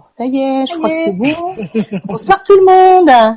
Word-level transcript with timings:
Alors 0.00 0.08
ça 0.08 0.24
y 0.24 0.38
est, 0.38 0.66
je 0.66 0.78
crois 0.78 0.88
que 0.88 1.04
c'est 1.04 1.12
bon. 1.12 2.00
Bonsoir 2.06 2.42
tout 2.42 2.54
le 2.54 2.64
monde. 2.64 3.36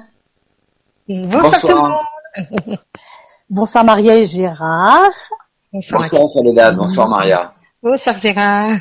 Bonsoir, 1.30 1.60
tout 1.60 1.68
le 1.68 1.76
monde. 1.76 2.78
Bonsoir 3.50 3.84
Maria 3.84 4.16
et 4.16 4.26
Gérard. 4.26 5.12
Bonsoir, 5.74 6.04
bonsoir 6.04 6.30
Soledad, 6.30 6.78
bonsoir 6.78 7.10
Maria. 7.10 7.54
Bonsoir 7.82 8.18
Gérard. 8.18 8.78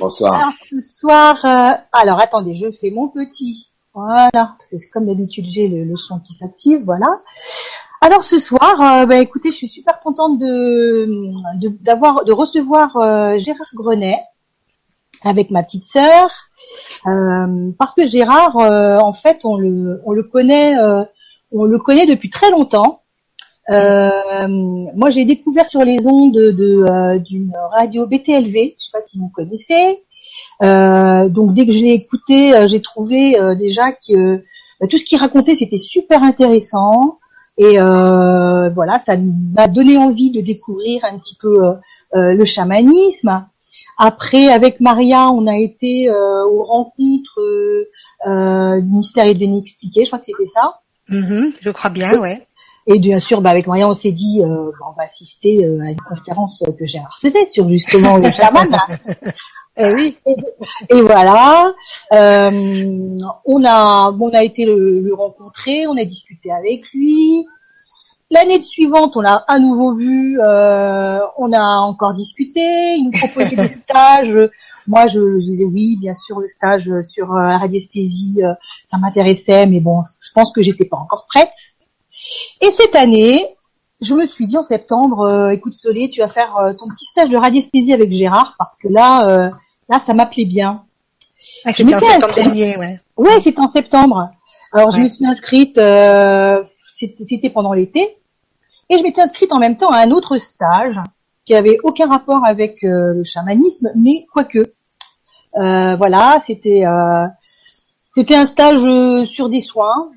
Bonsoir. 0.00 0.34
Alors 0.34 0.52
ce 0.68 0.80
soir, 0.80 1.44
euh, 1.44 1.80
alors 1.92 2.20
attendez, 2.20 2.54
je 2.54 2.72
fais 2.72 2.90
mon 2.90 3.06
petit. 3.06 3.68
Voilà, 3.94 4.56
c'est 4.64 4.80
comme 4.92 5.06
d'habitude 5.06 5.46
j'ai 5.48 5.68
le, 5.68 5.84
le, 5.84 5.96
son 5.96 6.18
qui 6.18 6.34
s'active, 6.34 6.82
voilà. 6.84 7.06
Alors 8.00 8.24
ce 8.24 8.40
soir, 8.40 8.80
euh, 8.80 9.06
bah, 9.06 9.18
écoutez, 9.18 9.52
je 9.52 9.56
suis 9.58 9.68
super 9.68 10.00
contente 10.00 10.40
de 10.40 11.08
d'avoir 11.84 12.24
de, 12.24 12.32
recevoir 12.32 12.96
euh, 12.96 13.38
Gérard 13.38 13.70
Grenet 13.74 14.18
avec 15.24 15.50
ma 15.50 15.62
petite 15.62 15.84
sœur, 15.84 16.30
euh, 16.30 16.51
parce 17.78 17.94
que 17.94 18.04
Gérard, 18.04 18.58
euh, 18.58 18.98
en 18.98 19.12
fait, 19.12 19.40
on 19.44 19.56
le 19.56 20.00
on 20.04 20.12
le 20.12 20.22
connaît 20.22 20.74
on 21.52 21.64
le 21.64 21.78
connaît 21.78 22.06
depuis 22.06 22.30
très 22.30 22.50
longtemps. 22.50 23.00
Euh, 23.70 24.48
moi, 24.94 25.10
j'ai 25.10 25.24
découvert 25.24 25.68
sur 25.68 25.84
les 25.84 26.06
ondes 26.06 26.32
de 26.32 27.18
d'une 27.18 27.52
radio 27.72 28.06
BTLV. 28.06 28.74
Je 28.78 28.84
sais 28.84 28.90
pas 28.92 29.00
si 29.00 29.18
vous 29.18 29.28
connaissez. 29.28 30.02
Euh, 30.62 31.28
donc, 31.28 31.54
dès 31.54 31.66
que 31.66 31.72
je 31.72 31.80
l'ai 31.80 31.92
écouté, 31.92 32.66
j'ai 32.66 32.80
trouvé 32.80 33.36
déjà 33.58 33.92
que 33.92 34.42
bah, 34.80 34.86
tout 34.88 34.98
ce 34.98 35.04
qu'il 35.04 35.18
racontait, 35.18 35.54
c'était 35.54 35.78
super 35.78 36.22
intéressant. 36.22 37.18
Et 37.58 37.76
voilà, 37.76 38.98
ça 38.98 39.16
m'a 39.16 39.68
donné 39.68 39.98
envie 39.98 40.30
de 40.30 40.40
découvrir 40.40 41.04
un 41.04 41.18
petit 41.18 41.36
peu 41.36 41.74
le 42.14 42.44
chamanisme. 42.44 43.44
Après, 43.98 44.48
avec 44.48 44.80
Maria, 44.80 45.30
on 45.30 45.46
a 45.46 45.56
été 45.56 46.10
aux 46.10 46.64
rencontres 46.64 47.40
du 48.26 48.90
mystère 48.90 49.26
et 49.26 49.34
de 49.34 49.40
l'inexpliqué. 49.40 50.04
Je 50.04 50.10
crois 50.10 50.18
que 50.18 50.24
c'était 50.24 50.46
ça. 50.46 50.80
Mm-hmm, 51.08 51.54
je 51.60 51.70
crois 51.70 51.90
bien, 51.90 52.18
ouais. 52.18 52.46
Et 52.86 52.98
bien 52.98 53.18
sûr, 53.18 53.40
bah, 53.40 53.50
avec 53.50 53.66
Maria, 53.66 53.88
on 53.88 53.94
s'est 53.94 54.12
dit, 54.12 54.40
euh, 54.40 54.70
on 54.86 54.92
va 54.96 55.04
assister 55.04 55.64
euh, 55.64 55.80
à 55.82 55.90
une 55.90 56.00
conférence 56.00 56.64
que 56.78 56.84
Gérard 56.84 57.16
faisait 57.20 57.46
sur 57.46 57.68
justement 57.68 58.16
le 58.16 58.28
chaman. 58.30 58.68
et 59.76 59.92
oui. 59.92 60.18
Et, 60.26 60.36
et 60.96 61.02
voilà. 61.02 61.72
Euh, 62.12 63.16
on 63.44 63.64
a, 63.64 64.10
on 64.10 64.30
a 64.30 64.42
été 64.42 64.64
le, 64.64 65.00
le, 65.00 65.14
rencontrer, 65.14 65.86
on 65.86 65.96
a 65.96 66.04
discuté 66.04 66.50
avec 66.50 66.82
lui. 66.92 67.46
L'année 68.32 68.60
suivante, 68.60 69.16
on 69.16 69.20
l'a 69.20 69.44
à 69.46 69.58
nouveau 69.58 69.94
vu, 69.94 70.40
euh, 70.40 71.18
on 71.36 71.52
a 71.52 71.62
encore 71.80 72.14
discuté. 72.14 72.94
Il 72.96 73.04
nous 73.04 73.18
proposait 73.18 73.56
des 73.56 73.68
stages. 73.68 74.50
Moi, 74.88 75.06
je, 75.06 75.38
je, 75.38 75.44
disais 75.44 75.64
oui, 75.64 75.96
bien 76.00 76.14
sûr, 76.14 76.40
le 76.40 76.48
stage 76.48 76.90
sur 77.04 77.32
euh, 77.32 77.42
la 77.42 77.58
radiesthésie, 77.58 78.40
euh, 78.42 78.52
ça 78.90 78.98
m'intéressait, 78.98 79.66
mais 79.66 79.78
bon, 79.78 80.02
je 80.20 80.32
pense 80.32 80.50
que 80.50 80.60
j'étais 80.62 80.86
pas 80.86 80.96
encore 80.96 81.26
prête. 81.28 81.52
Et 82.60 82.70
cette 82.72 82.96
année, 82.96 83.46
je 84.02 84.14
me 84.14 84.26
suis 84.26 84.46
dit 84.46 84.56
en 84.56 84.62
septembre, 84.62 85.20
euh, 85.20 85.50
écoute 85.50 85.74
Solé, 85.74 86.08
tu 86.08 86.20
vas 86.20 86.28
faire 86.28 86.56
euh, 86.56 86.72
ton 86.74 86.88
petit 86.88 87.04
stage 87.04 87.30
de 87.30 87.36
radiesthésie 87.36 87.92
avec 87.92 88.12
Gérard 88.12 88.56
parce 88.58 88.76
que 88.76 88.88
là, 88.88 89.28
euh, 89.28 89.50
là, 89.88 89.98
ça 90.00 90.12
m'appelait 90.12 90.44
bien. 90.44 90.84
Ah, 91.64 91.72
c'était 91.72 91.94
en 91.94 92.00
septembre 92.00 92.34
dernier, 92.34 92.76
ouais. 92.76 92.98
Ouais, 93.16 93.40
c'était 93.40 93.60
en 93.60 93.68
septembre. 93.68 94.30
Alors 94.72 94.88
ouais. 94.88 94.98
je 94.98 95.02
me 95.02 95.08
suis 95.08 95.24
inscrite, 95.24 95.78
c'était 96.96 97.50
pendant 97.50 97.72
l'été, 97.72 98.16
et 98.92 98.98
je 98.98 99.02
m'étais 99.02 99.22
inscrite 99.22 99.52
en 99.52 99.58
même 99.58 99.76
temps 99.76 99.90
à 99.90 99.98
un 99.98 100.10
autre 100.10 100.38
stage 100.38 100.96
qui 101.44 101.54
avait 101.54 101.78
aucun 101.82 102.08
rapport 102.08 102.44
avec 102.44 102.82
le 102.82 103.24
chamanisme, 103.24 103.90
mais 103.96 104.26
quoique. 104.32 104.72
voilà, 105.54 106.40
c'était 106.46 106.84
c'était 108.14 108.36
un 108.36 108.46
stage 108.46 109.26
sur 109.26 109.48
des 109.48 109.60
soins, 109.60 110.10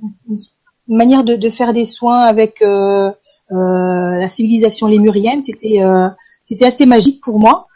une 0.88 0.98
manière 0.98 1.24
de, 1.24 1.36
de, 1.36 1.50
faire 1.50 1.74
des 1.74 1.86
soins 1.86 2.22
avec 2.22 2.62
euh, 2.62 3.12
euh, 3.52 4.16
la 4.20 4.28
civilisation 4.28 4.88
lémurienne. 4.88 5.42
C'était 5.42 5.82
euh, 5.82 6.10
c'était 6.44 6.66
assez 6.66 6.86
magique 6.86 7.24
pour 7.24 7.40
moi. 7.40 7.68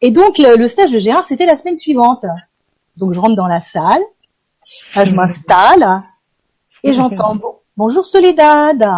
Et 0.00 0.10
donc 0.10 0.38
le, 0.38 0.56
le 0.56 0.68
stage 0.68 0.92
de 0.92 0.98
Gérard, 0.98 1.24
c'était 1.24 1.46
la 1.46 1.56
semaine 1.56 1.76
suivante. 1.76 2.24
Donc 2.96 3.12
je 3.12 3.20
rentre 3.20 3.36
dans 3.36 3.46
la 3.46 3.60
salle, 3.60 4.02
là, 4.96 5.04
je 5.04 5.14
m'installe 5.14 6.02
et 6.82 6.94
j'entends 6.94 7.34
bon, 7.36 7.56
bonjour 7.76 8.04
Soledad. 8.04 8.88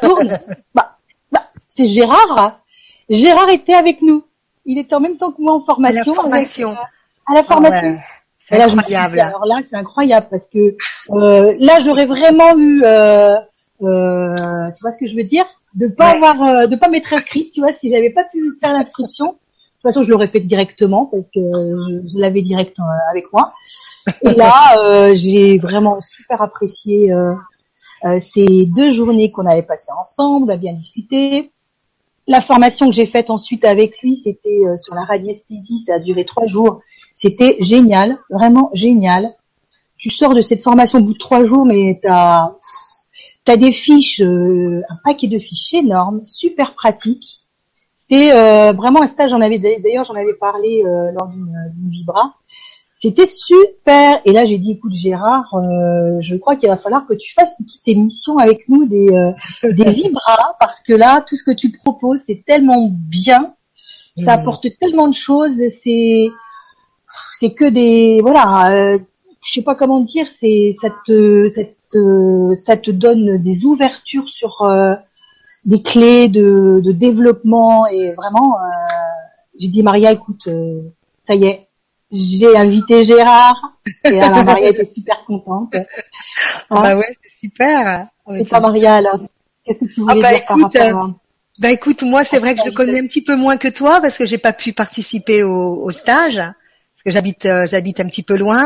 Tourne. 0.00 0.38
Bah, 0.74 0.96
bah, 1.32 1.44
c'est 1.68 1.86
Gérard. 1.86 2.60
Gérard 3.08 3.48
était 3.50 3.74
avec 3.74 4.02
nous. 4.02 4.24
Il 4.64 4.78
était 4.78 4.94
en 4.94 5.00
même 5.00 5.16
temps 5.16 5.32
que 5.32 5.40
moi 5.42 5.54
en 5.54 5.64
formation. 5.64 6.12
À 6.12 6.16
la 6.16 6.22
formation. 6.22 6.68
Avec, 6.70 6.80
à 7.26 7.34
la 7.34 7.42
formation. 7.42 7.88
Oh 7.88 7.92
ouais. 7.92 8.00
C'est 8.38 8.60
incroyable. 8.62 9.20
Alors 9.20 9.46
là, 9.46 9.56
c'est 9.68 9.76
incroyable 9.76 10.26
parce 10.30 10.48
que 10.48 10.76
euh, 11.10 11.56
là, 11.60 11.78
j'aurais 11.80 12.06
vraiment 12.06 12.56
eu, 12.56 12.82
euh, 12.84 13.36
euh, 13.82 14.34
tu 14.34 14.80
vois 14.82 14.92
ce 14.92 14.98
que 14.98 15.06
je 15.06 15.14
veux 15.14 15.24
dire, 15.24 15.44
de 15.74 15.86
pas 15.86 16.10
Ouais. 16.10 16.16
avoir, 16.26 16.42
euh, 16.42 16.66
de 16.66 16.74
pas 16.74 16.88
m'être 16.88 17.12
inscrite, 17.12 17.52
tu 17.52 17.60
vois, 17.60 17.72
si 17.72 17.90
j'avais 17.90 18.10
pas 18.10 18.24
pu 18.32 18.42
faire 18.60 18.72
l'inscription. 18.72 19.26
De 19.26 19.32
toute 19.32 19.82
façon, 19.94 20.02
je 20.02 20.10
l'aurais 20.10 20.26
fait 20.28 20.40
directement 20.40 21.06
parce 21.06 21.28
que 21.28 21.40
je, 21.40 22.08
je 22.12 22.18
l'avais 22.18 22.42
direct 22.42 22.76
euh, 22.80 23.10
avec 23.10 23.32
moi. 23.32 23.54
Et 24.22 24.34
là, 24.34 24.76
euh, 24.80 25.12
j'ai 25.14 25.58
vraiment 25.58 26.00
super 26.02 26.42
apprécié 26.42 27.12
ces 28.20 28.66
deux 28.66 28.92
journées 28.92 29.30
qu'on 29.30 29.46
avait 29.46 29.62
passées 29.62 29.92
ensemble, 29.98 30.50
on 30.50 30.54
a 30.54 30.56
bien 30.56 30.72
discuté. 30.72 31.50
La 32.26 32.40
formation 32.40 32.86
que 32.86 32.94
j'ai 32.94 33.06
faite 33.06 33.30
ensuite 33.30 33.64
avec 33.64 34.00
lui, 34.02 34.16
c'était 34.16 34.60
euh, 34.64 34.76
sur 34.76 34.94
la 34.94 35.04
radiesthésie, 35.04 35.80
ça 35.80 35.94
a 35.94 35.98
duré 35.98 36.24
trois 36.24 36.46
jours. 36.46 36.80
C'était 37.14 37.56
génial, 37.60 38.18
vraiment 38.30 38.70
génial. 38.72 39.34
Tu 39.96 40.10
sors 40.10 40.32
de 40.32 40.40
cette 40.40 40.62
formation 40.62 41.00
au 41.00 41.02
bout 41.02 41.14
de 41.14 41.18
trois 41.18 41.44
jours, 41.44 41.66
mais 41.66 41.98
t'as 42.02 42.52
as 43.46 43.56
des 43.56 43.72
fiches, 43.72 44.20
euh, 44.20 44.82
un 44.88 44.96
paquet 45.04 45.26
de 45.26 45.38
fiches 45.38 45.74
énormes, 45.74 46.24
super 46.24 46.74
pratiques. 46.74 47.40
C'est 47.94 48.32
euh, 48.32 48.72
vraiment 48.72 49.02
un 49.02 49.06
stage. 49.06 49.30
J'en 49.30 49.40
avais 49.40 49.58
d'ailleurs, 49.58 50.04
j'en 50.04 50.14
avais 50.14 50.34
parlé 50.34 50.84
euh, 50.84 51.10
lors 51.12 51.28
d'une 51.28 51.90
vibra. 51.90 52.34
C'était 53.02 53.26
super. 53.26 54.20
Et 54.26 54.32
là, 54.32 54.44
j'ai 54.44 54.58
dit, 54.58 54.72
écoute 54.72 54.92
Gérard, 54.92 55.54
euh, 55.54 56.18
je 56.20 56.36
crois 56.36 56.56
qu'il 56.56 56.68
va 56.68 56.76
falloir 56.76 57.06
que 57.06 57.14
tu 57.14 57.32
fasses 57.32 57.56
une 57.58 57.64
petite 57.64 57.88
émission 57.88 58.36
avec 58.36 58.68
nous 58.68 58.86
des 58.86 59.08
euh, 59.08 59.32
des 59.72 59.90
vibras, 59.90 60.54
parce 60.60 60.80
que 60.80 60.92
là, 60.92 61.24
tout 61.26 61.34
ce 61.34 61.44
que 61.44 61.50
tu 61.50 61.72
proposes, 61.72 62.20
c'est 62.26 62.44
tellement 62.46 62.90
bien. 62.92 63.54
Ça 64.16 64.36
Mmh. 64.36 64.40
apporte 64.40 64.66
tellement 64.78 65.08
de 65.08 65.14
choses. 65.14 65.56
C'est 65.70 66.28
c'est 67.32 67.54
que 67.54 67.64
des 67.64 68.20
voilà 68.20 68.70
euh, 68.72 68.98
je 69.42 69.52
sais 69.52 69.62
pas 69.62 69.74
comment 69.74 70.00
dire 70.00 70.28
c'est 70.28 70.74
ça 70.78 70.88
te 71.06 71.48
ça 71.48 71.62
te 71.90 72.54
ça 72.54 72.76
te 72.76 72.90
donne 72.90 73.38
des 73.38 73.64
ouvertures 73.64 74.28
sur 74.28 74.62
euh, 74.62 74.94
des 75.64 75.82
clés 75.82 76.28
de, 76.28 76.80
de 76.84 76.92
développement 76.92 77.86
et 77.86 78.12
vraiment 78.12 78.56
euh, 78.56 78.66
j'ai 79.58 79.68
dit 79.68 79.82
Maria 79.82 80.12
écoute 80.12 80.48
euh, 80.48 80.82
ça 81.20 81.34
y 81.34 81.46
est 81.46 81.69
j'ai 82.12 82.56
invité 82.56 83.04
Gérard 83.04 83.72
et 84.04 84.16
là, 84.16 84.30
Maria 84.44 84.68
était 84.70 84.84
super 84.84 85.24
contente 85.24 85.74
Ah 86.70 86.80
bah 86.80 86.96
ouais, 86.96 87.16
c'est 87.22 87.46
super. 87.48 88.08
et 88.34 88.44
toi 88.44 88.60
Maria 88.60 88.96
alors 88.96 89.20
qu'est-ce 89.64 89.80
que 89.80 89.84
tu 89.86 90.00
Ah 90.06 90.14
voulais 90.14 90.20
bah 90.20 90.30
dire 90.30 90.44
par 90.46 90.58
écoute, 90.58 90.62
rapport 90.62 90.96
à 90.96 91.14
Bah 91.58 91.70
écoute, 91.70 92.02
moi 92.02 92.24
c'est 92.24 92.38
vrai 92.38 92.54
que 92.54 92.60
je 92.60 92.66
le 92.66 92.72
connais 92.72 93.00
un 93.00 93.06
petit 93.06 93.22
peu 93.22 93.36
moins 93.36 93.56
que 93.56 93.68
toi 93.68 94.00
parce 94.00 94.16
que 94.18 94.26
j'ai 94.26 94.38
pas 94.38 94.52
pu 94.52 94.72
participer 94.72 95.42
au, 95.42 95.84
au 95.84 95.90
stage 95.90 96.36
parce 96.36 97.02
que 97.04 97.10
j'habite 97.10 97.46
euh, 97.46 97.66
j'habite 97.66 98.00
un 98.00 98.06
petit 98.06 98.22
peu 98.22 98.36
loin. 98.36 98.64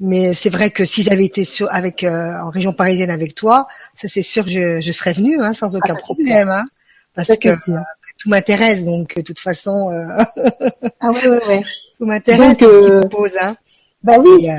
Mais 0.00 0.34
c'est 0.34 0.50
vrai 0.50 0.70
que 0.70 0.84
si 0.84 1.02
j'avais 1.02 1.24
été 1.24 1.44
sur, 1.44 1.68
avec 1.72 2.04
euh, 2.04 2.32
en 2.40 2.50
région 2.50 2.72
parisienne 2.72 3.10
avec 3.10 3.34
toi, 3.34 3.66
ça 3.94 4.08
c'est 4.08 4.22
sûr 4.22 4.44
que 4.44 4.50
je, 4.50 4.80
je 4.80 4.92
serais 4.92 5.12
venue 5.12 5.40
hein, 5.42 5.52
sans 5.54 5.76
aucun 5.76 5.94
c'est 5.94 6.00
problème. 6.00 6.48
Hein, 6.48 6.64
parce 7.14 7.36
que 7.36 7.48
euh, 7.48 7.80
tout 8.18 8.28
m'intéresse 8.30 8.84
donc 8.84 9.16
de 9.16 9.22
toute 9.22 9.40
façon 9.40 9.90
euh, 9.90 10.24
ah 11.00 11.10
ouais 11.12 11.28
ouais 11.28 11.46
ouais 11.46 11.64
tout 11.98 12.06
m'intéresse 12.06 12.54
ce 12.54 12.58
qu'il 12.58 12.66
euh, 12.66 13.00
propose. 13.00 13.36
Hein. 13.40 13.56
bah 14.02 14.18
oui 14.18 14.44
Et, 14.44 14.52
euh, 14.52 14.56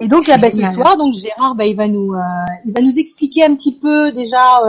Et 0.00 0.08
donc 0.08 0.26
là, 0.26 0.38
bah, 0.38 0.50
ce 0.50 0.62
soir, 0.72 0.96
donc 0.96 1.14
Gérard, 1.14 1.54
bah, 1.54 1.66
il 1.66 1.76
va 1.76 1.86
nous, 1.88 2.14
euh, 2.14 2.20
il 2.64 2.72
va 2.72 2.80
nous 2.80 2.98
expliquer 2.98 3.44
un 3.44 3.54
petit 3.54 3.74
peu 3.74 4.12
déjà 4.12 4.62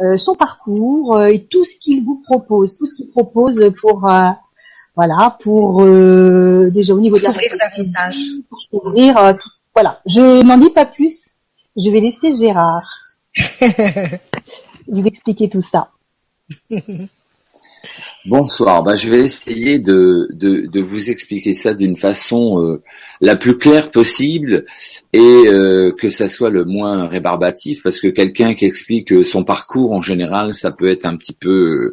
euh, 0.00 0.16
son 0.16 0.34
parcours 0.34 1.22
et 1.22 1.44
tout 1.44 1.64
ce 1.64 1.76
qu'il 1.76 2.02
vous 2.04 2.20
propose, 2.24 2.76
tout 2.76 2.86
ce 2.86 2.94
qu'il 2.94 3.08
propose 3.08 3.72
pour, 3.80 4.08
voilà, 4.96 5.36
pour 5.40 5.84
déjà 6.70 6.94
au 6.94 7.00
niveau 7.00 7.16
de 7.16 7.22
la 7.22 7.32
davantage. 7.32 8.16
pour 8.48 8.60
s'ouvrir. 8.60 9.36
voilà, 9.72 10.00
je 10.06 10.42
n'en 10.42 10.58
dis 10.58 10.70
pas 10.70 10.86
plus. 10.86 11.30
Je 11.76 11.90
vais 11.90 12.00
laisser 12.00 12.34
Gérard 12.36 12.88
vous 14.88 15.06
expliquer 15.06 15.48
tout 15.48 15.60
ça. 15.60 15.88
Bonsoir. 18.26 18.82
Bah, 18.82 18.94
je 18.94 19.08
vais 19.10 19.20
essayer 19.20 19.78
de, 19.78 20.28
de, 20.32 20.66
de 20.66 20.80
vous 20.80 21.10
expliquer 21.10 21.52
ça 21.52 21.74
d'une 21.74 21.96
façon 21.98 22.58
euh, 22.62 22.82
la 23.20 23.36
plus 23.36 23.58
claire 23.58 23.90
possible 23.90 24.64
et 25.12 25.20
euh, 25.46 25.92
que 25.92 26.08
ça 26.08 26.28
soit 26.28 26.48
le 26.48 26.64
moins 26.64 27.06
rébarbatif 27.06 27.82
parce 27.82 28.00
que 28.00 28.08
quelqu'un 28.08 28.54
qui 28.54 28.64
explique 28.64 29.12
euh, 29.12 29.24
son 29.24 29.44
parcours 29.44 29.92
en 29.92 30.00
général, 30.00 30.54
ça 30.54 30.70
peut 30.72 30.88
être 30.88 31.04
un 31.04 31.16
petit 31.16 31.34
peu 31.34 31.92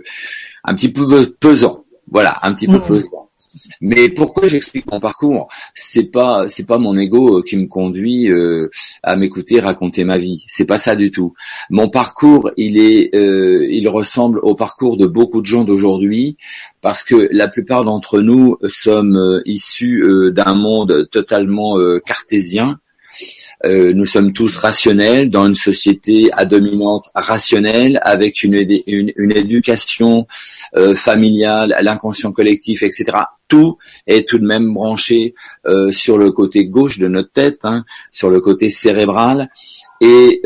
un 0.63 0.73
petit 0.73 0.89
peu 0.89 1.25
pesant. 1.39 1.83
Voilà, 2.09 2.39
un 2.43 2.53
petit 2.53 2.67
peu 2.67 2.73
Mhm. 2.77 2.87
pesant. 2.87 3.29
Mais 3.81 4.09
pourquoi 4.09 4.47
j'explique 4.47 4.85
mon 4.91 4.99
parcours? 4.99 5.49
C'est 5.75 6.11
pas 6.11 6.47
c'est 6.47 6.65
pas 6.65 6.77
mon 6.77 6.97
ego 6.97 7.39
euh, 7.39 7.43
qui 7.43 7.57
me 7.57 7.67
conduit 7.67 8.31
euh, 8.31 8.69
à 9.03 9.15
m'écouter 9.15 9.59
raconter 9.59 10.03
ma 10.03 10.17
vie. 10.17 10.43
C'est 10.47 10.65
pas 10.65 10.77
ça 10.77 10.95
du 10.95 11.11
tout. 11.11 11.33
Mon 11.69 11.89
parcours, 11.89 12.51
il 12.57 12.77
est 12.77 13.13
euh, 13.15 13.67
il 13.69 13.89
ressemble 13.89 14.39
au 14.39 14.55
parcours 14.55 14.97
de 14.97 15.07
beaucoup 15.07 15.41
de 15.41 15.45
gens 15.45 15.63
d'aujourd'hui 15.63 16.37
parce 16.81 17.03
que 17.03 17.27
la 17.31 17.47
plupart 17.47 17.83
d'entre 17.83 18.21
nous 18.21 18.57
sommes 18.65 19.41
issus 19.45 20.03
d'un 20.33 20.55
monde 20.55 21.09
totalement 21.11 21.77
cartésien 22.05 22.79
euh, 23.65 23.93
nous 23.93 24.05
sommes 24.05 24.33
tous 24.33 24.57
rationnels 24.57 25.29
dans 25.29 25.47
une 25.47 25.55
société 25.55 26.29
à 26.33 26.45
dominante 26.45 27.09
rationnelle 27.13 27.99
avec 28.03 28.43
une, 28.43 28.55
une, 28.87 29.31
éducation 29.31 30.27
euh, 30.75 30.95
familiale, 30.95 31.75
l'inconscient 31.81 32.31
collectif, 32.31 32.83
etc. 32.83 33.05
Tout 33.47 33.77
est 34.07 34.27
tout 34.27 34.39
de 34.39 34.45
même 34.45 34.73
branché 34.73 35.35
euh, 35.67 35.91
sur 35.91 36.17
le 36.17 36.31
côté 36.31 36.65
gauche 36.67 36.97
de 36.97 37.07
notre 37.07 37.31
tête, 37.31 37.59
hein, 37.63 37.85
sur 38.11 38.29
le 38.29 38.41
côté 38.41 38.69
cérébral, 38.69 39.49
et 40.03 40.41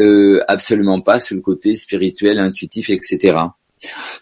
absolument 0.49 0.99
pas 0.99 1.17
sur 1.17 1.37
le 1.37 1.41
côté 1.41 1.75
spirituel, 1.75 2.39
intuitif, 2.39 2.89
etc. 2.89 3.37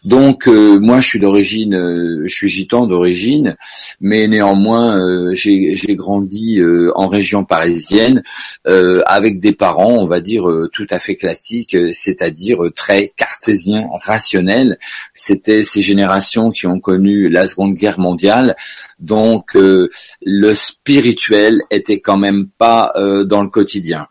Donc 0.03 0.47
euh, 0.47 0.79
moi 0.79 0.99
je 0.99 1.07
suis 1.07 1.19
d'origine, 1.19 1.75
euh, 1.75 2.23
je 2.25 2.33
suis 2.33 2.49
gitan 2.49 2.87
d'origine, 2.87 3.55
mais 4.01 4.27
néanmoins 4.27 4.99
euh, 4.99 5.33
j'ai 5.33 5.95
grandi 5.95 6.61
en 6.95 7.07
région 7.07 7.45
parisienne 7.45 8.23
avec 8.65 9.39
des 9.39 9.53
parents, 9.53 9.93
on 9.93 10.05
va 10.05 10.19
dire 10.19 10.45
tout 10.71 10.87
à 10.89 10.99
fait 10.99 11.15
classiques, 11.15 11.77
c'est-à-dire 11.91 12.59
très 12.75 13.13
cartésiens, 13.15 13.87
rationnels. 14.01 14.77
C'était 15.13 15.63
ces 15.63 15.81
générations 15.81 16.51
qui 16.51 16.67
ont 16.67 16.79
connu 16.79 17.29
la 17.29 17.45
Seconde 17.45 17.75
Guerre 17.75 17.99
mondiale, 17.99 18.55
donc 18.99 19.55
le 19.55 20.53
spirituel 20.53 21.61
était 21.71 21.99
quand 21.99 22.17
même 22.17 22.47
pas 22.57 22.93
dans 23.25 23.43
le 23.43 23.49
quotidien. 23.49 24.07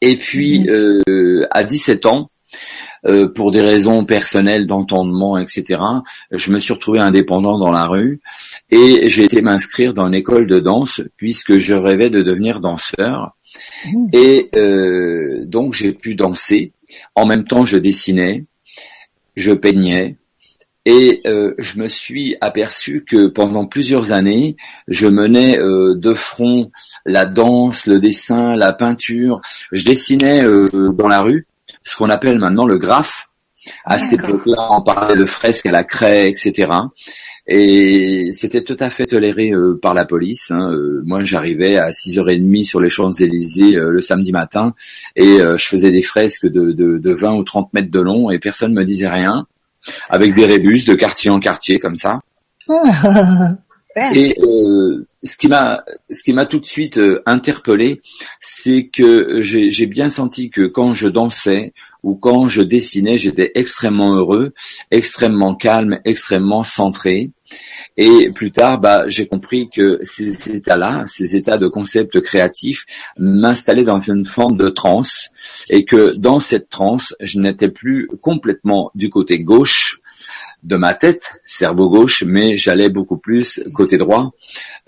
Et 0.00 0.18
puis 0.18 0.60
mmh. 0.60 1.46
à 1.50 1.64
17 1.64 2.06
ans, 2.06 2.30
euh, 3.06 3.28
pour 3.28 3.52
des 3.52 3.60
raisons 3.60 4.04
personnelles 4.04 4.66
d'entendement, 4.66 5.38
etc. 5.38 5.80
Je 6.30 6.50
me 6.50 6.58
suis 6.58 6.72
retrouvé 6.72 6.98
indépendant 6.98 7.58
dans 7.58 7.70
la 7.70 7.86
rue 7.86 8.20
et 8.70 9.08
j'ai 9.08 9.24
été 9.24 9.42
m'inscrire 9.42 9.94
dans 9.94 10.06
une 10.06 10.14
école 10.14 10.46
de 10.46 10.58
danse 10.58 11.02
puisque 11.16 11.58
je 11.58 11.74
rêvais 11.74 12.10
de 12.10 12.22
devenir 12.22 12.60
danseur. 12.60 13.36
Mmh. 13.86 14.08
Et 14.12 14.50
euh, 14.56 15.44
donc 15.46 15.74
j'ai 15.74 15.92
pu 15.92 16.14
danser. 16.14 16.72
En 17.14 17.26
même 17.26 17.44
temps, 17.44 17.64
je 17.64 17.78
dessinais, 17.78 18.44
je 19.36 19.52
peignais, 19.52 20.16
et 20.84 21.20
euh, 21.26 21.54
je 21.58 21.78
me 21.78 21.88
suis 21.88 22.36
aperçu 22.40 23.04
que 23.04 23.26
pendant 23.26 23.66
plusieurs 23.66 24.12
années, 24.12 24.56
je 24.88 25.06
menais 25.08 25.58
de 25.58 26.14
front 26.14 26.70
la 27.04 27.26
danse, 27.26 27.86
le 27.86 28.00
dessin, 28.00 28.56
la 28.56 28.72
peinture. 28.72 29.40
Je 29.72 29.84
dessinais 29.84 30.38
dans 30.40 31.08
la 31.08 31.22
rue 31.22 31.46
ce 31.86 31.96
qu'on 31.96 32.10
appelle 32.10 32.38
maintenant 32.38 32.66
le 32.66 32.78
graphe. 32.78 33.28
À 33.84 33.98
cette 33.98 34.12
époque-là, 34.12 34.68
on 34.70 34.82
parlait 34.82 35.16
de 35.16 35.24
fresques 35.24 35.66
à 35.66 35.72
la 35.72 35.84
craie, 35.84 36.28
etc. 36.28 36.68
Et 37.48 38.30
c'était 38.32 38.62
tout 38.62 38.76
à 38.80 38.90
fait 38.90 39.06
toléré 39.06 39.50
euh, 39.50 39.78
par 39.80 39.94
la 39.94 40.04
police. 40.04 40.50
Hein. 40.50 40.72
Euh, 40.72 41.02
moi, 41.04 41.24
j'arrivais 41.24 41.76
à 41.76 41.90
6h30 41.90 42.64
sur 42.64 42.80
les 42.80 42.90
Champs-Élysées 42.90 43.76
euh, 43.76 43.90
le 43.90 44.00
samedi 44.00 44.32
matin 44.32 44.74
et 45.14 45.38
je 45.38 45.64
faisais 45.64 45.92
des 45.92 46.02
fresques 46.02 46.46
de, 46.46 46.72
de, 46.72 46.98
de, 46.98 47.12
20 47.12 47.34
ou 47.34 47.44
30 47.44 47.72
mètres 47.72 47.90
de 47.90 48.00
long 48.00 48.30
et 48.30 48.38
personne 48.38 48.72
ne 48.72 48.80
me 48.80 48.84
disait 48.84 49.08
rien, 49.08 49.46
avec 50.08 50.34
des 50.34 50.44
rébus 50.44 50.84
de 50.84 50.94
quartier 50.94 51.30
en 51.30 51.38
quartier 51.38 51.78
comme 51.78 51.96
ça. 51.96 52.20
et 54.14 54.36
ce 55.26 55.36
qui 55.36 56.32
m'a 56.32 56.46
tout 56.46 56.60
de 56.60 56.66
suite 56.66 57.00
interpellé, 57.26 58.00
c'est 58.40 58.86
que 58.86 59.42
j'ai 59.42 59.86
bien 59.86 60.08
senti 60.08 60.50
que 60.50 60.66
quand 60.66 60.94
je 60.94 61.08
dansais 61.08 61.72
où 62.06 62.14
quand 62.14 62.48
je 62.48 62.62
dessinais, 62.62 63.18
j'étais 63.18 63.50
extrêmement 63.56 64.14
heureux, 64.14 64.54
extrêmement 64.92 65.56
calme, 65.56 65.98
extrêmement 66.04 66.62
centré. 66.62 67.32
Et 67.96 68.30
plus 68.32 68.52
tard, 68.52 68.80
bah, 68.80 69.04
j'ai 69.08 69.26
compris 69.26 69.68
que 69.68 69.98
ces 70.02 70.54
états-là, 70.54 71.02
ces 71.06 71.34
états 71.34 71.58
de 71.58 71.66
concept 71.66 72.20
créatif, 72.20 72.86
m'installaient 73.18 73.82
dans 73.82 73.98
une 73.98 74.24
forme 74.24 74.56
de 74.56 74.68
transe, 74.68 75.30
et 75.68 75.84
que 75.84 76.16
dans 76.20 76.38
cette 76.38 76.68
transe, 76.68 77.14
je 77.20 77.40
n'étais 77.40 77.70
plus 77.70 78.08
complètement 78.20 78.92
du 78.94 79.10
côté 79.10 79.40
gauche 79.40 80.00
de 80.66 80.76
ma 80.76 80.94
tête, 80.94 81.40
cerveau 81.44 81.88
gauche, 81.88 82.24
mais 82.26 82.56
j'allais 82.56 82.88
beaucoup 82.88 83.18
plus 83.18 83.62
côté 83.72 83.98
droit, 83.98 84.32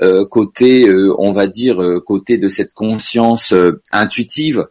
euh, 0.03 0.27
côté, 0.27 0.89
euh, 0.89 1.15
on 1.19 1.33
va 1.33 1.47
dire, 1.47 1.81
euh, 1.81 2.01
côté 2.01 2.37
de 2.37 2.49
cette 2.49 2.75
conscience 2.75 3.55
intuitive 3.93 4.67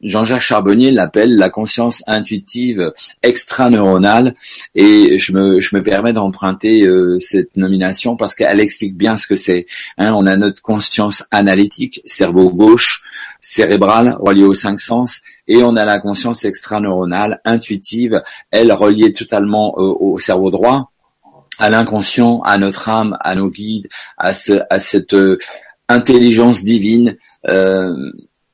Jean-Jacques 0.00 0.40
Charbonnier 0.40 0.90
l'appelle 0.90 1.36
la 1.36 1.50
conscience 1.50 2.02
intuitive 2.06 2.90
extraneuronale 3.22 4.34
et 4.74 5.18
je 5.18 5.32
me, 5.34 5.60
je 5.60 5.76
me 5.76 5.82
permets 5.82 6.14
d'emprunter 6.14 6.88
cette 7.20 7.54
nomination 7.54 8.16
parce 8.16 8.34
qu'elle 8.34 8.60
explique 8.60 8.96
bien 8.96 9.18
ce 9.18 9.26
que 9.26 9.34
c'est. 9.34 9.66
Hein, 9.98 10.14
on 10.14 10.24
a 10.24 10.36
notre 10.36 10.62
conscience 10.62 11.24
analytique, 11.30 12.00
cerveau 12.06 12.48
gauche, 12.48 13.02
cérébral, 13.42 14.16
relié 14.20 14.44
aux 14.44 14.54
cinq 14.54 14.80
sens, 14.80 15.20
et 15.50 15.64
on 15.64 15.76
a 15.76 15.84
la 15.84 15.98
conscience 15.98 16.44
extraneuronale, 16.44 17.40
intuitive, 17.44 18.22
elle 18.52 18.72
reliée 18.72 19.12
totalement 19.12 19.74
euh, 19.76 19.82
au 19.98 20.18
cerveau 20.20 20.50
droit, 20.50 20.92
à 21.58 21.68
l'inconscient, 21.68 22.40
à 22.42 22.56
notre 22.56 22.88
âme, 22.88 23.16
à 23.20 23.34
nos 23.34 23.50
guides, 23.50 23.88
à, 24.16 24.32
ce, 24.32 24.60
à 24.70 24.78
cette 24.78 25.16
intelligence 25.88 26.62
divine 26.62 27.16
euh, 27.48 27.92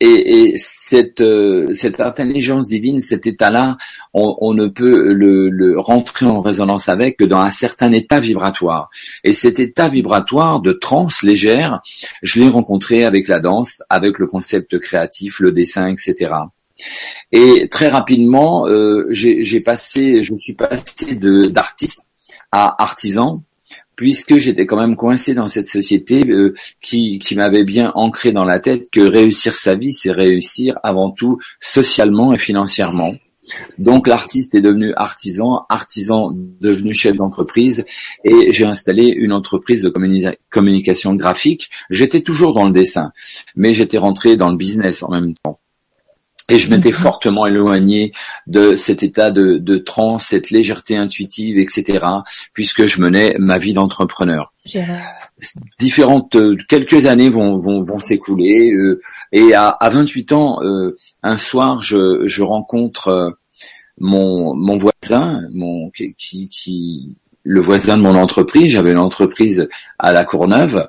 et, 0.01 0.51
et 0.51 0.53
cette, 0.57 1.21
euh, 1.21 1.73
cette 1.73 2.01
intelligence 2.01 2.67
divine, 2.67 3.01
cet 3.01 3.27
état-là, 3.27 3.77
on, 4.15 4.37
on, 4.41 4.55
ne 4.55 4.67
peut 4.67 5.13
le, 5.13 5.49
le, 5.49 5.79
rentrer 5.79 6.27
en 6.27 6.41
résonance 6.41 6.89
avec 6.89 7.19
que 7.19 7.25
dans 7.25 7.41
un 7.41 7.51
certain 7.51 7.93
état 7.93 8.21
vibratoire. 8.21 8.91
Et 9.23 9.33
cet 9.33 9.59
état 9.61 9.89
vibratoire 9.89 10.61
de 10.61 10.73
transe 10.73 11.23
légère, 11.23 11.81
je 12.23 12.41
l'ai 12.41 12.49
rencontré 12.49 13.05
avec 13.05 13.29
la 13.29 13.41
danse, 13.41 13.83
avec 13.89 14.19
le 14.19 14.27
concept 14.27 14.79
créatif, 14.79 15.41
le 15.41 15.53
dessin, 15.53 15.89
etc. 15.89 16.33
Et 17.33 17.69
très 17.71 17.89
rapidement, 17.89 18.67
euh, 18.67 19.07
j'ai 19.11 19.61
passé, 19.61 20.23
je 20.23 20.35
suis 20.37 20.55
passé 20.55 21.17
d'artiste 21.17 22.03
à 22.53 22.83
artisan 22.83 23.43
puisque 23.97 24.37
j'étais 24.37 24.67
quand 24.67 24.77
même 24.77 24.95
coincé 24.95 25.35
dans 25.35 25.49
cette 25.49 25.69
société 25.69 26.23
euh, 26.29 26.55
qui, 26.83 27.19
qui 27.19 27.35
m'avait 27.35 27.65
bien 27.65 27.93
ancré 27.95 28.31
dans 28.31 28.45
la 28.45 28.61
tête 28.61 28.91
que 28.93 29.01
réussir 29.01 29.57
sa 29.57 29.75
vie, 29.75 29.93
c'est 29.93 30.13
réussir 30.13 30.79
avant 30.83 31.11
tout 31.11 31.39
socialement 31.61 32.35
et 32.35 32.39
financièrement. 32.39 33.15
Donc 33.79 34.09
l'artiste 34.09 34.55
est 34.55 34.61
devenu 34.61 34.93
artisan, 34.95 35.65
artisan 35.69 36.33
devenu 36.61 36.93
chef 36.95 37.17
d'entreprise 37.17 37.87
et 38.25 38.53
j'ai 38.53 38.65
installé 38.65 39.07
une 39.07 39.33
entreprise 39.33 39.83
de 39.83 39.93
communication 40.51 41.15
graphique. 41.15 41.71
J'étais 41.91 42.23
toujours 42.23 42.53
dans 42.53 42.67
le 42.67 42.73
dessin, 42.73 43.13
mais 43.55 43.73
j'étais 43.73 43.99
rentré 43.99 44.37
dans 44.37 44.51
le 44.51 44.57
business 44.57 45.03
en 45.03 45.11
même 45.11 45.35
temps. 45.43 45.61
Et 46.49 46.59
je 46.59 46.71
m'étais 46.71 46.93
fortement 46.93 47.47
éloigné 47.47 48.13
de 48.47 48.77
cet 48.77 49.03
état 49.03 49.33
de, 49.33 49.59
de 49.59 49.79
transe, 49.79 50.27
cette 50.27 50.51
légèreté 50.51 50.97
intuitive, 50.97 51.59
etc., 51.59 52.07
puisque 52.53 52.87
je 52.87 53.01
menais 53.01 53.35
ma 53.39 53.59
vie 53.59 53.73
d'entrepreneur. 53.73 54.53
Différentes, 55.79 56.37
euh, 56.37 56.57
quelques 56.69 57.07
années 57.07 57.31
vont, 57.31 57.57
vont, 57.57 57.83
vont 57.83 57.99
s'écouler, 57.99 58.73
euh, 58.73 59.01
et 59.33 59.55
à, 59.55 59.69
à, 59.69 59.91
28 59.91 60.33
ans, 60.33 60.63
euh, 60.63 60.97
un 61.23 61.37
soir, 61.37 61.83
je, 61.83 62.23
je 62.27 62.43
rencontre 62.43 63.37
mon, 63.99 64.55
mon 64.55 64.79
voisin, 64.79 65.43
mon 65.53 65.91
qui, 65.91 66.49
qui, 66.49 67.17
le 67.47 67.61
voisin 67.61 67.97
de 67.97 68.03
mon 68.03 68.17
entreprise. 68.17 68.73
J'avais 68.73 68.91
une 68.91 68.99
entreprise 68.99 69.69
à 69.99 70.13
la 70.13 70.25
Courneuve 70.25 70.89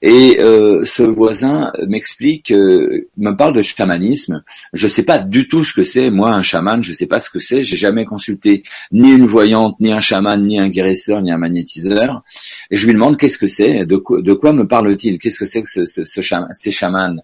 et 0.00 0.38
euh, 0.40 0.84
ce 0.84 1.02
voisin 1.02 1.72
m'explique, 1.86 2.52
euh, 2.52 3.08
me 3.16 3.32
parle 3.32 3.54
de 3.54 3.62
chamanisme. 3.62 4.42
Je 4.72 4.86
ne 4.86 4.90
sais 4.90 5.02
pas 5.02 5.18
du 5.18 5.48
tout 5.48 5.64
ce 5.64 5.74
que 5.74 5.82
c'est, 5.82 6.10
moi, 6.10 6.30
un 6.30 6.42
chaman. 6.42 6.82
Je 6.82 6.92
ne 6.92 6.96
sais 6.96 7.06
pas 7.06 7.18
ce 7.18 7.28
que 7.28 7.40
c'est. 7.40 7.62
J'ai 7.62 7.76
jamais 7.76 8.04
consulté 8.04 8.62
ni 8.92 9.10
une 9.10 9.26
voyante, 9.26 9.74
ni 9.80 9.92
un 9.92 10.00
chaman, 10.00 10.46
ni 10.46 10.60
un 10.60 10.68
guérisseur, 10.68 11.20
ni 11.20 11.32
un 11.32 11.38
magnétiseur. 11.38 12.22
Et 12.70 12.76
je 12.76 12.86
lui 12.86 12.94
demande 12.94 13.18
qu'est-ce 13.18 13.38
que 13.38 13.48
c'est, 13.48 13.84
de, 13.84 13.96
quoi, 13.96 14.22
de 14.22 14.32
quoi 14.32 14.52
me 14.52 14.66
parle-t-il, 14.66 15.18
qu'est-ce 15.18 15.40
que 15.40 15.46
c'est 15.46 15.62
que 15.62 15.68
ce, 15.68 15.84
ce, 15.84 16.04
ce 16.04 16.20
chaman, 16.20 16.48
ces 16.52 16.70
chamans? 16.70 17.16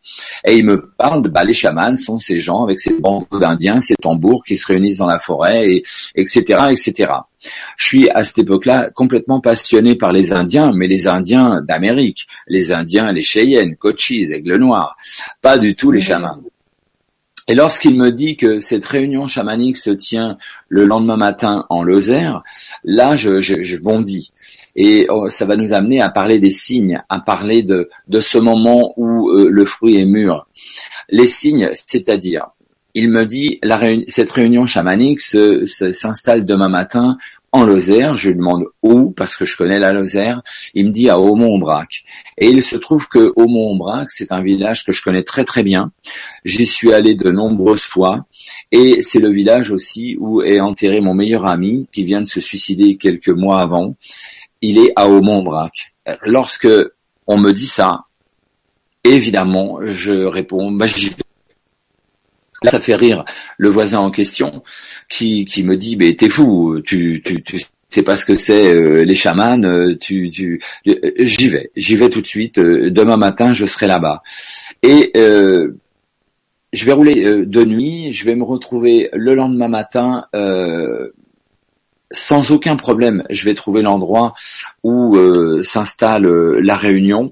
Et 0.44 0.56
il 0.56 0.64
me 0.64 0.90
parle 0.98 1.22
de, 1.22 1.28
bah, 1.28 1.44
les 1.44 1.52
chamans 1.52 1.94
sont 1.94 2.18
ces 2.18 2.40
gens 2.40 2.64
avec 2.64 2.80
ces 2.80 2.98
bandeaux 2.98 3.38
d'indiens, 3.38 3.78
ces 3.78 3.94
tambours 3.94 4.42
qui 4.44 4.56
se 4.56 4.66
réunissent 4.66 4.98
dans 4.98 5.06
la 5.06 5.20
forêt, 5.20 5.64
et, 5.64 5.84
etc., 6.16 6.58
etc. 6.70 7.12
Je 7.76 7.86
suis 7.86 8.10
à 8.10 8.24
cette 8.24 8.38
époque-là 8.38 8.90
complètement 8.90 9.40
passionné 9.40 9.94
par 9.94 10.12
les 10.12 10.32
Indiens, 10.32 10.72
mais 10.74 10.86
les 10.86 11.06
Indiens 11.06 11.60
d'Amérique, 11.60 12.26
les 12.48 12.72
Indiens, 12.72 13.12
les 13.12 13.22
Cheyennes, 13.22 13.76
Cochise, 13.76 14.32
Aigle 14.32 14.56
Noir, 14.56 14.96
pas 15.42 15.58
du 15.58 15.74
tout 15.74 15.90
les 15.90 16.00
chamans. 16.00 16.40
Et 17.46 17.54
lorsqu'il 17.54 17.98
me 17.98 18.10
dit 18.10 18.36
que 18.36 18.58
cette 18.60 18.86
réunion 18.86 19.26
chamanique 19.26 19.76
se 19.76 19.90
tient 19.90 20.38
le 20.68 20.86
lendemain 20.86 21.18
matin 21.18 21.66
en 21.68 21.82
Lozère, 21.82 22.42
là 22.84 23.16
je, 23.16 23.40
je, 23.40 23.62
je 23.62 23.76
bondis. 23.76 24.32
Et 24.76 25.06
oh, 25.10 25.28
ça 25.28 25.44
va 25.44 25.56
nous 25.56 25.72
amener 25.72 26.00
à 26.00 26.08
parler 26.08 26.40
des 26.40 26.50
signes, 26.50 27.02
à 27.08 27.20
parler 27.20 27.62
de, 27.62 27.90
de 28.08 28.20
ce 28.20 28.38
moment 28.38 28.94
où 28.96 29.30
euh, 29.30 29.48
le 29.50 29.64
fruit 29.66 30.00
est 30.00 30.06
mûr. 30.06 30.46
Les 31.10 31.26
signes, 31.26 31.70
c'est-à-dire, 31.74 32.46
il 32.94 33.10
me 33.10 33.26
dit, 33.26 33.58
la 33.62 33.80
cette 34.08 34.30
réunion 34.30 34.66
chamanique 34.66 35.20
s'installe 35.20 36.46
demain 36.46 36.68
matin 36.68 37.18
en 37.54 37.64
Lozère. 37.64 38.16
Je 38.16 38.30
lui 38.30 38.36
demande 38.36 38.66
où, 38.82 39.12
parce 39.12 39.36
que 39.36 39.44
je 39.44 39.56
connais 39.56 39.78
la 39.78 39.92
Lozère. 39.92 40.42
Il 40.74 40.86
me 40.86 40.90
dit 40.90 41.08
à 41.08 41.18
Aumont-Aubrac. 41.20 42.04
Et 42.36 42.48
il 42.48 42.62
se 42.62 42.76
trouve 42.76 43.08
que 43.08 43.32
Aumont-Aubrac, 43.36 44.10
c'est 44.10 44.32
un 44.32 44.42
village 44.42 44.84
que 44.84 44.90
je 44.92 45.02
connais 45.02 45.22
très 45.22 45.44
très 45.44 45.62
bien. 45.62 45.92
J'y 46.44 46.66
suis 46.66 46.92
allé 46.92 47.14
de 47.14 47.30
nombreuses 47.30 47.84
fois. 47.84 48.26
Et 48.72 49.00
c'est 49.02 49.20
le 49.20 49.30
village 49.30 49.70
aussi 49.70 50.16
où 50.18 50.42
est 50.42 50.60
enterré 50.60 51.00
mon 51.00 51.14
meilleur 51.14 51.46
ami, 51.46 51.88
qui 51.92 52.04
vient 52.04 52.20
de 52.20 52.28
se 52.28 52.40
suicider 52.40 52.96
quelques 52.96 53.28
mois 53.28 53.60
avant. 53.60 53.96
Il 54.60 54.78
est 54.78 54.92
à 54.96 55.08
Aumont-Aubrac. 55.08 55.94
Lorsque 56.22 56.68
on 57.28 57.38
me 57.38 57.52
dit 57.52 57.68
ça, 57.68 58.00
évidemment, 59.04 59.78
je 59.80 60.12
réponds, 60.12 60.72
bah, 60.72 60.86
j'y 60.86 61.10
vais 62.64 62.70
ça 62.70 62.80
fait 62.80 62.96
rire 62.96 63.24
le 63.58 63.68
voisin 63.68 64.00
en 64.00 64.10
question 64.10 64.62
qui, 65.08 65.44
qui 65.44 65.62
me 65.62 65.76
dit, 65.76 65.96
mais 65.96 66.14
t'es 66.14 66.28
fou, 66.28 66.80
tu, 66.84 67.22
tu, 67.24 67.42
tu 67.42 67.60
sais 68.00 68.02
pas 68.02 68.16
ce 68.16 68.26
que 68.26 68.36
c'est 68.36 68.72
euh, 68.72 69.04
les 69.04 69.14
chamans, 69.14 69.62
euh, 69.62 69.94
tu, 69.96 70.28
tu, 70.28 70.60
euh, 70.88 70.94
j'y 71.18 71.48
vais, 71.48 71.70
j'y 71.76 71.94
vais 71.94 72.10
tout 72.10 72.20
de 72.20 72.26
suite. 72.26 72.58
demain 72.58 73.16
matin, 73.16 73.52
je 73.54 73.66
serai 73.66 73.86
là-bas. 73.86 74.22
Et 74.82 75.12
je 75.14 76.84
vais 76.84 76.92
rouler 76.92 77.46
de 77.46 77.64
nuit, 77.64 78.12
je 78.12 78.24
vais 78.24 78.34
me 78.34 78.42
retrouver 78.42 79.10
le 79.12 79.36
lendemain 79.36 79.68
matin 79.68 80.26
sans 82.10 82.50
aucun 82.50 82.74
problème. 82.76 83.22
Je 83.30 83.44
vais 83.44 83.54
trouver 83.54 83.82
l'endroit 83.82 84.34
où 84.82 85.16
s'installe 85.62 86.26
la 86.58 86.76
réunion, 86.76 87.30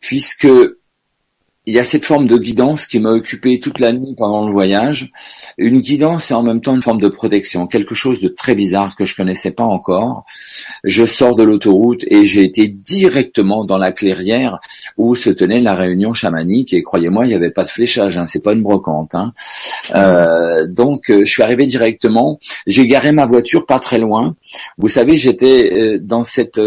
puisque 0.00 0.48
il 1.66 1.74
y 1.74 1.78
a 1.78 1.84
cette 1.84 2.06
forme 2.06 2.26
de 2.26 2.38
guidance 2.38 2.86
qui 2.86 3.00
m'a 3.00 3.10
occupé 3.10 3.60
toute 3.60 3.80
la 3.80 3.92
nuit 3.92 4.14
pendant 4.16 4.46
le 4.46 4.52
voyage. 4.52 5.12
Une 5.58 5.80
guidance 5.80 6.30
et 6.30 6.34
en 6.34 6.42
même 6.42 6.62
temps 6.62 6.74
une 6.74 6.82
forme 6.82 7.00
de 7.00 7.08
protection, 7.08 7.66
quelque 7.66 7.94
chose 7.94 8.18
de 8.18 8.28
très 8.28 8.54
bizarre 8.54 8.96
que 8.96 9.04
je 9.04 9.14
connaissais 9.14 9.50
pas 9.50 9.64
encore. 9.64 10.24
Je 10.84 11.04
sors 11.04 11.36
de 11.36 11.42
l'autoroute 11.42 12.04
et 12.08 12.24
j'ai 12.24 12.44
été 12.44 12.68
directement 12.68 13.66
dans 13.66 13.76
la 13.76 13.92
clairière 13.92 14.58
où 14.96 15.14
se 15.14 15.28
tenait 15.28 15.60
la 15.60 15.74
réunion 15.74 16.14
chamanique 16.14 16.72
et 16.72 16.82
croyez-moi, 16.82 17.26
il 17.26 17.28
n'y 17.28 17.34
avait 17.34 17.50
pas 17.50 17.64
de 17.64 17.68
fléchage, 17.68 18.16
hein, 18.16 18.24
c'est 18.24 18.42
pas 18.42 18.54
une 18.54 18.62
brocante. 18.62 19.14
Hein. 19.14 19.34
Euh, 19.94 20.66
donc 20.66 21.10
euh, 21.10 21.20
je 21.26 21.30
suis 21.30 21.42
arrivé 21.42 21.66
directement, 21.66 22.40
j'ai 22.66 22.86
garé 22.86 23.12
ma 23.12 23.26
voiture 23.26 23.66
pas 23.66 23.78
très 23.78 23.98
loin. 23.98 24.34
Vous 24.78 24.88
savez, 24.88 25.18
j'étais 25.18 25.70
euh, 25.72 25.98
dans 26.00 26.22
cette 26.22 26.60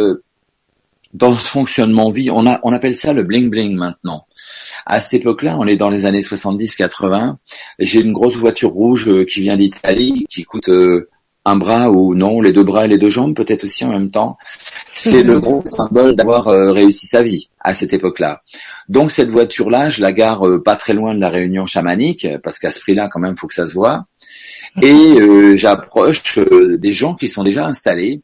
dans 1.14 1.38
ce 1.38 1.48
fonctionnement 1.48 2.10
vie, 2.10 2.32
on, 2.32 2.48
a, 2.48 2.60
on 2.64 2.74
appelle 2.74 2.96
ça 2.96 3.14
le 3.14 3.24
bling 3.24 3.50
bling 3.50 3.76
maintenant. 3.76 4.26
À 4.86 5.00
cette 5.00 5.14
époque-là, 5.14 5.58
on 5.60 5.68
est 5.68 5.78
dans 5.78 5.90
les 5.90 6.06
années 6.06 6.22
70-80. 6.22 7.36
J'ai 7.80 8.02
une 8.02 8.14
grosse 8.14 8.36
voiture 8.36 8.72
rouge 8.72 9.08
euh, 9.08 9.26
qui 9.26 9.42
vient 9.42 9.58
d'Italie, 9.58 10.26
qui 10.30 10.44
coûte 10.44 10.70
euh, 10.70 11.10
un 11.46 11.56
bras 11.56 11.90
ou 11.90 12.16
non, 12.16 12.42
les 12.42 12.52
deux 12.52 12.64
bras 12.64 12.86
et 12.86 12.88
les 12.88 12.98
deux 12.98 13.10
jambes 13.10 13.36
peut-être 13.36 13.64
aussi 13.64 13.86
en 13.86 13.92
même 13.92 14.12
temps. 14.12 14.38
C'est 14.94 15.24
le 15.24 15.40
gros 15.40 15.64
symbole 15.66 16.16
d'avoir 16.16 16.48
euh, 16.48 16.72
réussi 16.72 17.08
sa 17.08 17.22
vie 17.22 17.50
à 17.60 17.74
cette 17.74 17.94
époque-là. 17.94 18.42
Donc 18.90 19.12
cette 19.12 19.30
voiture-là, 19.30 19.90
je 19.90 20.02
la 20.02 20.12
gare 20.12 20.44
pas 20.64 20.76
très 20.76 20.94
loin 20.94 21.16
de 21.16 21.20
la 21.20 21.30
réunion 21.30 21.66
chamanique, 21.66 22.28
parce 22.44 22.60
qu'à 22.60 22.72
ce 22.72 22.80
prix-là, 22.82 23.10
quand 23.12 23.20
même, 23.20 23.38
faut 23.38 23.48
que 23.48 23.54
ça 23.54 23.68
se 23.68 23.74
voit. 23.74 24.06
Et 24.82 25.58
j'approche 25.58 26.40
des 26.40 26.92
gens 26.92 27.14
qui 27.16 27.30
sont 27.30 27.44
déjà 27.44 27.66
installés 27.66 28.22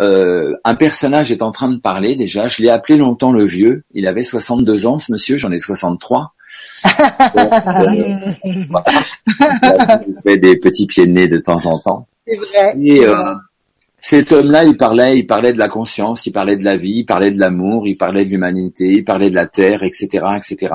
euh, 0.00 0.54
un 0.64 0.74
personnage 0.74 1.30
est 1.30 1.42
en 1.42 1.50
train 1.52 1.70
de 1.70 1.78
parler 1.78 2.16
déjà. 2.16 2.46
Je 2.46 2.62
l'ai 2.62 2.70
appelé 2.70 2.98
longtemps 2.98 3.32
le 3.32 3.44
vieux. 3.44 3.84
Il 3.92 4.06
avait 4.06 4.24
62 4.24 4.86
ans, 4.86 4.98
ce 4.98 5.12
monsieur. 5.12 5.36
J'en 5.36 5.52
ai 5.52 5.58
63. 5.58 6.34
Donc, 6.84 7.52
euh, 7.66 8.80
fait 10.22 10.36
des 10.38 10.56
petits 10.56 10.86
pieds 10.86 11.06
de 11.06 11.12
nez 11.12 11.28
de 11.28 11.38
temps 11.38 11.64
en 11.66 11.78
temps. 11.78 12.06
C'est 12.26 12.36
vrai. 12.36 12.74
Et, 12.80 13.04
euh, 13.06 13.34
cet 14.06 14.32
homme-là, 14.32 14.64
il 14.64 14.76
parlait, 14.76 15.18
il 15.18 15.26
parlait 15.26 15.54
de 15.54 15.58
la 15.58 15.68
conscience, 15.68 16.26
il 16.26 16.32
parlait 16.32 16.58
de 16.58 16.64
la 16.64 16.76
vie, 16.76 16.98
il 16.98 17.04
parlait 17.06 17.30
de 17.30 17.38
l'amour, 17.38 17.88
il 17.88 17.96
parlait 17.96 18.26
de 18.26 18.30
l'humanité, 18.30 18.84
il 18.84 19.02
parlait 19.02 19.30
de 19.30 19.34
la 19.34 19.46
terre, 19.46 19.82
etc., 19.82 20.26
etc. 20.36 20.74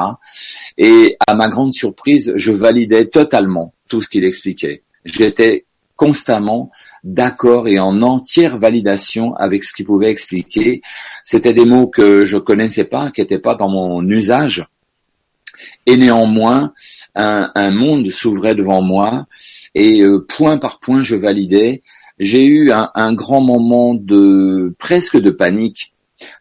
Et 0.80 1.16
à 1.28 1.36
ma 1.36 1.48
grande 1.48 1.76
surprise, 1.76 2.34
je 2.36 2.52
validais 2.52 3.06
totalement 3.06 3.76
tout 3.88 4.02
ce 4.02 4.10
qu'il 4.10 4.26
expliquait. 4.26 4.82
J'étais 5.06 5.66
constamment 5.96 6.72
d'accord 7.04 7.68
et 7.68 7.80
en 7.80 8.02
entière 8.02 8.58
validation 8.58 9.36
avec 9.36 9.64
ce 9.64 9.74
qu'il 9.74 9.86
pouvait 9.86 10.10
expliquer. 10.10 10.82
C'était 11.24 11.54
des 11.54 11.66
mots 11.66 11.88
que 11.88 12.26
je 12.26 12.38
connaissais 12.38 12.86
pas, 12.86 13.12
qui 13.12 13.22
n'étaient 13.22 13.40
pas 13.40 13.56
dans 13.56 13.70
mon 13.70 14.08
usage. 14.08 14.68
Et 15.86 15.98
néanmoins, 15.98 16.74
un, 17.16 17.72
monde 17.72 18.10
s'ouvrait 18.10 18.56
devant 18.56 18.82
moi 18.82 19.28
et 19.76 20.02
euh, 20.02 20.26
point 20.28 20.58
par 20.58 20.80
point, 20.80 21.02
je 21.02 21.16
validais. 21.16 21.84
J'ai 22.20 22.44
eu 22.44 22.72
un, 22.72 22.90
un 22.96 23.14
grand 23.14 23.42
moment 23.42 23.96
de 23.96 24.76
presque 24.78 25.18
de 25.18 25.32
panique 25.32 25.94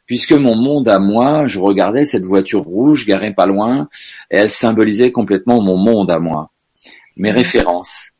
puisque 0.06 0.32
mon 0.32 0.56
monde 0.56 0.88
à 0.88 0.98
moi, 0.98 1.46
je 1.46 1.60
regardais 1.60 2.04
cette 2.04 2.24
voiture 2.24 2.62
rouge 2.62 3.06
garée 3.06 3.32
pas 3.32 3.46
loin, 3.46 3.88
et 4.30 4.36
elle 4.36 4.50
symbolisait 4.50 5.12
complètement 5.12 5.62
mon 5.62 5.76
monde 5.76 6.10
à 6.10 6.18
moi, 6.18 6.50
mes 7.16 7.30
références. 7.30 8.10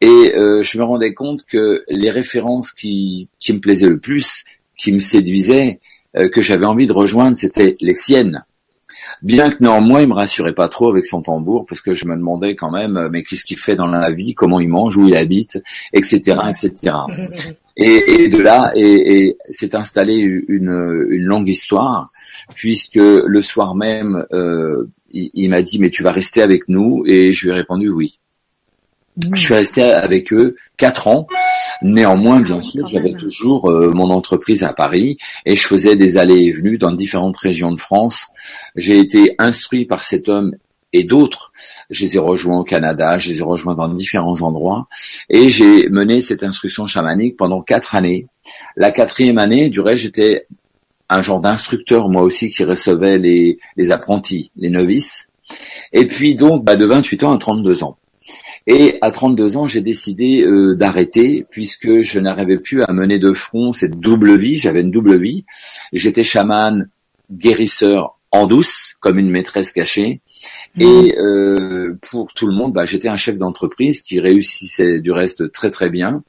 Et 0.00 0.34
euh, 0.34 0.62
je 0.62 0.78
me 0.78 0.84
rendais 0.84 1.14
compte 1.14 1.44
que 1.44 1.84
les 1.88 2.10
références 2.10 2.72
qui, 2.72 3.28
qui 3.38 3.52
me 3.52 3.60
plaisaient 3.60 3.88
le 3.88 3.98
plus, 3.98 4.44
qui 4.76 4.92
me 4.92 4.98
séduisaient, 4.98 5.80
euh, 6.16 6.28
que 6.28 6.40
j'avais 6.40 6.66
envie 6.66 6.86
de 6.86 6.92
rejoindre, 6.92 7.36
c'était 7.36 7.76
les 7.80 7.94
siennes. 7.94 8.42
Bien 9.22 9.50
que 9.50 9.56
néanmoins, 9.60 10.02
il 10.02 10.08
me 10.08 10.14
rassurait 10.14 10.54
pas 10.54 10.68
trop 10.68 10.90
avec 10.90 11.06
son 11.06 11.22
tambour, 11.22 11.64
parce 11.66 11.80
que 11.80 11.94
je 11.94 12.06
me 12.06 12.16
demandais 12.16 12.54
quand 12.54 12.70
même, 12.70 12.96
euh, 12.96 13.08
mais 13.10 13.22
qu'est-ce 13.22 13.44
qu'il 13.44 13.58
fait 13.58 13.76
dans 13.76 13.86
la 13.86 14.10
vie, 14.12 14.34
comment 14.34 14.60
il 14.60 14.68
mange, 14.68 14.96
où 14.96 15.06
il 15.08 15.16
habite, 15.16 15.62
etc., 15.92 16.38
etc. 16.48 16.94
Et, 17.78 18.22
et 18.22 18.28
de 18.30 18.40
là, 18.40 18.72
et, 18.74 19.18
et 19.18 19.36
s'est 19.50 19.76
installée 19.76 20.22
une, 20.48 21.06
une 21.10 21.24
longue 21.24 21.46
histoire, 21.46 22.08
puisque 22.54 22.94
le 22.94 23.42
soir 23.42 23.74
même, 23.74 24.24
euh, 24.32 24.86
il, 25.10 25.28
il 25.34 25.50
m'a 25.50 25.60
dit, 25.60 25.78
mais 25.78 25.90
tu 25.90 26.02
vas 26.02 26.10
rester 26.10 26.40
avec 26.40 26.68
nous, 26.68 27.04
et 27.04 27.34
je 27.34 27.44
lui 27.44 27.52
ai 27.52 27.54
répondu 27.54 27.90
oui. 27.90 28.18
Je 29.32 29.40
suis 29.40 29.54
resté 29.54 29.82
avec 29.82 30.32
eux 30.32 30.56
quatre 30.76 31.08
ans. 31.08 31.26
Néanmoins, 31.82 32.40
bien 32.40 32.60
sûr, 32.60 32.86
j'avais 32.88 33.12
toujours 33.12 33.70
euh, 33.70 33.90
mon 33.94 34.10
entreprise 34.10 34.62
à 34.62 34.74
Paris 34.74 35.16
et 35.46 35.56
je 35.56 35.66
faisais 35.66 35.96
des 35.96 36.18
allées 36.18 36.44
et 36.44 36.52
venues 36.52 36.76
dans 36.76 36.92
différentes 36.92 37.36
régions 37.38 37.72
de 37.72 37.80
France. 37.80 38.26
J'ai 38.74 38.98
été 38.98 39.34
instruit 39.38 39.86
par 39.86 40.02
cet 40.02 40.28
homme 40.28 40.54
et 40.92 41.04
d'autres. 41.04 41.52
Je 41.88 42.04
les 42.04 42.16
ai 42.16 42.18
rejoints 42.18 42.60
au 42.60 42.64
Canada, 42.64 43.16
je 43.16 43.30
les 43.30 43.38
ai 43.38 43.42
rejoints 43.42 43.74
dans 43.74 43.88
différents 43.88 44.42
endroits 44.42 44.86
et 45.30 45.48
j'ai 45.48 45.88
mené 45.88 46.20
cette 46.20 46.42
instruction 46.42 46.86
chamanique 46.86 47.36
pendant 47.36 47.62
quatre 47.62 47.94
années. 47.94 48.26
La 48.76 48.90
quatrième 48.90 49.38
année, 49.38 49.70
du 49.70 49.80
reste, 49.80 50.02
j'étais 50.02 50.46
un 51.08 51.22
genre 51.22 51.40
d'instructeur 51.40 52.08
moi 52.08 52.22
aussi 52.22 52.50
qui 52.50 52.64
recevait 52.64 53.18
les, 53.18 53.58
les 53.76 53.90
apprentis, 53.92 54.50
les 54.56 54.70
novices. 54.70 55.30
Et 55.92 56.06
puis 56.06 56.34
donc, 56.34 56.64
bah, 56.64 56.76
de 56.76 56.84
28 56.84 57.24
ans 57.24 57.34
à 57.34 57.38
32 57.38 57.82
ans. 57.82 57.96
Et 58.66 58.98
à 59.00 59.10
32 59.12 59.56
ans, 59.56 59.66
j'ai 59.66 59.80
décidé 59.80 60.42
euh, 60.42 60.74
d'arrêter 60.74 61.46
puisque 61.50 62.02
je 62.02 62.18
n'arrivais 62.18 62.58
plus 62.58 62.82
à 62.82 62.92
mener 62.92 63.18
de 63.18 63.32
front 63.32 63.72
cette 63.72 64.00
double 64.00 64.36
vie. 64.36 64.56
J'avais 64.56 64.80
une 64.80 64.90
double 64.90 65.16
vie. 65.18 65.44
J'étais 65.92 66.24
chaman, 66.24 66.88
guérisseur 67.30 68.18
en 68.32 68.46
douce, 68.46 68.96
comme 68.98 69.18
une 69.18 69.30
maîtresse 69.30 69.72
cachée. 69.72 70.20
Et 70.78 71.16
euh, 71.18 71.96
pour 72.10 72.32
tout 72.34 72.46
le 72.46 72.54
monde, 72.54 72.72
bah, 72.72 72.84
j'étais 72.84 73.08
un 73.08 73.16
chef 73.16 73.38
d'entreprise 73.38 74.02
qui 74.02 74.20
réussissait 74.20 75.00
du 75.00 75.10
reste 75.10 75.50
très 75.52 75.70
très 75.70 75.90
bien. 75.90 76.22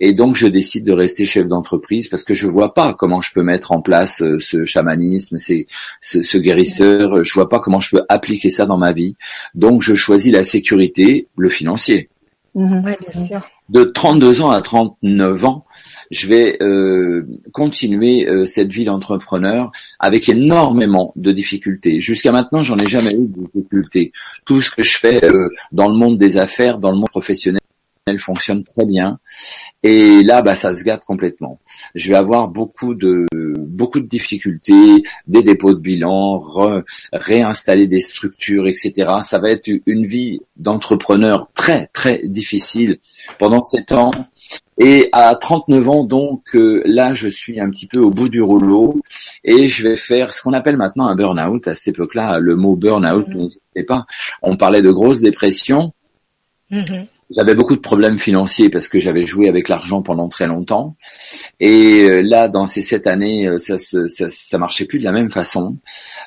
Et 0.00 0.12
donc 0.12 0.36
je 0.36 0.46
décide 0.46 0.84
de 0.84 0.92
rester 0.92 1.24
chef 1.24 1.46
d'entreprise 1.46 2.08
parce 2.08 2.24
que 2.24 2.34
je 2.34 2.46
vois 2.46 2.74
pas 2.74 2.94
comment 2.94 3.22
je 3.22 3.32
peux 3.32 3.42
mettre 3.42 3.72
en 3.72 3.80
place 3.80 4.20
euh, 4.22 4.38
ce 4.38 4.64
chamanisme, 4.64 5.38
ce, 5.38 5.64
ce, 6.00 6.38
guérisseur. 6.38 7.24
Je 7.24 7.32
vois 7.32 7.48
pas 7.48 7.60
comment 7.60 7.80
je 7.80 7.96
peux 7.96 8.02
appliquer 8.08 8.50
ça 8.50 8.66
dans 8.66 8.76
ma 8.76 8.92
vie. 8.92 9.16
Donc 9.54 9.82
je 9.82 9.94
choisis 9.94 10.32
la 10.32 10.44
sécurité, 10.44 11.28
le 11.36 11.48
financier. 11.48 12.10
Mhm. 12.54 12.82
bien 12.82 13.26
sûr. 13.26 13.48
De 13.68 13.84
32 13.84 14.42
ans 14.42 14.50
à 14.50 14.60
39 14.60 15.44
ans, 15.44 15.65
je 16.10 16.28
vais 16.28 16.56
euh, 16.62 17.26
continuer 17.52 18.28
euh, 18.28 18.44
cette 18.44 18.72
vie 18.72 18.84
d'entrepreneur 18.84 19.72
avec 19.98 20.28
énormément 20.28 21.12
de 21.16 21.32
difficultés. 21.32 22.00
Jusqu'à 22.00 22.32
maintenant, 22.32 22.62
j'en 22.62 22.76
ai 22.76 22.86
jamais 22.86 23.12
eu 23.12 23.26
de 23.26 23.46
difficultés. 23.46 24.12
Tout 24.44 24.60
ce 24.60 24.70
que 24.70 24.82
je 24.82 24.96
fais 24.98 25.20
dans 25.72 25.88
le 25.88 25.96
monde 25.96 26.18
des 26.18 26.36
affaires, 26.38 26.78
dans 26.78 26.90
le 26.90 26.96
monde 26.96 27.08
professionnel, 27.08 27.60
fonctionne 28.18 28.62
très 28.62 28.86
bien. 28.86 29.18
Et 29.82 30.22
là, 30.22 30.40
bah, 30.40 30.54
ça 30.54 30.72
se 30.72 30.84
gâte 30.84 31.04
complètement. 31.04 31.58
Je 31.96 32.08
vais 32.08 32.14
avoir 32.14 32.48
beaucoup 32.48 32.94
de 32.94 33.26
beaucoup 33.58 34.00
de 34.00 34.06
difficultés, 34.06 35.02
des 35.26 35.42
dépôts 35.42 35.74
de 35.74 35.80
bilan, 35.80 36.40
réinstaller 37.12 37.88
des 37.88 38.00
structures, 38.00 38.68
etc. 38.68 38.92
Ça 39.22 39.38
va 39.38 39.50
être 39.50 39.68
une 39.86 40.06
vie 40.06 40.40
d'entrepreneur 40.56 41.48
très 41.54 41.88
très 41.88 42.26
difficile. 42.26 42.98
Pendant 43.38 43.64
sept 43.64 43.92
ans, 43.92 44.12
Et 44.78 45.08
à 45.12 45.34
39 45.34 45.88
ans, 45.88 46.04
donc 46.04 46.54
euh, 46.54 46.82
là, 46.84 47.14
je 47.14 47.28
suis 47.28 47.58
un 47.60 47.70
petit 47.70 47.86
peu 47.86 48.00
au 48.00 48.10
bout 48.10 48.28
du 48.28 48.42
rouleau 48.42 49.00
et 49.42 49.68
je 49.68 49.88
vais 49.88 49.96
faire 49.96 50.34
ce 50.34 50.42
qu'on 50.42 50.52
appelle 50.52 50.76
maintenant 50.76 51.06
un 51.06 51.14
burn-out. 51.14 51.66
À 51.66 51.74
cette 51.74 51.88
époque-là, 51.88 52.38
le 52.38 52.56
mot 52.56 52.76
burn-out, 52.76 53.26
mmh. 53.28 53.34
n'hésitez 53.34 53.82
pas. 53.84 54.06
On 54.42 54.56
parlait 54.56 54.82
de 54.82 54.90
grosse 54.90 55.20
dépression. 55.20 55.92
Mm-hmm. 56.70 57.06
J'avais 57.30 57.56
beaucoup 57.56 57.74
de 57.74 57.80
problèmes 57.80 58.18
financiers 58.18 58.70
parce 58.70 58.88
que 58.88 59.00
j'avais 59.00 59.24
joué 59.24 59.48
avec 59.48 59.68
l'argent 59.68 60.00
pendant 60.00 60.28
très 60.28 60.46
longtemps. 60.46 60.96
Et 61.58 62.04
euh, 62.04 62.20
là, 62.22 62.48
dans 62.48 62.66
ces 62.66 62.82
sept 62.82 63.08
années, 63.08 63.48
euh, 63.48 63.58
ça, 63.58 63.78
ça, 63.78 64.28
ça, 64.28 64.58
marchait 64.58 64.84
plus 64.84 65.00
de 65.00 65.04
la 65.04 65.10
même 65.10 65.30
façon. 65.30 65.76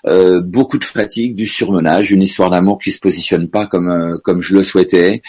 Euh, 0.07 0.41
beaucoup 0.41 0.77
de 0.77 0.83
fatigue, 0.83 1.35
du 1.35 1.47
surmenage, 1.47 2.11
une 2.11 2.21
histoire 2.21 2.49
d'amour 2.49 2.79
qui 2.79 2.91
se 2.91 2.99
positionne 2.99 3.49
pas 3.49 3.65
comme 3.65 3.89
euh, 3.89 4.17
comme 4.17 4.41
je 4.41 4.53
le 4.53 4.63
souhaitais. 4.63 5.21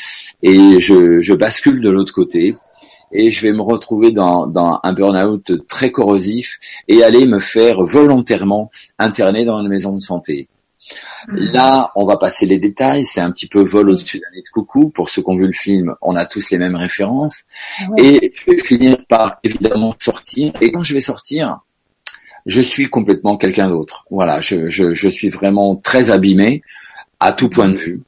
Et 0.43 0.81
je, 0.81 1.21
je 1.21 1.35
bascule 1.35 1.81
de 1.81 1.91
l'autre 1.91 2.13
côté. 2.13 2.57
Et 3.13 3.31
je 3.31 3.47
vais 3.47 3.53
me 3.53 3.63
retrouver 3.63 4.13
dans, 4.13 4.47
dans 4.47 4.81
un 4.83 4.93
burn-out 4.93 5.67
très 5.67 5.91
corrosif 5.91 6.59
et 6.89 7.03
aller 7.03 7.27
me 7.27 7.41
faire 7.41 7.83
volontairement 7.83 8.71
interner 8.99 9.45
dans 9.45 9.61
une 9.61 9.69
maison 9.69 9.93
de 9.95 10.01
santé. 10.01 10.49
Là, 11.29 11.91
on 11.95 12.05
va 12.05 12.17
passer 12.17 12.47
les 12.47 12.59
détails. 12.59 13.05
C'est 13.05 13.21
un 13.21 13.31
petit 13.31 13.47
peu 13.47 13.63
vol 13.63 13.91
au-dessus 13.91 14.19
d'un 14.19 14.31
nid 14.35 14.43
de 14.43 14.49
coucou. 14.49 14.91
Pour 14.91 15.09
ceux 15.09 15.23
qui 15.23 15.31
ont 15.31 15.37
vu 15.37 15.47
le 15.47 15.53
film, 15.53 15.95
on 16.01 16.17
a 16.17 16.27
tous 16.27 16.51
les 16.51 16.59
mêmes 16.59 16.77
références. 16.77 17.45
Et 17.97 18.33
je 18.35 18.51
vais 18.51 18.59
finir 18.59 18.97
par 19.09 19.39
évidemment 19.45 19.95
sortir. 19.99 20.53
Et 20.61 20.73
quand 20.73 20.83
je 20.83 20.95
vais 20.95 21.01
sortir, 21.01 21.61
je 22.47 22.63
suis 22.63 22.89
complètement 22.89 23.37
quelqu'un 23.37 23.69
d'autre. 23.69 24.05
Voilà, 24.11 24.41
je, 24.41 24.69
je, 24.69 24.95
je 24.95 25.09
suis 25.09 25.29
vraiment 25.29 25.77
très 25.77 26.11
abîmé 26.11 26.63
à 27.21 27.33
tout 27.33 27.51
point 27.51 27.69
de 27.69 27.77
vue. 27.77 28.03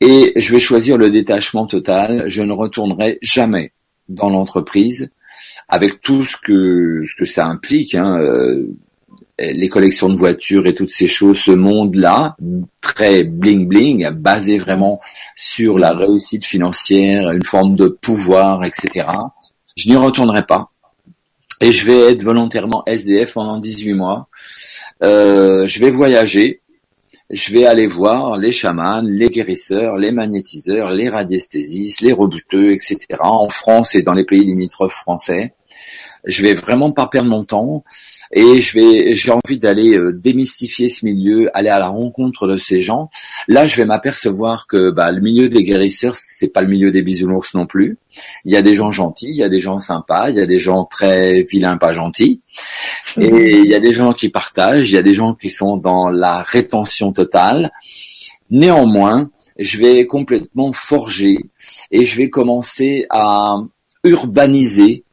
Et 0.00 0.32
je 0.36 0.52
vais 0.52 0.60
choisir 0.60 0.96
le 0.96 1.10
détachement 1.10 1.66
total. 1.66 2.24
Je 2.26 2.42
ne 2.42 2.52
retournerai 2.52 3.18
jamais 3.22 3.72
dans 4.10 4.28
l'entreprise 4.28 5.10
avec 5.68 6.02
tout 6.02 6.24
ce 6.24 6.36
que 6.36 7.04
ce 7.06 7.14
que 7.16 7.24
ça 7.24 7.46
implique. 7.46 7.94
Hein, 7.94 8.18
euh, 8.18 8.66
les 9.38 9.68
collections 9.70 10.10
de 10.10 10.16
voitures 10.16 10.66
et 10.66 10.74
toutes 10.74 10.90
ces 10.90 11.08
choses, 11.08 11.38
ce 11.38 11.50
monde-là, 11.50 12.36
très 12.82 13.24
bling 13.24 13.66
bling, 13.66 14.10
basé 14.10 14.58
vraiment 14.58 15.00
sur 15.34 15.78
la 15.78 15.92
réussite 15.94 16.44
financière, 16.44 17.30
une 17.30 17.44
forme 17.44 17.74
de 17.74 17.88
pouvoir, 17.88 18.64
etc. 18.64 19.06
Je 19.76 19.88
n'y 19.88 19.96
retournerai 19.96 20.44
pas. 20.44 20.70
Et 21.62 21.72
je 21.72 21.86
vais 21.86 22.12
être 22.12 22.22
volontairement 22.22 22.82
SDF 22.86 23.34
pendant 23.34 23.58
18 23.58 23.94
mois. 23.94 24.28
Euh, 25.02 25.66
je 25.66 25.80
vais 25.80 25.90
voyager. 25.90 26.59
Je 27.30 27.52
vais 27.52 27.64
aller 27.64 27.86
voir 27.86 28.36
les 28.36 28.50
chamans, 28.50 29.02
les 29.04 29.28
guérisseurs, 29.28 29.96
les 29.96 30.10
magnétiseurs, 30.10 30.90
les 30.90 31.08
radiesthésistes, 31.08 32.00
les 32.00 32.12
rebouteux, 32.12 32.72
etc. 32.72 32.98
en 33.20 33.48
France 33.48 33.94
et 33.94 34.02
dans 34.02 34.14
les 34.14 34.24
pays 34.24 34.44
limitrophes 34.44 34.94
français. 34.94 35.54
Je 36.24 36.42
vais 36.42 36.54
vraiment 36.54 36.90
pas 36.90 37.06
perdre 37.06 37.30
mon 37.30 37.44
temps 37.44 37.84
et 38.32 38.60
je 38.60 38.78
vais 38.78 39.14
j'ai 39.14 39.32
envie 39.32 39.58
d'aller 39.58 39.96
euh, 39.96 40.12
démystifier 40.12 40.88
ce 40.88 41.04
milieu, 41.04 41.50
aller 41.56 41.68
à 41.68 41.78
la 41.78 41.88
rencontre 41.88 42.46
de 42.46 42.56
ces 42.56 42.80
gens. 42.80 43.10
Là, 43.48 43.66
je 43.66 43.76
vais 43.76 43.84
m'apercevoir 43.84 44.66
que 44.66 44.90
bah, 44.90 45.10
le 45.10 45.20
milieu 45.20 45.48
des 45.48 45.64
guérisseurs, 45.64 46.14
c'est 46.14 46.48
pas 46.48 46.62
le 46.62 46.68
milieu 46.68 46.92
des 46.92 47.02
bisounours 47.02 47.54
non 47.54 47.66
plus. 47.66 47.98
Il 48.44 48.52
y 48.52 48.56
a 48.56 48.62
des 48.62 48.74
gens 48.74 48.92
gentils, 48.92 49.30
il 49.30 49.36
y 49.36 49.42
a 49.42 49.48
des 49.48 49.60
gens 49.60 49.78
sympas, 49.78 50.30
il 50.30 50.36
y 50.36 50.40
a 50.40 50.46
des 50.46 50.58
gens 50.58 50.84
très 50.84 51.42
vilains, 51.42 51.76
pas 51.76 51.92
gentils, 51.92 52.40
et 53.16 53.58
il 53.58 53.66
y 53.66 53.74
a 53.74 53.80
des 53.80 53.92
gens 53.92 54.12
qui 54.12 54.28
partagent, 54.28 54.90
il 54.90 54.94
y 54.94 54.98
a 54.98 55.02
des 55.02 55.14
gens 55.14 55.34
qui 55.34 55.50
sont 55.50 55.76
dans 55.76 56.08
la 56.08 56.42
rétention 56.42 57.12
totale. 57.12 57.72
Néanmoins, 58.50 59.30
je 59.58 59.78
vais 59.78 60.06
complètement 60.06 60.72
forger 60.72 61.38
et 61.90 62.04
je 62.04 62.16
vais 62.16 62.30
commencer 62.30 63.06
à 63.10 63.56
urbaniser 64.04 65.04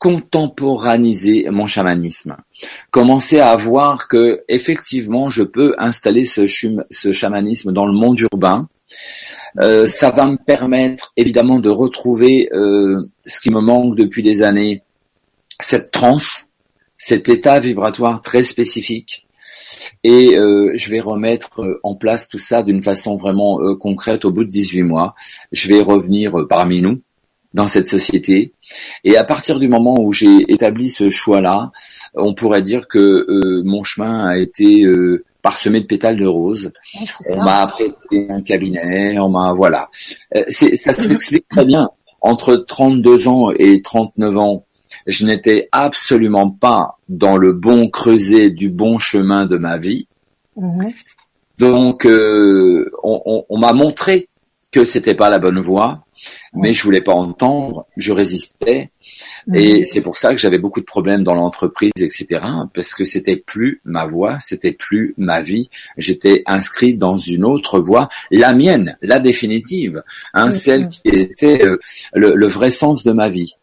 contemporaniser 0.00 1.46
mon 1.50 1.66
chamanisme. 1.66 2.36
Commencer 2.90 3.38
à 3.38 3.54
voir 3.54 4.08
que 4.08 4.42
effectivement 4.48 5.28
je 5.28 5.42
peux 5.42 5.74
installer 5.78 6.24
ce, 6.24 6.46
chamanisme 7.12 7.70
dans 7.72 7.86
le 7.86 7.92
monde 7.92 8.18
urbain. 8.18 8.68
Euh, 9.60 9.86
ça 9.86 10.10
va 10.10 10.26
me 10.26 10.38
permettre 10.38 11.12
évidemment 11.16 11.58
de 11.58 11.68
retrouver 11.68 12.48
euh, 12.52 12.98
ce 13.26 13.40
qui 13.40 13.50
me 13.50 13.60
manque 13.60 13.94
depuis 13.94 14.22
des 14.22 14.42
années, 14.42 14.82
cette 15.60 15.90
transe, 15.90 16.46
cet 16.96 17.28
état 17.28 17.60
vibratoire 17.60 18.22
très 18.22 18.42
spécifique. 18.42 19.26
Et 20.02 20.38
euh, 20.38 20.72
je 20.76 20.90
vais 20.90 21.00
remettre 21.00 21.60
en 21.82 21.94
place 21.94 22.26
tout 22.26 22.38
ça 22.38 22.62
d'une 22.62 22.82
façon 22.82 23.18
vraiment 23.18 23.58
concrète 23.76 24.24
au 24.24 24.30
bout 24.30 24.44
de 24.44 24.50
18 24.50 24.82
mois. 24.82 25.14
Je 25.52 25.68
vais 25.68 25.82
revenir 25.82 26.46
parmi 26.48 26.80
nous 26.80 27.02
dans 27.52 27.66
cette 27.66 27.86
société. 27.86 28.54
Et 29.04 29.16
à 29.16 29.24
partir 29.24 29.58
du 29.58 29.68
moment 29.68 29.96
où 29.98 30.12
j'ai 30.12 30.52
établi 30.52 30.88
ce 30.88 31.10
choix-là, 31.10 31.70
on 32.14 32.34
pourrait 32.34 32.62
dire 32.62 32.88
que 32.88 32.98
euh, 32.98 33.62
mon 33.64 33.84
chemin 33.84 34.26
a 34.26 34.36
été 34.36 34.82
euh, 34.84 35.24
parsemé 35.42 35.80
de 35.80 35.86
pétales 35.86 36.18
de 36.18 36.26
rose. 36.26 36.72
on 37.30 37.42
m'a 37.42 37.66
prêté 37.68 38.30
un 38.30 38.42
cabinet, 38.42 39.18
on 39.18 39.28
m'a 39.28 39.52
voilà. 39.52 39.88
Euh, 40.34 40.44
ça 40.48 40.92
s'explique 40.92 41.48
très 41.48 41.64
bien. 41.64 41.90
Entre 42.20 42.56
32 42.56 43.28
ans 43.28 43.50
et 43.58 43.80
39 43.80 44.38
ans, 44.38 44.64
je 45.06 45.24
n'étais 45.24 45.68
absolument 45.72 46.50
pas 46.50 46.98
dans 47.08 47.36
le 47.36 47.52
bon 47.52 47.88
creuset 47.88 48.50
du 48.50 48.68
bon 48.68 48.98
chemin 48.98 49.46
de 49.46 49.56
ma 49.56 49.78
vie. 49.78 50.06
Mhm. 50.56 50.92
Donc, 51.58 52.06
on, 52.06 53.44
on 53.48 53.58
m'a 53.58 53.72
montré 53.74 54.28
que 54.72 54.84
c'était 54.84 55.14
pas 55.14 55.28
la 55.28 55.38
bonne 55.38 55.60
voie 55.60 56.04
mais 56.54 56.72
je 56.72 56.82
voulais 56.82 57.00
pas 57.00 57.12
entendre, 57.12 57.86
je 57.96 58.12
résistais, 58.12 58.90
et 59.54 59.84
c'est 59.84 60.00
pour 60.00 60.16
ça 60.16 60.32
que 60.32 60.40
j'avais 60.40 60.58
beaucoup 60.58 60.80
de 60.80 60.86
problèmes 60.86 61.24
dans 61.24 61.34
l'entreprise, 61.34 61.92
etc. 61.98 62.40
Parce 62.74 62.94
que 62.94 63.04
c'était 63.04 63.36
plus 63.36 63.80
ma 63.84 64.06
voie, 64.06 64.38
c'était 64.40 64.72
plus 64.72 65.14
ma 65.16 65.42
vie. 65.42 65.70
J'étais 65.96 66.42
inscrit 66.46 66.94
dans 66.94 67.18
une 67.18 67.44
autre 67.44 67.80
voie, 67.80 68.08
la 68.30 68.52
mienne, 68.52 68.96
la 69.02 69.18
définitive, 69.18 70.02
hein, 70.34 70.52
celle 70.52 70.88
qui 70.88 71.08
était 71.08 71.64
euh, 71.64 71.78
le, 72.14 72.46
vrai 72.46 72.70
sens 72.70 73.04
de 73.04 73.12
ma 73.12 73.28
vie. 73.28 73.54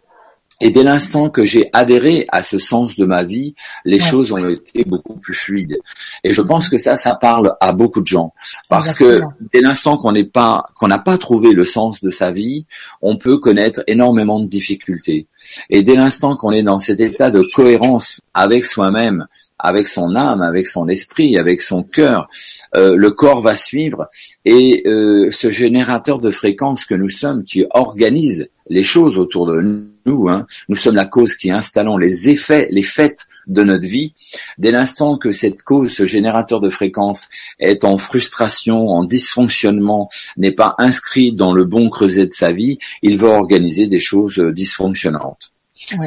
Et 0.60 0.72
dès 0.72 0.84
l'instant 0.84 1.30
que 1.30 1.43
j'ai 1.43 1.70
adhéré 1.74 2.26
à 2.30 2.41
ce 2.41 2.58
sens 2.58 2.96
de 2.96 3.06
ma 3.06 3.24
vie, 3.24 3.54
les 3.86 4.00
choses 4.00 4.32
ont 4.32 4.48
été 4.48 4.84
beaucoup 4.84 5.15
plus 5.15 5.36
fluides. 5.36 5.78
Et 6.24 6.34
je 6.34 6.41
pense 6.41 6.67
que 6.67 6.78
ça, 6.78 6.96
ça 6.96 7.15
parle 7.15 7.56
à 7.60 7.74
beaucoup 7.74 8.02
de 8.02 8.08
gens. 8.08 8.34
Parce 8.67 8.96
que 8.96 9.22
dès 9.54 9.62
l'instant 9.62 9.98
qu'on 9.98 10.13
n'est 10.13 10.24
pas, 10.24 10.65
qu'on 10.76 10.88
n'a 10.88 11.00
pas 11.00 11.17
trouvé 11.17 11.54
le 11.54 11.63
sens 11.63 12.02
de 12.02 12.10
sa 12.10 12.32
vie, 12.32 12.65
on 13.02 13.17
peut 13.17 13.38
connaître 13.38 13.84
énormément 13.88 14.39
de 14.39 14.48
difficultés. 14.48 15.28
Et 15.70 15.84
dès 15.84 15.96
l'instant 15.96 16.36
qu'on 16.36 16.52
est 16.52 16.63
dans 16.63 16.80
cet 16.80 17.00
état 17.02 17.30
de 17.30 17.43
cohérence 17.54 18.22
avec 18.34 18.65
soi-même, 18.65 19.28
avec 19.60 19.88
son 19.88 20.15
âme, 20.15 20.41
avec 20.41 20.67
son 20.67 20.88
esprit, 20.88 21.38
avec 21.38 21.62
son 21.62 21.84
cœur, 21.84 22.30
euh, 22.76 22.96
le 22.96 23.12
corps 23.12 23.41
va 23.41 23.56
suivre 23.56 24.08
et 24.46 24.84
euh, 24.86 25.32
ce 25.32 25.50
générateur 25.50 26.20
de 26.20 26.32
fréquences 26.32 26.86
que 26.86 26.96
nous 26.96 27.10
sommes, 27.10 27.43
qui 27.43 27.65
organise 27.72 28.50
les 28.70 28.84
choses 28.84 29.17
autour 29.17 29.48
de 29.48 29.62
nous, 29.62 29.88
hein, 30.30 30.46
nous 30.70 30.76
sommes 30.76 30.96
la 30.96 31.06
cause 31.06 31.36
qui 31.36 31.52
installons 31.52 31.98
les 31.98 32.30
effets, 32.30 32.67
les 32.72 32.84
faits 32.84 33.28
de 33.48 33.63
notre 33.63 33.86
vie. 33.86 34.13
Dès 34.58 34.72
l'instant 34.72 35.17
que 35.17 35.32
cette 35.32 35.63
cause, 35.63 35.93
ce 35.93 36.06
générateur 36.06 36.60
de 36.60 36.70
fréquences, 36.70 37.30
est 37.60 37.84
en 37.84 37.98
frustration, 37.98 38.89
en 38.89 39.04
dysfonctionnement, 39.04 40.10
n'est 40.36 40.52
pas 40.52 40.76
inscrit 40.78 41.32
dans 41.34 41.54
le 41.54 41.63
bon 41.63 41.89
creuset 41.89 42.28
de 42.28 42.34
sa 42.34 42.52
vie, 42.52 42.78
il 43.02 43.17
va 43.17 43.30
organiser 43.30 43.88
des 43.88 44.00
choses 44.00 44.38
dysfonctionnantes 44.38 45.52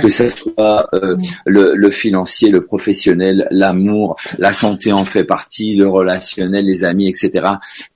que 0.02 0.08
ce 0.08 0.28
soit 0.28 0.88
euh, 0.94 1.16
le, 1.46 1.74
le, 1.74 1.90
financier, 1.92 2.50
le 2.50 2.64
professionnel, 2.66 3.46
l'amour, 3.52 4.16
la 4.36 4.52
santé 4.52 4.92
en 4.92 5.04
fait 5.04 5.24
partie, 5.24 5.76
le 5.76 5.88
relationnel, 5.88 6.66
les 6.66 6.84
amis, 6.84 7.08
etc. 7.08 7.46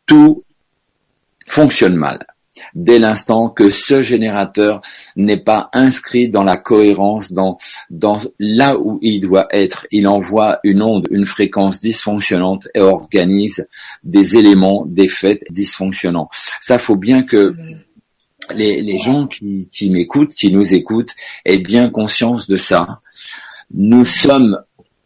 Tout 0.06 0.44
fonctionne 1.46 1.96
mal 1.96 2.24
dès 2.74 2.98
l'instant 2.98 3.48
que 3.48 3.70
ce 3.70 4.00
générateur 4.00 4.80
n'est 5.16 5.42
pas 5.42 5.70
inscrit 5.72 6.28
dans 6.28 6.44
la 6.44 6.56
cohérence, 6.56 7.32
dans, 7.32 7.58
dans 7.90 8.20
là 8.38 8.78
où 8.78 8.98
il 9.02 9.20
doit 9.20 9.48
être. 9.50 9.86
Il 9.90 10.06
envoie 10.08 10.60
une 10.64 10.82
onde, 10.82 11.06
une 11.10 11.26
fréquence 11.26 11.80
dysfonctionnante 11.80 12.68
et 12.74 12.80
organise 12.80 13.66
des 14.02 14.36
éléments, 14.36 14.84
des 14.86 15.08
faits 15.08 15.42
dysfonctionnants. 15.50 16.30
Ça 16.60 16.78
faut 16.78 16.96
bien 16.96 17.22
que 17.22 17.54
les, 18.54 18.98
gens 18.98 19.26
qui 19.26 19.90
m'écoutent, 19.90 20.34
qui 20.34 20.52
nous 20.52 20.74
écoutent, 20.74 21.14
aient 21.44 21.58
bien 21.58 21.90
conscience 21.90 22.48
de 22.48 22.56
ça. 22.56 23.00
Nous 23.72 24.04
sommes 24.04 24.58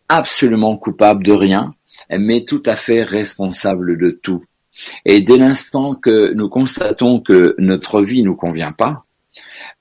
absolument 0.08 0.76
coupables 0.76 1.24
de 1.24 1.32
rien, 1.32 1.74
mais 2.10 2.44
tout 2.44 2.62
à 2.66 2.76
fait 2.76 3.02
responsables 3.02 3.98
de 3.98 4.10
tout. 4.10 4.44
Et 5.04 5.20
dès 5.20 5.36
l'instant 5.36 5.94
que 5.94 6.32
nous 6.34 6.48
constatons 6.48 7.20
que 7.20 7.54
notre 7.58 8.02
vie 8.02 8.22
nous 8.22 8.36
convient 8.36 8.72
pas, 8.72 9.04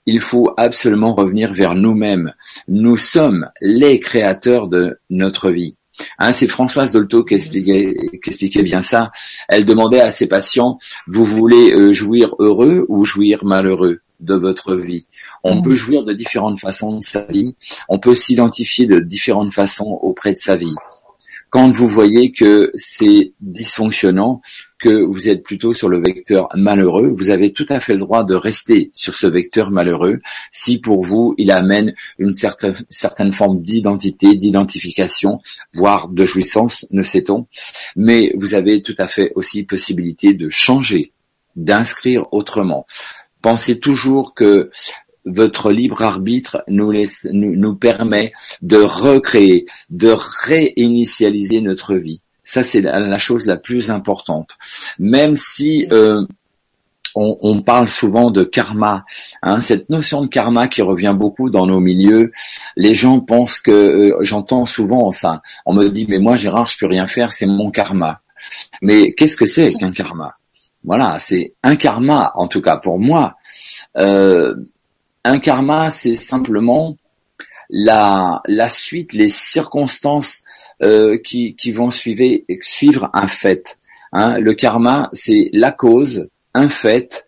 il 0.06 0.22
faut 0.22 0.54
absolument 0.58 1.14
revenir 1.14 1.54
vers 1.54 1.76
nous-mêmes. 1.76 2.34
Nous 2.68 2.98
sommes 2.98 3.50
les 3.62 4.00
créateurs 4.00 4.68
de 4.68 5.00
notre 5.10 5.52
vie. 5.52 5.76
Hein, 6.20 6.32
c'est 6.32 6.48
Françoise 6.48 6.92
Dolto 6.92 7.24
qui 7.24 7.34
expliquait, 7.34 7.96
qui 8.24 8.30
expliquait, 8.30 8.64
bien 8.64 8.82
ça. 8.82 9.12
Elle 9.50 9.66
demandait 9.66 10.00
à 10.00 10.12
ses 10.12 10.28
patients, 10.28 10.78
vous 11.08 11.26
voulez 11.26 11.74
euh, 11.74 11.92
jouir 11.92 12.36
heureux 12.40 12.86
ou 12.88 13.04
jouir 13.04 13.44
malheureux 13.44 14.02
de 14.20 14.36
votre 14.36 14.76
vie? 14.76 15.08
On 15.44 15.56
Mm. 15.56 15.64
peut 15.64 15.76
jouir 15.76 16.04
de 16.04 16.14
différentes 16.14 16.60
façons 16.60 16.98
de 16.98 17.02
sa 17.04 17.26
vie. 17.26 17.56
On 17.90 17.98
peut 18.00 18.16
s'identifier 18.16 18.86
de 18.86 19.00
différentes 19.00 19.54
façons 19.54 19.98
auprès 20.02 20.34
de 20.34 20.38
sa 20.38 20.56
vie. 20.56 20.76
Quand 21.50 21.72
vous 21.72 21.88
voyez 21.90 22.32
que 22.32 22.72
c'est 22.76 23.34
dysfonctionnant, 23.42 24.42
que 24.80 25.04
vous 25.04 25.30
êtes 25.30 25.44
plutôt 25.44 25.74
sur 25.74 25.90
le 25.90 26.02
vecteur 26.02 26.48
malheureux, 26.56 27.08
vous 27.08 27.30
avez 27.30 27.54
tout 27.54 27.66
à 27.70 27.80
fait 27.80 27.94
le 27.94 28.00
droit 28.00 28.24
de 28.24 28.36
rester 28.36 28.90
sur 28.94 29.16
ce 29.16 29.28
vecteur 29.28 29.72
malheureux 29.72 30.20
si 30.52 30.80
pour 30.80 31.04
vous 31.04 31.34
il 31.38 31.52
amène 31.52 31.94
une 32.20 32.34
certaine, 32.34 33.34
forme 33.34 33.62
d'identité, 33.62 34.36
d'identification, 34.36 35.40
voire 35.74 36.10
de 36.10 36.26
jouissance, 36.26 36.86
ne 36.92 37.02
sait-on. 37.02 37.48
Mais 37.96 38.32
vous 38.36 38.54
avez 38.54 38.82
tout 38.82 38.96
à 38.98 39.08
fait 39.08 39.32
aussi 39.36 39.64
possibilité 39.64 40.34
de 40.34 40.50
changer, 40.50 41.12
d'inscrire 41.56 42.32
autrement. 42.32 42.86
Pensez 43.42 43.80
toujours 43.80 44.34
que 44.34 44.72
votre 45.26 45.72
libre 45.72 46.02
arbitre 46.04 46.64
nous 46.68 47.76
permet 47.76 48.32
de 48.62 48.78
recréer, 48.78 49.66
de 49.90 50.16
réinitialiser 50.48 51.62
notre 51.62 51.96
vie. 51.96 52.22
Ça, 52.48 52.64
c'est 52.64 52.80
la, 52.80 53.18
chose 53.18 53.46
la 53.46 53.58
plus 53.58 53.92
importante. 53.92 54.52
Même 55.00 55.36
si 55.36 55.86
euh, 55.92 56.26
on, 57.14 57.38
on 57.42 57.62
parle 57.62 57.90
souvent 57.90 58.32
de 58.32 58.46
karma, 58.46 59.04
hein, 59.42 59.60
cette 59.60 59.90
notion 59.90 60.22
de 60.22 60.28
karma 60.28 60.70
qui 60.70 60.82
revient 60.82 61.14
beaucoup 61.14 61.50
dans 61.50 61.68
nos 61.68 61.82
milieux, 61.82 62.32
les 62.78 62.96
gens 62.96 63.20
pensent 63.20 63.60
que, 63.60 63.72
euh, 63.72 64.18
j'entends 64.22 64.66
souvent 64.66 65.12
ça, 65.12 65.42
on 65.66 65.74
me 65.74 65.90
dit, 65.90 66.06
mais 66.08 66.20
moi 66.20 66.38
Gérard, 66.38 66.70
je 66.70 66.78
peux 66.78 66.86
rien 66.86 67.06
faire, 67.06 67.34
c'est 67.34 67.48
mon 67.48 67.70
karma. 67.70 68.22
Mais 68.82 69.12
qu'est-ce 69.12 69.36
que 69.36 69.46
c'est 69.46 69.74
qu'un 69.74 69.92
karma? 69.92 70.38
Voilà, 70.86 71.20
c'est 71.20 71.54
un 71.64 71.76
karma, 71.76 72.32
en 72.36 72.48
tout 72.48 72.62
cas 72.62 72.78
pour 72.78 72.98
moi. 72.98 73.36
Euh, 73.98 74.56
un 75.26 75.40
karma, 75.40 75.90
c'est 75.90 76.16
simplement 76.16 76.96
la, 77.70 78.42
la 78.46 78.70
suite, 78.70 79.12
les 79.12 79.28
circonstances 79.28 80.44
euh, 80.84 81.18
qui, 81.18 81.72
vont 81.72 81.92
suivre, 81.92 82.44
suivre 82.62 83.10
un 83.14 83.28
fait. 83.28 83.78
Hein. 84.12 84.40
Le 84.40 84.54
karma, 84.54 85.10
c'est 85.14 85.50
la 85.54 85.72
cause, 85.72 86.30
un 86.54 86.70
fait, 86.70 87.27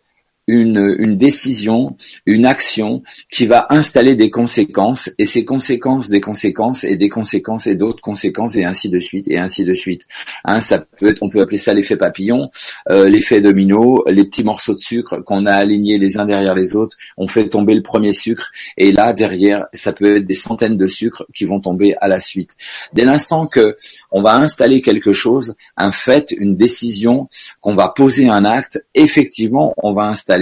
une, 0.50 0.96
une 0.98 1.16
décision, 1.16 1.96
une 2.26 2.48
action 2.48 3.04
qui 3.32 3.46
va 3.46 3.68
installer 3.70 4.16
des 4.16 4.32
conséquences 4.32 5.12
et 5.20 5.26
ces 5.26 5.46
conséquences 5.46 6.10
des 6.10 6.22
conséquences 6.22 6.84
et 6.84 6.98
des 6.98 7.10
conséquences 7.10 7.68
et 7.68 7.76
d'autres 7.76 8.02
conséquences 8.02 8.56
et 8.56 8.66
ainsi 8.66 8.90
de 8.90 9.00
suite 9.00 9.28
et 9.30 9.38
ainsi 9.38 9.64
de 9.64 9.76
suite. 9.76 10.08
Hein, 10.46 10.60
ça 10.60 10.80
peut 10.80 11.10
être, 11.10 11.22
on 11.22 11.30
peut 11.30 11.42
appeler 11.42 11.60
ça 11.60 11.76
l'effet 11.76 11.98
papillon, 11.98 12.50
euh, 12.90 13.08
l'effet 13.08 13.42
domino, 13.42 14.04
les 14.08 14.26
petits 14.26 14.44
morceaux 14.44 14.74
de 14.74 14.80
sucre 14.80 15.20
qu'on 15.20 15.46
a 15.46 15.54
alignés 15.54 16.00
les 16.00 16.18
uns 16.18 16.26
derrière 16.26 16.56
les 16.56 16.76
autres, 16.76 16.98
on 17.16 17.28
fait 17.28 17.48
tomber 17.48 17.76
le 17.76 17.84
premier 17.84 18.14
sucre 18.14 18.50
et 18.76 18.92
là 18.92 19.14
derrière 19.14 19.68
ça 19.74 19.94
peut 19.94 20.18
être 20.18 20.26
des 20.26 20.34
centaines 20.34 20.78
de 20.78 20.88
sucres 20.88 21.26
qui 21.36 21.46
vont 21.46 21.60
tomber 21.60 21.96
à 22.02 22.08
la 22.08 22.20
suite. 22.20 22.56
Dès 22.94 23.06
l'instant 23.06 23.46
que 23.46 23.76
on 24.12 24.24
va 24.24 24.36
installer 24.36 24.82
quelque 24.82 25.14
chose, 25.14 25.54
un 25.78 25.92
fait, 25.92 26.32
une 26.32 26.58
décision, 26.58 27.30
qu'on 27.62 27.76
va 27.76 27.90
poser 27.90 28.30
un 28.30 28.46
acte, 28.46 28.84
effectivement 28.96 29.76
on 29.78 29.94
va 29.94 30.06
installer 30.06 30.39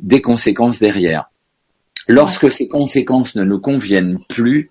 des 0.00 0.22
conséquences 0.22 0.78
derrière. 0.78 1.30
Lorsque 2.08 2.50
ces 2.50 2.66
conséquences 2.66 3.36
ne 3.36 3.44
nous 3.44 3.60
conviennent 3.60 4.18
plus, 4.28 4.70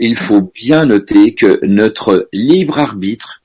il 0.00 0.16
faut 0.16 0.42
bien 0.42 0.86
noter 0.86 1.34
que 1.34 1.60
notre 1.64 2.28
libre 2.32 2.80
arbitre 2.80 3.42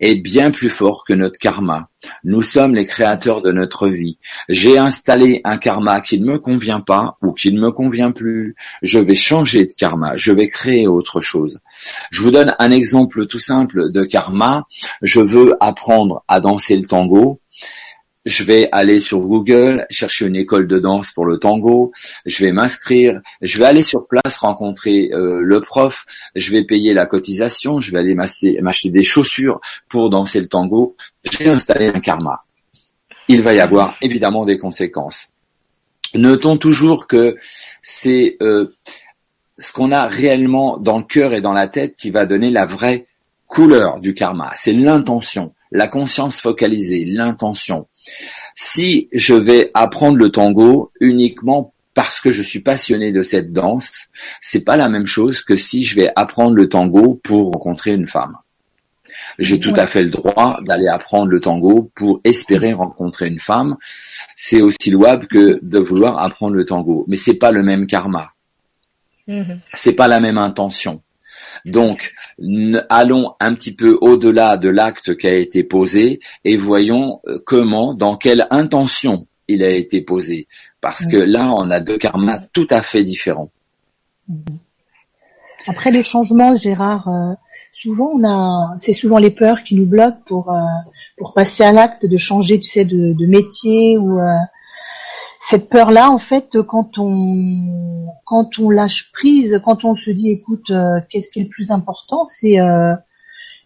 est 0.00 0.16
bien 0.16 0.50
plus 0.50 0.70
fort 0.70 1.04
que 1.06 1.12
notre 1.12 1.38
karma. 1.38 1.88
Nous 2.24 2.42
sommes 2.42 2.74
les 2.74 2.86
créateurs 2.86 3.42
de 3.42 3.52
notre 3.52 3.88
vie. 3.88 4.18
J'ai 4.48 4.78
installé 4.78 5.42
un 5.44 5.58
karma 5.58 6.00
qui 6.00 6.18
ne 6.18 6.26
me 6.26 6.38
convient 6.38 6.80
pas 6.80 7.18
ou 7.22 7.32
qui 7.32 7.52
ne 7.52 7.60
me 7.60 7.70
convient 7.70 8.10
plus. 8.10 8.56
Je 8.82 8.98
vais 8.98 9.14
changer 9.14 9.66
de 9.66 9.72
karma. 9.72 10.16
Je 10.16 10.32
vais 10.32 10.48
créer 10.48 10.86
autre 10.88 11.20
chose. 11.20 11.60
Je 12.10 12.22
vous 12.22 12.30
donne 12.30 12.54
un 12.58 12.70
exemple 12.70 13.26
tout 13.26 13.38
simple 13.38 13.92
de 13.92 14.04
karma. 14.04 14.66
Je 15.02 15.20
veux 15.20 15.54
apprendre 15.60 16.24
à 16.26 16.40
danser 16.40 16.76
le 16.76 16.86
tango 16.86 17.40
je 18.26 18.44
vais 18.44 18.68
aller 18.72 19.00
sur 19.00 19.20
Google, 19.20 19.86
chercher 19.90 20.26
une 20.26 20.36
école 20.36 20.66
de 20.66 20.78
danse 20.78 21.10
pour 21.10 21.24
le 21.24 21.38
tango, 21.38 21.92
je 22.26 22.44
vais 22.44 22.52
m'inscrire, 22.52 23.20
je 23.40 23.58
vais 23.58 23.64
aller 23.64 23.82
sur 23.82 24.06
place 24.06 24.38
rencontrer 24.38 25.10
euh, 25.12 25.40
le 25.40 25.60
prof, 25.60 26.04
je 26.34 26.50
vais 26.50 26.64
payer 26.64 26.92
la 26.92 27.06
cotisation, 27.06 27.80
je 27.80 27.92
vais 27.92 27.98
aller 27.98 28.14
m'acheter 28.14 28.90
des 28.90 29.02
chaussures 29.02 29.60
pour 29.88 30.10
danser 30.10 30.40
le 30.40 30.48
tango, 30.48 30.96
j'ai 31.24 31.48
installé 31.48 31.88
un 31.88 32.00
karma. 32.00 32.44
Il 33.28 33.42
va 33.42 33.54
y 33.54 33.60
avoir 33.60 33.96
évidemment 34.02 34.44
des 34.44 34.58
conséquences. 34.58 35.28
Notons 36.14 36.56
toujours 36.56 37.06
que 37.06 37.36
c'est 37.82 38.36
euh, 38.42 38.76
ce 39.56 39.72
qu'on 39.72 39.92
a 39.92 40.06
réellement 40.06 40.78
dans 40.78 40.98
le 40.98 41.04
cœur 41.04 41.32
et 41.32 41.40
dans 41.40 41.52
la 41.52 41.68
tête 41.68 41.96
qui 41.96 42.10
va 42.10 42.26
donner 42.26 42.50
la 42.50 42.66
vraie 42.66 43.06
couleur 43.46 44.00
du 44.00 44.14
karma. 44.14 44.50
C'est 44.54 44.72
l'intention, 44.72 45.54
la 45.70 45.86
conscience 45.86 46.40
focalisée, 46.40 47.04
l'intention. 47.04 47.86
Si 48.54 49.08
je 49.12 49.34
vais 49.34 49.70
apprendre 49.74 50.18
le 50.18 50.30
tango 50.30 50.92
uniquement 51.00 51.72
parce 51.94 52.20
que 52.20 52.30
je 52.30 52.42
suis 52.42 52.60
passionné 52.60 53.12
de 53.12 53.22
cette 53.22 53.52
danse, 53.52 54.08
c'est 54.40 54.64
pas 54.64 54.76
la 54.76 54.88
même 54.88 55.06
chose 55.06 55.42
que 55.42 55.56
si 55.56 55.84
je 55.84 55.96
vais 55.96 56.10
apprendre 56.16 56.54
le 56.54 56.68
tango 56.68 57.20
pour 57.22 57.52
rencontrer 57.52 57.92
une 57.92 58.06
femme. 58.06 58.36
J'ai 59.38 59.58
tout 59.58 59.72
à 59.76 59.86
fait 59.86 60.02
le 60.02 60.10
droit 60.10 60.60
d'aller 60.66 60.88
apprendre 60.88 61.28
le 61.28 61.40
tango 61.40 61.90
pour 61.94 62.20
espérer 62.24 62.72
rencontrer 62.72 63.28
une 63.28 63.40
femme. 63.40 63.76
C'est 64.36 64.60
aussi 64.60 64.90
louable 64.90 65.26
que 65.26 65.58
de 65.62 65.78
vouloir 65.78 66.22
apprendre 66.22 66.54
le 66.54 66.64
tango, 66.64 67.04
mais 67.08 67.16
c'est 67.16 67.34
pas 67.34 67.50
le 67.50 67.62
même 67.62 67.86
karma. 67.86 68.32
C'est 69.74 69.92
pas 69.92 70.08
la 70.08 70.20
même 70.20 70.38
intention. 70.38 71.02
Donc, 71.64 72.12
allons 72.88 73.34
un 73.40 73.54
petit 73.54 73.74
peu 73.74 73.98
au-delà 74.00 74.56
de 74.56 74.68
l'acte 74.68 75.16
qui 75.16 75.26
a 75.26 75.34
été 75.34 75.64
posé 75.64 76.20
et 76.44 76.56
voyons 76.56 77.20
comment, 77.44 77.94
dans 77.94 78.16
quelle 78.16 78.46
intention 78.50 79.26
il 79.48 79.62
a 79.62 79.70
été 79.70 80.00
posé. 80.00 80.46
Parce 80.80 81.06
que 81.06 81.16
là, 81.16 81.52
on 81.52 81.70
a 81.70 81.80
deux 81.80 81.98
karmas 81.98 82.40
tout 82.52 82.66
à 82.70 82.82
fait 82.82 83.02
différents. 83.02 83.50
Après 85.66 85.90
les 85.90 86.02
changements, 86.02 86.54
Gérard, 86.54 87.08
euh, 87.08 87.34
souvent 87.72 88.12
on 88.14 88.24
a, 88.24 88.74
c'est 88.78 88.94
souvent 88.94 89.18
les 89.18 89.30
peurs 89.30 89.62
qui 89.62 89.74
nous 89.74 89.84
bloquent 89.84 90.22
pour 90.26 90.50
euh, 90.50 90.60
pour 91.18 91.34
passer 91.34 91.62
à 91.62 91.72
l'acte 91.72 92.06
de 92.06 92.16
changer, 92.16 92.58
tu 92.58 92.70
sais, 92.70 92.84
de, 92.84 93.12
de 93.12 93.26
métier 93.26 93.98
ou 93.98 94.18
euh, 94.18 94.36
cette 95.42 95.70
peur-là, 95.70 96.10
en 96.10 96.18
fait, 96.18 96.58
quand 96.68 96.98
on 96.98 98.06
quand 98.26 98.58
on 98.58 98.70
lâche 98.70 99.10
prise, 99.10 99.60
quand 99.64 99.84
on 99.84 99.96
se 99.96 100.10
dit, 100.10 100.30
écoute, 100.30 100.70
euh, 100.70 101.00
qu'est-ce 101.08 101.30
qui 101.30 101.40
est 101.40 101.44
le 101.44 101.48
plus 101.48 101.70
important, 101.70 102.26
c'est 102.26 102.60
euh, 102.60 102.94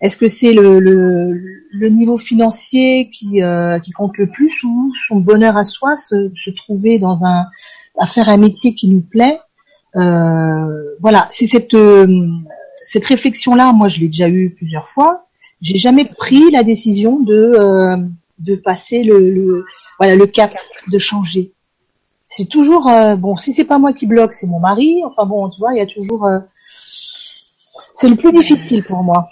est-ce 0.00 0.16
que 0.16 0.28
c'est 0.28 0.52
le, 0.52 0.78
le, 0.78 1.34
le, 1.72 1.88
niveau 1.88 2.16
financier 2.16 3.10
qui 3.10 3.42
euh, 3.42 3.80
qui 3.80 3.90
compte 3.90 4.16
le 4.18 4.30
plus 4.30 4.62
ou 4.62 4.92
son 4.94 5.16
bonheur 5.16 5.56
à 5.56 5.64
soi, 5.64 5.96
se, 5.96 6.30
se 6.42 6.50
trouver 6.50 7.00
dans 7.00 7.24
un 7.24 7.46
à 7.98 8.06
faire 8.06 8.28
un 8.28 8.36
métier 8.36 8.74
qui 8.74 8.88
nous 8.88 9.02
plaît. 9.02 9.40
voilà, 9.94 11.26
c'est 11.30 11.48
cette 11.48 11.76
cette 12.84 13.04
réflexion-là, 13.04 13.72
moi, 13.72 13.88
je 13.88 13.98
l'ai 13.98 14.06
déjà 14.06 14.28
eu 14.28 14.50
plusieurs 14.50 14.86
fois. 14.86 15.26
J'ai 15.60 15.76
jamais 15.76 16.04
pris 16.04 16.52
la 16.52 16.62
décision 16.62 17.18
de 17.18 17.98
de 18.38 18.54
passer 18.54 19.02
le, 19.02 19.18
le 19.30 19.64
voilà 19.98 20.14
le 20.14 20.26
cap 20.26 20.54
de 20.88 20.98
changer 20.98 21.53
c'est 22.36 22.46
toujours 22.46 22.88
euh, 22.88 23.14
bon 23.14 23.36
si 23.36 23.52
c'est 23.52 23.64
pas 23.64 23.78
moi 23.78 23.92
qui 23.92 24.06
bloque 24.06 24.32
c'est 24.32 24.48
mon 24.48 24.58
mari. 24.58 25.02
Enfin 25.04 25.24
bon 25.24 25.48
tu 25.48 25.60
vois 25.60 25.72
il 25.72 25.78
y 25.78 25.80
a 25.80 25.86
toujours 25.86 26.26
euh, 26.26 26.40
c'est 26.64 28.08
le 28.08 28.16
plus 28.16 28.32
difficile 28.32 28.82
pour 28.82 29.02
moi. 29.04 29.30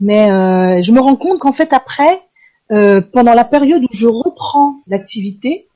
Mais 0.00 0.30
euh, 0.30 0.80
je 0.80 0.92
me 0.92 1.00
rends 1.00 1.16
compte 1.16 1.40
qu'en 1.40 1.52
fait 1.52 1.72
après 1.72 2.22
pendant 3.12 3.34
la 3.34 3.44
période 3.44 3.84
où 3.84 3.88
je 3.92 4.08
reprends 4.08 4.80
l'activité 4.88 5.68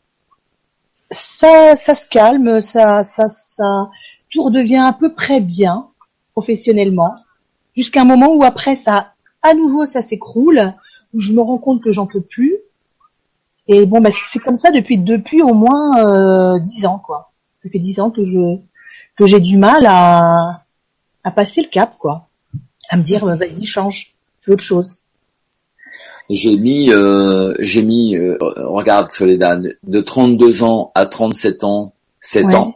ça 1.10 1.76
ça 1.76 1.94
se 1.94 2.06
calme 2.08 2.60
ça 2.60 3.04
ça 3.04 3.28
ça 3.28 3.90
tout 4.30 4.42
redevient 4.42 4.84
à 4.84 4.92
peu 4.92 5.12
près 5.12 5.40
bien 5.40 5.88
professionnellement. 6.32 7.14
Jusqu'à 7.76 8.02
un 8.02 8.04
moment 8.04 8.32
où 8.34 8.44
après 8.44 8.76
ça 8.76 9.12
à 9.42 9.54
nouveau 9.54 9.84
ça 9.84 10.02
s'écroule 10.02 10.74
où 11.12 11.20
je 11.20 11.32
me 11.32 11.40
rends 11.40 11.58
compte 11.58 11.82
que 11.82 11.90
j'en 11.90 12.06
peux 12.06 12.20
plus 12.20 12.56
et 13.68 13.86
bon, 13.86 14.00
bah, 14.00 14.10
c'est 14.10 14.38
comme 14.38 14.56
ça 14.56 14.70
depuis 14.70 14.98
depuis 14.98 15.42
au 15.42 15.54
moins 15.54 16.58
dix 16.58 16.86
ans, 16.86 17.00
quoi. 17.04 17.32
Ça 17.58 17.68
fait 17.68 17.78
dix 17.78 18.00
ans 18.00 18.10
que 18.10 18.24
je 18.24 18.56
que 19.16 19.26
j'ai 19.26 19.40
du 19.40 19.58
mal 19.58 19.84
à 19.86 20.64
à 21.24 21.30
passer 21.30 21.62
le 21.62 21.68
cap, 21.68 21.96
quoi. 21.98 22.28
À 22.90 22.96
me 22.96 23.02
dire, 23.02 23.24
bah, 23.24 23.36
vas-y, 23.36 23.64
change, 23.66 24.14
fais 24.40 24.52
autre 24.52 24.62
chose. 24.62 24.98
J'ai 26.30 26.56
mis, 26.56 26.90
euh, 26.90 27.54
j'ai 27.60 27.82
mis, 27.82 28.16
euh, 28.16 28.36
regarde 28.40 29.10
Soledad, 29.10 29.76
de 29.82 30.00
32 30.00 30.62
ans 30.62 30.92
à 30.94 31.06
37 31.06 31.64
ans, 31.64 31.94
7 32.20 32.44
ouais. 32.44 32.54
ans. 32.54 32.74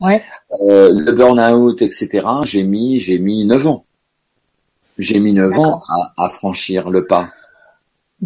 Ouais. 0.00 0.22
Euh, 0.66 0.90
le 0.92 1.12
burn-out, 1.12 1.82
etc. 1.82 2.26
J'ai 2.44 2.62
mis, 2.62 2.98
j'ai 3.00 3.18
mis 3.18 3.44
9 3.44 3.66
ans. 3.66 3.84
J'ai 4.98 5.20
mis 5.20 5.34
9 5.34 5.58
ans 5.58 5.82
à, 5.88 6.24
à 6.24 6.28
franchir 6.30 6.90
le 6.90 7.04
pas. 7.04 7.30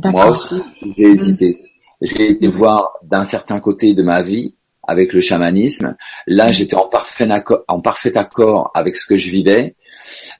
Moi 0.04 0.28
aussi, 0.28 0.62
j'ai 0.96 1.04
hésité. 1.04 1.64
J'ai 2.04 2.30
été 2.32 2.48
voir 2.48 2.92
d'un 3.02 3.24
certain 3.24 3.60
côté 3.60 3.94
de 3.94 4.02
ma 4.02 4.22
vie 4.22 4.54
avec 4.86 5.14
le 5.14 5.20
chamanisme. 5.20 5.96
Là, 6.26 6.52
j'étais 6.52 6.76
en 6.76 6.86
parfait 6.86 7.30
accord, 7.30 7.64
en 7.66 7.80
parfait 7.80 8.16
accord 8.16 8.70
avec 8.74 8.94
ce 8.94 9.06
que 9.06 9.16
je 9.16 9.30
vivais, 9.30 9.74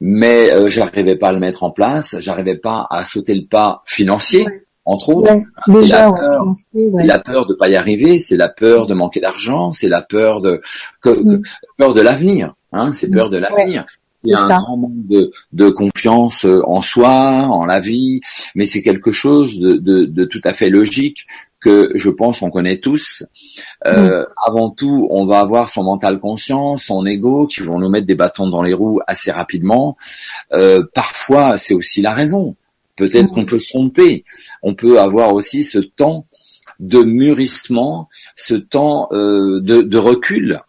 mais 0.01 0.53
euh, 0.53 0.69
j'arrivais 0.69 1.17
pas 1.17 1.29
à 1.29 1.33
le 1.33 1.41
mettre 1.41 1.65
en 1.65 1.71
place, 1.71 2.17
j'arrivais 2.21 2.57
pas 2.57 2.87
à 2.91 3.05
sauter 3.07 3.35
le 3.35 3.47
pas 3.47 3.83
financier. 3.87 4.47
Entre 4.85 5.09
autres, 5.09 5.33
c'est 5.67 5.87
la, 5.87 6.13
peur, 6.13 6.45
la 6.75 7.19
peur 7.19 7.47
de 7.47 7.55
pas 7.55 7.71
y 7.71 7.77
arriver, 7.77 8.19
c'est 8.19 8.37
la 8.37 8.51
peur 8.51 8.87
de 8.87 8.93
manquer 8.93 9.21
d'argent, 9.21 9.73
c'est 9.73 9.89
la 9.89 10.03
peur 10.03 10.43
de 10.43 10.61
que, 11.01 11.41
peur 11.79 11.95
de 11.95 12.03
l'avenir, 12.03 12.55
hein, 12.71 12.93
c'est 12.93 13.11
peur 13.11 13.31
de 13.31 13.39
l'avenir. 13.39 13.87
Il 14.25 14.31
y 14.31 14.35
a 14.35 14.41
un 14.41 14.59
grand 14.59 14.77
manque 14.77 15.07
de, 15.07 15.31
de, 15.53 15.69
confiance 15.71 16.47
euh, 16.47 16.63
en 16.67 16.81
soi, 16.81 17.11
en 17.11 17.67
la 17.67 17.81
vie, 17.81 18.21
mais 18.55 18.65
c'est 18.65 18.81
quelque 18.81 19.13
chose 19.13 19.59
de, 19.59 19.75
de, 19.75 20.05
de, 20.05 20.25
tout 20.25 20.41
à 20.45 20.55
fait 20.55 20.71
logique 20.71 21.27
que 21.65 21.91
je 21.95 22.11
pense 22.11 22.43
on 22.43 22.51
connaît 22.51 22.79
tous. 22.79 23.25
Euh, 23.87 24.23
mm. 24.23 24.27
Avant 24.47 24.71
tout, 24.71 25.09
on 25.11 25.25
va 25.25 25.41
avoir 25.41 25.71
son 25.71 25.83
mental 25.83 26.21
conscient, 26.21 26.77
son 26.77 27.07
ego, 27.07 27.47
qui 27.47 27.63
vont 27.63 27.79
nous 27.79 27.89
mettre 27.89 28.07
des 28.07 28.15
bâtons 28.15 28.49
dans 28.49 28.63
les 28.63 28.75
roues 28.75 29.01
assez 29.07 29.33
rapidement. 29.33 29.97
Euh, 30.53 30.85
parfois, 30.95 31.57
c'est 31.57 31.75
aussi 31.75 32.03
la 32.03 32.13
raison. 32.13 32.55
Peut-être 32.97 33.31
mm. 33.31 33.35
qu'on 33.35 33.47
peut 33.47 33.59
se 33.59 33.71
tromper. 33.71 34.25
On 34.63 34.75
peut 34.75 35.01
avoir 35.01 35.35
aussi 35.35 35.65
ce 35.65 35.79
temps 35.79 36.27
de 36.81 37.03
mûrissement, 37.03 38.09
ce 38.37 38.55
temps 38.55 39.09
euh, 39.13 39.61
de, 39.63 39.81
de, 39.81 39.99
recul. 39.99 40.61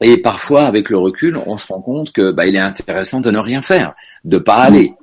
Et 0.00 0.16
parfois, 0.16 0.62
avec 0.62 0.88
le 0.88 0.96
recul, 0.96 1.36
on 1.46 1.58
se 1.58 1.66
rend 1.70 1.82
compte 1.82 2.12
que 2.12 2.32
bah, 2.32 2.46
il 2.46 2.56
est 2.56 2.60
intéressant 2.60 3.20
de 3.20 3.30
ne 3.30 3.38
rien 3.38 3.60
faire, 3.60 3.94
de 4.24 4.38
pas 4.38 4.60
mm. 4.60 4.66
aller. 4.66 4.94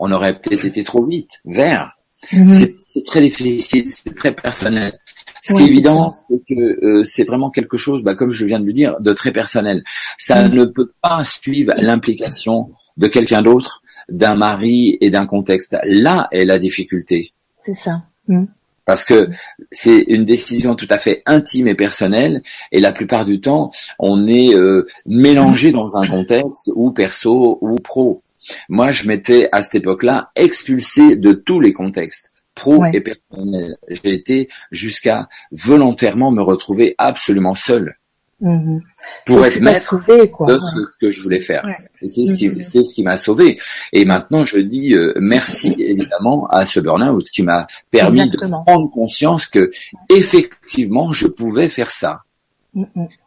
On 0.00 0.10
aurait 0.10 0.38
peut-être 0.38 0.64
été 0.64 0.84
trop 0.84 1.04
vite 1.04 1.40
vers. 1.44 1.97
Mhm. 2.32 2.50
C'est 2.50 3.04
très 3.04 3.20
difficile, 3.20 3.84
c'est 3.88 4.14
très 4.14 4.34
personnel. 4.34 4.98
Ce 5.42 5.54
qui 5.54 5.62
est 5.62 5.66
évident, 5.66 6.10
c'est 6.12 6.42
que 6.48 6.84
euh, 6.84 7.04
c'est 7.04 7.24
vraiment 7.24 7.50
quelque 7.50 7.76
chose, 7.76 8.02
bah, 8.02 8.14
comme 8.14 8.30
je 8.30 8.44
viens 8.44 8.60
de 8.60 8.66
le 8.66 8.72
dire, 8.72 8.96
de 9.00 9.12
très 9.12 9.32
personnel. 9.32 9.84
Ça 10.18 10.46
mhm. 10.46 10.54
ne 10.54 10.64
peut 10.64 10.90
pas 11.00 11.22
suivre 11.24 11.72
l'implication 11.76 12.70
de 12.96 13.06
quelqu'un 13.06 13.42
d'autre, 13.42 13.82
d'un 14.08 14.34
mari 14.34 14.98
et 15.00 15.10
d'un 15.10 15.26
contexte. 15.26 15.76
Là 15.84 16.28
est 16.32 16.44
la 16.44 16.58
difficulté. 16.58 17.32
C'est 17.56 17.74
ça. 17.74 18.02
Mhm. 18.26 18.48
Parce 18.84 19.04
que 19.04 19.28
c'est 19.70 19.98
une 20.08 20.24
décision 20.24 20.74
tout 20.74 20.86
à 20.88 20.96
fait 20.96 21.22
intime 21.26 21.68
et 21.68 21.74
personnelle, 21.74 22.42
et 22.72 22.80
la 22.80 22.90
plupart 22.90 23.26
du 23.26 23.38
temps, 23.38 23.70
on 23.98 24.26
est 24.26 24.54
euh, 24.54 24.86
mélangé 25.04 25.72
dans 25.72 25.98
un 25.98 26.08
contexte 26.08 26.70
ou 26.74 26.90
perso 26.90 27.58
ou 27.60 27.74
pro. 27.76 28.22
Moi, 28.68 28.90
je 28.90 29.06
m'étais 29.06 29.48
à 29.52 29.62
cette 29.62 29.76
époque-là 29.76 30.30
expulsé 30.36 31.16
de 31.16 31.32
tous 31.32 31.60
les 31.60 31.72
contextes 31.72 32.32
pro 32.54 32.84
et 32.86 33.00
personnels. 33.00 33.76
J'ai 33.88 34.12
été 34.12 34.48
jusqu'à 34.70 35.28
volontairement 35.52 36.30
me 36.30 36.42
retrouver 36.42 36.94
absolument 36.98 37.54
seul. 37.54 37.96
Mm-hmm. 38.40 38.80
Pour 39.26 39.44
être 39.44 39.60
maître 39.60 39.96
de 40.06 40.58
ce 40.60 40.76
que 41.00 41.10
je 41.10 41.22
voulais 41.22 41.40
faire. 41.40 41.66
Et 42.02 42.08
c'est 42.08 42.24
ce 42.24 42.36
qui, 42.36 42.48
mm-hmm. 42.48 42.62
c'est 42.62 42.82
ce 42.84 42.94
qui 42.94 43.02
m'a 43.02 43.16
sauvé. 43.16 43.58
Et 43.92 44.04
maintenant, 44.04 44.44
je 44.44 44.58
dis 44.58 44.94
euh, 44.94 45.12
merci 45.16 45.74
évidemment 45.76 46.46
à 46.46 46.64
ce 46.64 46.78
burn-out 46.78 47.28
qui 47.30 47.42
m'a 47.42 47.66
permis 47.90 48.30
de 48.30 48.36
prendre 48.36 48.90
conscience 48.92 49.48
que 49.48 49.72
effectivement, 50.08 51.12
je 51.12 51.26
pouvais 51.26 51.68
faire 51.68 51.90
ça. 51.90 52.22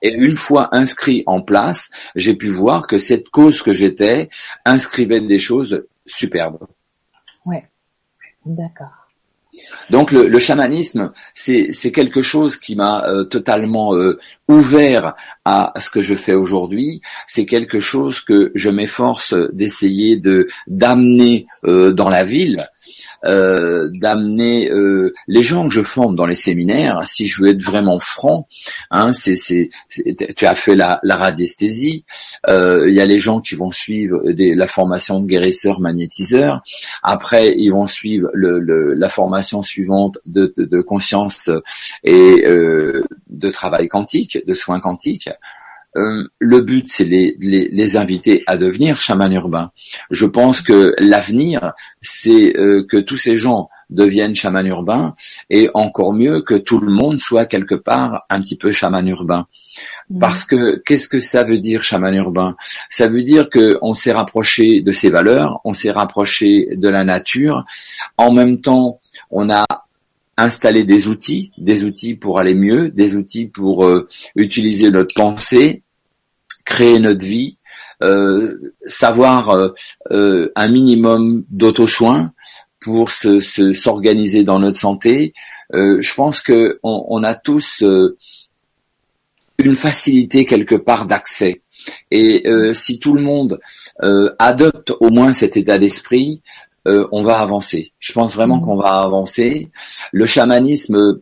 Et 0.02 0.14
une 0.14 0.36
fois 0.36 0.70
inscrit 0.72 1.24
en 1.26 1.42
place, 1.42 1.90
j'ai 2.16 2.36
pu 2.36 2.50
voir 2.50 2.88
que 2.88 3.00
cette 3.00 3.30
cause 3.30 3.62
que 3.62 3.74
j'étais 3.74 4.30
inscrivait 4.66 5.22
des 5.22 5.40
choses 5.40 5.86
superbes. 6.06 6.68
Ouais, 7.46 7.66
d'accord. 8.46 9.02
Donc 9.90 10.12
le, 10.12 10.40
chamanisme, 10.40 11.12
c'est 11.36 11.92
quelque 11.94 12.22
chose 12.22 12.58
qui 12.58 12.76
m'a 12.76 13.04
euh, 13.06 13.26
totalement 13.26 13.94
euh, 13.96 14.18
ouvert 14.48 15.16
à 15.44 15.74
ce 15.78 15.90
que 15.90 16.02
je 16.02 16.16
fais 16.16 16.34
aujourd'hui. 16.34 17.02
C'est 17.28 17.46
quelque 17.46 17.80
chose 17.80 18.22
que 18.22 18.52
je 18.56 18.70
m'efforce 18.70 19.34
d'essayer 19.52 20.18
de 20.18 20.48
d'amener 20.68 21.48
euh, 21.66 21.92
dans 21.92 22.10
la 22.10 22.24
ville 22.24 22.66
euh, 23.26 23.90
d'amener 23.94 24.70
euh, 24.70 25.14
les 25.28 25.44
gens 25.44 25.68
que 25.68 25.74
je 25.74 25.84
forme 25.84 26.16
dans 26.16 26.26
les 26.26 26.36
séminaires, 26.36 27.02
si 27.06 27.28
je 27.28 27.42
veux 27.42 27.50
être 27.50 27.62
vraiment 27.62 28.00
franc, 28.00 28.48
hein, 28.90 29.14
c'est, 29.14 29.36
c'est, 29.36 29.70
tu 29.90 30.46
as 30.46 30.56
fait 30.56 30.76
la, 30.76 31.00
la 31.04 31.18
radiesthésie, 31.18 32.06
euh, 32.50 32.90
il 32.90 32.96
y 32.96 33.02
a 33.02 33.06
les 33.06 33.20
gens 33.20 33.42
qui 33.42 33.56
vont 33.56 33.72
suivre 33.72 34.22
la 34.26 34.68
formation 34.68 35.20
de 35.20 35.28
guérisseur 35.28 35.80
magnétiseur, 35.80 36.64
après 37.04 37.54
ils 37.58 37.70
vont 37.70 37.88
suivre 37.88 38.30
le, 38.34 38.60
le, 38.60 38.94
la 38.94 39.10
formation 39.10 39.62
suivante 39.62 40.18
de, 40.26 40.54
de, 40.58 40.66
de 40.66 40.82
conscience 40.82 41.50
et 42.04 42.44
de 42.44 43.50
travail 43.52 43.88
quantique, 43.88 44.40
de 44.46 44.54
soins 44.54 44.80
quantiques. 44.80 45.30
Euh, 45.98 46.24
le 46.40 46.62
but, 46.62 46.86
c'est 46.88 47.04
les, 47.04 47.36
les, 47.40 47.68
les, 47.70 47.98
inviter 47.98 48.44
à 48.48 48.58
devenir 48.58 49.02
chaman 49.02 49.32
urbain. 49.34 49.72
Je 50.10 50.26
pense 50.26 50.62
que 50.62 50.96
l'avenir, 51.00 51.74
c'est 52.02 52.56
euh, 52.58 52.86
que 52.88 52.98
tous 52.98 53.18
ces 53.18 53.36
gens 53.36 53.70
deviennent 53.90 54.36
chaman 54.36 54.66
urbain 54.66 55.16
et 55.50 55.70
encore 55.74 56.14
mieux 56.14 56.42
que 56.42 56.56
tout 56.56 56.80
le 56.80 56.92
monde 56.92 57.20
soit 57.20 57.46
quelque 57.46 57.76
part 57.76 58.26
un 58.30 58.42
petit 58.42 58.56
peu 58.56 58.72
chaman 58.72 59.06
urbain. 59.06 59.48
Mmh. 60.10 60.20
Parce 60.20 60.46
que 60.46 60.82
qu'est-ce 60.86 61.10
que 61.10 61.20
ça 61.20 61.44
veut 61.44 61.60
dire 61.60 61.84
chaman 61.84 62.14
urbain? 62.16 62.56
Ça 62.90 63.10
veut 63.10 63.24
dire 63.24 63.50
que 63.50 63.78
on 63.82 63.94
s'est 63.94 64.14
rapproché 64.14 64.82
de 64.82 64.94
ses 64.94 65.10
valeurs, 65.10 65.60
on 65.66 65.74
s'est 65.74 65.92
rapproché 65.92 66.68
de 66.78 66.88
la 66.88 67.04
nature. 67.04 67.66
En 68.18 68.32
même 68.32 68.62
temps, 68.62 69.02
on 69.30 69.50
a 69.50 69.66
installer 70.44 70.84
des 70.84 71.08
outils, 71.08 71.52
des 71.58 71.84
outils 71.84 72.16
pour 72.16 72.40
aller 72.40 72.54
mieux, 72.54 72.90
des 72.90 73.16
outils 73.16 73.48
pour 73.48 73.86
euh, 73.86 74.08
utiliser 74.36 74.92
notre 74.92 75.14
pensée, 75.16 75.84
créer 76.66 77.00
notre 77.00 77.26
vie, 77.26 77.58
euh, 78.04 78.74
savoir 78.86 79.74
euh, 80.12 80.52
un 80.56 80.68
minimum 80.70 81.44
d'auto-soin 81.50 82.34
pour 82.80 83.12
s'organiser 83.12 84.44
dans 84.44 84.60
notre 84.60 84.80
santé. 84.80 85.34
je 85.72 86.14
pense 86.16 86.42
que 86.42 86.80
on, 86.82 87.24
a 87.24 87.36
tous 87.36 87.84
une 89.60 89.76
facilité 89.76 90.46
quelque 90.46 90.74
part 90.74 91.06
d'accès. 91.06 91.62
Et 92.10 92.44
si 92.74 92.98
tout 92.98 93.14
le 93.14 93.22
monde 93.22 93.60
adopte 94.40 94.94
au 95.00 95.12
moins 95.12 95.32
cet 95.32 95.58
état 95.58 95.78
d'esprit, 95.78 96.42
euh, 96.88 97.08
on 97.12 97.24
va 97.24 97.40
avancer. 97.40 97.94
Je 98.00 98.14
pense 98.14 98.36
vraiment 98.36 98.58
mm. 98.58 98.62
qu'on 98.62 98.76
va 98.76 99.02
avancer. 99.02 99.70
Le 100.12 100.26
chamanisme 100.26 101.20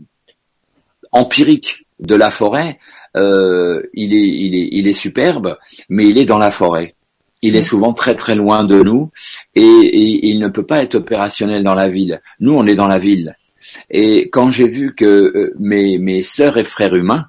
empirique 1.11 1.85
de 1.99 2.15
la 2.15 2.29
forêt, 2.31 2.79
euh, 3.17 3.81
il, 3.93 4.13
est, 4.13 4.27
il, 4.27 4.55
est, 4.55 4.69
il 4.71 4.87
est 4.87 4.93
superbe, 4.93 5.57
mais 5.89 6.07
il 6.07 6.17
est 6.17 6.25
dans 6.25 6.37
la 6.37 6.51
forêt. 6.51 6.95
Il 7.41 7.55
est 7.55 7.59
mm. 7.59 7.63
souvent 7.63 7.93
très 7.93 8.15
très 8.15 8.35
loin 8.35 8.63
de 8.63 8.81
nous 8.81 9.11
et, 9.55 10.29
il 10.29 10.39
ne 10.39 10.49
peut 10.49 10.65
pas 10.65 10.81
être 10.83 10.95
opérationnel 10.95 11.63
dans 11.63 11.75
la 11.75 11.89
ville. 11.89 12.21
Nous, 12.39 12.53
on 12.53 12.65
est 12.65 12.75
dans 12.75 12.87
la 12.87 12.99
ville. 12.99 13.35
Et 13.89 14.29
quand 14.29 14.51
j'ai 14.51 14.67
vu 14.67 14.95
que 14.95 15.05
euh, 15.05 15.53
mes, 15.59 15.97
mes 15.97 16.21
sœurs 16.21 16.57
et 16.57 16.63
frères 16.63 16.95
humains, 16.95 17.27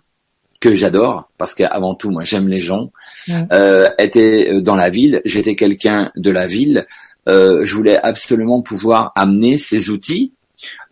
que 0.61 0.75
j'adore, 0.75 1.31
parce 1.39 1.55
qu'avant 1.55 1.95
tout, 1.95 2.11
moi 2.11 2.23
j'aime 2.23 2.47
les 2.47 2.59
gens, 2.59 2.93
mm. 3.29 3.45
étaient 3.99 4.61
dans 4.61 4.77
la 4.77 4.91
ville, 4.91 5.23
j'étais 5.25 5.57
quelqu'un 5.57 6.13
de 6.17 6.31
la 6.31 6.47
ville, 6.47 6.87
euh, 7.31 7.65
je 7.65 7.75
voulais 7.75 7.99
absolument 7.99 8.61
pouvoir 8.61 9.13
amener 9.15 9.57
ces 9.57 9.91
outils 9.91 10.33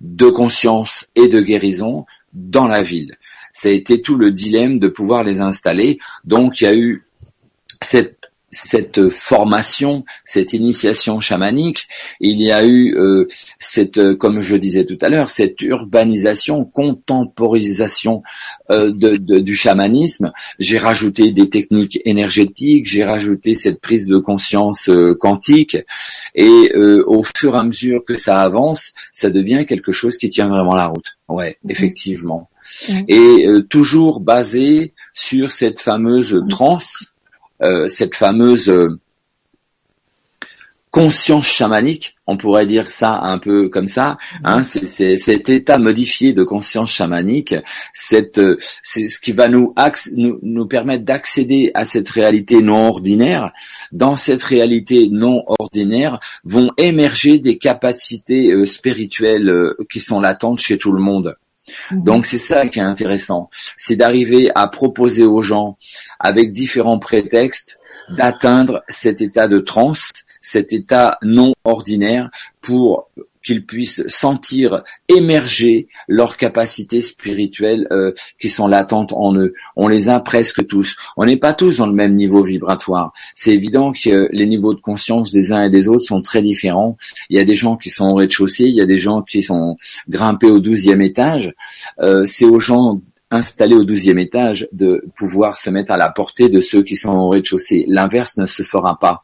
de 0.00 0.28
conscience 0.28 1.08
et 1.14 1.28
de 1.28 1.40
guérison 1.40 2.06
dans 2.32 2.68
la 2.68 2.82
ville. 2.82 3.16
Ça 3.52 3.68
a 3.68 3.72
été 3.72 4.00
tout 4.00 4.14
le 4.14 4.30
dilemme 4.30 4.78
de 4.78 4.88
pouvoir 4.88 5.24
les 5.24 5.40
installer. 5.40 5.98
Donc 6.24 6.60
il 6.60 6.64
y 6.64 6.66
a 6.68 6.74
eu 6.74 7.04
cette 7.82 8.17
cette 8.50 9.10
formation, 9.10 10.04
cette 10.24 10.52
initiation 10.54 11.20
chamanique, 11.20 11.86
il 12.20 12.40
y 12.40 12.50
a 12.50 12.64
eu 12.64 12.94
euh, 12.96 13.28
cette, 13.58 13.98
euh, 13.98 14.16
comme 14.16 14.40
je 14.40 14.56
disais 14.56 14.86
tout 14.86 14.98
à 15.02 15.10
l'heure, 15.10 15.28
cette 15.28 15.60
urbanisation, 15.60 16.64
contemporisation 16.64 18.22
euh, 18.70 18.90
du 18.90 19.54
chamanisme. 19.54 20.32
J'ai 20.58 20.78
rajouté 20.78 21.32
des 21.32 21.50
techniques 21.50 22.00
énergétiques, 22.04 22.86
j'ai 22.86 23.04
rajouté 23.04 23.52
cette 23.52 23.80
prise 23.80 24.06
de 24.06 24.18
conscience 24.18 24.90
quantique, 25.20 25.76
et 26.34 26.72
au 27.06 27.22
fur 27.22 27.54
et 27.54 27.58
à 27.58 27.62
mesure 27.64 28.04
que 28.04 28.16
ça 28.16 28.40
avance, 28.40 28.92
ça 29.12 29.30
devient 29.30 29.64
quelque 29.66 29.92
chose 29.92 30.16
qui 30.16 30.28
tient 30.28 30.48
vraiment 30.48 30.74
la 30.74 30.86
route. 30.86 31.16
Ouais, 31.28 31.58
mhm. 31.64 31.70
effectivement. 31.70 32.50
Et 33.08 33.46
toujours 33.70 34.20
basé 34.20 34.92
sur 35.14 35.50
cette 35.50 35.80
fameuse 35.80 36.34
mhm. 36.34 36.48
transe 36.48 37.04
euh, 37.04 37.17
cette 37.86 38.14
fameuse 38.14 38.68
euh, 38.68 39.00
conscience 40.90 41.46
chamanique, 41.46 42.16
on 42.26 42.36
pourrait 42.36 42.66
dire 42.66 42.86
ça 42.86 43.20
un 43.22 43.38
peu 43.38 43.68
comme 43.68 43.86
ça, 43.86 44.16
hein, 44.42 44.62
c'est 44.62 45.16
cet 45.16 45.48
état 45.48 45.78
modifié 45.78 46.32
de 46.32 46.42
conscience 46.44 46.90
chamanique, 46.90 47.54
c'est 47.92 48.32
ce 48.34 49.20
qui 49.20 49.32
va 49.32 49.48
nous, 49.48 49.74
nous, 50.16 50.38
nous 50.42 50.66
permettre 50.66 51.04
d'accéder 51.04 51.70
à 51.74 51.84
cette 51.84 52.08
réalité 52.08 52.62
non 52.62 52.88
ordinaire. 52.88 53.52
Dans 53.92 54.16
cette 54.16 54.42
réalité 54.42 55.08
non 55.10 55.44
ordinaire 55.58 56.20
vont 56.44 56.70
émerger 56.78 57.38
des 57.38 57.58
capacités 57.58 58.52
euh, 58.52 58.64
spirituelles 58.64 59.52
qui 59.90 60.00
sont 60.00 60.20
latentes 60.20 60.60
chez 60.60 60.78
tout 60.78 60.92
le 60.92 61.00
monde. 61.00 61.36
Mhm. 61.90 62.04
Donc 62.04 62.26
c'est 62.26 62.38
ça 62.38 62.68
qui 62.68 62.78
est 62.78 62.82
intéressant, 62.82 63.50
c'est 63.76 63.96
d'arriver 63.96 64.50
à 64.54 64.68
proposer 64.68 65.24
aux 65.24 65.42
gens, 65.42 65.76
avec 66.20 66.52
différents 66.52 66.98
prétextes, 66.98 67.78
d'atteindre 68.16 68.82
cet 68.88 69.20
état 69.20 69.48
de 69.48 69.58
transe, 69.58 70.12
cet 70.40 70.72
état 70.72 71.18
non 71.22 71.52
ordinaire 71.64 72.30
pour 72.60 73.10
qu'ils 73.44 73.64
puissent 73.64 74.06
sentir 74.08 74.82
émerger 75.08 75.88
leurs 76.06 76.36
capacités 76.36 77.00
spirituelles 77.00 77.86
euh, 77.90 78.12
qui 78.40 78.48
sont 78.48 78.66
latentes 78.66 79.12
en 79.12 79.34
eux. 79.36 79.54
On 79.76 79.88
les 79.88 80.08
a 80.08 80.20
presque 80.20 80.66
tous. 80.66 80.96
On 81.16 81.24
n'est 81.24 81.36
pas 81.36 81.52
tous 81.52 81.78
dans 81.78 81.86
le 81.86 81.92
même 81.92 82.14
niveau 82.14 82.42
vibratoire. 82.42 83.12
C'est 83.34 83.54
évident 83.54 83.92
que 83.92 84.28
les 84.32 84.46
niveaux 84.46 84.74
de 84.74 84.80
conscience 84.80 85.30
des 85.30 85.52
uns 85.52 85.64
et 85.64 85.70
des 85.70 85.88
autres 85.88 86.04
sont 86.04 86.22
très 86.22 86.42
différents. 86.42 86.96
Il 87.30 87.36
y 87.36 87.40
a 87.40 87.44
des 87.44 87.54
gens 87.54 87.76
qui 87.76 87.90
sont 87.90 88.08
au 88.08 88.14
rez-de-chaussée, 88.14 88.64
il 88.64 88.74
y 88.74 88.80
a 88.80 88.86
des 88.86 88.98
gens 88.98 89.22
qui 89.22 89.42
sont 89.42 89.76
grimpés 90.08 90.50
au 90.50 90.58
douzième 90.58 91.02
étage. 91.02 91.54
Euh, 92.00 92.24
c'est 92.26 92.44
aux 92.44 92.60
gens 92.60 93.00
installés 93.30 93.74
au 93.74 93.84
douzième 93.84 94.18
étage 94.18 94.68
de 94.72 95.04
pouvoir 95.16 95.56
se 95.56 95.68
mettre 95.70 95.92
à 95.92 95.96
la 95.96 96.10
portée 96.10 96.48
de 96.48 96.60
ceux 96.60 96.82
qui 96.82 96.96
sont 96.96 97.16
au 97.16 97.28
rez-de-chaussée. 97.28 97.84
L'inverse 97.86 98.38
ne 98.38 98.46
se 98.46 98.62
fera 98.62 98.98
pas. 98.98 99.22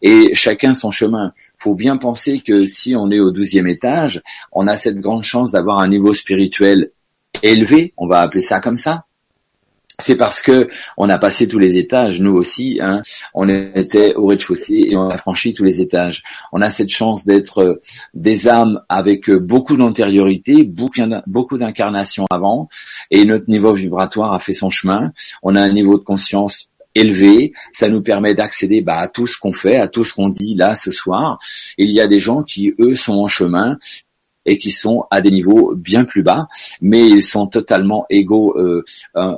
Et 0.00 0.34
chacun 0.34 0.74
son 0.74 0.90
chemin 0.90 1.32
faut 1.62 1.74
bien 1.74 1.96
penser 1.96 2.40
que 2.40 2.66
si 2.66 2.96
on 2.96 3.10
est 3.12 3.20
au 3.20 3.30
douzième 3.30 3.68
étage, 3.68 4.20
on 4.50 4.66
a 4.66 4.76
cette 4.76 4.98
grande 4.98 5.22
chance 5.22 5.52
d'avoir 5.52 5.78
un 5.78 5.88
niveau 5.88 6.12
spirituel 6.12 6.90
élevé, 7.42 7.94
on 7.96 8.08
va 8.08 8.20
appeler 8.20 8.42
ça 8.42 8.58
comme 8.58 8.76
ça. 8.76 9.04
C'est 10.00 10.16
parce 10.16 10.42
que 10.42 10.68
on 10.96 11.08
a 11.08 11.18
passé 11.18 11.46
tous 11.46 11.60
les 11.60 11.76
étages, 11.76 12.20
nous 12.20 12.32
aussi. 12.32 12.80
Hein, 12.80 13.02
on 13.34 13.48
était 13.48 14.14
au 14.14 14.26
rez-de-chaussée 14.26 14.88
et 14.88 14.96
on 14.96 15.08
a 15.08 15.18
franchi 15.18 15.52
tous 15.52 15.62
les 15.62 15.80
étages. 15.80 16.24
On 16.50 16.60
a 16.60 16.70
cette 16.70 16.88
chance 16.88 17.24
d'être 17.24 17.58
euh, 17.58 17.80
des 18.14 18.48
âmes 18.48 18.80
avec 18.88 19.30
euh, 19.30 19.38
beaucoup 19.38 19.76
d'antériorité, 19.76 20.64
beaucoup 20.64 21.58
d'incarnations 21.58 22.24
avant, 22.30 22.68
et 23.12 23.24
notre 23.24 23.48
niveau 23.48 23.72
vibratoire 23.72 24.32
a 24.32 24.40
fait 24.40 24.54
son 24.54 24.70
chemin. 24.70 25.12
On 25.44 25.54
a 25.54 25.60
un 25.60 25.72
niveau 25.72 25.98
de 25.98 26.04
conscience 26.04 26.71
élevé, 26.94 27.52
ça 27.72 27.88
nous 27.88 28.02
permet 28.02 28.34
d'accéder 28.34 28.82
bah, 28.82 28.98
à 28.98 29.08
tout 29.08 29.26
ce 29.26 29.38
qu'on 29.38 29.52
fait, 29.52 29.76
à 29.76 29.88
tout 29.88 30.04
ce 30.04 30.12
qu'on 30.12 30.28
dit 30.28 30.54
là 30.54 30.74
ce 30.74 30.90
soir. 30.90 31.38
il 31.78 31.90
y 31.90 32.00
a 32.00 32.06
des 32.06 32.20
gens 32.20 32.42
qui, 32.42 32.74
eux, 32.78 32.94
sont 32.94 33.14
en 33.14 33.28
chemin, 33.28 33.78
et 34.46 34.58
qui 34.58 34.70
sont 34.70 35.04
à 35.10 35.20
des 35.20 35.30
niveaux 35.30 35.74
bien 35.74 36.04
plus 36.04 36.22
bas, 36.22 36.48
mais 36.80 37.08
ils 37.08 37.22
sont 37.22 37.46
totalement 37.46 38.06
égaux 38.10 38.56
euh, 38.58 38.84
euh, 39.16 39.34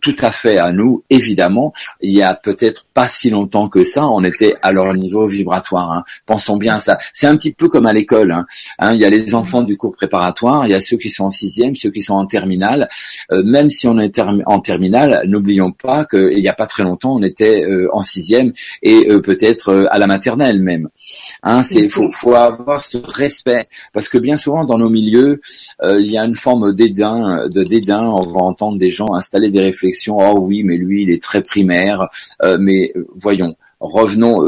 tout 0.00 0.16
à 0.20 0.32
fait 0.32 0.58
à 0.58 0.72
nous. 0.72 1.04
Évidemment, 1.10 1.72
il 2.00 2.12
y 2.12 2.22
a 2.22 2.34
peut-être 2.34 2.86
pas 2.92 3.06
si 3.06 3.30
longtemps 3.30 3.68
que 3.68 3.84
ça, 3.84 4.06
on 4.06 4.24
était 4.24 4.56
à 4.62 4.72
leur 4.72 4.92
niveau 4.94 5.26
vibratoire. 5.26 5.92
Hein. 5.92 6.04
Pensons 6.26 6.56
bien 6.56 6.76
à 6.76 6.80
ça. 6.80 6.98
C'est 7.12 7.26
un 7.26 7.36
petit 7.36 7.52
peu 7.52 7.68
comme 7.68 7.86
à 7.86 7.92
l'école. 7.92 8.32
Hein. 8.32 8.46
Hein, 8.78 8.94
il 8.94 9.00
y 9.00 9.04
a 9.04 9.10
les 9.10 9.34
enfants 9.34 9.62
du 9.62 9.76
cours 9.76 9.94
préparatoire, 9.94 10.66
il 10.66 10.70
y 10.70 10.74
a 10.74 10.80
ceux 10.80 10.96
qui 10.96 11.10
sont 11.10 11.26
en 11.26 11.30
sixième, 11.30 11.74
ceux 11.74 11.90
qui 11.90 12.02
sont 12.02 12.14
en 12.14 12.26
terminale. 12.26 12.88
Euh, 13.32 13.42
même 13.44 13.70
si 13.70 13.86
on 13.86 13.98
est 13.98 14.18
en 14.46 14.60
terminale, 14.60 15.22
n'oublions 15.26 15.72
pas 15.72 16.04
qu'il 16.04 16.40
n'y 16.40 16.48
a 16.48 16.54
pas 16.54 16.66
très 16.66 16.82
longtemps, 16.82 17.14
on 17.14 17.22
était 17.22 17.64
en 17.92 18.02
sixième 18.02 18.52
et 18.82 19.06
peut-être 19.22 19.88
à 19.90 19.98
la 19.98 20.06
maternelle 20.06 20.60
même. 20.60 20.88
Hein, 21.42 21.62
c'est 21.62 21.88
faut, 21.88 22.10
faut 22.12 22.34
avoir 22.34 22.82
ce 22.82 22.98
respect 22.98 23.68
parce 23.92 24.08
que 24.08 24.18
bien 24.18 24.36
souvent 24.36 24.64
dans 24.64 24.78
nos 24.78 24.90
milieux, 24.90 25.40
euh, 25.82 26.00
il 26.00 26.10
y 26.10 26.18
a 26.18 26.24
une 26.24 26.36
forme 26.36 26.74
dédain, 26.74 27.48
de 27.54 27.62
dédain. 27.62 28.00
On 28.02 28.32
va 28.32 28.40
entendre 28.40 28.78
des 28.78 28.90
gens 28.90 29.14
installer 29.14 29.50
des 29.50 29.60
réflexions. 29.60 30.18
Oh 30.18 30.38
oui, 30.40 30.62
mais 30.64 30.76
lui, 30.76 31.02
il 31.02 31.10
est 31.10 31.22
très 31.22 31.42
primaire. 31.42 32.08
Euh, 32.42 32.56
mais 32.60 32.92
euh, 32.96 33.06
voyons, 33.16 33.56
revenons 33.80 34.44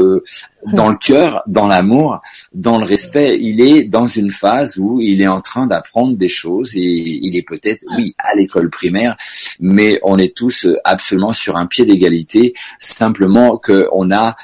dans 0.73 0.89
le 0.89 0.97
cœur, 0.97 1.41
dans 1.47 1.65
l'amour, 1.65 2.19
dans 2.53 2.77
le 2.77 2.85
respect. 2.85 3.37
Il 3.39 3.61
est 3.61 3.83
dans 3.83 4.07
une 4.07 4.31
phase 4.31 4.77
où 4.77 4.99
il 4.99 5.21
est 5.21 5.27
en 5.27 5.39
train 5.39 5.67
d'apprendre 5.67 6.17
des 6.17 6.27
choses 6.27 6.75
et 6.75 6.81
il 6.81 7.37
est 7.37 7.47
peut-être, 7.47 7.81
oui, 7.97 8.13
à 8.17 8.35
l'école 8.35 8.69
primaire, 8.69 9.15
mais 9.59 9.99
on 10.03 10.17
est 10.17 10.35
tous 10.35 10.67
absolument 10.83 11.31
sur 11.31 11.55
un 11.55 11.65
pied 11.65 11.85
d'égalité. 11.85 12.53
Simplement 12.77 13.57
qu'on 13.57 14.11
a 14.11 14.35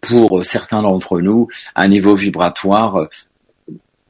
pour 0.00 0.44
certains 0.44 0.82
d'entre 0.82 1.20
nous 1.20 1.48
un 1.74 1.88
niveau 1.88 2.14
vibratoire 2.14 2.96
euh, 2.96 3.06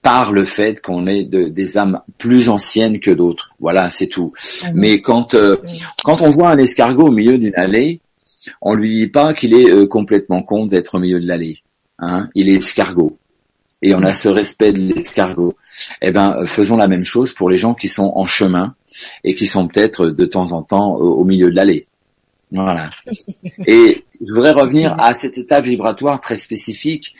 par 0.03 0.33
le 0.33 0.44
fait 0.44 0.83
qu'on 0.83 1.07
est 1.07 1.25
des 1.25 1.79
âmes 1.79 2.03
plus 2.18 2.51
anciennes 2.51 3.01
que 3.01 3.11
d'autres. 3.11 3.51
Voilà, 3.59 3.88
c'est 3.88 4.07
tout. 4.07 4.33
Ah 4.62 4.68
Mais 4.75 5.01
quand 5.01 5.35
euh, 5.35 5.57
quand 6.05 6.20
on 6.20 6.31
voit 6.31 6.51
un 6.51 6.59
escargot 6.59 7.07
au 7.07 7.11
milieu 7.11 7.38
d'une 7.38 7.55
allée, 7.55 8.01
on 8.61 8.75
lui 8.75 8.94
dit 8.94 9.07
pas 9.07 9.33
qu'il 9.33 9.55
est 9.55 9.70
euh, 9.70 9.87
complètement 9.87 10.42
con 10.42 10.66
d'être 10.66 10.97
au 10.97 10.99
milieu 10.99 11.20
de 11.20 11.27
l'allée. 11.27 11.62
Hein 11.99 12.29
Il 12.35 12.51
est 12.51 12.57
escargot. 12.57 13.16
Et 13.81 13.94
on 13.94 14.03
a 14.03 14.14
ce 14.14 14.29
respect 14.29 14.73
de 14.73 14.81
l'escargot. 14.81 15.57
Eh 16.03 16.11
ben, 16.11 16.44
faisons 16.44 16.77
la 16.77 16.88
même 16.88 17.05
chose 17.05 17.33
pour 17.33 17.49
les 17.49 17.57
gens 17.57 17.75
qui 17.75 17.88
sont 17.88 18.12
en 18.14 18.27
chemin 18.27 18.75
et 19.25 19.35
qui 19.35 19.47
sont 19.47 19.68
peut-être 19.68 20.07
de 20.07 20.25
temps 20.27 20.53
en 20.53 20.62
temps 20.62 20.94
au 20.97 21.25
milieu 21.25 21.51
de 21.51 21.57
l'allée. 21.57 21.87
Voilà. 22.55 22.88
Et 23.66 24.03
je 24.20 24.33
voudrais 24.33 24.53
revenir 24.53 24.94
à 24.98 25.12
cet 25.12 25.38
état 25.38 25.61
vibratoire 25.61 26.20
très 26.20 26.37
spécifique 26.37 27.14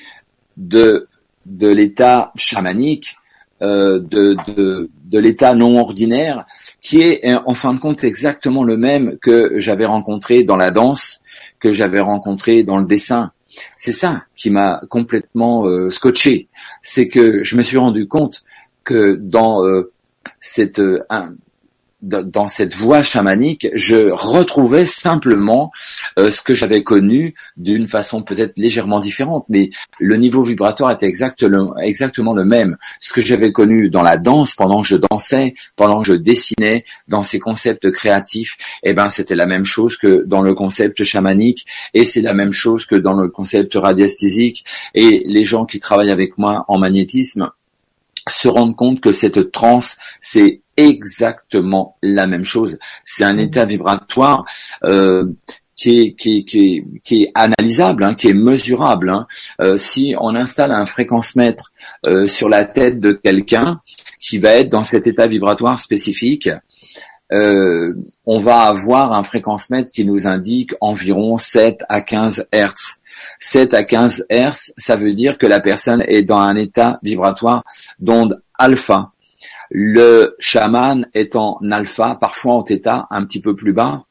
de 0.57 1.09
de 1.47 1.69
l'état 1.69 2.33
chamanique, 2.37 3.17
euh, 3.63 4.01
de, 4.01 4.37
de, 4.47 4.91
de 5.05 5.19
l'état 5.19 5.55
non 5.55 5.79
ordinaire, 5.79 6.47
qui 6.81 7.03
est 7.03 7.35
en 7.35 7.55
fin 7.55 7.75
de 7.75 7.79
compte 7.79 8.03
exactement 8.05 8.65
le 8.65 8.77
même 8.77 9.19
que 9.19 9.59
j'avais 9.61 9.87
rencontré 9.87 10.43
dans 10.43 10.57
la 10.57 10.71
danse, 10.71 11.21
que 11.61 11.73
j'avais 11.73 12.01
rencontré 12.01 12.65
dans 12.65 12.79
le 12.79 12.87
dessin. 12.87 13.33
C'est 13.79 13.93
ça 13.93 14.25
qui 14.35 14.51
m'a 14.51 14.81
complètement 14.91 15.67
euh, 15.67 15.91
scotché. 15.91 16.49
C'est 16.83 17.09
que 17.09 17.45
je 17.45 17.57
me 17.57 17.63
suis 17.63 17.77
rendu 17.77 18.09
compte 18.09 18.43
que 18.83 19.15
dans 19.15 19.65
euh, 19.65 19.93
cette 20.41 20.83
dans 22.05 22.49
cette 22.49 22.75
voie 22.75 23.03
chamanique, 23.03 23.67
je 23.75 24.11
retrouvais 24.11 24.87
simplement 24.87 25.73
euh, 26.19 26.31
ce 26.31 26.43
que 26.43 26.55
j'avais 26.55 26.83
connu 26.83 27.35
d'une 27.57 27.87
façon 27.87 28.23
peut-être 28.23 28.53
légèrement 28.57 29.01
différente, 29.01 29.47
mais 29.49 29.71
le 29.99 30.17
niveau 30.17 30.43
vibratoire 30.43 30.91
était 30.91 31.07
exactement, 31.07 32.35
le 32.35 32.45
même. 32.45 32.77
Ce 33.01 33.13
que 33.13 33.21
j'avais 33.21 33.53
connu 33.53 33.89
dans 33.89 34.03
la 34.03 34.17
danse 34.17 34.55
pendant 34.55 34.83
que 34.83 34.89
je 34.89 34.97
dansais, 34.97 35.55
pendant 35.77 36.03
que 36.03 36.09
je 36.09 36.15
dessinais, 36.15 36.85
dans 37.09 37.23
ces 37.23 37.39
concepts 37.39 37.91
créatifs, 37.91 38.57
eh 38.83 38.93
ben 38.93 39.09
c'était 39.09 39.35
la 39.35 39.47
même 39.47 39.65
chose 39.65 39.97
que 39.97 40.25
dans 40.27 40.43
le 40.43 40.55
concept 40.55 41.05
chamanique, 41.05 41.67
et 41.95 42.05
c'est 42.05 42.23
la 42.23 42.35
même 42.35 42.53
chose 42.53 42.87
que 42.87 42.97
dans 42.97 43.15
le 43.15 43.29
concept 43.29 43.75
radiesthésique. 43.75 44.65
Et 44.95 45.23
les 45.27 45.45
gens 45.45 45.65
qui 45.65 45.81
travaillent 45.81 46.11
avec 46.11 46.37
moi 46.39 46.65
en 46.69 46.79
magnétisme 46.79 47.51
se 48.29 48.49
rendent 48.49 48.77
compte 48.77 49.01
que 49.01 49.13
cette 49.13 49.53
transe, 49.53 49.97
c'est 50.21 50.61
exactement 50.77 51.97
la 52.03 52.27
même 52.27 52.45
chose. 52.45 52.79
C'est 53.05 53.25
un 53.25 53.39
état 53.39 53.65
vibratoire 53.65 54.45
euh, 54.85 55.27
qui 55.77 56.01
est, 56.01 56.13
qui, 56.15 56.45
qui, 56.45 56.85
qui 57.03 57.25
est 57.25 57.33
analysable, 57.35 58.05
hein, 58.05 58.15
qui 58.15 58.29
est 58.29 58.35
mesurable. 58.35 59.11
Hein. 59.11 59.27
Euh, 59.61 59.77
si 59.77 60.15
on 60.21 60.35
installe 60.35 60.73
un 60.73 60.87
fréquence-mètre 60.87 61.73
euh, 62.07 62.27
sur 62.27 62.49
la 62.49 62.65
tête 62.65 63.01
de 63.01 63.13
quelqu'un 63.13 63.81
qui 64.21 64.39
va 64.39 64.51
être 64.51 64.71
dans 64.71 64.85
cet 64.85 65.07
état 65.07 65.27
vibratoire 65.27 65.79
spécifique, 65.79 66.49
on 68.27 68.39
va 68.39 68.59
avoir 68.61 69.13
un 69.13 69.25
fréquence-mètre 69.25 69.91
qui 69.91 70.05
nous 70.05 70.29
indique 70.29 70.73
environ 70.81 71.37
7 71.37 71.83
à 71.89 72.01
15 72.01 72.47
Hertz. 72.53 73.01
7 73.41 73.75
à 73.75 73.83
15 73.83 74.27
Hertz, 74.29 74.73
ça 74.77 74.95
veut 74.95 75.15
dire 75.15 75.37
que 75.37 75.47
la 75.47 75.61
personne 75.61 76.05
est 76.07 76.23
dans 76.23 76.39
un 76.39 76.55
état 76.55 77.01
vibratoire 77.03 77.65
d'onde 77.99 78.41
alpha. 78.57 79.14
Le 79.77 80.37
chaman 80.39 81.09
est 81.15 81.35
en 81.35 81.59
alpha, 81.73 82.17
parfois 82.21 82.55
en 82.55 82.63
theta, 82.63 83.09
un 83.11 83.25
petit 83.25 83.41
peu 83.41 83.57
plus 83.57 83.73
bas. 83.73 84.05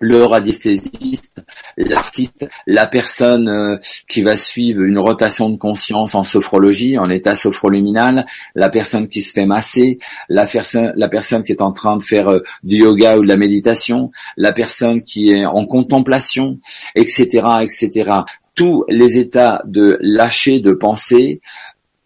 Le 0.00 0.24
radiesthésiste, 0.24 1.44
l'artiste, 1.76 2.48
la 2.66 2.88
personne 2.88 3.48
euh, 3.48 3.76
qui 4.08 4.22
va 4.22 4.36
suivre 4.36 4.82
une 4.82 4.98
rotation 4.98 5.48
de 5.48 5.56
conscience 5.56 6.16
en 6.16 6.24
sophrologie, 6.24 6.98
en 6.98 7.08
état 7.08 7.36
sophroluminal, 7.36 8.26
la 8.56 8.68
personne 8.68 9.06
qui 9.06 9.22
se 9.22 9.32
fait 9.32 9.46
masser, 9.46 10.00
la, 10.28 10.44
personne, 10.44 10.92
la 10.96 11.08
personne 11.08 11.44
qui 11.44 11.52
est 11.52 11.62
en 11.62 11.70
train 11.70 11.96
de 11.96 12.02
faire 12.02 12.28
euh, 12.28 12.40
du 12.64 12.78
yoga 12.78 13.16
ou 13.16 13.22
de 13.22 13.28
la 13.28 13.36
méditation, 13.36 14.10
la 14.36 14.52
personne 14.52 15.04
qui 15.04 15.30
est 15.30 15.46
en 15.46 15.66
contemplation, 15.66 16.58
etc., 16.96 17.44
etc. 17.62 18.10
Tous 18.56 18.84
les 18.88 19.18
états 19.18 19.62
de 19.66 19.98
lâcher 20.00 20.58
de 20.58 20.72
pensée, 20.72 21.40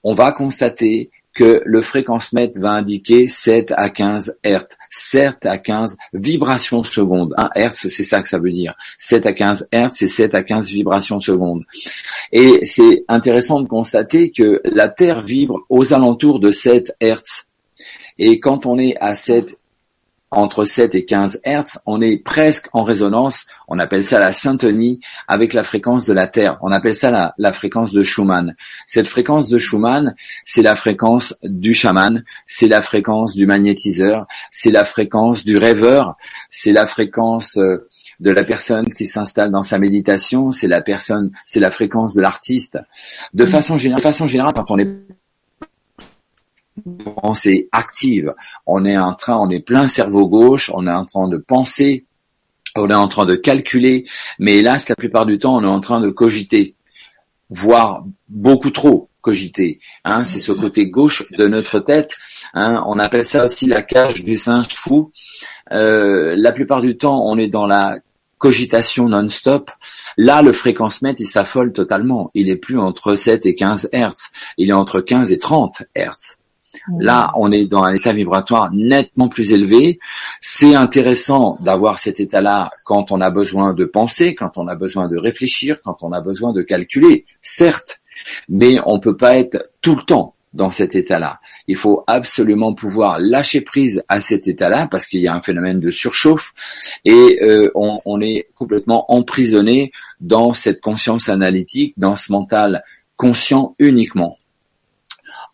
on 0.04 0.12
va 0.12 0.32
constater 0.32 1.10
que 1.38 1.62
le 1.64 1.82
fréquence-mètre 1.82 2.60
va 2.60 2.72
indiquer 2.72 3.28
7 3.28 3.72
à 3.76 3.90
15 3.90 4.38
Hz. 4.44 4.66
7 4.90 5.46
à 5.46 5.56
15 5.56 5.96
vibrations 6.12 6.82
secondes. 6.82 7.32
Un 7.36 7.48
Hertz, 7.54 7.86
c'est 7.86 8.02
ça 8.02 8.20
que 8.20 8.28
ça 8.28 8.40
veut 8.40 8.50
dire. 8.50 8.74
7 8.98 9.24
à 9.24 9.32
15 9.32 9.68
Hz, 9.72 9.90
c'est 9.92 10.08
7 10.08 10.34
à 10.34 10.42
15 10.42 10.66
vibrations 10.66 11.20
secondes. 11.20 11.64
Et 12.32 12.64
c'est 12.64 13.04
intéressant 13.06 13.60
de 13.60 13.68
constater 13.68 14.32
que 14.32 14.60
la 14.64 14.88
Terre 14.88 15.22
vibre 15.22 15.60
aux 15.68 15.94
alentours 15.94 16.40
de 16.40 16.50
7 16.50 16.96
Hertz. 16.98 17.46
Et 18.18 18.40
quand 18.40 18.66
on 18.66 18.76
est 18.76 18.96
à 19.00 19.14
7 19.14 19.56
entre 20.30 20.64
7 20.64 20.94
et 20.94 21.04
15 21.04 21.40
Hertz, 21.44 21.80
on 21.86 22.00
est 22.00 22.18
presque 22.18 22.68
en 22.72 22.82
résonance, 22.82 23.46
on 23.66 23.78
appelle 23.78 24.04
ça 24.04 24.18
la 24.18 24.32
syntonie 24.32 25.00
avec 25.26 25.54
la 25.54 25.62
fréquence 25.62 26.06
de 26.06 26.12
la 26.12 26.26
Terre, 26.26 26.58
on 26.62 26.70
appelle 26.70 26.94
ça 26.94 27.10
la, 27.10 27.34
la 27.38 27.52
fréquence 27.52 27.92
de 27.92 28.02
Schumann. 28.02 28.54
Cette 28.86 29.06
fréquence 29.06 29.48
de 29.48 29.58
Schumann, 29.58 30.14
c'est 30.44 30.62
la 30.62 30.76
fréquence 30.76 31.34
du 31.42 31.72
chaman, 31.72 32.24
c'est 32.46 32.68
la 32.68 32.82
fréquence 32.82 33.34
du 33.34 33.46
magnétiseur, 33.46 34.26
c'est 34.50 34.70
la 34.70 34.84
fréquence 34.84 35.44
du 35.44 35.56
rêveur, 35.56 36.16
c'est 36.50 36.72
la 36.72 36.86
fréquence 36.86 37.56
euh, 37.56 37.88
de 38.20 38.30
la 38.30 38.44
personne 38.44 38.92
qui 38.92 39.06
s'installe 39.06 39.50
dans 39.50 39.62
sa 39.62 39.78
méditation, 39.78 40.50
c'est 40.50 40.68
la 40.68 40.82
personne, 40.82 41.30
c'est 41.46 41.60
la 41.60 41.70
fréquence 41.70 42.14
de 42.14 42.20
l'artiste. 42.20 42.78
De 43.32 43.44
mm. 43.44 43.48
façon 43.48 43.78
générale, 43.78 44.00
de 44.00 44.02
façon 44.02 44.26
générale, 44.26 44.52
quand 44.54 44.70
on 44.70 44.78
est 44.78 44.88
pensée 47.22 47.68
active, 47.72 48.34
on 48.66 48.84
est 48.84 48.98
en 48.98 49.14
train, 49.14 49.36
on 49.36 49.50
est 49.50 49.60
plein 49.60 49.86
cerveau 49.86 50.28
gauche, 50.28 50.70
on 50.74 50.86
est 50.86 50.92
en 50.92 51.04
train 51.04 51.28
de 51.28 51.36
penser, 51.36 52.06
on 52.76 52.90
est 52.90 52.94
en 52.94 53.08
train 53.08 53.26
de 53.26 53.36
calculer, 53.36 54.06
mais 54.38 54.58
hélas, 54.58 54.88
la 54.88 54.96
plupart 54.96 55.26
du 55.26 55.38
temps, 55.38 55.56
on 55.56 55.62
est 55.62 55.66
en 55.66 55.80
train 55.80 56.00
de 56.00 56.10
cogiter, 56.10 56.74
voire 57.50 58.04
beaucoup 58.28 58.70
trop 58.70 59.08
cogiter. 59.20 59.80
Hein, 60.04 60.24
c'est 60.24 60.40
ce 60.40 60.52
côté 60.52 60.88
gauche 60.88 61.24
de 61.32 61.46
notre 61.46 61.80
tête. 61.80 62.16
Hein, 62.54 62.82
on 62.86 62.98
appelle 62.98 63.24
ça 63.24 63.44
aussi 63.44 63.66
la 63.66 63.82
cage 63.82 64.24
du 64.24 64.36
singe 64.36 64.74
fou. 64.74 65.12
Euh, 65.72 66.34
la 66.36 66.52
plupart 66.52 66.80
du 66.80 66.96
temps, 66.96 67.22
on 67.24 67.36
est 67.36 67.48
dans 67.48 67.66
la 67.66 67.98
cogitation 68.38 69.08
non-stop. 69.08 69.70
Là, 70.16 70.42
le 70.42 70.52
fréquence 70.52 71.02
mètre, 71.02 71.20
il 71.20 71.26
s'affole 71.26 71.72
totalement. 71.72 72.30
Il 72.34 72.48
est 72.48 72.56
plus 72.56 72.78
entre 72.78 73.16
7 73.16 73.44
et 73.46 73.54
15 73.54 73.90
Hertz. 73.92 74.30
Il 74.56 74.70
est 74.70 74.74
entre 74.74 75.00
15 75.00 75.32
et 75.32 75.38
30 75.38 75.82
Hertz. 75.94 76.37
Là, 76.98 77.32
on 77.36 77.52
est 77.52 77.66
dans 77.66 77.82
un 77.82 77.92
état 77.92 78.12
vibratoire 78.12 78.70
nettement 78.72 79.28
plus 79.28 79.52
élevé. 79.52 79.98
C'est 80.40 80.74
intéressant 80.74 81.58
d'avoir 81.60 81.98
cet 81.98 82.20
état-là 82.20 82.70
quand 82.84 83.12
on 83.12 83.20
a 83.20 83.30
besoin 83.30 83.74
de 83.74 83.84
penser, 83.84 84.34
quand 84.34 84.56
on 84.56 84.68
a 84.68 84.74
besoin 84.74 85.08
de 85.08 85.16
réfléchir, 85.16 85.80
quand 85.82 85.98
on 86.02 86.12
a 86.12 86.20
besoin 86.20 86.52
de 86.52 86.62
calculer, 86.62 87.26
certes, 87.42 88.00
mais 88.48 88.78
on 88.86 89.00
peut 89.00 89.16
pas 89.16 89.36
être 89.36 89.70
tout 89.82 89.96
le 89.96 90.02
temps 90.02 90.34
dans 90.54 90.70
cet 90.70 90.96
état-là. 90.96 91.40
Il 91.66 91.76
faut 91.76 92.04
absolument 92.06 92.74
pouvoir 92.74 93.18
lâcher 93.18 93.60
prise 93.60 94.02
à 94.08 94.20
cet 94.20 94.48
état-là 94.48 94.88
parce 94.90 95.06
qu'il 95.06 95.20
y 95.20 95.28
a 95.28 95.34
un 95.34 95.42
phénomène 95.42 95.78
de 95.78 95.90
surchauffe 95.90 96.52
et 97.04 97.38
euh, 97.42 97.70
on, 97.74 98.00
on, 98.06 98.20
est 98.20 98.48
complètement 98.54 99.12
emprisonné 99.12 99.92
dans 100.20 100.52
cette 100.54 100.80
conscience 100.80 101.28
analytique, 101.28 101.92
dans 101.98 102.16
ce 102.16 102.32
mental 102.32 102.82
conscient 103.16 103.74
uniquement. 103.78 104.38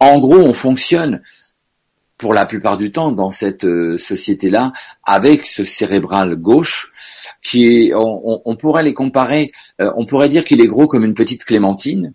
En 0.05 0.19
gros, 0.19 0.37
on 0.37 0.53
fonctionne 0.53 1.23
pour 2.19 2.35
la 2.35 2.45
plupart 2.45 2.77
du 2.77 2.93
temps 2.93 3.11
dans 3.11 3.31
cette 3.31 3.65
euh, 3.65 3.97
société-là 3.97 4.73
avec 5.03 5.47
ce 5.47 5.65
cérébral 5.65 6.37
gauche 6.37 6.93
qui 7.43 7.91
on, 7.95 8.57
pourrait 8.57 8.83
les 8.83 8.93
comparer, 8.93 9.53
euh, 9.81 9.91
on 9.97 10.05
pourrait 10.05 10.29
dire 10.29 10.45
qu'il 10.45 10.61
est 10.61 10.67
gros 10.67 10.87
comme 10.87 11.07
une 11.07 11.15
petite 11.15 11.47
clémentine 11.47 12.13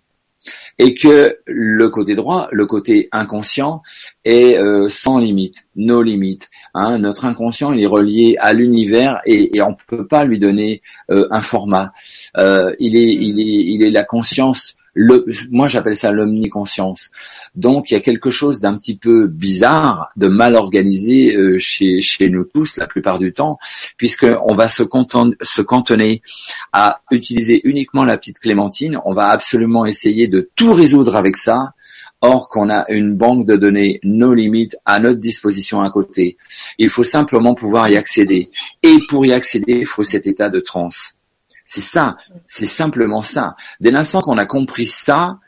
et 0.78 0.94
que 0.94 1.38
le 1.46 1.88
côté 1.88 2.14
droit, 2.14 2.48
le 2.52 2.64
côté 2.64 3.08
inconscient, 3.10 3.82
est 4.24 4.56
euh, 4.56 4.88
sans 4.88 5.18
limite, 5.18 5.66
nos 5.74 6.00
limites. 6.00 6.48
Hein. 6.74 6.98
Notre 6.98 7.24
inconscient, 7.24 7.72
il 7.72 7.82
est 7.82 7.86
relié 7.86 8.36
à 8.38 8.52
l'univers 8.52 9.20
et, 9.26 9.60
on 9.62 9.70
ne 9.70 9.74
peut 9.88 10.06
pas 10.06 10.24
lui 10.24 10.38
donner 10.38 10.80
un 11.08 11.42
format. 11.42 11.92
Il, 12.36 12.96
est, 12.96 13.14
il, 13.14 13.40
est, 13.40 13.64
il 13.74 13.82
est 13.82 13.90
la 13.90 14.04
conscience 14.04 14.76
le, 14.94 15.24
moi 15.50 15.68
j'appelle 15.68 15.96
ça 15.96 16.10
l'omniconscience. 16.10 17.10
Donc 17.54 17.90
il 17.90 17.94
y 17.94 17.96
a 17.96 18.00
quelque 18.00 18.30
chose 18.30 18.60
d'un 18.60 18.76
petit 18.76 18.96
peu 18.96 19.26
bizarre, 19.26 20.10
de 20.16 20.28
mal 20.28 20.54
organisé 20.54 21.36
euh, 21.36 21.58
chez, 21.58 22.00
nous 22.28 22.44
tous 22.44 22.76
la 22.76 22.86
plupart 22.86 23.18
du 23.18 23.32
temps, 23.32 23.58
puisqu'on 23.96 24.54
va 24.54 24.68
se, 24.68 24.82
se 25.42 25.62
cantonner 25.62 26.22
à 26.72 27.00
utiliser 27.10 27.60
uniquement 27.64 28.04
la 28.04 28.16
petite 28.16 28.40
clémentine, 28.40 28.98
on 29.04 29.14
va 29.14 29.28
absolument 29.28 29.86
essayer 29.86 30.28
de 30.28 30.50
tout 30.56 30.72
résoudre 30.72 31.16
avec 31.16 31.36
ça, 31.36 31.74
or 32.20 32.48
qu'on 32.48 32.68
a 32.70 32.90
une 32.90 33.14
banque 33.14 33.46
de 33.46 33.56
données 33.56 34.00
nos 34.02 34.34
limites 34.34 34.76
à 34.84 34.98
notre 34.98 35.20
disposition 35.20 35.80
à 35.80 35.90
côté. 35.90 36.36
Il 36.78 36.90
faut 36.90 37.04
simplement 37.04 37.54
pouvoir 37.54 37.88
y 37.88 37.96
accéder. 37.96 38.50
Et 38.82 38.98
pour 39.08 39.24
y 39.24 39.32
accéder, 39.32 39.78
il 39.80 39.86
faut 39.86 40.02
cet 40.02 40.26
état 40.26 40.50
de 40.50 40.60
transe. 40.60 41.14
C'est 41.72 41.82
ça, 41.82 42.16
c'est 42.48 42.66
simplement 42.66 43.22
ça. 43.22 43.54
Dès 43.78 43.92
l'instant 43.92 44.20
qu'on 44.20 44.38
a 44.38 44.44
compris 44.44 44.86
ça, 44.86 45.38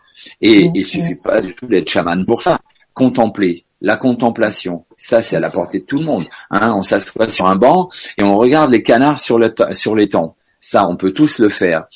et 0.41 0.71
il 0.73 0.87
suffit 0.87 1.17
pas 1.17 1.41
du 1.41 1.53
tout 1.57 1.67
d'être 1.67 1.91
chaman 1.91 2.25
pour 2.25 2.43
ça, 2.43 2.61
contempler, 2.95 3.65
la 3.81 3.97
contemplation, 3.97 4.85
ça 4.97 5.21
c'est 5.21 5.35
à 5.35 5.41
la 5.41 5.51
portée 5.51 5.81
de 5.81 5.85
tout 5.85 5.97
le 5.97 6.05
monde. 6.05 6.23
Hein. 6.51 6.75
on 6.77 6.83
s'assoit 6.83 7.29
sur 7.29 7.47
un 7.47 7.57
banc 7.57 7.89
et 8.17 8.23
on 8.23 8.39
regarde 8.39 8.71
les 8.71 8.85
canards 8.85 9.19
sur, 9.19 9.37
le 9.37 9.53
sur 9.73 9.97
les 9.97 10.11
temps. 10.11 10.37
Ça, 10.61 10.87
on 10.87 10.97
peut 10.97 11.11
tous 11.11 11.41
le 11.41 11.49
faire. 11.49 11.87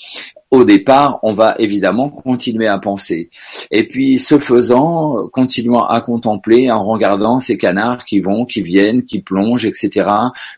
Au 0.50 0.64
départ, 0.64 1.20
on 1.22 1.32
va 1.32 1.54
évidemment 1.60 2.10
continuer 2.10 2.66
à 2.66 2.80
penser. 2.80 3.30
Et 3.70 3.86
puis, 3.86 4.18
ce 4.18 4.40
faisant, 4.40 5.28
continuant 5.28 5.86
à 5.86 6.00
contempler 6.00 6.68
en 6.72 6.84
regardant 6.84 7.38
ces 7.38 7.58
canards 7.58 8.04
qui 8.04 8.18
vont, 8.18 8.44
qui 8.44 8.62
viennent, 8.62 9.04
qui 9.04 9.20
plongent, 9.20 9.66
etc. 9.66 10.10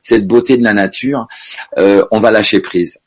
Cette 0.03 0.27
beauté 0.27 0.57
de 0.57 0.65
la 0.65 0.73
nature, 0.73 1.29
euh, 1.77 2.03
on 2.11 2.21
va 2.21 2.31
lâcher 2.31 2.61
prise 2.61 3.03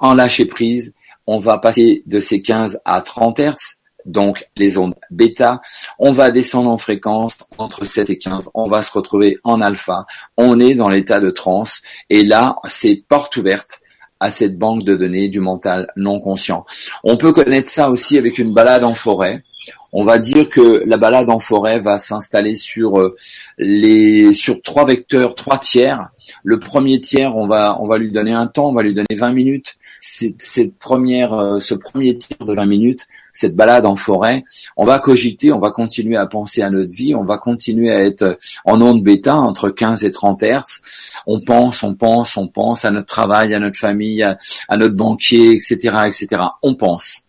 en 0.00 0.14
lâcher 0.14 0.46
prise, 0.46 0.94
on 1.26 1.38
va 1.38 1.58
passer 1.58 2.02
de 2.06 2.20
ces 2.20 2.42
15 2.42 2.80
à 2.84 3.00
30 3.00 3.38
Hz, 3.40 3.56
donc 4.04 4.46
les 4.56 4.76
ondes 4.76 4.94
bêta, 5.10 5.60
on 5.98 6.12
va 6.12 6.30
descendre 6.30 6.70
en 6.70 6.78
fréquence 6.78 7.38
entre 7.58 7.84
7 7.84 8.10
et 8.10 8.18
15, 8.18 8.50
on 8.54 8.68
va 8.68 8.82
se 8.82 8.92
retrouver 8.92 9.38
en 9.44 9.60
alpha, 9.60 10.06
on 10.36 10.60
est 10.60 10.74
dans 10.74 10.88
l'état 10.88 11.20
de 11.20 11.30
transe, 11.30 11.80
et 12.10 12.22
là, 12.22 12.56
c'est 12.68 13.02
porte 13.08 13.36
ouverte 13.36 13.80
à 14.20 14.30
cette 14.30 14.58
banque 14.58 14.84
de 14.84 14.96
données 14.96 15.28
du 15.28 15.40
mental 15.40 15.90
non 15.96 16.20
conscient. 16.20 16.64
On 17.02 17.16
peut 17.16 17.32
connaître 17.32 17.68
ça 17.68 17.90
aussi 17.90 18.16
avec 18.16 18.38
une 18.38 18.54
balade 18.54 18.84
en 18.84 18.94
forêt. 18.94 19.42
On 19.92 20.04
va 20.04 20.18
dire 20.18 20.48
que 20.48 20.82
la 20.86 20.96
balade 20.96 21.30
en 21.30 21.40
forêt 21.40 21.80
va 21.80 21.98
s'installer 21.98 22.54
sur 22.54 22.98
euh, 22.98 23.16
les 23.58 24.34
sur 24.34 24.60
trois 24.62 24.84
vecteurs, 24.86 25.34
trois 25.34 25.58
tiers. 25.58 26.08
Le 26.42 26.58
premier 26.58 27.00
tiers, 27.00 27.36
on 27.36 27.46
va 27.46 27.76
on 27.80 27.86
va 27.86 27.96
lui 27.98 28.10
donner 28.10 28.32
un 28.32 28.46
temps, 28.46 28.68
on 28.68 28.74
va 28.74 28.82
lui 28.82 28.94
donner 28.94 29.14
20 29.14 29.32
minutes 29.32 29.76
cette 30.04 30.76
première, 30.78 31.32
euh, 31.32 31.60
ce 31.60 31.74
premier 31.74 32.18
tir 32.18 32.36
de 32.44 32.54
20 32.54 32.66
minutes, 32.66 33.06
cette 33.32 33.56
balade 33.56 33.86
en 33.86 33.96
forêt, 33.96 34.44
on 34.76 34.84
va 34.84 34.98
cogiter, 34.98 35.50
on 35.50 35.58
va 35.58 35.70
continuer 35.70 36.16
à 36.16 36.26
penser 36.26 36.60
à 36.60 36.68
notre 36.68 36.94
vie, 36.94 37.14
on 37.14 37.24
va 37.24 37.38
continuer 37.38 37.90
à 37.90 38.04
être 38.04 38.38
en 38.66 38.82
onde 38.82 39.02
bêta 39.02 39.34
entre 39.34 39.70
15 39.70 40.04
et 40.04 40.10
30 40.10 40.42
Hertz. 40.42 40.82
On 41.26 41.40
pense, 41.40 41.82
on 41.82 41.94
pense, 41.94 42.36
on 42.36 42.48
pense 42.48 42.84
à 42.84 42.90
notre 42.90 43.06
travail, 43.06 43.54
à 43.54 43.58
notre 43.58 43.78
famille, 43.78 44.22
à, 44.22 44.36
à 44.68 44.76
notre 44.76 44.94
banquier, 44.94 45.52
etc., 45.52 45.76
etc. 46.06 46.42
On 46.62 46.74
pense. 46.74 47.22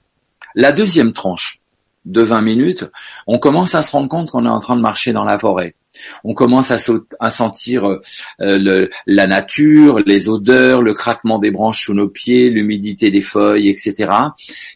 La 0.53 0.73
deuxième 0.73 1.13
tranche 1.13 1.61
de 2.05 2.21
20 2.21 2.41
minutes, 2.41 2.85
on 3.27 3.39
commence 3.39 3.75
à 3.75 3.81
se 3.81 3.91
rendre 3.91 4.09
compte 4.09 4.31
qu'on 4.31 4.45
est 4.45 4.49
en 4.49 4.59
train 4.59 4.75
de 4.75 4.81
marcher 4.81 5.13
dans 5.13 5.23
la 5.23 5.39
forêt. 5.39 5.75
On 6.23 6.33
commence 6.33 6.71
à, 6.71 7.29
sentir 7.29 7.85
euh, 7.85 7.99
le, 8.39 8.89
la 9.07 9.27
nature, 9.27 9.99
les 10.05 10.29
odeurs, 10.29 10.81
le 10.81 10.93
craquement 10.93 11.39
des 11.39 11.51
branches 11.51 11.85
sous 11.85 11.93
nos 11.93 12.09
pieds, 12.09 12.49
l'humidité 12.49 13.11
des 13.11 13.21
feuilles, 13.21 13.69
etc. 13.69 14.11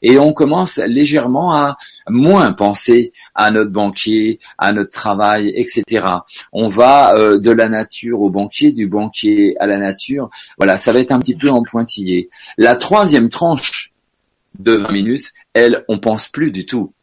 Et 0.01 0.17
on 0.17 0.33
commence 0.33 0.77
légèrement 0.77 1.53
à 1.53 1.77
moins 2.07 2.53
penser 2.53 3.13
à 3.35 3.51
notre 3.51 3.71
banquier, 3.71 4.39
à 4.57 4.73
notre 4.73 4.91
travail, 4.91 5.51
etc. 5.55 6.05
On 6.51 6.67
va 6.67 7.15
euh, 7.15 7.39
de 7.39 7.51
la 7.51 7.69
nature 7.69 8.21
au 8.21 8.29
banquier, 8.29 8.71
du 8.71 8.87
banquier 8.87 9.55
à 9.59 9.67
la 9.67 9.77
nature. 9.77 10.29
Voilà, 10.57 10.77
ça 10.77 10.91
va 10.91 10.99
être 10.99 11.11
un 11.11 11.19
petit 11.19 11.35
peu 11.35 11.49
en 11.49 11.63
pointillé. 11.63 12.29
La 12.57 12.75
troisième 12.75 13.29
tranche 13.29 13.91
de 14.57 14.73
20 14.73 14.91
minutes, 14.91 15.33
elle, 15.53 15.83
on 15.87 15.99
pense 15.99 16.27
plus 16.27 16.51
du 16.51 16.65
tout 16.65 16.93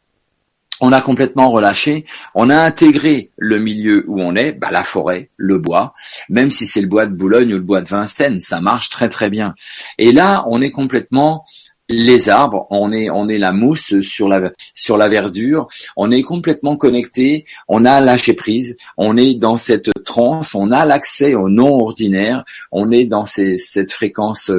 on 0.81 0.91
a 0.91 1.01
complètement 1.01 1.49
relâché, 1.49 2.05
on 2.35 2.49
a 2.49 2.57
intégré 2.57 3.31
le 3.37 3.59
milieu 3.59 4.03
où 4.07 4.21
on 4.21 4.35
est, 4.35 4.51
bah, 4.51 4.71
la 4.71 4.83
forêt, 4.83 5.29
le 5.35 5.57
bois, 5.57 5.93
même 6.29 6.49
si 6.49 6.65
c'est 6.65 6.81
le 6.81 6.87
bois 6.87 7.05
de 7.05 7.15
Boulogne 7.15 7.53
ou 7.53 7.57
le 7.57 7.63
bois 7.63 7.81
de 7.81 7.89
Vincennes, 7.89 8.39
ça 8.39 8.61
marche 8.61 8.89
très 8.89 9.09
très 9.09 9.29
bien. 9.29 9.55
Et 9.97 10.11
là, 10.11 10.45
on 10.47 10.61
est 10.61 10.71
complètement 10.71 11.45
les 11.89 12.27
arbres, 12.27 12.67
on 12.69 12.91
est 12.91 13.09
on 13.09 13.29
est 13.29 13.37
la 13.37 13.53
mousse 13.53 14.01
sur 14.01 14.27
la 14.27 14.51
sur 14.75 14.97
la 14.97 15.07
verdure, 15.07 15.67
on 15.95 16.11
est 16.11 16.21
complètement 16.21 16.75
connecté, 16.75 17.45
on 17.69 17.85
a 17.85 18.01
lâché 18.01 18.33
prise, 18.33 18.77
on 18.97 19.15
est 19.15 19.35
dans 19.35 19.57
cette 19.57 19.89
transe, 20.03 20.53
on 20.53 20.71
a 20.71 20.85
l'accès 20.85 21.33
au 21.33 21.49
non 21.49 21.79
ordinaire, 21.79 22.43
on 22.71 22.91
est 22.91 23.05
dans 23.05 23.25
cette 23.25 23.91
fréquence 23.91 24.51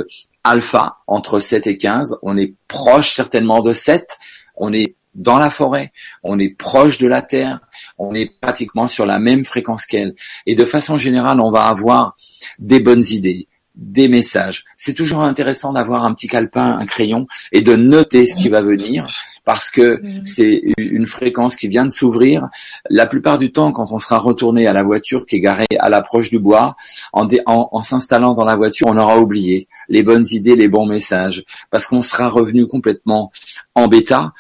alpha 0.43 0.99
entre 1.07 1.39
7 1.39 1.67
et 1.67 1.77
15, 1.77 2.19
on 2.23 2.39
est 2.39 2.55
proche 2.67 3.11
certainement 3.11 3.61
de 3.61 3.75
7, 3.75 4.17
on 4.57 4.73
est 4.73 4.95
dans 5.15 5.39
la 5.39 5.51
forêt, 5.51 5.93
on 6.23 6.39
est 6.39 6.57
proche 6.57 6.99
de 6.99 7.09
la 7.09 7.23
Terre, 7.23 7.61
on 7.99 8.15
est 8.15 8.31
pratiquement 8.41 8.87
sur 8.87 9.07
la 9.07 9.19
même 9.19 9.45
fréquence 9.45 9.87
qu'elle. 9.87 10.15
Et 10.47 10.55
de 10.55 10.65
façon 10.65 10.99
générale, 10.99 11.41
on 11.41 11.51
va 11.51 11.65
avoir 11.65 12.17
des 12.59 12.81
bonnes 12.81 13.05
idées, 13.11 13.49
des 13.75 14.09
messages. 14.09 14.65
C'est 14.77 14.95
toujours 14.95 15.23
intéressant 15.23 15.73
d'avoir 15.73 16.05
un 16.05 16.13
petit 16.15 16.29
calepin, 16.29 16.79
un 16.79 16.87
crayon 16.87 17.27
et 17.53 17.63
de 17.63 17.75
noter 17.77 18.27
ce 18.27 18.37
qui 18.37 18.49
va 18.49 18.61
venir 18.63 19.07
parce 19.45 19.71
que 19.71 20.01
Mhm. 20.03 20.27
c'est 20.27 20.61
une 20.77 21.07
fréquence 21.07 21.57
qui 21.57 21.69
vient 21.69 21.85
de 21.87 21.91
s'ouvrir. 21.91 22.49
La 22.91 23.07
plupart 23.07 23.39
du 23.39 23.51
temps, 23.51 23.73
quand 23.73 23.91
on 23.93 23.99
sera 23.99 24.19
retourné 24.19 24.67
à 24.67 24.73
la 24.75 24.83
voiture 24.83 25.25
qui 25.27 25.37
est 25.37 25.41
garée 25.41 25.65
à 25.79 25.89
l'approche 25.89 26.29
du 26.29 26.39
bois, 26.39 26.77
en, 27.15 27.25
dé- 27.25 27.41
en- 27.47 27.69
en 27.73 27.81
s'installant 27.83 28.35
dans 28.35 28.45
la 28.45 28.57
voiture, 28.57 28.89
on 28.89 28.99
aura 28.99 29.19
oublié 29.19 29.67
les 29.89 30.03
bonnes 30.03 30.25
idées, 30.33 30.55
les 30.55 30.69
bons 30.69 30.85
messages, 30.87 31.45
parce 31.71 31.87
qu'on 31.87 32.03
sera 32.03 32.29
revenu 32.29 32.67
complètement 32.67 33.33
en 33.75 33.89
bêta 33.89 34.33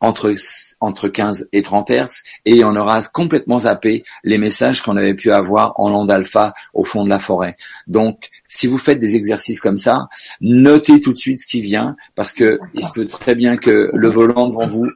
entre 0.00 0.34
entre 0.80 1.08
15 1.08 1.48
et 1.52 1.62
30 1.62 1.90
Hertz 1.90 2.22
et 2.44 2.62
on 2.64 2.76
aura 2.76 3.00
complètement 3.02 3.60
zappé 3.60 4.04
les 4.22 4.36
messages 4.38 4.82
qu'on 4.82 4.96
avait 4.96 5.14
pu 5.14 5.32
avoir 5.32 5.78
en 5.80 5.90
onde 5.92 6.10
alpha 6.10 6.52
au 6.74 6.84
fond 6.84 7.04
de 7.04 7.08
la 7.08 7.18
forêt. 7.20 7.56
Donc, 7.86 8.28
si 8.48 8.66
vous 8.66 8.76
faites 8.78 9.00
des 9.00 9.16
exercices 9.16 9.60
comme 9.60 9.78
ça, 9.78 10.08
notez 10.40 11.00
tout 11.00 11.12
de 11.12 11.18
suite 11.18 11.40
ce 11.40 11.46
qui 11.46 11.62
vient 11.62 11.96
parce 12.16 12.32
que 12.32 12.58
il 12.74 12.84
se 12.84 12.92
peut 12.92 13.06
très 13.06 13.34
bien 13.34 13.56
que 13.56 13.90
le 13.94 14.08
volant 14.08 14.48
devant 14.48 14.66
vous, 14.66 14.86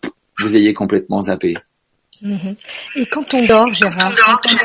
vous 0.40 0.57
ayez 0.57 0.74
complètement 0.74 1.22
zappé. 1.22 1.57
Mhm. 2.20 2.57
Et 2.96 3.07
quand 3.07 3.32
on 3.32 3.44
dort, 3.46 3.72
Gérard, 3.72 4.12
quand 4.14 4.51
on 4.51 4.57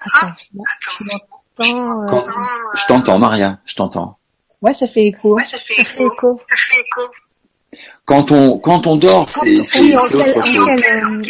attends, 0.00 0.34
je 0.36 1.04
m'entends. 1.04 2.02
euh, 2.02 2.06
Quand- 2.08 2.24
Je 2.76 2.86
t'entends, 2.86 3.18
Maria, 3.18 3.60
je 3.64 3.74
t'entends. 3.74 4.18
Ouais, 4.62 4.72
ça 4.74 4.88
fait 4.88 5.06
écho. 5.06 5.38
ça 5.44 5.58
fait 5.66 5.80
écho. 5.80 6.10
Quand 6.18 6.28
on 6.32 6.36
dort, 7.02 7.10
Quand 8.06 8.30
on 8.32 8.60
c'est 9.28 9.52
est 9.52 9.96
en 9.96 10.00
c'est 10.00 10.16
autre 10.16 10.46
chose. 10.46 10.68
euh, 10.68 11.24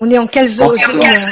on 0.00 0.10
est 0.10 0.18
en 0.18 0.26
quelle 0.26 0.48
zone 0.48 0.76
Quand 0.76 0.92
on 0.94 0.96
dort. 0.98 1.06
euh, 1.06 1.30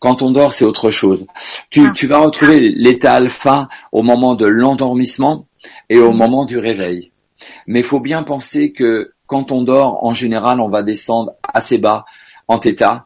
Quand 0.00 0.22
on 0.22 0.30
dort, 0.32 0.52
c'est 0.52 0.64
autre 0.64 0.90
chose. 0.90 1.24
Tu, 1.70 1.82
Ah. 1.86 1.92
tu 1.96 2.06
vas 2.06 2.18
retrouver 2.18 2.60
l'état 2.74 3.14
alpha 3.14 3.68
au 3.92 4.02
moment 4.02 4.34
de 4.34 4.46
l'endormissement 4.46 5.46
et 5.88 5.98
au 5.98 6.12
moment 6.12 6.44
du 6.44 6.58
réveil. 6.58 7.10
Mais 7.66 7.80
il 7.80 7.84
faut 7.84 8.00
bien 8.00 8.22
penser 8.22 8.72
que 8.72 9.12
quand 9.26 9.50
on 9.52 9.62
dort, 9.62 10.04
en 10.04 10.12
général, 10.12 10.60
on 10.60 10.68
va 10.68 10.82
descendre 10.82 11.32
assez 11.42 11.78
bas 11.78 12.04
en 12.48 12.58
θ. 12.60 13.04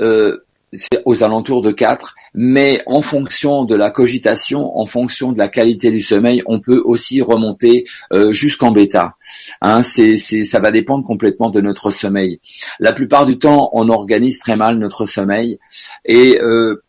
Euh, 0.00 0.36
c'est 0.74 1.00
aux 1.06 1.22
alentours 1.22 1.62
de 1.62 1.72
4, 1.72 2.14
mais 2.34 2.82
en 2.86 3.00
fonction 3.00 3.64
de 3.64 3.74
la 3.74 3.90
cogitation, 3.90 4.78
en 4.78 4.84
fonction 4.84 5.32
de 5.32 5.38
la 5.38 5.48
qualité 5.48 5.90
du 5.90 6.00
sommeil, 6.02 6.42
on 6.44 6.60
peut 6.60 6.82
aussi 6.84 7.22
remonter 7.22 7.86
euh, 8.12 8.32
jusqu'en 8.32 8.70
bêta. 8.70 9.14
Hein, 9.60 9.82
c'est, 9.82 10.16
c'est, 10.16 10.44
ça 10.44 10.60
va 10.60 10.70
dépendre 10.70 11.04
complètement 11.04 11.50
de 11.50 11.60
notre 11.60 11.90
sommeil. 11.90 12.40
La 12.80 12.92
plupart 12.92 13.26
du 13.26 13.38
temps, 13.38 13.70
on 13.72 13.88
organise 13.88 14.38
très 14.38 14.56
mal 14.56 14.78
notre 14.78 15.06
sommeil 15.06 15.58
et 16.04 16.40
euh, 16.40 16.82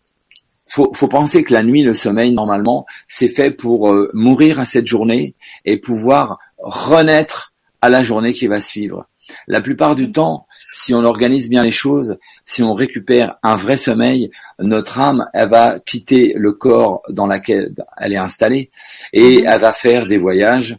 faut, 0.68 0.92
faut 0.94 1.08
penser 1.08 1.44
que 1.44 1.54
la 1.54 1.64
nuit, 1.64 1.84
le 1.84 1.94
sommeil, 1.94 2.32
normalement, 2.32 2.86
c'est 3.08 3.30
fait 3.30 3.52
pour 3.52 3.92
euh, 3.92 4.10
mourir 4.14 4.60
à 4.60 4.66
cette 4.66 4.88
journée 4.88 5.36
et 5.66 5.78
pouvoir 5.78 6.40
renaître 6.60 7.54
à 7.82 7.90
la 7.90 8.04
journée 8.04 8.34
qui 8.34 8.48
va 8.48 8.62
suivre. 8.62 9.08
La 9.48 9.62
plupart 9.62 9.96
du 9.96 10.12
temps, 10.12 10.48
si 10.72 10.94
on 10.94 11.04
organise 11.04 11.50
bien 11.50 11.64
les 11.64 11.72
choses, 11.72 12.18
si 12.46 12.64
on 12.64 12.74
récupère 12.74 13.38
un 13.44 13.56
vrai 13.56 13.78
sommeil, 13.78 14.32
notre 14.60 15.00
âme, 15.00 15.28
elle 15.34 15.50
va 15.50 15.80
quitter 15.80 16.34
le 16.36 16.52
corps 16.52 17.02
dans 17.10 17.28
lequel 17.28 17.74
elle 17.98 18.14
est 18.14 18.18
installée 18.18 18.72
et 19.14 19.44
elle 19.46 19.62
va 19.62 19.74
faire 19.74 20.08
des 20.08 20.18
voyages, 20.18 20.78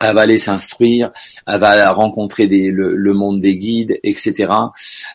elle 0.00 0.14
va 0.14 0.22
aller 0.22 0.38
s'instruire, 0.38 1.10
elle 1.46 1.60
va 1.60 1.90
rencontrer 1.92 2.46
des, 2.46 2.70
le, 2.70 2.94
le 2.94 3.12
monde 3.14 3.40
des 3.40 3.56
guides, 3.58 3.98
etc. 4.02 4.52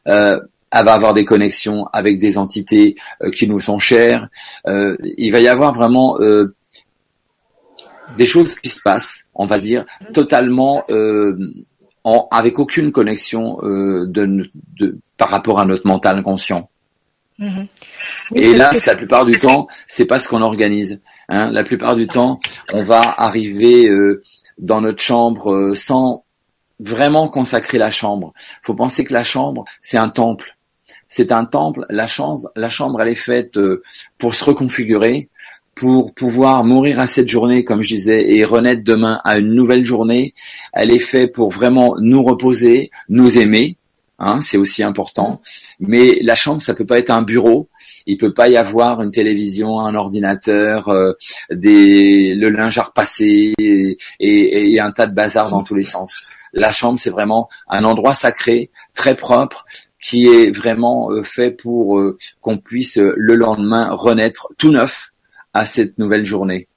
Euh, 0.08 0.40
elle 0.72 0.86
va 0.86 0.94
avoir 0.94 1.14
des 1.14 1.26
connexions 1.26 1.86
avec 1.92 2.18
des 2.18 2.38
entités 2.38 2.96
euh, 3.22 3.30
qui 3.30 3.48
nous 3.48 3.60
sont 3.60 3.80
chères. 3.80 4.30
Euh, 4.68 4.96
il 5.18 5.32
va 5.32 5.40
y 5.40 5.48
avoir 5.48 5.74
vraiment 5.74 6.20
euh, 6.20 6.56
des 8.18 8.26
choses 8.26 8.60
qui 8.60 8.70
se 8.70 8.82
passent, 8.82 9.26
on 9.36 9.46
va 9.46 9.60
dire, 9.60 9.86
totalement 10.14 10.84
euh, 10.90 11.38
en, 12.04 12.28
avec 12.32 12.58
aucune 12.58 12.92
connexion 12.92 13.60
euh, 13.64 14.06
de, 14.08 14.50
de, 14.80 14.98
par 15.18 15.30
rapport 15.30 15.60
à 15.60 15.66
notre 15.66 15.88
mental 15.88 16.18
inconscient. 16.18 16.70
mhm. 17.38 17.68
Et 18.36 18.54
là, 18.54 18.72
la 18.86 18.96
plupart 18.96 19.26
du 19.26 19.38
temps, 19.38 19.68
c'est 19.88 20.06
pas 20.06 20.20
ce 20.20 20.28
qu'on 20.28 20.42
organise. 20.42 21.00
Hein. 21.30 21.52
La 21.52 21.64
plupart 21.64 21.96
du 21.96 22.08
temps, 22.08 22.40
on 22.74 22.84
va 22.84 23.02
arriver 23.02 23.90
euh, 23.90 24.24
dans 24.62 24.80
notre 24.82 25.01
chambre 25.01 25.51
euh, 25.51 25.76
sans 25.76 26.24
vraiment 26.80 27.28
consacrer 27.28 27.78
la 27.78 27.89
chambre. 27.89 28.34
Faut 28.64 28.74
penser 28.74 29.03
que 29.03 29.14
la 29.14 29.24
chambre, 29.24 29.66
c'est 29.82 29.97
un 29.97 30.09
temple. 30.09 30.57
C'est 31.07 31.32
un 31.32 31.45
temple. 31.45 31.86
La 31.89 32.07
chambre, 32.07 32.49
la 32.55 32.70
chambre, 32.70 33.01
elle 33.01 33.09
est 33.09 33.16
faite 33.16 33.57
euh, 33.57 33.84
pour 34.18 34.34
se 34.34 34.43
reconfigurer, 34.45 35.30
pour 35.76 36.14
pouvoir 36.14 36.64
mourir 36.64 36.99
à 36.99 37.07
cette 37.07 37.28
journée, 37.28 37.64
comme 37.64 37.82
je 37.82 37.95
disais, 37.95 38.34
et 38.34 38.45
renaître 38.45 38.84
demain 38.84 39.20
à 39.24 39.38
une 39.38 39.53
nouvelle 39.53 39.86
journée. 39.86 40.34
Elle 40.74 40.91
est 40.91 40.99
faite 40.99 41.34
pour 41.34 41.49
vraiment 41.49 41.95
nous 41.99 42.24
reposer, 42.24 42.91
nous 43.09 43.38
aimer. 43.38 43.78
Hein, 44.20 44.39
c'est 44.41 44.57
aussi 44.57 44.84
important. 44.84 45.41
Mais 45.80 46.20
la 46.22 46.36
chambre, 46.36 46.62
ça 46.62 46.76
peut 46.76 46.86
pas 46.86 46.99
être 46.99 47.09
un 47.09 47.24
bureau. 47.24 47.70
Il 48.08 48.18
peut 48.18 48.34
pas 48.34 48.47
y 48.49 48.58
avoir 48.58 49.02
une 49.02 49.12
télévision, 49.12 49.80
un 49.80 49.95
ordinateur, 49.95 50.89
euh, 50.89 51.14
des, 51.52 52.36
le 52.36 52.49
linge 52.49 52.78
à 52.80 52.84
repasser 52.84 53.54
et, 53.60 53.97
et- 54.20 54.74
et 54.74 54.80
un 54.80 54.91
tas 54.91 55.08
de 55.08 55.14
bazar 55.14 55.49
dans 55.49 55.64
tous 55.64 55.76
les 55.76 55.84
sens. 55.84 56.22
La 56.54 56.72
chambre, 56.72 56.99
c'est 56.99 57.10
vraiment 57.10 57.47
un 57.70 57.84
endroit 57.86 58.14
sacré, 58.14 58.72
très 58.93 59.16
propre, 59.16 59.66
qui 60.02 60.26
est 60.28 60.49
vraiment 60.52 61.12
euh, 61.12 61.22
fait 61.24 61.52
pour 61.52 61.99
euh, 61.99 62.18
qu'on 62.41 62.58
puisse 62.58 62.97
euh, 62.97 63.14
le 63.16 63.36
lendemain 63.36 63.91
renaître 63.91 64.47
tout 64.58 64.72
neuf 64.72 65.12
à 65.54 65.66
cette 65.66 65.97
nouvelle 65.99 66.26
journée. 66.26 66.68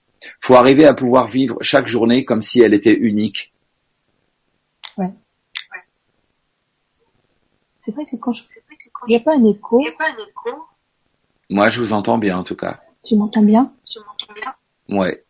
Faut 0.40 0.54
arriver 0.54 0.86
à 0.86 0.94
pouvoir 0.94 1.26
vivre 1.26 1.56
chaque 1.60 1.86
journée 1.88 2.24
comme 2.24 2.42
si 2.42 2.60
elle 2.60 2.74
était 2.74 2.94
unique. 2.94 3.52
C'est 7.78 7.92
vrai 7.94 8.04
que 8.06 8.16
quand 8.16 8.32
je, 8.32 8.42
il 9.06 9.10
n'y 9.10 9.16
a 9.16 9.20
pas 9.20 9.34
un 9.36 9.44
écho. 9.44 9.78
Moi, 11.50 11.68
je 11.68 11.80
vous 11.80 11.92
entends 11.92 12.18
bien 12.18 12.38
en 12.38 12.44
tout 12.44 12.56
cas. 12.56 12.80
Tu 13.04 13.16
m'entends 13.16 13.42
bien? 13.42 13.72
Ouais. 14.88 15.24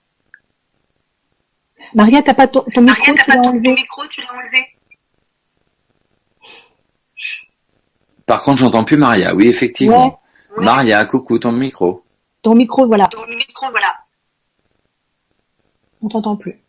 Maria, 1.95 2.23
t'as 2.23 2.35
pas 2.35 2.49
ton, 2.49 2.65
ton 2.75 2.83
micro, 2.83 3.15
tu 3.15 3.31
l'as 3.31 4.33
enlevé? 4.33 4.67
Par 8.27 8.43
contre, 8.43 8.59
j'entends 8.59 8.85
plus 8.85 8.97
Maria. 8.97 9.35
Oui, 9.35 9.49
effectivement. 9.49 10.21
Maria, 10.57 11.05
coucou, 11.05 11.39
ton 11.39 11.53
micro. 11.53 12.05
Ton 12.43 12.55
micro, 12.55 12.87
voilà. 12.87 13.09
On 16.01 16.09
t'entend 16.09 16.37
plus. 16.37 16.61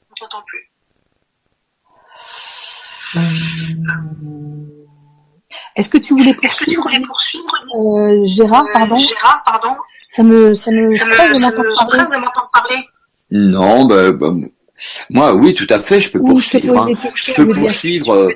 Est-ce 5.76 5.90
que 5.90 5.98
tu 5.98 6.14
voulais 6.14 6.34
poursuivre, 6.34 7.52
euh, 7.78 8.26
Gérard, 8.26 8.66
pardon? 8.74 8.96
Gérard, 8.98 9.44
pardon. 9.46 9.76
Ça 10.10 10.24
me, 10.24 10.56
ça 10.56 10.72
me 10.72 10.90
Ça 10.92 11.06
me, 11.06 11.12
stresse 11.14 11.32
de 11.32 11.38
ça 11.38 11.50
m'entendre 11.52 11.70
me 11.70 11.76
parler. 11.76 11.90
stresse 11.90 12.08
de 12.10 12.16
m'entendre 12.18 12.50
parler. 12.54 12.78
Non, 13.32 13.86
bah, 13.86 14.12
bah, 14.14 14.34
moi, 15.10 15.34
oui, 15.34 15.54
tout 15.54 15.68
à 15.70 15.82
fait, 15.82 16.00
je 16.00 16.12
peux 16.12 16.20
poursuivre. 16.20 16.82
hein. 16.82 16.94
questions. 16.96 17.34
Je 17.38 17.42
peux 17.44 17.54
poursuivre 17.54 18.14
euh, 18.14 18.30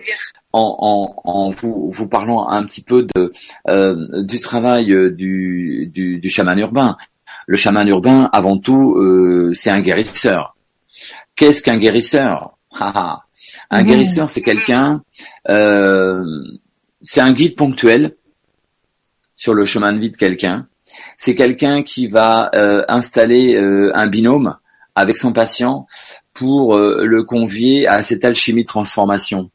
en, 0.51 1.15
en, 1.23 1.29
en 1.29 1.51
vous, 1.51 1.91
vous 1.91 2.07
parlant 2.07 2.47
un 2.49 2.63
petit 2.65 2.81
peu 2.81 3.07
de, 3.15 3.31
euh, 3.69 4.23
du 4.23 4.39
travail 4.41 4.91
euh, 4.91 5.11
du, 5.11 5.89
du, 5.93 6.17
du 6.19 6.29
chaman 6.29 6.57
urbain. 6.59 6.97
Le 7.47 7.55
chaman 7.55 7.87
urbain, 7.87 8.29
avant 8.33 8.57
tout, 8.57 8.95
euh, 8.97 9.53
c'est 9.53 9.69
un 9.69 9.79
guérisseur. 9.79 10.55
Qu'est-ce 11.35 11.61
qu'un 11.63 11.77
guérisseur? 11.77 12.57
Ah, 12.77 12.91
ah. 12.95 13.19
Un 13.71 13.81
Mhm. 13.83 13.87
guérisseur, 13.89 14.29
c'est 14.29 14.41
quelqu'un, 14.41 15.01
euh, 15.49 16.23
c'est 17.01 17.21
un 17.21 17.31
guide 17.31 17.55
ponctuel 17.55 18.15
sur 19.35 19.53
le 19.53 19.65
chemin 19.65 19.93
de 19.93 19.99
vie 19.99 20.11
de 20.11 20.17
quelqu'un. 20.17 20.67
C'est 21.17 21.35
quelqu'un 21.35 21.83
qui 21.83 22.07
va 22.07 22.49
euh, 22.55 22.83
installer 22.87 23.55
euh, 23.55 23.91
un 23.95 24.07
binôme 24.07 24.55
avec 24.95 25.17
son 25.17 25.31
patient 25.31 25.87
pour 26.33 26.75
euh, 26.75 27.05
le 27.05 27.23
convier 27.23 27.87
à 27.87 28.01
cette 28.01 28.25
alchimie 28.25 28.63
de 28.63 28.67
transformation, 28.67 29.49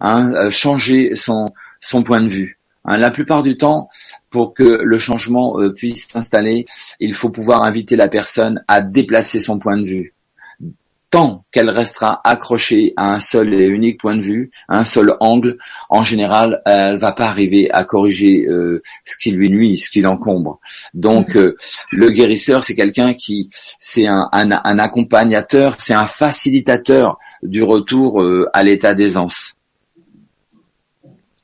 hein, 0.00 0.48
changer 0.50 1.14
son 1.16 1.52
point 2.04 2.20
de 2.20 2.28
vue. 2.28 2.58
Hein, 2.84 2.98
la 2.98 3.10
plupart 3.10 3.42
du 3.42 3.56
temps, 3.56 3.88
pour 4.30 4.54
que 4.54 4.62
le 4.62 4.98
changement 4.98 5.56
puisse 5.74 6.06
s'installer, 6.06 6.66
il 7.00 7.14
faut 7.14 7.30
pouvoir 7.30 7.64
inviter 7.64 7.96
la 7.96 8.08
personne 8.08 8.62
à 8.68 8.80
déplacer 8.80 9.40
son 9.40 9.58
point 9.58 9.76
de 9.76 9.86
vue. 9.86 10.15
Tant 11.08 11.44
qu'elle 11.52 11.70
restera 11.70 12.20
accrochée 12.24 12.92
à 12.96 13.14
un 13.14 13.20
seul 13.20 13.54
et 13.54 13.66
unique 13.66 14.00
point 14.00 14.16
de 14.16 14.22
vue, 14.22 14.50
à 14.68 14.78
un 14.78 14.84
seul 14.84 15.16
angle, 15.20 15.56
en 15.88 16.02
général, 16.02 16.62
elle 16.66 16.98
va 16.98 17.12
pas 17.12 17.28
arriver 17.28 17.70
à 17.70 17.84
corriger 17.84 18.44
euh, 18.48 18.82
ce 19.04 19.16
qui 19.16 19.30
lui 19.30 19.48
nuit, 19.50 19.76
ce 19.78 19.88
qui 19.88 20.00
l'encombre. 20.00 20.58
Donc, 20.94 21.36
euh, 21.36 21.56
le 21.92 22.10
guérisseur, 22.10 22.64
c'est 22.64 22.74
quelqu'un 22.74 23.14
qui, 23.14 23.50
c'est 23.78 24.08
un, 24.08 24.28
un, 24.32 24.50
un 24.50 24.78
accompagnateur, 24.80 25.76
c'est 25.78 25.94
un 25.94 26.08
facilitateur 26.08 27.18
du 27.42 27.62
retour 27.62 28.20
euh, 28.20 28.50
à 28.52 28.64
l'état 28.64 28.94
d'aisance. 28.94 29.54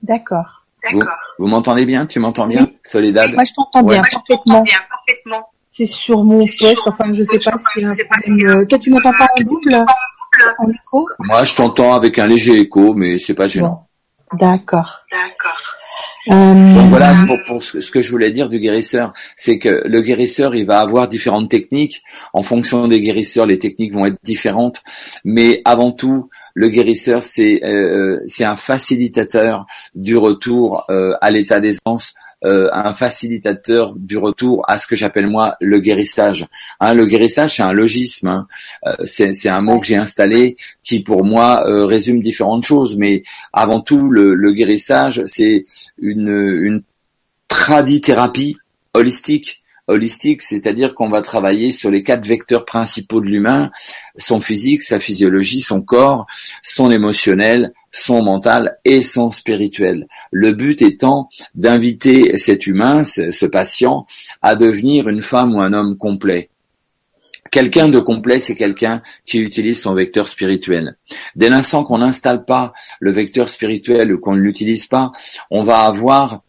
D'accord. 0.03 0.65
Vous, 0.93 1.01
vous 1.39 1.47
m'entendez 1.47 1.87
bien? 1.87 2.07
Tu 2.07 2.19
m'entendez 2.19 2.57
bien, 2.57 2.65
Oui. 2.67 2.79
Soledad 2.85 3.33
Moi, 3.33 3.45
je 3.45 3.53
t'entends 3.55 3.83
Ouais. 3.85 3.95
bien, 3.95 4.03
Moi, 4.03 4.09
je 4.11 4.35
t'entends 4.35 4.65
parfaitement. 4.65 5.49
C'est 5.83 5.95
sur 5.95 6.23
mon 6.23 6.39
poste. 6.39 6.65
Enfin, 6.87 7.13
je 7.13 7.25
sais 7.25 7.39
pas 7.39 7.53
si 7.67 7.85
un 7.85 7.95
problème. 7.95 8.67
Toi, 8.69 8.79
tu 8.79 8.91
m'entends 8.91 9.13
pas 9.13 9.27
en 9.39 9.43
double, 9.43 9.85
en 10.59 10.71
écho 10.71 11.09
Moi, 11.19 11.43
je 11.43 11.55
t'entends 11.55 11.93
avec 11.95 12.19
un 12.19 12.27
léger 12.29 12.55
écho, 12.61 12.95
mais 12.95 13.19
c'est 13.19 13.35
pas 13.35 13.49
gênant. 13.49 13.89
D'accord. 14.39 15.01
D'accord. 15.11 15.75
Euh, 16.31 16.75
Donc 16.75 16.89
voilà, 16.89 17.15
pour, 17.27 17.37
pour 17.47 17.63
ce 17.63 17.91
que 17.91 18.01
je 18.01 18.11
voulais 18.13 18.31
dire 18.31 18.49
du 18.49 18.61
guérisseur, 18.61 19.13
c'est 19.37 19.59
que 19.59 19.83
le 19.85 20.03
guérisseur, 20.03 20.55
il 20.55 20.67
va 20.67 20.79
avoir 20.79 21.09
différentes 21.09 21.51
techniques. 21.51 22.01
En 22.33 22.45
fonction 22.45 22.87
des 22.87 23.01
guérisseurs, 23.01 23.47
les 23.47 23.59
techniques 23.59 23.93
vont 23.93 24.07
être 24.07 24.19
différentes. 24.23 24.83
Mais 25.25 25.63
avant 25.65 25.91
tout, 25.91 26.31
le 26.55 26.69
guérisseur, 26.69 27.25
c'est 27.25 27.65
euh, 27.65 28.21
c'est 28.27 28.45
un 28.45 28.57
facilitateur 28.57 29.67
du 29.97 30.17
retour 30.17 30.85
euh, 30.91 31.15
à 31.21 31.33
l'état 31.33 31.59
d'aisance, 31.59 32.15
euh, 32.45 32.69
un 32.73 32.95
facilitateur 32.95 33.95
du 33.97 34.17
retour 34.17 34.65
à 34.69 34.79
ce 34.79 34.87
que 34.87 34.97
j'appelle 34.97 35.31
moi 35.31 35.57
le 35.61 35.79
guérissage. 35.81 36.47
Hein, 36.81 36.95
le 36.95 37.07
guérissage, 37.07 37.57
c'est 37.57 37.63
un 37.63 37.73
logisme. 37.73 38.29
hein. 38.29 38.47
Euh, 38.87 38.97
c'est 39.05 39.49
un 39.49 39.61
mot 39.61 39.79
que 39.81 39.87
j'ai 39.87 39.97
installé 39.97 40.57
qui, 40.83 41.01
pour 41.01 41.25
moi, 41.25 41.65
euh, 41.69 41.85
résume 41.87 42.21
différentes 42.21 42.65
choses. 42.65 42.97
Mais 42.97 43.23
avant 43.53 43.81
tout, 43.81 44.09
le, 44.11 44.35
le 44.35 44.53
guérissage, 44.53 45.23
c'est 45.27 45.65
une, 45.99 46.29
une 46.29 46.83
tradithérapie 47.49 48.57
holistique. 48.95 49.62
Holistique, 49.93 50.43
c'est-à-dire 50.43 50.95
qu'on 50.95 51.09
va 51.09 51.23
travailler 51.23 51.71
sur 51.71 51.91
les 51.91 52.03
quatre 52.03 52.27
vecteurs 52.27 52.65
principaux 52.65 53.21
de 53.21 53.27
l'humain, 53.27 53.71
son 54.17 54.41
physique, 54.41 54.83
sa 54.83 55.01
physiologie, 55.01 55.61
son 55.61 55.83
corps, 55.83 56.27
son 56.63 56.91
émotionnel, 56.91 57.73
son 57.93 58.23
mental 58.23 58.79
et 58.85 59.03
son 59.03 59.31
spirituel. 59.31 60.07
Le 60.31 60.53
but 60.53 60.83
étant 60.83 61.29
d'inviter 61.55 62.37
cet 62.39 62.67
humain, 62.67 63.05
ce, 63.05 63.47
patient, 63.47 64.07
à 64.41 64.57
devenir 64.57 65.09
une 65.09 65.23
femme 65.23 65.55
ou 65.55 65.61
un 65.61 65.73
homme 65.73 65.97
complet. 65.97 66.49
Quelqu'un 67.51 67.89
de 67.89 67.99
complet, 67.99 68.39
c'est 68.39 68.55
quelqu'un 68.55 69.03
qui 69.27 69.39
utilise 69.39 69.83
son 69.83 69.93
vecteur 69.93 70.27
spirituel. 70.27 70.97
Dès 71.37 71.51
l'instant 71.51 71.85
qu'on 71.85 71.99
n'installe 71.99 72.47
pas 72.47 72.73
le 72.99 73.13
vecteur 73.13 73.51
spirituel 73.51 74.13
ou 74.13 74.19
qu'on 74.19 74.35
ne 74.35 74.41
l'utilise 74.41 74.87
pas, 74.87 75.13
on 75.51 75.63
va 75.63 75.81
avoir 75.81 76.41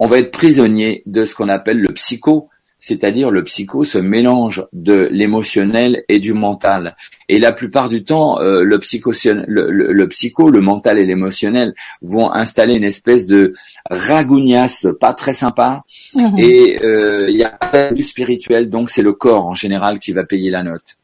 on 0.00 0.08
va 0.08 0.18
être 0.18 0.32
prisonnier 0.32 1.02
de 1.06 1.24
ce 1.24 1.34
qu'on 1.36 1.48
appelle 1.48 1.78
le 1.78 1.92
psycho, 1.92 2.48
c'est-à-dire 2.82 3.30
le 3.30 3.44
psycho, 3.44 3.84
ce 3.84 3.98
mélange 3.98 4.66
de 4.72 5.06
l'émotionnel 5.12 6.02
et 6.08 6.18
du 6.18 6.32
mental. 6.32 6.96
Et 7.28 7.38
la 7.38 7.52
plupart 7.52 7.90
du 7.90 8.02
temps, 8.04 8.40
euh, 8.40 8.62
le, 8.62 8.78
psycho, 8.78 9.12
le, 9.24 9.70
le- 9.70 9.92
le 9.92 10.08
psycho, 10.08 10.48
le 10.50 10.62
mental 10.62 10.98
et 10.98 11.04
l'émotionnel 11.04 11.74
vont 12.00 12.32
installer 12.32 12.74
une 12.76 12.84
espèce 12.84 13.26
de 13.26 13.52
ragougnasse 13.90 14.86
pas 14.98 15.12
très 15.12 15.34
sympa. 15.34 15.84
mhm. 16.14 16.38
Et 16.38 16.82
euh, 16.82 17.28
il 17.28 17.36
y 17.36 17.44
a 17.44 17.50
pas 17.50 17.92
du 17.92 18.02
spirituel, 18.02 18.70
donc 18.70 18.88
c'est 18.90 19.02
le 19.02 19.12
corps 19.12 19.44
en 19.46 19.54
général 19.54 19.98
qui 20.00 20.12
va 20.12 20.24
payer 20.24 20.50
la 20.50 20.62
note. 20.62 20.96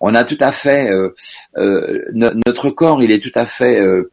On 0.00 0.14
a 0.14 0.22
tout 0.24 0.38
à 0.40 0.52
fait 0.52 0.90
euh, 0.90 1.10
euh, 1.56 2.04
no- 2.12 2.30
notre 2.46 2.70
corps, 2.70 3.02
il 3.02 3.10
est 3.10 3.22
tout 3.22 3.36
à 3.36 3.46
fait 3.46 3.80
euh, 3.80 4.10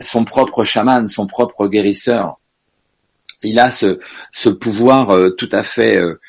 son 0.00 0.24
propre 0.24 0.64
chaman, 0.64 1.08
son 1.08 1.26
propre 1.26 1.66
guérisseur. 1.68 2.38
Il 3.46 3.58
a 3.58 3.70
ce, 3.70 4.48
pouvoir 4.48 5.10
euh, 5.10 5.30
tout 5.30 5.48
à 5.52 5.62
fait 5.62 5.96
euh, 5.96 6.20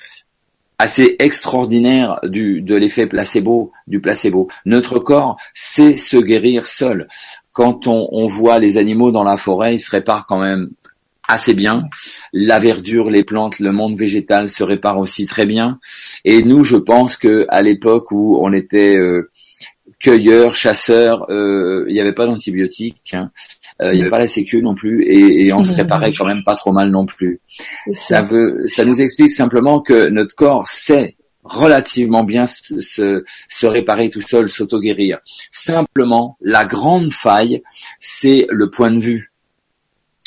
assez 0.78 1.16
extraordinaire 1.20 2.20
du, 2.24 2.62
de 2.62 2.76
l'effet 2.76 3.08
placebo, 3.08 3.72
du 3.88 4.00
placebo. 4.00 4.48
Notre 4.66 5.00
corps 5.00 5.38
sait 5.54 5.98
se 5.98 6.18
guérir 6.18 6.66
seul. 6.66 7.08
Quand 7.52 7.88
on, 7.88 8.28
voit 8.28 8.60
les 8.60 8.78
animaux 8.78 9.10
dans 9.10 9.24
la 9.24 9.36
forêt, 9.36 9.74
ils 9.74 9.80
se 9.80 9.90
réparent 9.90 10.28
quand 10.28 10.40
même 10.40 10.70
assez 11.28 11.56
bien. 11.56 11.90
La 12.32 12.60
verdure, 12.60 13.10
les 13.10 13.24
plantes, 13.24 13.60
le 13.60 13.72
monde 13.72 13.98
végétal 13.98 14.50
se 14.50 14.64
répare 14.64 15.00
aussi 15.00 15.26
très 15.26 15.48
bien. 15.48 15.80
Et 16.24 16.44
nous, 16.44 16.64
je 16.64 16.78
pense 16.78 17.18
que 17.18 17.48
à 17.50 17.64
l'époque 17.64 18.12
où 18.12 18.38
on 18.40 18.54
était 18.54 18.96
euh, 18.96 19.32
cueilleurs, 20.00 20.56
chasseurs, 20.56 21.26
il 21.30 21.92
n'y 21.92 22.00
avait 22.00 22.14
pas 22.14 22.28
d'antibiotiques, 22.28 23.16
hein. 23.16 23.32
Euh, 23.82 23.94
il 23.94 23.98
n'y 23.98 24.02
avait 24.02 24.10
pas 24.10 24.20
la 24.20 24.28
sécu 24.28 24.62
non 24.62 24.74
plus, 24.74 25.04
et, 25.04 25.46
et 25.46 25.54
on 25.54 25.64
se 25.64 25.76
réparait 25.76 26.12
quand 26.12 26.26
même 26.26 26.44
pas 26.44 26.56
trop 26.56 26.72
mal 26.72 26.90
non 26.90 27.06
plus. 27.06 27.40
Ça 27.92 28.24
veut, 28.24 28.64
ça 28.66 28.86
nous 28.86 29.02
explique 29.02 29.32
simplement 29.32 29.82
que 29.82 30.08
notre 30.08 30.34
corps 30.34 30.68
sait 30.68 31.16
relativement 31.44 32.24
bien 32.24 32.46
se, 32.46 32.82
se, 32.82 33.24
se 33.50 33.68
réparer 33.68 34.10
tout 34.10 34.22
seul, 34.22 34.50
s'auto-guérir. 34.50 35.20
Simplement, 35.52 36.38
la 36.42 36.66
grande 36.66 37.14
faille, 37.14 37.62
c'est 38.00 38.48
le 38.50 38.70
point 38.70 38.92
de 38.92 39.00
vue. 39.00 39.32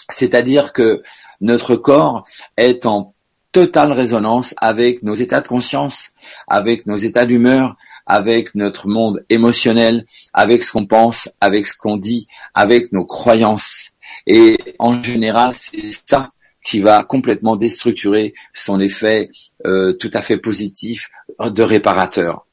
C'est-à-dire 0.09 0.73
que 0.73 1.03
notre 1.41 1.77
corps 1.77 2.25
est 2.57 2.87
en 2.87 3.15
totale 3.53 3.93
résonance 3.93 4.55
avec 4.59 5.03
nos 5.03 5.15
états 5.15 5.41
de 5.41 5.49
conscience, 5.49 6.11
avec 6.47 6.87
nos 6.87 6.97
états 6.97 7.27
d'humeur, 7.27 7.77
avec 8.11 8.57
notre 8.57 8.89
monde 8.89 9.25
émotionnel, 9.31 10.05
avec 10.33 10.65
ce 10.65 10.73
qu'on 10.73 10.85
pense, 10.85 11.31
avec 11.41 11.69
ce 11.69 11.79
qu'on 11.79 11.97
dit, 11.97 12.27
avec 12.55 12.91
nos 12.91 13.05
croyances. 13.05 13.93
Et 14.27 14.59
en 14.81 15.01
général, 15.01 15.55
c'est 15.55 15.93
ça 15.93 16.33
qui 16.65 16.81
va 16.81 17.05
complètement 17.05 17.55
déstructurer 17.55 18.35
son 18.53 18.81
effet 18.81 19.31
euh, 19.65 19.93
tout 19.93 20.11
à 20.13 20.23
fait 20.23 20.39
positif 20.39 21.09
de 21.39 21.63
réparateur. 21.63 22.47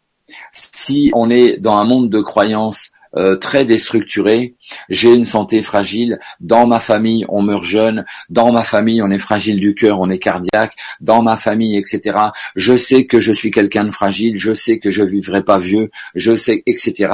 Si 0.51 1.10
on 1.16 1.32
est 1.32 1.58
dans 1.58 1.76
un 1.76 1.86
monde 1.86 2.12
de 2.12 2.22
croyances 2.22 2.91
très 3.39 3.65
déstructuré, 3.65 4.55
j'ai 4.89 5.13
une 5.13 5.26
santé 5.26 5.61
fragile, 5.61 6.20
dans 6.39 6.68
ma 6.68 6.80
famille 6.80 7.26
on 7.30 7.41
meurt 7.41 7.63
jeune, 7.63 8.05
dans 8.30 8.51
ma 8.51 8.63
famille 8.63 9.01
on 9.01 9.11
est 9.11 9.18
fragile 9.18 9.59
du 9.59 9.76
cœur, 9.76 9.99
on 9.99 10.09
est 10.09 10.20
cardiaque, 10.20 10.76
dans 11.01 11.22
ma 11.22 11.38
famille, 11.38 11.78
etc. 11.78 12.18
Je 12.55 12.76
sais 12.76 13.05
que 13.05 13.20
je 13.20 13.32
suis 13.32 13.51
quelqu'un 13.51 13.86
de 13.86 13.91
fragile, 13.91 14.38
je 14.38 14.53
sais 14.53 14.80
que 14.80 14.91
je 14.91 15.03
vivrai 15.03 15.43
pas 15.43 15.59
vieux, 15.59 15.89
je 16.15 16.36
sais, 16.36 16.63
etc 16.65 17.07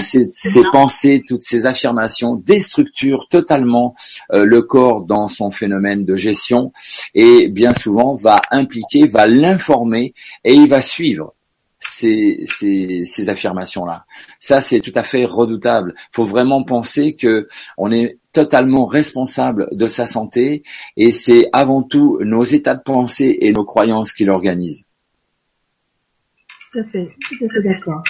ces, 0.00 0.28
ces 0.32 0.62
pensées, 0.72 1.22
toutes 1.26 1.42
ces 1.42 1.66
affirmations 1.66 2.34
déstructurent 2.34 3.28
totalement 3.28 3.94
euh, 4.32 4.44
le 4.44 4.62
corps 4.62 5.02
dans 5.02 5.28
son 5.28 5.50
phénomène 5.50 6.04
de 6.04 6.16
gestion 6.16 6.72
et 7.14 7.48
bien 7.48 7.74
souvent 7.74 8.14
va 8.14 8.40
impliquer, 8.50 9.06
va 9.06 9.26
l'informer 9.26 10.14
et 10.44 10.54
il 10.54 10.68
va 10.68 10.80
suivre 10.80 11.34
ces, 11.96 12.44
ces, 12.46 13.04
ces 13.06 13.28
affirmations-là. 13.28 14.04
Ça, 14.38 14.60
c'est 14.60 14.80
tout 14.80 14.92
à 14.94 15.02
fait 15.02 15.24
redoutable. 15.24 15.94
Il 15.96 16.16
faut 16.16 16.24
vraiment 16.24 16.62
penser 16.62 17.16
que 17.16 17.48
on 17.78 17.90
est 17.90 18.18
totalement 18.32 18.84
responsable 18.84 19.68
de 19.72 19.86
sa 19.88 20.06
santé 20.06 20.62
et 20.96 21.10
c'est 21.10 21.48
avant 21.52 21.82
tout 21.82 22.18
nos 22.20 22.44
états 22.44 22.74
de 22.74 22.82
pensée 22.82 23.38
et 23.40 23.52
nos 23.52 23.64
croyances 23.64 24.12
qui 24.12 24.24
l'organisent. 24.24 24.86
Tout 26.72 26.80
à 26.80 26.84
fait, 26.84 27.08
tout 27.28 27.44
à 27.44 27.48
fait 27.48 27.62
d'accord. 27.62 28.02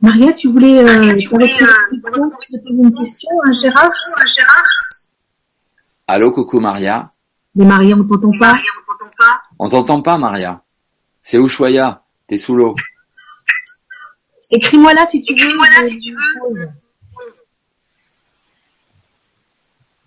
Maria, 0.00 0.32
tu 0.32 0.48
voulais, 0.48 0.78
euh, 0.78 0.84
Maria, 0.84 1.14
tu 1.14 1.28
voulais, 1.28 1.52
euh, 1.62 1.66
une 1.92 2.00
question, 2.00 2.72
une 2.72 2.94
question 2.94 3.30
à 3.46 3.52
Gérard? 3.52 3.90
Gérard, 4.34 4.64
Allô, 6.08 6.32
coucou 6.32 6.58
Maria? 6.58 7.12
Mais 7.54 7.66
Maria, 7.66 7.96
on 7.96 8.04
t'entend 8.04 8.32
pas. 8.32 8.52
Maria, 8.52 8.70
on 8.78 8.92
t'entend 8.92 9.12
pas? 9.18 9.42
On 9.58 9.68
t'entend 9.68 10.02
pas, 10.02 10.18
Maria? 10.18 10.61
C'est 11.22 11.38
Ushuaïa. 11.38 12.02
T'es 12.26 12.36
sous 12.36 12.54
l'eau. 12.54 12.74
Écris-moi 14.50 14.92
là 14.92 15.06
si 15.06 15.20
tu 15.20 15.34
veux. 15.34 15.40
Écris-moi 15.40 15.66
là 15.78 15.86
si 15.86 15.98
tu 15.98 16.12
veux. 16.12 16.68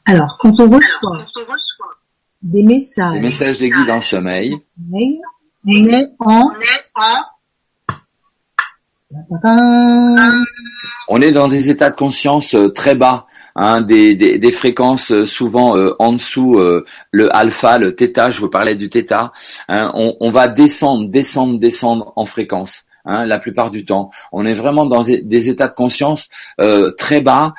Alors, 0.05 0.37
quand 0.39 0.53
on 0.59 0.65
Alors, 0.65 0.75
reçoit 0.75 0.99
quand 1.01 1.41
on 1.41 1.51
reçoit, 1.51 1.95
des 2.43 2.61
messages, 2.61 3.13
Les 3.15 3.21
messages 3.21 3.57
des 3.57 3.71
guides 3.71 3.89
en 3.89 4.01
sommeil. 4.01 4.61
on 4.93 4.99
est 5.87 6.11
en 6.19 6.51
on 6.51 6.59
est 6.61 6.85
en 9.43 10.43
On 11.07 11.21
est 11.21 11.31
dans 11.31 11.47
des 11.47 11.69
états 11.69 11.89
de 11.89 11.95
conscience 11.95 12.53
euh, 12.53 12.69
très 12.69 12.95
bas, 12.95 13.25
hein, 13.55 13.81
des, 13.81 14.51
fréquences 14.51 15.11
euh, 15.11 15.25
souvent 15.25 15.77
euh, 15.77 15.95
en 15.99 16.13
dessous 16.13 16.55
euh, 16.59 16.85
le 17.11 17.35
alpha, 17.35 17.77
le 17.77 17.91
θ. 17.91 18.31
Je 18.31 18.39
vous 18.39 18.49
parlais 18.49 18.75
du 18.75 18.89
θ. 18.89 19.31
hein, 19.69 19.91
on, 19.93 20.31
va 20.31 20.47
descendre, 20.47 21.09
descendre, 21.09 21.59
descendre 21.59 22.13
en 22.15 22.25
fréquence. 22.25 22.83
hein, 23.05 23.25
la 23.25 23.39
plupart 23.39 23.71
du 23.71 23.85
temps, 23.85 24.09
on 24.31 24.45
est 24.45 24.55
vraiment 24.55 24.85
dans 24.85 25.03
des, 25.03 25.49
états 25.49 25.67
de 25.67 25.75
conscience 25.75 26.29
très 26.97 27.21
bas 27.21 27.53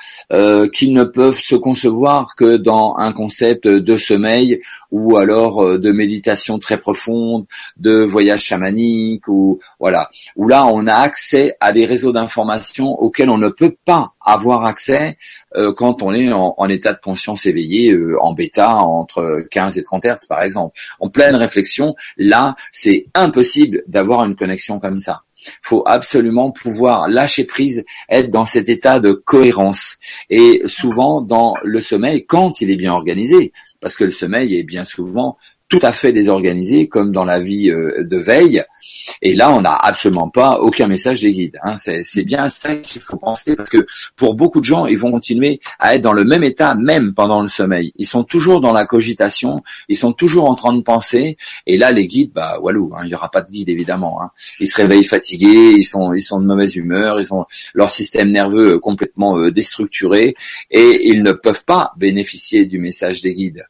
qui 0.73 0.91
ne 0.91 1.05
peuvent 1.05 1.39
se 1.39 1.55
concevoir 1.55 2.35
que 2.37 2.57
dans 2.57 2.97
un 2.99 3.13
concept 3.13 3.67
de 3.69 3.97
sommeil 3.97 4.61
ou 4.91 5.17
alors 5.17 5.63
euh, 5.63 5.79
de 5.79 5.93
méditation 5.93 6.59
très 6.59 6.79
profonde, 6.79 7.47
de 7.77 8.05
voyage 8.05 8.43
chamanique 8.43 9.27
ou 9.29 9.61
voilà, 9.81 10.11
où 10.37 10.49
là 10.49 10.67
on 10.67 10.87
a 10.87 10.95
accès 10.95 11.57
à 11.61 11.73
des 11.73 11.87
réseaux 11.87 12.13
d'informations 12.13 13.01
auxquels 13.01 13.31
on 13.31 13.39
ne 13.39 13.49
peut 13.49 13.77
pas 13.85 14.13
avoir 14.21 14.65
accès 14.65 15.17
euh, 15.57 15.73
quand 15.73 16.03
on 16.03 16.13
est 16.13 16.33
en, 16.33 16.69
état 16.69 16.93
de 16.93 17.01
conscience 17.01 17.47
éveillé, 17.47 17.93
euh, 17.93 18.17
en 18.21 18.35
bêta, 18.35 18.77
entre 18.77 19.47
15 19.51 19.79
et 19.79 19.83
30 19.83 20.05
Hz 20.05 20.27
par 20.29 20.43
exemple. 20.43 20.79
En 21.01 21.09
pleine 21.09 21.37
réflexion, 21.37 21.95
là 22.17 22.57
c'est 22.73 23.07
impossible 23.15 23.83
d'avoir 23.87 24.25
une 24.25 24.37
connexion 24.37 24.79
comme 24.79 24.99
ça. 24.99 25.23
faut 25.63 25.85
absolument 25.87 26.51
pouvoir 26.51 27.09
lâcher 27.09 27.45
prise, 27.45 27.85
être 28.09 28.31
dans 28.31 28.47
cet 28.47 28.69
état 28.69 28.99
de 28.99 29.13
cohérence. 29.13 29.97
Et 30.29 30.63
souvent 30.67 31.21
dans 31.21 31.55
le 31.63 31.81
sommeil, 31.81 32.27
quand 32.27 32.61
il 32.61 32.71
est 32.71 32.77
bien 32.77 32.93
organisé, 32.93 33.53
parce 33.81 33.97
que 33.97 34.05
le 34.05 34.11
sommeil 34.11 34.57
est 34.57 34.63
bien 34.63 34.85
souvent 34.85 35.37
tout 35.69 35.81
à 35.83 35.93
fait 35.93 36.13
désorganisé, 36.13 36.89
comme 36.89 37.13
dans 37.13 37.25
la 37.25 37.41
vie 37.41 37.71
euh, 37.71 38.05
de 38.05 38.19
veille. 38.19 38.65
Et 39.23 39.35
là, 39.35 39.53
on 39.53 39.61
n'a 39.61 39.75
absolument 39.75 40.29
pas 40.29 40.59
aucun 40.61 40.87
message 40.87 41.21
des 41.21 41.33
guides. 41.33 41.59
Hein. 41.63 41.77
C'est 41.77 42.25
bien 42.25 42.49
ça 42.49 42.77
qu'il 42.77 43.03
faut 43.03 43.17
penser, 43.17 43.57
parce 43.57 43.71
que 43.71 43.87
pour 44.17 44.35
beaucoup 44.35 44.61
de 44.61 44.65
gens, 44.65 44.87
ils 44.87 44.99
vont 44.99 45.11
continuer 45.11 45.61
à 45.79 45.95
être 45.95 46.03
dans 46.03 46.13
le 46.13 46.25
même 46.25 46.45
état, 46.45 46.75
même 46.75 47.15
pendant 47.15 47.43
le 47.43 47.49
sommeil. 47.49 47.93
Ils 47.97 48.07
sont 48.07 48.25
toujours 48.25 48.61
dans 48.61 48.73
la 48.73 48.87
cogitation, 48.87 49.63
ils 49.89 49.97
sont 49.97 50.13
toujours 50.13 50.51
en 50.51 50.55
train 50.55 50.75
de 50.75 50.83
penser. 50.83 51.37
Et 51.67 51.77
là, 51.77 51.93
les 51.93 52.07
guides, 52.07 52.33
bah 52.33 52.59
walou, 52.61 52.93
hein, 52.95 53.01
il 53.05 53.09
n'y 53.09 53.15
aura 53.15 53.31
pas 53.31 53.43
de 53.43 53.51
guide 53.51 53.69
évidemment. 53.69 54.23
Hein. 54.23 54.31
Ils 54.61 54.69
se 54.69 54.77
réveillent 54.77 55.05
fatigués, 55.05 55.75
ils 55.77 55.85
sont, 55.85 56.13
ils 56.13 56.23
sont 56.23 56.41
de 56.41 56.47
mauvaise 56.47 56.77
humeur, 56.77 57.21
ils 57.21 57.33
ont 57.33 57.47
leur 57.75 57.91
système 57.91 58.31
nerveux 58.31 58.79
complètement 58.79 59.39
euh, 59.39 59.51
déstructuré, 59.51 60.35
et 60.71 61.09
ils 61.09 61.23
ne 61.23 61.33
peuvent 61.33 61.65
pas 61.65 61.93
bénéficier 61.97 62.67
du 62.67 62.79
message 62.79 63.21
des 63.23 63.35
guides. 63.35 63.67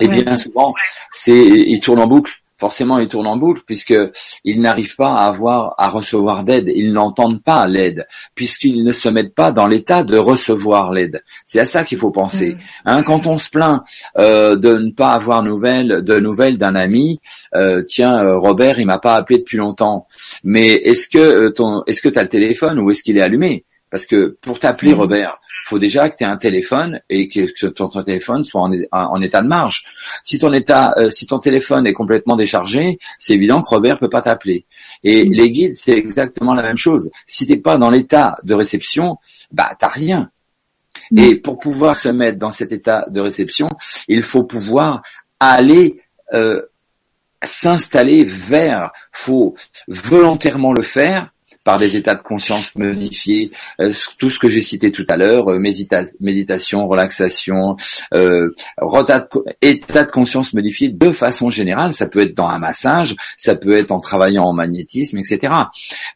Et 0.00 0.08
bien 0.08 0.36
souvent, 0.36 0.74
c'est 1.10 1.38
ils 1.38 1.80
tournent 1.80 2.00
en 2.00 2.06
boucle 2.06 2.41
forcément 2.62 3.00
ils 3.00 3.08
tournent 3.08 3.26
en 3.26 3.36
boucle 3.36 3.62
puisque 3.66 3.98
ils 4.44 4.60
n'arrivent 4.60 4.94
pas 4.94 5.14
à 5.14 5.24
avoir 5.26 5.74
à 5.78 5.88
recevoir 5.90 6.44
d'aide, 6.44 6.70
ils 6.72 6.92
n'entendent 6.92 7.42
pas 7.42 7.66
l'aide 7.66 8.06
puisqu'ils 8.36 8.84
ne 8.84 8.92
se 8.92 9.08
mettent 9.08 9.34
pas 9.34 9.50
dans 9.50 9.66
l'état 9.66 10.04
de 10.04 10.16
recevoir 10.16 10.92
l'aide. 10.92 11.24
C'est 11.44 11.58
à 11.58 11.64
ça 11.64 11.82
qu'il 11.82 11.98
faut 11.98 12.12
penser. 12.12 12.50
Mm. 12.52 12.58
Hein, 12.86 13.02
quand 13.02 13.26
on 13.26 13.36
se 13.36 13.50
plaint 13.50 13.82
euh, 14.16 14.54
de 14.54 14.74
ne 14.74 14.92
pas 14.92 15.10
avoir 15.10 15.42
nouvelles, 15.42 16.02
de 16.04 16.20
nouvelles 16.20 16.56
d'un 16.56 16.76
ami, 16.76 17.20
euh, 17.56 17.82
tiens 17.82 18.16
euh, 18.22 18.38
Robert 18.38 18.78
il 18.78 18.86
m'a 18.86 19.00
pas 19.00 19.14
appelé 19.14 19.40
depuis 19.40 19.58
longtemps, 19.58 20.06
mais 20.44 20.68
est-ce 20.68 21.08
que 21.08 21.48
ton, 21.48 21.82
est-ce 21.88 22.00
que 22.00 22.10
tu 22.10 22.18
as 22.20 22.22
le 22.22 22.28
téléphone 22.28 22.78
ou 22.78 22.92
est-ce 22.92 23.02
qu'il 23.02 23.18
est 23.18 23.22
allumé? 23.22 23.64
Parce 23.92 24.06
que 24.06 24.38
pour 24.40 24.58
t'appeler 24.58 24.94
mm. 24.94 24.98
Robert, 24.98 25.40
faut 25.66 25.78
déjà 25.78 26.08
que 26.08 26.16
tu 26.16 26.24
aies 26.24 26.26
un 26.26 26.38
téléphone 26.38 27.00
et 27.10 27.28
que, 27.28 27.66
ton, 27.68 27.88
téléphone 27.88 28.42
soit 28.42 28.62
en, 28.90 29.22
état 29.22 29.42
de 29.42 29.46
marge. 29.46 29.84
Si 30.22 30.38
ton 30.38 30.52
état, 30.52 30.94
euh, 30.96 31.10
si 31.10 31.26
ton 31.26 31.38
téléphone 31.38 31.86
est 31.86 31.92
complètement 31.92 32.34
déchargé, 32.34 32.98
c'est 33.18 33.34
évident 33.34 33.60
que 33.60 33.68
Robert 33.68 33.98
peut 33.98 34.08
pas 34.08 34.22
t'appeler. 34.22 34.64
Et 35.04 35.26
mm. 35.26 35.32
les 35.32 35.50
guides, 35.52 35.74
c'est 35.76 35.92
exactement 35.92 36.54
la 36.54 36.62
même 36.62 36.78
chose. 36.78 37.10
Si 37.26 37.46
t'es 37.46 37.58
pas 37.58 37.76
dans 37.76 37.90
l'état 37.90 38.36
de 38.42 38.54
réception, 38.54 39.18
bah 39.52 39.76
t'as 39.78 39.88
rien. 39.88 40.30
Mm. 41.10 41.18
Et 41.18 41.36
pour 41.36 41.58
pouvoir 41.58 41.94
se 41.94 42.08
mettre 42.08 42.38
dans 42.38 42.50
cet 42.50 42.72
état 42.72 43.04
de 43.10 43.20
réception, 43.20 43.68
il 44.08 44.22
faut 44.22 44.44
pouvoir 44.44 45.02
aller 45.38 46.00
euh, 46.32 46.62
s'installer 47.44 48.24
vers, 48.24 48.90
faut 49.12 49.54
volontairement 49.86 50.72
le 50.72 50.82
faire 50.82 51.31
par 51.64 51.78
des 51.78 51.96
états 51.96 52.14
de 52.14 52.22
conscience 52.22 52.74
modifiés, 52.74 53.50
euh, 53.80 53.92
tout 54.18 54.30
ce 54.30 54.38
que 54.38 54.48
j'ai 54.48 54.62
cité 54.62 54.90
tout 54.90 55.04
à 55.08 55.16
l'heure, 55.16 55.50
euh, 55.50 55.58
méditation, 55.58 56.88
relaxation, 56.88 57.76
euh, 58.14 58.50
état 59.60 60.04
de 60.04 60.10
conscience 60.10 60.52
modifié 60.54 60.88
de 60.88 61.12
façon 61.12 61.50
générale. 61.50 61.92
Ça 61.92 62.08
peut 62.08 62.20
être 62.20 62.34
dans 62.34 62.48
un 62.48 62.58
massage, 62.58 63.16
ça 63.36 63.54
peut 63.54 63.76
être 63.76 63.92
en 63.92 64.00
travaillant 64.00 64.44
en 64.44 64.52
magnétisme, 64.52 65.18
etc. 65.18 65.52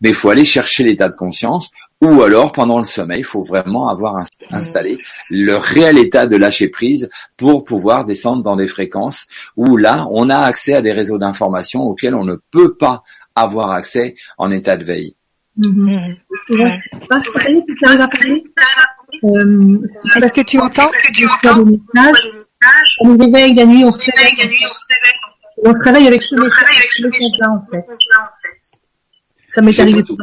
Mais 0.01 0.11
il 0.11 0.15
faut 0.15 0.31
aller 0.31 0.45
chercher 0.45 0.85
l'état 0.85 1.09
de 1.09 1.17
conscience 1.17 1.71
ou 2.03 2.23
alors 2.23 2.53
pendant 2.53 2.79
le 2.79 2.85
sommeil, 2.85 3.21
il 3.21 3.25
faut 3.25 3.43
vraiment 3.43 3.89
avoir 3.89 4.23
installé 4.51 4.99
le 5.31 5.57
réel 5.57 5.97
état 5.97 6.27
de 6.27 6.37
lâcher 6.37 6.69
prise 6.69 7.09
pour 7.39 7.65
pouvoir 7.65 8.05
descendre 8.05 8.43
dans 8.43 8.57
des 8.57 8.69
fréquences 8.69 9.27
où 9.57 9.79
là, 9.79 10.07
on 10.11 10.29
a 10.29 10.39
accès 10.39 10.75
à 10.75 10.83
des 10.83 10.93
réseaux 10.93 11.19
d'informations 11.19 11.83
auxquels 11.85 12.15
on 12.15 12.25
ne 12.25 12.37
peut 12.51 12.77
pas 12.77 13.03
avoir 13.35 13.71
accès 13.71 14.15
en 14.37 14.51
état 14.51 14.77
de 14.77 14.85
veille. 14.85 15.17
Mm-hmm. 15.59 16.17
Parce 20.21 20.33
que 20.35 20.43
tu 20.43 20.59
entends 20.59 20.91
On 23.01 23.09
nous 23.09 23.19
réveille 23.19 23.55
la 23.55 23.65
nuit, 23.65 23.85
on 23.85 23.93
se 23.93 24.05
réveille. 24.11 24.61
On 25.65 25.73
se 25.73 25.85
réveille. 25.85 26.07
Avec 26.07 26.23
ce 26.23 26.35
message-là, 26.35 27.51
en 27.51 27.67
fait. 27.71 27.79
Ça 29.49 29.63
m'est 29.63 29.79
arrivé 29.81 30.03
tout 30.03 30.19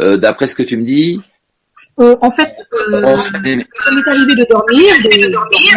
euh, 0.00 0.16
D'après 0.16 0.46
ce 0.48 0.54
que 0.56 0.64
tu 0.64 0.76
me 0.76 0.84
dis 0.84 1.20
euh, 2.00 2.16
En 2.20 2.30
fait, 2.30 2.56
euh, 2.72 3.16
ça 3.16 3.38
m'est 3.38 3.64
arrivé 4.08 4.34
de 4.34 4.46
dormir, 4.48 4.94
de 5.04 5.30
dormir. 5.30 5.74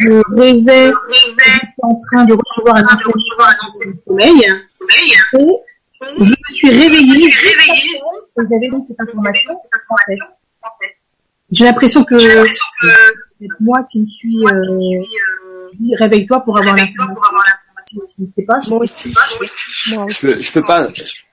Je 0.00 0.22
rêvais, 0.34 0.92
j'étais 1.10 1.60
en 1.82 2.00
train 2.06 2.24
de 2.24 2.34
recevoir 2.34 2.76
un 2.76 2.84
ancien 2.84 3.92
sommeil. 4.06 4.40
Et 5.34 5.42
je 6.20 6.30
me 6.30 6.54
suis 6.54 6.70
réveillée, 6.70 7.32
j'avais 8.48 8.68
donc 8.70 8.86
cette 8.86 9.00
information. 9.00 9.56
J'ai 11.50 11.64
l'impression 11.64 12.04
que 12.04 12.18
c'est 12.18 13.48
moi 13.60 13.86
qui 13.90 14.00
me 14.00 14.06
suis 14.06 14.38
euh, 14.46 15.94
réveille-toi 15.98 16.40
pour 16.40 16.58
avoir 16.58 16.76
l'information. 16.76 18.02
Je 18.18 18.24
ne 18.24 18.28
sais 18.28 18.44
pas. 18.44 18.60
Moi 18.68 18.78
aussi. 18.78 19.12
Je 19.12 20.20
peux, 20.20 20.40
je 20.40 20.52
peux 20.52 20.62
pas. 20.62 20.88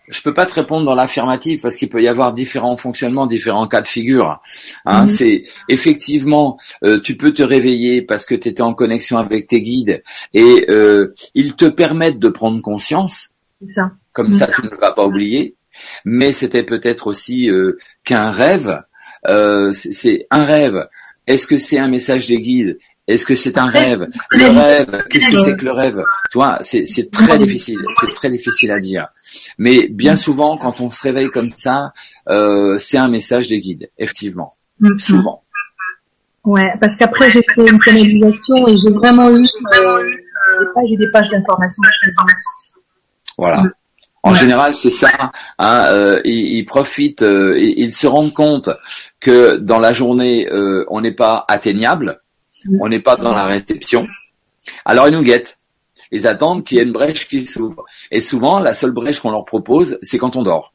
Je 0.09 0.23
peux 0.23 0.33
pas 0.33 0.47
te 0.47 0.53
répondre 0.53 0.85
dans 0.85 0.95
l'affirmative 0.95 1.61
parce 1.61 1.75
qu'il 1.75 1.87
peut 1.87 2.01
y 2.01 2.07
avoir 2.07 2.33
différents 2.33 2.77
fonctionnements, 2.77 3.27
différents 3.27 3.67
cas 3.67 3.81
de 3.81 3.87
figure. 3.87 4.41
Hein, 4.85 5.01
mhm. 5.01 5.07
C'est 5.07 5.43
effectivement, 5.67 6.57
euh, 6.83 6.99
tu 6.99 7.15
peux 7.15 7.31
te 7.31 7.43
réveiller 7.43 8.01
parce 8.01 8.25
que 8.25 8.33
tu 8.33 8.49
étais 8.49 8.63
en 8.63 8.73
connexion 8.73 9.19
avec 9.19 9.47
tes 9.47 9.61
guides 9.61 10.01
et 10.33 10.65
euh, 10.69 11.13
ils 11.35 11.55
te 11.55 11.65
permettent 11.65 12.17
de 12.17 12.29
prendre 12.29 12.59
conscience. 12.61 13.29
C'est 13.61 13.69
ça. 13.69 13.91
Comme 14.19 14.33
ça, 14.33 14.47
tu 14.47 14.61
ne 14.63 14.75
vas 14.75 14.91
pas 14.91 15.05
oublier. 15.05 15.55
Mais 16.03 16.33
c'était 16.33 16.63
peut-être 16.63 17.07
aussi 17.07 17.49
euh, 17.49 17.77
qu'un 18.03 18.31
rêve. 18.31 18.81
Euh, 19.29 19.71
c'est 19.71 20.27
un 20.29 20.43
rêve. 20.43 20.89
Est-ce 21.25 21.47
que 21.47 21.55
c'est 21.55 21.79
un 21.79 21.87
message 21.87 22.27
des 22.27 22.41
guides? 22.41 22.77
Est-ce 23.07 23.25
que 23.25 23.33
c'est 23.33 23.57
un 23.57 23.67
rêve? 23.67 24.07
Le 24.31 24.49
rêve, 24.49 25.05
qu'est-ce 25.09 25.31
que 25.31 25.37
c'est 25.37 25.55
que 25.55 25.63
le 25.63 25.71
rêve? 25.71 26.03
Toi, 26.31 26.59
c'est 26.63 27.09
très 27.09 27.39
difficile. 27.39 27.79
C'est 28.01 28.13
très 28.13 28.29
difficile 28.29 28.71
à 28.71 28.79
dire. 28.79 29.07
Mais 29.57 29.87
bien 29.87 30.17
souvent, 30.17 30.57
quand 30.57 30.81
on 30.81 30.89
se 30.89 31.01
réveille 31.03 31.31
comme 31.31 31.47
ça, 31.47 31.93
euh, 32.27 32.77
c'est 32.77 32.97
un 32.97 33.07
message 33.07 33.47
des 33.47 33.61
guides, 33.61 33.89
effectivement. 33.97 34.57
Mm-hmm. 34.81 34.99
Souvent. 34.99 35.43
Ouais, 36.43 36.73
parce 36.81 36.97
qu'après 36.97 37.29
j'ai 37.29 37.41
fait 37.55 37.69
une 37.69 37.79
canalisation 37.79 38.67
et 38.67 38.75
j'ai 38.75 38.91
vraiment 38.91 39.29
eu 39.29 39.43
des 39.43 40.65
pages 40.75 40.91
et 40.91 40.97
des 40.97 41.11
pages 41.11 41.29
d'informations. 41.29 41.83
Voilà. 43.37 43.63
Mm. 43.63 43.71
En 44.23 44.33
général, 44.33 44.73
c'est 44.73 44.89
ça. 44.89 45.09
Hein, 45.59 45.85
euh, 45.87 46.21
ils, 46.25 46.65
profitent, 46.65 47.21
euh, 47.21 47.57
ils, 47.57 47.93
se 47.93 48.07
rendent 48.07 48.33
compte 48.33 48.69
que 49.19 49.57
dans 49.57 49.79
la 49.79 49.93
journée, 49.93 50.47
euh, 50.51 50.85
on 50.89 51.01
n'est 51.01 51.13
pas 51.13 51.45
atteignable, 51.47 52.21
on 52.79 52.89
n'est 52.89 52.99
pas 52.99 53.15
dans 53.15 53.33
la 53.33 53.45
réception. 53.45 54.07
Alors 54.85 55.07
ils 55.07 55.13
nous 55.13 55.23
guettent. 55.23 55.57
Ils 56.11 56.27
attendent 56.27 56.65
qu'il 56.65 56.77
y 56.77 56.79
ait 56.81 56.83
une 56.83 56.91
brèche 56.91 57.27
qui 57.27 57.45
s'ouvre. 57.45 57.85
Et 58.11 58.19
souvent, 58.19 58.59
la 58.59 58.73
seule 58.73 58.91
brèche 58.91 59.19
qu'on 59.19 59.31
leur 59.31 59.45
propose, 59.45 59.99
c'est 60.01 60.17
quand 60.17 60.35
on 60.35 60.43
dort. 60.43 60.73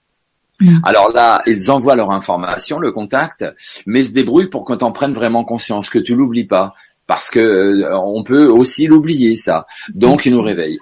Mm. 0.61 0.79
Alors 0.85 1.11
là, 1.13 1.43
ils 1.47 1.71
envoient 1.71 1.97
leur 1.97 2.13
information, 2.13 2.79
le 2.79 2.93
contact, 2.93 3.45
mais 3.85 4.05
se 4.05 4.13
débrouillent 4.13 4.49
pour 4.49 4.65
que 4.65 4.75
tu 4.75 4.85
en 4.85 4.93
prennes 4.93 5.13
vraiment 5.13 5.45
conscience, 5.45 5.91
que 5.91 5.99
tu 5.99 6.15
l'oublies 6.15 6.47
pas, 6.47 6.75
parce 7.07 7.31
que 7.31 7.83
on 7.95 8.23
peut 8.23 8.47
aussi 8.47 8.87
l'oublier 8.87 9.35
ça. 9.35 9.67
Donc 9.93 10.25
ils 10.25 10.33
nous 10.33 10.43
réveillent 10.43 10.79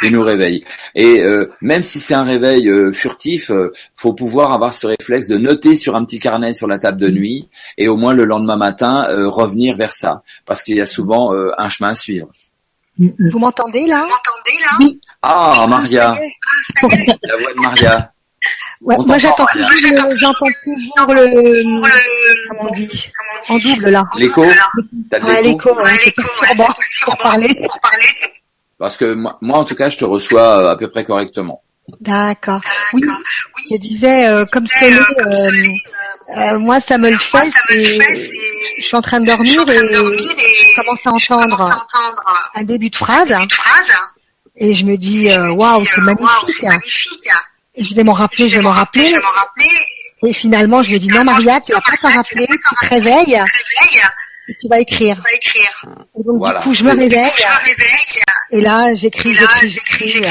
qui 0.00 0.12
nous 0.12 0.22
réveille. 0.22 0.64
Et 0.94 1.20
euh, 1.20 1.50
même 1.60 1.82
si 1.82 2.00
c'est 2.00 2.14
un 2.14 2.24
réveil 2.24 2.68
euh, 2.68 2.92
furtif, 2.92 3.50
euh, 3.50 3.72
faut 3.96 4.12
pouvoir 4.12 4.52
avoir 4.52 4.74
ce 4.74 4.86
réflexe 4.86 5.28
de 5.28 5.36
noter 5.36 5.76
sur 5.76 5.94
un 5.96 6.04
petit 6.04 6.18
carnet 6.18 6.52
sur 6.52 6.66
la 6.66 6.78
table 6.78 7.00
de 7.00 7.08
nuit 7.08 7.48
et 7.78 7.88
au 7.88 7.96
moins 7.96 8.12
le 8.12 8.24
lendemain 8.24 8.56
matin 8.56 9.06
euh, 9.08 9.28
revenir 9.28 9.76
vers 9.76 9.92
ça, 9.92 10.22
parce 10.46 10.62
qu'il 10.62 10.76
y 10.76 10.80
a 10.80 10.86
souvent 10.86 11.32
un 11.56 11.68
chemin 11.68 11.90
à 11.90 11.94
suivre. 11.94 12.28
Vous 12.98 13.38
m'entendez 13.38 13.86
là? 13.86 14.02
Vous 14.02 14.08
m'entendez 14.08 14.58
là 14.60 14.94
Ah, 15.22 15.66
Maria, 15.68 16.16
la 16.82 17.36
voix 17.38 17.52
de 17.52 17.60
Maria. 17.60 18.10
Ouais, 18.82 18.96
moi 19.06 19.16
j'entends 19.16 19.46
toujours, 19.46 19.70
le, 19.70 20.16
j'entends 20.18 20.46
toujours 20.62 21.14
le, 21.14 22.48
comment 22.48 22.70
on 22.70 22.74
dit, 22.74 23.10
en 23.48 23.58
double 23.58 23.88
là. 23.88 24.04
L'écho? 24.18 24.44
Ouais, 24.44 25.42
l'écho, 25.42 25.74
ouais, 25.74 26.14
pour 27.04 27.16
parler. 27.16 27.48
Pour 27.54 27.80
parler. 27.80 28.06
Parce 28.78 28.96
que 28.96 29.14
moi, 29.14 29.38
en 29.58 29.64
tout 29.64 29.74
cas, 29.74 29.88
je 29.88 29.98
te 29.98 30.04
reçois 30.04 30.64
euh, 30.64 30.70
à 30.70 30.76
peu 30.76 30.88
près 30.88 31.04
correctement. 31.04 31.62
D'accord. 32.00 32.60
Oui, 32.94 33.02
je 33.70 33.76
disais 33.76 34.26
euh, 34.26 34.46
comme 34.50 34.66
sonner, 34.66 34.98
euh, 36.34 36.58
moi 36.58 36.80
ça 36.80 36.96
me 36.96 37.10
le 37.10 37.18
fait. 37.18 37.50
je 37.68 38.82
suis 38.82 38.96
en 38.96 39.02
train 39.02 39.20
de 39.20 39.26
dormir 39.26 39.62
et 39.68 39.76
je 39.76 40.80
commence 40.80 41.06
à 41.06 41.36
entendre 41.36 41.86
un 42.54 42.62
début 42.62 42.88
de 42.88 42.96
phrase 42.96 43.36
et 44.56 44.72
je 44.72 44.86
me 44.86 44.96
dis 44.96 45.28
waouh 45.28 45.84
c'est 45.84 46.00
magnifique. 46.00 46.64
Et 47.74 47.84
je 47.84 47.94
vais 47.94 48.02
m'en 48.02 48.14
rappeler, 48.14 48.48
je 48.48 48.56
vais 48.56 48.62
m'en 48.62 48.70
rappeler. 48.70 49.14
Et 50.22 50.32
finalement 50.32 50.82
je 50.82 50.90
me 50.90 50.96
dis 50.96 51.08
non 51.08 51.22
Maria 51.22 51.60
tu 51.60 51.72
vas 51.72 51.82
pas 51.82 51.98
t'en 52.00 52.08
rappeler, 52.08 52.46
tu 52.46 52.86
te 52.86 52.94
réveilles 52.94 53.44
et 54.48 54.54
tu 54.60 54.68
vas 54.68 54.80
écrire. 54.80 55.22
Et 56.18 56.22
donc 56.22 56.44
du 56.46 56.54
coup 56.62 56.74
je 56.74 56.84
me 56.84 56.90
réveille. 56.90 57.30
Et 58.50 58.60
là, 58.60 58.94
j'écris, 58.94 59.34
j'écris, 59.34 59.68
j'écris. 59.70 60.22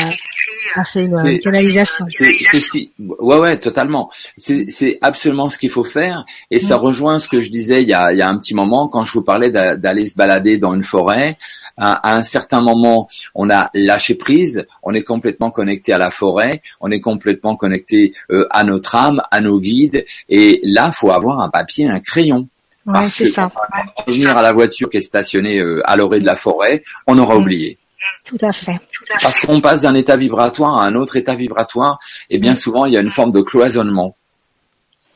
Ah, 0.75 0.83
c'est 0.83 1.03
une, 1.05 1.39
canalisation. 1.39 2.05
C'est, 2.09 2.33
c'est 2.33 2.57
ce 2.57 2.71
qui, 2.71 2.93
ouais, 2.97 3.37
ouais, 3.37 3.59
totalement. 3.59 4.09
C'est, 4.37 4.67
c'est 4.69 4.97
absolument 5.01 5.49
ce 5.49 5.57
qu'il 5.57 5.69
faut 5.69 5.83
faire, 5.83 6.25
et 6.49 6.59
ça 6.59 6.77
rejoint 6.77 7.19
ce 7.19 7.27
que 7.27 7.39
je 7.39 7.49
disais 7.49 7.81
il 7.81 7.89
y 7.89 7.93
a, 7.93 8.13
il 8.13 8.19
y 8.19 8.21
a 8.21 8.29
un 8.29 8.37
petit 8.37 8.55
moment 8.55 8.87
quand 8.87 9.03
je 9.03 9.11
vous 9.11 9.23
parlais 9.23 9.51
d'a- 9.51 9.75
d'aller 9.75 10.07
se 10.07 10.15
balader 10.15 10.57
dans 10.57 10.73
une 10.73 10.83
forêt. 10.83 11.37
À, 11.75 11.93
à 12.11 12.15
un 12.15 12.21
certain 12.21 12.61
moment, 12.61 13.07
on 13.35 13.49
a 13.49 13.71
lâché 13.73 14.15
prise, 14.15 14.65
on 14.83 14.93
est 14.93 15.03
complètement 15.03 15.51
connecté 15.51 15.91
à 15.91 15.97
la 15.97 16.11
forêt, 16.11 16.61
on 16.81 16.91
est 16.91 17.01
complètement 17.01 17.55
connecté 17.55 18.13
euh, 18.31 18.47
à 18.51 18.63
notre 18.63 18.95
âme, 18.95 19.21
à 19.31 19.41
nos 19.41 19.59
guides, 19.59 20.05
et 20.29 20.61
là, 20.63 20.91
faut 20.91 21.11
avoir 21.11 21.41
un 21.41 21.49
papier, 21.49 21.87
un 21.87 21.99
crayon. 21.99 22.47
Ouais, 22.85 22.93
Parce 22.93 23.13
c'est 23.13 23.23
que 23.25 23.29
ça. 23.31 23.49
quand 23.53 23.61
on 23.73 23.77
va 23.77 23.93
revenir 24.05 24.37
à 24.37 24.41
la 24.41 24.51
voiture 24.51 24.89
qui 24.89 24.97
est 24.97 25.01
stationnée 25.01 25.57
euh, 25.59 25.81
à 25.85 25.95
l'orée 25.95 26.19
de 26.19 26.25
la 26.25 26.35
forêt, 26.35 26.83
on 27.07 27.17
aura 27.17 27.35
Mm. 27.35 27.41
oublié. 27.41 27.77
Tout 28.25 28.37
à 28.41 28.51
fait. 28.51 28.77
Parce 29.21 29.39
qu'on 29.39 29.61
passe 29.61 29.81
d'un 29.81 29.95
état 29.95 30.17
vibratoire 30.17 30.77
à 30.77 30.85
un 30.85 30.95
autre 30.95 31.15
état 31.15 31.35
vibratoire, 31.35 31.99
et 32.29 32.37
bien 32.39 32.55
souvent 32.55 32.85
il 32.85 32.93
y 32.93 32.97
a 32.97 32.99
une 32.99 33.09
forme 33.11 33.31
de 33.31 33.41
cloisonnement. 33.41 34.17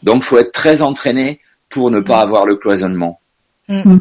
Donc 0.03 0.23
faut 0.23 0.37
être 0.37 0.53
très 0.53 0.81
entraîné 0.81 1.41
pour 1.69 1.91
ne 1.91 1.99
pas 1.99 2.21
avoir 2.21 2.45
le 2.45 2.55
cloisonnement. 2.55 3.19
Mm. 3.67 3.97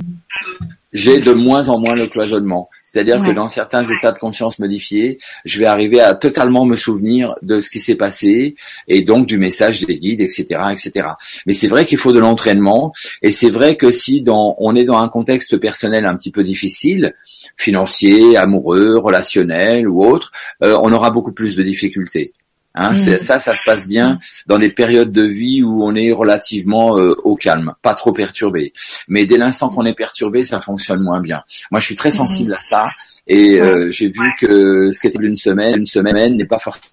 J'ai 0.92 1.20
de 1.20 1.32
moins 1.34 1.68
en 1.68 1.78
moins 1.80 1.96
le 1.96 2.06
cloisonnement. 2.06 2.68
C'est-à-dire 2.86 3.20
que 3.20 3.34
dans 3.34 3.48
certains 3.48 3.82
états 3.82 4.12
de 4.12 4.18
conscience 4.18 4.58
modifiés, 4.58 5.18
je 5.44 5.58
vais 5.58 5.66
arriver 5.66 6.00
à 6.00 6.14
totalement 6.14 6.64
me 6.64 6.76
souvenir 6.76 7.34
de 7.42 7.60
ce 7.60 7.68
qui 7.68 7.80
s'est 7.80 7.96
passé 7.96 8.54
et 8.88 9.02
donc 9.02 9.26
du 9.26 9.38
message 9.38 9.82
des 9.82 9.98
guides, 9.98 10.20
etc., 10.20 10.44
etc. 10.70 11.08
Mais 11.46 11.52
c'est 11.52 11.68
vrai 11.68 11.84
qu'il 11.84 11.98
faut 11.98 12.12
de 12.12 12.20
l'entraînement 12.20 12.92
et 13.22 13.32
c'est 13.32 13.50
vrai 13.50 13.76
que 13.76 13.90
si 13.90 14.22
dans, 14.22 14.54
on 14.58 14.74
est 14.76 14.84
dans 14.84 14.98
un 14.98 15.08
contexte 15.08 15.56
personnel 15.58 16.06
un 16.06 16.16
petit 16.16 16.30
peu 16.30 16.44
difficile, 16.44 17.14
financier, 17.56 18.36
amoureux, 18.36 18.98
relationnel 18.98 19.88
ou 19.88 20.04
autre, 20.04 20.30
euh, 20.62 20.78
on 20.82 20.92
aura 20.92 21.10
beaucoup 21.10 21.32
plus 21.32 21.56
de 21.56 21.62
difficultés. 21.62 22.32
Hein, 22.78 22.94
c'est- 22.94 23.16
Ça, 23.18 23.38
ça 23.38 23.54
se 23.54 23.64
passe 23.64 23.88
bien 23.88 24.18
dans 24.46 24.58
des 24.58 24.70
périodes 24.70 25.10
de 25.10 25.22
vie 25.22 25.62
où 25.62 25.82
on 25.82 25.94
est 25.94 26.12
relativement 26.12 26.98
euh, 26.98 27.14
au 27.24 27.34
calme, 27.34 27.74
pas 27.80 27.94
trop 27.94 28.12
perturbé. 28.12 28.72
Mais 29.08 29.24
dès 29.26 29.38
l'instant 29.38 29.70
qu'on 29.70 29.86
est 29.86 29.94
perturbé, 29.94 30.42
ça 30.42 30.60
fonctionne 30.60 31.02
moins 31.02 31.20
bien. 31.20 31.42
Moi, 31.70 31.80
je 31.80 31.86
suis 31.86 31.96
très 31.96 32.10
sensible 32.10 32.52
à 32.54 32.60
ça 32.60 32.88
et 33.26 33.60
euh, 33.60 33.90
j'ai 33.90 34.08
vu 34.08 34.30
que 34.38 34.90
ce 34.90 35.00
qui 35.00 35.06
était 35.06 35.18
une 35.22 35.36
semaine, 35.36 35.76
une 35.80 35.86
semaine 35.86 36.36
n'est 36.36 36.44
pas 36.46 36.58
forcément. 36.58 36.92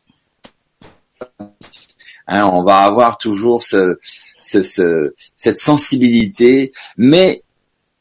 Hein, 2.28 2.46
on 2.54 2.64
va 2.64 2.78
avoir 2.80 3.18
toujours 3.18 3.62
ce, 3.64 4.00
ce- 4.42 4.62
ce- 4.64 5.14
cette 5.36 5.60
sensibilité, 5.60 6.72
mais 6.98 7.44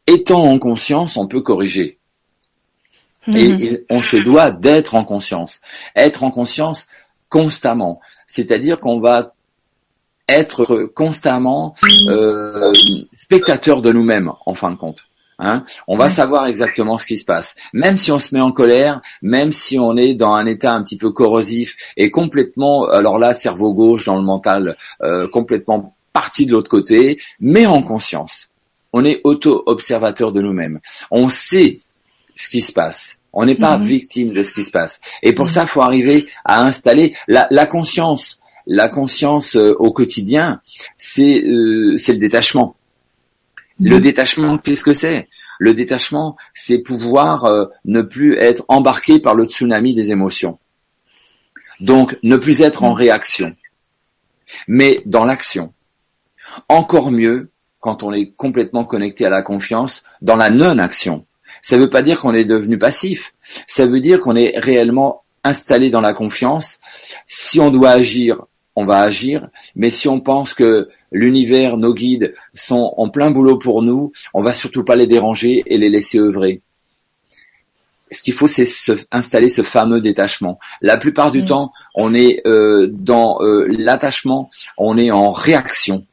étant 0.06 0.44
en 0.44 0.58
conscience, 0.58 1.16
on 1.16 1.26
peut 1.26 1.40
corriger. 1.40 1.98
Et 3.28 3.48
Mhm. 3.48 3.60
il- 3.60 3.84
on 3.90 3.98
se 3.98 4.16
doit 4.16 4.50
d'être 4.52 4.94
en 4.94 5.04
conscience. 5.04 5.60
Être 5.96 6.22
en 6.24 6.30
conscience 6.30 6.86
constamment. 7.32 8.00
C'est-à-dire 8.26 8.78
qu'on 8.78 9.00
va 9.00 9.32
être 10.28 10.90
constamment 10.94 11.74
euh, 12.08 12.72
spectateur 13.18 13.80
de 13.80 13.90
nous-mêmes, 13.90 14.30
en 14.44 14.54
fin 14.54 14.70
de 14.70 14.76
compte. 14.76 15.00
Hein 15.38 15.64
on 15.88 15.96
va 15.96 16.10
savoir 16.10 16.46
exactement 16.46 16.98
ce 16.98 17.06
qui 17.06 17.16
se 17.16 17.24
passe. 17.24 17.56
Même 17.72 17.96
si 17.96 18.12
on 18.12 18.18
se 18.18 18.34
met 18.34 18.40
en 18.42 18.52
colère, 18.52 19.00
même 19.22 19.50
si 19.50 19.78
on 19.78 19.96
est 19.96 20.14
dans 20.14 20.34
un 20.34 20.46
état 20.46 20.72
un 20.72 20.82
petit 20.84 20.98
peu 20.98 21.10
corrosif 21.10 21.74
et 21.96 22.10
complètement, 22.10 22.84
alors 22.84 23.18
là, 23.18 23.32
cerveau 23.32 23.72
gauche 23.72 24.04
dans 24.04 24.16
le 24.16 24.22
mental, 24.22 24.76
euh, 25.02 25.26
complètement 25.26 25.96
parti 26.12 26.44
de 26.44 26.52
l'autre 26.52 26.70
côté, 26.70 27.18
mais 27.40 27.64
en 27.64 27.82
conscience. 27.82 28.50
On 28.92 29.06
est 29.06 29.22
auto-observateur 29.24 30.32
de 30.32 30.42
nous-mêmes. 30.42 30.80
On 31.10 31.30
sait 31.30 31.80
ce 32.34 32.50
qui 32.50 32.60
se 32.60 32.72
passe. 32.72 33.21
On 33.32 33.44
n'est 33.46 33.54
pas 33.54 33.78
Mhm. 33.78 33.84
victime 33.86 34.32
de 34.32 34.42
ce 34.42 34.52
qui 34.52 34.64
se 34.64 34.70
passe. 34.70 35.00
Et 35.22 35.32
pour 35.34 35.48
ça, 35.48 35.62
il 35.62 35.68
faut 35.68 35.80
arriver 35.80 36.26
à 36.44 36.62
installer 36.62 37.14
la, 37.28 37.46
la 37.50 37.66
conscience. 37.66 38.40
La 38.66 38.88
conscience 38.88 39.56
euh, 39.56 39.74
au 39.78 39.90
quotidien, 39.92 40.60
c'est 40.96 41.42
euh, 41.42 41.96
c'est 41.96 42.12
le 42.12 42.18
détachement. 42.20 42.76
Le 43.80 43.98
détachement, 44.00 44.58
qu'est-ce 44.58 44.84
que 44.84 44.92
c'est? 44.92 45.28
Le 45.58 45.74
détachement, 45.74 46.36
c'est 46.54 46.78
pouvoir 46.78 47.44
euh, 47.46 47.66
ne 47.84 48.02
plus 48.02 48.36
être 48.38 48.64
embarqué 48.68 49.18
par 49.18 49.34
le 49.34 49.46
tsunami 49.46 49.94
des 49.94 50.12
émotions. 50.12 50.58
Donc, 51.80 52.16
ne 52.22 52.36
plus 52.36 52.60
être 52.62 52.84
en 52.84 52.92
réaction, 52.92 53.56
mais 54.68 55.02
dans 55.06 55.24
l'action. 55.24 55.72
Encore 56.68 57.10
mieux, 57.10 57.50
quand 57.80 58.04
on 58.04 58.12
est 58.12 58.30
complètement 58.36 58.84
connecté 58.84 59.26
à 59.26 59.30
la 59.30 59.42
confiance, 59.42 60.04
dans 60.20 60.36
la 60.36 60.50
non-action. 60.50 61.26
Ça 61.62 61.76
ne 61.76 61.82
veut 61.82 61.90
pas 61.90 62.02
dire 62.02 62.20
qu'on 62.20 62.34
est 62.34 62.44
devenu 62.44 62.76
passif. 62.76 63.34
Ça 63.66 63.86
veut 63.86 64.00
dire 64.00 64.20
qu'on 64.20 64.36
est 64.36 64.58
réellement 64.58 65.22
installé 65.44 65.90
dans 65.90 66.00
la 66.00 66.12
confiance. 66.12 66.80
Si 67.26 67.60
on 67.60 67.70
doit 67.70 67.90
agir, 67.90 68.44
on 68.76 68.84
va 68.84 68.98
agir. 69.00 69.48
Mais 69.76 69.90
si 69.90 70.08
on 70.08 70.20
pense 70.20 70.54
que 70.54 70.88
l'univers, 71.12 71.76
nos 71.76 71.94
guides 71.94 72.34
sont 72.54 72.94
en 72.96 73.08
plein 73.08 73.30
boulot 73.30 73.58
pour 73.58 73.82
nous, 73.82 74.12
on 74.34 74.42
va 74.42 74.52
surtout 74.52 74.84
pas 74.84 74.96
les 74.96 75.06
déranger 75.06 75.62
et 75.66 75.78
les 75.78 75.88
laisser 75.88 76.18
œuvrer. 76.18 76.62
Ce 78.10 78.22
qu'il 78.22 78.34
faut, 78.34 78.46
c'est 78.46 78.66
se, 78.66 78.92
installer 79.10 79.48
ce 79.48 79.62
fameux 79.62 80.00
détachement. 80.00 80.58
La 80.82 80.98
plupart 80.98 81.30
du 81.30 81.42
Mm. 81.42 81.46
temps, 81.46 81.72
on 81.94 82.12
est 82.14 82.42
euh, 82.46 82.88
dans 82.90 83.40
euh, 83.40 83.66
l'attachement, 83.70 84.50
on 84.76 84.98
est 84.98 85.10
en 85.10 85.32
réaction. 85.32 86.04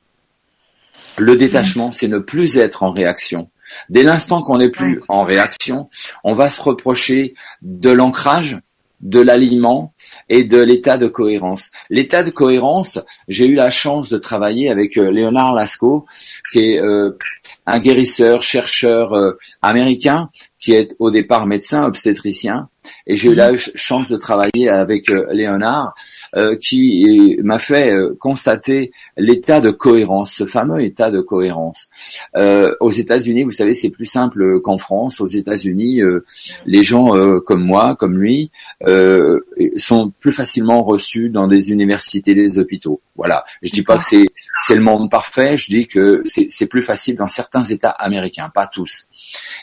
Le 1.17 1.35
détachement, 1.35 1.91
c'est 1.91 2.07
ne 2.07 2.19
plus 2.19 2.57
être 2.57 2.83
en 2.83 2.91
réaction. 2.91 3.49
Dès 3.89 4.03
l'instant 4.03 4.41
qu'on 4.41 4.57
n'est 4.57 4.69
plus 4.69 5.01
en 5.07 5.23
réaction, 5.23 5.89
on 6.23 6.33
va 6.33 6.49
se 6.49 6.61
reprocher 6.61 7.35
de 7.61 7.89
l'ancrage, 7.89 8.59
de 9.01 9.19
l'alignement 9.19 9.93
et 10.27 10.43
de 10.43 10.59
l'état 10.59 10.97
de 10.97 11.07
cohérence. 11.07 11.71
L'état 11.89 12.23
de 12.23 12.31
cohérence, 12.31 12.99
j'ai 13.27 13.45
eu 13.45 13.55
la 13.55 13.69
chance 13.69 14.09
de 14.09 14.17
travailler 14.17 14.69
avec 14.69 14.97
euh, 14.97 15.09
Léonard 15.09 15.53
Lascaux, 15.53 16.05
qui 16.51 16.59
est 16.59 16.79
euh, 16.79 17.17
un 17.65 17.79
guérisseur, 17.79 18.43
chercheur 18.43 19.13
euh, 19.13 19.37
américain, 19.61 20.29
qui 20.59 20.73
est 20.73 20.95
au 20.99 21.09
départ 21.11 21.45
médecin 21.45 21.85
obstétricien. 21.85 22.69
Et 23.05 23.15
j'ai 23.17 23.29
eu 23.31 23.35
la 23.35 23.49
ch- 23.49 23.71
chance 23.75 24.07
de 24.07 24.17
travailler 24.17 24.69
avec 24.69 25.11
euh, 25.11 25.27
Léonard, 25.31 25.93
euh, 26.35 26.55
qui 26.55 27.37
m'a 27.43 27.59
fait 27.59 27.91
euh, 27.91 28.15
constater 28.19 28.91
l'état 29.17 29.61
de 29.61 29.69
cohérence, 29.69 30.33
ce 30.33 30.45
fameux 30.45 30.81
état 30.81 31.11
de 31.11 31.21
cohérence. 31.21 31.89
Euh, 32.35 32.73
aux 32.79 32.89
États-Unis, 32.89 33.43
vous 33.43 33.51
savez, 33.51 33.73
c'est 33.73 33.89
plus 33.89 34.05
simple 34.05 34.59
qu'en 34.61 34.77
France. 34.77 35.21
Aux 35.21 35.27
États-Unis, 35.27 36.01
euh, 36.01 36.25
les 36.65 36.83
gens 36.83 37.15
euh, 37.15 37.39
comme 37.41 37.63
moi, 37.63 37.95
comme 37.99 38.17
lui, 38.17 38.49
euh, 38.87 39.39
sont 39.77 40.11
plus 40.19 40.31
facilement 40.33 40.81
reçus 40.83 41.29
dans 41.29 41.47
des 41.47 41.71
universités, 41.71 42.33
des 42.33 42.57
hôpitaux. 42.59 43.01
Voilà. 43.15 43.43
Je 43.61 43.71
dis 43.71 43.83
pas 43.83 43.97
que 43.97 44.05
c'est 44.05 44.25
c'est 44.65 44.75
le 44.75 44.81
monde 44.81 45.11
parfait. 45.11 45.57
Je 45.57 45.67
dis 45.69 45.87
que 45.87 46.23
c'est 46.25 46.47
c'est 46.49 46.67
plus 46.67 46.81
facile 46.81 47.15
dans 47.15 47.27
certains 47.27 47.63
États 47.63 47.89
américains, 47.91 48.49
pas 48.53 48.67
tous. 48.67 49.07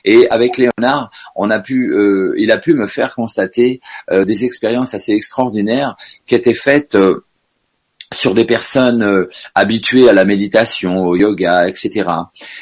Et 0.05 0.29
avec 0.31 0.59
Léonard, 0.59 1.11
on 1.35 1.51
a 1.51 1.61
pu, 1.61 1.93
euh, 1.93 2.35
il 2.39 2.51
a 2.51 2.59
pu 2.59 2.75
me 2.75 2.87
faire 2.87 3.15
constater 3.15 3.81
euh, 4.11 4.25
des 4.25 4.45
expériences 4.45 4.95
assez 4.95 5.13
extraordinaires 5.13 5.97
qui 6.27 6.35
étaient 6.35 6.55
faites 6.55 6.95
euh, 6.95 7.25
sur 8.13 8.35
des 8.35 8.45
personnes 8.45 9.03
euh, 9.03 9.29
habituées 9.55 10.09
à 10.09 10.13
la 10.13 10.25
méditation, 10.25 11.05
au 11.05 11.17
yoga, 11.17 11.69
etc. 11.69 12.09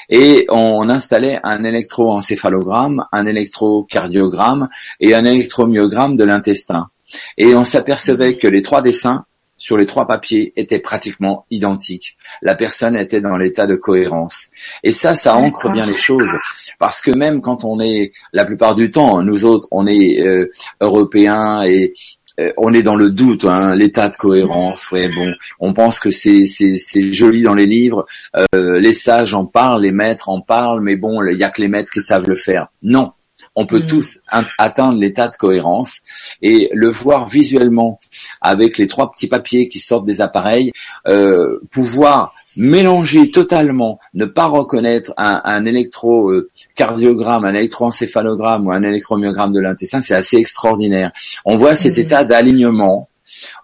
Et 0.09 0.47
on 0.49 0.89
installait 0.89 1.39
un 1.43 1.65
électroencéphalogramme, 1.65 3.05
un 3.13 3.27
électrocardiogramme 3.27 4.69
et 5.01 5.15
un 5.15 5.25
électromyogramme 5.25 6.17
de 6.17 6.25
l'intestin. 6.25 6.89
Et 7.37 7.55
on 7.55 7.65
s'apercevait 7.65 8.37
que 8.37 8.49
les 8.49 8.63
trois 8.63 8.83
dessins 8.83 9.27
sur 9.57 9.77
les 9.77 9.87
trois 9.87 10.07
papiers 10.07 10.53
étaient 10.57 10.81
pratiquement 10.81 11.47
identiques. 11.51 12.17
La 12.43 12.55
personne 12.55 12.97
était 12.97 13.21
dans 13.21 13.37
l'état 13.37 13.67
de 13.67 13.77
cohérence. 13.77 14.51
Et 14.83 14.93
ça, 14.93 15.15
ça 15.15 15.37
ancre 15.37 15.73
bien 15.73 15.87
les 15.87 15.97
choses. 15.97 16.33
Parce 16.79 17.01
que 17.01 17.11
même 17.11 17.41
quand 17.41 17.65
on 17.65 17.81
est, 17.81 18.13
la 18.33 18.45
plupart 18.45 18.75
du 18.75 18.91
temps, 18.91 19.23
nous 19.23 19.45
autres, 19.45 19.69
on 19.71 19.87
est 19.87 20.21
euh, 20.21 20.49
européens 20.81 21.63
et 21.65 21.95
euh, 22.41 22.53
on 22.57 22.75
est 22.75 22.83
dans 22.83 22.97
le 22.97 23.11
doute, 23.11 23.45
hein, 23.45 23.75
l'état 23.77 24.09
de 24.09 24.17
cohérence. 24.17 24.91
Ouais, 24.91 25.09
bon, 25.15 25.33
on 25.61 25.73
pense 25.73 26.01
que 26.01 26.11
c'est 26.11 26.47
c'est 26.47 26.77
c'est 26.77 27.13
joli 27.13 27.43
dans 27.43 27.55
les 27.55 27.67
livres, 27.67 28.07
euh, 28.55 28.81
les 28.81 28.93
sages 28.93 29.35
en 29.35 29.47
parlent, 29.47 29.83
les 29.83 29.93
maîtres 29.93 30.29
en 30.29 30.41
parlent, 30.41 30.81
mais 30.81 30.97
bon, 30.97 31.23
il 31.25 31.39
y 31.39 31.45
a 31.45 31.51
que 31.51 31.63
les 31.63 31.69
maîtres 31.69 31.93
qui 31.93 32.01
savent 32.01 32.29
le 32.29 32.35
faire. 32.35 32.69
Non, 32.83 33.13
on 33.55 33.67
peut 33.67 33.81
Mm. 33.81 33.87
tous 33.87 34.19
atteindre 34.59 34.99
l'état 34.99 35.29
de 35.29 35.37
cohérence 35.37 36.01
et 36.43 36.71
le 36.73 36.91
voir 36.91 37.29
visuellement 37.29 38.01
avec 38.41 38.79
les 38.79 38.89
trois 38.89 39.13
petits 39.13 39.29
papiers 39.29 39.69
qui 39.69 39.79
sortent 39.79 40.07
des 40.07 40.21
appareils, 40.21 40.73
euh, 41.07 41.61
pouvoir 41.71 42.35
mélanger 42.57 43.31
totalement, 43.31 43.99
ne 44.15 44.25
pas 44.25 44.47
reconnaître 44.47 45.13
un, 45.17 45.41
un 45.45 45.65
électrocardiogramme, 45.65 47.45
un 47.45 47.55
électroencéphalogramme 47.55 48.67
ou 48.67 48.73
un 48.73 48.83
électromyogramme 48.83 49.53
de 49.53 49.61
l'intestin, 49.61 50.01
c'est 50.01 50.15
assez 50.15 50.37
extraordinaire. 50.37 51.13
On 51.45 51.57
voit 51.57 51.75
cet 51.75 51.97
Mhm. 51.97 52.03
état 52.05 52.25
d'alignement 52.25 53.09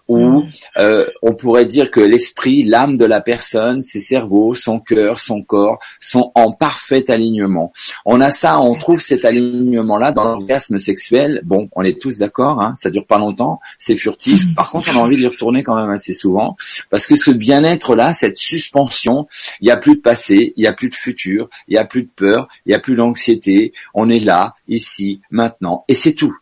où 0.07 0.43
euh, 0.77 1.05
on 1.21 1.33
pourrait 1.33 1.65
dire 1.65 1.91
que 1.91 1.99
l'esprit, 1.99 2.63
l'âme 2.63 2.97
de 2.97 3.05
la 3.05 3.21
personne, 3.21 3.83
ses 3.83 4.01
cerveaux, 4.01 4.53
son 4.53 4.79
cœur, 4.79 5.19
son 5.19 5.41
corps 5.43 5.79
sont 5.99 6.31
en 6.35 6.51
parfait 6.51 7.09
alignement. 7.11 7.73
On 8.05 8.21
a 8.21 8.29
ça, 8.29 8.59
on 8.59 8.75
trouve 8.75 9.01
cet 9.01 9.25
alignement-là 9.25 10.11
dans 10.11 10.23
l'orgasme 10.23 10.77
sexuel. 10.77 11.41
Bon, 11.43 11.69
on 11.73 11.83
est 11.83 11.99
tous 12.01 12.17
d'accord, 12.17 12.61
hein, 12.61 12.73
ça 12.75 12.89
dure 12.89 13.05
pas 13.05 13.17
longtemps, 13.17 13.59
c'est 13.77 13.97
furtif. 13.97 14.55
Par 14.55 14.69
contre, 14.69 14.91
on 14.93 14.99
a 14.99 15.03
envie 15.03 15.17
d'y 15.17 15.27
retourner 15.27 15.63
quand 15.63 15.75
même 15.75 15.91
assez 15.91 16.13
souvent 16.13 16.55
parce 16.89 17.07
que 17.07 17.15
ce 17.15 17.31
bien-être-là, 17.31 18.13
cette 18.13 18.37
suspension, 18.37 19.27
il 19.59 19.65
n'y 19.65 19.71
a 19.71 19.77
plus 19.77 19.95
de 19.95 20.01
passé, 20.01 20.53
il 20.55 20.61
n'y 20.61 20.67
a 20.67 20.73
plus 20.73 20.89
de 20.89 20.95
futur, 20.95 21.49
il 21.67 21.73
n'y 21.73 21.77
a 21.77 21.85
plus 21.85 22.03
de 22.03 22.09
peur, 22.15 22.47
il 22.65 22.69
n'y 22.69 22.75
a 22.75 22.79
plus 22.79 22.95
d'anxiété. 22.95 23.73
On 23.93 24.09
est 24.09 24.19
là, 24.19 24.55
ici, 24.67 25.21
maintenant, 25.29 25.83
et 25.87 25.95
c'est 25.95 26.13
tout. 26.13 26.35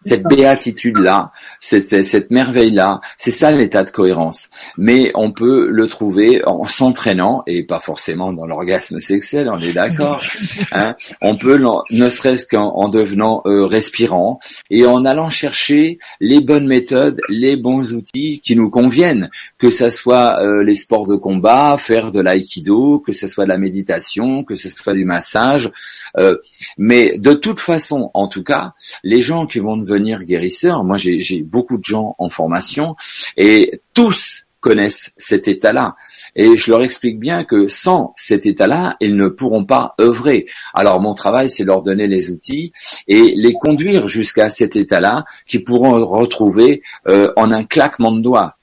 Cette 0.00 0.24
béatitude-là, 0.24 1.30
cette, 1.60 2.02
cette 2.02 2.30
merveille-là, 2.30 3.00
c'est 3.18 3.30
ça 3.30 3.50
l'état 3.52 3.84
de 3.84 3.90
cohérence. 3.90 4.50
Mais 4.76 5.12
on 5.14 5.30
peut 5.30 5.68
le 5.70 5.86
trouver 5.86 6.42
en 6.44 6.66
s'entraînant, 6.66 7.42
et 7.46 7.62
pas 7.64 7.80
forcément 7.80 8.32
dans 8.32 8.46
l'orgasme 8.46 8.98
sexuel, 9.00 9.48
on 9.52 9.58
est 9.58 9.74
d'accord. 9.74 10.22
Hein 10.72 10.96
on 11.20 11.36
peut, 11.36 11.62
ne 11.90 12.08
serait-ce 12.08 12.46
qu'en 12.46 12.88
devenant 12.88 13.42
euh, 13.46 13.66
respirant, 13.66 14.38
et 14.70 14.86
en 14.86 15.04
allant 15.04 15.28
chercher 15.28 15.98
les 16.20 16.40
bonnes 16.40 16.66
méthodes, 16.66 17.20
les 17.28 17.56
bons 17.56 17.92
outils 17.92 18.40
qui 18.40 18.56
nous 18.56 18.70
conviennent, 18.70 19.30
que 19.58 19.70
ce 19.70 19.90
soit 19.90 20.40
euh, 20.42 20.62
les 20.62 20.76
sports 20.76 21.06
de 21.06 21.16
combat, 21.16 21.76
faire 21.78 22.10
de 22.10 22.20
l'aïkido, 22.20 23.00
que 23.00 23.12
ce 23.12 23.28
soit 23.28 23.44
de 23.44 23.50
la 23.50 23.58
méditation, 23.58 24.44
que 24.44 24.54
ce 24.54 24.68
soit 24.68 24.94
du 24.94 25.04
massage. 25.04 25.70
Euh, 26.18 26.36
mais 26.78 27.18
de 27.18 27.34
toute 27.34 27.60
façon, 27.60 28.10
en 28.14 28.28
tout 28.28 28.44
cas, 28.44 28.72
les 29.02 29.20
gens 29.20 29.46
qui 29.46 29.58
vont 29.58 29.76
devenir 29.76 30.24
guérisseurs. 30.24 30.84
Moi, 30.84 30.96
j'ai 30.98 31.42
beaucoup 31.42 31.78
de 31.78 31.84
gens 31.84 32.14
en 32.18 32.30
formation 32.30 32.96
et 33.36 33.80
tous 33.94 34.46
connaissent 34.62 35.12
cet 35.18 35.48
état-là. 35.48 35.96
Et 36.36 36.56
je 36.56 36.70
leur 36.70 36.82
explique 36.82 37.18
bien 37.18 37.44
que 37.44 37.66
sans 37.66 38.14
cet 38.16 38.46
état-là, 38.46 38.96
ils 39.00 39.16
ne 39.16 39.26
pourront 39.26 39.64
pas 39.64 39.94
œuvrer. 40.00 40.46
Alors 40.72 41.00
mon 41.00 41.14
travail, 41.14 41.50
c'est 41.50 41.64
leur 41.64 41.82
donner 41.82 42.06
les 42.06 42.30
outils 42.30 42.72
et 43.08 43.34
les 43.36 43.54
conduire 43.54 44.06
jusqu'à 44.06 44.48
cet 44.48 44.76
état-là 44.76 45.24
qu'ils 45.46 45.64
pourront 45.64 46.06
retrouver 46.06 46.82
euh, 47.08 47.32
en 47.36 47.50
un 47.50 47.64
claquement 47.64 48.12
de 48.12 48.22
doigts. 48.22 48.56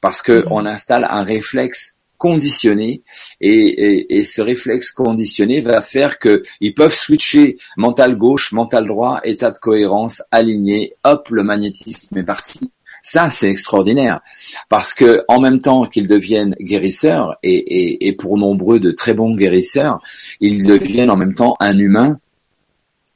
Parce 0.00 0.20
qu'on 0.20 0.62
mmh. 0.62 0.66
installe 0.66 1.06
un 1.08 1.22
réflexe 1.22 1.95
conditionné 2.18 3.02
et, 3.40 4.22
ce 4.24 4.42
réflexe 4.42 4.92
conditionné 4.92 5.60
va 5.60 5.82
faire 5.82 6.18
qu'ils 6.18 6.74
peuvent 6.74 6.94
switcher 6.94 7.58
mental 7.76 8.16
gauche, 8.16 8.52
mental 8.52 8.86
droit, 8.86 9.20
état 9.24 9.50
de 9.50 9.58
cohérence, 9.58 10.22
aligné, 10.30 10.94
hop, 11.04 11.28
le 11.30 11.42
magnétisme 11.42 12.16
est 12.18 12.24
parti. 12.24 12.70
Ça, 13.02 13.30
c'est 13.30 13.48
extraordinaire 13.48 14.20
parce 14.68 14.92
que 14.92 15.22
en 15.28 15.40
même 15.40 15.60
temps 15.60 15.86
qu'ils 15.86 16.08
deviennent 16.08 16.56
guérisseurs 16.60 17.36
et, 17.44 18.08
et 18.08 18.12
pour 18.14 18.36
nombreux 18.36 18.80
de 18.80 18.90
très 18.90 19.14
bons 19.14 19.36
guérisseurs, 19.36 20.00
ils 20.40 20.66
deviennent 20.66 21.10
en 21.10 21.16
même 21.16 21.34
temps 21.34 21.54
un 21.60 21.78
humain 21.78 22.18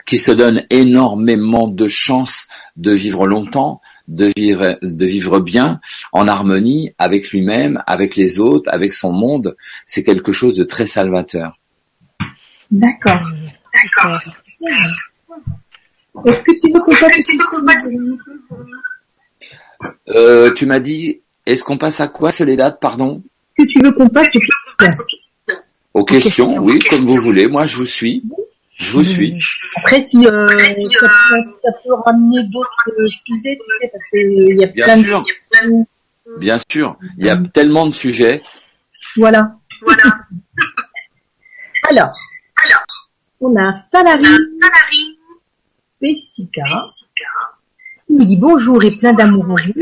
qui 0.07 0.19
se 0.19 0.33
donne 0.33 0.65
énormément 0.71 1.69
de 1.69 1.87
chances 1.87 2.49
de 2.77 2.93
vivre 2.93 3.27
longtemps, 3.27 3.81
de 4.11 4.33
vivre, 4.37 4.79
de 4.83 5.07
vivre 5.07 5.41
bien, 5.41 5.81
en 6.13 6.29
harmonie 6.29 6.93
avec 6.99 7.31
lui-même, 7.31 7.83
avec 7.87 8.17
les 8.17 8.41
autres, 8.41 8.69
avec 8.73 8.93
son 8.93 9.13
monde, 9.13 9.57
c'est 9.87 10.05
quelque 10.05 10.33
chose 10.33 10.55
de 10.55 10.65
très 10.65 10.87
salvateur. 10.87 11.59
D'accord. 12.71 13.23
D'accord. 13.73 14.21
Est-ce 16.27 16.43
que 16.43 16.53
tu 16.61 16.73
veux 16.73 16.81
qu'on 16.81 17.65
passe 17.65 17.89
euh, 20.09 20.53
Tu 20.53 20.67
m'as 20.67 20.81
dit, 20.81 21.21
est-ce 21.47 21.65
qu'on 21.65 21.79
passe 21.79 22.01
à 22.01 22.09
quoi, 22.09 22.33
Soledad, 22.33 22.79
pardon? 22.81 23.23
Que 23.57 23.65
tu 23.65 23.81
veux 23.81 23.93
qu'on 23.93 24.09
passe 24.09 24.37
aux 25.95 26.05
questions 26.05 26.59
oui, 26.59 26.79
comme 26.79 27.01
vous 27.01 27.21
voulez. 27.21 27.47
Moi, 27.47 27.65
je 27.65 27.77
vous 27.77 27.87
suis. 27.87 28.23
Je 28.81 28.93
vous 28.93 29.05
suis. 29.05 29.39
Après, 29.77 30.01
si, 30.01 30.27
euh, 30.27 30.49
ça, 30.49 31.07
peut, 31.29 31.53
ça, 31.53 31.71
peut 31.85 31.95
ramener 32.07 32.43
d'autres 32.45 32.91
sujets, 33.27 33.59
tu 33.59 33.79
sais, 33.79 33.91
parce 33.93 34.05
qu'il 34.11 34.59
y 34.59 34.65
a 34.65 34.67
Bien 34.69 34.85
plein 34.87 35.03
sûr. 35.03 35.25
de... 35.53 36.39
Bien 36.41 36.59
sûr, 36.71 36.97
il 37.19 37.27
y 37.27 37.29
a 37.29 37.37
tellement 37.37 37.87
de 37.87 37.93
sujets. 37.95 38.41
Voilà. 39.17 39.55
Voilà. 39.83 40.03
Alors, 41.91 42.09
Alors, 42.65 42.83
on 43.41 43.55
a 43.57 43.71
Salari, 43.73 44.25
Salari 44.25 45.19
Pessica, 46.01 46.63
qui 48.07 48.13
nous 48.15 48.25
dit 48.25 48.39
bonjour 48.39 48.83
et 48.83 48.93
plein 48.97 49.13
d'amour 49.13 49.45
en 49.45 49.57
vous. 49.57 49.73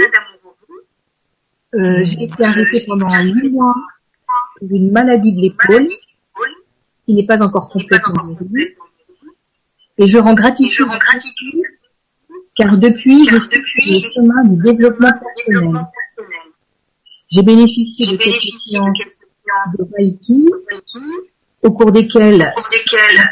Euh, 1.74 2.04
J'ai 2.04 2.24
été 2.24 2.44
arrêtée 2.44 2.84
pendant 2.86 3.10
huit 3.22 3.50
mois 3.50 3.74
pour 4.58 4.68
une 4.72 4.90
maladie 4.90 5.34
de 5.34 5.40
l'épaule 5.42 5.86
qui 7.06 7.14
n'est 7.14 7.26
pas 7.26 7.40
encore 7.42 7.68
complètement 7.68 8.14
guérie. 8.34 8.74
Et 9.98 10.06
je 10.06 10.18
rends 10.18 10.34
gratitude, 10.34 10.88
car 12.56 12.76
depuis, 12.78 13.24
je 13.24 13.38
suis 13.38 13.58
le 13.92 13.98
chemin 14.14 14.44
du 14.44 14.62
développement 14.62 15.10
personnel. 15.10 15.82
J'ai 17.30 17.42
bénéficié 17.42 18.06
de 18.12 18.16
quelques 18.16 18.58
séances 18.58 18.98
de 19.78 19.84
Reiki, 19.96 20.48
au 21.62 21.72
cours 21.72 21.90
desquelles 21.90 22.52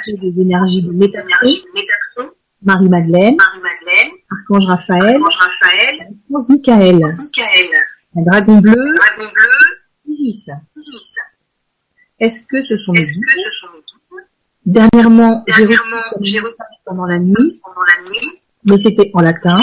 j'ai 0.05 0.17
des 0.17 0.41
énergies 0.41 0.83
de 0.83 0.91
Métatron, 0.93 2.31
Marie-Madeleine, 2.62 3.37
Archange 4.31 4.67
Raphaël, 4.67 5.21
Archange 5.25 6.49
Michael, 6.49 7.01
un 8.17 8.23
dragon 8.23 8.59
bleu, 8.59 8.95
Isis. 10.09 10.51
Est-ce 12.19 12.41
que 12.47 12.62
ce 12.62 12.77
sont 12.77 12.93
guides 12.93 13.21
Dernièrement, 14.67 15.45
j'ai 15.47 15.64
reçu 15.64 16.55
pendant 16.85 17.07
la 17.07 17.21
nuit, 17.21 17.62
mais 18.64 18.77
c'était 18.77 19.11
en 19.14 19.21
latin. 19.21 19.55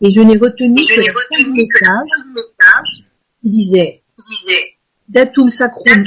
Et 0.00 0.10
je 0.10 0.20
n'ai 0.22 0.38
retenu 0.38 0.80
que 0.80 0.94
le 0.94 1.52
message 1.52 3.06
qui 3.42 3.50
disait, 3.50 4.02
Datum 5.08 5.50
Sacrum. 5.50 6.04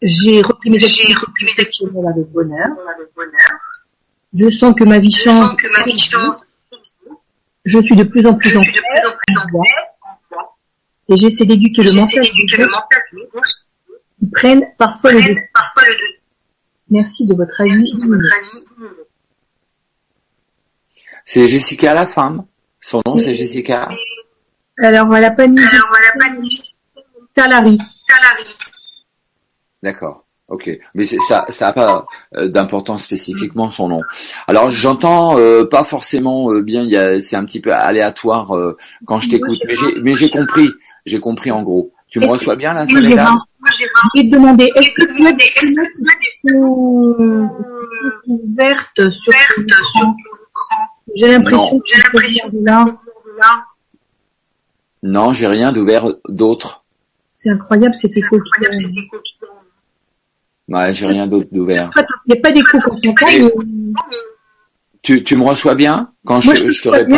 J'ai 0.00 0.42
repris 0.42 0.70
mes 0.70 0.84
activités 0.84 1.22
avec 1.60 2.30
bonheur. 2.32 2.68
Je 4.34 4.50
sens 4.50 4.74
que 4.76 4.84
ma 4.84 4.98
vie 4.98 5.10
change. 5.10 5.56
Je 7.64 7.80
suis 7.80 7.96
de 7.96 8.04
plus 8.04 8.24
en 8.26 8.34
plus 8.34 8.56
en 8.56 8.62
paix. 8.62 8.70
Et 11.08 11.16
j'essaie 11.16 11.46
d'éduquer 11.46 11.84
le 11.84 11.92
mental 11.92 12.26
ils 14.20 14.30
prennent 14.30 14.64
parfois 14.76 15.12
le 15.12 15.22
deux. 15.22 15.34
Merci 16.90 17.26
de 17.26 17.34
votre 17.34 17.60
avis. 17.60 17.94
C'est 21.24 21.46
Jessica 21.48 21.94
la 21.94 22.06
femme. 22.06 22.44
Son 22.80 23.00
nom 23.06 23.18
c'est 23.18 23.34
Jessica. 23.34 23.86
Alors 24.78 25.14
elle 25.14 25.24
a 25.24 25.30
pas 25.30 25.46
mis. 25.46 25.60
Salari. 27.16 27.78
D'accord. 29.82 30.24
Ok, 30.48 30.70
mais 30.94 31.04
ça, 31.04 31.44
ça 31.50 31.66
n'a 31.66 31.72
pas 31.74 32.06
euh, 32.34 32.48
d'importance 32.48 33.04
spécifiquement 33.04 33.70
son 33.70 33.88
nom. 33.88 34.00
Alors 34.46 34.70
j'entends 34.70 35.38
euh, 35.38 35.66
pas 35.66 35.84
forcément 35.84 36.50
euh, 36.50 36.62
bien. 36.62 36.82
Il 36.84 37.20
c'est 37.20 37.36
un 37.36 37.44
petit 37.44 37.60
peu 37.60 37.70
aléatoire 37.70 38.54
quand 39.04 39.20
je 39.20 39.28
t'écoute, 39.28 39.58
mais 40.02 40.14
j'ai, 40.14 40.30
compris. 40.30 40.70
J'ai 41.04 41.20
compris 41.20 41.50
en 41.50 41.62
gros. 41.62 41.92
Tu 42.08 42.20
me 42.20 42.26
reçois 42.26 42.56
bien 42.56 42.72
là, 42.74 42.86
Soledad 42.86 43.38
je 43.72 44.22
vais 44.22 44.28
te 44.28 44.34
demander, 44.34 44.70
est-ce 44.76 44.92
que 44.94 45.04
tu 45.14 45.26
as 45.26 45.32
des 45.32 45.44
fenêtres 45.44 46.00
ouvertes 48.26 49.10
sur 49.10 49.32
ton 49.98 50.14
J'ai 51.14 51.28
l'impression 51.28 51.78
que 51.78 51.84
j'ai 51.86 52.00
l'impression 52.00 52.50
là. 52.64 52.86
Non, 55.02 55.32
j'ai 55.32 55.46
rien 55.46 55.72
d'ouvert 55.72 56.06
d'autre. 56.28 56.84
C'est 57.34 57.50
incroyable, 57.50 57.94
c'est 57.94 58.16
écho. 58.16 58.38
Ouais, 60.68 60.92
j'ai 60.92 61.06
rien 61.06 61.26
d'autre 61.26 61.48
d'ouvert. 61.52 61.90
Il 62.26 62.32
n'y 62.34 62.38
a 62.38 62.42
pas 62.42 62.52
d'écho 62.52 62.78
quand 62.80 62.94
on 62.94 63.14
mais... 63.26 63.52
Tu, 65.02 65.22
tu 65.22 65.36
me 65.36 65.44
reçois 65.44 65.74
bien 65.74 66.10
quand 66.26 66.40
je, 66.40 66.54
je, 66.54 66.82
te 66.82 66.88
réponds 66.88 67.16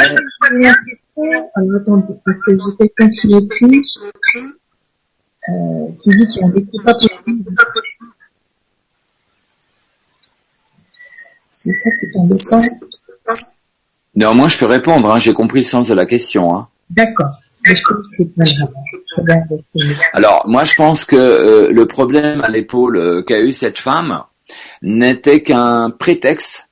Alors 1.56 1.76
attendez, 1.80 2.14
parce 2.24 2.40
que 2.42 2.52
j'ai 2.52 2.76
quelqu'un 2.78 3.10
qui 3.10 3.34
écrit 3.34 3.82
qui 6.02 6.10
dit 6.10 6.26
qu'il 6.28 6.42
y 6.42 6.44
a 6.44 6.48
un 6.48 6.84
pas 6.84 6.94
possible. 6.94 7.44
C'est 11.50 11.72
ça 11.74 11.90
qui 11.98 12.06
est 12.06 12.18
embêtant. 12.18 12.76
Néanmoins, 14.14 14.48
je 14.48 14.58
peux 14.58 14.66
répondre, 14.66 15.10
hein, 15.10 15.18
j'ai 15.18 15.32
compris 15.32 15.60
le 15.60 15.66
sens 15.66 15.88
de 15.88 15.94
la 15.94 16.06
question. 16.06 16.54
Hein. 16.54 16.68
D'accord. 16.90 17.30
Alors, 20.14 20.48
moi, 20.48 20.64
je 20.64 20.74
pense 20.74 21.04
que 21.04 21.16
euh, 21.16 21.70
le 21.70 21.86
problème 21.86 22.40
à 22.40 22.48
l'épaule 22.48 22.96
euh, 22.96 23.22
qu'a 23.22 23.40
eu 23.40 23.52
cette 23.52 23.78
femme 23.78 24.22
n'était 24.82 25.42
qu'un 25.42 25.90
prétexte 25.90 26.70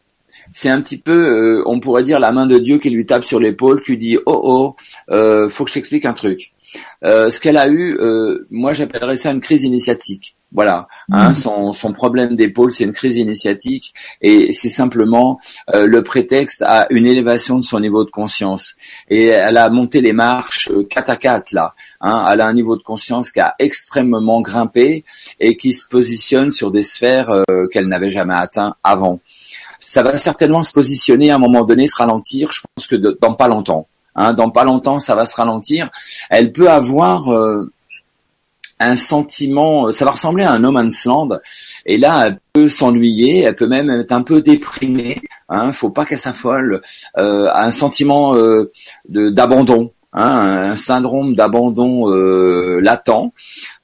c'est 0.52 0.70
un 0.70 0.80
petit 0.80 0.98
peu, 0.98 1.12
euh, 1.12 1.62
on 1.66 1.80
pourrait 1.80 2.02
dire, 2.02 2.18
la 2.18 2.32
main 2.32 2.46
de 2.46 2.58
Dieu 2.58 2.78
qui 2.78 2.90
lui 2.90 3.06
tape 3.06 3.24
sur 3.24 3.40
l'épaule, 3.40 3.82
qui 3.82 3.92
lui 3.92 3.98
dit, 3.98 4.18
oh 4.26 4.40
oh, 4.42 4.76
euh, 5.10 5.48
faut 5.48 5.64
que 5.64 5.70
je 5.70 5.74
t'explique 5.74 6.04
un 6.04 6.14
truc. 6.14 6.52
Euh, 7.04 7.30
ce 7.30 7.40
qu'elle 7.40 7.56
a 7.56 7.68
eu, 7.68 7.96
euh, 8.00 8.46
moi 8.50 8.72
j'appellerais 8.74 9.16
ça 9.16 9.30
une 9.30 9.40
crise 9.40 9.62
initiatique. 9.64 10.34
Voilà, 10.50 10.88
hein, 11.12 11.34
son, 11.34 11.72
son 11.74 11.92
problème 11.92 12.34
d'épaule, 12.34 12.72
c'est 12.72 12.84
une 12.84 12.94
crise 12.94 13.18
initiatique 13.18 13.92
et 14.22 14.50
c'est 14.50 14.70
simplement 14.70 15.38
euh, 15.74 15.86
le 15.86 16.02
prétexte 16.02 16.62
à 16.66 16.86
une 16.88 17.04
élévation 17.04 17.58
de 17.58 17.62
son 17.62 17.80
niveau 17.80 18.02
de 18.02 18.10
conscience. 18.10 18.74
Et 19.10 19.26
elle 19.26 19.58
a 19.58 19.68
monté 19.68 20.00
les 20.00 20.14
marches 20.14 20.70
4 20.88 21.10
à 21.10 21.16
4 21.16 21.52
là. 21.52 21.74
Hein, 22.00 22.24
elle 22.32 22.40
a 22.40 22.46
un 22.46 22.54
niveau 22.54 22.76
de 22.78 22.82
conscience 22.82 23.30
qui 23.30 23.40
a 23.40 23.54
extrêmement 23.58 24.40
grimpé 24.40 25.04
et 25.38 25.58
qui 25.58 25.74
se 25.74 25.86
positionne 25.86 26.50
sur 26.50 26.70
des 26.70 26.82
sphères 26.82 27.28
euh, 27.30 27.66
qu'elle 27.70 27.86
n'avait 27.86 28.10
jamais 28.10 28.34
atteint 28.34 28.74
avant. 28.82 29.20
Ça 29.80 30.02
va 30.02 30.16
certainement 30.16 30.62
se 30.62 30.72
positionner 30.72 31.30
à 31.30 31.34
un 31.34 31.38
moment 31.38 31.64
donné, 31.64 31.86
se 31.86 31.96
ralentir. 31.96 32.52
Je 32.52 32.62
pense 32.74 32.86
que 32.86 32.96
de- 32.96 33.18
dans 33.20 33.34
pas 33.34 33.48
longtemps. 33.48 33.86
Hein, 34.18 34.32
dans 34.34 34.50
pas 34.50 34.64
longtemps, 34.64 34.98
ça 34.98 35.14
va 35.14 35.26
se 35.26 35.36
ralentir. 35.36 35.90
Elle 36.28 36.52
peut 36.52 36.68
avoir 36.68 37.32
euh, 37.32 37.70
un 38.80 38.96
sentiment, 38.96 39.90
ça 39.92 40.04
va 40.04 40.12
ressembler 40.12 40.44
à 40.44 40.52
un 40.52 40.58
no 40.58 40.72
man's 40.72 41.04
land. 41.04 41.28
Et 41.86 41.98
là, 41.98 42.26
elle 42.26 42.40
peut 42.52 42.68
s'ennuyer, 42.68 43.42
elle 43.42 43.54
peut 43.54 43.68
même 43.68 43.90
être 43.90 44.12
un 44.12 44.22
peu 44.22 44.42
déprimée. 44.42 45.20
Hein, 45.48 45.72
faut 45.72 45.90
pas 45.90 46.04
qu'elle 46.04 46.18
s'affole. 46.18 46.82
Euh, 47.16 47.48
un 47.52 47.70
sentiment 47.70 48.34
euh, 48.34 48.72
d'abandon, 49.08 49.92
hein, 50.12 50.70
un 50.70 50.76
syndrome 50.76 51.34
d'abandon 51.34 52.10
euh, 52.10 52.80
latent, 52.80 53.32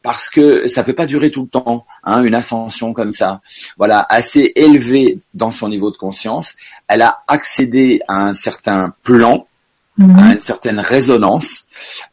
parce 0.03 0.29
que 0.31 0.67
ça 0.67 0.85
peut 0.85 0.93
pas 0.93 1.07
durer 1.07 1.31
tout 1.31 1.43
le 1.43 1.49
temps. 1.49 1.87
Hein, 2.05 2.23
une 2.23 2.35
ascension 2.35 2.93
comme 2.93 3.13
ça, 3.13 3.41
voilà, 3.79 4.05
assez 4.09 4.53
élevée 4.57 5.19
dans 5.33 5.51
son 5.51 5.69
niveau 5.69 5.91
de 5.91 5.97
conscience. 5.97 6.55
Elle 6.89 7.03
a 7.03 7.23
accédé 7.29 8.01
à 8.09 8.27
un 8.27 8.33
certain 8.33 8.95
plan 9.03 9.47
à 9.99 10.33
une 10.33 10.41
certaine 10.41 10.81
résonance 10.81 11.67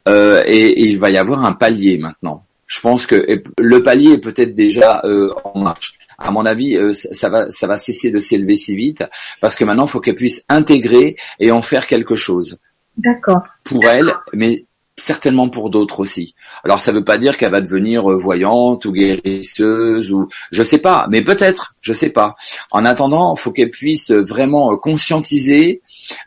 euh, 0.08 0.44
et, 0.46 0.68
et 0.68 0.90
il 0.90 1.00
va 1.00 1.10
y 1.10 1.18
avoir 1.18 1.46
un 1.46 1.54
palier 1.54 1.98
maintenant. 1.98 2.44
Je 2.68 2.80
pense 2.80 3.06
que 3.06 3.44
le 3.60 3.84
palier 3.84 4.14
est 4.14 4.18
peut-être 4.18 4.56
déjà 4.56 5.02
euh, 5.04 5.34
en 5.44 5.60
marche. 5.60 5.98
À 6.18 6.32
mon 6.32 6.46
avis, 6.46 6.78
euh, 6.78 6.94
ça, 6.94 7.30
va, 7.30 7.50
ça 7.50 7.68
va 7.68 7.78
cesser 7.78 8.12
de 8.12 8.20
s'élever 8.20 8.56
si 8.56 8.76
vite 8.76 9.04
parce 9.42 9.56
que 9.56 9.66
maintenant, 9.66 9.86
il 9.86 9.90
faut 9.90 10.00
qu'elle 10.00 10.16
puisse 10.16 10.46
intégrer 10.48 11.18
et 11.40 11.52
en 11.52 11.62
faire 11.62 11.88
quelque 11.88 12.16
chose 12.16 12.60
D'accord. 12.96 13.42
pour 13.64 13.84
elle, 13.86 14.14
mais 14.34 14.66
certainement 14.98 15.50
pour 15.50 15.70
d'autres 15.70 16.00
aussi. 16.00 16.36
Alors, 16.64 16.80
ça 16.80 16.92
ne 16.92 17.00
veut 17.00 17.04
pas 17.04 17.18
dire 17.18 17.38
qu'elle 17.38 17.52
va 17.52 17.62
devenir 17.62 18.10
euh, 18.10 18.18
voyante 18.18 18.86
ou 18.86 18.92
guérisseuse 18.92 20.12
ou 20.12 20.30
je 20.52 20.64
sais 20.64 20.78
pas, 20.78 21.08
mais 21.10 21.24
peut-être, 21.24 21.76
je 21.82 21.94
sais 21.94 22.10
pas. 22.10 22.36
En 22.72 22.86
attendant, 22.86 23.36
il 23.36 23.40
faut 23.40 23.52
qu'elle 23.52 23.72
puisse 23.72 24.12
vraiment 24.12 24.72
euh, 24.72 24.78
conscientiser, 24.78 25.82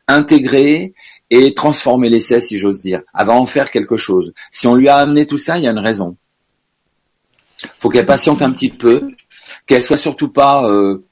intégrer 0.08 0.92
et 1.30 1.54
transformer 1.54 2.10
l'essai, 2.10 2.40
si 2.40 2.58
j'ose 2.58 2.82
dire. 2.82 3.02
Elle 3.18 3.26
va 3.26 3.34
en 3.34 3.46
faire 3.46 3.70
quelque 3.70 3.96
chose. 3.96 4.32
Si 4.52 4.66
on 4.66 4.74
lui 4.74 4.88
a 4.88 4.96
amené 4.96 5.26
tout 5.26 5.38
ça, 5.38 5.58
il 5.58 5.64
y 5.64 5.68
a 5.68 5.70
une 5.70 5.78
raison. 5.78 6.16
Faut 7.78 7.88
qu'elle 7.88 8.06
patiente 8.06 8.42
un 8.42 8.52
petit 8.52 8.68
peu, 8.68 9.08
qu'elle 9.66 9.82
soit 9.82 9.96
surtout 9.96 10.28
pas 10.28 10.68
euh, 10.68 11.04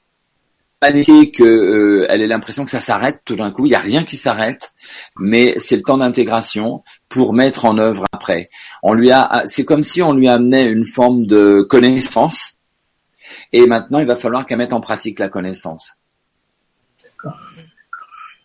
paniquée, 0.79 1.31
que 1.31 1.43
euh, 1.43 2.11
ait 2.11 2.27
l'impression 2.27 2.63
que 2.63 2.71
ça 2.71 2.79
s'arrête 2.79 3.21
tout 3.25 3.35
d'un 3.35 3.51
coup. 3.51 3.65
Il 3.65 3.71
y 3.71 3.75
a 3.75 3.79
rien 3.79 4.03
qui 4.03 4.17
s'arrête, 4.17 4.73
mais 5.17 5.55
c'est 5.57 5.77
le 5.77 5.81
temps 5.81 5.97
d'intégration 5.97 6.83
pour 7.09 7.33
mettre 7.33 7.65
en 7.65 7.77
œuvre 7.77 8.05
après. 8.11 8.49
On 8.83 8.93
lui 8.93 9.11
a, 9.11 9.43
c'est 9.45 9.65
comme 9.65 9.83
si 9.83 10.01
on 10.01 10.13
lui 10.13 10.27
amenait 10.27 10.67
une 10.67 10.85
forme 10.85 11.25
de 11.25 11.61
connaissance, 11.61 12.57
et 13.51 13.65
maintenant 13.65 13.99
il 13.99 14.07
va 14.07 14.15
falloir 14.15 14.45
qu'elle 14.45 14.57
mette 14.57 14.73
en 14.73 14.81
pratique 14.81 15.19
la 15.19 15.29
connaissance. 15.29 15.97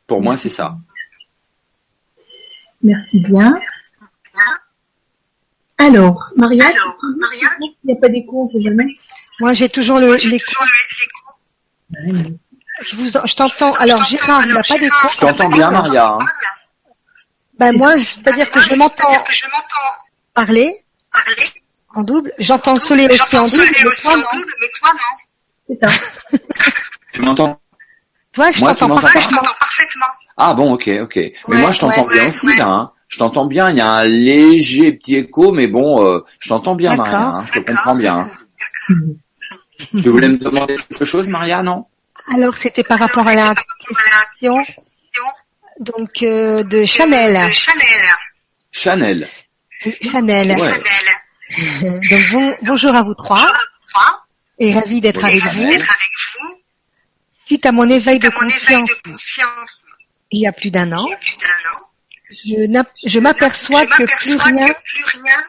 Pour 0.07 0.23
moi, 0.23 0.37
c'est 0.37 0.49
ça. 0.49 0.79
Merci 2.83 3.21
bien. 3.21 3.59
Alors, 5.79 6.31
Maria, 6.37 6.67
Alors, 6.69 6.97
Maria, 7.19 7.49
il 7.61 7.75
n'y 7.85 7.93
a 7.93 7.97
pas 7.97 8.09
d'écho, 8.09 8.45
on 8.45 8.49
sait 8.49 8.61
jamais. 8.61 8.87
Moi, 9.41 9.55
j'ai 9.55 9.69
toujours 9.69 10.01
le, 10.01 10.13
le- 10.13 10.39
Je 12.83 12.97
vous, 12.97 13.07
je 13.09 13.35
t'entends. 13.35 13.73
Alors, 13.75 14.03
Gérard, 14.05 14.45
il 14.47 14.53
n'a 14.55 14.63
pas 14.63 14.79
d'écho. 14.79 15.09
Je 15.13 15.19
t'entends 15.19 15.49
bien, 15.49 15.71
Maria. 15.71 16.09
hein. 16.09 16.19
Ben 17.59 17.77
moi, 17.77 17.95
c'est-à-dire 17.97 18.51
que 18.51 18.61
je 18.61 18.75
m'entends 18.77 18.97
C'est-à-dire 19.11 19.25
que 19.25 19.35
je 19.35 19.45
m'entends 19.47 20.03
parler 20.35 20.85
parler, 21.13 21.49
en 21.95 22.03
double. 22.05 22.33
J'entends 22.39 22.77
Solé 22.77 23.07
aussi 23.09 23.21
en 23.21 23.25
j'entends 23.25 23.45
double. 23.49 23.67
sonner 23.67 23.71
Mais 23.83 23.87
aussi 23.89 24.07
en 24.07 24.13
double, 24.37 24.55
mais 24.61 24.69
toi 24.79 24.91
non. 24.93 25.69
C'est 25.69 25.77
ça. 25.87 26.39
Tu 27.13 27.21
m'entends? 27.23 27.61
Toi, 28.33 28.51
je 28.53 28.61
t'entends 28.65 28.89
parfaitement. 29.01 29.43
Ah 30.39 30.55
bon, 30.55 30.73
ok, 30.75 30.89
ok. 31.03 31.17
Mais 31.17 31.59
moi, 31.59 31.73
je 31.73 31.81
t'entends 31.81 32.07
ouais, 32.07 32.15
bien 32.15 32.23
ouais, 32.23 32.29
aussi, 32.29 32.47
ouais. 32.47 32.57
là. 32.57 32.67
Hein. 32.69 32.93
Je 33.09 33.19
t'entends 33.19 33.47
bien. 33.47 33.71
Il 33.71 33.79
y 33.79 33.81
a 33.81 33.91
un 33.91 34.05
léger 34.07 34.93
petit 34.93 35.17
écho, 35.17 35.51
mais 35.53 35.67
bon, 35.67 36.05
euh, 36.05 36.25
je 36.39 36.49
t'entends 36.49 36.77
bien. 36.77 36.95
Maria. 36.95 37.21
hein. 37.21 37.45
Je 37.53 37.59
te 37.61 37.67
comprends 37.67 37.97
bien. 37.97 38.31
Tu 40.03 40.09
voulais 40.09 40.29
me 40.29 40.39
demander 40.39 40.77
quelque 40.77 41.05
chose, 41.05 41.29
Maria, 41.29 41.63
non? 41.63 41.87
Alors, 42.35 42.57
c'était 42.57 42.85
par 42.85 42.99
rapport 42.99 43.27
à 43.27 43.35
la 43.35 43.55
question 43.55 44.63
donc 45.81 46.23
euh, 46.23 46.65
de 46.65 46.85
Chanel. 46.85 47.35
De 47.49 47.53
Chanel. 47.55 47.87
Chanel. 48.73 49.27
Chanel. 49.81 50.51
Ouais. 50.51 50.59
Chanel. 50.59 52.01
Donc 52.11 52.21
bon, 52.33 52.55
bonjour 52.63 52.95
à 52.95 53.03
vous 53.03 53.15
trois 53.15 53.47
et 54.59 54.75
ravi 54.75 55.01
d'être 55.01 55.25
avec 55.25 55.45
avec 55.47 55.57
vous. 55.57 55.71
Suite 57.47 57.65
à 57.65 57.73
mon 57.73 57.89
éveil 57.89 58.19
de 58.19 58.29
conscience 58.29 59.01
il 60.31 60.41
y 60.41 60.47
a 60.47 60.53
plus 60.53 60.71
d'un 60.71 60.93
an, 60.93 61.07
je, 62.31 63.19
m'aperçois 63.19 63.87
que 63.87 64.05
plus 64.05 64.37
rien 64.37 64.69
que 64.69 64.73
plus 64.75 65.05
rien 65.23 65.45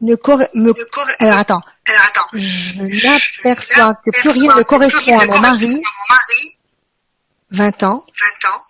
ne 0.00 0.14
corre- 0.16 0.48
me 0.54 0.68
ne 0.68 0.72
corre- 0.84 1.10
alors 1.20 1.38
attends, 1.38 1.60
Alors 1.88 2.02
attends. 2.06 2.28
je 2.34 2.80
m'aperçois 2.80 3.94
que 4.04 4.10
plus 4.10 4.30
rien 4.30 4.54
ne 4.56 4.62
correspond 4.62 5.18
à 5.18 5.26
mon 5.26 5.38
mari, 5.38 5.66
À 5.66 5.68
mon 5.68 6.14
mari, 6.14 6.56
20 7.50 7.82
ans. 7.84 8.04
20 8.42 8.48
ans. 8.50 8.62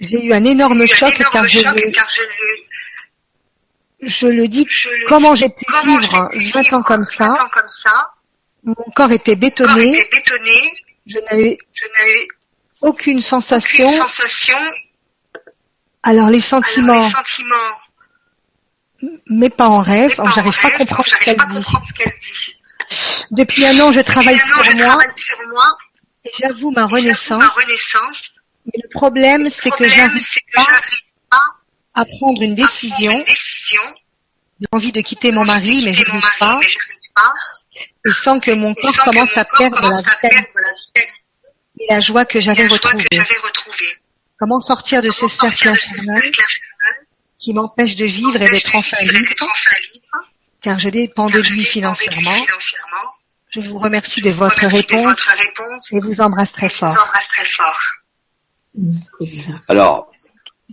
J'ai 0.00 0.24
eu 0.26 0.32
un 0.32 0.44
énorme 0.44 0.80
un 0.82 0.86
choc 0.86 1.14
énorme 1.14 1.32
car 1.32 1.48
je 1.48 1.58
choc 1.58 1.74
le, 1.74 1.90
car 1.90 2.08
je 2.08 2.20
le, 2.22 4.08
je 4.08 4.26
le 4.26 4.48
dis 4.48 4.66
je 4.70 4.88
le 4.88 5.06
comment 5.08 5.34
dis, 5.34 5.40
j'ai 5.40 5.48
pu 5.50 5.64
vivre 5.84 6.30
j'ai 6.34 6.38
pu 6.38 6.70
20 6.70 6.72
ans 6.78 6.82
comme 6.82 7.02
20 7.02 7.04
ça. 7.10 7.32
ans 7.32 7.48
comme 7.52 7.68
ça? 7.68 8.10
Mon 8.64 8.74
corps 8.94 9.12
était 9.12 9.32
corps 9.32 9.40
bétonné, 9.40 9.98
était 9.98 10.08
bétonné. 10.16 10.72
je 11.06 11.18
n'avais 11.18 11.58
Je 11.74 11.84
n'avais 11.98 12.28
aucune 12.82 13.20
sensation. 13.20 13.86
aucune 13.88 13.98
sensation. 14.06 14.56
Alors 16.02 16.28
les 16.28 16.38
Alors, 16.38 16.64
sentiments, 16.64 16.94
les 16.94 17.10
sentiments, 17.10 17.56
mais 19.28 19.50
pas 19.50 19.68
en 19.68 19.80
rêve, 19.80 20.14
j'arrive 20.34 20.60
pas 20.60 20.68
à 20.68 20.78
comprendre 20.78 21.06
ce 21.06 21.16
qu'elle 21.94 22.16
dit. 22.20 22.56
Depuis 23.30 23.64
un 23.66 23.80
an, 23.80 23.92
je 23.92 24.00
travaille 24.00 24.34
an, 24.34 24.38
sur 24.38 24.64
je 24.64 24.72
moi 24.72 24.86
travaille 24.86 25.14
sur 25.16 25.36
moi. 25.48 25.78
et 26.24 26.30
j'avoue 26.38 26.70
ma 26.72 26.86
renaissance. 26.86 27.42
Ma 27.42 27.48
renaissance. 27.48 28.32
Mais 28.66 28.80
le 28.82 28.88
problème, 28.90 29.48
c'est 29.50 29.70
que 29.70 29.88
j'arrive 29.88 30.26
pas 30.54 30.66
pas 31.30 31.42
à 31.94 32.04
prendre 32.04 32.42
une 32.42 32.54
décision. 32.54 33.24
J'ai 33.26 34.66
envie 34.72 34.92
de 34.92 35.00
quitter 35.00 35.32
mon 35.32 35.44
mari, 35.44 35.82
mais 35.84 35.94
je 35.94 36.04
n'arrive 36.04 36.36
pas. 36.38 36.60
Et 38.06 38.12
sans 38.12 38.40
que 38.40 38.50
mon 38.50 38.72
Et 38.72 38.74
corps 38.74 39.04
commence 39.04 39.36
mon 39.36 39.42
à 39.42 39.44
corps 39.44 39.58
perdre 39.58 39.82
la 39.82 39.96
vitalité 39.98 41.08
et 41.78 41.86
la 41.88 42.00
joie 42.00 42.24
que 42.24 42.40
j'avais 42.40 42.66
retrouvée. 42.66 43.08
Comment 44.40 44.60
sortir 44.60 45.02
de 45.02 45.10
ce 45.12 45.20
Comment 45.20 45.28
cercle 45.30 45.68
infernal 45.68 46.22
cercle 46.22 46.40
infernal 46.40 47.06
qui 47.38 47.54
m'empêche 47.54 47.94
de 47.96 48.06
vivre 48.06 48.40
et 48.42 48.48
d'être 48.50 48.74
enfin 48.74 48.96
libre, 49.02 49.34
car 50.62 50.78
je 50.78 50.88
dépends 50.88 51.28
de 51.28 51.38
lui 51.38 51.42
dépends 51.42 51.52
de 51.52 51.56
lui 51.56 51.64
financièrement. 51.64 52.30
financièrement. 52.32 53.10
Je 53.50 53.60
vous 53.60 53.78
remercie 53.78 54.20
de 54.22 54.30
votre 54.30 54.56
remercie 54.64 54.86
de 54.86 54.94
réponse 54.94 55.06
votre 55.06 55.30
réponse. 55.36 55.92
et 55.92 56.00
vous 56.00 56.20
embrasse 56.20 56.52
très 56.52 56.68
Je 56.68 56.74
vous 56.74 56.78
fort. 56.80 57.06
embrasse 57.06 57.28
très 57.28 57.44
fort. 57.44 57.78
Alors, 59.68 60.10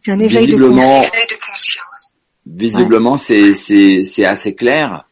C'est 0.06 0.12
un 0.12 0.20
éveil 0.20 0.46
de 0.48 0.52
Visiblement- 0.52 1.02
de 1.02 1.46
conscience. 1.46 2.14
visiblement, 2.46 3.18
c'est 3.18 3.54
c'est 3.54 4.04
c'est 4.04 4.26
assez 4.26 4.56
clair. 4.56 5.07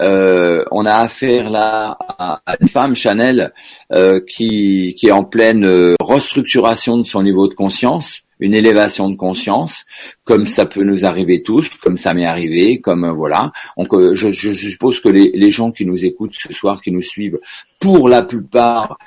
Euh, 0.00 0.64
on 0.70 0.86
a 0.86 0.94
affaire 0.94 1.50
là 1.50 1.96
à, 2.18 2.40
une 2.60 2.68
femme 2.68 2.94
Chanel 2.94 3.52
euh, 3.92 4.20
qui 4.26 4.94
qui 4.96 5.08
est 5.08 5.12
en 5.12 5.24
pleine 5.24 5.64
euh, 5.64 5.94
restructuration 6.00 6.98
de 6.98 7.02
son 7.02 7.22
niveau 7.22 7.48
de 7.48 7.54
conscience, 7.54 8.22
une 8.40 8.54
élévation 8.54 9.08
de 9.10 9.16
conscience, 9.16 9.84
comme 10.24 10.46
ça 10.46 10.66
peut 10.66 10.84
nous 10.84 11.04
arriver 11.04 11.42
tous, 11.42 11.68
comme 11.80 11.96
ça 11.96 12.14
m'est 12.14 12.26
arrivé, 12.26 12.80
comme 12.80 13.04
euh, 13.04 13.12
voilà. 13.12 13.52
Donc, 13.76 13.92
euh, 13.94 14.14
je, 14.14 14.30
je 14.30 14.52
suppose 14.52 15.00
que 15.00 15.08
les, 15.08 15.30
les 15.34 15.50
gens 15.50 15.72
qui 15.72 15.84
nous 15.84 16.04
écoutent 16.04 16.34
ce 16.34 16.52
soir, 16.52 16.80
qui 16.80 16.92
nous 16.92 17.02
suivent, 17.02 17.38
pour 17.80 18.08
la 18.08 18.22
plupart 18.22 18.98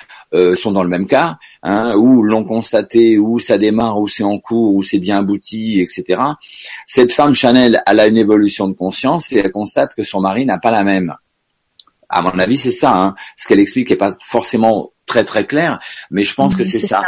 sont 0.54 0.72
dans 0.72 0.82
le 0.82 0.88
même 0.88 1.06
cas, 1.06 1.36
hein, 1.62 1.94
ou 1.96 2.22
l'ont 2.22 2.44
constaté, 2.44 3.18
ou 3.18 3.38
ça 3.38 3.58
démarre, 3.58 3.98
ou 3.98 4.08
c'est 4.08 4.24
en 4.24 4.38
cours, 4.38 4.74
ou 4.74 4.82
c'est 4.82 4.98
bien 4.98 5.18
abouti, 5.18 5.80
etc. 5.80 6.22
Cette 6.86 7.12
femme 7.12 7.34
Chanel, 7.34 7.82
elle 7.86 8.00
a 8.00 8.06
une 8.06 8.18
évolution 8.18 8.68
de 8.68 8.74
conscience 8.74 9.32
et 9.32 9.38
elle 9.38 9.52
constate 9.52 9.94
que 9.94 10.02
son 10.02 10.20
mari 10.20 10.44
n'a 10.46 10.58
pas 10.58 10.70
la 10.70 10.84
même. 10.84 11.14
À 12.08 12.20
mon 12.20 12.38
avis, 12.38 12.58
c'est 12.58 12.72
ça. 12.72 12.94
Hein. 12.94 13.14
Ce 13.36 13.48
qu'elle 13.48 13.60
explique 13.60 13.90
n'est 13.90 13.96
pas 13.96 14.12
forcément 14.22 14.92
très 15.06 15.24
très 15.24 15.46
clair, 15.46 15.78
mais 16.10 16.24
je 16.24 16.34
pense 16.34 16.56
que 16.56 16.64
c'est 16.64 16.78
ça. 16.78 17.00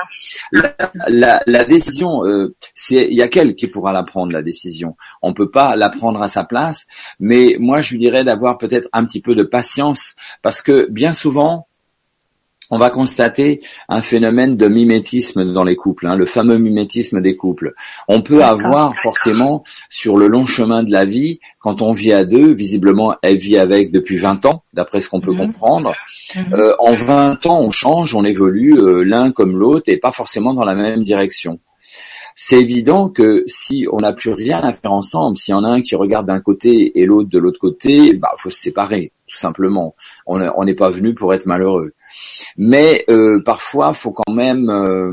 La, 0.53 0.75
la, 1.09 1.43
la, 1.47 1.65
décision, 1.65 2.25
euh, 2.25 2.55
c'est 2.75 3.07
il 3.09 3.15
y 3.15 3.23
a 3.23 3.29
qu'elle 3.29 3.55
qui 3.55 3.67
pourra 3.67 3.93
la 3.93 4.03
prendre 4.03 4.33
la 4.33 4.43
décision. 4.43 4.97
On 5.23 5.33
peut 5.33 5.51
pas 5.51 5.77
la 5.77 5.91
prendre 5.91 6.21
à 6.21 6.29
sa 6.29 6.45
place, 6.45 6.87
mais 7.21 7.57
moi 7.59 7.81
je 7.81 7.93
lui 7.93 7.99
dirais 7.99 8.25
d'avoir 8.25 8.59
peut-être 8.59 8.89
un 8.93 9.05
petit 9.05 9.21
peu 9.21 9.35
de 9.35 9.43
patience 9.43 10.17
parce 10.43 10.61
que 10.61 10.87
bien 10.91 11.13
souvent 11.13 11.69
on 12.71 12.79
va 12.79 12.91
constater 12.91 13.61
un 13.89 14.01
phénomène 14.01 14.57
de 14.57 14.69
mimétisme 14.69 15.53
dans 15.53 15.65
les 15.65 15.77
couples, 15.77 16.07
hein, 16.07 16.17
le 16.17 16.27
fameux 16.27 16.59
mimétisme 16.59 17.21
des 17.21 17.37
couples. 17.37 17.75
On 18.09 18.23
peut 18.23 18.43
avoir 18.43 18.97
forcément 18.97 19.65
sur 19.91 20.17
le 20.17 20.27
long 20.27 20.47
chemin 20.47 20.83
de 20.83 20.91
la 20.91 21.05
vie, 21.05 21.41
quand 21.59 21.83
on 21.83 21.93
vit 21.93 22.13
à 22.13 22.25
deux, 22.25 22.53
visiblement 22.53 23.17
elle 23.23 23.37
vit 23.37 23.59
avec 23.59 23.93
depuis 23.93 24.17
20 24.17 24.47
ans, 24.47 24.65
d'après 24.73 25.01
ce 25.01 25.09
qu'on 25.09 25.21
peut 25.21 25.33
mhm. 25.33 25.39
comprendre. 25.39 25.95
Mhm. 26.35 26.55
Euh, 26.55 26.75
en 26.79 26.95
20 26.95 27.47
ans, 27.47 27.61
on 27.61 27.71
change, 27.71 28.15
on 28.15 28.25
évolue 28.25 28.79
euh, 28.79 29.05
l'un 29.05 29.31
comme 29.31 29.57
l'autre 29.59 29.85
et 29.87 29.99
pas 29.99 30.13
forcément 30.13 30.55
dans 30.55 30.65
la 30.65 30.75
même 30.75 31.05
direction. 31.05 31.61
C'est 32.37 32.61
évident 32.61 33.09
que 33.09 33.45
si 33.47 33.87
on 33.93 33.99
n'a 33.99 34.13
plus 34.13 34.33
rien 34.33 34.59
à 34.59 34.73
faire 34.73 34.91
ensemble, 34.91 35.37
s'il 35.37 35.53
y 35.53 35.55
en 35.55 35.63
a 35.63 35.69
un 35.69 35.83
qui 35.83 35.95
regarde 35.95 36.27
d'un 36.27 36.41
côté 36.41 36.99
et 36.99 37.07
l'autre 37.07 37.29
de 37.29 37.39
l'autre 37.39 37.61
côté, 37.61 38.15
bah 38.15 38.31
faut 38.39 38.51
se 38.51 38.59
séparer, 38.59 39.13
tout 39.29 39.37
simplement. 39.37 39.95
On 40.27 40.65
n'est 40.65 40.75
pas 40.75 40.91
venu 40.91 41.15
pour 41.15 41.33
être 41.33 41.47
malheureux. 41.47 41.93
Mais 42.57 43.05
euh, 43.09 43.43
parfois, 43.45 43.93
faut 43.93 44.13
quand 44.13 44.33
même 44.33 44.71
euh, 44.71 45.13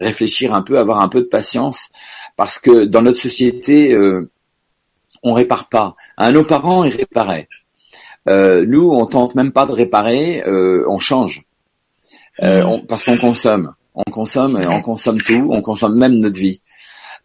réfléchir 0.00 0.54
un 0.54 0.62
peu, 0.62 0.78
avoir 0.78 1.00
un 1.00 1.08
peu 1.08 1.20
de 1.20 1.26
patience, 1.26 1.90
parce 2.36 2.58
que 2.58 2.84
dans 2.84 3.02
notre 3.02 3.18
société, 3.18 3.92
euh, 3.92 4.30
on 5.22 5.32
répare 5.32 5.68
pas. 5.68 5.94
À 6.16 6.32
nos 6.32 6.44
parents, 6.44 6.84
ils 6.84 6.94
réparaient. 6.94 7.48
Euh, 8.28 8.64
nous, 8.66 8.90
on 8.90 9.06
tente 9.06 9.34
même 9.34 9.52
pas 9.52 9.66
de 9.66 9.72
réparer, 9.72 10.42
euh, 10.46 10.84
on 10.88 10.98
change, 10.98 11.44
parce 12.88 13.04
qu'on 13.04 13.18
consomme. 13.18 13.72
On 13.94 14.10
consomme, 14.10 14.58
on 14.68 14.82
consomme 14.82 15.18
tout, 15.18 15.48
on 15.50 15.62
consomme 15.62 15.96
même 15.96 16.16
notre 16.16 16.38
vie. 16.38 16.60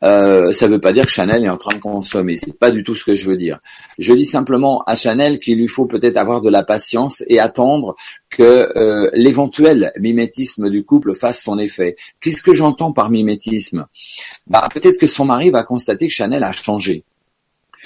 Euh, 0.03 0.51
ça 0.51 0.67
ne 0.67 0.73
veut 0.73 0.81
pas 0.81 0.93
dire 0.93 1.05
que 1.05 1.11
Chanel 1.11 1.43
est 1.43 1.49
en 1.49 1.57
train 1.57 1.75
de 1.75 1.81
consommer. 1.81 2.37
C'est 2.37 2.57
pas 2.57 2.71
du 2.71 2.83
tout 2.83 2.95
ce 2.95 3.03
que 3.03 3.13
je 3.13 3.29
veux 3.29 3.37
dire. 3.37 3.59
Je 3.99 4.13
dis 4.13 4.25
simplement 4.25 4.83
à 4.87 4.95
Chanel 4.95 5.39
qu'il 5.39 5.59
lui 5.59 5.67
faut 5.67 5.85
peut-être 5.85 6.17
avoir 6.17 6.41
de 6.41 6.49
la 6.49 6.63
patience 6.63 7.23
et 7.27 7.39
attendre 7.39 7.95
que 8.29 8.71
euh, 8.77 9.09
l'éventuel 9.13 9.91
mimétisme 9.99 10.69
du 10.69 10.83
couple 10.83 11.13
fasse 11.13 11.41
son 11.41 11.59
effet. 11.59 11.95
Qu'est-ce 12.19 12.41
que 12.41 12.53
j'entends 12.53 12.93
par 12.93 13.09
mimétisme? 13.09 13.87
Bah, 14.47 14.67
Peut-être 14.73 14.99
que 14.99 15.07
son 15.07 15.25
mari 15.25 15.51
va 15.51 15.63
constater 15.63 16.07
que 16.07 16.13
Chanel 16.13 16.43
a 16.43 16.51
changé. 16.51 17.03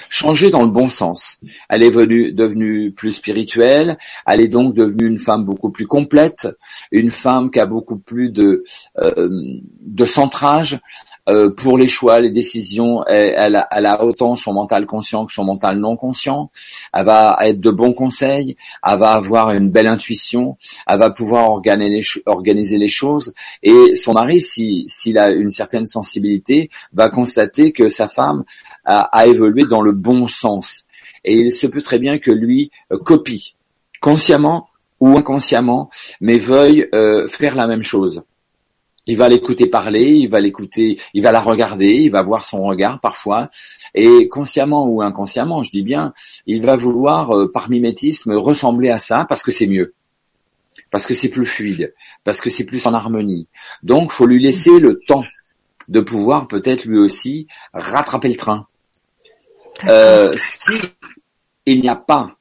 Changé 0.10 0.50
dans 0.50 0.64
le 0.64 0.70
bon 0.70 0.90
sens. 0.90 1.40
Elle 1.70 1.84
est 1.84 1.90
venue, 1.90 2.32
devenue 2.32 2.92
plus 2.92 3.14
spirituelle. 3.14 3.98
Elle 4.28 4.42
est 4.42 4.50
donc 4.50 4.76
devenue 4.76 5.08
une 5.08 5.20
femme 5.20 5.46
beaucoup 5.46 5.72
plus 5.72 5.88
complète, 5.88 6.48
une 6.92 7.12
femme 7.12 7.50
qui 7.50 7.60
a 7.60 7.66
beaucoup 7.66 7.98
plus 7.98 8.30
de, 8.30 8.64
euh, 9.00 9.30
de 9.30 10.06
centrage, 10.06 10.80
euh, 11.28 11.50
pour 11.50 11.78
les 11.78 11.88
choix, 11.88 12.20
les 12.20 12.30
décisions, 12.30 13.04
elle, 13.08 13.56
a, 13.56 14.04
autant 14.04 14.36
son 14.36 14.54
mental 14.54 14.86
conscient 14.86 15.26
que 15.26 15.34
son 15.34 15.44
mental 15.44 15.80
non 15.80 15.96
conscient. 15.96 16.52
Elle 16.94 17.06
va 17.06 17.38
être 17.42 17.60
de 17.60 17.72
bons 17.72 17.94
conseils, 17.94 18.56
elle 18.86 19.00
va 19.00 19.12
avoir 19.12 19.52
une 19.52 19.72
belle 19.72 19.88
intuition, 19.88 20.58
elle 20.88 21.00
va 21.00 21.10
pouvoir 21.10 21.50
organiser 21.52 22.78
les, 22.78 22.88
choses. 22.88 23.34
Et 23.64 23.96
son 23.96 24.14
mari, 24.14 24.40
s'il 24.40 25.18
a 25.18 25.32
une 25.32 25.50
certaine 25.50 25.88
sensibilité, 25.88 26.70
va 26.94 27.10
constater 27.10 27.72
que 27.72 27.90
sa 27.90 28.08
femme 28.08 28.44
a, 28.86 29.26
évolué 29.26 29.64
dans 29.64 29.82
le 29.82 29.92
bon 29.92 30.28
sens. 30.28 30.86
Et 31.24 31.34
il 31.34 31.52
se 31.52 31.68
peut 31.68 31.82
très 31.82 32.00
bien 32.00 32.20
que 32.20 32.32
lui 32.32 32.72
euh, 32.94 32.98
copie, 32.98 33.56
consciemment 34.00 34.70
ou 35.00 35.18
inconsciemment, 35.18 35.90
mais 36.22 36.38
veuille 36.38 36.88
euh, 36.94 37.28
faire 37.28 37.56
la 37.56 37.68
même 37.68 37.84
chose. 37.84 38.24
Il 39.08 39.18
va 39.18 39.30
l'écouter 39.30 39.68
parler, 39.68 40.14
il 40.14 40.30
va 40.30 40.40
l'écouter, 40.40 41.00
il 41.14 41.22
va 41.22 41.32
la 41.32 41.42
regarder, 41.42 41.94
il 41.94 42.10
va 42.10 42.24
voir 42.24 42.44
son 42.44 42.64
regard 42.64 43.00
parfois, 43.00 43.50
et 43.94 44.28
consciemment 44.28 44.88
ou 44.88 45.02
inconsciemment, 45.02 45.62
je 45.64 45.72
dis 45.72 45.84
bien, 45.84 46.14
il 46.48 46.66
va 46.66 46.76
vouloir 46.76 47.32
euh, 47.32 47.52
par 47.52 47.70
mimétisme 47.70 48.34
ressembler 48.34 48.90
à 48.90 48.98
ça 48.98 49.26
parce 49.30 49.44
que 49.44 49.52
c'est 49.52 49.68
mieux, 49.68 49.94
parce 50.92 51.06
que 51.06 51.14
c'est 51.14 51.30
plus 51.30 51.46
fluide, 51.46 51.94
parce 52.24 52.42
que 52.42 52.50
c'est 52.50 52.66
plus 52.66 52.86
en 52.88 52.94
harmonie. 52.94 53.48
Donc, 53.84 54.12
faut 54.12 54.26
lui 54.26 54.42
laisser 54.42 54.80
le 54.80 55.00
temps 55.08 55.24
de 55.88 56.02
pouvoir 56.02 56.48
peut-être 56.48 56.86
lui 56.86 56.98
aussi 56.98 57.48
rattraper 57.74 58.30
le 58.30 58.36
train. 58.36 58.68
Euh, 59.88 60.34
si 60.38 60.80
il 61.66 61.82
n'y 61.82 61.90
a 61.90 61.96
pas 61.96 62.38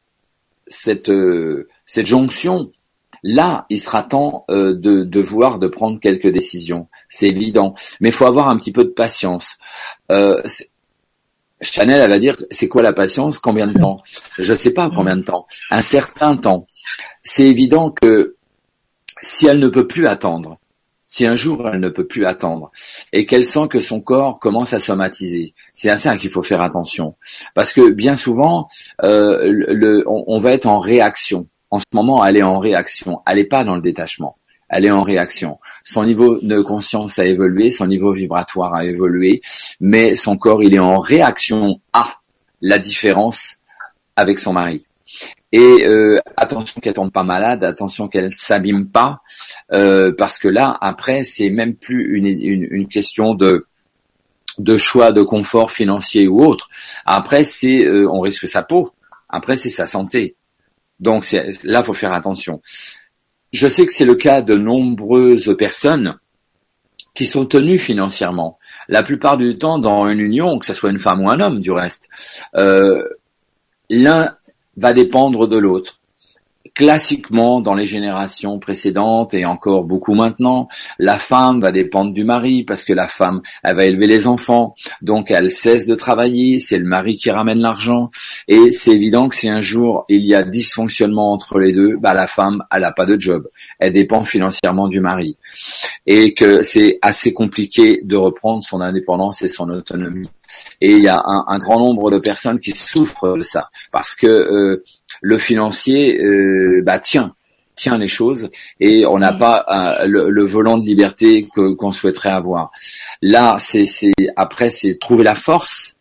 cette 0.66 1.11
euh, 1.11 1.69
cette 1.86 2.07
jonction 2.07 2.73
Là, 3.26 3.64
il 3.70 3.80
sera 3.80 4.02
temps 4.02 4.44
euh, 4.51 4.74
de, 4.74 5.02
de 5.02 5.22
de 5.59 5.66
prendre 5.68 5.98
quelques 5.98 6.30
décisions. 6.30 6.88
C'est 7.09 7.28
évident. 7.28 7.74
Mais 8.01 8.10
il 8.10 8.12
faut 8.12 8.26
avoir 8.26 8.48
un 8.48 8.59
petit 8.59 8.70
peu 8.70 8.84
de 8.84 8.90
patience. 8.90 9.56
Euh, 10.12 10.42
Chanel, 11.62 12.02
elle 12.02 12.10
va 12.10 12.18
dire, 12.18 12.36
c'est 12.51 12.68
quoi 12.68 12.82
la 12.82 12.92
patience 12.92 13.38
Combien 13.38 13.66
de 13.66 13.78
temps? 13.78 14.02
Je 14.38 14.52
ne 14.52 14.59
sais 14.59 14.74
pas 14.74 14.90
combien 14.94 15.16
de 15.16 15.22
temps. 15.22 15.46
Un 15.70 15.80
certain 15.80 16.36
temps. 16.36 16.66
C'est 17.22 17.46
évident 17.46 17.90
que 17.90 18.36
si 19.22 19.46
elle 19.46 19.59
ne 19.59 19.68
peut 19.68 19.86
plus 19.86 20.06
attendre, 20.06 20.59
si 21.06 21.24
un 21.24 21.36
jour 21.36 21.68
elle 21.72 21.80
ne 21.80 21.88
peut 21.88 22.06
plus 22.06 22.26
attendre 22.26 22.70
et 23.12 23.24
qu'elle 23.24 23.44
sent 23.44 23.68
que 23.70 23.80
son 23.80 24.01
corps 24.01 24.38
commence 24.38 24.72
à 24.74 24.80
somatiser, 24.80 25.55
c'est 25.72 25.88
à 25.88 25.96
ça 25.96 26.16
qu'il 26.18 26.30
faut 26.30 26.42
faire 26.42 26.60
attention. 26.60 27.14
Parce 27.55 27.72
que 27.72 27.90
bien 27.90 28.16
souvent, 28.16 28.68
euh, 29.02 30.02
on, 30.06 30.40
va 30.40 30.52
être 30.52 30.66
en 30.66 30.80
réaction 30.80 31.46
en 31.74 31.80
ce 31.80 31.84
moment, 31.92 32.24
elle 32.24 32.36
est 32.36 32.42
en 32.44 32.60
réaction. 32.60 33.20
Elle 33.26 33.38
n'est 33.38 33.44
pas 33.46 33.64
dans 33.64 33.74
le 33.74 33.82
détachement. 33.82 34.38
Elle 34.68 34.84
est 34.84 34.92
en 34.92 35.02
réaction. 35.02 35.59
Son 35.82 36.05
niveau 36.05 36.38
de 36.40 36.60
conscience 36.60 37.18
a 37.18 37.26
évolué, 37.26 37.68
son 37.70 37.88
niveau 37.88 38.12
vibratoire 38.12 38.74
a 38.74 38.84
évolué, 38.84 39.42
mais 39.80 40.14
son 40.14 40.36
corps, 40.36 40.62
il 40.62 40.72
est 40.72 40.78
en 40.78 41.01
réaction 41.01 41.80
à 41.92 42.18
la 42.60 42.78
différence 42.78 43.56
avec 44.14 44.38
son 44.38 44.52
mari. 44.52 44.86
Et 45.51 45.84
euh, 45.84 46.20
attention 46.36 46.80
qu'elle 46.80 46.94
tombe 46.94 47.10
pas 47.10 47.24
malade, 47.24 47.64
attention 47.64 48.06
qu'elle 48.06 48.32
s'abîme 48.32 48.88
pas, 48.88 49.22
euh, 49.72 50.12
parce 50.16 50.38
que 50.38 50.46
là, 50.46 50.78
après, 50.80 51.24
c'est 51.24 51.51
même 51.51 51.74
plus 51.74 52.16
une, 52.16 52.86
question 52.86 53.34
de 53.34 53.66
de 54.59 54.76
choix 54.76 55.10
de 55.10 55.22
confort 55.22 55.72
financier 55.72 56.28
ou 56.28 56.44
autre. 56.44 56.68
Après, 57.05 57.44
c'est 57.44 57.84
euh, 57.84 58.09
on 58.09 58.20
risque 58.20 58.48
sa 58.48 58.62
peau. 58.62 58.92
Après, 59.28 59.56
c'est 59.56 59.70
sa 59.70 59.88
santé. 59.88 60.36
Donc 61.01 61.27
là, 61.62 61.83
faut 61.83 61.95
faire 61.95 62.12
attention. 62.12 62.62
Je 63.53 63.69
sais 63.69 63.87
que 63.87 63.93
c'est 63.93 64.05
le 64.05 64.15
cas 64.15 64.43
de 64.43 64.57
nombreuses 64.57 65.55
personnes 65.57 66.19
qui 67.15 67.27
sont 67.27 67.47
tenues 67.47 67.79
financièrement. 67.79 68.59
La 68.89 69.03
plupart 69.03 69.37
du 69.37 69.57
temps, 69.57 69.79
dans 69.79 70.09
une 70.09 70.21
union, 70.21 70.59
que 70.59 70.66
ce 70.66 70.73
soit 70.73 70.91
une 70.91 70.99
femme 70.99 71.23
ou 71.23 71.31
un 71.31 71.41
homme, 71.41 71.61
du 71.61 71.71
reste, 71.71 72.09
euh, 72.57 73.03
l'un 73.89 74.37
va 74.77 74.93
dépendre 74.93 75.47
de 75.47 75.57
l'autre 75.57 76.01
classiquement 76.74 77.60
dans 77.60 77.74
les 77.74 77.86
générations 77.86 78.59
précédentes 78.59 79.32
et 79.32 79.44
encore 79.44 79.84
beaucoup 79.84 80.14
maintenant, 80.14 80.68
la 80.98 81.18
femme 81.18 81.60
va 81.60 81.70
dépendre 81.70 82.12
du 82.12 82.24
mari 82.24 82.64
parce 82.64 82.84
que 82.84 82.92
la 82.92 83.06
femme, 83.06 83.42
elle 83.62 83.76
va 83.76 83.84
élever 83.84 84.06
les 84.06 84.26
enfants, 84.26 84.74
donc 85.01 85.30
elle 85.30 85.51
cesse 85.51 85.86
de 85.86 85.94
travailler, 85.94 86.59
c'est 86.59 86.78
le 86.78 86.84
mari 86.84 87.16
qui 87.16 87.30
ramène 87.30 87.60
l'argent. 87.60 88.10
Et 88.48 88.72
c'est 88.72 88.92
évident 88.92 89.28
que 89.28 89.36
si 89.36 89.48
un 89.48 89.60
jour 89.60 90.05
il 90.09 90.22
y 90.22 90.34
a 90.34 90.42
dysfonctionnement 90.42 91.32
entre 91.32 91.59
les 91.59 91.72
deux, 91.72 91.96
bah 91.96 92.12
la 92.12 92.26
femme, 92.26 92.64
elle 92.72 92.82
n'a 92.82 92.92
pas 92.92 93.06
de 93.06 93.18
job, 93.20 93.46
elle 93.78 93.92
dépend 93.92 94.24
financièrement 94.24 94.88
du 94.88 95.01
mari. 95.01 95.36
Et 96.06 96.34
que 96.34 96.62
c'est 96.62 96.98
assez 97.02 97.32
compliqué 97.32 98.01
de 98.02 98.16
reprendre 98.16 98.62
son 98.62 98.80
indépendance 98.80 99.42
et 99.42 99.48
son 99.48 99.68
autonomie. 99.70 100.28
Et 100.80 100.92
il 100.92 101.02
y 101.02 101.09
a 101.09 101.22
un, 101.24 101.59
grand 101.59 101.78
nombre 101.78 102.10
de 102.10 102.18
personnes 102.18 102.60
qui 102.60 102.72
souffrent 102.72 103.36
de 103.36 103.42
ça. 103.42 103.68
Parce 103.92 104.14
que 104.14 104.26
euh, 104.26 104.84
le 105.24 105.38
financier 105.38 106.22
euh, 106.22 106.82
bah, 106.84 106.98
tient 106.98 107.34
tient 107.76 107.96
les 107.96 108.06
choses 108.06 108.51
et 108.78 109.06
on 109.06 109.18
n'a 109.18 109.32
pas 109.32 109.64
euh, 109.68 110.06
le, 110.06 110.44
volant 110.44 110.76
de 110.76 110.84
liberté 110.84 111.48
que 111.52 111.72
qu'on 111.72 111.92
souhaiterait 111.92 112.30
avoir. 112.30 112.70
Là, 113.22 113.56
c'est 113.59 113.86
après 114.36 114.68
c'est 114.68 114.98
trouver 114.98 115.24
la 115.24 115.34
force, 115.34 115.96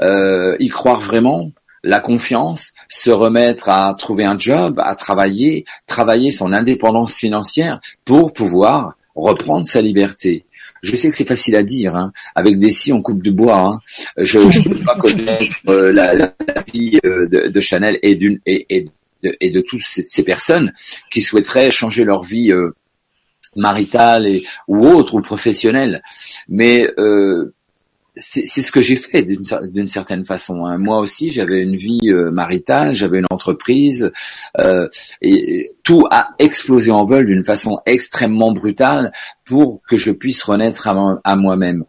euh, 0.00 0.56
y 0.60 0.68
croire 0.68 1.00
vraiment, 1.00 1.50
la 1.82 2.00
confiance, 2.00 2.72
se 2.88 3.10
remettre 3.10 3.68
à 3.68 3.94
trouver 3.98 4.24
un 4.24 4.38
job, 4.38 4.80
à 4.82 4.94
travailler, 4.94 5.64
travailler 5.88 6.30
son 6.30 6.52
indépendance 6.52 7.16
financière 7.16 7.80
pour 8.04 8.32
pouvoir 8.32 8.94
reprendre 9.16 9.66
sa 9.66 9.82
liberté. 9.82 10.46
Je 10.82 10.94
sais 10.96 11.10
que 11.10 11.16
c'est 11.16 11.28
facile 11.28 11.56
à 11.56 11.62
dire. 11.62 11.96
Hein. 11.96 12.12
Avec 12.34 12.58
des 12.58 12.70
si, 12.70 12.92
on 12.92 13.02
coupe 13.02 13.22
du 13.22 13.32
bois. 13.32 13.58
Hein. 13.58 13.80
Je 14.16 14.38
ne 14.38 14.74
peux 14.74 14.84
pas 14.84 14.96
connaître 14.96 15.56
euh, 15.68 15.92
la, 15.92 16.14
la, 16.14 16.34
vie 16.72 16.98
euh, 17.04 17.26
de, 17.28 17.48
de, 17.48 17.60
Chanel 17.60 17.98
et, 18.02 18.16
d'une, 18.16 18.40
et, 18.46 18.66
et, 18.68 18.88
de, 19.22 19.36
et 19.40 19.50
de 19.50 19.60
toutes 19.60 19.82
ces, 19.82 20.02
ces, 20.02 20.22
personnes 20.22 20.72
qui 21.10 21.20
souhaiteraient 21.20 21.70
changer 21.70 22.04
leur 22.04 22.22
vie 22.22 22.52
euh, 22.52 22.74
maritale 23.56 24.26
et, 24.26 24.44
ou 24.66 24.86
autre 24.86 25.14
ou 25.14 25.20
professionnelle. 25.20 26.02
Mais 26.48 26.88
euh, 26.98 27.54
c'est 28.18 28.62
ce 28.62 28.70
que 28.72 28.80
j'ai 28.80 28.96
fait 28.96 29.22
d'une 29.22 29.42
cer- 29.42 29.70
d'une 29.70 29.88
certaine 29.88 30.24
façon. 30.26 30.66
hein. 30.66 30.76
Moi 30.78 30.98
aussi, 30.98 31.30
j'avais 31.32 31.62
une 31.62 31.76
vie 31.76 32.00
euh, 32.10 32.30
maritale, 32.30 32.92
j'avais 32.94 33.18
une 33.18 33.26
entreprise, 33.30 34.10
euh, 34.60 34.88
et, 35.22 35.72
tout 35.84 36.04
a 36.10 36.28
explosé 36.38 36.90
en 36.90 37.04
vol 37.04 37.24
d'une 37.26 37.44
façon 37.44 37.78
extrêmement 37.86 38.52
brutale 38.52 39.10
pour 39.46 39.80
que 39.88 39.96
je 39.96 40.10
puisse 40.10 40.42
renaître 40.42 40.86
à, 40.86 40.92
moi- 40.94 41.20
à 41.24 41.34
moi-même. 41.36 41.84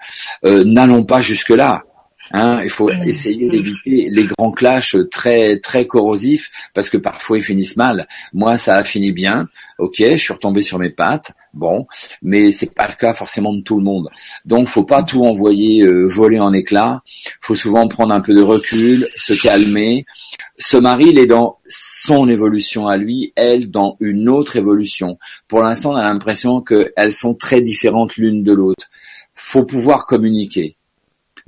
Euh, 0.45 0.63
N'allons 0.63 1.03
pas 1.03 1.19
jusque 1.19 1.49
là. 1.49 1.83
Hein, 2.31 2.61
il 2.63 2.69
faut 2.69 2.89
essayer 2.89 3.47
d'éviter 3.47 4.07
les 4.11 4.25
grands 4.25 4.51
clashs 4.51 4.95
très 5.09 5.59
très 5.59 5.87
corrosifs 5.87 6.51
parce 6.75 6.89
que 6.89 6.97
parfois 6.97 7.39
ils 7.39 7.43
finissent 7.43 7.77
mal. 7.77 8.07
Moi, 8.33 8.57
ça 8.57 8.75
a 8.75 8.83
fini 8.83 9.11
bien. 9.11 9.47
Ok, 9.79 9.95
je 9.97 10.15
suis 10.15 10.33
retombé 10.33 10.61
sur 10.61 10.77
mes 10.77 10.91
pattes. 10.91 11.31
Bon, 11.53 11.87
mais 12.21 12.51
c'est 12.51 12.73
pas 12.75 12.87
le 12.87 12.93
cas 12.93 13.15
forcément 13.15 13.53
de 13.53 13.61
tout 13.61 13.77
le 13.77 13.83
monde. 13.83 14.09
Donc, 14.45 14.67
faut 14.67 14.83
pas 14.83 15.01
tout 15.01 15.23
envoyer 15.23 15.81
euh, 15.81 16.05
voler 16.05 16.39
en 16.39 16.53
éclats. 16.53 17.01
Faut 17.41 17.55
souvent 17.55 17.87
prendre 17.87 18.13
un 18.13 18.21
peu 18.21 18.35
de 18.35 18.41
recul, 18.41 19.07
se 19.15 19.33
calmer. 19.41 20.05
Ce 20.59 20.77
mari, 20.77 21.05
il 21.09 21.17
est 21.17 21.25
dans 21.25 21.57
son 21.67 22.29
évolution 22.29 22.87
à 22.87 22.97
lui, 22.97 23.33
elle 23.35 23.71
dans 23.71 23.97
une 23.99 24.29
autre 24.29 24.57
évolution. 24.57 25.17
Pour 25.47 25.63
l'instant, 25.63 25.93
on 25.93 25.95
a 25.95 26.03
l'impression 26.03 26.61
qu'elles 26.61 27.13
sont 27.13 27.33
très 27.33 27.61
différentes 27.61 28.17
l'une 28.17 28.43
de 28.43 28.53
l'autre. 28.53 28.89
Faut 29.33 29.63
pouvoir 29.63 30.05
communiquer 30.05 30.75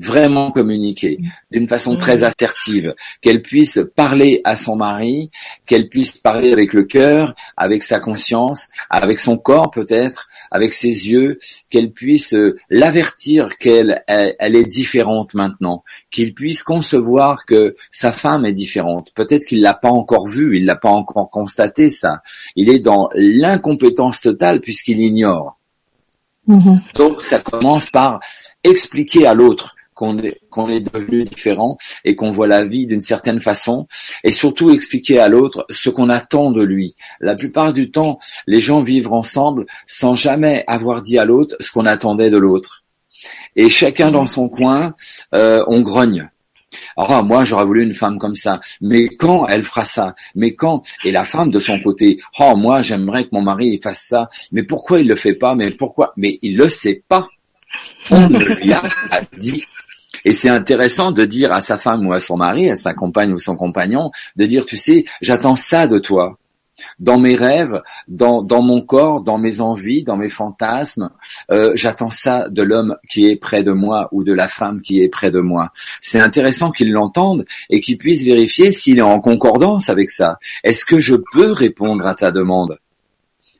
vraiment 0.02 0.52
communiquer 0.52 1.20
d'une 1.52 1.68
façon 1.68 1.96
très 1.96 2.24
assertive, 2.24 2.96
qu'elle 3.22 3.42
puisse 3.42 3.80
parler 3.96 4.42
à 4.44 4.56
son 4.56 4.76
mari, 4.76 5.32
qu'elle 5.66 5.90
puisse 5.90 6.18
parler 6.18 6.52
avec 6.52 6.74
le 6.74 6.84
cœur, 6.84 7.36
avec 7.56 7.84
sa 7.84 8.00
conscience, 8.00 8.70
avec 8.90 9.20
son 9.20 9.38
corps 9.38 9.72
peut-être, 9.72 10.28
avec 10.50 10.74
ses 10.74 11.10
yeux, 11.10 11.40
qu'elle 11.70 11.92
puisse 11.92 12.34
euh, 12.34 12.58
l'avertir 12.70 13.58
qu'elle 13.58 14.04
elle, 14.08 14.36
elle 14.40 14.56
est 14.56 14.66
différente 14.66 15.34
maintenant, 15.34 15.84
qu'il 16.12 16.34
puisse 16.34 16.64
concevoir 16.64 17.46
que 17.46 17.76
sa 17.92 18.12
femme 18.12 18.46
est 18.46 18.54
différente. 18.54 19.12
Peut-être 19.16 19.46
qu'il 19.46 19.62
l'a 19.62 19.74
pas 19.74 19.90
encore 19.90 20.28
vu, 20.28 20.58
il 20.58 20.66
l'a 20.66 20.76
pas 20.76 20.90
encore 20.90 21.30
constaté 21.30 21.90
ça. 21.90 22.22
Il 22.56 22.70
est 22.70 22.80
dans 22.80 23.10
l'incompétence 23.16 24.20
totale 24.20 24.62
puisqu'il 24.62 25.00
ignore. 25.00 25.58
Mhm. 26.48 26.76
Donc 26.96 27.24
ça 27.24 27.40
commence 27.40 27.90
par 27.90 28.20
expliquer 28.64 29.26
à 29.26 29.34
l'autre 29.34 29.76
qu'on 30.02 30.18
est, 30.18 30.36
qu'on 30.50 30.68
est 30.68 30.82
devenu 30.82 31.24
différent 31.26 31.78
et 32.06 32.16
qu'on 32.16 32.32
voit 32.32 32.48
la 32.48 32.66
vie 32.66 32.88
d'une 32.88 33.04
certaine 33.04 33.40
façon 33.40 33.88
et 34.24 34.32
surtout 34.32 34.72
expliquer 34.72 35.20
à 35.20 35.28
l'autre 35.28 35.64
ce 35.70 35.92
qu'on 35.92 36.10
attend 36.10 36.50
de 36.50 36.64
lui. 36.64 36.96
La 37.20 37.36
plupart 37.36 37.72
du 37.72 37.92
temps, 37.92 38.18
les 38.48 38.62
gens 38.62 38.82
vivent 38.82 39.14
ensemble 39.14 39.68
sans 39.86 40.16
jamais 40.16 40.64
avoir 40.66 41.04
dit 41.04 41.20
à 41.20 41.26
l'autre 41.26 41.56
ce 41.60 41.72
qu'on 41.72 41.86
attendait 41.86 42.32
de 42.32 42.38
l'autre. 42.38 42.84
Et 43.56 43.70
chacun 43.70 44.10
dans 44.10 44.26
son 44.26 44.50
coin, 44.50 44.96
euh, 45.36 45.64
on 45.68 45.82
grogne. 45.82 46.28
Alors 46.98 47.24
moi 47.24 47.46
j'aurais 47.46 47.66
voulu 47.66 47.84
une 47.84 47.94
femme 47.94 48.18
comme 48.18 48.36
ça, 48.36 48.60
mais 48.80 49.08
quand 49.10 49.46
elle 49.46 49.64
fera 49.64 49.84
ça, 49.84 50.16
mais 50.34 50.56
quand? 50.56 50.82
Et 51.04 51.12
la 51.12 51.26
femme 51.26 51.52
de 51.52 51.60
son 51.60 51.80
côté, 51.80 52.18
oh 52.40 52.56
moi 52.56 52.82
j'aimerais 52.82 53.26
que 53.26 53.30
mon 53.34 53.44
mari 53.44 53.80
fasse 53.84 54.06
ça, 54.08 54.30
mais 54.52 54.64
pourquoi 54.64 55.02
il 55.02 55.08
le 55.08 55.16
fait 55.16 55.36
pas, 55.36 55.54
mais 55.54 55.70
pourquoi, 55.70 56.14
mais 56.18 56.40
il 56.42 56.58
le 56.58 56.70
sait 56.70 57.04
pas, 57.08 57.28
on 58.10 58.30
ne 58.30 58.40
lui 58.40 58.74
a 58.74 58.82
dit. 59.38 59.64
Et 60.26 60.34
c'est 60.34 60.50
intéressant 60.50 61.12
de 61.12 61.26
dire 61.26 61.52
à 61.52 61.62
sa 61.62 61.78
femme 61.78 62.06
ou 62.06 62.14
à 62.14 62.20
son 62.20 62.38
mari, 62.38 62.70
à 62.70 62.76
sa 62.76 62.94
compagne 62.94 63.34
ou 63.34 63.40
son 63.40 63.56
compagnon, 63.56 64.12
de 64.36 64.46
dire 64.46 64.66
tu 64.66 64.78
sais 64.78 65.06
j'attends 65.22 65.56
ça 65.56 65.88
de 65.88 66.00
toi, 66.00 66.38
dans 67.00 67.20
mes 67.20 67.36
rêves, 67.36 67.82
dans, 68.08 68.42
dans 68.42 68.62
mon 68.62 68.82
corps, 68.82 69.22
dans 69.22 69.38
mes 69.38 69.62
envies, 69.62 70.04
dans 70.04 70.18
mes 70.18 70.30
fantasmes. 70.30 71.10
Euh, 71.52 71.72
J'attends 71.76 72.10
ça 72.10 72.48
de 72.50 72.62
l'homme 72.62 72.96
qui 73.10 73.28
est 73.28 73.36
près 73.36 73.64
de 73.64 73.72
moi 73.72 74.08
ou 74.12 74.24
de 74.24 74.34
la 74.34 74.48
femme 74.48 74.82
qui 74.82 75.02
est 75.02 75.10
près 75.10 75.32
de 75.32 75.40
moi. 75.40 75.72
C'est 76.02 76.20
intéressant 76.20 76.72
qu'il 76.72 76.92
l'entende 76.92 77.46
et 77.70 77.82
qu'il 77.82 77.98
puisse 77.98 78.24
vérifier 78.24 78.72
s'il 78.72 79.00
est 79.00 79.02
en 79.02 79.20
concordance 79.20 79.90
avec 79.90 80.12
ça. 80.12 80.38
Est-ce 80.64 80.86
que 80.86 81.00
je 81.00 81.16
peux 81.34 81.52
répondre 81.52 82.06
à 82.06 82.16
ta 82.16 82.32
demande? 82.32 82.80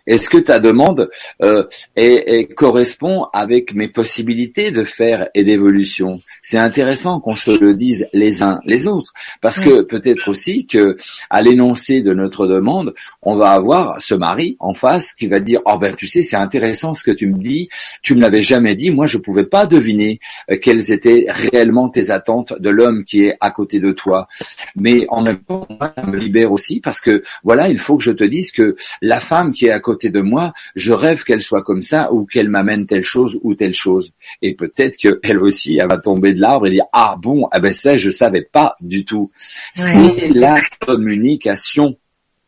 Est-ce 0.08 0.30
que 0.30 0.38
ta 0.38 0.60
demande 0.60 1.10
euh, 1.44 1.64
est, 1.96 2.24
est- 2.28 2.48
correspond 2.54 3.26
avec 3.34 3.74
mes 3.74 3.88
possibilités 3.88 4.72
de 4.72 4.84
faire 4.84 5.30
et 5.34 5.44
d'évolution. 5.44 6.22
C'est 6.42 6.58
intéressant 6.58 7.20
qu'on 7.20 7.36
se 7.36 7.60
le 7.64 7.74
dise 7.76 8.08
les 8.14 8.44
uns 8.44 8.60
les 8.66 8.88
autres, 8.88 9.14
parce 9.42 9.60
que 9.60 9.82
peut-être 9.82 10.28
aussi 10.30 10.66
que 10.66 10.98
à 11.30 11.42
l'énoncé 11.42 12.02
de 12.02 12.14
notre 12.14 12.48
demande, 12.48 12.94
on 13.22 13.36
va 13.36 13.52
avoir 13.52 14.02
ce 14.02 14.16
mari 14.16 14.58
en 14.60 14.74
face 14.74 15.14
qui 15.14 15.28
va 15.28 15.40
dire 15.40 15.62
oh 15.66 15.78
ben 15.80 15.96
tu 15.96 16.08
sais 16.08 16.22
c'est 16.24 16.36
intéressant 16.36 16.94
ce 16.94 17.04
que 17.04 17.12
tu 17.12 17.28
me 17.28 17.38
dis, 17.38 17.70
tu 18.02 18.16
me 18.16 18.22
l'avais 18.22 18.42
jamais 18.42 18.76
dit, 18.76 18.92
moi 18.92 19.06
je 19.06 19.18
pouvais 19.18 19.46
pas 19.46 19.66
deviner 19.66 20.20
euh, 20.50 20.58
quelles 20.62 20.92
étaient 20.92 21.26
réellement 21.30 21.90
tes 21.90 22.10
attentes 22.10 22.54
de 22.60 22.70
l'homme 22.70 23.04
qui 23.06 23.26
est 23.26 23.38
à 23.40 23.52
côté 23.52 23.80
de 23.80 23.92
toi, 23.92 24.28
mais 24.76 25.06
en 25.10 25.22
même 25.22 25.40
temps 25.40 25.68
ça 25.80 26.06
me 26.08 26.18
libère 26.18 26.52
aussi 26.52 26.80
parce 26.82 27.02
que 27.02 27.24
voilà 27.44 27.70
il 27.70 27.80
faut 27.80 27.98
que 27.98 28.04
je 28.04 28.12
te 28.12 28.24
dise 28.24 28.52
que 28.52 28.76
la 29.02 29.20
femme 29.20 29.54
qui 29.54 29.68
est 29.68 29.72
à 29.72 29.80
côté 29.80 29.91
de 30.10 30.22
moi, 30.22 30.54
je 30.76 30.94
rêve 30.94 31.24
qu'elle 31.24 31.42
soit 31.42 31.64
comme 31.64 31.82
ça 31.82 32.12
ou 32.14 32.26
qu'elle 32.26 32.50
m'amène 32.50 32.86
telle 32.86 33.04
chose 33.04 33.40
ou 33.44 33.56
telle 33.56 33.74
chose. 33.74 34.12
Et 34.42 34.56
peut-être 34.56 34.98
qu'elle 34.98 35.40
aussi, 35.40 35.78
elle 35.78 35.90
va 35.90 35.98
tomber 35.98 36.34
de 36.34 36.42
l'arbre 36.42 36.68
et 36.68 36.72
dire 36.72 36.86
ah 36.94 37.16
bon, 37.20 37.48
ah 37.52 37.60
ben 37.60 37.74
ça 37.74 37.98
je 37.98 38.10
savais 38.10 38.42
pas 38.44 38.76
du 38.82 39.06
tout. 39.06 39.32
C'est 39.76 40.30
la 40.30 40.60
communication. 40.86 41.98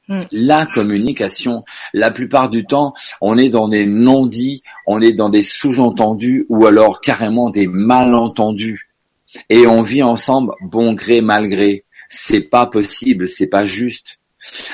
Mm. 0.07 0.21
La 0.31 0.65
communication. 0.65 1.63
La 1.93 2.11
plupart 2.11 2.49
du 2.49 2.65
temps, 2.65 2.93
on 3.21 3.37
est 3.37 3.49
dans 3.49 3.69
des 3.69 3.85
non-dits, 3.85 4.63
on 4.85 5.01
est 5.01 5.13
dans 5.13 5.29
des 5.29 5.43
sous-entendus 5.43 6.45
ou 6.49 6.65
alors 6.65 7.01
carrément 7.01 7.49
des 7.49 7.67
malentendus. 7.67 8.89
Et 9.49 9.65
on 9.65 9.81
vit 9.81 10.03
ensemble 10.03 10.53
bon 10.61 10.93
gré 10.93 11.21
mal 11.21 11.47
gré. 11.49 11.85
C'est 12.09 12.49
pas 12.49 12.67
possible, 12.67 13.27
c'est 13.27 13.47
pas 13.47 13.65
juste. 13.65 14.19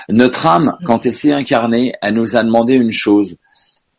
Notre 0.09 0.45
âme, 0.45 0.77
quand 0.85 1.05
elle 1.05 1.13
s'est 1.13 1.33
incarnée, 1.33 1.93
elle 2.01 2.15
nous 2.15 2.35
a 2.35 2.43
demandé 2.43 2.73
une 2.73 2.91
chose, 2.91 3.37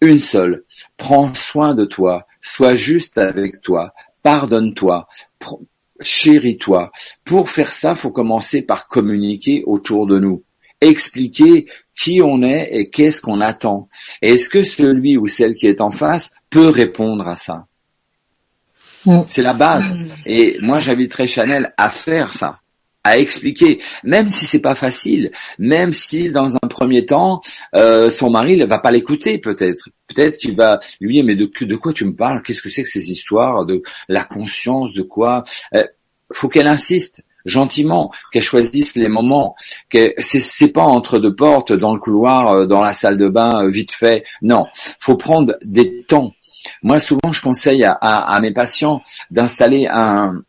une 0.00 0.18
seule. 0.18 0.64
Prends 0.96 1.32
soin 1.34 1.74
de 1.74 1.84
toi, 1.84 2.26
sois 2.42 2.74
juste 2.74 3.18
avec 3.18 3.60
toi, 3.60 3.92
pardonne-toi, 4.22 5.08
chéris-toi. 6.00 6.90
Pour 7.24 7.50
faire 7.50 7.70
ça, 7.70 7.94
faut 7.94 8.10
commencer 8.10 8.62
par 8.62 8.88
communiquer 8.88 9.62
autour 9.66 10.06
de 10.06 10.18
nous, 10.18 10.42
expliquer 10.80 11.66
qui 11.96 12.22
on 12.22 12.42
est 12.42 12.68
et 12.72 12.90
qu'est-ce 12.90 13.20
qu'on 13.20 13.40
attend. 13.40 13.88
Est-ce 14.22 14.48
que 14.48 14.62
celui 14.62 15.16
ou 15.16 15.26
celle 15.26 15.54
qui 15.54 15.66
est 15.66 15.80
en 15.80 15.90
face 15.90 16.32
peut 16.48 16.68
répondre 16.68 17.28
à 17.28 17.34
ça? 17.34 17.66
Mm. 19.04 19.20
C'est 19.24 19.42
la 19.42 19.54
base. 19.54 19.94
Et 20.26 20.56
moi, 20.60 20.78
j'inviterais 20.78 21.26
Chanel 21.26 21.72
à 21.76 21.90
faire 21.90 22.32
ça 22.32 22.59
à 23.02 23.18
expliquer, 23.18 23.80
même 24.04 24.28
si 24.28 24.44
c'est 24.44 24.60
pas 24.60 24.74
facile, 24.74 25.30
même 25.58 25.92
si 25.92 26.30
dans 26.30 26.56
un 26.56 26.68
premier 26.68 27.06
temps 27.06 27.40
euh, 27.74 28.10
son 28.10 28.30
mari 28.30 28.56
ne 28.56 28.66
va 28.66 28.78
pas 28.78 28.90
l'écouter 28.90 29.38
peut-être, 29.38 29.88
peut-être 30.06 30.36
qu'il 30.36 30.54
va 30.54 30.80
lui 31.00 31.14
dire 31.14 31.24
mais 31.24 31.36
de, 31.36 31.76
quoi 31.76 31.92
tu 31.92 32.04
me 32.04 32.14
parles, 32.14 32.42
qu'est-ce 32.42 32.60
que 32.60 32.68
c'est 32.68 32.82
que 32.82 32.88
ces 32.88 33.10
histoires 33.10 33.64
de 33.64 33.82
la 34.08 34.24
conscience, 34.24 34.92
de 34.92 35.02
quoi? 35.02 35.42
Euh, 35.74 35.84
Faut 36.32 36.48
qu'elle 36.48 36.66
insiste 36.66 37.22
gentiment, 37.46 38.12
qu'elle 38.32 38.42
choisisse 38.42 38.96
les 38.96 39.08
moments, 39.08 39.56
que 39.88 40.12
c'est 40.18 40.68
pas 40.68 40.82
entre 40.82 41.18
deux 41.18 41.34
portes 41.34 41.72
dans 41.72 41.94
le 41.94 41.98
couloir, 41.98 42.52
euh, 42.52 42.66
dans 42.66 42.82
la 42.82 42.92
salle 42.92 43.16
de 43.16 43.28
bain 43.28 43.64
euh, 43.64 43.70
vite 43.70 43.92
fait, 43.92 44.24
non, 44.42 44.66
faut 44.98 45.16
prendre 45.16 45.56
des 45.64 46.02
temps. 46.02 46.32
Moi 46.82 47.00
souvent 47.00 47.32
je 47.32 47.40
conseille 47.40 47.84
à 47.84 48.38
mes 48.42 48.52
patients 48.52 49.00
d'installer 49.30 49.86
un 49.90 50.42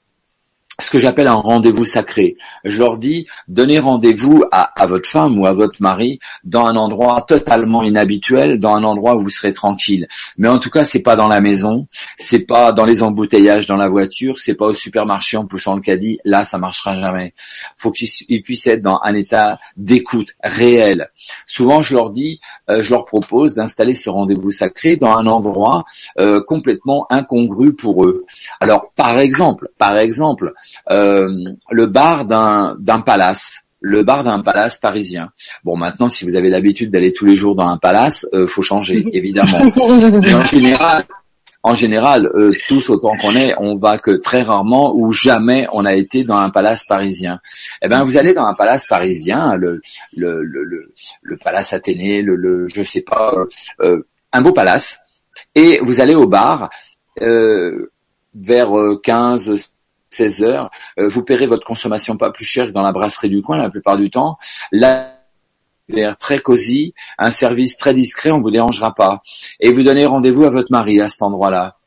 ce 0.80 0.90
que 0.90 1.00
j'appelle 1.00 1.28
un 1.28 1.36
rendez-vous 1.36 1.86
sacré. 1.86 2.36
Je 2.64 2.80
leur 2.80 2.98
dis, 2.98 3.28
donnez 3.48 3.80
rendez-vous 3.80 4.44
à, 4.52 4.82
à, 4.82 4.86
votre 4.86 5.08
femme 5.08 5.40
ou 5.40 5.46
à 5.46 5.54
votre 5.54 5.82
mari 5.82 6.20
dans 6.44 6.66
un 6.66 6.76
endroit 6.76 7.22
totalement 7.28 7.84
inhabituel, 7.84 8.60
dans 8.60 8.76
un 8.76 8.84
endroit 8.84 9.16
où 9.16 9.24
vous 9.24 9.30
serez 9.30 9.54
tranquille. 9.54 10.08
Mais 10.38 10.48
en 10.48 10.60
tout 10.60 10.70
cas, 10.70 10.84
c'est 10.84 11.02
pas 11.02 11.16
dans 11.16 11.28
la 11.28 11.42
maison, 11.42 11.88
c'est 12.18 12.46
pas 12.46 12.72
dans 12.72 12.86
les 12.86 13.04
embouteillages 13.04 13.68
dans 13.68 13.78
la 13.78 13.90
voiture, 13.90 14.40
c'est 14.40 14.56
pas 14.56 14.68
au 14.68 14.74
supermarché 14.74 15.38
en 15.38 15.46
poussant 15.46 15.76
le 15.76 15.82
caddie. 15.82 16.20
Là, 16.26 16.44
ça 16.44 16.58
marchera 16.58 16.96
jamais. 16.96 17.34
Faut 17.78 17.92
qu'ils 17.92 18.42
puissent 18.42 18.68
être 18.68 18.82
dans 18.82 19.00
un 19.04 19.14
état 19.14 19.60
d'écoute 19.78 20.36
réel. 20.44 21.10
Souvent, 21.46 21.82
je 21.82 21.96
leur 21.96 22.10
dis, 22.10 22.40
euh, 22.70 22.82
je 22.82 22.92
leur 22.92 23.06
propose 23.06 23.54
d'installer 23.56 23.94
ce 23.94 24.10
rendez-vous 24.10 24.52
sacré 24.52 24.98
dans 24.98 25.16
un 25.16 25.28
endroit 25.28 25.84
euh, 26.20 26.42
complètement 26.42 27.06
incongru 27.10 27.74
pour 27.76 28.06
eux. 28.06 28.26
Alors, 28.60 28.92
par 28.96 29.20
exemple, 29.20 29.70
par 29.78 29.98
exemple, 29.98 30.54
le 30.90 31.86
bar 31.86 32.26
d'un 32.26 32.76
d'un 32.80 33.02
palace 33.02 33.68
le 33.82 34.04
bar 34.04 34.24
d'un 34.24 34.42
palace 34.42 34.78
parisien. 34.78 35.32
Bon, 35.64 35.76
maintenant, 35.76 36.08
si 36.08 36.24
vous 36.24 36.36
avez 36.36 36.50
l'habitude 36.50 36.92
d'aller 36.92 37.12
tous 37.12 37.26
les 37.26 37.36
jours 37.36 37.56
dans 37.56 37.68
un 37.68 37.78
palace, 37.78 38.28
euh, 38.34 38.48
faut 38.48 38.62
changer, 38.62 39.04
évidemment. 39.14 39.60
Mais 40.22 40.34
en 40.36 40.46
général, 40.46 41.06
en 41.64 41.76
général, 41.76 42.28
euh, 42.28 42.54
tous 42.68 42.90
autant 42.90 43.12
qu'on 43.20 43.36
est, 43.36 43.54
on 43.58 43.78
va 43.78 43.98
que 43.98 44.12
très 44.12 44.44
rarement 44.44 44.96
ou 44.96 45.12
jamais 45.12 45.68
on 45.74 45.86
a 45.86 45.94
été 45.96 46.24
dans 46.24 46.38
un 46.38 46.52
palace 46.52 46.86
parisien. 46.86 47.40
Eh 47.82 47.88
ben, 47.88 48.04
vous 48.04 48.18
allez 48.18 48.34
dans 48.34 48.46
un 48.46 48.54
palace 48.54 48.88
parisien, 48.88 49.56
le 49.56 49.82
le 50.16 50.44
le, 50.44 50.64
le, 50.64 50.94
le 51.22 51.38
palace 51.38 51.74
Athénée, 51.74 52.22
le, 52.22 52.36
le 52.36 52.68
je 52.68 52.84
sais 52.84 53.02
pas, 53.02 53.36
euh, 53.82 54.08
un 54.32 54.42
beau 54.42 54.54
palace, 54.54 55.00
et 55.56 55.80
vous 55.82 56.00
allez 56.00 56.16
au 56.16 56.28
bar. 56.28 56.70
Euh, 57.22 57.92
vers 58.34 58.72
15, 59.04 59.74
16 60.12 60.44
heures. 60.44 60.72
vous 60.98 61.24
paierez 61.24 61.48
votre 61.48 61.66
consommation 61.66 62.18
pas 62.18 62.32
plus 62.32 62.46
cher 62.46 62.68
que 62.68 62.72
dans 62.72 62.84
la 62.84 62.92
brasserie 62.92 63.30
du 63.30 63.42
coin 63.42 63.58
la 63.58 63.70
plupart 63.70 63.98
du 63.98 64.10
temps. 64.10 64.38
Là, 64.72 65.18
très 66.20 66.40
cosy, 66.40 66.94
un 67.18 67.30
service 67.30 67.78
très 67.78 67.94
discret, 67.94 68.32
on 68.32 68.40
vous 68.40 68.52
dérangera 68.52 68.94
pas. 68.94 69.22
Et 69.60 69.72
vous 69.72 69.84
donnez 69.84 70.06
rendez-vous 70.06 70.44
à 70.44 70.50
votre 70.50 70.72
mari 70.72 71.02
à 71.02 71.10
cet 71.10 71.22
endroit-là. 71.22 71.78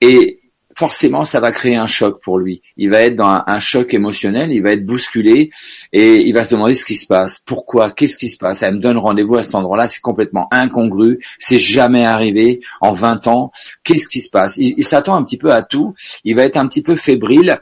Et 0.00 0.41
forcément, 0.82 1.24
ça 1.24 1.38
va 1.38 1.52
créer 1.52 1.76
un 1.76 1.86
choc 1.86 2.20
pour 2.20 2.40
lui. 2.40 2.60
Il 2.76 2.90
va 2.90 3.02
être 3.02 3.14
dans 3.14 3.40
un, 3.46 3.58
choc 3.60 3.94
émotionnel, 3.94 4.50
il 4.50 4.64
va 4.64 4.72
être 4.72 4.84
bousculé 4.84 5.50
et 5.92 6.22
il 6.22 6.32
va 6.32 6.42
se 6.42 6.50
demander 6.50 6.74
ce 6.74 6.84
qui 6.84 6.96
se 6.96 7.06
passe. 7.06 7.40
Pourquoi? 7.46 7.92
Qu'est-ce 7.92 8.18
qui 8.18 8.28
se 8.28 8.36
passe? 8.36 8.64
Elle 8.64 8.74
me 8.74 8.80
donne 8.80 8.98
rendez-vous 8.98 9.36
à 9.36 9.44
cet 9.44 9.54
endroit-là, 9.54 9.86
c'est 9.86 10.00
complètement 10.00 10.48
incongru, 10.50 11.20
c'est 11.38 11.60
jamais 11.60 12.04
arrivé 12.04 12.62
en 12.80 12.94
20 12.94 13.28
ans. 13.28 13.52
Qu'est-ce 13.84 14.08
qui 14.08 14.20
se 14.20 14.28
passe? 14.28 14.56
Il, 14.56 14.82
s'attend 14.82 15.14
un 15.14 15.22
petit 15.22 15.38
peu 15.38 15.52
à 15.52 15.62
tout, 15.62 15.94
il 16.24 16.34
va 16.34 16.42
être 16.42 16.56
un 16.56 16.66
petit 16.66 16.82
peu 16.82 16.96
fébrile, 16.96 17.60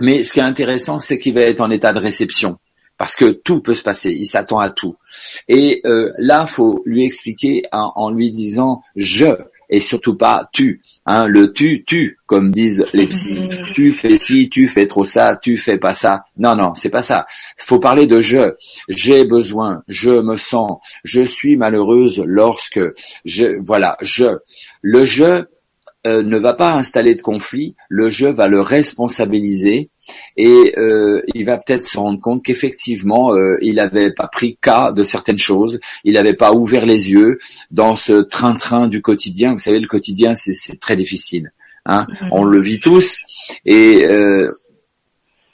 mais 0.00 0.24
ce 0.24 0.32
qui 0.32 0.40
est 0.40 0.42
intéressant, 0.42 0.98
c'est 0.98 1.20
qu'il 1.20 1.34
va 1.34 1.42
être 1.42 1.60
en 1.60 1.70
état 1.70 1.92
de 1.92 2.00
réception. 2.00 2.58
Parce 2.98 3.14
que 3.14 3.30
tout 3.30 3.60
peut 3.60 3.74
se 3.74 3.84
passer, 3.84 4.10
il 4.10 4.26
s'attend 4.26 4.58
à 4.58 4.70
tout. 4.70 4.96
Et 5.46 5.82
euh, 5.86 6.12
là, 6.18 6.48
faut 6.48 6.82
lui 6.84 7.04
expliquer 7.04 7.62
en 7.70 8.10
lui 8.10 8.32
disant 8.32 8.82
je 8.96 9.36
et 9.70 9.80
surtout 9.80 10.16
pas 10.16 10.48
tu. 10.52 10.82
Hein, 11.06 11.26
le 11.26 11.52
tu, 11.52 11.84
tu, 11.86 12.18
comme 12.26 12.50
disent 12.50 12.84
les 12.94 13.06
psys. 13.06 13.50
tu 13.74 13.92
fais 13.92 14.16
ci, 14.18 14.48
tu 14.48 14.68
fais 14.68 14.86
trop 14.86 15.04
ça, 15.04 15.38
tu 15.40 15.58
fais 15.58 15.76
pas 15.76 15.92
ça. 15.92 16.24
Non, 16.38 16.56
non, 16.56 16.74
c'est 16.74 16.88
pas 16.88 17.02
ça. 17.02 17.26
Faut 17.58 17.78
parler 17.78 18.06
de 18.06 18.20
je. 18.20 18.54
J'ai 18.88 19.24
besoin, 19.24 19.82
je 19.86 20.10
me 20.10 20.36
sens, 20.36 20.78
je 21.04 21.22
suis 21.22 21.56
malheureuse 21.56 22.22
lorsque 22.24 22.80
je, 23.24 23.62
voilà, 23.64 23.98
je. 24.00 24.38
Le 24.80 25.04
je 25.04 25.44
euh, 26.06 26.22
ne 26.22 26.38
va 26.38 26.54
pas 26.54 26.72
installer 26.72 27.14
de 27.14 27.22
conflit. 27.22 27.76
Le 27.88 28.08
je 28.08 28.26
va 28.26 28.48
le 28.48 28.60
responsabiliser 28.60 29.90
et 30.36 30.74
euh, 30.76 31.22
il 31.34 31.44
va 31.44 31.58
peut-être 31.58 31.84
se 31.84 31.98
rendre 31.98 32.20
compte 32.20 32.44
qu'effectivement 32.44 33.34
euh, 33.34 33.56
il 33.62 33.76
n'avait 33.76 34.12
pas 34.12 34.28
pris 34.28 34.58
cas 34.60 34.92
de 34.92 35.02
certaines 35.02 35.38
choses, 35.38 35.80
il 36.04 36.14
n'avait 36.14 36.34
pas 36.34 36.52
ouvert 36.52 36.86
les 36.86 37.10
yeux 37.10 37.38
dans 37.70 37.96
ce 37.96 38.22
train-train 38.22 38.88
du 38.88 39.02
quotidien. 39.02 39.52
Vous 39.52 39.58
savez, 39.58 39.80
le 39.80 39.88
quotidien 39.88 40.34
c'est 40.34 40.80
très 40.80 40.96
difficile. 40.96 41.52
Hein 41.86 42.06
On 42.32 42.44
le 42.44 42.62
vit 42.62 42.80
tous 42.80 43.18
et 43.66 44.04
euh, 44.04 44.50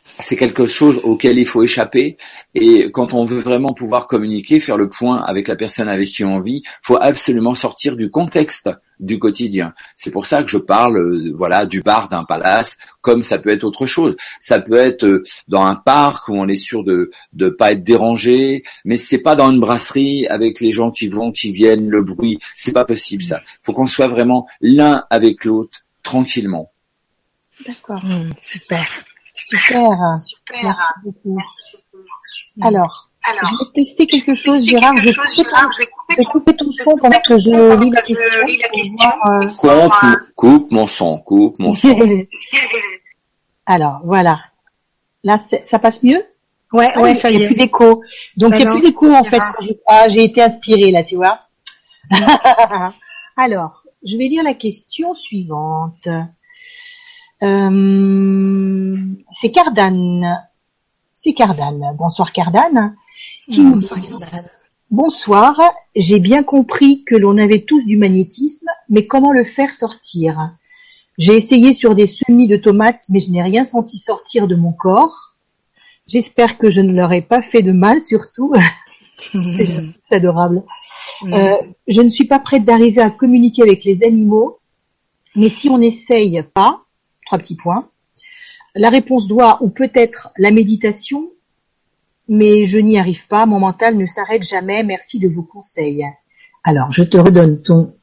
c'est 0.05 0.37
quelque 0.37 0.67
chose 0.67 1.01
auquel 1.05 1.39
il 1.39 1.47
faut 1.47 1.63
échapper. 1.63 2.17
Et 2.55 2.91
quand 2.93 3.15
on 3.15 3.25
veut 3.25 3.39
vraiment 3.39 3.73
pouvoir 3.73 4.07
communiquer, 4.07 4.61
faire 4.61 4.77
le 4.77 4.89
point 4.89 5.23
avec 5.23 5.49
la 5.49 5.57
personne 5.57 5.89
avec 5.89 6.09
qui 6.09 6.25
on 6.25 6.41
vit, 6.41 6.63
faut 6.83 6.99
absolument 7.01 7.55
sortir 7.55 7.97
du 7.97 8.11
contexte 8.11 8.71
du 9.01 9.19
quotidien. 9.19 9.73
C'est 9.97 10.11
pour 10.11 10.27
ça 10.27 10.43
que 10.43 10.49
je 10.49 10.59
parle, 10.59 10.99
euh, 10.99 11.33
voilà, 11.35 11.67
du 11.67 11.83
bar 11.83 12.09
d'un 12.09 12.25
palace, 12.25 12.79
comme 13.01 13.23
ça 13.23 13.39
peut 13.39 13.51
être 13.51 13.65
autre 13.65 13.87
chose. 13.87 14.17
Ça 14.39 14.61
peut 14.61 14.77
être 14.77 15.05
euh, 15.05 15.25
dans 15.49 15.65
un 15.65 15.75
parc 15.75 16.29
où 16.29 16.35
on 16.35 16.47
est 16.47 16.57
sûr 16.57 16.85
de 16.85 17.11
ne 17.35 17.49
pas 17.49 17.73
être 17.73 17.83
dérangé, 17.83 18.63
mais 18.85 18.97
c'est 18.97 19.19
pas 19.19 19.35
dans 19.37 19.51
une 19.51 19.61
brasserie 19.61 20.27
avec 20.29 20.61
les 20.61 20.71
gens 20.71 20.91
qui 20.91 21.09
vont, 21.09 21.33
qui 21.33 21.51
viennent, 21.51 21.89
le 21.89 22.03
bruit. 22.03 22.39
C'est 22.55 22.73
pas 22.73 22.85
possible 22.85 23.23
ça. 23.23 23.41
Faut 23.63 23.73
qu'on 23.73 23.87
soit 23.87 24.09
vraiment 24.09 24.47
l'un 24.61 25.05
avec 25.11 25.45
l'autre 25.45 25.79
tranquillement. 26.03 26.71
D'accord. 27.67 28.05
Mmh, 28.05 28.33
super. 28.43 28.87
Super. 29.35 29.97
Super. 30.15 30.63
Merci 30.63 30.85
beaucoup. 31.05 31.37
Alors. 32.63 33.11
Alors, 33.23 33.51
je 33.51 33.65
vais 33.65 33.73
tester 33.75 34.07
quelque 34.07 34.35
chose, 34.35 34.65
Gérard. 34.65 34.97
Je 34.97 35.11
vais 36.17 36.25
couper, 36.25 36.57
ton 36.57 36.71
son 36.73 36.97
pendant 36.97 37.21
que 37.27 37.37
je 37.37 37.77
lis 37.81 37.91
la 37.91 38.69
question. 38.69 39.11
Coupe, 39.59 40.19
coupe 40.37 40.73
mon 40.73 40.87
son, 40.87 41.19
coupe 41.19 41.59
mon 41.59 41.75
son. 41.75 41.89
Alors, 43.67 44.01
voilà. 44.05 44.41
Là, 45.23 45.39
ça 45.39 45.79
passe 45.79 46.03
mieux? 46.03 46.25
Ouais, 46.73 46.89
ah 46.95 47.01
ouais, 47.03 47.15
ça 47.15 47.31
y 47.31 47.35
est. 47.35 47.37
Il 47.37 47.41
n'y 47.41 47.45
a 47.45 47.49
plus 47.49 47.57
d'écho. 47.57 48.03
Donc, 48.37 48.55
il 48.55 48.61
n'y 48.61 48.67
a 48.67 48.73
plus 48.73 48.83
d'écho, 48.83 49.13
en 49.13 49.25
fait. 49.25 49.43
Ah, 49.87 50.09
j'ai 50.09 50.25
été 50.25 50.43
inspirée, 50.43 50.91
là, 50.91 51.03
tu 51.03 51.17
vois. 51.17 51.41
Alors, 53.37 53.85
je 54.05 54.17
vais 54.17 54.29
lire 54.29 54.43
la 54.43 54.55
question 54.55 55.15
suivante. 55.15 56.09
Euh, 57.43 58.97
c'est 59.33 59.51
Cardane. 59.51 60.49
C'est 61.15 61.35
Cardane. 61.35 61.95
Bonsoir 61.99 62.33
Cardane. 62.33 62.97
Qui 63.51 63.63
nous 63.63 63.81
Bonsoir. 64.91 65.61
J'ai 65.95 66.19
bien 66.19 66.43
compris 66.43 67.05
que 67.05 67.15
l'on 67.15 67.39
avait 67.39 67.61
tous 67.61 67.87
du 67.87 67.97
magnétisme, 67.97 68.67
mais 68.89 69.07
comment 69.07 69.31
le 69.31 69.45
faire 69.45 69.73
sortir? 69.73 70.57
J'ai 71.17 71.37
essayé 71.37 71.73
sur 71.73 71.95
des 71.95 72.09
semis 72.09 72.49
de 72.49 72.57
tomates, 72.57 73.05
mais 73.09 73.21
je 73.21 73.31
n'ai 73.31 73.41
rien 73.41 73.65
senti 73.65 73.99
sortir 73.99 74.49
de 74.49 74.57
mon 74.57 74.73
corps. 74.73 75.37
J'espère 76.09 76.59
que 76.59 76.71
je 76.71 76.81
ne 76.81 76.93
leur 76.93 77.13
ai 77.13 77.23
pas 77.23 77.41
fait 77.41 77.63
de 77.63 77.71
mal, 77.71 78.03
surtout. 78.03 78.53
C'est 79.17 80.17
adorable. 80.17 80.65
Euh, 81.23 81.57
je 81.87 82.01
ne 82.01 82.09
suis 82.09 82.25
pas 82.25 82.41
prête 82.41 82.65
d'arriver 82.65 83.01
à 83.01 83.11
communiquer 83.11 83.63
avec 83.63 83.85
les 83.85 84.03
animaux, 84.03 84.59
mais 85.37 85.49
si 85.49 85.69
on 85.69 85.79
n'essaye 85.79 86.43
pas, 86.53 86.83
trois 87.27 87.39
petits 87.39 87.57
points, 87.57 87.89
la 88.75 88.89
réponse 88.89 89.29
doit 89.29 89.63
ou 89.63 89.69
peut 89.69 89.93
être 89.95 90.31
la 90.37 90.51
méditation, 90.51 91.31
mais 92.31 92.65
je 92.65 92.79
n'y 92.79 92.97
arrive 92.97 93.27
pas, 93.27 93.45
mon 93.45 93.59
mental 93.59 93.97
ne 93.97 94.07
s'arrête 94.07 94.45
jamais, 94.45 94.85
merci 94.85 95.19
de 95.19 95.29
vos 95.29 95.43
conseils. 95.43 96.07
Alors, 96.63 96.93
je 96.93 97.03
te 97.03 97.17
redonne 97.17 97.61
ton 97.61 97.97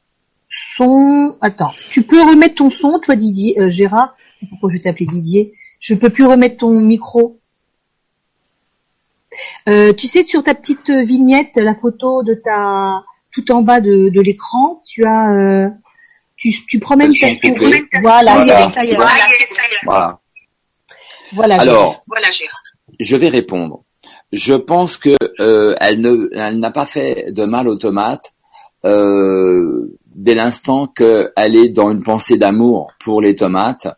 son. 0.76 1.36
Attends, 1.40 1.72
tu 1.90 2.02
peux 2.02 2.20
remettre 2.20 2.56
ton 2.56 2.68
son, 2.68 2.98
toi 2.98 3.16
Didier, 3.16 3.58
euh, 3.58 3.70
Gérard? 3.70 4.16
Pourquoi 4.50 4.68
je 4.70 4.76
t'appelais 4.76 5.06
Didier? 5.06 5.54
Je 5.80 5.94
peux 5.94 6.10
plus 6.10 6.26
remettre 6.26 6.58
ton 6.58 6.78
micro. 6.78 7.40
Euh, 9.66 9.94
tu 9.94 10.06
sais, 10.06 10.24
sur 10.24 10.44
ta 10.44 10.54
petite 10.54 10.90
vignette, 10.90 11.56
la 11.56 11.74
photo 11.74 12.22
de 12.22 12.34
ta 12.34 13.04
tout 13.32 13.50
en 13.50 13.62
bas 13.62 13.80
de, 13.80 14.20
l'écran, 14.20 14.82
tu 14.86 15.06
as 15.06 15.32
euh, 15.32 15.70
tu, 16.36 16.52
tu 16.66 16.78
promènes 16.80 17.14
ta 17.14 17.28
souris. 17.28 17.84
Voilà, 18.02 18.44
voilà. 19.84 20.20
Voilà. 21.32 21.60
Alors, 21.60 22.04
voilà, 22.06 22.30
Gérard. 22.30 22.62
je 23.00 23.16
vais 23.16 23.28
répondre 23.28 23.84
je 24.32 24.54
pense 24.54 24.96
que 24.96 25.16
euh, 25.40 25.74
elle 25.80 26.00
ne, 26.00 26.28
elle 26.32 26.58
n'a 26.58 26.70
pas 26.70 26.86
fait 26.86 27.32
de 27.32 27.44
mal 27.44 27.68
aux 27.68 27.76
tomates 27.76 28.34
euh, 28.84 29.98
dès 30.14 30.34
l'instant 30.34 30.86
qu'elle 30.86 31.56
est 31.56 31.70
dans 31.70 31.90
une 31.90 32.02
pensée 32.02 32.38
d'amour 32.38 32.92
pour 33.00 33.20
les 33.20 33.36
tomates, 33.36 33.88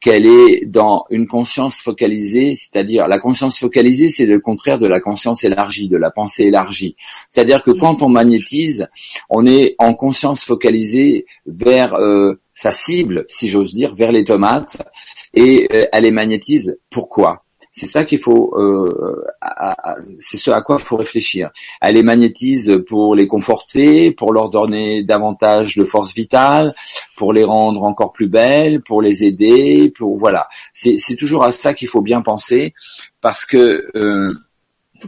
qu'elle 0.00 0.26
est 0.26 0.66
dans 0.66 1.04
une 1.10 1.26
conscience 1.26 1.80
focalisée, 1.80 2.54
c'est-à-dire 2.54 3.08
la 3.08 3.18
conscience 3.18 3.58
focalisée, 3.58 4.08
c'est 4.08 4.26
le 4.26 4.38
contraire 4.38 4.78
de 4.78 4.86
la 4.86 5.00
conscience 5.00 5.44
élargie, 5.44 5.88
de 5.88 5.96
la 5.96 6.10
pensée 6.10 6.44
élargie. 6.44 6.96
C'est-à-dire 7.28 7.62
que 7.62 7.70
quand 7.70 8.02
on 8.02 8.08
magnétise, 8.08 8.88
on 9.28 9.46
est 9.46 9.74
en 9.78 9.94
conscience 9.94 10.44
focalisée 10.44 11.26
vers 11.46 11.94
euh, 11.94 12.34
sa 12.54 12.72
cible, 12.72 13.24
si 13.28 13.48
j'ose 13.48 13.74
dire, 13.74 13.94
vers 13.94 14.12
les 14.12 14.24
tomates, 14.24 14.82
et 15.34 15.68
elle 15.92 16.04
les 16.04 16.12
magnétise. 16.12 16.78
Pourquoi? 16.90 17.43
C'est 17.76 17.86
ça 17.86 18.04
qu'il 18.04 18.20
faut, 18.20 18.54
euh, 18.56 19.24
c'est 20.20 20.36
ce 20.36 20.52
à 20.52 20.62
quoi 20.62 20.76
il 20.78 20.84
faut 20.84 20.96
réfléchir. 20.96 21.50
Elle 21.80 21.96
les 21.96 22.04
magnétise 22.04 22.72
pour 22.88 23.16
les 23.16 23.26
conforter, 23.26 24.12
pour 24.12 24.32
leur 24.32 24.48
donner 24.48 25.02
davantage 25.02 25.76
de 25.76 25.84
force 25.84 26.14
vitale, 26.14 26.72
pour 27.16 27.32
les 27.32 27.42
rendre 27.42 27.82
encore 27.82 28.12
plus 28.12 28.28
belles, 28.28 28.80
pour 28.80 29.02
les 29.02 29.24
aider, 29.24 29.92
pour 29.98 30.16
voilà. 30.16 30.48
C'est 30.72 31.16
toujours 31.16 31.42
à 31.42 31.50
ça 31.50 31.74
qu'il 31.74 31.88
faut 31.88 32.00
bien 32.00 32.22
penser 32.22 32.74
parce 33.20 33.44
que 33.44 33.82
euh, 33.96 34.28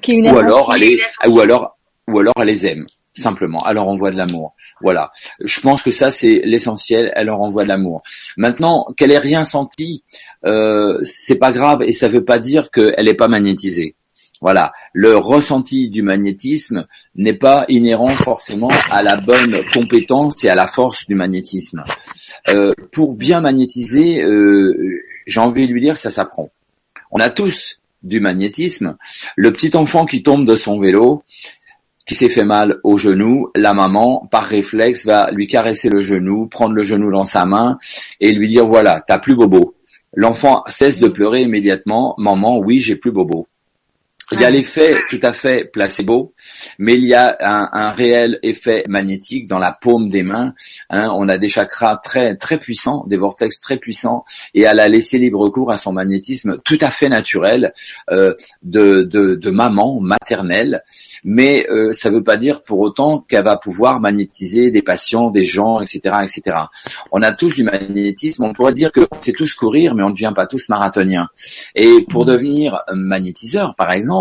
ou 0.09 0.37
alors 0.37 0.75
elle 0.75 0.99
ou 1.29 1.39
alors 1.39 1.79
ou 2.09 2.19
alors 2.19 2.35
elle 2.37 2.49
les 2.49 2.67
aime 2.67 2.87
simplement. 3.17 3.59
Elle 3.69 3.75
leur 3.75 3.89
envoie 3.89 4.11
de 4.11 4.17
l'amour. 4.17 4.55
Voilà. 4.81 5.13
Je 5.41 5.61
pense 5.61 5.83
que 5.83 5.91
ça 5.91 6.11
c'est 6.11 6.43
l'essentiel. 6.45 7.13
Elle 7.15 7.27
leur 7.27 7.41
envoie 7.41 7.65
de 7.65 7.69
l'amour. 7.69 8.03
Maintenant 8.37 8.87
qu'elle 8.97 9.13
ait 9.13 9.19
rien 9.19 9.45
senti, 9.45 10.03
euh, 10.45 10.99
c'est 11.03 11.39
pas 11.39 11.53
grave 11.53 11.83
et 11.83 11.93
ça 11.93 12.09
veut 12.09 12.25
pas 12.25 12.39
dire 12.39 12.71
qu'elle 12.71 13.05
n'est 13.05 13.15
pas 13.15 13.29
magnétisée. 13.29 13.95
Voilà, 14.43 14.73
le 14.93 15.17
ressenti 15.17 15.89
du 15.89 16.03
magnétisme 16.03 16.87
n'est 17.15 17.33
pas 17.33 17.65
inhérent 17.69 18.15
forcément 18.15 18.69
à 18.91 19.03
la 19.03 19.17
bonne 19.17 19.63
compétence 19.73 20.45
et 20.45 20.51
à 20.51 20.55
la 20.55 20.67
force 20.67 21.07
du 21.07 21.15
magnétisme. 21.15 21.85
Euh, 22.49 22.73
pour 22.93 23.15
bien 23.15 23.41
magnétiser, 23.41 24.23
euh, 24.23 25.01
j'ai 25.27 25.41
envie 25.41 25.67
de 25.67 25.73
lui 25.73 25.81
dire 25.81 25.97
ça 25.97 26.11
s'apprend. 26.11 26.51
On 27.11 27.19
a 27.19 27.31
tous 27.31 27.81
du 28.03 28.21
magnétisme. 28.21 28.97
Le 29.37 29.53
petit 29.53 29.75
enfant 29.75 30.05
qui 30.05 30.23
tombe 30.23 30.47
de 30.47 30.55
son 30.55 30.79
vélo, 30.81 31.23
qui 32.07 32.15
s'est 32.15 32.28
fait 32.28 32.45
mal 32.45 32.78
au 32.85 32.97
genou, 32.97 33.49
la 33.55 33.74
maman, 33.74 34.28
par 34.31 34.45
réflexe, 34.45 35.05
va 35.05 35.31
lui 35.33 35.47
caresser 35.47 35.91
le 35.91 36.01
genou, 36.01 36.47
prendre 36.47 36.74
le 36.74 36.85
genou 36.85 37.11
dans 37.11 37.24
sa 37.24 37.45
main 37.45 37.78
et 38.20 38.33
lui 38.33 38.49
dire 38.49 38.66
voilà, 38.66 39.03
t'as 39.07 39.19
plus 39.19 39.35
bobo. 39.35 39.74
L'enfant 40.15 40.62
cesse 40.69 41.01
de 41.01 41.09
pleurer 41.09 41.43
immédiatement. 41.43 42.15
Maman, 42.16 42.59
oui, 42.59 42.81
j'ai 42.81 42.97
plus 42.97 43.11
bobo. 43.11 43.49
Il 44.32 44.40
y 44.40 44.44
a 44.44 44.51
l'effet 44.51 44.93
tout 45.09 45.20
à 45.23 45.32
fait 45.32 45.70
placebo, 45.73 46.35
mais 46.81 46.94
il 46.94 47.05
y 47.05 47.15
a 47.15 47.36
un, 47.40 47.69
un 47.73 47.90
réel 47.93 48.40
effet 48.43 48.82
magnétique 48.89 49.47
dans 49.47 49.61
la 49.61 49.70
paume 49.70 50.09
des 50.09 50.24
mains. 50.24 50.53
hein. 50.90 51.11
on 51.15 51.28
a 51.28 51.39
des 51.39 51.48
chakras 51.48 51.98
très 52.03 52.36
très 52.36 52.59
puissants, 52.59 53.05
des 53.07 53.19
vortex 53.19 53.61
très 53.61 53.77
puissants, 53.77 54.24
et 54.53 54.62
elle 54.62 54.81
a 54.81 54.89
laissé 54.89 55.19
libre 55.19 55.48
cours 55.51 55.70
à 55.70 55.77
son 55.77 55.93
magnétisme 55.93 56.59
tout 56.65 56.78
à 56.81 56.90
fait 56.90 57.09
naturel 57.09 57.73
euh, 58.11 58.35
de, 58.65 59.03
de, 59.03 59.36
de 59.36 59.51
maman 59.53 60.01
maternelle. 60.01 60.82
Mais 61.23 61.65
euh, 61.70 61.93
ça 61.93 62.11
ne 62.11 62.16
veut 62.16 62.24
pas 62.24 62.36
dire 62.36 62.65
pour 62.65 62.81
autant 62.81 63.20
qu'elle 63.20 63.44
va 63.44 63.57
pouvoir 63.57 64.01
magnétiser 64.01 64.73
des 64.73 64.82
patients, 64.82 65.31
des 65.31 65.44
gens, 65.44 65.78
etc., 65.81 66.01
etc. 66.24 66.57
On 67.12 67.23
a 67.23 67.31
tous 67.31 67.51
du 67.51 67.62
magnétisme. 67.62 68.43
On 68.43 68.53
pourrait 68.53 68.74
dire 68.74 68.90
que 68.90 69.07
c'est 69.20 69.32
tous 69.32 69.55
courir, 69.55 69.94
mais 69.94 70.03
on 70.03 70.09
ne 70.09 70.15
devient 70.15 70.32
pas 70.35 70.48
tous 70.48 70.69
marathoniens. 70.69 71.28
Et 71.77 72.05
pour 72.11 72.24
devenir 72.24 72.82
magnétiseur, 72.93 73.77
par 73.77 73.93
exemple 73.93 74.16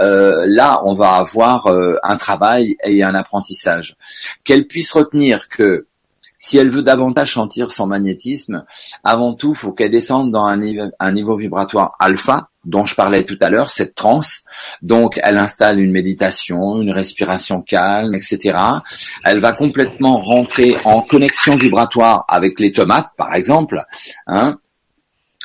euh, 0.00 0.44
là, 0.46 0.82
on 0.84 0.94
va 0.94 1.14
avoir 1.14 1.66
euh, 1.66 1.96
un 2.02 2.16
travail 2.16 2.76
et 2.84 3.02
un 3.02 3.14
apprentissage. 3.14 3.96
Qu'elle 4.44 4.66
puisse 4.66 4.92
retenir 4.92 5.48
que 5.48 5.86
si 6.42 6.56
elle 6.56 6.70
veut 6.70 6.82
davantage 6.82 7.34
sentir 7.34 7.70
son 7.70 7.86
magnétisme, 7.86 8.64
avant 9.04 9.34
tout, 9.34 9.52
faut 9.52 9.72
qu'elle 9.72 9.90
descende 9.90 10.30
dans 10.30 10.44
un 10.44 10.56
niveau, 10.56 10.84
un 10.98 11.12
niveau 11.12 11.36
vibratoire 11.36 11.94
alpha, 11.98 12.48
dont 12.64 12.86
je 12.86 12.94
parlais 12.94 13.24
tout 13.24 13.36
à 13.42 13.50
l'heure, 13.50 13.68
cette 13.68 13.94
transe. 13.94 14.42
Donc, 14.80 15.20
elle 15.22 15.36
installe 15.36 15.78
une 15.78 15.92
méditation, 15.92 16.80
une 16.80 16.92
respiration 16.92 17.60
calme, 17.60 18.14
etc. 18.14 18.58
Elle 19.24 19.40
va 19.40 19.52
complètement 19.52 20.18
rentrer 20.18 20.78
en 20.84 21.02
connexion 21.02 21.56
vibratoire 21.56 22.24
avec 22.26 22.58
les 22.58 22.72
tomates, 22.72 23.10
par 23.18 23.34
exemple. 23.34 23.84
Hein, 24.26 24.58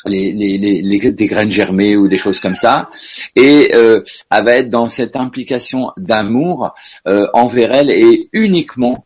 les, 0.07 0.31
les, 0.31 0.57
les, 0.57 0.81
les- 0.81 1.11
des 1.11 1.25
graines 1.27 1.51
germées 1.51 1.95
ou 1.97 2.07
des 2.07 2.17
choses 2.17 2.39
comme 2.39 2.55
ça, 2.55 2.89
et 3.35 3.71
euh, 3.75 4.01
elle 4.31 4.45
va 4.45 4.53
être 4.55 4.69
dans 4.69 4.87
cette 4.87 5.15
implication 5.15 5.91
d'amour 5.97 6.73
euh, 7.07 7.27
envers 7.33 7.71
elle 7.73 7.91
et 7.91 8.29
uniquement 8.33 9.05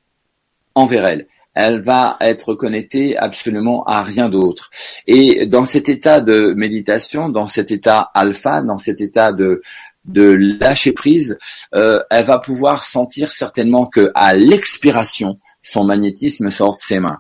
envers 0.76 1.06
elle. 1.06 1.28
Elle 1.56 1.82
va 1.82 2.16
être 2.22 2.54
connectée 2.54 3.18
absolument 3.18 3.84
à 3.84 4.04
rien 4.04 4.30
d'autre. 4.30 4.70
Et 5.08 5.46
dans 5.48 5.66
cet 5.66 5.90
état 5.90 6.22
de 6.22 6.54
méditation, 6.56 7.28
dans 7.28 7.48
cet 7.48 7.72
état 7.72 8.12
alpha, 8.14 8.62
dans 8.62 8.78
cet 8.78 9.02
état 9.02 9.34
de 9.34 9.62
de 10.06 10.32
lâcher 10.60 10.94
prise, 10.94 11.38
euh, 11.76 12.02
elle 12.10 12.26
va 12.26 12.40
pouvoir 12.40 12.84
sentir 12.84 13.32
certainement 13.32 13.86
que 13.86 14.12
à 14.16 14.34
l'expiration, 14.34 15.36
son 15.62 15.84
magnétisme 15.84 16.50
sort 16.50 16.76
de 16.76 16.80
ses 16.80 17.00
mains. 17.00 17.20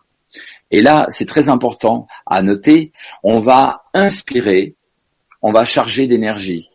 Et 0.71 0.81
là, 0.81 1.05
c'est 1.09 1.25
très 1.25 1.49
important 1.49 2.07
à 2.25 2.41
noter, 2.41 2.91
on 3.23 3.39
va 3.39 3.83
inspirer, 3.93 4.75
on 5.41 5.51
va 5.51 5.63
charger 5.63 6.07
d'énergie. 6.07 6.69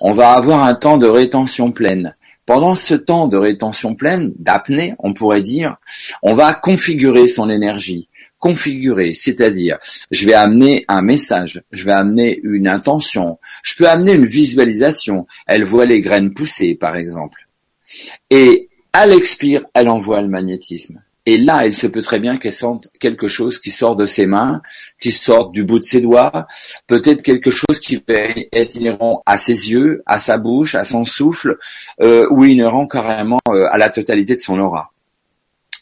On 0.00 0.14
va 0.14 0.30
avoir 0.30 0.62
un 0.62 0.74
temps 0.74 0.98
de 0.98 1.08
rétention 1.08 1.72
pleine. 1.72 2.14
Pendant 2.46 2.74
ce 2.74 2.94
temps 2.94 3.28
de 3.28 3.36
rétention 3.36 3.94
pleine, 3.94 4.32
d'apnée, 4.38 4.94
on 5.00 5.12
pourrait 5.12 5.42
dire, 5.42 5.76
on 6.22 6.34
va 6.34 6.54
configurer 6.54 7.26
son 7.26 7.50
énergie. 7.50 8.08
Configurer, 8.38 9.14
c'est-à-dire, 9.14 9.78
je 10.12 10.24
vais 10.24 10.34
amener 10.34 10.84
un 10.86 11.02
message, 11.02 11.62
je 11.72 11.84
vais 11.84 11.92
amener 11.92 12.38
une 12.44 12.68
intention, 12.68 13.38
je 13.64 13.74
peux 13.74 13.88
amener 13.88 14.12
une 14.12 14.26
visualisation. 14.26 15.26
Elle 15.46 15.64
voit 15.64 15.86
les 15.86 16.00
graines 16.00 16.32
pousser, 16.32 16.76
par 16.76 16.94
exemple. 16.94 17.48
Et 18.30 18.68
à 18.92 19.06
l'expire, 19.06 19.64
elle 19.74 19.88
envoie 19.88 20.22
le 20.22 20.28
magnétisme. 20.28 21.02
Et 21.30 21.36
là, 21.36 21.66
il 21.66 21.74
se 21.74 21.86
peut 21.86 22.00
très 22.00 22.20
bien 22.20 22.38
qu'elle 22.38 22.54
sente 22.54 22.88
quelque 23.00 23.28
chose 23.28 23.58
qui 23.58 23.70
sort 23.70 23.96
de 23.96 24.06
ses 24.06 24.24
mains, 24.24 24.62
qui 24.98 25.12
sort 25.12 25.50
du 25.50 25.62
bout 25.62 25.78
de 25.78 25.84
ses 25.84 26.00
doigts, 26.00 26.46
peut-être 26.86 27.20
quelque 27.20 27.50
chose 27.50 27.80
qui 27.82 28.02
va 28.08 28.30
inhérent 28.74 29.22
à 29.26 29.36
ses 29.36 29.70
yeux, 29.70 30.02
à 30.06 30.16
sa 30.16 30.38
bouche, 30.38 30.74
à 30.74 30.84
son 30.84 31.04
souffle, 31.04 31.58
euh, 32.00 32.26
ou 32.30 32.46
inhérent 32.46 32.86
carrément 32.86 33.40
euh, 33.50 33.66
à 33.70 33.76
la 33.76 33.90
totalité 33.90 34.36
de 34.36 34.40
son 34.40 34.58
aura. 34.58 34.90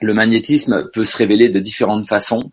Le 0.02 0.12
magnétisme 0.12 0.90
peut 0.92 1.04
se 1.04 1.16
révéler 1.16 1.48
de 1.48 1.58
différentes 1.58 2.06
façons, 2.06 2.50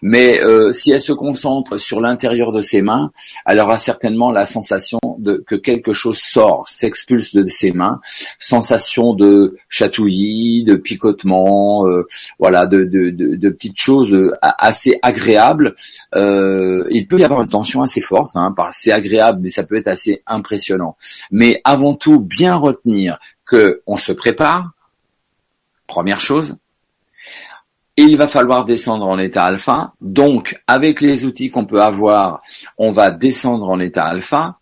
mais 0.00 0.40
euh, 0.40 0.72
si 0.72 0.90
elle 0.90 1.00
se 1.00 1.12
concentre 1.12 1.76
sur 1.76 2.00
l'intérieur 2.00 2.50
de 2.50 2.62
ses 2.62 2.80
mains, 2.80 3.10
elle 3.44 3.60
aura 3.60 3.76
certainement 3.76 4.30
la 4.30 4.46
sensation 4.46 4.98
de 5.18 5.44
que 5.46 5.54
quelque 5.54 5.92
chose 5.92 6.18
sort, 6.18 6.66
s'expulse 6.66 7.34
de 7.34 7.44
ses 7.44 7.72
mains, 7.72 8.00
sensation 8.38 9.12
de 9.12 9.56
chatouillis, 9.68 10.64
de 10.64 10.76
picotement, 10.76 11.86
euh, 11.86 12.06
voilà, 12.38 12.66
de, 12.66 12.84
petites 13.50 13.78
choses 13.78 14.12
euh, 14.12 14.32
assez 14.40 14.98
agréables. 15.02 15.76
Il 16.14 17.06
peut 17.06 17.18
y 17.18 17.24
avoir 17.24 17.42
une 17.42 17.50
tension 17.50 17.82
assez 17.82 18.00
forte, 18.00 18.34
hein, 18.34 18.54
c'est 18.72 18.92
agréable, 18.92 19.40
mais 19.42 19.50
ça 19.50 19.62
peut 19.62 19.76
être 19.76 19.88
assez 19.88 20.22
impressionnant. 20.26 20.96
Mais 21.30 21.60
avant 21.64 21.94
tout, 21.94 22.18
bien 22.18 22.54
retenir 22.54 23.18
que 23.44 23.82
on 23.86 23.98
se 23.98 24.12
prépare. 24.12 24.72
Première 25.86 26.20
chose, 26.20 26.56
il 28.02 28.16
va 28.16 28.28
falloir 28.28 28.64
descendre 28.64 29.06
en 29.06 29.18
état 29.18 29.44
alpha. 29.44 29.92
Donc, 30.00 30.60
avec 30.66 31.00
les 31.00 31.24
outils 31.24 31.50
qu'on 31.50 31.64
peut 31.64 31.82
avoir, 31.82 32.42
on 32.76 32.92
va 32.92 33.10
descendre 33.10 33.68
en 33.68 33.80
état 33.80 34.04
alpha. 34.04 34.56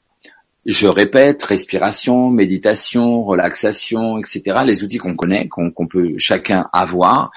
Je 0.64 0.88
répète, 0.88 1.44
respiration, 1.44 2.30
méditation, 2.30 3.22
relaxation, 3.22 4.18
etc. 4.18 4.62
Les 4.64 4.82
outils 4.82 4.98
qu'on 4.98 5.14
connaît, 5.14 5.48
qu'on 5.48 5.86
peut 5.86 6.14
chacun 6.18 6.68
avoir. 6.72 7.30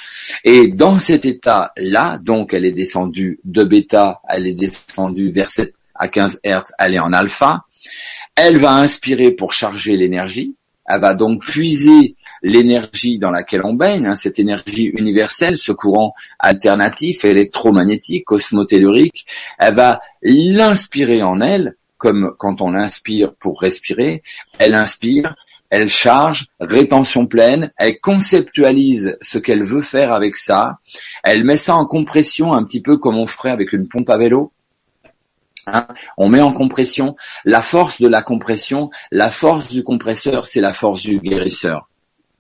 Et 0.44 0.70
dans 0.70 0.98
cet 0.98 1.26
état-là, 1.26 2.18
donc 2.18 2.54
elle 2.54 2.66
est 2.66 2.72
descendue 2.72 3.40
de 3.44 3.64
bêta, 3.64 4.22
elle 4.28 4.48
est 4.48 4.56
descendue 4.56 5.30
vers 5.30 5.52
7 5.52 5.74
à 5.96 6.08
15 6.08 6.40
Hertz, 6.44 6.72
elle 6.80 6.96
est 6.96 7.00
en 7.00 7.14
alpha. 7.14 7.66
Elle 8.36 8.58
va 8.58 8.76
inspirer 8.76 9.32
pour 9.32 9.54
charger 9.54 9.98
l'énergie. 9.98 10.56
Elle 10.86 11.02
va 11.02 11.14
donc 11.14 11.44
puiser 11.44 12.16
l'énergie 12.42 13.20
dans 13.20 13.32
laquelle 13.32 13.62
on 13.64 13.74
baigne, 13.74 14.08
hein, 14.08 14.16
cette 14.16 14.40
énergie 14.40 14.86
universelle, 14.86 15.58
ce 15.58 15.72
courant 15.72 16.14
alternatif, 16.40 17.26
électromagnétique, 17.26 18.26
cosmotellurique, 18.26 19.26
elle 19.58 19.76
va 19.76 20.02
l'inspirer 20.22 21.24
en 21.24 21.42
elle, 21.42 21.76
comme 21.98 22.34
quand 22.38 22.62
on 22.62 22.72
l'inspire 22.72 23.34
pour 23.36 23.62
respirer, 23.62 24.24
elle 24.58 24.74
inspire, 24.74 25.36
elle 25.70 25.90
charge, 25.90 26.48
rétention 26.60 27.28
pleine, 27.28 27.72
elle 27.78 28.00
conceptualise 28.00 29.18
ce 29.22 29.38
qu'elle 29.38 29.64
veut 29.64 29.82
faire 29.82 30.14
avec 30.14 30.36
ça, 30.36 30.80
elle 31.24 31.44
met 31.44 31.58
ça 31.58 31.76
en 31.76 31.86
compression 31.86 32.54
un 32.54 32.64
petit 32.64 32.82
peu 32.82 32.98
comme 32.98 33.18
on 33.18 33.28
ferait 33.28 33.52
avec 33.52 33.74
une 33.74 33.88
pompe 33.88 34.10
à 34.10 34.18
vélo. 34.18 34.52
Hein, 35.68 35.88
on 36.18 36.30
met 36.30 36.42
en 36.42 36.54
compression 36.54 37.16
la 37.46 37.62
force 37.62 38.02
de 38.02 38.08
la 38.08 38.24
compression, 38.24 38.90
la 39.12 39.30
force 39.30 39.70
du 39.70 39.84
compresseur, 39.84 40.46
c'est 40.46 40.62
la 40.62 40.74
force 40.74 41.04
du 41.04 41.20
guérisseur. 41.20 41.89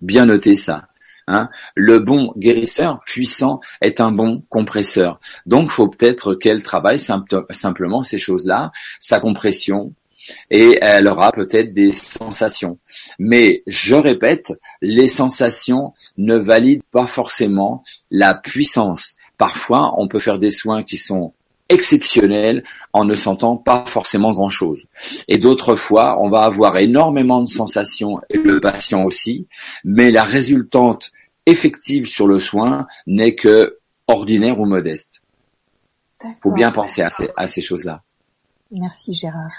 Bien 0.01 0.25
noter 0.25 0.55
ça. 0.55 0.87
Hein. 1.27 1.49
Le 1.75 1.99
bon 1.99 2.33
guérisseur 2.37 3.01
puissant 3.05 3.59
est 3.81 4.01
un 4.01 4.11
bon 4.11 4.43
compresseur. 4.49 5.19
Donc, 5.45 5.69
faut 5.69 5.87
peut-être 5.87 6.33
qu'elle 6.33 6.63
travaille 6.63 6.99
simple- 6.99 7.45
simplement 7.51 8.01
ces 8.01 8.17
choses-là, 8.17 8.71
sa 8.99 9.19
compression, 9.19 9.93
et 10.49 10.79
elle 10.81 11.07
aura 11.07 11.31
peut-être 11.31 11.73
des 11.73 11.91
sensations. 11.91 12.79
Mais 13.19 13.63
je 13.67 13.95
répète, 13.95 14.53
les 14.81 15.07
sensations 15.07 15.93
ne 16.17 16.35
valident 16.35 16.83
pas 16.91 17.07
forcément 17.07 17.83
la 18.11 18.33
puissance. 18.33 19.15
Parfois, 19.37 19.93
on 19.97 20.07
peut 20.07 20.19
faire 20.19 20.39
des 20.39 20.51
soins 20.51 20.83
qui 20.83 20.97
sont 20.97 21.33
exceptionnels 21.69 22.63
en 22.93 23.05
ne 23.05 23.15
sentant 23.15 23.55
pas 23.55 23.85
forcément 23.87 24.33
grand-chose. 24.33 24.83
Et 25.27 25.37
d'autres 25.37 25.75
fois, 25.75 26.19
on 26.21 26.29
va 26.29 26.41
avoir 26.43 26.77
énormément 26.77 27.41
de 27.41 27.47
sensations, 27.47 28.19
et 28.29 28.37
le 28.37 28.59
patient 28.59 29.03
aussi, 29.03 29.47
mais 29.83 30.11
la 30.11 30.23
résultante 30.23 31.11
effective 31.45 32.05
sur 32.07 32.27
le 32.27 32.39
soin 32.39 32.85
n'est 33.07 33.35
que 33.35 33.79
ordinaire 34.07 34.59
ou 34.59 34.65
modeste. 34.65 35.21
faut 36.21 36.27
D'accord. 36.27 36.53
bien 36.53 36.71
penser 36.71 37.01
à 37.01 37.09
ces, 37.09 37.29
à 37.37 37.47
ces 37.47 37.61
choses-là. 37.61 38.01
Merci 38.71 39.13
Gérard. 39.13 39.51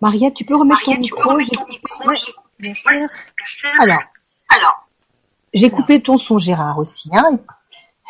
Maria, 0.00 0.30
tu 0.30 0.44
peux 0.44 0.56
remettre 0.56 0.80
ton 0.84 0.90
Maria, 0.92 0.96
peux 0.96 1.02
micro 1.02 1.30
remettre 1.30 1.50
j'ai- 1.50 1.56
ton 1.56 1.66
micro 1.68 2.08
Ouais, 2.08 2.16
j'ai- 2.16 2.32
bien 2.58 2.74
sûr. 2.74 2.90
bien 2.90 3.08
sûr. 3.46 3.70
Alors, 3.82 4.02
Alors, 4.48 4.88
j'ai 5.52 5.70
coupé 5.70 6.00
ton 6.00 6.16
son 6.18 6.38
Gérard 6.38 6.78
aussi. 6.78 7.10
Hein. 7.12 7.38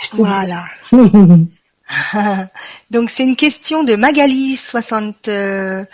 Je 0.01 0.11
te 0.11 0.17
Voilà. 0.17 0.63
Donc 2.91 3.11
c'est 3.11 3.25
une 3.25 3.37
question 3.37 3.85
de 3.85 3.97
Magali 3.97 4.57
60. 4.57 5.29
euh, 5.29 5.85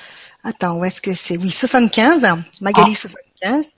Attends, 0.42 0.76
où 0.76 0.84
est-ce 0.84 1.00
que 1.00 1.14
c'est? 1.14 1.36
Oui, 1.38 1.50
75. 1.50 2.26
Magali 2.60 2.94
75. 2.94 3.70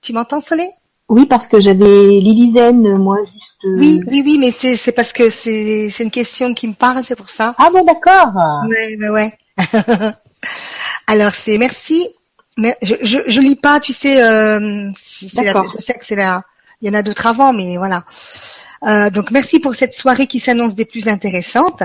Tu 0.00 0.12
m'entends, 0.12 0.40
Soleil 0.40 0.70
Oui, 1.08 1.26
parce 1.26 1.46
que 1.46 1.60
j'avais 1.60 1.84
Lilizen, 1.84 2.96
moi, 2.96 3.18
juste... 3.24 3.64
euh, 3.64 3.76
Oui, 3.78 4.00
oui, 4.06 4.22
oui, 4.24 4.38
mais 4.38 4.50
c'est 4.50 4.76
c'est 4.76 4.92
parce 4.92 5.12
que 5.12 5.28
c'est 5.28 5.90
c'est 5.90 6.04
une 6.04 6.10
question 6.10 6.54
qui 6.54 6.68
me 6.68 6.74
parle, 6.74 7.04
c'est 7.04 7.16
pour 7.16 7.28
ça. 7.30 7.54
Ah 7.58 7.68
bon, 7.70 7.84
d'accord. 7.84 8.32
Ouais, 8.68 8.96
ouais, 8.98 9.08
ouais. 9.10 9.32
Alors 11.06 11.34
c'est 11.34 11.58
merci. 11.58 12.08
Mais 12.56 12.76
je, 12.82 12.94
je 13.02 13.18
je 13.26 13.40
lis 13.40 13.56
pas, 13.56 13.80
tu 13.80 13.92
sais. 13.92 14.22
Euh, 14.22 14.58
la- 15.34 15.62
je 15.76 15.80
sais 15.82 15.94
que 15.94 16.04
c'est 16.04 16.16
la. 16.16 16.42
Il 16.82 16.88
y 16.88 16.90
en 16.90 16.94
a 16.98 17.02
d'autres 17.02 17.26
avant, 17.26 17.52
mais 17.52 17.76
voilà. 17.76 18.04
Euh, 18.82 19.10
donc 19.10 19.30
merci 19.30 19.60
pour 19.60 19.74
cette 19.74 19.94
soirée 19.94 20.26
qui 20.26 20.40
s'annonce 20.40 20.74
des 20.74 20.84
plus 20.84 21.08
intéressantes. 21.08 21.82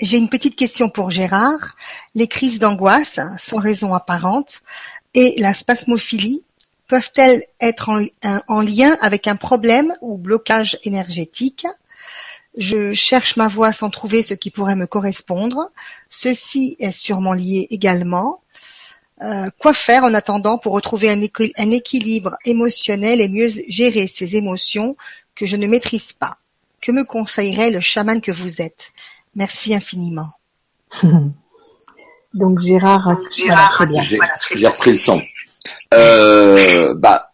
J'ai 0.00 0.18
une 0.18 0.28
petite 0.28 0.54
question 0.54 0.88
pour 0.88 1.10
Gérard. 1.10 1.76
Les 2.14 2.28
crises 2.28 2.58
d'angoisse, 2.58 3.18
sans 3.38 3.58
raison 3.58 3.94
apparente, 3.94 4.62
et 5.14 5.34
la 5.38 5.54
spasmophilie 5.54 6.44
peuvent-elles 6.86 7.44
être 7.60 7.88
en, 7.88 8.04
en 8.48 8.60
lien 8.60 8.96
avec 9.00 9.26
un 9.26 9.36
problème 9.36 9.94
ou 10.00 10.18
blocage 10.18 10.78
énergétique? 10.84 11.66
Je 12.56 12.92
cherche 12.92 13.36
ma 13.36 13.48
voie 13.48 13.72
sans 13.72 13.90
trouver 13.90 14.22
ce 14.22 14.34
qui 14.34 14.50
pourrait 14.50 14.76
me 14.76 14.86
correspondre. 14.86 15.70
Ceci 16.08 16.76
est 16.78 16.92
sûrement 16.92 17.32
lié 17.32 17.66
également. 17.70 18.40
Euh, 19.20 19.50
quoi 19.58 19.74
faire 19.74 20.04
en 20.04 20.14
attendant 20.14 20.58
pour 20.58 20.74
retrouver 20.74 21.10
un, 21.10 21.20
équi- 21.20 21.52
un 21.56 21.70
équilibre 21.70 22.36
émotionnel 22.44 23.20
et 23.20 23.28
mieux 23.28 23.48
gérer 23.68 24.06
ces 24.06 24.36
émotions 24.36 24.96
que 25.38 25.46
je 25.46 25.56
ne 25.56 25.68
maîtrise 25.68 26.12
pas 26.12 26.36
Que 26.80 26.90
me 26.90 27.04
conseillerait 27.04 27.70
le 27.70 27.80
chaman 27.80 28.20
que 28.20 28.32
vous 28.32 28.60
êtes? 28.60 28.90
Merci 29.36 29.74
infiniment. 29.74 30.32
Donc 32.34 32.60
Gérard, 32.60 33.18
Gérard. 33.34 33.86
J'ai 34.02 34.16
Voilà, 34.16 34.70
repris 34.70 34.92
le 34.92 34.98
son. 34.98 35.22
Euh, 35.94 36.94
bah, 36.94 37.32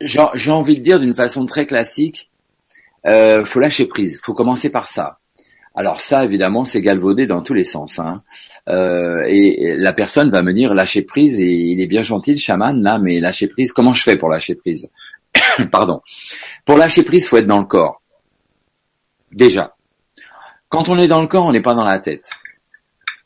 j'ai 0.00 0.22
j'ai 0.34 0.50
envie 0.50 0.76
de 0.76 0.82
dire 0.82 1.00
d'une 1.00 1.14
façon 1.14 1.46
très 1.46 1.66
classique, 1.66 2.30
euh, 3.06 3.44
faut 3.44 3.60
lâcher 3.60 3.86
prise. 3.86 4.20
Faut 4.22 4.34
commencer 4.34 4.70
par 4.70 4.88
ça. 4.88 5.18
Alors 5.74 6.00
ça, 6.00 6.24
évidemment, 6.24 6.64
c'est 6.64 6.82
galvaudé 6.82 7.26
dans 7.26 7.42
tous 7.42 7.54
les 7.54 7.64
sens. 7.64 7.98
Hein. 7.98 8.22
Euh, 8.68 9.22
et, 9.26 9.64
et 9.64 9.76
la 9.76 9.92
personne 9.92 10.30
va 10.30 10.42
me 10.42 10.52
dire 10.52 10.74
lâcher 10.74 11.02
prise. 11.02 11.40
Et 11.40 11.50
il 11.52 11.80
est 11.80 11.86
bien 11.86 12.02
gentil, 12.02 12.32
le 12.32 12.38
chaman 12.38 12.82
là, 12.82 12.98
mais 12.98 13.20
lâcher 13.20 13.48
prise. 13.48 13.72
Comment 13.72 13.94
je 13.94 14.02
fais 14.02 14.16
pour 14.16 14.28
lâcher 14.28 14.54
prise? 14.54 14.88
Pardon. 15.72 16.00
Pour 16.64 16.76
lâcher 16.76 17.02
prise, 17.02 17.28
faut 17.28 17.36
être 17.36 17.46
dans 17.46 17.60
le 17.60 17.66
corps. 17.66 18.02
Déjà. 19.32 19.74
Quand 20.68 20.88
on 20.88 20.98
est 20.98 21.08
dans 21.08 21.20
le 21.20 21.26
corps, 21.26 21.46
on 21.46 21.52
n'est 21.52 21.62
pas 21.62 21.74
dans 21.74 21.84
la 21.84 21.98
tête. 21.98 22.28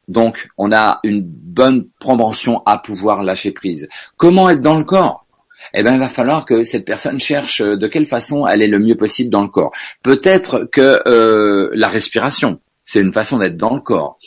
Donc, 0.09 0.49
on 0.57 0.73
a 0.73 1.01
une 1.05 1.23
bonne 1.23 1.89
propension 2.01 2.63
à 2.65 2.79
pouvoir 2.79 3.23
lâcher 3.23 3.53
prise. 3.53 3.89
Comment 4.17 4.49
être 4.49 4.63
dans 4.63 4.79
le 4.79 4.85
corps? 4.85 5.27
Eh 5.75 5.83
bien, 5.83 5.95
il 5.95 5.99
va 5.99 6.09
falloir 6.09 6.47
que 6.47 6.63
cette 6.63 6.85
personne 6.85 7.19
cherche 7.19 7.61
euh, 7.61 7.77
de 7.77 7.87
quelle 7.89 8.07
façon 8.07 8.47
elle 8.47 8.63
est 8.63 8.69
le 8.69 8.79
mieux 8.79 8.95
possible 8.95 9.29
dans 9.29 9.43
le 9.43 9.49
corps. 9.49 9.73
Peut-être 10.03 10.69
que 10.73 11.03
euh, 11.07 11.71
la 11.75 11.89
respiration, 11.89 12.61
c'est 12.85 13.01
une 13.01 13.13
façon 13.13 13.39
d'être 13.39 13.57
dans 13.57 13.75
le 13.75 13.81
corps. 13.81 14.19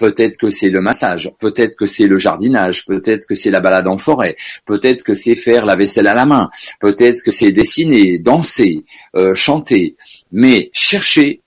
Peut-être 0.00 0.38
que 0.38 0.48
c'est 0.48 0.70
le 0.70 0.80
massage, 0.80 1.30
peut-être 1.38 1.76
que 1.76 1.84
c'est 1.84 2.06
le 2.06 2.16
jardinage, 2.16 2.86
peut-être 2.86 3.26
que 3.26 3.34
c'est 3.34 3.50
la 3.50 3.60
balade 3.60 3.86
en 3.86 3.98
forêt, 3.98 4.34
peut-être 4.64 5.04
que 5.04 5.12
c'est 5.12 5.36
faire 5.36 5.66
la 5.66 5.76
vaisselle 5.76 6.06
à 6.06 6.14
la 6.14 6.24
main, 6.24 6.48
peut-être 6.80 7.22
que 7.22 7.30
c'est 7.30 7.52
dessiner, 7.52 8.18
danser, 8.18 8.86
euh, 9.14 9.34
chanter. 9.34 9.96
Mais 10.32 10.70
chercher 10.72 11.42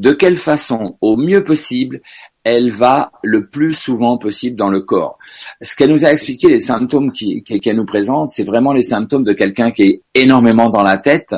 de 0.00 0.14
quelle 0.14 0.38
façon, 0.38 0.96
au 1.02 1.18
mieux 1.18 1.44
possible, 1.44 2.00
elle 2.44 2.70
va 2.70 3.12
le 3.22 3.48
plus 3.48 3.74
souvent 3.74 4.16
possible 4.18 4.56
dans 4.56 4.70
le 4.70 4.80
corps. 4.80 5.18
Ce 5.60 5.76
qu'elle 5.76 5.90
nous 5.90 6.04
a 6.04 6.10
expliqué, 6.12 6.48
les 6.48 6.60
symptômes 6.60 7.12
qu'elle 7.12 7.76
nous 7.76 7.84
présente, 7.84 8.30
c'est 8.30 8.44
vraiment 8.44 8.72
les 8.72 8.82
symptômes 8.82 9.24
de 9.24 9.32
quelqu'un 9.32 9.70
qui 9.72 9.82
est 9.82 10.02
énormément 10.14 10.70
dans 10.70 10.82
la 10.82 10.96
tête 10.98 11.34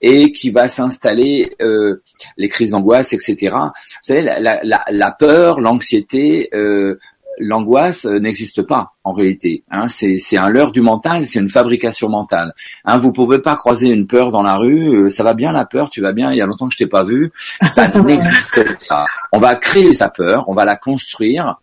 et 0.00 0.32
qui 0.32 0.50
va 0.50 0.68
s'installer 0.68 1.54
euh, 1.62 2.02
les 2.36 2.48
crises 2.48 2.70
d'angoisse, 2.72 3.12
etc. 3.12 3.54
Vous 3.54 3.70
savez, 4.02 4.22
la- 4.22 4.60
la 4.90 5.10
peur, 5.12 5.60
l'anxiété, 5.60 6.50
euh, 6.54 6.98
l'angoisse 7.38 8.04
euh, 8.06 8.18
n'existe 8.18 8.62
pas 8.62 8.92
en 9.04 9.12
réalité. 9.12 9.64
Hein. 9.70 9.88
C'est 9.88 10.16
c'est 10.18 10.36
un 10.36 10.48
leurre 10.48 10.72
du 10.72 10.80
mental, 10.80 11.26
c'est 11.26 11.40
une 11.40 11.50
fabrication 11.50 12.08
mentale. 12.08 12.54
Hein, 12.84 12.98
vous 12.98 13.12
pouvez 13.12 13.38
pas 13.38 13.56
croiser 13.56 13.88
une 13.88 14.06
peur 14.06 14.30
dans 14.30 14.42
la 14.42 14.56
rue. 14.56 15.04
euh, 15.04 15.08
ça 15.08 15.24
va 15.24 15.34
bien 15.34 15.52
la 15.52 15.64
peur, 15.64 15.90
tu 15.90 16.00
vas 16.00 16.12
bien. 16.12 16.32
Il 16.32 16.38
y 16.38 16.42
a 16.42 16.46
longtemps 16.46 16.68
que 16.68 16.74
je 16.74 16.78
t'ai 16.78 16.86
pas 16.86 17.04
vu. 17.04 17.32
Ça 17.62 17.88
n'existe 18.02 18.88
pas. 18.88 19.06
On 19.32 19.38
va 19.38 19.56
créer 19.56 19.94
sa 19.94 20.08
peur, 20.08 20.44
on 20.48 20.54
va 20.54 20.64
la 20.64 20.76
construire. 20.76 21.56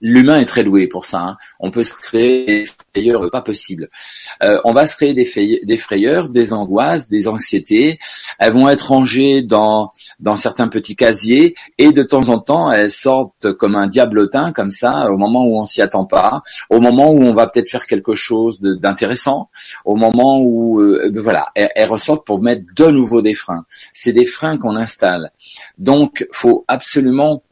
L'humain 0.00 0.40
est 0.40 0.46
très 0.46 0.64
doué 0.64 0.86
pour 0.88 1.04
ça. 1.04 1.20
hein. 1.20 1.36
On 1.58 1.70
peut 1.70 1.82
se 1.82 1.92
créer 1.94 2.46
des 2.46 2.64
frayeurs 2.94 3.30
pas 3.30 3.42
possibles. 3.42 3.90
Euh, 4.42 4.58
on 4.64 4.72
va 4.72 4.86
se 4.86 4.96
créer 4.96 5.12
des, 5.14 5.76
frayeurs, 5.76 6.28
des 6.30 6.52
angoisses, 6.52 7.08
des 7.08 7.28
anxiétés. 7.28 7.98
Elles 8.38 8.52
vont 8.52 8.68
être 8.68 8.88
rangées 8.88 9.42
dans 9.42 9.90
dans 10.18 10.36
certains 10.36 10.68
petits 10.68 10.96
casiers 10.96 11.54
et 11.78 11.92
de 11.92 12.02
temps 12.02 12.28
en 12.28 12.38
temps 12.38 12.70
elles 12.70 12.90
sortent 12.90 13.52
comme 13.54 13.76
un 13.76 13.88
diablotin 13.88 14.52
comme 14.52 14.70
ça 14.70 15.10
au 15.10 15.16
moment 15.18 15.44
où 15.44 15.58
on 15.60 15.64
s'y 15.66 15.82
attend 15.82 16.06
pas, 16.06 16.42
au 16.70 16.80
moment 16.80 17.10
où 17.12 17.22
on 17.22 17.34
va 17.34 17.46
peut-être 17.46 17.68
faire 17.68 17.86
quelque 17.86 18.14
chose 18.14 18.58
d'intéressant, 18.60 19.50
au 19.84 19.96
moment 19.96 20.40
où 20.40 20.80
euh, 20.80 21.10
ben 21.12 21.22
voilà, 21.22 21.48
elles, 21.54 21.70
elles 21.74 21.88
ressortent 21.88 22.26
pour 22.26 22.40
mettre 22.40 22.62
de 22.74 22.86
nouveau 22.86 23.22
des 23.22 23.34
freins. 23.34 23.64
C'est 23.92 24.12
des 24.12 24.24
freins 24.24 24.56
qu'on 24.58 24.76
installe. 24.76 25.30
Donc 25.78 26.26
faut 26.32 26.64
absolument 26.68 27.42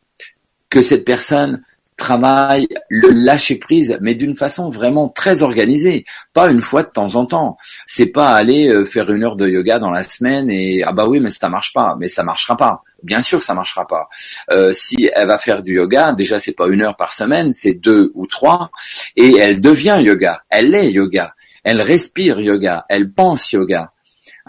que 0.70 0.82
cette 0.82 1.04
personne 1.04 1.62
travaille 1.98 2.68
le 2.88 3.10
lâcher 3.10 3.56
prise, 3.56 3.98
mais 4.00 4.14
d'une 4.14 4.36
façon 4.36 4.70
vraiment 4.70 5.08
très 5.08 5.42
organisée, 5.42 6.06
pas 6.32 6.48
une 6.48 6.62
fois 6.62 6.84
de 6.84 6.88
temps 6.88 7.16
en 7.16 7.26
temps. 7.26 7.58
C'est 7.86 8.06
pas 8.06 8.30
aller 8.30 8.68
euh, 8.68 8.86
faire 8.86 9.10
une 9.10 9.24
heure 9.24 9.36
de 9.36 9.46
yoga 9.46 9.78
dans 9.78 9.90
la 9.90 10.02
semaine 10.04 10.50
et 10.50 10.82
ah 10.84 10.92
bah 10.92 11.06
oui 11.06 11.20
mais 11.20 11.28
ça 11.28 11.50
marche 11.50 11.74
pas, 11.74 11.96
mais 12.00 12.08
ça 12.08 12.22
marchera 12.22 12.56
pas. 12.56 12.82
Bien 13.02 13.20
sûr 13.20 13.40
que 13.40 13.44
ça 13.44 13.54
marchera 13.54 13.86
pas. 13.86 14.08
Euh, 14.50 14.72
si 14.72 15.10
elle 15.14 15.26
va 15.26 15.38
faire 15.38 15.62
du 15.62 15.74
yoga, 15.74 16.12
déjà 16.12 16.38
c'est 16.38 16.52
pas 16.52 16.68
une 16.68 16.82
heure 16.82 16.96
par 16.96 17.12
semaine, 17.12 17.52
c'est 17.52 17.74
deux 17.74 18.12
ou 18.14 18.26
trois, 18.26 18.70
et 19.16 19.36
elle 19.36 19.60
devient 19.60 19.98
yoga. 20.00 20.42
Elle 20.48 20.74
est 20.74 20.90
yoga. 20.90 21.34
Elle 21.64 21.82
respire 21.82 22.40
yoga. 22.40 22.86
Elle 22.88 23.12
pense 23.12 23.52
yoga. 23.52 23.92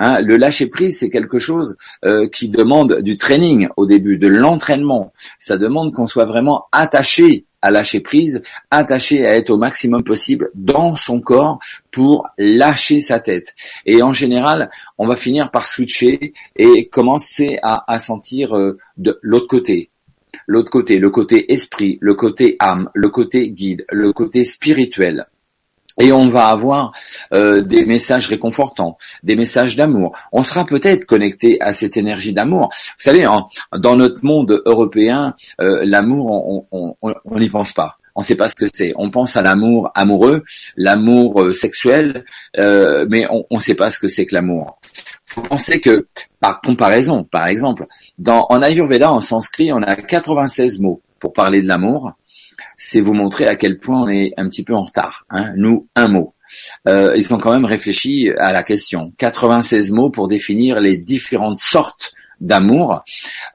Hein, 0.02 0.22
le 0.22 0.38
lâcher 0.38 0.68
prise, 0.68 0.98
c'est 0.98 1.10
quelque 1.10 1.40
chose 1.40 1.76
euh, 2.06 2.30
qui 2.30 2.48
demande 2.48 3.02
du 3.02 3.18
training 3.18 3.68
au 3.76 3.86
début, 3.86 4.18
de 4.18 4.28
l'entraînement. 4.28 5.12
Ça 5.40 5.58
demande 5.58 5.94
qu'on 5.94 6.08
soit 6.08 6.24
vraiment 6.24 6.68
attaché 6.72 7.44
à 7.62 7.70
lâcher 7.70 8.00
prise, 8.00 8.42
attaché 8.72 9.28
à 9.28 9.36
être 9.36 9.50
au 9.50 9.58
maximum 9.58 10.02
possible 10.06 10.52
dans 10.56 10.96
son 10.96 11.20
corps 11.20 11.60
pour 11.92 12.30
lâcher 12.38 13.02
sa 13.02 13.20
tête. 13.20 13.54
Et 13.86 14.02
en 14.02 14.14
général, 14.14 14.72
on 14.98 15.06
va 15.06 15.18
finir 15.18 15.52
par 15.52 15.68
switcher 15.68 16.34
et 16.56 16.88
commencer 16.88 17.60
à, 17.62 18.00
sentir 18.00 18.56
euh, 18.56 18.78
de 18.96 19.20
l'autre 19.22 19.48
côté. 19.48 19.90
L'autre 20.48 20.72
côté, 20.72 20.98
le 20.98 21.10
côté 21.10 21.52
esprit, 21.52 21.98
le 22.00 22.14
côté 22.14 22.56
âme, 22.60 22.90
le 22.94 23.10
côté 23.10 23.52
guide, 23.52 23.86
le 23.92 24.14
côté 24.14 24.46
spirituel. 24.46 25.28
Et 26.00 26.12
on 26.12 26.30
va 26.30 26.48
avoir 26.48 26.94
euh, 27.34 27.62
des 27.62 27.86
messages 27.86 28.28
réconfortants, 28.28 28.98
des 29.24 29.36
messages 29.36 29.76
d'amour. 29.76 30.18
On 30.32 30.44
sera 30.44 30.66
peut-être 30.66 31.06
connecté 31.06 31.60
à 31.62 31.74
cette 31.74 31.98
énergie 31.98 32.34
d'amour. 32.34 32.70
Vous 32.74 33.04
savez, 33.04 33.26
dans 33.74 33.96
notre 33.96 34.24
monde 34.26 34.62
européen, 34.66 35.36
euh, 35.62 35.82
l'amour, 35.84 36.66
on 36.72 37.40
n'y 37.40 37.50
pense 37.50 37.74
pas. 37.74 38.00
On 38.20 38.22
ne 38.22 38.26
sait 38.26 38.36
pas 38.36 38.50
ce 38.50 38.56
que 38.56 38.66
c'est. 38.74 38.92
On 38.98 39.12
pense 39.12 39.38
à 39.38 39.42
l'amour 39.42 39.92
amoureux, 39.96 40.44
l'amour 40.76 41.42
euh, 41.42 41.54
sexuel, 41.54 42.26
euh, 42.58 43.06
mais 43.10 43.26
on 43.30 43.46
ne 43.50 43.60
sait 43.60 43.76
pas 43.76 43.90
ce 43.92 43.98
que 43.98 44.10
c'est 44.10 44.26
que 44.26 44.36
l'amour. 44.36 44.82
faut 45.26 45.42
penser 45.42 45.80
que, 45.80 46.06
par 46.42 46.60
comparaison, 46.60 47.24
par 47.24 47.48
exemple, 47.48 47.86
dans, 48.18 48.46
en 48.50 48.62
Ayurveda, 48.62 49.10
en 49.10 49.22
sanskrit, 49.22 49.72
on 49.72 49.82
a 49.84 49.96
96 49.96 50.82
mots 50.82 51.02
pour 51.22 51.32
parler 51.32 51.62
de 51.62 51.68
l'amour 51.68 52.12
c'est 52.80 53.02
vous 53.02 53.14
montrer 53.14 53.46
à 53.46 53.56
quel 53.56 53.78
point 53.78 54.04
on 54.04 54.08
est 54.08 54.34
un 54.38 54.48
petit 54.50 54.64
peu 54.64 54.74
en 54.74 54.84
retard. 54.84 55.26
Hein. 55.30 55.54
Nous, 55.58 55.88
un 55.96 56.08
mot. 56.08 56.34
Euh, 56.88 57.14
ils 57.16 57.32
ont 57.34 57.38
quand 57.38 57.52
même 57.52 57.66
réfléchi 57.66 58.32
à 58.40 58.52
la 58.54 58.64
question. 58.64 59.14
96 59.18 59.92
mots 59.92 60.10
pour 60.10 60.28
définir 60.28 60.80
les 60.80 60.98
différentes 60.98 61.60
sortes 61.60 62.14
d'amour. 62.40 63.04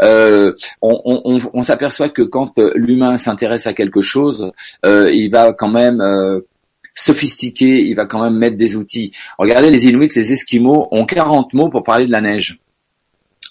Euh, 0.03 0.53
on 0.83 1.63
s'aperçoit 1.63 2.11
que 2.11 2.23
quand 2.23 2.59
euh, 2.59 2.71
l'humain 2.77 3.17
s'intéresse 3.17 3.67
à 3.67 3.73
quelque 3.73 4.03
chose, 4.03 4.53
il 4.85 5.29
va 5.31 5.55
quand 5.55 5.71
même 5.71 6.03
sophistiquer, 6.95 7.81
il 7.81 7.95
va 7.95 8.05
quand 8.05 8.23
même 8.23 8.37
mettre 8.37 8.57
des 8.57 8.77
outils. 8.77 9.13
Regardez 9.39 9.71
les 9.71 9.89
Inuits, 9.89 10.11
les 10.15 10.33
Esquimaux 10.33 10.87
ont 10.93 11.07
40 11.07 11.55
mots 11.55 11.71
pour 11.71 11.83
parler 11.83 12.07
de 12.07 12.13
la 12.13 12.21
neige. 12.21 12.61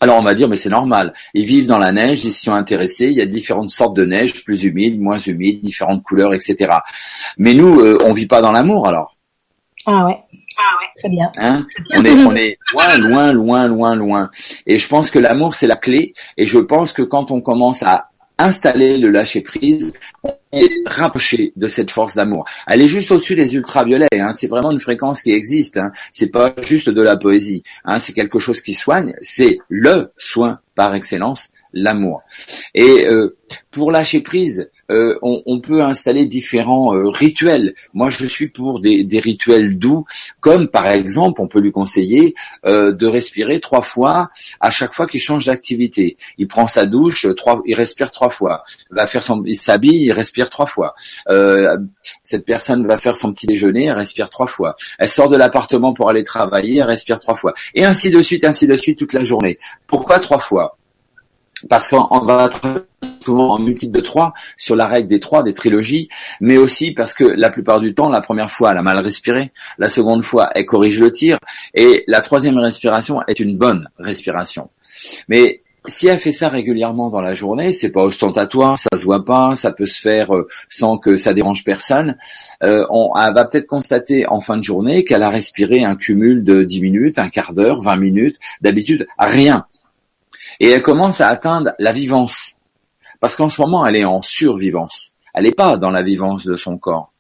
Alors 0.04 0.18
on 0.20 0.22
va 0.24 0.36
dire 0.36 0.50
mais 0.50 0.58
c'est 0.58 0.70
normal. 0.70 1.14
Ils 1.34 1.46
vivent 1.46 1.68
dans 1.68 1.78
la 1.78 1.94
neige, 1.94 2.26
ils 2.26 2.34
s'y 2.34 2.44
sont 2.44 2.52
intéressés. 2.54 3.06
Il 3.08 3.14
y 3.14 3.22
a 3.22 3.26
différentes 3.26 3.70
sortes 3.70 3.96
de 3.96 4.04
neige, 4.04 4.44
plus 4.44 4.66
humides, 4.66 5.00
moins 5.00 5.18
humides, 5.18 5.62
différentes 5.62 6.04
couleurs, 6.04 6.34
etc. 6.34 6.56
Mais 7.38 7.54
nous, 7.54 7.80
euh, 7.80 7.98
on 8.06 8.12
vit 8.12 8.28
pas 8.28 8.42
dans 8.42 8.52
l'amour 8.52 8.86
alors. 8.86 9.16
Ah 9.86 10.06
ouais, 10.06 10.18
Ah 10.58 10.76
ouais. 10.80 10.88
très 11.00 11.10
bien. 11.10 11.32
Hein? 11.38 11.66
On 11.96 12.04
est 12.04 12.14
on 12.26 12.36
est 12.36 12.58
loin, 12.74 12.98
loin, 12.98 13.32
loin, 13.34 13.68
loin, 13.68 13.96
loin. 13.96 14.30
Et 14.66 14.78
je 14.78 14.88
pense 14.90 15.10
que 15.10 15.20
l'amour 15.20 15.56
c'est 15.56 15.68
la 15.68 15.78
clé. 15.78 16.14
Et 16.38 16.46
je 16.46 16.60
pense 16.60 16.92
que 16.92 17.02
quand 17.02 17.32
on 17.32 17.40
commence 17.40 17.82
à 17.82 18.10
installer 18.44 18.98
le 18.98 19.10
lâcher 19.10 19.42
prise, 19.42 19.94
on 20.24 20.36
est 20.52 20.70
rapproché 20.86 21.54
de 21.56 21.68
cette 21.68 21.92
force 21.92 22.16
d'amour. 22.16 22.46
Elle 22.68 22.82
est 22.82 22.88
juste 22.88 23.12
au-dessus 23.12 23.36
des 23.36 23.56
ultraviolets. 23.56 24.08
Hein. 24.14 24.32
C'est 24.34 24.48
vraiment 24.48 24.72
une 24.72 24.80
fréquence 24.80 25.22
qui 25.22 25.32
existe. 25.32 25.78
Hein. 25.78 25.92
C'est 26.12 26.32
pas 26.32 26.54
juste 26.62 26.90
de 26.90 27.02
la 27.02 27.16
poésie. 27.16 27.64
Hein. 27.86 28.00
C'est 28.00 28.14
quelque 28.14 28.40
chose 28.40 28.62
qui 28.62 28.74
soigne. 28.74 29.14
C'est 29.22 29.58
le 29.70 30.12
soin 30.18 30.60
par 30.76 30.94
excellence, 30.94 31.50
l'amour. 31.72 32.22
Et 32.74 33.08
euh, 33.08 33.38
pour 33.72 33.92
lâcher 33.92 34.22
prise, 34.22 34.70
euh, 34.92 35.18
on, 35.22 35.60
peut 35.60 35.82
installer 35.82 36.26
différents 36.26 36.94
euh, 36.94 37.10
rituels. 37.10 37.74
Moi, 37.94 38.10
je 38.10 38.26
suis 38.26 38.50
pour 38.50 38.80
des, 38.82 39.08
rituels 39.24 39.78
doux, 39.78 40.06
comme 40.42 40.68
par 40.68 40.88
exemple, 40.88 41.42
on 41.42 41.48
peut 41.48 41.60
lui 41.60 41.72
conseiller 41.72 42.36
euh, 42.66 42.92
de 42.92 43.08
respirer 43.08 43.60
trois 43.62 43.82
fois 43.82 44.30
à 44.60 44.72
chaque 44.72 44.94
fois 44.94 45.08
qu'il 45.08 45.22
change 45.22 45.46
d'activité. 45.46 46.18
Il 46.38 46.48
prend 46.48 46.68
sa 46.68 46.86
douche, 46.86 47.26
il 47.66 47.76
respire 47.76 48.12
trois 48.12 48.30
fois. 48.30 48.64
Il 48.92 48.96
va 48.96 49.08
faire 49.08 49.24
son, 49.24 49.44
il 49.46 49.56
s'habille, 49.56 50.04
il 50.04 50.12
respire 50.12 50.50
trois 50.50 50.68
fois. 50.68 50.96
Cette 52.24 52.46
personne 52.46 52.86
va 52.86 52.98
faire 52.98 53.16
son 53.16 53.32
petit 53.32 53.48
déjeuner, 53.48 53.86
elle 53.86 53.98
respire 53.98 54.30
trois 54.30 54.48
fois. 54.48 54.76
Elle 55.00 55.10
sort 55.10 55.30
de 55.30 55.38
l'appartement 55.38 55.94
pour 55.94 56.10
aller 56.10 56.24
travailler, 56.24 56.80
elle 56.80 56.88
respire 56.88 57.20
trois 57.20 57.36
fois. 57.36 57.54
Et 57.74 57.86
ainsi 57.86 58.10
de 58.12 58.22
suite, 58.22 58.44
ainsi 58.46 58.68
de 58.68 58.76
suite 58.76 59.00
toute 59.00 59.14
la 59.14 59.24
journée. 59.24 59.58
Pourquoi 59.88 60.20
trois 60.20 60.40
fois? 60.40 60.78
Parce 61.70 61.90
qu'on 61.90 62.20
va 62.20 62.50
souvent 63.24 63.52
en 63.52 63.60
multiple 63.60 63.96
de 63.96 64.02
trois 64.02 64.34
sur 64.58 64.76
la 64.76 64.86
règle 64.86 65.08
des 65.08 65.20
trois 65.20 65.44
des 65.44 65.54
trilogies, 65.54 66.10
mais 66.42 66.58
aussi 66.58 66.92
parce 66.92 67.14
que 67.14 67.24
la 67.24 67.50
plupart 67.50 67.80
du 67.80 67.94
temps, 67.94 68.10
la 68.10 68.22
première 68.22 68.52
fois, 68.52 68.72
elle 68.72 68.78
a 68.78 68.82
mal 68.82 69.00
respiré, 69.00 69.52
la 69.78 69.88
seconde 69.88 70.24
fois, 70.24 70.50
elle 70.56 70.66
corrige 70.66 71.00
le 71.00 71.12
tir, 71.12 71.38
et 71.74 72.04
la 72.08 72.22
troisième 72.22 72.58
respiration 72.58 73.22
est 73.28 73.40
une 73.40 73.58
bonne 73.58 73.90
respiration. 73.98 74.70
Mais 75.28 75.62
si 75.86 76.08
elle 76.08 76.20
fait 76.20 76.32
ça 76.32 76.48
régulièrement 76.48 77.10
dans 77.10 77.20
la 77.20 77.34
journée, 77.34 77.74
c'est 77.74 77.92
pas 77.92 78.04
ostentatoire, 78.04 78.80
ça 78.80 78.88
se 78.96 79.04
voit 79.04 79.26
pas, 79.26 79.56
ça 79.56 79.72
peut 79.72 79.86
se 79.86 80.00
faire 80.00 80.34
euh, 80.34 80.48
sans 80.70 80.98
que 80.98 81.18
ça 81.18 81.34
dérange 81.34 81.66
personne. 81.66 82.18
Euh, 82.64 82.86
on 82.90 83.12
elle 83.18 83.34
va 83.34 83.44
peut-être 83.44 83.68
constater 83.68 84.26
en 84.28 84.40
fin 84.40 84.56
de 84.56 84.64
journée 84.64 85.04
qu'elle 85.04 85.24
a 85.24 85.30
respiré 85.30 85.84
un 85.84 85.98
cumul 85.98 86.46
de 86.46 86.64
10 86.64 86.82
minutes, 86.82 87.20
un 87.20 87.28
quart 87.28 87.54
d'heure, 87.54 87.82
20 87.82 87.98
minutes. 87.98 88.40
D'habitude, 88.62 89.08
rien 89.18 89.66
et 90.60 90.70
elle 90.70 90.82
commence 90.82 91.22
à 91.22 91.28
atteindre 91.28 91.74
la 91.80 91.92
vivance. 91.92 92.56
Parce 93.24 93.38
qu'en 93.38 93.48
ce 93.48 93.62
moment, 93.62 93.86
elle 93.86 93.96
est 93.96 94.04
en 94.04 94.22
survivance. 94.22 95.16
Elle 95.34 95.46
n'est 95.46 95.54
pas 95.54 95.78
dans 95.78 95.92
la 95.92 96.04
vivance 96.04 96.44
de 96.44 96.58
son 96.58 96.78
corps. 96.78 97.14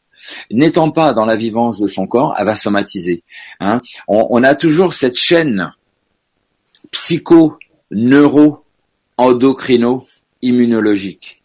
N'étant 0.51 0.91
pas 0.91 1.13
dans 1.13 1.25
la 1.25 1.37
vivance 1.37 1.79
de 1.79 1.87
son 1.87 2.07
corps, 2.07 2.35
elle 2.37 2.45
va 2.45 2.57
somatiser. 2.57 3.23
Hein. 3.61 3.77
on, 4.09 4.27
on, 4.29 4.43
a 4.43 4.53
toujours 4.53 4.93
cette 4.93 5.15
chaîne 5.15 5.71
psycho, 6.91 7.57
neuro, 7.89 8.65
endocrino, 9.15 10.05
immunologique. 10.41 11.41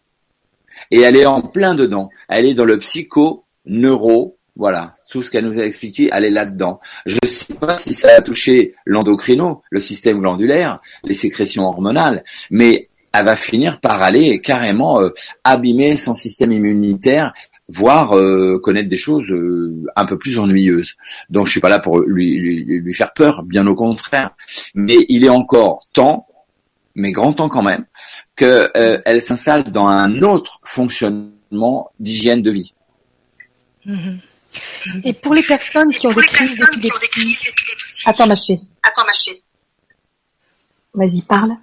Et 0.91 0.99
elle 0.99 1.15
est 1.15 1.25
en 1.25 1.41
plein 1.41 1.73
dedans. 1.73 2.09
Elle 2.27 2.45
est 2.45 2.53
dans 2.53 2.65
le 2.65 2.79
psycho, 2.79 3.45
neuro, 3.65 4.39
voilà, 4.57 4.93
tout 5.09 5.21
ce 5.21 5.31
qu'elle 5.31 5.45
nous 5.45 5.57
a 5.57 5.63
expliqué, 5.63 6.09
elle 6.11 6.25
est 6.25 6.31
là-dedans. 6.31 6.81
Je 7.05 7.17
ne 7.23 7.27
sais 7.29 7.53
pas 7.53 7.77
si 7.77 7.93
ça 7.93 8.09
a 8.17 8.21
touché 8.21 8.75
l'endocrino, 8.83 9.61
le 9.69 9.79
système 9.79 10.19
glandulaire, 10.19 10.81
les 11.05 11.13
sécrétions 11.13 11.63
hormonales, 11.63 12.25
mais 12.51 12.89
elle 13.13 13.25
va 13.25 13.35
finir 13.35 13.79
par 13.79 14.01
aller 14.01 14.41
carrément 14.41 15.01
euh, 15.01 15.09
abîmer 15.43 15.97
son 15.97 16.15
système 16.15 16.51
immunitaire, 16.51 17.33
voire 17.67 18.17
euh, 18.17 18.59
connaître 18.63 18.89
des 18.89 18.97
choses 18.97 19.29
euh, 19.29 19.85
un 19.95 20.05
peu 20.05 20.17
plus 20.17 20.37
ennuyeuses. 20.37 20.95
Donc 21.29 21.47
je 21.47 21.51
suis 21.51 21.61
pas 21.61 21.69
là 21.69 21.79
pour 21.79 21.99
lui, 21.99 22.37
lui, 22.37 22.63
lui 22.63 22.93
faire 22.93 23.13
peur, 23.13 23.43
bien 23.43 23.65
au 23.67 23.75
contraire. 23.75 24.31
Mais 24.75 24.97
il 25.09 25.23
est 25.23 25.29
encore 25.29 25.87
temps, 25.93 26.27
mais 26.95 27.11
grand 27.11 27.33
temps 27.33 27.49
quand 27.49 27.63
même, 27.63 27.85
qu'elle 28.35 29.21
s'installe 29.21 29.71
dans 29.71 29.87
un 29.87 30.21
autre 30.21 30.59
fonctionnement 30.63 31.91
d'hygiène 31.99 32.41
de 32.41 32.51
vie. 32.51 32.73
Mmh. 33.85 34.17
Et 35.03 35.13
pour 35.13 35.33
les 35.33 35.43
personnes 35.43 35.91
qui 35.91 36.07
ont 36.07 36.13
des 36.13 36.21
crises 36.21 36.57
d'épilepsie. 36.57 38.03
Attends, 38.05 38.27
ma 38.27 38.35
chérie. 38.35 38.61
Attends, 38.83 39.05
ma 39.05 39.13
chérie. 39.13 39.43
Vas-y, 40.93 41.21
parle. 41.21 41.55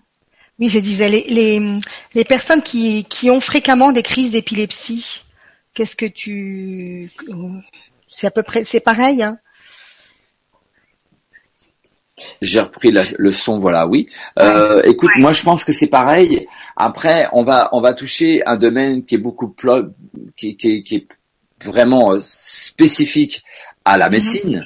Oui, 0.59 0.69
je 0.69 0.79
disais, 0.79 1.09
les, 1.09 1.25
les, 1.29 1.81
les 2.15 2.25
personnes 2.25 2.63
qui, 2.63 3.05
qui 3.05 3.31
ont 3.31 3.41
fréquemment 3.41 3.93
des 3.93 4.03
crises 4.03 4.31
d'épilepsie, 4.31 5.23
qu'est-ce 5.75 5.97
que 5.97 6.07
tu... 6.07 7.11
C'est 8.09 8.27
à 8.27 8.31
peu 8.31 8.43
près... 8.43 8.65
C'est 8.65 8.81
pareil, 8.81 9.23
hein? 9.23 9.39
J'ai 12.41 12.61
repris 12.61 12.91
la, 12.91 13.05
le 13.19 13.33
son, 13.33 13.59
voilà, 13.59 13.87
oui. 13.87 14.09
Euh, 14.39 14.81
écoute, 14.85 15.11
moi 15.19 15.33
je 15.33 15.43
pense 15.43 15.65
que 15.65 15.73
c'est 15.73 15.87
pareil. 15.87 16.47
Après, 16.75 17.29
on 17.33 17.45
va 17.45 17.69
on 17.73 17.81
va 17.81 17.93
toucher 17.93 18.43
un 18.47 18.57
domaine 18.57 19.05
qui 19.05 19.17
est 19.17 19.19
beaucoup 19.19 19.49
plus 19.49 19.85
qui, 20.37 20.57
qui, 20.57 20.83
qui 20.83 20.97
est 20.97 21.09
vraiment 21.63 22.15
euh, 22.15 22.21
spécifique 22.23 23.43
à 23.87 23.97
la 23.97 24.11
médecine, 24.11 24.63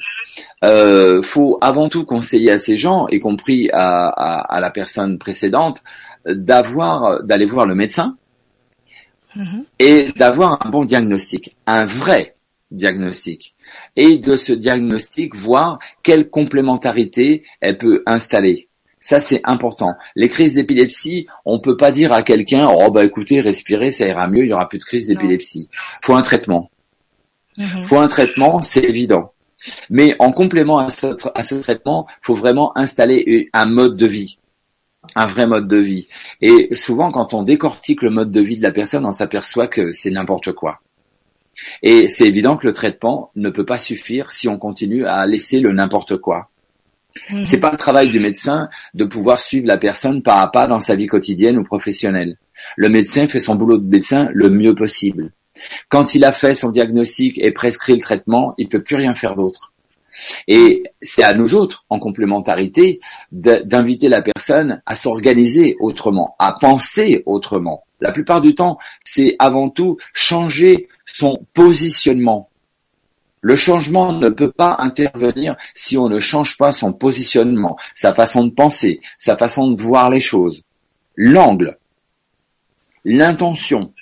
euh, 0.63 1.21
faut 1.21 1.57
avant 1.61 1.87
tout 1.87 2.03
conseiller 2.03 2.51
à 2.51 2.57
ces 2.57 2.75
gens, 2.75 3.07
y 3.07 3.19
compris 3.19 3.69
à, 3.71 4.07
à, 4.09 4.55
à 4.55 4.59
la 4.59 4.71
personne 4.71 5.17
précédente, 5.17 5.81
d'avoir, 6.25 7.23
d'aller 7.23 7.45
voir 7.45 7.65
le 7.65 7.75
médecin 7.75 8.17
Mhm. 9.35 9.63
et 9.79 10.11
d'avoir 10.17 10.65
un 10.65 10.69
bon 10.69 10.83
diagnostic, 10.83 11.55
un 11.65 11.85
vrai 11.85 12.35
diagnostic, 12.69 13.55
et 13.95 14.17
de 14.17 14.35
ce 14.35 14.51
diagnostic 14.53 15.35
voir 15.35 15.79
quelle 16.03 16.29
complémentarité 16.29 17.43
elle 17.61 17.77
peut 17.77 18.03
installer. 18.05 18.67
Ça, 18.99 19.19
c'est 19.19 19.41
important. 19.45 19.93
Les 20.15 20.29
crises 20.29 20.55
d'épilepsie, 20.55 21.27
on 21.45 21.59
peut 21.59 21.77
pas 21.77 21.91
dire 21.91 22.13
à 22.13 22.23
quelqu'un, 22.23 22.67
oh 22.67 22.91
bah 22.91 23.03
écoutez, 23.05 23.41
respirez, 23.41 23.91
ça 23.91 24.07
ira 24.07 24.27
mieux, 24.27 24.43
il 24.43 24.49
y 24.49 24.53
aura 24.53 24.69
plus 24.69 24.79
de 24.79 24.83
crise 24.83 25.07
d'épilepsie. 25.07 25.69
Faut 26.03 26.13
un 26.15 26.21
traitement. 26.21 26.70
Mhm. 27.61 27.85
Faut 27.85 27.99
un 27.99 28.07
traitement, 28.07 28.61
c'est 28.61 28.83
évident. 28.83 29.33
Mais 29.89 30.15
en 30.19 30.31
complément 30.31 30.79
à 30.79 30.89
ce, 30.89 31.07
à 31.35 31.43
ce 31.43 31.55
traitement, 31.55 32.07
faut 32.21 32.33
vraiment 32.33 32.75
installer 32.77 33.49
un 33.53 33.65
mode 33.65 33.95
de 33.95 34.07
vie, 34.07 34.39
un 35.15 35.27
vrai 35.27 35.45
mode 35.45 35.67
de 35.67 35.77
vie. 35.77 36.07
Et 36.41 36.75
souvent, 36.75 37.11
quand 37.11 37.33
on 37.33 37.43
décortique 37.43 38.01
le 38.01 38.09
mode 38.09 38.31
de 38.31 38.41
vie 38.41 38.57
de 38.57 38.63
la 38.63 38.71
personne, 38.71 39.05
on 39.05 39.11
s'aperçoit 39.11 39.67
que 39.67 39.91
c'est 39.91 40.09
n'importe 40.09 40.51
quoi. 40.53 40.79
Et 41.83 42.07
c'est 42.07 42.27
évident 42.27 42.57
que 42.57 42.65
le 42.65 42.73
traitement 42.73 43.31
ne 43.35 43.49
peut 43.49 43.65
pas 43.65 43.77
suffire 43.77 44.31
si 44.31 44.47
on 44.47 44.57
continue 44.57 45.05
à 45.05 45.25
laisser 45.25 45.59
le 45.59 45.71
n'importe 45.73 46.17
quoi. 46.17 46.49
Mhm. 47.29 47.45
C'est 47.45 47.59
pas 47.59 47.71
le 47.71 47.77
travail 47.77 48.09
du 48.09 48.19
médecin 48.19 48.69
de 48.93 49.05
pouvoir 49.05 49.39
suivre 49.39 49.67
la 49.67 49.77
personne 49.77 50.23
pas 50.23 50.41
à 50.41 50.47
pas 50.47 50.67
dans 50.67 50.79
sa 50.79 50.95
vie 50.95 51.07
quotidienne 51.07 51.57
ou 51.57 51.63
professionnelle. 51.63 52.37
Le 52.77 52.89
médecin 52.89 53.27
fait 53.27 53.39
son 53.39 53.55
boulot 53.55 53.77
de 53.77 53.87
médecin 53.87 54.29
le 54.33 54.49
mieux 54.49 54.75
possible. 54.75 55.31
Quand 55.89 56.15
il 56.15 56.23
a 56.25 56.31
fait 56.31 56.55
son 56.55 56.69
diagnostic 56.69 57.37
et 57.37 57.51
prescrit 57.51 57.93
le 57.93 58.01
traitement, 58.01 58.53
il 58.57 58.69
peut 58.69 58.81
plus 58.81 58.95
rien 58.95 59.13
faire 59.13 59.35
d'autre. 59.35 59.71
Et 60.47 60.83
c'est 61.01 61.23
à 61.23 61.33
nous 61.33 61.55
autres, 61.55 61.85
en 61.89 61.99
complémentarité, 61.99 62.99
d'inviter 63.31 64.09
la 64.09 64.21
personne 64.21 64.81
à 64.85 64.95
s'organiser 64.95 65.75
autrement, 65.79 66.35
à 66.39 66.53
penser 66.59 67.23
autrement. 67.25 67.85
La 67.99 68.11
plupart 68.11 68.41
du 68.41 68.55
temps, 68.55 68.77
c'est 69.03 69.35
avant 69.39 69.69
tout 69.69 69.97
changer 70.13 70.89
son 71.05 71.45
positionnement. 71.53 72.49
Le 73.41 73.55
changement 73.55 74.13
ne 74.13 74.29
peut 74.29 74.51
pas 74.51 74.75
intervenir 74.79 75.55
si 75.73 75.97
on 75.97 76.09
ne 76.09 76.19
change 76.19 76.57
pas 76.57 76.71
son 76.71 76.93
positionnement, 76.93 77.77
sa 77.95 78.13
façon 78.13 78.45
de 78.45 78.51
penser, 78.51 79.01
sa 79.17 79.35
façon 79.35 79.71
de 79.71 79.81
voir 79.81 80.11
les 80.11 80.19
choses, 80.19 80.63
l'angle, 81.15 81.77
l'intention, 83.03 83.93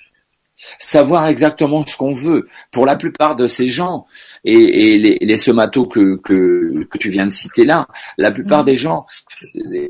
savoir 0.78 1.26
exactement 1.26 1.84
ce 1.86 1.96
qu'on 1.96 2.12
veut. 2.14 2.48
Pour 2.72 2.86
la 2.86 2.96
plupart 2.96 3.36
de 3.36 3.46
ces 3.46 3.68
gens, 3.68 4.06
et, 4.44 4.54
et 4.94 4.98
les, 4.98 5.18
les 5.20 5.36
somatos 5.36 5.88
que, 5.88 6.16
que, 6.16 6.84
que 6.84 6.98
tu 6.98 7.10
viens 7.10 7.26
de 7.26 7.32
citer 7.32 7.64
là, 7.64 7.88
la 8.18 8.30
plupart 8.30 8.60
Mhm. 8.60 8.66
des 8.66 8.76
gens 8.76 9.06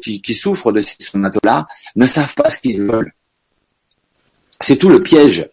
qui, 0.03 0.23
qui 0.23 0.35
souffrent 0.35 0.73
de 0.73 0.81
ces 0.81 0.97
somatos-là 1.01 1.67
ne 1.97 2.07
savent 2.07 2.35
pas 2.35 2.51
ce 2.51 2.61
qu'ils 2.61 2.83
veulent. 2.83 3.13
C'est 4.61 4.77
tout 4.77 4.89
le 4.89 5.01
piège. 5.01 5.49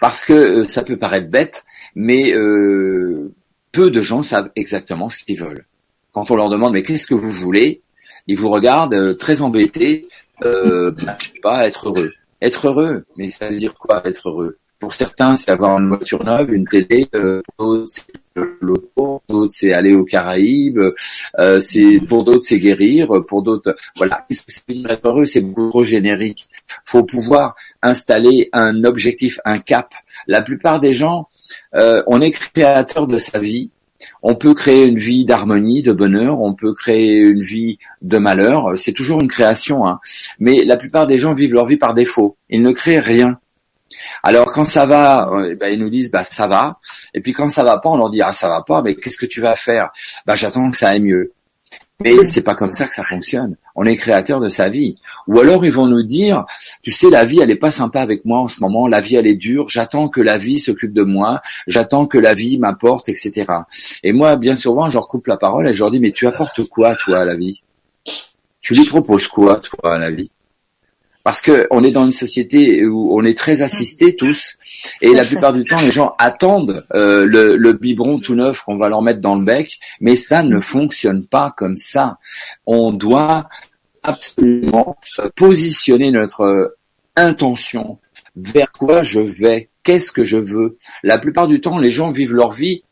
Parce 0.00 0.24
que 0.24 0.32
euh, 0.32 0.64
ça 0.64 0.82
peut 0.82 0.96
paraître 0.96 1.28
bête, 1.28 1.64
mais 1.94 2.32
euh, 2.32 3.32
peu 3.70 3.90
de 3.90 4.00
gens 4.00 4.22
savent 4.22 4.50
exactement 4.56 5.10
ce 5.10 5.22
qu'ils 5.22 5.38
veulent. 5.38 5.66
Quand 6.12 6.30
on 6.30 6.36
leur 6.36 6.48
demande 6.48 6.72
mais 6.72 6.82
qu'est-ce 6.82 7.06
que 7.06 7.14
vous 7.14 7.30
voulez, 7.30 7.82
ils 8.26 8.36
vous 8.36 8.48
regardent 8.48 8.94
euh, 8.94 9.14
très 9.14 9.42
embêtés. 9.42 10.08
Euh, 10.42 10.90
bah, 10.90 11.16
je 11.20 11.26
sais 11.26 11.40
pas, 11.42 11.66
être 11.66 11.88
heureux. 11.88 12.12
Être 12.42 12.68
heureux, 12.68 13.04
mais 13.16 13.30
ça 13.30 13.48
veut 13.48 13.56
dire 13.56 13.74
quoi 13.74 14.02
être 14.06 14.28
heureux? 14.28 14.58
Pour 14.80 14.94
certains, 14.94 15.36
c'est 15.36 15.50
avoir 15.50 15.78
une 15.78 15.88
voiture 15.88 16.24
neuve, 16.24 16.54
une 16.54 16.66
télé. 16.66 17.06
Euh, 17.14 17.42
pour 17.56 17.66
d'autres, 17.66 17.90
c'est 17.92 18.06
le 18.34 18.56
loto. 18.62 18.90
Pour 18.94 19.22
d'autres, 19.28 19.52
c'est 19.52 19.74
aller 19.74 19.92
aux 19.92 20.06
Caraïbes. 20.06 20.80
Euh, 21.38 21.60
c'est 21.60 22.00
pour 22.08 22.24
d'autres, 22.24 22.44
c'est 22.44 22.58
guérir. 22.58 23.08
Pour 23.28 23.42
d'autres, 23.42 23.76
voilà. 23.96 24.24
Qu'est-ce 24.26 24.42
que 24.46 24.52
ça 24.52 24.62
être 24.88 25.06
heureux 25.06 25.26
C'est 25.26 25.42
beaucoup 25.42 25.68
trop 25.68 25.84
générique. 25.84 26.48
Faut 26.86 27.04
pouvoir 27.04 27.56
installer 27.82 28.48
un 28.54 28.84
objectif, 28.84 29.38
un 29.44 29.58
cap. 29.58 29.92
La 30.26 30.40
plupart 30.40 30.80
des 30.80 30.94
gens, 30.94 31.28
euh, 31.74 32.02
on 32.06 32.22
est 32.22 32.30
créateur 32.30 33.06
de 33.06 33.18
sa 33.18 33.38
vie. 33.38 33.70
On 34.22 34.34
peut 34.34 34.54
créer 34.54 34.86
une 34.86 34.98
vie 34.98 35.24
d'harmonie, 35.24 35.82
de 35.82 35.92
bonheur, 35.92 36.40
on 36.40 36.54
peut 36.54 36.72
créer 36.72 37.18
une 37.18 37.42
vie 37.42 37.78
de 38.02 38.18
malheur, 38.18 38.78
c'est 38.78 38.92
toujours 38.92 39.20
une 39.20 39.28
création, 39.28 39.86
hein. 39.86 40.00
mais 40.38 40.64
la 40.64 40.76
plupart 40.76 41.06
des 41.06 41.18
gens 41.18 41.34
vivent 41.34 41.54
leur 41.54 41.66
vie 41.66 41.76
par 41.76 41.94
défaut, 41.94 42.36
ils 42.48 42.62
ne 42.62 42.72
créent 42.72 43.00
rien. 43.00 43.38
Alors 44.22 44.52
quand 44.52 44.64
ça 44.64 44.86
va, 44.86 45.30
euh, 45.32 45.56
ben, 45.56 45.72
ils 45.72 45.78
nous 45.78 45.88
disent 45.88 46.10
bah 46.10 46.24
ça 46.24 46.46
va, 46.46 46.78
et 47.14 47.20
puis 47.20 47.32
quand 47.32 47.48
ça 47.48 47.64
va 47.64 47.78
pas, 47.78 47.88
on 47.90 47.96
leur 47.96 48.10
dit 48.10 48.22
ah 48.22 48.32
ça 48.32 48.48
va 48.48 48.62
pas, 48.62 48.82
mais 48.82 48.94
qu'est-ce 48.96 49.18
que 49.18 49.26
tu 49.26 49.40
vas 49.40 49.56
faire? 49.56 49.90
Bah 50.26 50.36
j'attends 50.36 50.70
que 50.70 50.76
ça 50.76 50.90
aille 50.90 51.00
mieux. 51.00 51.32
Mais 52.02 52.16
c'est 52.28 52.42
pas 52.42 52.54
comme 52.54 52.72
ça 52.72 52.86
que 52.86 52.94
ça 52.94 53.02
fonctionne. 53.02 53.56
On 53.74 53.84
est 53.84 53.96
créateur 53.96 54.40
de 54.40 54.48
sa 54.48 54.70
vie. 54.70 54.96
Ou 55.26 55.38
alors 55.38 55.66
ils 55.66 55.72
vont 55.72 55.86
nous 55.86 56.02
dire, 56.02 56.46
tu 56.82 56.90
sais, 56.90 57.10
la 57.10 57.26
vie 57.26 57.40
elle 57.40 57.50
est 57.50 57.56
pas 57.56 57.70
sympa 57.70 58.00
avec 58.00 58.24
moi 58.24 58.40
en 58.40 58.48
ce 58.48 58.60
moment. 58.60 58.86
La 58.86 59.00
vie 59.00 59.16
elle 59.16 59.26
est 59.26 59.36
dure. 59.36 59.68
J'attends 59.68 60.08
que 60.08 60.22
la 60.22 60.38
vie 60.38 60.58
s'occupe 60.58 60.94
de 60.94 61.02
moi. 61.02 61.42
J'attends 61.66 62.06
que 62.06 62.16
la 62.16 62.32
vie 62.32 62.56
m'apporte, 62.58 63.10
etc. 63.10 63.44
Et 64.02 64.12
moi, 64.12 64.36
bien 64.36 64.56
souvent, 64.56 64.88
je 64.88 64.94
leur 64.94 65.08
coupe 65.08 65.26
la 65.26 65.36
parole 65.36 65.68
et 65.68 65.74
je 65.74 65.80
leur 65.80 65.90
dis, 65.90 66.00
mais 66.00 66.12
tu 66.12 66.26
apportes 66.26 66.64
quoi 66.64 66.96
toi 66.96 67.20
à 67.20 67.24
la 67.24 67.36
vie? 67.36 67.62
Tu 68.62 68.74
lui 68.74 68.86
proposes 68.86 69.28
quoi 69.28 69.60
toi 69.60 69.94
à 69.94 69.98
la 69.98 70.10
vie? 70.10 70.30
Parce 71.22 71.40
que 71.40 71.66
on 71.70 71.84
est 71.84 71.92
dans 71.92 72.06
une 72.06 72.12
société 72.12 72.86
où 72.86 73.18
on 73.18 73.24
est 73.24 73.36
très 73.36 73.62
assistés 73.62 74.16
tous, 74.16 74.56
et 75.02 75.12
la 75.12 75.24
plupart 75.24 75.52
du 75.52 75.64
temps, 75.64 75.80
les 75.80 75.90
gens 75.90 76.14
attendent 76.18 76.84
euh, 76.94 77.24
le, 77.24 77.56
le 77.56 77.72
biberon 77.74 78.18
tout 78.18 78.34
neuf 78.34 78.62
qu'on 78.62 78.78
va 78.78 78.88
leur 78.88 79.02
mettre 79.02 79.20
dans 79.20 79.34
le 79.34 79.44
bec, 79.44 79.78
mais 80.00 80.16
ça 80.16 80.42
ne 80.42 80.60
fonctionne 80.60 81.26
pas 81.26 81.52
comme 81.56 81.76
ça. 81.76 82.18
On 82.66 82.92
doit 82.92 83.48
absolument 84.02 84.96
positionner 85.36 86.10
notre 86.10 86.76
intention 87.16 87.98
vers 88.36 88.72
quoi 88.72 89.02
je 89.02 89.20
vais, 89.20 89.68
qu'est-ce 89.82 90.12
que 90.12 90.24
je 90.24 90.38
veux? 90.38 90.78
La 91.02 91.18
plupart 91.18 91.48
du 91.48 91.60
temps, 91.60 91.78
les 91.78 91.90
gens 91.90 92.10
vivent 92.10 92.34
leur 92.34 92.52
vie 92.52 92.84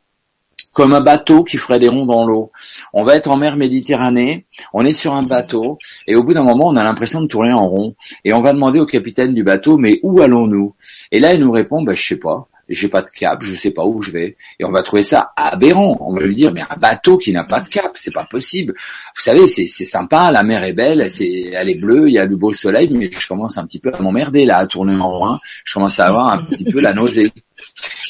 comme 0.78 0.92
un 0.92 1.00
bateau 1.00 1.42
qui 1.42 1.56
ferait 1.56 1.80
des 1.80 1.88
ronds 1.88 2.06
dans 2.06 2.24
l'eau. 2.24 2.52
On 2.92 3.02
va 3.02 3.16
être 3.16 3.28
en 3.28 3.36
mer 3.36 3.56
Méditerranée, 3.56 4.46
on 4.72 4.84
est 4.84 4.92
sur 4.92 5.12
un 5.12 5.24
bateau, 5.24 5.76
et 6.06 6.14
au 6.14 6.22
bout 6.22 6.34
d'un 6.34 6.44
moment, 6.44 6.68
on 6.68 6.76
a 6.76 6.84
l'impression 6.84 7.20
de 7.20 7.26
tourner 7.26 7.52
en 7.52 7.68
rond. 7.68 7.96
Et 8.24 8.32
on 8.32 8.42
va 8.42 8.52
demander 8.52 8.78
au 8.78 8.86
capitaine 8.86 9.34
du 9.34 9.42
bateau, 9.42 9.76
mais 9.76 9.98
où 10.04 10.20
allons-nous? 10.20 10.76
Et 11.10 11.18
là, 11.18 11.34
il 11.34 11.40
nous 11.40 11.50
répond, 11.50 11.82
bah, 11.82 11.96
je 11.96 12.06
sais 12.06 12.20
pas, 12.20 12.46
j'ai 12.68 12.86
pas 12.86 13.02
de 13.02 13.10
cap, 13.10 13.42
je 13.42 13.56
sais 13.56 13.72
pas 13.72 13.84
où 13.84 14.02
je 14.02 14.12
vais. 14.12 14.36
Et 14.60 14.64
on 14.64 14.70
va 14.70 14.84
trouver 14.84 15.02
ça 15.02 15.32
aberrant. 15.34 15.96
On 16.00 16.14
va 16.14 16.20
lui 16.20 16.36
dire, 16.36 16.52
mais 16.52 16.60
un 16.60 16.76
bateau 16.76 17.18
qui 17.18 17.32
n'a 17.32 17.42
pas 17.42 17.60
de 17.60 17.66
cap, 17.66 17.90
c'est 17.94 18.14
pas 18.14 18.28
possible. 18.30 18.74
Vous 19.16 19.22
savez, 19.22 19.48
c'est, 19.48 19.66
sympa, 19.66 20.30
la 20.30 20.44
mer 20.44 20.62
est 20.62 20.74
belle, 20.74 21.10
c'est, 21.10 21.50
elle 21.54 21.70
est 21.70 21.80
bleue, 21.80 22.06
il 22.06 22.14
y 22.14 22.20
a 22.20 22.26
du 22.28 22.36
beau 22.36 22.52
soleil, 22.52 22.88
mais 22.92 23.10
je 23.10 23.26
commence 23.26 23.58
un 23.58 23.66
petit 23.66 23.80
peu 23.80 23.90
à 23.92 24.00
m'emmerder 24.00 24.44
là, 24.44 24.58
à 24.58 24.66
tourner 24.68 24.94
en 24.94 25.10
rond. 25.10 25.38
Je 25.64 25.74
commence 25.74 25.98
à 25.98 26.06
avoir 26.06 26.28
un 26.28 26.38
petit 26.38 26.62
peu 26.62 26.80
la 26.80 26.94
nausée. 26.94 27.32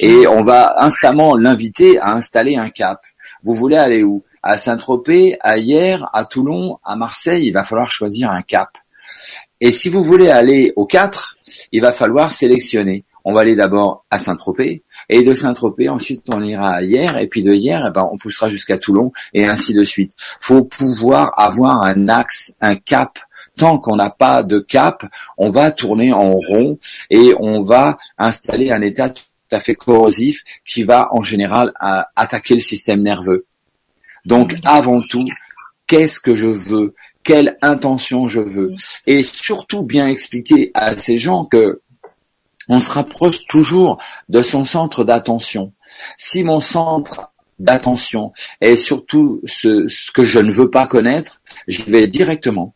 Et 0.00 0.26
on 0.26 0.42
va 0.42 0.82
instamment 0.82 1.36
l'inviter 1.36 1.98
à 1.98 2.12
installer 2.12 2.56
un 2.56 2.70
cap. 2.70 3.00
Vous 3.42 3.54
voulez 3.54 3.76
aller 3.76 4.02
où? 4.02 4.22
À 4.42 4.56
Saint-Tropez, 4.56 5.36
à 5.40 5.58
Hier, 5.58 6.08
à 6.12 6.24
Toulon, 6.24 6.78
à 6.84 6.96
Marseille, 6.96 7.46
il 7.46 7.52
va 7.52 7.64
falloir 7.64 7.90
choisir 7.90 8.30
un 8.30 8.42
cap. 8.42 8.70
Et 9.60 9.72
si 9.72 9.88
vous 9.88 10.04
voulez 10.04 10.28
aller 10.28 10.72
aux 10.76 10.86
quatre, 10.86 11.36
il 11.72 11.82
va 11.82 11.92
falloir 11.92 12.30
sélectionner. 12.30 13.04
On 13.24 13.34
va 13.34 13.40
aller 13.40 13.56
d'abord 13.56 14.06
à 14.10 14.18
Saint-Tropez, 14.18 14.84
et 15.08 15.22
de 15.22 15.34
Saint-Tropez, 15.34 15.88
ensuite 15.88 16.22
on 16.32 16.42
ira 16.42 16.76
à 16.76 16.82
Hier, 16.82 17.18
et 17.18 17.26
puis 17.26 17.42
de 17.42 17.52
Hier, 17.52 17.84
eh 17.86 17.90
ben, 17.90 18.08
on 18.10 18.16
poussera 18.16 18.48
jusqu'à 18.48 18.78
Toulon, 18.78 19.12
et 19.34 19.46
ainsi 19.46 19.74
de 19.74 19.84
suite. 19.84 20.12
faut 20.40 20.64
pouvoir 20.64 21.32
avoir 21.36 21.84
un 21.84 22.08
axe, 22.08 22.56
un 22.60 22.76
cap 22.76 23.18
tant 23.58 23.78
qu'on 23.78 23.96
n'a 23.96 24.08
pas 24.08 24.42
de 24.42 24.60
cap, 24.60 25.04
on 25.36 25.50
va 25.50 25.70
tourner 25.70 26.12
en 26.12 26.34
rond 26.34 26.78
et 27.10 27.34
on 27.38 27.62
va 27.62 27.98
installer 28.16 28.70
un 28.70 28.80
état 28.80 29.10
tout 29.48 29.56
à 29.56 29.60
fait 29.60 29.74
corrosif 29.74 30.44
qui 30.66 30.82
va 30.82 31.08
en 31.12 31.22
général 31.22 31.72
attaquer 32.16 32.54
le 32.54 32.60
système 32.60 33.02
nerveux. 33.02 33.46
Donc 34.24 34.54
avant 34.64 35.00
tout, 35.08 35.24
qu'est-ce 35.86 36.20
que 36.20 36.34
je 36.34 36.48
veux? 36.48 36.94
Quelle 37.22 37.56
intention 37.62 38.28
je 38.28 38.40
veux? 38.40 38.72
Et 39.06 39.22
surtout 39.22 39.82
bien 39.82 40.08
expliquer 40.08 40.70
à 40.74 40.96
ces 40.96 41.18
gens 41.18 41.44
que 41.44 41.80
on 42.68 42.80
se 42.80 42.90
rapproche 42.90 43.46
toujours 43.46 43.98
de 44.28 44.42
son 44.42 44.64
centre 44.64 45.02
d'attention. 45.02 45.72
Si 46.18 46.44
mon 46.44 46.60
centre 46.60 47.32
d'attention 47.58 48.32
est 48.60 48.76
surtout 48.76 49.40
ce, 49.44 49.88
ce, 49.88 50.12
que 50.12 50.22
je 50.22 50.38
ne 50.38 50.52
veux 50.52 50.70
pas 50.70 50.86
connaître, 50.86 51.40
j'y 51.66 51.90
vais 51.90 52.06
directement. 52.06 52.74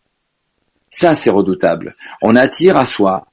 Ça, 0.89 1.15
c'est 1.15 1.31
redoutable. 1.31 1.95
On 2.23 2.37
attire 2.37 2.77
à 2.77 2.87
soi 2.87 3.27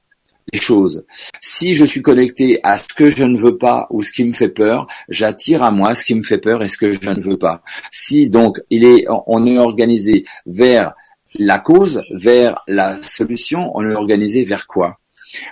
Si 1.40 1.74
je 1.74 1.84
suis 1.84 2.02
connecté 2.02 2.60
à 2.62 2.78
ce 2.78 2.88
que 2.94 3.08
je 3.08 3.24
ne 3.24 3.38
veux 3.38 3.58
pas 3.58 3.86
ou 3.90 4.02
ce 4.02 4.12
qui 4.12 4.24
me 4.24 4.32
fait 4.32 4.48
peur, 4.48 4.86
j'attire 5.08 5.62
à 5.62 5.70
moi 5.70 5.94
ce 5.94 6.04
qui 6.04 6.14
me 6.14 6.22
fait 6.22 6.38
peur 6.38 6.62
et 6.62 6.68
ce 6.68 6.76
que 6.76 6.92
je 6.92 7.10
ne 7.10 7.20
veux 7.20 7.38
pas. 7.38 7.62
Si 7.90 8.28
donc 8.28 8.60
il 8.70 8.84
est, 8.84 9.06
on 9.26 9.46
est 9.46 9.58
organisé 9.58 10.24
vers 10.46 10.94
la 11.34 11.58
cause, 11.58 12.02
vers 12.10 12.62
la 12.66 13.02
solution, 13.02 13.70
on 13.74 13.88
est 13.88 13.94
organisé 13.94 14.44
vers 14.44 14.66
quoi? 14.66 14.98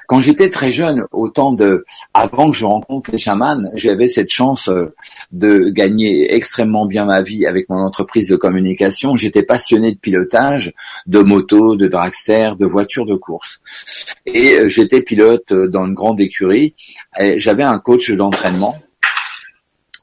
Quand 0.07 0.21
j'étais 0.21 0.49
très 0.49 0.71
jeune, 0.71 1.05
au 1.13 1.29
temps 1.29 1.53
de, 1.53 1.85
avant 2.15 2.51
que 2.51 2.57
je 2.57 2.65
rencontre 2.65 3.11
les 3.11 3.19
chamans, 3.19 3.63
j'avais 3.75 4.09
cette 4.09 4.31
chance 4.31 4.69
euh, 4.69 4.95
de 5.33 5.71
gagner 5.71 6.35
extrêmement 6.35 6.87
bien 6.87 7.05
ma 7.05 7.23
vie 7.23 7.47
avec 7.47 7.69
mon 7.69 7.79
entreprise 7.79 8.29
de 8.29 8.37
communication. 8.37 9.17
J'étais 9.17 9.43
passionné 9.43 9.93
de 9.93 9.99
pilotage, 9.99 10.73
de 11.07 11.21
moto, 11.21 11.77
de 11.77 11.87
dragster, 11.89 12.53
de 12.59 12.67
voitures 12.67 13.07
de 13.07 13.17
course. 13.17 13.61
Et 14.27 14.55
euh, 14.55 14.69
j'étais 14.69 15.03
pilote 15.03 15.53
euh, 15.53 15.69
dans 15.69 15.87
une 15.87 15.95
grande 15.95 16.21
écurie. 16.21 16.75
J'avais 17.37 17.65
un 17.65 17.79
coach 17.79 18.11
d'entraînement 18.11 18.79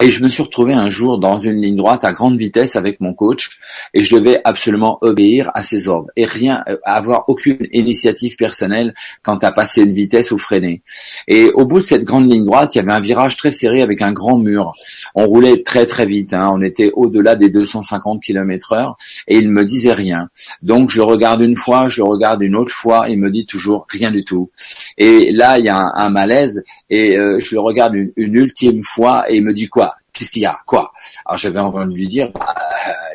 et 0.01 0.09
je 0.09 0.21
me 0.21 0.27
suis 0.27 0.43
retrouvé 0.43 0.73
un 0.73 0.89
jour 0.89 1.19
dans 1.19 1.39
une 1.39 1.61
ligne 1.61 1.77
droite 1.77 2.03
à 2.03 2.11
grande 2.11 2.37
vitesse 2.37 2.75
avec 2.75 2.99
mon 2.99 3.13
coach 3.13 3.59
et 3.93 4.03
je 4.03 4.17
devais 4.17 4.41
absolument 4.43 4.97
obéir 4.99 5.51
à 5.53 5.63
ses 5.63 5.87
ordres 5.87 6.09
et 6.17 6.25
rien 6.25 6.63
euh, 6.67 6.77
avoir 6.83 7.29
aucune 7.29 7.65
initiative 7.71 8.35
personnelle 8.35 8.93
quant 9.23 9.37
à 9.37 9.53
passer 9.53 9.83
une 9.83 9.93
vitesse 9.93 10.31
ou 10.31 10.37
freiner. 10.37 10.81
Et 11.29 11.49
au 11.53 11.65
bout 11.65 11.79
de 11.79 11.85
cette 11.85 12.03
grande 12.03 12.29
ligne 12.29 12.43
droite, 12.43 12.75
il 12.75 12.79
y 12.79 12.81
avait 12.81 12.91
un 12.91 12.99
virage 12.99 13.37
très 13.37 13.51
serré 13.51 13.81
avec 13.81 14.01
un 14.01 14.11
grand 14.11 14.37
mur. 14.37 14.73
On 15.15 15.27
roulait 15.27 15.63
très 15.63 15.85
très 15.85 16.05
vite, 16.05 16.33
hein. 16.33 16.51
on 16.53 16.61
était 16.61 16.91
au-delà 16.93 17.37
des 17.37 17.49
250 17.49 18.21
km 18.21 18.73
heure 18.73 18.97
et 19.29 19.37
il 19.37 19.49
me 19.49 19.63
disait 19.63 19.93
rien. 19.93 20.29
Donc 20.61 20.89
je 20.89 21.01
regarde 21.01 21.41
une 21.41 21.55
fois, 21.55 21.87
je 21.87 22.01
regarde 22.01 22.41
une 22.41 22.57
autre 22.57 22.73
fois, 22.73 23.05
il 23.07 23.19
me 23.19 23.31
dit 23.31 23.45
toujours 23.45 23.87
rien 23.89 24.11
du 24.11 24.25
tout. 24.25 24.51
Et 24.97 25.31
là, 25.31 25.57
il 25.57 25.65
y 25.65 25.69
a 25.69 25.77
un, 25.77 26.09
malaise 26.09 26.63
et 26.89 27.17
euh, 27.17 27.39
je 27.39 27.55
le 27.55 27.61
regarde 27.61 27.95
une 27.95 28.35
ultime 28.35 28.83
fois 28.83 29.25
et 29.29 29.37
il 29.37 29.43
me 29.43 29.53
dit 29.53 29.67
quoi? 29.67 29.94
Qu'est-ce 30.15 30.31
qu'il 30.31 30.43
y 30.43 30.45
a? 30.45 30.57
Quoi? 30.65 30.91
Alors 31.25 31.37
j'avais 31.37 31.59
envie 31.59 31.85
de 31.85 31.93
lui 31.93 32.07
dire, 32.07 32.31
bah, 32.33 32.55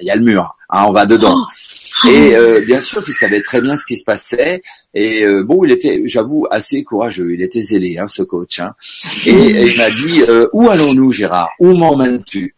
il 0.01 0.07
y 0.07 0.11
a 0.11 0.17
le 0.17 0.23
mur, 0.23 0.55
hein, 0.69 0.85
on 0.89 0.93
va 0.93 1.07
dedans. 1.07 1.35
Oh. 1.37 2.09
Et 2.09 2.35
euh, 2.35 2.61
bien 2.61 2.81
sûr 2.81 3.05
qu'il 3.05 3.15
savait 3.15 3.43
très 3.43 3.61
bien 3.61 3.77
ce 3.77 3.85
qui 3.87 3.97
se 3.97 4.05
passait. 4.05 4.63
Et 4.95 5.25
euh, 5.25 5.43
bon, 5.43 5.65
il 5.65 5.73
était, 5.73 6.03
j'avoue, 6.07 6.47
assez 6.51 6.83
courageux. 6.83 7.35
Il 7.35 7.43
était 7.43 7.61
zélé, 7.61 7.99
hein, 7.99 8.07
ce 8.07 8.23
coach. 8.23 8.61
Hein. 8.61 8.75
Et, 9.27 9.33
il 9.33 9.77
m'a 9.77 9.91
dit, 9.91 10.23
euh, 10.29 10.49
où 10.53 10.69
allons-nous, 10.71 11.13
Gérard? 11.13 11.51
Où 11.59 11.75
m'emmènes-tu? 11.77 12.55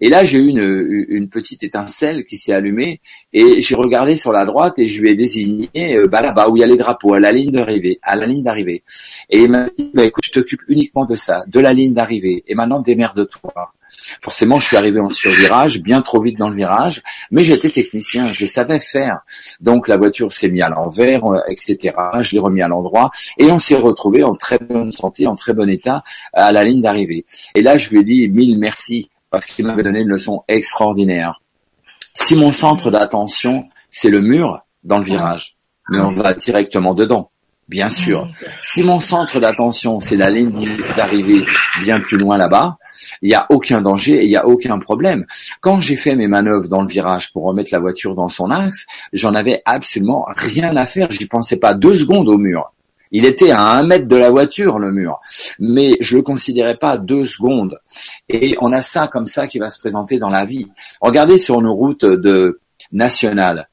Et 0.00 0.08
là, 0.08 0.24
j'ai 0.24 0.38
eu 0.38 0.48
une, 0.48 1.06
une, 1.08 1.28
petite 1.28 1.62
étincelle 1.62 2.24
qui 2.24 2.36
s'est 2.36 2.52
allumée. 2.52 3.00
Et 3.32 3.60
j'ai 3.60 3.74
regardé 3.74 4.16
sur 4.16 4.32
la 4.32 4.44
droite 4.44 4.74
et 4.78 4.88
je 4.88 5.00
lui 5.00 5.10
ai 5.10 5.14
désigné, 5.14 5.70
bah 6.10 6.22
là-bas 6.22 6.48
où 6.48 6.56
il 6.56 6.60
y 6.60 6.62
a 6.62 6.66
les 6.66 6.76
drapeaux, 6.76 7.14
à 7.14 7.20
la 7.20 7.32
ligne 7.32 7.50
d'arrivée, 7.50 7.98
à 8.02 8.16
la 8.16 8.26
ligne 8.26 8.44
d'arrivée. 8.44 8.82
Et 9.30 9.40
il 9.40 9.50
m'a 9.50 9.68
dit, 9.78 9.90
bah, 9.94 10.04
écoute, 10.04 10.24
je 10.26 10.32
t'occupe 10.32 10.60
uniquement 10.68 11.04
de 11.04 11.14
ça, 11.14 11.44
de 11.46 11.60
la 11.60 11.72
ligne 11.72 11.94
d'arrivée. 11.94 12.44
Et 12.46 12.54
maintenant, 12.54 12.80
démerde-toi. 12.80 13.72
Forcément, 14.20 14.60
je 14.60 14.66
suis 14.66 14.76
arrivé 14.76 15.00
en 15.00 15.10
survirage, 15.10 15.80
bien 15.80 16.02
trop 16.02 16.20
vite 16.20 16.38
dans 16.38 16.48
le 16.48 16.56
virage, 16.56 17.02
mais 17.30 17.42
j'étais 17.42 17.70
technicien, 17.70 18.26
je 18.26 18.46
savais 18.46 18.80
faire. 18.80 19.20
Donc 19.60 19.88
la 19.88 19.96
voiture 19.96 20.32
s'est 20.32 20.48
mise 20.48 20.62
à 20.62 20.68
l'envers, 20.68 21.24
euh, 21.24 21.40
etc. 21.48 21.94
Je 22.20 22.32
l'ai 22.32 22.40
remis 22.40 22.62
à 22.62 22.68
l'endroit 22.68 23.10
et 23.38 23.50
on 23.50 23.58
s'est 23.58 23.76
retrouvé 23.76 24.22
en 24.22 24.34
très 24.34 24.58
bonne 24.58 24.90
santé, 24.90 25.26
en 25.26 25.34
très 25.34 25.54
bon 25.54 25.68
état 25.68 26.02
à 26.32 26.52
la 26.52 26.64
ligne 26.64 26.82
d'arrivée. 26.82 27.24
Et 27.54 27.62
là, 27.62 27.78
je 27.78 27.90
lui 27.90 28.00
ai 28.00 28.04
dit 28.04 28.28
mille 28.28 28.58
merci 28.58 29.10
parce 29.36 29.44
qu'il 29.44 29.66
m'avait 29.66 29.82
donné 29.82 30.00
une 30.00 30.08
leçon 30.08 30.44
extraordinaire. 30.48 31.42
Si 32.14 32.36
mon 32.36 32.52
centre 32.52 32.90
d'attention, 32.90 33.68
c'est 33.90 34.08
le 34.08 34.22
mur 34.22 34.62
dans 34.82 34.96
le 34.96 35.04
virage, 35.04 35.58
mais 35.90 36.00
on 36.00 36.12
va 36.12 36.32
directement 36.32 36.94
dedans. 36.94 37.30
Bien 37.68 37.90
sûr. 37.90 38.26
Si 38.62 38.82
mon 38.82 38.98
centre 38.98 39.38
d'attention, 39.38 40.00
c'est 40.00 40.16
la 40.16 40.30
ligne 40.30 40.66
d'arrivée 40.96 41.44
bien 41.82 42.00
plus 42.00 42.16
loin 42.16 42.38
là-bas, 42.38 42.78
il 43.20 43.28
n'y 43.28 43.34
a 43.34 43.44
aucun 43.50 43.82
danger 43.82 44.14
et 44.14 44.24
il 44.24 44.30
n'y 44.30 44.38
a 44.38 44.46
aucun 44.46 44.78
problème. 44.78 45.26
Quand 45.60 45.80
j'ai 45.80 45.96
fait 45.96 46.16
mes 46.16 46.28
manœuvres 46.28 46.68
dans 46.68 46.80
le 46.80 46.88
virage 46.88 47.30
pour 47.34 47.44
remettre 47.44 47.68
la 47.72 47.78
voiture 47.78 48.14
dans 48.14 48.28
son 48.28 48.50
axe, 48.50 48.86
j'en 49.12 49.34
avais 49.34 49.60
absolument 49.66 50.24
rien 50.34 50.74
à 50.74 50.86
faire. 50.86 51.10
J'y 51.10 51.26
pensais 51.26 51.58
pas 51.58 51.74
deux 51.74 51.94
secondes 51.94 52.30
au 52.30 52.38
mur. 52.38 52.72
Il 53.16 53.24
était 53.24 53.50
à 53.50 53.62
un 53.62 53.82
mètre 53.82 54.06
de 54.06 54.16
la 54.16 54.28
voiture, 54.28 54.78
le 54.78 54.92
mur. 54.92 55.22
Mais 55.58 55.96
je 56.00 56.18
le 56.18 56.22
considérais 56.22 56.76
pas 56.76 56.98
deux 56.98 57.24
secondes. 57.24 57.80
Et 58.28 58.58
on 58.60 58.74
a 58.74 58.82
ça 58.82 59.08
comme 59.08 59.24
ça 59.24 59.46
qui 59.46 59.58
va 59.58 59.70
se 59.70 59.80
présenter 59.80 60.18
dans 60.18 60.28
la 60.28 60.44
vie. 60.44 60.66
Regardez 61.00 61.38
sur 61.38 61.62
nos 61.62 61.72
routes 61.72 62.04
de 62.04 62.60
nationales. 62.92 63.70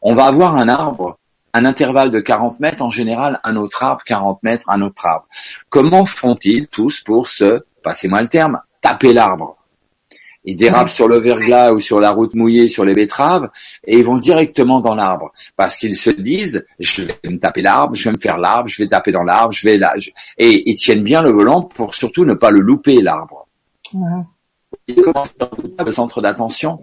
On 0.00 0.14
va 0.14 0.26
avoir 0.26 0.54
un 0.54 0.68
arbre 0.68 1.18
un 1.54 1.64
intervalle 1.64 2.12
de 2.12 2.20
40 2.20 2.60
mètres, 2.60 2.84
en 2.84 2.90
général, 2.90 3.40
un 3.42 3.56
autre 3.56 3.82
arbre, 3.82 4.02
40 4.06 4.44
mètres, 4.44 4.66
un 4.68 4.80
autre 4.82 5.04
arbre. 5.04 5.26
Comment 5.70 6.06
font-ils 6.06 6.68
tous 6.68 7.00
pour 7.00 7.26
se, 7.26 7.64
passez-moi 7.82 8.22
le 8.22 8.28
terme, 8.28 8.60
taper 8.80 9.12
l'arbre? 9.12 9.56
Ils 10.48 10.56
dérapent 10.56 10.88
sur 10.88 11.08
le 11.08 11.18
verglas 11.18 11.72
ou 11.74 11.78
sur 11.78 12.00
la 12.00 12.10
route 12.10 12.34
mouillée, 12.34 12.68
sur 12.68 12.82
les 12.82 12.94
betteraves, 12.94 13.50
et 13.84 13.98
ils 13.98 14.04
vont 14.04 14.16
directement 14.16 14.80
dans 14.80 14.94
l'arbre. 14.94 15.30
Parce 15.56 15.76
qu'ils 15.76 15.98
se 15.98 16.08
disent, 16.08 16.64
je 16.78 17.02
vais 17.02 17.18
me 17.24 17.38
taper 17.38 17.60
l'arbre, 17.60 17.94
je 17.94 18.08
vais 18.08 18.14
me 18.14 18.18
faire 18.18 18.38
l'arbre, 18.38 18.66
je 18.66 18.82
vais 18.82 18.88
taper 18.88 19.12
dans 19.12 19.24
l'arbre, 19.24 19.52
je 19.52 19.68
vais 19.68 19.76
là. 19.76 19.94
Et 20.38 20.70
ils 20.70 20.76
tiennent 20.76 21.04
bien 21.04 21.20
le 21.20 21.28
volant 21.28 21.60
pour 21.60 21.94
surtout 21.94 22.24
ne 22.24 22.32
pas 22.32 22.50
le 22.50 22.60
louper, 22.60 23.02
l'arbre. 23.02 23.46
Ouais. 23.92 24.24
le 24.88 25.92
centre 25.92 26.22
d'attention 26.22 26.80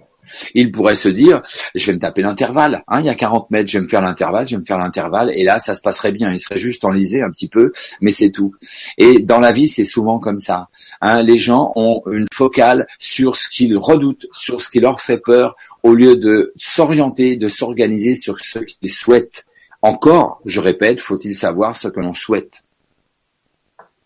Il 0.53 0.71
pourrait 0.71 0.95
se 0.95 1.09
dire, 1.09 1.41
je 1.73 1.85
vais 1.85 1.93
me 1.93 1.99
taper 1.99 2.21
l'intervalle. 2.21 2.83
Hein, 2.87 3.01
il 3.01 3.05
y 3.05 3.09
a 3.09 3.15
40 3.15 3.51
mètres, 3.51 3.69
je 3.69 3.77
vais 3.77 3.83
me 3.83 3.89
faire 3.89 4.01
l'intervalle, 4.01 4.47
je 4.47 4.55
vais 4.55 4.61
me 4.61 4.65
faire 4.65 4.77
l'intervalle, 4.77 5.31
et 5.35 5.43
là, 5.43 5.59
ça 5.59 5.75
se 5.75 5.81
passerait 5.81 6.11
bien. 6.11 6.31
Il 6.31 6.39
serait 6.39 6.57
juste 6.57 6.85
enlisé 6.85 7.21
un 7.21 7.31
petit 7.31 7.47
peu, 7.47 7.73
mais 8.01 8.11
c'est 8.11 8.31
tout. 8.31 8.53
Et 8.97 9.19
dans 9.19 9.39
la 9.39 9.51
vie, 9.51 9.67
c'est 9.67 9.85
souvent 9.85 10.19
comme 10.19 10.39
ça. 10.39 10.69
Hein, 11.01 11.21
les 11.21 11.37
gens 11.37 11.71
ont 11.75 12.01
une 12.11 12.27
focale 12.33 12.87
sur 12.99 13.35
ce 13.35 13.49
qu'ils 13.49 13.77
redoutent, 13.77 14.27
sur 14.33 14.61
ce 14.61 14.69
qui 14.69 14.79
leur 14.79 15.01
fait 15.01 15.17
peur, 15.17 15.55
au 15.83 15.93
lieu 15.93 16.15
de 16.15 16.53
s'orienter, 16.57 17.35
de 17.35 17.47
s'organiser 17.47 18.15
sur 18.15 18.39
ce 18.39 18.59
qu'ils 18.59 18.91
souhaitent. 18.91 19.45
Encore, 19.81 20.41
je 20.45 20.59
répète, 20.59 20.99
faut-il 20.99 21.35
savoir 21.35 21.75
ce 21.75 21.87
que 21.87 21.99
l'on 21.99 22.13
souhaite. 22.13 22.63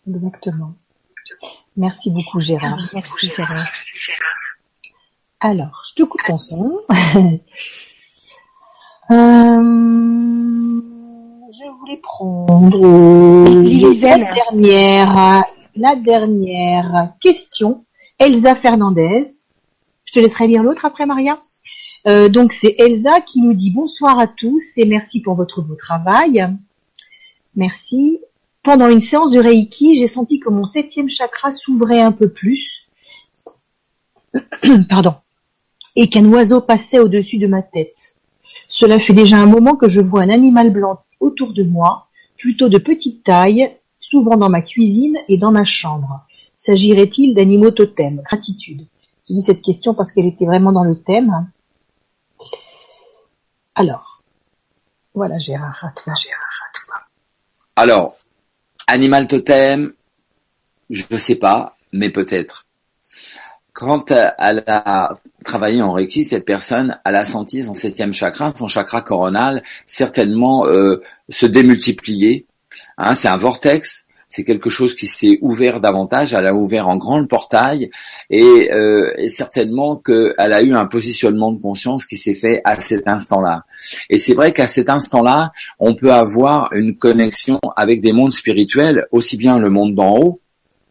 Exactement. 0.07 0.73
Merci 1.77 2.11
beaucoup 2.11 2.41
Gérard. 2.41 2.77
Merci 2.93 3.27
Gérard. 3.27 3.71
Alors, 5.41 5.83
je 5.89 5.95
te 5.95 6.03
coupe 6.03 6.21
ton 6.25 6.37
son. 6.37 6.79
Euh, 9.11 9.55
je 11.51 11.79
voulais 11.79 11.97
prendre 11.97 12.77
la 14.01 14.33
dernière, 14.35 15.43
la 15.75 15.95
dernière 15.95 17.13
question. 17.19 17.85
Elsa 18.19 18.53
Fernandez. 18.53 19.25
Je 20.05 20.13
te 20.13 20.19
laisserai 20.19 20.45
lire 20.45 20.61
l'autre 20.61 20.85
après 20.85 21.07
Maria. 21.07 21.39
Euh, 22.05 22.29
donc 22.29 22.53
c'est 22.53 22.75
Elsa 22.77 23.21
qui 23.21 23.41
nous 23.41 23.55
dit 23.55 23.71
bonsoir 23.71 24.19
à 24.19 24.27
tous 24.27 24.63
et 24.77 24.85
merci 24.85 25.23
pour 25.23 25.33
votre 25.33 25.63
beau 25.63 25.73
travail. 25.73 26.47
Merci. 27.55 28.19
Pendant 28.61 28.89
une 28.89 29.01
séance 29.01 29.31
de 29.31 29.39
Reiki, 29.39 29.97
j'ai 29.97 30.07
senti 30.07 30.39
que 30.39 30.49
mon 30.49 30.65
septième 30.65 31.09
chakra 31.09 31.51
s'ouvrait 31.51 32.01
un 32.01 32.11
peu 32.11 32.29
plus. 32.29 32.87
Pardon. 34.89 35.15
Et 35.95 36.09
qu'un 36.09 36.25
oiseau 36.25 36.61
passait 36.61 36.99
au-dessus 36.99 37.37
de 37.37 37.47
ma 37.47 37.61
tête. 37.61 38.15
Cela 38.69 38.99
fait 38.99 39.13
déjà 39.13 39.37
un 39.37 39.47
moment 39.47 39.75
que 39.75 39.89
je 39.89 40.01
vois 40.01 40.21
un 40.21 40.29
animal 40.29 40.69
blanc 40.71 41.03
autour 41.19 41.53
de 41.53 41.63
moi, 41.63 42.07
plutôt 42.37 42.69
de 42.69 42.77
petite 42.77 43.23
taille, 43.23 43.75
souvent 43.99 44.37
dans 44.37 44.49
ma 44.49 44.61
cuisine 44.61 45.17
et 45.27 45.37
dans 45.37 45.51
ma 45.51 45.65
chambre. 45.65 46.25
S'agirait-il 46.57 47.33
d'animaux 47.33 47.71
totems? 47.71 48.21
Gratitude. 48.23 48.85
J'ai 49.27 49.35
mis 49.35 49.41
cette 49.41 49.61
question 49.61 49.93
parce 49.93 50.11
qu'elle 50.11 50.25
était 50.25 50.45
vraiment 50.45 50.71
dans 50.71 50.83
le 50.83 50.99
thème. 50.99 51.49
Alors, 53.75 54.23
voilà 55.13 55.39
Gérard, 55.39 55.83
à 55.83 55.91
toi. 55.91 56.13
Gérard, 56.15 56.59
à 56.67 56.85
toi. 56.85 56.95
Alors, 57.75 58.17
animal 58.87 59.27
totem, 59.27 59.93
je 60.89 61.03
ne 61.09 61.17
sais 61.17 61.35
pas, 61.35 61.75
mais 61.93 62.09
peut-être. 62.09 62.65
Quand 63.73 64.11
euh, 64.11 64.27
elle 64.37 64.63
a 64.67 65.17
travaillé 65.45 65.81
en 65.81 65.93
Reiki, 65.93 66.25
cette 66.25 66.45
personne, 66.45 66.99
a 67.05 67.25
senti 67.25 67.63
son 67.63 67.73
septième 67.73 68.13
chakra, 68.13 68.53
son 68.53 68.67
chakra 68.67 69.01
coronal, 69.01 69.63
certainement 69.85 70.67
euh, 70.67 71.01
se 71.29 71.45
démultiplier. 71.45 72.45
Hein, 72.97 73.15
c'est 73.15 73.27
un 73.27 73.37
vortex, 73.37 74.07
c'est 74.27 74.43
quelque 74.43 74.69
chose 74.69 74.95
qui 74.95 75.07
s'est 75.07 75.39
ouvert 75.41 75.79
davantage. 75.79 76.33
Elle 76.33 76.45
a 76.45 76.53
ouvert 76.53 76.87
en 76.87 76.97
grand 76.97 77.25
portail 77.25 77.89
et, 78.29 78.71
euh, 78.71 79.11
et 79.17 79.27
certainement 79.27 79.97
qu'elle 79.97 80.33
a 80.37 80.61
eu 80.61 80.75
un 80.75 80.85
positionnement 80.85 81.51
de 81.51 81.59
conscience 81.59 82.05
qui 82.05 82.15
s'est 82.15 82.35
fait 82.35 82.61
à 82.63 82.79
cet 82.79 83.07
instant-là. 83.07 83.65
Et 84.09 84.17
c'est 84.17 84.35
vrai 84.35 84.53
qu'à 84.53 84.67
cet 84.67 84.89
instant-là, 84.89 85.51
on 85.79 85.95
peut 85.95 86.13
avoir 86.13 86.71
une 86.73 86.95
connexion 86.95 87.59
avec 87.75 88.01
des 88.01 88.13
mondes 88.13 88.33
spirituels, 88.33 89.07
aussi 89.11 89.35
bien 89.35 89.57
le 89.57 89.69
monde 89.69 89.95
d'en 89.95 90.15
haut, 90.15 90.41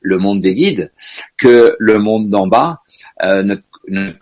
le 0.00 0.18
monde 0.18 0.40
des 0.40 0.54
guides, 0.54 0.92
que 1.36 1.76
le 1.78 1.98
monde 1.98 2.28
d'en 2.28 2.46
bas, 2.46 2.82
euh, 3.22 3.42
notre, 3.42 3.62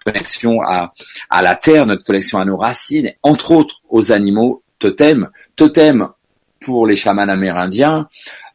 connexion 0.05 0.62
à, 0.62 0.94
à 1.28 1.43
la 1.43 1.57
terre, 1.57 1.86
notre 1.86 2.05
connexion 2.05 2.39
à 2.39 2.44
nos 2.44 2.57
racines, 2.57 3.12
entre 3.24 3.51
autres 3.51 3.82
aux 3.89 4.12
animaux 4.12 4.62
totems. 4.78 5.28
Totems 5.57 6.11
pour 6.61 6.86
les 6.86 6.97
chamans 6.97 7.28
amérindiens, 7.28 8.09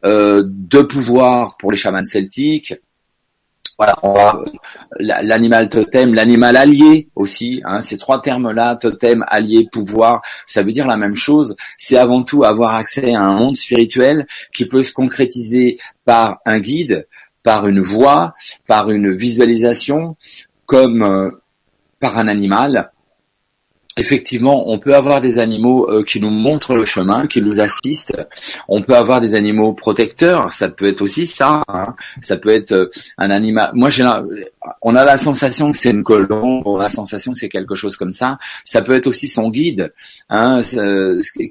euh, 0.04 0.42
de 0.46 0.82
pouvoir 0.82 1.56
pour 1.58 1.70
les 1.70 1.78
chamans 1.78 2.04
celtiques. 2.04 2.74
Voilà, 4.02 4.38
l'animal 4.98 5.68
totem, 5.68 6.14
l'animal 6.14 6.56
allié 6.56 7.08
aussi. 7.16 7.62
Hein, 7.64 7.80
ces 7.80 7.98
trois 7.98 8.20
termes-là, 8.20 8.76
totem, 8.76 9.24
allié, 9.28 9.68
pouvoir, 9.70 10.22
ça 10.46 10.62
veut 10.62 10.72
dire 10.72 10.86
la 10.86 10.96
même 10.96 11.16
chose. 11.16 11.56
C'est 11.78 11.96
avant 11.96 12.22
tout 12.22 12.44
avoir 12.44 12.74
accès 12.74 13.14
à 13.14 13.22
un 13.22 13.34
monde 13.34 13.56
spirituel 13.56 14.26
qui 14.54 14.66
peut 14.66 14.82
se 14.82 14.92
concrétiser 14.92 15.78
par 16.04 16.38
un 16.44 16.60
guide, 16.60 17.06
par 17.42 17.66
une 17.66 17.80
voix, 17.80 18.34
par 18.66 18.90
une 18.90 19.12
visualisation, 19.12 20.16
comme 20.66 21.02
euh, 21.02 21.30
par 22.00 22.18
un 22.18 22.28
animal. 22.28 22.92
Effectivement, 23.98 24.70
on 24.70 24.78
peut 24.78 24.94
avoir 24.94 25.20
des 25.20 25.38
animaux 25.38 25.86
euh, 25.90 26.02
qui 26.02 26.18
nous 26.18 26.30
montrent 26.30 26.74
le 26.74 26.84
chemin, 26.86 27.26
qui 27.26 27.42
nous 27.42 27.60
assistent. 27.60 28.16
On 28.68 28.82
peut 28.82 28.94
avoir 28.94 29.20
des 29.20 29.34
animaux 29.34 29.74
protecteurs. 29.74 30.52
Ça 30.52 30.70
peut 30.70 30.86
être 30.86 31.02
aussi 31.02 31.26
ça. 31.26 31.62
hein. 31.68 31.94
Ça 32.22 32.36
peut 32.38 32.48
être 32.48 32.72
euh, 32.72 32.90
un 33.18 33.30
animal. 33.30 33.70
Moi, 33.74 33.90
j'ai, 33.90 34.08
on 34.80 34.94
a 34.94 35.04
la 35.04 35.18
sensation 35.18 35.72
que 35.72 35.76
c'est 35.76 35.90
une 35.90 36.04
colombe. 36.04 36.62
On 36.66 36.78
a 36.78 36.84
la 36.84 36.88
sensation 36.88 37.32
que 37.32 37.38
c'est 37.38 37.50
quelque 37.50 37.74
chose 37.74 37.96
comme 37.96 38.12
ça. 38.12 38.38
Ça 38.64 38.80
peut 38.80 38.94
être 38.94 39.06
aussi 39.06 39.28
son 39.28 39.50
guide, 39.50 39.92
hein, 40.30 40.60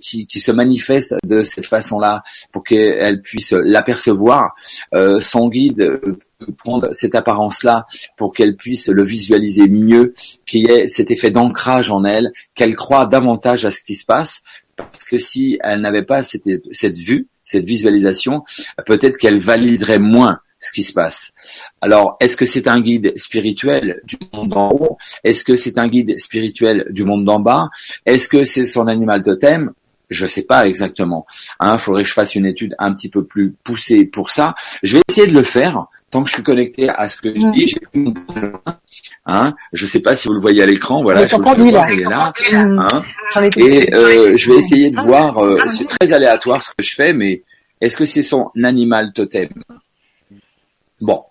qui, 0.02 0.26
qui 0.26 0.40
se 0.40 0.52
manifeste 0.52 1.16
de 1.24 1.44
cette 1.44 1.68
façon-là 1.68 2.24
pour 2.52 2.64
qu'elle 2.64 3.22
puisse 3.22 3.52
l'apercevoir. 3.52 4.56
Euh, 4.96 5.20
son 5.20 5.48
guide 5.50 6.00
prendre 6.46 6.94
cette 6.94 7.16
apparence-là 7.16 7.86
pour 8.18 8.34
qu'elle 8.34 8.56
puisse 8.56 8.88
le 8.88 9.04
visualiser 9.04 9.68
mieux, 9.68 10.14
qu'il 10.46 10.62
y 10.62 10.72
ait 10.72 10.88
cet 10.88 11.12
effet 11.12 11.32
d'ancrage 11.32 11.92
en 11.92 12.04
elle, 12.04 12.32
qu'elle 12.56 12.76
croit 12.76 13.06
davantage 13.06 13.66
à 13.66 13.72
ce 13.72 13.82
qui 13.82 13.96
se 13.96 14.06
passe, 14.06 14.44
parce 14.76 15.04
que 15.04 15.18
si 15.18 15.60
elle 15.62 15.82
n'avait 15.82 16.06
pas 16.06 16.22
cette, 16.24 16.46
vue, 16.98 17.28
cette 17.44 17.66
visualisation, 17.66 18.44
peut-être 18.86 19.18
qu'elle 19.18 19.40
validerait 19.40 20.00
moins 20.00 20.40
ce 20.60 20.72
qui 20.72 20.84
se 20.84 20.94
passe. 20.94 21.34
Alors, 21.82 22.18
est-ce 22.20 22.38
que 22.38 22.46
c'est 22.46 22.68
un 22.68 22.80
guide 22.80 23.14
spirituel 23.18 24.00
du 24.04 24.18
monde 24.32 24.50
d'en 24.50 24.72
haut? 24.72 24.98
Est-ce 25.24 25.44
que 25.44 25.56
c'est 25.56 25.78
un 25.80 25.88
guide 25.88 26.18
spirituel 26.20 26.86
du 26.92 27.04
monde 27.04 27.26
d'en 27.26 27.40
bas? 27.40 27.70
Est-ce 28.06 28.30
que 28.30 28.44
c'est 28.44 28.66
son 28.66 28.88
animal 28.88 29.24
totem? 29.24 29.72
Je 30.12 30.28
sais 30.28 30.44
pas 30.44 30.68
exactement. 30.68 31.26
Il 31.64 31.80
faudrait 31.80 32.04
que 32.04 32.10
je 32.10 32.14
fasse 32.14 32.36
une 32.36 32.46
étude 32.46 32.76
un 32.78 32.94
petit 32.94 33.10
peu 33.10 33.26
plus 33.26 33.56
poussée 33.64 34.06
pour 34.06 34.30
ça. 34.30 34.54
Je 34.84 34.98
vais 34.98 35.04
essayer 35.10 35.26
de 35.26 35.34
le 35.34 35.44
faire 35.44 35.88
tant 36.12 36.22
que 36.24 36.30
je 36.30 36.36
suis 36.36 36.44
connecté 36.44 36.90
à 36.90 37.08
ce 37.08 37.18
que 37.18 37.34
je 37.34 37.48
dis. 37.52 37.68
J'ai 37.68 37.80
plus 37.80 38.02
mon 38.02 38.14
Hein, 39.26 39.54
je 39.72 39.86
sais 39.86 40.00
pas 40.00 40.16
si 40.16 40.28
vous 40.28 40.34
le 40.34 40.40
voyez 40.42 40.64
à 40.64 40.66
l'écran. 40.66 41.02
Voilà, 41.04 41.26
je 41.26 41.32
ton 41.32 41.38
vous 41.38 41.44
le 41.44 41.56
pendu, 41.58 41.70
vois, 41.72 41.88
là. 41.88 41.88
il 41.94 42.00
est 42.00 42.04
là. 42.04 42.34
Hein. 42.54 43.02
Et 43.58 43.94
euh, 43.96 44.36
je 44.36 44.52
vais 44.52 44.58
essayer 44.60 44.90
de 44.90 45.00
voir. 45.00 45.38
euh, 45.44 45.58
c'est 45.78 45.86
très 45.88 46.12
aléatoire 46.12 46.62
ce 46.62 46.70
que 46.70 46.84
je 46.84 46.96
fais, 46.96 47.14
mais 47.14 47.44
est-ce 47.80 47.98
que 47.98 48.06
c'est 48.06 48.24
son 48.24 48.50
animal 48.64 49.14
totem? 49.14 49.50
Bon. 51.02 51.24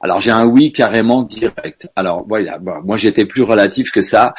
Alors 0.00 0.20
j'ai 0.20 0.30
un 0.32 0.44
oui 0.46 0.72
carrément 0.72 1.22
direct. 1.22 1.88
Alors 1.96 2.24
voilà, 2.26 2.58
bon, 2.58 2.80
moi 2.84 2.96
j'étais 2.96 3.24
plus 3.24 3.42
relatif 3.42 3.90
que 3.92 4.02
ça. 4.02 4.34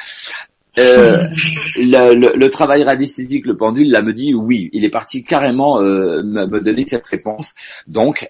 Euh, 0.80 1.18
le, 1.78 2.14
le- 2.16 2.34
le 2.36 2.50
travail 2.50 2.84
radiesthésique, 2.84 3.46
le 3.46 3.56
pendule, 3.56 3.90
là 3.92 4.02
me 4.02 4.12
dit 4.14 4.34
oui. 4.34 4.70
Il 4.74 4.84
est 4.86 4.90
parti 4.90 5.24
carrément 5.24 5.80
euh, 5.82 6.22
me, 6.24 6.46
me 6.48 6.60
donner 6.62 6.86
cette 6.86 7.06
réponse. 7.06 7.54
Donc 7.88 8.30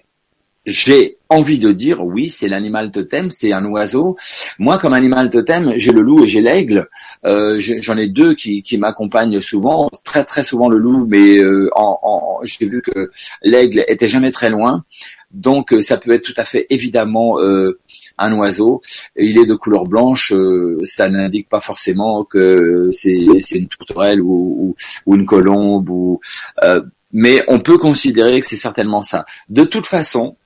j'ai 0.66 1.18
envie 1.28 1.58
de 1.58 1.72
dire 1.72 2.04
oui, 2.04 2.28
c'est 2.28 2.48
l'animal 2.48 2.90
totem, 2.90 3.30
c'est 3.30 3.52
un 3.52 3.64
oiseau. 3.66 4.16
Moi, 4.58 4.78
comme 4.78 4.92
animal 4.92 5.30
totem, 5.30 5.72
j'ai 5.76 5.92
le 5.92 6.00
loup 6.00 6.24
et 6.24 6.26
j'ai 6.26 6.40
l'aigle. 6.40 6.88
Euh, 7.26 7.58
J'en 7.58 7.96
ai 7.96 8.08
deux 8.08 8.34
qui, 8.34 8.62
qui 8.62 8.78
m'accompagnent 8.78 9.40
souvent, 9.40 9.90
très 10.04 10.24
très 10.24 10.44
souvent 10.44 10.68
le 10.68 10.78
loup, 10.78 11.06
mais 11.06 11.38
euh, 11.38 11.68
j'ai 12.44 12.66
vu 12.66 12.82
que 12.82 13.10
l'aigle 13.42 13.84
était 13.88 14.08
jamais 14.08 14.30
très 14.30 14.50
loin. 14.50 14.84
Donc 15.30 15.72
euh, 15.72 15.80
ça 15.80 15.96
peut 15.96 16.12
être 16.12 16.22
tout 16.22 16.34
à 16.36 16.44
fait 16.44 16.66
évidemment 16.70 17.40
euh, 17.40 17.78
un 18.18 18.32
oiseau. 18.34 18.80
Il 19.16 19.36
est 19.36 19.46
de 19.46 19.54
couleur 19.54 19.84
blanche, 19.84 20.32
euh, 20.32 20.78
ça 20.84 21.08
n'indique 21.08 21.48
pas 21.48 21.60
forcément 21.60 22.24
que 22.24 22.90
c'est 22.92 23.26
c'est 23.40 23.58
une 23.58 23.68
tourterelle 23.68 24.20
ou, 24.22 24.56
ou, 24.60 24.76
ou 25.06 25.16
une 25.16 25.26
colombe. 25.26 25.90
Ou, 25.90 26.20
euh, 26.62 26.80
mais 27.12 27.44
on 27.48 27.58
peut 27.60 27.78
considérer 27.78 28.40
que 28.40 28.46
c'est 28.46 28.56
certainement 28.56 29.02
ça. 29.02 29.24
De 29.48 29.64
toute 29.64 29.86
façon, 29.86 30.36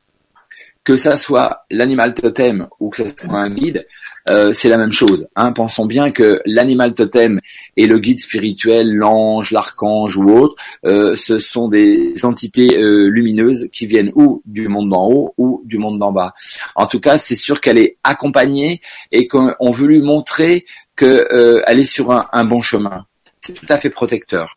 que 0.89 0.97
ça 0.97 1.19
soit 1.19 1.67
l'animal 1.71 2.15
totem 2.15 2.67
ou 2.81 2.89
que 2.89 2.97
ça 2.97 3.09
soit 3.11 3.39
un 3.39 3.51
guide, 3.51 3.87
euh, 4.31 4.53
c'est 4.55 4.71
la 4.71 4.79
même 4.79 4.91
chose. 4.91 5.29
Hein. 5.37 5.53
Pensons 5.53 5.85
bien 5.85 6.13
que 6.13 6.41
l'animal 6.47 6.95
totem 6.95 7.43
et 7.77 7.87
le 7.87 7.99
guide 7.99 8.21
spirituel, 8.21 8.95
l'ange, 8.95 9.51
l'archange 9.51 10.17
ou 10.17 10.31
autre, 10.31 10.57
euh, 10.87 11.15
ce 11.15 11.41
sont 11.41 11.69
des 11.69 12.25
entités 12.25 12.75
euh, 12.75 13.11
lumineuses 13.11 13.69
qui 13.71 13.85
viennent 13.85 14.13
ou 14.15 14.41
du 14.47 14.67
monde 14.69 14.89
d'en 14.89 15.07
haut 15.11 15.35
ou 15.37 15.61
du 15.67 15.77
monde 15.77 15.99
d'en 15.99 16.11
bas. 16.11 16.33
En 16.75 16.87
tout 16.87 17.01
cas, 17.01 17.19
c'est 17.19 17.37
sûr 17.37 17.61
qu'elle 17.61 17.77
est 17.77 17.99
accompagnée 18.03 18.81
et 19.13 19.29
qu'on 19.29 19.71
veut 19.71 19.89
lui 19.89 20.01
montrer 20.01 20.65
qu'elle 20.97 21.79
est 21.79 21.85
sur 21.85 22.13
un, 22.13 22.31
un 22.33 22.47
bon 22.47 22.63
chemin. 22.63 23.05
C'est 23.43 23.53
tout 23.53 23.67
à 23.69 23.77
fait 23.77 23.91
protecteur. 23.91 24.57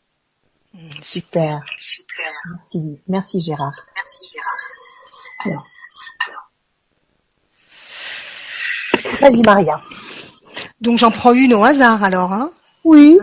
Super. 1.01 1.59
Super. 1.77 2.31
Merci, 2.53 3.01
merci 3.09 3.41
Gérard. 3.41 3.85
Merci 3.97 4.33
Gérard. 5.43 5.67
Vas-y 9.21 9.41
Maria. 9.41 9.81
Donc 10.81 10.97
j'en 10.97 11.11
prends 11.11 11.33
une 11.33 11.53
au 11.53 11.63
hasard 11.63 12.03
alors. 12.03 12.33
Hein 12.33 12.51
Oui, 12.83 13.19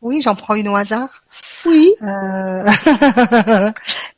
oui, 0.00 0.20
j'en 0.22 0.34
prends 0.34 0.54
une 0.54 0.68
au 0.68 0.74
hasard. 0.76 1.22
oui. 1.66 1.92
Euh, 2.02 2.64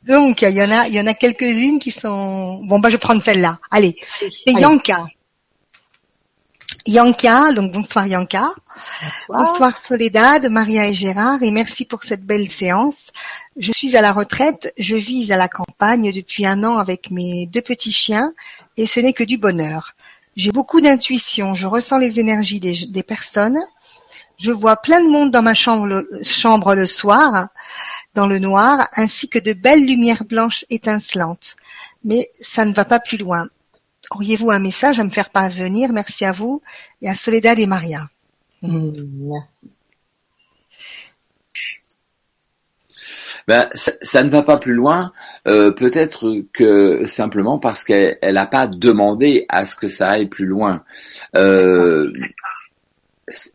Donc 0.07 0.41
il 0.41 0.49
y 0.51 0.63
en 0.63 0.71
a, 0.71 0.87
il 0.87 0.93
y 0.93 0.99
en 0.99 1.07
a 1.07 1.13
quelques-unes 1.13 1.79
qui 1.79 1.91
sont. 1.91 2.61
Bon 2.65 2.79
bah 2.79 2.89
je 2.89 2.95
vais 2.95 2.99
prendre 2.99 3.21
celle-là. 3.23 3.59
Allez, 3.71 3.95
c'est 4.05 4.29
Allez. 4.47 4.61
Yanka. 4.61 5.05
Yanka, 6.87 7.51
donc 7.51 7.71
bonsoir 7.71 8.05
Yanka. 8.05 8.51
Bonsoir 9.27 9.75
Soledad, 9.77 10.49
Maria 10.51 10.87
et 10.87 10.93
Gérard, 10.93 11.41
et 11.41 11.49
merci 11.51 11.85
pour 11.85 12.03
cette 12.03 12.23
belle 12.23 12.47
séance. 12.47 13.11
Je 13.57 13.71
suis 13.71 13.97
à 13.97 14.01
la 14.01 14.11
retraite, 14.13 14.71
je 14.77 14.95
vis 14.95 15.31
à 15.31 15.37
la 15.37 15.47
campagne 15.47 16.11
depuis 16.11 16.45
un 16.45 16.63
an 16.63 16.77
avec 16.77 17.09
mes 17.09 17.47
deux 17.47 17.61
petits 17.61 17.91
chiens, 17.91 18.33
et 18.77 18.85
ce 18.85 18.99
n'est 18.99 19.13
que 19.13 19.23
du 19.23 19.37
bonheur. 19.37 19.95
J'ai 20.35 20.51
beaucoup 20.51 20.81
d'intuition, 20.81 21.55
je 21.55 21.65
ressens 21.65 21.97
les 21.97 22.19
énergies 22.19 22.59
des, 22.59 23.03
personnes, 23.03 23.59
je 24.37 24.51
vois 24.51 24.75
plein 24.75 25.01
de 25.01 25.09
monde 25.09 25.31
dans 25.31 25.41
ma 25.41 25.53
chambre 25.53 25.85
le, 26.75 26.85
soir, 26.85 27.47
dans 28.15 28.27
le 28.27 28.39
noir, 28.39 28.87
ainsi 28.95 29.29
que 29.29 29.39
de 29.39 29.53
belles 29.53 29.85
lumières 29.85 30.25
blanches 30.25 30.65
étincelantes. 30.69 31.55
Mais 32.03 32.29
ça 32.39 32.65
ne 32.65 32.73
va 32.73 32.83
pas 32.83 32.99
plus 32.99 33.17
loin. 33.17 33.47
Auriez-vous 34.11 34.51
un 34.51 34.59
message 34.59 34.99
à 34.99 35.03
me 35.03 35.09
faire 35.09 35.29
parvenir? 35.29 35.93
Merci 35.93 36.25
à 36.25 36.31
vous 36.31 36.61
et 37.01 37.09
à 37.09 37.15
Soledad 37.15 37.57
et 37.57 37.65
Maria. 37.65 38.07
Hum, 38.61 38.93
merci. 39.19 39.74
Ben, 43.47 43.69
ça, 43.73 43.91
ça 44.01 44.23
ne 44.23 44.29
va 44.29 44.41
pas 44.41 44.57
plus 44.57 44.73
loin, 44.73 45.11
euh, 45.47 45.71
peut-être 45.71 46.43
que 46.53 47.05
simplement 47.05 47.59
parce 47.59 47.83
qu'elle 47.83 48.17
n'a 48.21 48.47
pas 48.47 48.67
demandé 48.67 49.45
à 49.49 49.65
ce 49.65 49.75
que 49.75 49.87
ça 49.87 50.09
aille 50.09 50.27
plus 50.27 50.45
loin. 50.45 50.83
Euh, 51.35 52.11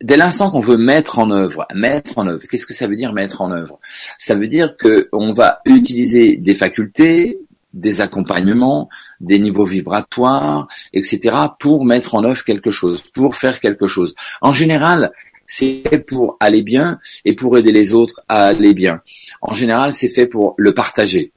dès 0.01 0.17
l'instant 0.17 0.49
qu'on 0.49 0.61
veut 0.61 0.77
mettre 0.77 1.19
en 1.19 1.29
œuvre, 1.31 1.67
mettre 1.73 2.17
en 2.17 2.27
œuvre, 2.27 2.43
qu'est-ce 2.49 2.65
que 2.65 2.73
ça 2.73 2.87
veut 2.87 2.95
dire 2.95 3.13
mettre 3.13 3.41
en 3.41 3.51
œuvre? 3.51 3.79
Ça 4.17 4.35
veut 4.35 4.47
dire 4.47 4.75
que 4.77 5.09
on 5.11 5.33
va 5.33 5.59
utiliser 5.65 6.37
des 6.37 6.55
facultés, 6.55 7.39
des 7.73 8.01
accompagnements, 8.01 8.89
des 9.21 9.39
niveaux 9.39 9.65
vibratoires, 9.65 10.67
etc., 10.93 11.35
pour 11.59 11.85
mettre 11.85 12.15
en 12.15 12.23
œuvre 12.23 12.43
quelque 12.43 12.71
chose, 12.71 13.01
pour 13.13 13.35
faire 13.35 13.59
quelque 13.59 13.87
chose. 13.87 14.13
En 14.41 14.53
général, 14.53 15.11
c'est 15.53 16.05
pour 16.07 16.37
aller 16.39 16.63
bien 16.63 16.97
et 17.25 17.35
pour 17.35 17.57
aider 17.57 17.73
les 17.73 17.93
autres 17.93 18.21
à 18.29 18.45
aller 18.45 18.73
bien. 18.73 19.01
En 19.41 19.53
général, 19.53 19.91
c'est 19.91 20.07
fait 20.07 20.25
pour 20.25 20.55
le 20.57 20.73
partager. 20.73 21.33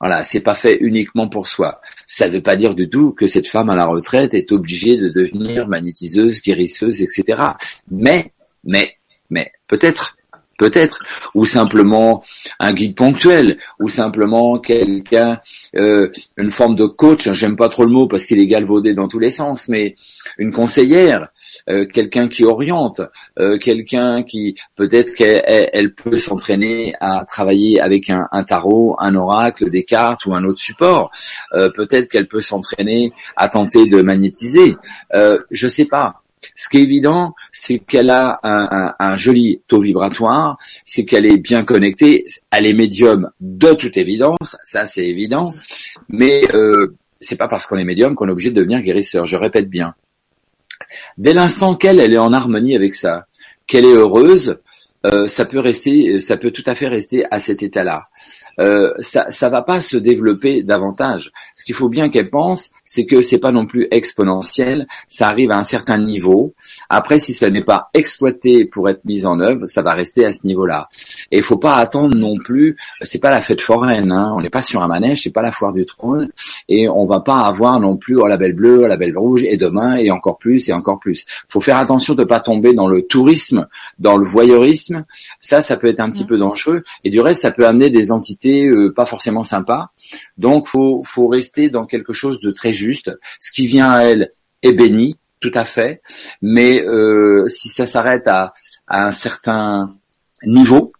Voilà, 0.00 0.24
c'est 0.24 0.40
pas 0.40 0.56
fait 0.56 0.78
uniquement 0.80 1.28
pour 1.28 1.46
soi. 1.46 1.80
Ça 2.08 2.26
ne 2.26 2.32
veut 2.34 2.42
pas 2.42 2.56
dire 2.56 2.74
du 2.74 2.90
tout 2.90 3.12
que 3.12 3.28
cette 3.28 3.46
femme 3.46 3.70
à 3.70 3.76
la 3.76 3.86
retraite 3.86 4.34
est 4.34 4.50
obligée 4.50 4.96
de 4.96 5.10
devenir 5.10 5.68
magnétiseuse, 5.68 6.42
guérisseuse, 6.42 7.02
etc. 7.02 7.40
Mais, 7.88 8.32
mais, 8.64 8.96
mais, 9.30 9.52
peut-être, 9.68 10.16
peut-être, 10.58 11.04
ou 11.36 11.44
simplement 11.44 12.24
un 12.58 12.72
guide 12.72 12.96
ponctuel, 12.96 13.58
ou 13.78 13.88
simplement 13.88 14.58
quelqu'un, 14.58 15.40
euh, 15.76 16.10
une 16.36 16.50
forme 16.50 16.74
de 16.74 16.86
coach. 16.86 17.30
J'aime 17.30 17.54
pas 17.54 17.68
trop 17.68 17.84
le 17.84 17.92
mot 17.92 18.08
parce 18.08 18.26
qu'il 18.26 18.40
est 18.40 18.48
galvaudé 18.48 18.92
dans 18.92 19.06
tous 19.06 19.20
les 19.20 19.30
sens, 19.30 19.68
mais 19.68 19.94
une 20.36 20.50
conseillère, 20.50 21.28
euh, 21.68 21.86
quelqu'un 21.86 22.28
qui 22.28 22.44
oriente, 22.44 23.00
euh, 23.38 23.58
quelqu'un 23.58 24.22
qui 24.22 24.56
peut-être 24.76 25.14
qu'elle 25.14 25.42
elle- 25.46 25.94
peut 25.94 26.16
s'entraîner 26.18 26.94
à 27.00 27.24
travailler 27.26 27.80
avec 27.80 28.10
un, 28.10 28.28
un 28.32 28.44
tarot, 28.44 28.96
un 28.98 29.14
oracle, 29.14 29.70
des 29.70 29.84
cartes 29.84 30.26
ou 30.26 30.34
un 30.34 30.44
autre 30.44 30.60
support. 30.60 31.10
Euh, 31.54 31.70
peut-être 31.70 32.08
qu'elle 32.08 32.28
peut 32.28 32.40
s'entraîner 32.40 33.12
à 33.36 33.48
tenter 33.48 33.86
de 33.86 34.02
magnétiser. 34.02 34.76
Euh, 35.14 35.38
je 35.50 35.68
sais 35.68 35.86
pas. 35.86 36.22
Ce 36.54 36.68
qui 36.68 36.78
est 36.78 36.82
évident, 36.82 37.34
c'est 37.52 37.78
qu'elle 37.80 38.10
a 38.10 38.38
un, 38.44 38.68
un- 38.70 38.94
un 39.00 39.16
joli 39.16 39.62
taux 39.66 39.80
vibratoire, 39.80 40.58
c'est 40.84 41.04
qu'elle 41.04 41.26
est 41.26 41.38
bien 41.38 41.64
connectée, 41.64 42.24
elle 42.52 42.66
est 42.66 42.72
médium 42.72 43.30
de 43.40 43.72
toute 43.72 43.96
évidence, 43.96 44.56
ça 44.62 44.84
c'est 44.86 45.08
évident, 45.08 45.50
mais 46.08 46.42
euh, 46.54 46.94
c'est 47.20 47.36
pas 47.36 47.48
parce 47.48 47.66
qu'on 47.66 47.78
est 47.78 47.84
médium 47.84 48.14
qu'on 48.14 48.28
est 48.28 48.32
obligé 48.32 48.50
de 48.50 48.56
devenir 48.60 48.80
guérisseur. 48.82 49.26
Je 49.26 49.36
répète 49.36 49.68
bien. 49.68 49.94
Dès 51.18 51.32
l'instant 51.32 51.76
qu'elle 51.76 52.00
elle 52.00 52.12
est 52.12 52.18
en 52.18 52.32
harmonie 52.32 52.76
avec 52.76 52.94
ça, 52.94 53.26
qu'elle 53.66 53.84
est 53.84 53.94
heureuse, 53.94 54.58
euh, 55.06 55.26
ça 55.26 55.44
peut 55.44 55.60
rester, 55.60 56.18
ça 56.18 56.36
peut 56.36 56.50
tout 56.50 56.64
à 56.66 56.74
fait 56.74 56.88
rester 56.88 57.24
à 57.30 57.40
cet 57.40 57.62
état-là. 57.62 58.08
Euh, 58.58 58.92
ça, 58.98 59.26
ça 59.30 59.48
va 59.50 59.62
pas 59.62 59.80
se 59.80 59.96
développer 59.96 60.62
davantage. 60.62 61.32
Ce 61.56 61.64
qu'il 61.64 61.74
faut 61.74 61.88
bien 61.88 62.10
qu'elle 62.10 62.28
pense, 62.28 62.70
c'est 62.84 63.06
que 63.06 63.22
c'est 63.22 63.40
pas 63.40 63.50
non 63.50 63.64
plus 63.64 63.88
exponentiel. 63.90 64.86
Ça 65.08 65.28
arrive 65.28 65.50
à 65.50 65.56
un 65.56 65.62
certain 65.62 65.96
niveau. 65.96 66.54
Après, 66.90 67.18
si 67.18 67.32
ça 67.32 67.48
n'est 67.48 67.64
pas 67.64 67.88
exploité 67.94 68.66
pour 68.66 68.90
être 68.90 69.02
mis 69.06 69.24
en 69.24 69.40
œuvre, 69.40 69.64
ça 69.64 69.80
va 69.80 69.94
rester 69.94 70.26
à 70.26 70.32
ce 70.32 70.46
niveau-là. 70.46 70.90
Et 71.32 71.38
il 71.38 71.42
faut 71.42 71.56
pas 71.56 71.76
attendre 71.76 72.14
non 72.14 72.36
plus. 72.36 72.76
C'est 73.00 73.22
pas 73.22 73.30
la 73.30 73.40
fête 73.40 73.62
foraine. 73.62 74.12
Hein. 74.12 74.34
On 74.36 74.42
n'est 74.42 74.50
pas 74.50 74.60
sur 74.60 74.82
un 74.82 74.86
manège. 74.86 75.22
C'est 75.22 75.32
pas 75.32 75.40
la 75.40 75.50
foire 75.50 75.72
du 75.72 75.86
trône. 75.86 76.28
Et 76.68 76.90
on 76.90 77.06
va 77.06 77.20
pas 77.20 77.38
avoir 77.38 77.80
non 77.80 77.96
plus 77.96 78.18
oh, 78.18 78.26
la 78.26 78.36
belle 78.36 78.52
bleue, 78.52 78.82
oh, 78.84 78.86
la 78.86 78.98
belle 78.98 79.16
rouge, 79.16 79.42
et 79.44 79.56
demain 79.56 79.96
et 79.96 80.10
encore 80.10 80.36
plus 80.36 80.68
et 80.68 80.74
encore 80.74 80.98
plus. 80.98 81.24
Faut 81.48 81.62
faire 81.62 81.78
attention 81.78 82.14
de 82.14 82.24
pas 82.24 82.40
tomber 82.40 82.74
dans 82.74 82.86
le 82.86 83.06
tourisme, 83.06 83.66
dans 83.98 84.18
le 84.18 84.26
voyeurisme. 84.26 85.06
Ça, 85.40 85.62
ça 85.62 85.78
peut 85.78 85.86
être 85.86 86.00
un 86.00 86.10
petit 86.10 86.26
peu 86.26 86.36
dangereux. 86.36 86.82
Et 87.02 87.08
du 87.08 87.20
reste, 87.20 87.40
ça 87.40 87.50
peut 87.50 87.66
amener 87.66 87.88
des 87.88 88.12
entités 88.12 88.66
euh, 88.66 88.92
pas 88.92 89.06
forcément 89.06 89.42
sympas. 89.42 89.90
Donc, 90.38 90.66
faut 90.66 91.02
faut 91.04 91.28
rester 91.28 91.70
dans 91.70 91.86
quelque 91.86 92.12
chose 92.12 92.40
de 92.40 92.50
très 92.50 92.72
juste. 92.72 93.10
Ce 93.40 93.52
qui 93.52 93.66
vient 93.66 93.90
à 93.90 94.02
elle 94.02 94.32
est 94.62 94.72
béni, 94.72 95.16
tout 95.40 95.50
à 95.54 95.64
fait. 95.64 96.02
Mais 96.42 96.82
euh, 96.82 97.48
si 97.48 97.68
ça 97.68 97.86
s'arrête 97.86 98.26
à, 98.26 98.54
un 98.88 99.10
certain 99.10 99.96
niveau, 100.44 100.92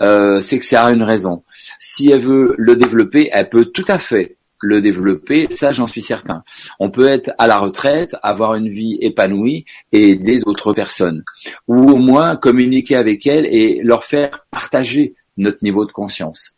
euh, 0.00 0.40
c'est 0.40 0.58
que 0.58 0.64
ça 0.64 0.86
a 0.86 0.90
une 0.90 1.04
raison. 1.04 1.44
Si 1.78 2.10
elle 2.10 2.20
veut 2.20 2.54
le 2.58 2.74
développer, 2.74 3.30
elle 3.32 3.48
peut 3.48 3.66
tout 3.66 3.84
à 3.86 3.98
fait 3.98 4.36
le 4.60 4.80
développer, 4.80 5.46
ça 5.50 5.70
j'en 5.70 5.86
suis 5.86 6.02
certain. 6.02 6.42
On 6.80 6.90
peut 6.90 7.08
être 7.08 7.30
à 7.38 7.46
la 7.46 7.58
retraite, 7.58 8.16
avoir 8.22 8.54
une 8.56 8.68
vie 8.68 8.98
épanouie 9.00 9.64
et 9.92 10.10
aider 10.10 10.40
d'autres 10.40 10.72
personnes. 10.72 11.22
Ou 11.68 11.90
au 11.92 11.96
moins 11.96 12.36
communiquer 12.36 12.96
avec 12.96 13.26
elles 13.26 13.46
et 13.46 13.82
leur 13.84 14.04
faire 14.04 14.44
partager 14.50 15.14
notre 15.36 15.62
niveau 15.62 15.84
de 15.84 15.92
conscience. 15.92 16.54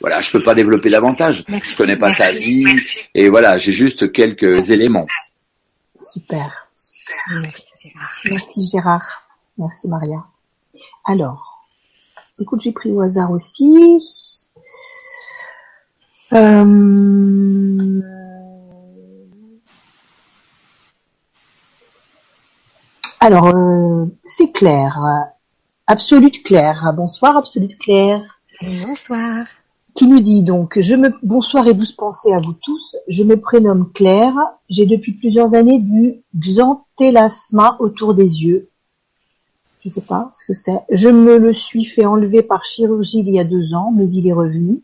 Voilà, 0.00 0.20
je 0.20 0.30
peux 0.30 0.42
pas 0.42 0.54
développer 0.54 0.90
davantage. 0.90 1.44
Merci. 1.48 1.72
Je 1.72 1.76
connais 1.76 1.96
pas 1.96 2.12
sa 2.12 2.30
vie 2.32 2.64
Merci. 2.64 3.08
et 3.14 3.28
voilà, 3.28 3.58
j'ai 3.58 3.72
juste 3.72 4.12
quelques 4.12 4.70
éléments. 4.70 5.06
Super. 6.02 6.68
Merci, 7.30 7.64
Gérard. 7.82 8.20
Merci 8.24 8.68
Gérard. 8.70 9.22
Merci 9.58 9.88
Maria. 9.88 10.24
Alors, 11.04 11.66
écoute, 12.38 12.60
j'ai 12.62 12.72
pris 12.72 12.90
au 12.90 13.00
hasard 13.00 13.30
aussi. 13.30 14.42
Euh, 16.32 18.00
Alors, 23.22 23.48
euh, 23.48 24.06
c'est 24.24 24.50
Claire. 24.50 24.98
Absolute 25.86 26.42
Claire. 26.42 26.92
Bonsoir, 26.96 27.36
Absolute 27.36 27.78
Claire. 27.78 28.39
Bonsoir. 28.62 29.46
qui 29.94 30.06
nous 30.06 30.20
dit 30.20 30.42
donc 30.42 30.78
je 30.80 30.94
me 30.94 31.14
bonsoir 31.22 31.66
et 31.66 31.72
douce 31.72 31.92
pensée 31.92 32.30
à 32.30 32.36
vous 32.44 32.52
tous. 32.52 32.96
Je 33.08 33.24
me 33.24 33.40
prénomme 33.40 33.90
Claire. 33.92 34.36
J'ai 34.68 34.84
depuis 34.84 35.12
plusieurs 35.12 35.54
années 35.54 35.80
du 35.80 36.22
xanthelasma 36.38 37.76
autour 37.80 38.12
des 38.12 38.44
yeux. 38.44 38.68
Je 39.82 39.88
sais 39.88 40.02
pas 40.02 40.30
ce 40.38 40.44
que 40.44 40.52
c'est. 40.52 40.78
Je 40.90 41.08
me 41.08 41.38
le 41.38 41.54
suis 41.54 41.86
fait 41.86 42.04
enlever 42.04 42.42
par 42.42 42.66
chirurgie 42.66 43.20
il 43.20 43.30
y 43.30 43.40
a 43.40 43.44
deux 43.44 43.72
ans, 43.72 43.92
mais 43.96 44.10
il 44.10 44.26
est 44.26 44.34
revenu. 44.34 44.82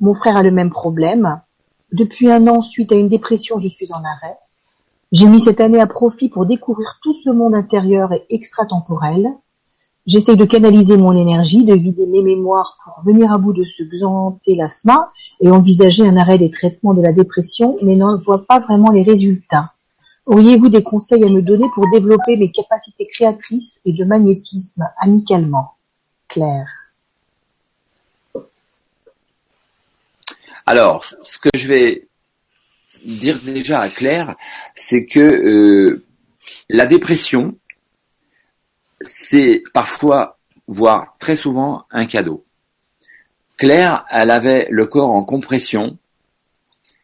Mon 0.00 0.12
frère 0.12 0.36
a 0.36 0.42
le 0.42 0.50
même 0.50 0.70
problème. 0.70 1.40
Depuis 1.92 2.30
un 2.30 2.46
an, 2.46 2.60
suite 2.60 2.92
à 2.92 2.96
une 2.96 3.08
dépression, 3.08 3.58
je 3.58 3.68
suis 3.68 3.90
en 3.92 4.04
arrêt. 4.04 4.36
J'ai 5.12 5.28
mis 5.28 5.40
cette 5.40 5.62
année 5.62 5.80
à 5.80 5.86
profit 5.86 6.28
pour 6.28 6.44
découvrir 6.44 6.98
tout 7.02 7.14
ce 7.14 7.30
monde 7.30 7.54
intérieur 7.54 8.12
et 8.12 8.26
extratemporel. 8.28 9.32
J'essaye 10.06 10.36
de 10.36 10.44
canaliser 10.44 10.98
mon 10.98 11.16
énergie, 11.16 11.64
de 11.64 11.74
vider 11.74 12.06
mes 12.06 12.22
mémoires 12.22 12.78
pour 12.84 13.02
venir 13.04 13.32
à 13.32 13.38
bout 13.38 13.54
de 13.54 13.64
ce 13.64 13.82
xanthelasma 13.84 15.10
et 15.40 15.50
envisager 15.50 16.06
un 16.06 16.16
arrêt 16.18 16.36
des 16.36 16.50
traitements 16.50 16.92
de 16.92 17.00
la 17.00 17.12
dépression, 17.12 17.78
mais 17.80 17.96
n'en 17.96 18.18
vois 18.18 18.46
pas 18.46 18.60
vraiment 18.60 18.90
les 18.90 19.02
résultats. 19.02 19.72
Auriez-vous 20.26 20.68
des 20.68 20.82
conseils 20.82 21.24
à 21.24 21.28
me 21.28 21.40
donner 21.40 21.66
pour 21.74 21.90
développer 21.90 22.36
mes 22.36 22.50
capacités 22.50 23.06
créatrices 23.06 23.80
et 23.84 23.92
de 23.92 24.04
magnétisme 24.04 24.86
amicalement? 24.98 25.72
Claire. 26.28 26.84
Alors, 30.66 31.04
ce 31.22 31.38
que 31.38 31.50
je 31.54 31.68
vais 31.68 32.08
dire 33.04 33.38
déjà 33.44 33.80
à 33.80 33.88
Claire, 33.88 34.34
c'est 34.74 35.04
que 35.04 35.20
euh, 35.20 36.04
la 36.68 36.86
dépression, 36.86 37.54
c'est 39.04 39.62
parfois, 39.72 40.38
voire 40.66 41.16
très 41.18 41.36
souvent, 41.36 41.84
un 41.90 42.06
cadeau. 42.06 42.44
Claire, 43.56 44.04
elle 44.10 44.30
avait 44.30 44.66
le 44.70 44.86
corps 44.86 45.10
en 45.10 45.24
compression, 45.24 45.96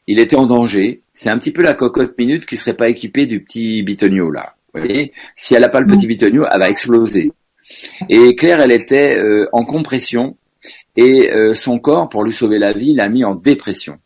il 0.06 0.18
était 0.18 0.36
en 0.36 0.46
danger, 0.46 1.02
c'est 1.14 1.30
un 1.30 1.38
petit 1.38 1.52
peu 1.52 1.62
la 1.62 1.74
cocotte 1.74 2.18
minute 2.18 2.46
qui 2.46 2.56
serait 2.56 2.74
pas 2.74 2.88
équipée 2.88 3.26
du 3.26 3.42
petit 3.42 3.82
bitonio 3.82 4.30
là. 4.30 4.54
Vous 4.72 4.80
voyez? 4.80 5.12
Si 5.36 5.54
elle 5.54 5.62
n'a 5.62 5.68
pas 5.68 5.80
le 5.80 5.86
petit 5.86 6.06
bitonio, 6.06 6.46
elle 6.50 6.58
va 6.58 6.70
exploser. 6.70 7.32
Et 8.08 8.34
Claire, 8.36 8.60
elle 8.60 8.72
était 8.72 9.16
euh, 9.16 9.48
en 9.52 9.64
compression 9.64 10.36
et 10.96 11.30
euh, 11.30 11.54
son 11.54 11.78
corps, 11.78 12.08
pour 12.08 12.24
lui 12.24 12.32
sauver 12.32 12.58
la 12.58 12.72
vie, 12.72 12.94
l'a 12.94 13.08
mis 13.08 13.24
en 13.24 13.34
dépression. 13.34 13.98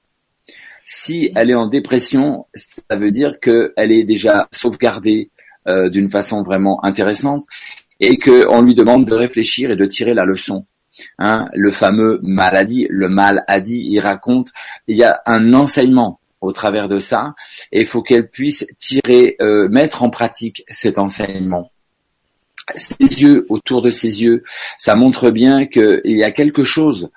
Si 0.85 1.31
elle 1.35 1.51
est 1.51 1.55
en 1.55 1.69
dépression, 1.69 2.47
ça 2.55 2.97
veut 2.97 3.11
dire 3.11 3.41
qu'elle 3.41 3.91
est 3.91 4.05
déjà 4.05 4.49
sauvegardée 4.53 5.31
euh, 5.67 5.89
d'une 5.89 6.11
façon 6.11 6.43
vraiment 6.43 6.85
intéressante 6.85 7.45
et 8.01 8.19
qu'on 8.19 8.63
lui 8.63 8.75
demande 8.75 9.07
de 9.07 9.15
réfléchir 9.15 9.71
et 9.71 9.77
de 9.77 9.87
tirer 9.87 10.15
la 10.15 10.25
leçon. 10.25 10.67
Hein, 11.19 11.49
le 11.55 11.73
fameux 11.73 12.21
maladie, 12.23 12.87
le 12.89 13.09
mal 13.09 13.45
a 13.49 13.61
dit, 13.61 13.85
il 13.91 13.99
raconte, 14.01 14.53
il 14.87 14.97
y 14.97 15.05
a 15.05 15.21
un 15.27 15.53
enseignement 15.53 16.21
au 16.41 16.53
travers 16.53 16.89
de 16.89 16.99
ça 16.99 17.35
et 17.73 17.81
il 17.81 17.87
faut 17.87 18.03
qu'elle 18.03 18.29
puisse 18.29 18.67
tirer, 18.77 19.37
euh, 19.41 19.69
mettre 19.69 20.03
en 20.03 20.11
pratique 20.11 20.65
cet 20.69 20.99
enseignement 20.99 21.71
ses 22.77 23.23
yeux, 23.23 23.47
autour 23.49 23.83
de 23.83 23.91
ses 23.91 24.23
yeux, 24.23 24.43
ça 24.79 24.95
montre 24.95 25.31
bien 25.31 25.67
qu'il 25.67 26.01
y 26.05 26.25
a 26.25 26.31
quelque 26.31 26.63
chose, 26.63 27.11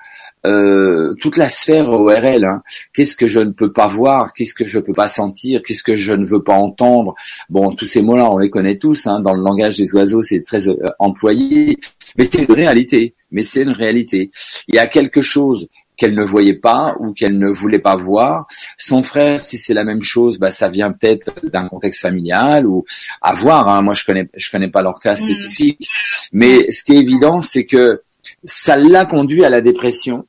euh, 0.47 1.13
toute 1.19 1.37
la 1.37 1.49
sphère 1.49 1.89
ORL, 1.89 2.45
hein. 2.45 2.61
qu'est-ce 2.93 3.15
que 3.15 3.27
je 3.27 3.39
ne 3.39 3.51
peux 3.51 3.71
pas 3.71 3.87
voir, 3.87 4.33
qu'est-ce 4.33 4.53
que 4.53 4.65
je 4.65 4.77
ne 4.77 4.83
peux 4.83 4.93
pas 4.93 5.07
sentir, 5.07 5.61
qu'est-ce 5.65 5.83
que 5.83 5.95
je 5.95 6.13
ne 6.13 6.25
veux 6.25 6.41
pas 6.41 6.55
entendre? 6.55 7.15
Bon, 7.49 7.75
tous 7.75 7.85
ces 7.85 8.01
mots-là, 8.01 8.31
on 8.31 8.37
les 8.37 8.49
connaît 8.49 8.77
tous, 8.77 9.07
hein. 9.07 9.19
dans 9.19 9.33
le 9.33 9.41
langage 9.41 9.77
des 9.77 9.93
oiseaux, 9.93 10.21
c'est 10.21 10.41
très 10.41 10.69
euh, 10.69 10.77
employé, 10.99 11.77
mais 12.17 12.25
c'est 12.25 12.43
une 12.43 12.53
réalité, 12.53 13.15
mais 13.31 13.43
c'est 13.43 13.61
une 13.61 13.71
réalité. 13.71 14.31
Il 14.67 14.75
y 14.75 14.79
a 14.79 14.87
quelque 14.87 15.21
chose 15.21 15.67
qu'elle 15.97 16.13
ne 16.13 16.23
voyait 16.23 16.55
pas 16.55 16.95
ou 16.99 17.11
qu'elle 17.11 17.37
ne 17.37 17.49
voulait 17.49 17.79
pas 17.79 17.95
voir. 17.95 18.47
Son 18.77 19.03
frère, 19.03 19.41
si 19.41 19.57
c'est 19.57 19.73
la 19.73 19.83
même 19.83 20.03
chose, 20.03 20.37
bah 20.37 20.51
ça 20.51 20.69
vient 20.69 20.91
peut-être 20.91 21.33
d'un 21.51 21.67
contexte 21.67 22.01
familial 22.01 22.67
ou 22.67 22.85
à 23.21 23.33
voir. 23.33 23.67
Hein. 23.67 23.81
Moi, 23.81 23.95
je 23.95 24.05
connais, 24.05 24.29
je 24.35 24.51
connais 24.51 24.69
pas 24.69 24.83
leur 24.83 24.99
cas 24.99 25.13
mm. 25.13 25.17
spécifique, 25.17 25.89
mais 26.31 26.71
ce 26.71 26.83
qui 26.83 26.93
est 26.93 26.99
évident, 26.99 27.41
c'est 27.41 27.65
que 27.65 28.03
ça 28.43 28.77
l'a 28.77 29.05
conduit 29.05 29.43
à 29.43 29.49
la 29.49 29.61
dépression 29.61 30.25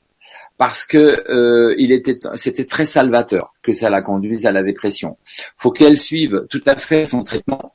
parce 0.59 0.85
que 0.85 1.25
euh, 1.31 1.75
c'était 2.35 2.67
très 2.67 2.85
salvateur 2.85 3.55
que 3.63 3.73
ça 3.73 3.89
la 3.89 4.03
conduise 4.03 4.45
à 4.45 4.53
la 4.53 4.63
dépression. 4.63 5.17
Faut 5.57 5.71
qu'elle 5.71 5.97
suive 5.97 6.47
tout 6.51 6.61
à 6.67 6.77
fait 6.77 7.05
son 7.05 7.23
traitement, 7.23 7.75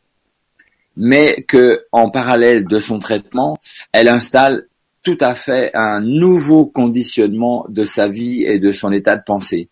mais 0.97 1.43
que 1.47 1.85
en 1.91 2.11
parallèle 2.11 2.65
de 2.65 2.79
son 2.79 2.99
traitement, 2.99 3.57
elle 3.93 4.09
installe 4.09 4.67
tout 5.01 5.17
à 5.19 5.35
fait 5.35 5.71
un 5.73 6.01
nouveau 6.01 6.65
conditionnement 6.65 7.65
de 7.69 7.83
sa 7.83 8.07
vie 8.07 8.43
et 8.43 8.59
de 8.59 8.71
son 8.71 8.91
état 8.91 9.17
de 9.17 9.23
pensée. 9.25 9.69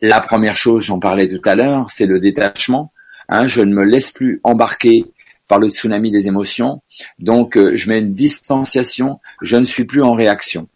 La 0.00 0.20
première 0.20 0.56
chose, 0.56 0.84
j'en 0.84 0.98
parlais 0.98 1.28
tout 1.28 1.42
à 1.48 1.54
l'heure, 1.54 1.90
c'est 1.90 2.06
le 2.06 2.20
détachement. 2.20 2.92
Hein, 3.28 3.46
je 3.46 3.62
ne 3.62 3.74
me 3.74 3.84
laisse 3.84 4.10
plus 4.10 4.40
embarquer 4.44 5.06
par 5.48 5.58
le 5.58 5.70
tsunami 5.70 6.10
des 6.10 6.28
émotions. 6.28 6.82
Donc, 7.18 7.56
euh, 7.56 7.76
je 7.76 7.88
mets 7.88 7.98
une 7.98 8.14
distanciation. 8.14 9.20
Je 9.42 9.56
ne 9.56 9.64
suis 9.64 9.84
plus 9.84 10.02
en 10.02 10.12
réaction. 10.12 10.68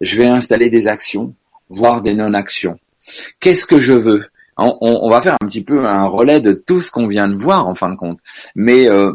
Je 0.00 0.16
vais 0.16 0.26
installer 0.26 0.70
des 0.70 0.86
actions, 0.86 1.34
voire 1.68 2.02
des 2.02 2.14
non-actions. 2.14 2.78
Qu'est-ce 3.40 3.66
que 3.66 3.80
je 3.80 3.92
veux? 3.92 4.26
On, 4.56 5.08
va 5.08 5.22
faire 5.22 5.36
un 5.40 5.46
petit 5.46 5.64
peu 5.64 5.86
un 5.86 6.04
relais 6.04 6.40
de 6.40 6.52
tout 6.52 6.80
ce 6.80 6.90
qu'on 6.90 7.06
vient 7.06 7.28
de 7.28 7.36
voir 7.36 7.66
en 7.66 7.74
fin 7.74 7.88
de 7.88 7.96
compte. 7.96 8.18
Mais 8.54 8.88
euh, 8.88 9.12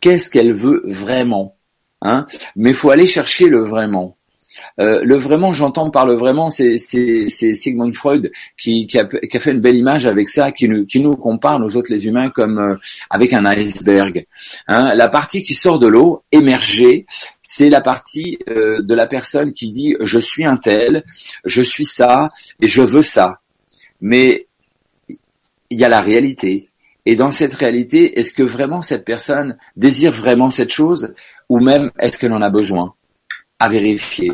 qu'est-ce 0.00 0.30
qu'elle 0.30 0.54
veut 0.54 0.82
vraiment 0.86 1.56
Hein? 2.02 2.26
Mais 2.56 2.72
faut 2.72 2.90
aller 2.90 3.06
chercher 3.06 3.48
le 3.48 3.62
vraiment. 3.62 4.16
Euh, 4.78 5.00
le 5.02 5.16
vraiment, 5.16 5.52
j'entends 5.52 5.90
par 5.90 6.06
le 6.06 6.14
vraiment, 6.14 6.48
c'est 6.50 6.78
Sigmund 6.78 7.94
Freud 7.94 8.30
qui, 8.58 8.88
a, 8.98 9.40
fait 9.40 9.50
une 9.50 9.60
belle 9.60 9.76
image 9.76 10.06
avec 10.06 10.28
ça, 10.28 10.52
qui 10.52 10.68
nous, 10.68 10.86
qui 10.86 11.00
nous 11.00 11.12
compare, 11.12 11.58
nous 11.58 11.76
autres 11.76 11.92
les 11.92 12.06
humains, 12.06 12.30
comme 12.30 12.58
euh, 12.58 12.76
avec 13.10 13.32
un 13.32 13.44
iceberg. 13.44 14.26
Hein? 14.68 14.94
La 14.94 15.08
partie 15.08 15.42
qui 15.42 15.54
sort 15.54 15.78
de 15.78 15.86
l'eau, 15.86 16.22
émergée, 16.32 17.06
c'est 17.52 17.68
la 17.68 17.80
partie 17.80 18.38
euh, 18.48 18.80
de 18.80 18.94
la 18.94 19.08
personne 19.08 19.52
qui 19.52 19.72
dit 19.72 19.96
je 19.98 20.20
suis 20.20 20.46
un 20.46 20.56
tel, 20.56 21.02
je 21.44 21.62
suis 21.62 21.84
ça 21.84 22.28
et 22.60 22.68
je 22.68 22.80
veux 22.80 23.02
ça. 23.02 23.40
Mais 24.00 24.46
il 25.68 25.80
y 25.80 25.84
a 25.84 25.88
la 25.88 26.00
réalité. 26.00 26.68
Et 27.06 27.16
dans 27.16 27.32
cette 27.32 27.54
réalité, 27.54 28.20
est-ce 28.20 28.34
que 28.34 28.44
vraiment 28.44 28.82
cette 28.82 29.04
personne 29.04 29.58
désire 29.74 30.12
vraiment 30.12 30.50
cette 30.50 30.70
chose 30.70 31.12
ou 31.48 31.58
même 31.58 31.90
est-ce 31.98 32.20
qu'elle 32.20 32.32
en 32.32 32.40
a 32.40 32.50
besoin 32.50 32.94
à 33.58 33.68
vérifier? 33.68 34.30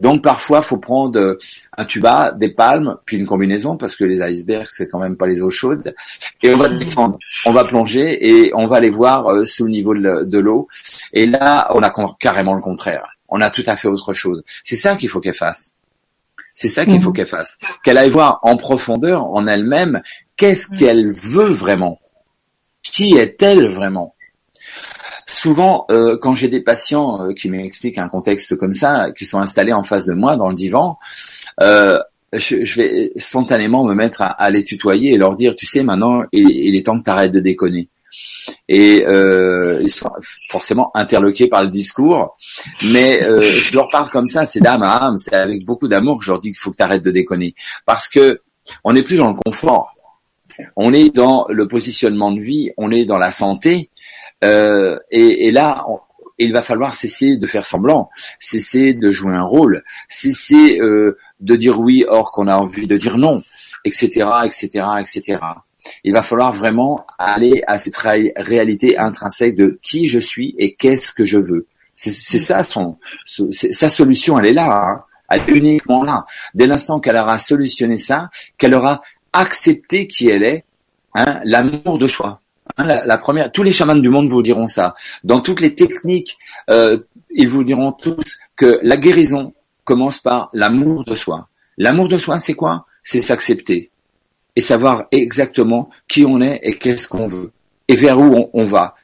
Donc 0.00 0.22
parfois, 0.22 0.62
faut 0.62 0.78
prendre 0.78 1.36
un 1.76 1.84
tuba, 1.84 2.32
des 2.32 2.50
palmes, 2.50 2.96
puis 3.04 3.16
une 3.16 3.26
combinaison, 3.26 3.76
parce 3.76 3.96
que 3.96 4.04
les 4.04 4.20
icebergs, 4.22 4.68
c'est 4.68 4.88
quand 4.88 4.98
même 4.98 5.16
pas 5.16 5.26
les 5.26 5.40
eaux 5.40 5.50
chaudes, 5.50 5.94
et 6.42 6.52
on 6.52 6.56
va 6.56 6.68
descendre, 6.68 7.18
on 7.46 7.52
va 7.52 7.64
plonger 7.64 8.26
et 8.26 8.52
on 8.54 8.66
va 8.66 8.76
aller 8.76 8.90
voir 8.90 9.28
euh, 9.28 9.44
sous 9.44 9.64
le 9.64 9.70
niveau 9.70 9.94
de 9.94 10.38
l'eau. 10.38 10.68
Et 11.12 11.26
là, 11.26 11.68
on 11.74 11.80
a 11.82 11.92
carrément 12.18 12.54
le 12.54 12.62
contraire. 12.62 13.06
On 13.28 13.40
a 13.40 13.50
tout 13.50 13.64
à 13.66 13.76
fait 13.76 13.88
autre 13.88 14.14
chose. 14.14 14.42
C'est 14.64 14.76
ça 14.76 14.96
qu'il 14.96 15.08
faut 15.08 15.20
qu'elle 15.20 15.34
fasse. 15.34 15.76
C'est 16.54 16.68
ça 16.68 16.86
qu'il 16.86 17.02
faut 17.02 17.10
mhm. 17.10 17.16
qu'elle 17.16 17.26
fasse. 17.26 17.58
Qu'elle 17.84 17.98
aille 17.98 18.10
voir 18.10 18.40
en 18.42 18.56
profondeur, 18.56 19.26
en 19.26 19.46
elle-même, 19.46 20.00
qu'est-ce 20.36 20.72
mhm. 20.72 20.78
qu'elle 20.78 21.12
veut 21.12 21.50
vraiment? 21.50 22.00
Qui 22.82 23.16
est-elle 23.16 23.68
vraiment? 23.68 24.15
Souvent, 25.26 25.86
euh, 25.90 26.16
quand 26.20 26.34
j'ai 26.34 26.48
des 26.48 26.62
patients 26.62 27.26
euh, 27.26 27.32
qui 27.32 27.50
m'expliquent 27.50 27.98
un 27.98 28.08
contexte 28.08 28.56
comme 28.56 28.72
ça, 28.72 29.10
qui 29.16 29.26
sont 29.26 29.40
installés 29.40 29.72
en 29.72 29.82
face 29.82 30.06
de 30.06 30.14
moi 30.14 30.36
dans 30.36 30.48
le 30.48 30.54
divan, 30.54 30.98
euh, 31.60 31.98
je, 32.32 32.80
vais 32.80 33.12
spontanément 33.16 33.84
me 33.84 33.94
mettre 33.94 34.22
à, 34.22 34.50
les 34.50 34.64
tutoyer 34.64 35.14
et 35.14 35.16
leur 35.16 35.36
dire, 35.36 35.54
tu 35.54 35.66
sais, 35.66 35.82
maintenant, 35.82 36.24
il, 36.32 36.74
est 36.76 36.84
temps 36.84 36.98
que 36.98 37.04
tu 37.04 37.10
arrêtes 37.10 37.32
de 37.32 37.40
déconner. 37.40 37.88
Et 38.68 39.04
ils 39.80 39.90
sont 39.90 40.10
forcément 40.48 40.90
interloqués 40.94 41.48
par 41.48 41.64
le 41.64 41.70
discours, 41.70 42.36
mais 42.92 43.20
je 43.20 43.74
leur 43.74 43.88
parle 43.88 44.10
comme 44.10 44.26
ça, 44.26 44.44
c'est 44.44 44.60
d'âme 44.60 44.82
à 44.82 44.96
âme, 44.96 45.16
c'est 45.18 45.34
avec 45.34 45.64
beaucoup 45.64 45.88
d'amour 45.88 46.18
que 46.18 46.24
je 46.24 46.30
leur 46.32 46.40
dis 46.40 46.48
qu'il 46.48 46.58
faut 46.58 46.72
que 46.72 46.76
tu 46.76 46.82
arrêtes 46.82 47.04
de 47.04 47.10
déconner, 47.10 47.54
parce 47.86 48.08
que 48.08 48.42
on 48.84 48.92
n'est 48.92 49.02
plus 49.02 49.16
dans 49.16 49.28
le 49.28 49.34
confort, 49.34 49.94
on 50.74 50.92
est 50.92 51.14
dans 51.14 51.46
le 51.48 51.68
positionnement 51.68 52.32
de 52.32 52.40
vie, 52.40 52.70
on 52.76 52.90
est 52.90 53.06
dans 53.06 53.18
la 53.18 53.32
santé, 53.32 53.90
euh, 54.44 54.98
et, 55.10 55.46
et, 55.46 55.50
là, 55.50 55.84
il 56.38 56.52
va 56.52 56.62
falloir 56.62 56.94
cesser 56.94 57.36
de 57.36 57.46
faire 57.46 57.64
semblant, 57.64 58.10
cesser 58.40 58.92
de 58.92 59.10
jouer 59.10 59.34
un 59.34 59.44
rôle, 59.44 59.82
cesser 60.08 60.78
euh, 60.80 61.18
de 61.40 61.56
dire 61.56 61.80
oui 61.80 62.04
or 62.06 62.32
qu'on 62.32 62.46
a 62.46 62.56
envie 62.56 62.86
de 62.86 62.96
dire 62.96 63.18
non, 63.18 63.42
etc., 63.84 64.28
etc., 64.44 64.86
etc. 65.00 65.40
Il 66.04 66.12
va 66.12 66.22
falloir 66.22 66.52
vraiment 66.52 67.06
aller 67.18 67.62
à 67.66 67.78
cette 67.78 67.96
réalité 67.96 68.98
intrinsèque 68.98 69.56
de 69.56 69.78
qui 69.82 70.08
je 70.08 70.18
suis 70.18 70.54
et 70.58 70.74
qu'est-ce 70.74 71.12
que 71.12 71.24
je 71.24 71.38
veux. 71.38 71.66
C'est 71.94 72.38
ça 72.38 72.62
son, 72.62 72.98
sa 73.50 73.88
solution, 73.88 74.38
elle 74.38 74.46
est 74.46 74.52
là. 74.52 74.86
Hein. 74.86 75.02
Elle 75.30 75.40
est 75.40 75.52
uniquement 75.56 76.04
là. 76.04 76.26
Dès 76.54 76.66
l'instant 76.66 77.00
qu'elle 77.00 77.16
aura 77.16 77.38
solutionné 77.38 77.96
ça, 77.96 78.22
qu'elle 78.58 78.74
aura 78.74 79.00
accepté 79.32 80.06
qui 80.06 80.28
elle 80.28 80.42
est, 80.42 80.64
hein, 81.14 81.40
l'amour 81.44 81.98
de 81.98 82.06
soi. 82.06 82.40
Hein, 82.78 82.84
la, 82.84 83.18
première, 83.18 83.50
tous 83.52 83.62
les 83.62 83.70
chamans 83.70 83.96
du 83.96 84.08
monde 84.08 84.28
vous 84.28 84.42
diront 84.42 84.66
ça. 84.66 84.94
Dans 85.24 85.40
toutes 85.40 85.60
les 85.60 85.74
techniques, 85.74 86.36
euh, 86.68 86.98
ils 87.30 87.48
vous 87.48 87.64
diront 87.64 87.92
tous 87.92 88.38
que 88.54 88.78
la 88.82 88.96
guérison 88.96 89.54
commence 89.84 90.18
par 90.18 90.50
l'amour 90.52 91.04
de 91.04 91.14
soi. 91.14 91.48
L'amour 91.78 92.08
de 92.08 92.18
soi, 92.18 92.38
c'est 92.38 92.54
quoi? 92.54 92.86
C'est 93.02 93.22
s'accepter 93.22 93.90
et 94.56 94.60
savoir 94.60 95.04
exactement 95.10 95.90
qui 96.08 96.24
on 96.24 96.40
est 96.40 96.60
et 96.62 96.78
qu'est-ce 96.78 97.08
qu'on 97.08 97.28
veut 97.28 97.52
et 97.88 97.96
vers 97.96 98.18
où 98.18 98.50
on, 98.52 98.64
va. 98.66 98.94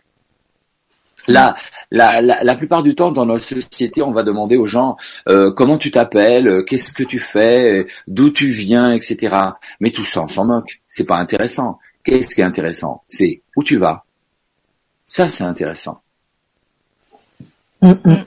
La, 1.28 1.54
la, 1.90 2.54
plupart 2.56 2.82
du 2.82 2.94
temps, 2.94 3.12
dans 3.12 3.26
notre 3.26 3.44
société, 3.44 4.02
on 4.02 4.12
va 4.12 4.22
demander 4.22 4.56
aux 4.56 4.66
gens 4.66 4.96
euh, 5.28 5.52
comment 5.52 5.78
tu 5.78 5.90
t'appelles, 5.90 6.64
qu'est-ce 6.66 6.92
que 6.92 7.04
tu 7.04 7.18
fais, 7.18 7.86
d'où 8.08 8.30
tu 8.30 8.48
viens, 8.48 8.92
etc. 8.92 9.36
Mais 9.80 9.90
tout 9.90 10.04
ça, 10.04 10.22
on 10.22 10.28
s'en 10.28 10.44
moque. 10.44 10.80
C'est 10.88 11.06
pas 11.06 11.16
intéressant. 11.16 11.78
Qu'est-ce 12.04 12.34
qui 12.34 12.40
est 12.40 12.44
intéressant? 12.44 13.04
C'est 13.08 13.42
où 13.56 13.62
tu 13.62 13.76
vas. 13.76 14.04
Ça, 15.06 15.28
c'est 15.28 15.44
intéressant. 15.44 16.02
Mm, 17.82 17.92
mm. 18.04 18.24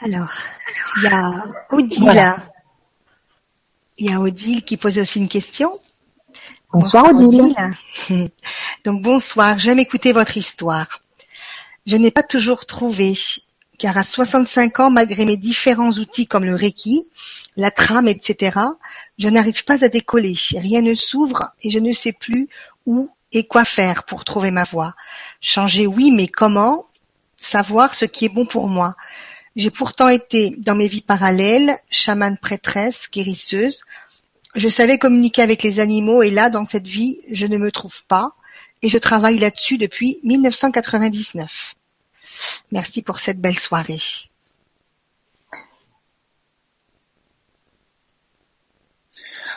Alors, 0.00 0.32
il 0.96 1.02
y 1.04 1.06
a 1.06 1.44
Odile. 1.70 2.34
Il 3.98 4.10
y 4.10 4.12
a 4.12 4.20
Odile 4.20 4.62
qui 4.62 4.76
pose 4.76 4.98
aussi 4.98 5.18
une 5.20 5.28
question. 5.28 5.80
Bonsoir, 6.72 7.14
Odile. 7.14 7.54
Donc 8.84 9.02
bonsoir, 9.02 9.58
j'aime 9.58 9.78
écouter 9.78 10.12
votre 10.12 10.36
histoire. 10.36 11.00
Je 11.86 11.96
n'ai 11.96 12.10
pas 12.10 12.22
toujours 12.22 12.66
trouvé, 12.66 13.14
car 13.78 13.96
à 13.96 14.02
65 14.02 14.80
ans, 14.80 14.90
malgré 14.90 15.24
mes 15.24 15.36
différents 15.36 15.92
outils 15.92 16.26
comme 16.26 16.44
le 16.44 16.54
Reiki, 16.54 17.08
la 17.56 17.70
trame, 17.70 18.08
etc., 18.08 18.58
je 19.18 19.28
n'arrive 19.28 19.64
pas 19.64 19.84
à 19.84 19.88
décoller, 19.88 20.34
rien 20.52 20.82
ne 20.82 20.94
s'ouvre 20.94 21.52
et 21.62 21.70
je 21.70 21.78
ne 21.78 21.92
sais 21.92 22.12
plus 22.12 22.48
où 22.86 23.10
et 23.32 23.46
quoi 23.46 23.64
faire 23.64 24.04
pour 24.04 24.24
trouver 24.24 24.50
ma 24.50 24.64
voie. 24.64 24.94
Changer, 25.40 25.86
oui, 25.86 26.12
mais 26.12 26.28
comment 26.28 26.86
savoir 27.36 27.94
ce 27.94 28.04
qui 28.04 28.24
est 28.24 28.30
bon 28.30 28.46
pour 28.46 28.68
moi? 28.68 28.94
J'ai 29.56 29.70
pourtant 29.70 30.08
été 30.08 30.54
dans 30.58 30.74
mes 30.74 30.88
vies 30.88 31.00
parallèles, 31.00 31.76
chamane 31.90 32.36
prêtresse, 32.36 33.08
guérisseuse. 33.10 33.80
Je 34.54 34.68
savais 34.68 34.98
communiquer 34.98 35.42
avec 35.42 35.62
les 35.62 35.80
animaux 35.80 36.22
et 36.22 36.30
là, 36.30 36.50
dans 36.50 36.64
cette 36.64 36.86
vie, 36.86 37.20
je 37.30 37.46
ne 37.46 37.58
me 37.58 37.70
trouve 37.70 38.04
pas 38.04 38.32
et 38.82 38.88
je 38.88 38.98
travaille 38.98 39.38
là-dessus 39.38 39.78
depuis 39.78 40.20
1999. 40.24 41.74
Merci 42.72 43.02
pour 43.02 43.18
cette 43.18 43.40
belle 43.40 43.58
soirée. 43.58 44.00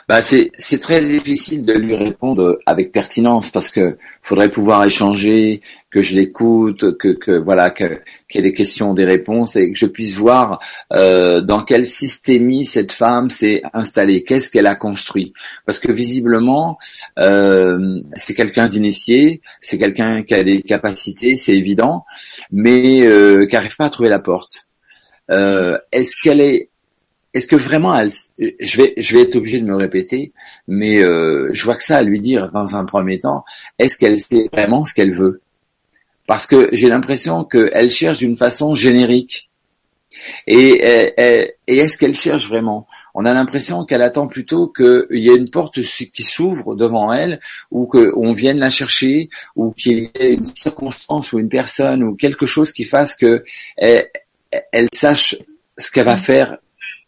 Bah 0.08 0.22
c'est 0.22 0.80
très 0.80 1.04
difficile 1.04 1.64
de 1.64 1.72
lui 1.72 1.94
répondre 1.94 2.58
avec 2.66 2.90
pertinence 2.90 3.50
parce 3.50 3.70
que 3.70 3.96
faudrait 4.22 4.50
pouvoir 4.50 4.84
échanger, 4.84 5.62
que 5.90 6.02
je 6.02 6.14
l'écoute, 6.14 6.96
que 6.98 7.08
que 7.08 7.32
voilà 7.32 7.70
qu'il 7.70 8.00
y 8.34 8.38
ait 8.38 8.42
des 8.42 8.52
questions, 8.52 8.94
des 8.94 9.04
réponses 9.04 9.56
et 9.56 9.72
que 9.72 9.78
je 9.78 9.86
puisse 9.86 10.14
voir 10.14 10.60
euh, 10.92 11.40
dans 11.40 11.64
quelle 11.64 11.84
systémie 11.84 12.64
cette 12.64 12.92
femme 12.92 13.28
s'est 13.28 13.62
installée, 13.72 14.22
qu'est-ce 14.22 14.50
qu'elle 14.50 14.68
a 14.68 14.76
construit. 14.76 15.32
Parce 15.66 15.80
que 15.80 15.90
visiblement 15.90 16.78
euh, 17.18 18.00
c'est 18.14 18.34
quelqu'un 18.34 18.68
d'initié, 18.68 19.40
c'est 19.60 19.78
quelqu'un 19.78 20.22
qui 20.22 20.34
a 20.34 20.44
des 20.44 20.62
capacités, 20.62 21.34
c'est 21.34 21.56
évident, 21.56 22.04
mais 22.52 23.04
euh, 23.06 23.46
qui 23.46 23.54
n'arrive 23.54 23.76
pas 23.76 23.86
à 23.86 23.90
trouver 23.90 24.08
la 24.08 24.20
porte. 24.20 24.68
Euh, 25.30 25.76
est-ce 25.92 26.14
qu'elle 26.22 26.40
est 26.40 26.68
est-ce 27.32 27.46
que 27.46 27.54
vraiment 27.54 27.96
elle, 27.96 28.10
je 28.38 28.82
vais, 28.82 28.92
je 28.96 29.16
vais 29.16 29.22
être 29.22 29.36
obligé 29.36 29.60
de 29.60 29.64
me 29.64 29.76
répéter, 29.76 30.32
mais 30.66 31.00
je 31.00 31.64
vois 31.64 31.76
que 31.76 31.84
ça 31.84 31.98
à 31.98 32.02
lui 32.02 32.20
dire 32.20 32.50
dans 32.50 32.74
un 32.74 32.84
premier 32.84 33.20
temps, 33.20 33.44
est-ce 33.78 33.98
qu'elle 33.98 34.18
sait 34.18 34.48
vraiment 34.52 34.84
ce 34.84 34.94
qu'elle 34.94 35.14
veut? 35.14 35.40
Parce 36.30 36.46
que 36.46 36.68
j'ai 36.70 36.88
l'impression 36.88 37.42
qu'elle 37.42 37.90
cherche 37.90 38.18
d'une 38.18 38.36
façon 38.36 38.76
générique. 38.76 39.50
Et, 40.46 40.80
est-ce 41.66 41.98
qu'elle 41.98 42.14
cherche 42.14 42.46
vraiment? 42.46 42.86
On 43.14 43.24
a 43.24 43.34
l'impression 43.34 43.84
qu'elle 43.84 44.00
attend 44.00 44.28
plutôt 44.28 44.68
qu'il 44.68 45.06
y 45.10 45.28
ait 45.28 45.34
une 45.34 45.50
porte 45.50 45.82
qui 45.82 46.22
s'ouvre 46.22 46.76
devant 46.76 47.12
elle, 47.12 47.40
ou 47.72 47.86
qu'on 47.86 48.32
vienne 48.32 48.60
la 48.60 48.70
chercher, 48.70 49.28
ou 49.56 49.72
qu'il 49.72 50.02
y 50.04 50.10
ait 50.20 50.34
une 50.34 50.44
circonstance 50.44 51.32
ou 51.32 51.40
une 51.40 51.48
personne 51.48 52.04
ou 52.04 52.14
quelque 52.14 52.46
chose 52.46 52.70
qui 52.70 52.84
fasse 52.84 53.16
que 53.16 53.42
elle, 53.76 54.06
elle 54.70 54.86
sache 54.94 55.34
ce 55.78 55.90
qu'elle 55.90 56.04
va 56.04 56.16
faire 56.16 56.58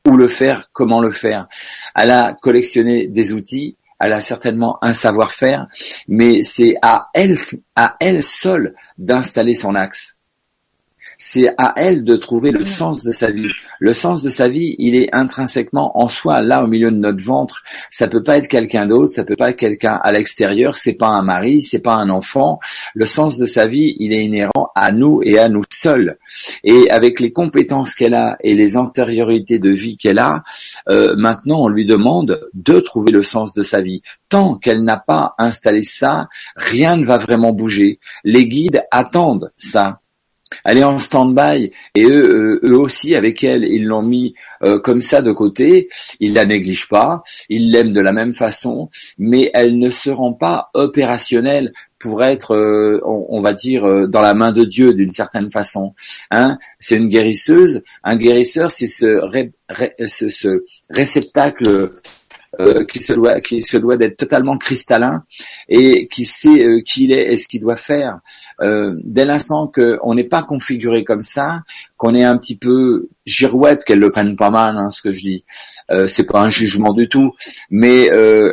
où 0.04 0.16
le 0.16 0.26
faire, 0.26 0.68
comment 0.72 1.00
le 1.00 1.12
faire. 1.12 1.46
Elle 1.94 2.10
a 2.10 2.36
collectionné 2.42 3.06
des 3.06 3.32
outils, 3.32 3.76
elle 4.02 4.12
a 4.12 4.20
certainement 4.20 4.78
un 4.82 4.92
savoir-faire, 4.92 5.66
mais 6.08 6.42
c'est 6.42 6.74
à 6.82 7.08
elle, 7.14 7.36
à 7.76 7.96
elle 8.00 8.22
seule 8.22 8.74
d'installer 8.98 9.54
son 9.54 9.74
axe 9.74 10.18
c'est 11.24 11.54
à 11.56 11.72
elle 11.76 12.02
de 12.02 12.16
trouver 12.16 12.50
le 12.50 12.64
sens 12.64 13.04
de 13.04 13.12
sa 13.12 13.30
vie. 13.30 13.48
Le 13.78 13.92
sens 13.92 14.24
de 14.24 14.28
sa 14.28 14.48
vie, 14.48 14.74
il 14.78 14.96
est 14.96 15.08
intrinsèquement 15.14 15.96
en 15.96 16.08
soi, 16.08 16.40
là 16.40 16.64
au 16.64 16.66
milieu 16.66 16.90
de 16.90 16.96
notre 16.96 17.22
ventre. 17.22 17.62
Ça 17.92 18.08
peut 18.08 18.24
pas 18.24 18.38
être 18.38 18.48
quelqu'un 18.48 18.86
d'autre, 18.86 19.12
ça 19.12 19.22
peut 19.22 19.36
pas 19.36 19.50
être 19.50 19.56
quelqu'un 19.56 20.00
à 20.02 20.10
l'extérieur. 20.10 20.74
C'est 20.74 20.94
pas 20.94 21.06
un 21.06 21.22
mari, 21.22 21.62
c'est 21.62 21.80
pas 21.80 21.94
un 21.94 22.10
enfant. 22.10 22.58
Le 22.94 23.06
sens 23.06 23.38
de 23.38 23.46
sa 23.46 23.66
vie, 23.66 23.94
il 24.00 24.12
est 24.12 24.24
inhérent 24.24 24.72
à 24.74 24.90
nous 24.90 25.20
et 25.22 25.38
à 25.38 25.48
nous 25.48 25.62
seuls. 25.70 26.18
Et 26.64 26.90
avec 26.90 27.20
les 27.20 27.32
compétences 27.32 27.94
qu'elle 27.94 28.14
a 28.14 28.36
et 28.40 28.56
les 28.56 28.76
antériorités 28.76 29.60
de 29.60 29.70
vie 29.70 29.96
qu'elle 29.96 30.18
a, 30.18 30.42
euh, 30.90 31.14
maintenant 31.16 31.62
on 31.62 31.68
lui 31.68 31.86
demande 31.86 32.48
de 32.52 32.80
trouver 32.80 33.12
le 33.12 33.22
sens 33.22 33.54
de 33.54 33.62
sa 33.62 33.80
vie. 33.80 34.02
Tant 34.28 34.56
qu'elle 34.56 34.82
n'a 34.82 34.96
pas 34.96 35.36
installé 35.38 35.82
ça, 35.82 36.28
rien 36.56 36.96
ne 36.96 37.04
va 37.04 37.18
vraiment 37.18 37.52
bouger. 37.52 38.00
Les 38.24 38.48
guides 38.48 38.82
attendent 38.90 39.52
ça. 39.56 40.00
Elle 40.64 40.78
est 40.78 40.84
en 40.84 40.98
stand-by 40.98 41.72
et 41.94 42.04
eux, 42.04 42.60
euh, 42.62 42.68
eux 42.68 42.78
aussi 42.78 43.14
avec 43.14 43.42
elle, 43.44 43.64
ils 43.64 43.84
l'ont 43.84 44.02
mis 44.02 44.34
euh, 44.62 44.78
comme 44.78 45.00
ça 45.00 45.22
de 45.22 45.32
côté. 45.32 45.88
Ils 46.20 46.34
la 46.34 46.46
négligent 46.46 46.88
pas, 46.88 47.22
ils 47.48 47.70
l'aiment 47.70 47.92
de 47.92 48.00
la 48.00 48.12
même 48.12 48.32
façon, 48.32 48.90
mais 49.18 49.50
elle 49.54 49.78
ne 49.78 49.90
se 49.90 50.10
rend 50.10 50.32
pas 50.32 50.70
opérationnelle 50.74 51.72
pour 51.98 52.24
être, 52.24 52.56
euh, 52.56 53.00
on, 53.04 53.40
va 53.40 53.52
dire, 53.52 54.08
dans 54.08 54.22
la 54.22 54.34
main 54.34 54.50
de 54.50 54.64
Dieu 54.64 54.92
d'une 54.92 55.12
certaine 55.12 55.52
façon. 55.52 55.94
Hein 56.32 56.58
c'est 56.80 56.96
une 56.96 57.08
guérisseuse. 57.08 57.82
Un 58.02 58.16
guérisseur, 58.16 58.72
c'est 58.72 58.88
ce, 58.88 59.20
ce 60.08 60.64
réceptacle 60.90 61.88
euh, 62.60 62.84
qui 62.84 63.00
se 63.00 63.12
doit 63.12 63.40
qui 63.40 63.62
se 63.62 63.78
doit 63.78 63.96
d'être 63.96 64.16
totalement 64.16 64.58
cristallin 64.58 65.24
et 65.68 66.06
qui 66.08 66.24
sait 66.24 66.64
euh, 66.64 66.82
qui 66.84 67.04
il 67.04 67.12
est 67.12 67.32
et 67.32 67.36
ce 67.36 67.48
qu'il 67.48 67.60
doit 67.60 67.76
faire. 67.76 68.20
Euh, 68.60 68.94
dès 69.04 69.24
l'instant 69.24 69.66
qu'on 69.66 70.14
n'est 70.14 70.24
pas 70.24 70.42
configuré 70.42 71.02
comme 71.02 71.22
ça, 71.22 71.62
qu'on 71.96 72.14
est 72.14 72.24
un 72.24 72.36
petit 72.36 72.56
peu 72.56 73.08
girouette, 73.24 73.84
qu'elle 73.84 74.00
le 74.00 74.10
prenne 74.10 74.36
pas 74.36 74.50
mal, 74.50 74.76
hein, 74.76 74.90
ce 74.90 75.00
que 75.00 75.10
je 75.10 75.22
dis. 75.22 75.44
Euh, 75.90 76.06
c'est 76.06 76.26
pas 76.26 76.42
un 76.42 76.48
jugement 76.48 76.92
du 76.92 77.08
tout, 77.08 77.32
mais 77.70 78.10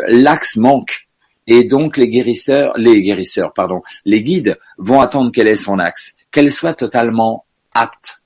l'axe 0.07 0.55
manque. 0.55 1.07
Et 1.47 1.63
donc 1.63 1.97
les 1.97 2.07
guérisseurs, 2.07 2.73
les 2.77 3.01
guérisseurs, 3.01 3.53
pardon, 3.53 3.81
les 4.05 4.21
guides 4.21 4.57
vont 4.77 5.01
attendre 5.01 5.31
quel 5.33 5.47
est 5.47 5.55
son 5.55 5.79
axe, 5.79 6.15
qu'elle 6.31 6.51
soit 6.51 6.75
totalement 6.75 7.45
apte 7.73 8.18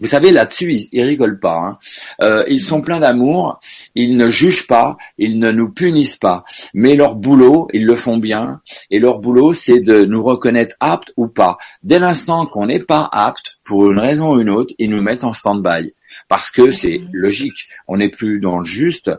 vous 0.00 0.06
savez, 0.06 0.30
là-dessus, 0.30 0.72
ils, 0.72 0.88
ils, 0.92 1.02
rigolent 1.02 1.38
pas. 1.38 1.56
Hein. 1.56 1.78
Euh, 2.20 2.44
ils 2.48 2.60
sont 2.60 2.82
pleins 2.82 3.00
d'amour, 3.00 3.60
ils 3.94 4.16
ne 4.16 4.28
jugent 4.28 4.66
pas, 4.66 4.96
ils 5.18 5.38
ne 5.38 5.50
nous 5.50 5.70
punissent 5.70 6.16
pas. 6.16 6.44
Mais 6.74 6.96
leur 6.96 7.16
boulot, 7.16 7.68
ils 7.72 7.86
le 7.86 7.96
font 7.96 8.18
bien. 8.18 8.60
Et 8.90 8.98
leur 8.98 9.20
boulot, 9.20 9.52
c'est 9.52 9.80
de 9.80 10.04
nous 10.04 10.22
reconnaître 10.22 10.76
aptes 10.80 11.12
ou 11.16 11.28
pas. 11.28 11.56
Dès 11.82 11.98
l'instant 11.98 12.46
qu'on 12.46 12.66
n'est 12.66 12.84
pas 12.84 13.08
apte, 13.10 13.58
pour 13.64 13.90
une 13.90 13.98
raison 13.98 14.34
ou 14.34 14.40
une 14.40 14.50
autre, 14.50 14.74
ils 14.78 14.90
nous 14.90 15.02
mettent 15.02 15.24
en 15.24 15.32
stand-by. 15.32 15.94
Parce 16.28 16.50
que 16.50 16.70
c'est 16.72 17.00
logique, 17.12 17.68
on 17.88 17.98
n'est 17.98 18.08
plus 18.08 18.40
dans 18.40 18.58
le 18.58 18.64
juste, 18.64 19.10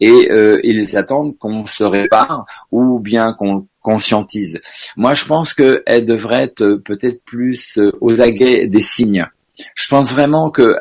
et 0.00 0.30
euh, 0.30 0.60
ils 0.62 0.96
attendent 0.96 1.36
qu'on 1.38 1.66
se 1.66 1.82
répare 1.82 2.46
ou 2.70 3.00
bien 3.00 3.32
qu'on 3.32 3.66
conscientise. 3.80 4.60
Moi, 4.96 5.14
je 5.14 5.24
pense 5.24 5.54
qu'elle 5.54 6.04
devrait 6.06 6.44
être 6.44 6.80
peut-être 6.84 7.24
plus 7.24 7.78
euh, 7.78 7.90
aux 8.00 8.20
aguets 8.20 8.68
des 8.68 8.80
signes 8.80 9.26
je 9.74 9.88
pense 9.88 10.12
vraiment 10.12 10.50
que 10.50 10.76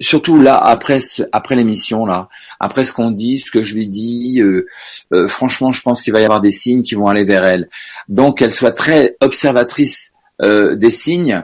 surtout 0.00 0.40
là 0.40 0.56
après 0.56 0.98
après 1.32 1.54
l'émission 1.54 2.06
là, 2.06 2.28
après 2.62 2.84
ce 2.84 2.92
qu'on 2.92 3.10
dit, 3.10 3.40
ce 3.40 3.50
que 3.50 3.60
je 3.60 3.74
lui 3.74 3.88
dis, 3.88 4.40
euh, 4.40 4.66
euh, 5.12 5.26
franchement, 5.26 5.72
je 5.72 5.82
pense 5.82 6.00
qu'il 6.00 6.12
va 6.12 6.20
y 6.20 6.24
avoir 6.24 6.40
des 6.40 6.52
signes 6.52 6.82
qui 6.82 6.94
vont 6.94 7.08
aller 7.08 7.24
vers 7.24 7.44
elle. 7.44 7.68
Donc 8.08 8.38
qu'elle 8.38 8.54
soit 8.54 8.70
très 8.70 9.16
observatrice 9.20 10.12
euh, 10.42 10.76
des 10.76 10.90
signes. 10.90 11.42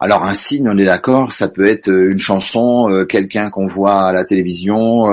Alors 0.00 0.24
un 0.24 0.34
signe, 0.34 0.68
on 0.68 0.76
est 0.76 0.84
d'accord, 0.84 1.30
ça 1.30 1.46
peut 1.46 1.66
être 1.66 1.88
une 1.88 2.18
chanson, 2.18 3.06
quelqu'un 3.08 3.50
qu'on 3.50 3.68
voit 3.68 4.08
à 4.08 4.12
la 4.12 4.24
télévision, 4.24 5.04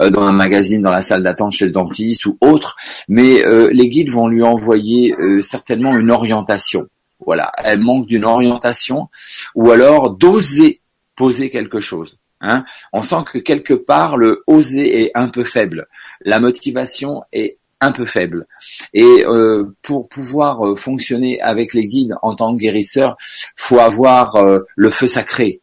dans 0.00 0.22
un 0.22 0.32
magazine, 0.32 0.82
dans 0.82 0.90
la 0.90 1.00
salle 1.00 1.22
d'attente 1.22 1.52
chez 1.52 1.66
le 1.66 1.70
dentiste 1.70 2.26
ou 2.26 2.36
autre. 2.40 2.74
Mais 3.08 3.44
les 3.70 3.88
guides 3.88 4.10
vont 4.10 4.26
lui 4.26 4.42
envoyer 4.42 5.14
certainement 5.42 5.96
une 5.96 6.10
orientation. 6.10 6.88
Voilà, 7.24 7.52
elle 7.58 7.80
manque 7.80 8.06
d'une 8.06 8.24
orientation 8.24 9.08
ou 9.54 9.70
alors 9.70 10.10
d'oser 10.10 10.80
poser 11.16 11.50
quelque 11.50 11.80
chose. 11.80 12.18
Hein. 12.40 12.64
On 12.94 13.02
sent 13.02 13.24
que 13.30 13.38
quelque 13.38 13.74
part 13.74 14.16
le 14.16 14.42
oser 14.46 15.02
est 15.02 15.10
un 15.14 15.28
peu 15.28 15.44
faible, 15.44 15.86
la 16.22 16.40
motivation 16.40 17.22
est 17.32 17.58
un 17.80 17.92
peu 17.92 18.06
faible. 18.06 18.46
Et 18.94 19.24
euh, 19.26 19.74
pour 19.82 20.08
pouvoir 20.08 20.66
euh, 20.66 20.76
fonctionner 20.76 21.40
avec 21.40 21.74
les 21.74 21.86
guides 21.86 22.14
en 22.22 22.34
tant 22.34 22.54
que 22.54 22.60
guérisseur, 22.60 23.16
faut 23.56 23.78
avoir 23.78 24.36
euh, 24.36 24.60
le 24.76 24.90
feu 24.90 25.06
sacré. 25.06 25.60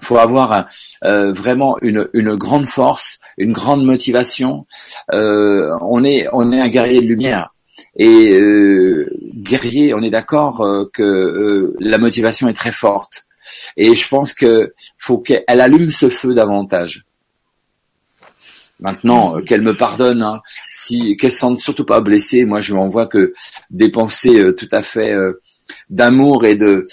Faut 0.00 0.16
avoir 0.16 0.68
vraiment 1.02 1.76
une, 1.82 2.08
une, 2.14 2.34
grande 2.34 2.66
force, 2.66 3.20
une 3.36 3.52
grande 3.52 3.84
motivation. 3.84 4.66
on 5.12 6.02
est 6.02 6.28
on 6.32 6.50
est 6.50 6.60
un 6.60 6.68
guerrier 6.68 7.02
de 7.02 7.06
lumière. 7.06 7.51
Et 7.96 8.32
euh, 8.32 9.10
guerrier, 9.34 9.94
on 9.94 10.00
est 10.00 10.10
d'accord 10.10 10.62
euh, 10.62 10.84
que 10.92 11.02
euh, 11.02 11.76
la 11.78 11.98
motivation 11.98 12.48
est 12.48 12.54
très 12.54 12.72
forte. 12.72 13.26
Et 13.76 13.94
je 13.94 14.08
pense 14.08 14.32
que 14.32 14.72
faut 14.98 15.18
qu'elle 15.18 15.44
allume 15.46 15.90
ce 15.90 16.08
feu 16.08 16.34
davantage. 16.34 17.04
Maintenant, 18.80 19.40
qu'elle 19.42 19.62
me 19.62 19.76
pardonne, 19.76 20.22
hein, 20.22 20.40
si 20.68 21.16
qu'elle 21.16 21.30
se 21.30 21.38
sente 21.38 21.60
surtout 21.60 21.84
pas 21.84 22.00
blessée. 22.00 22.44
Moi, 22.44 22.60
je 22.60 22.74
m'envoie 22.74 23.06
que 23.06 23.34
des 23.70 23.90
pensées 23.90 24.42
tout 24.56 24.68
à 24.72 24.82
fait 24.82 25.14
d'amour 25.88 26.44
et 26.44 26.56
de 26.56 26.86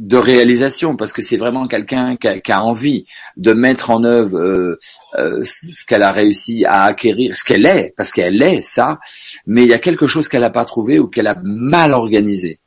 de 0.00 0.16
réalisation 0.16 0.96
parce 0.96 1.12
que 1.12 1.20
c'est 1.20 1.36
vraiment 1.36 1.68
quelqu'un 1.68 2.16
qui, 2.16 2.52
a, 2.52 2.64
envie 2.64 3.04
de 3.36 3.52
mettre 3.52 3.90
en 3.90 4.02
œuvre 4.02 4.38
euh, 4.38 4.80
euh, 5.18 5.44
ce 5.44 5.84
qu'elle 5.84 6.02
a 6.02 6.10
réussi 6.10 6.64
à 6.64 6.84
acquérir, 6.84 7.36
ce 7.36 7.44
qu'elle 7.44 7.66
est, 7.66 7.92
parce 7.98 8.10
qu'elle 8.10 8.42
est 8.42 8.62
ça, 8.62 8.98
mais 9.46 9.62
il 9.62 9.68
y 9.68 9.74
a 9.74 9.78
quelque 9.78 10.06
chose 10.06 10.26
qu'elle 10.26 10.40
n'a 10.40 10.50
pas 10.50 10.64
trouvé 10.64 10.98
ou 10.98 11.06
qu'elle 11.06 11.26
a 11.26 11.36
mal 11.44 11.92
organisé. 11.92 12.58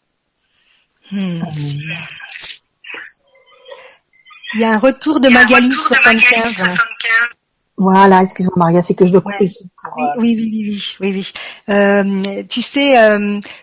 Hmm. 1.12 1.42
Il 4.54 4.60
y 4.60 4.64
a 4.64 4.74
un 4.74 4.78
retour 4.78 5.20
de 5.20 5.30
Magali 5.30 5.72
75. 5.72 6.64
Voilà, 7.78 8.22
excuse-moi 8.22 8.54
Maria, 8.58 8.84
c'est 8.84 8.94
que 8.94 9.08
je 9.08 9.12
dois 9.12 9.22
couper 9.22 9.50
oui, 9.98 10.06
oui, 10.20 10.36
oui, 10.38 10.70
oui, 10.70 10.96
oui, 11.02 11.12
oui, 11.16 11.74
euh, 11.74 12.44
tu 12.48 12.62
sais, 12.62 12.96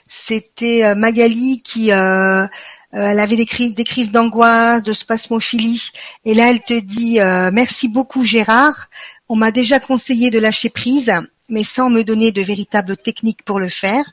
c'était 0.08 0.96
Magali 0.96 1.62
qui 1.62 1.92
euh, 1.92 2.44
elle 2.92 3.20
avait 3.20 3.36
des, 3.36 3.46
crises, 3.46 3.74
des 3.74 3.84
crises 3.84 4.10
d'angoisse, 4.10 4.82
de 4.82 4.92
spasmophilie, 4.92 5.90
et 6.24 6.34
là 6.34 6.50
elle 6.50 6.60
te 6.60 6.78
dit 6.78 7.20
euh, 7.20 7.50
merci 7.52 7.88
beaucoup 7.88 8.24
Gérard. 8.24 8.88
On 9.28 9.36
m'a 9.36 9.52
déjà 9.52 9.78
conseillé 9.78 10.30
de 10.30 10.38
lâcher 10.38 10.70
prise, 10.70 11.12
mais 11.48 11.62
sans 11.64 11.88
me 11.88 12.02
donner 12.02 12.32
de 12.32 12.42
véritables 12.42 12.96
techniques 12.96 13.44
pour 13.44 13.60
le 13.60 13.68
faire. 13.68 14.04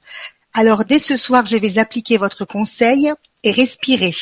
Alors 0.53 0.85
dès 0.85 0.99
ce 0.99 1.17
soir, 1.17 1.45
je 1.45 1.57
vais 1.57 1.79
appliquer 1.79 2.17
votre 2.17 2.45
conseil 2.45 3.11
et 3.43 3.51
respirer. 3.51 4.13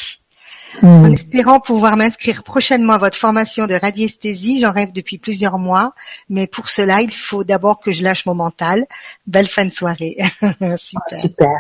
En 0.82 1.12
espérant 1.12 1.60
pouvoir 1.60 1.96
m'inscrire 1.96 2.44
prochainement 2.44 2.94
à 2.94 2.98
votre 2.98 3.18
formation 3.18 3.68
de 3.68 3.76
radiesthésie, 3.76 4.60
j'en 4.60 4.74
rêve 4.74 4.92
depuis 4.92 5.18
plusieurs 5.18 5.58
mois, 5.58 5.94
mais 6.30 6.48
pour 6.48 6.70
cela, 6.70 7.02
il 7.02 7.12
faut 7.12 7.44
d'abord 7.44 7.80
que 7.80 7.92
je 7.92 8.04
lâche 8.04 8.26
mon 8.26 8.36
mental. 8.36 8.86
Belle 9.28 9.48
fin 9.48 9.66
de 9.66 9.70
soirée. 9.70 10.18
Super. 10.78 11.22
Super. 11.22 11.60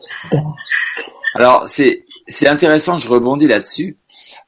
Super. 0.00 0.44
Alors 1.34 1.68
c'est 1.68 2.04
intéressant, 2.46 2.98
je 2.98 3.08
rebondis 3.08 3.46
là-dessus 3.46 3.96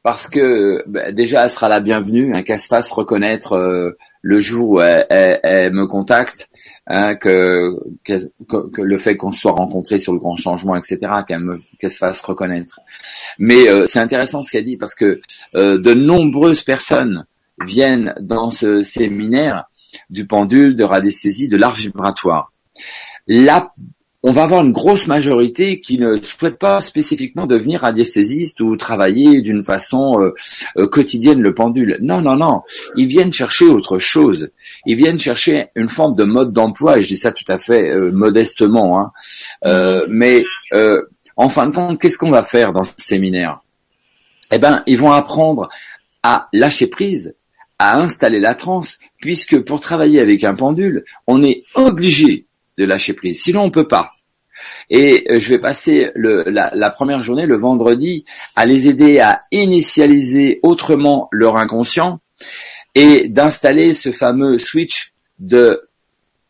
parce 0.03 0.29
que 0.29 0.83
bah, 0.87 1.13
déjà 1.13 1.45
elle 1.45 1.51
sera 1.51 1.69
la 1.69 1.81
bienvenue, 1.81 2.35
hein, 2.35 2.43
qu'elle 2.43 2.59
se 2.59 2.69
fasse 2.69 2.91
reconnaître 2.91 3.55
euh, 3.55 3.97
le 4.23 4.39
jour 4.39 4.71
où 4.71 4.81
elle, 4.81 5.73
me 5.73 5.87
contacte, 5.87 6.51
hein, 6.87 7.17
que, 7.17 7.77
le 8.77 8.99
fait 8.99 9.17
qu'on 9.17 9.31
se 9.31 9.41
soit 9.41 9.53
rencontrés 9.53 9.99
sur 9.99 10.13
le 10.13 10.19
grand 10.19 10.37
changement, 10.37 10.77
etc., 10.77 10.99
qu'elle 11.27 11.41
me 11.41 11.61
qu'elle 11.79 11.91
se 11.91 11.99
fasse 11.99 12.21
reconnaître. 12.21 12.81
Mais 13.39 13.69
euh, 13.69 13.87
c'est 13.87 14.01
intéressant 14.01 14.43
ce 14.43 14.51
qu'elle 14.51 14.65
dit 14.65 14.77
parce 14.77 14.95
que 14.95 15.21
euh, 15.55 15.79
de 15.79 15.95
nombreuses 15.95 16.63
personnes 16.63 17.27
viennent 17.67 18.15
dans 18.21 18.51
ce 18.51 18.83
séminaire 18.83 19.67
du 20.09 20.27
pendule, 20.27 20.77
de 20.77 20.85
radiesthésie, 20.85 21.49
de 21.49 21.57
l'art 21.57 21.75
vibratoire. 21.75 22.53
On 24.23 24.33
va 24.33 24.43
avoir 24.43 24.63
une 24.63 24.73
grosse 24.73 25.07
majorité 25.07 25.81
qui 25.81 25.99
ne 25.99 26.17
souhaite 26.17 26.59
pas 26.59 26.81
spécifiquement 26.83 27.47
devenir 27.47 27.81
radiesthésiste 27.81 28.61
ou 28.61 28.77
travailler 28.77 29.41
d'une 29.41 29.63
façon 29.63 30.21
euh, 30.21 30.35
euh, 30.77 30.87
quotidienne 30.87 31.41
le 31.41 31.55
pendule. 31.55 31.97
Non, 32.03 32.21
non, 32.21 32.37
non. 32.37 32.61
Ils 32.97 33.07
viennent 33.07 33.33
chercher 33.33 33.65
autre 33.65 33.99
chose. 33.99 34.51
Ils 34.85 34.97
viennent 34.97 35.19
chercher 35.19 35.69
une 35.75 35.89
forme 35.89 36.15
de 36.17 36.25
mode 36.25 36.53
d'emploi, 36.53 36.99
et 36.99 37.03
je 37.03 37.09
dis 37.09 37.17
ça 37.17 37.33
tout 37.33 37.45
à 37.49 37.59
fait 37.59 37.91
euh, 37.91 38.13
modestement. 38.13 39.01
Hein. 39.01 40.03
Mais 40.09 40.43
en 41.37 41.49
fin 41.49 41.69
de 41.69 41.75
compte, 41.75 41.99
qu'est-ce 41.99 42.19
qu'on 42.19 42.31
va 42.31 42.43
faire 42.43 42.75
dans 42.75 42.85
ce 42.85 42.93
séminaire? 42.99 43.61
Eh 44.53 44.59
ben, 44.59 44.83
ils 44.87 44.99
vont 44.99 45.13
apprendre 45.13 45.71
à 46.23 46.49
lâcher 46.53 46.89
prise, 46.89 47.35
à 47.79 47.99
installer 47.99 48.41
la 48.41 48.55
transe, 48.55 48.99
puisque 49.19 49.59
pour 49.61 49.81
travailler 49.81 50.21
avec 50.21 50.45
un 50.45 50.55
pendule, 50.55 51.05
on 51.27 51.43
est 51.43 51.63
obligé 51.75 52.47
de 52.81 52.87
lâcher 52.87 53.13
prise. 53.13 53.43
Sinon, 53.43 53.63
on 53.63 53.71
peut 53.71 53.87
pas. 53.87 54.13
Et 54.89 55.27
euh, 55.31 55.39
je 55.39 55.51
vais 55.51 55.59
passer 55.59 56.11
la 56.17 56.91
première 56.91 57.23
journée, 57.23 57.47
le 57.47 57.59
vendredi, 57.59 58.25
à 58.57 58.67
les 58.67 58.89
aider 58.89 59.21
à 59.21 59.35
initialiser 59.53 60.59
autrement 60.63 61.29
leur 61.31 61.57
inconscient 61.57 62.21
et 62.95 63.29
d'installer 63.29 63.95
ce 63.95 64.11
fameux 64.11 64.59
switch 64.59 65.13
de 65.39 65.83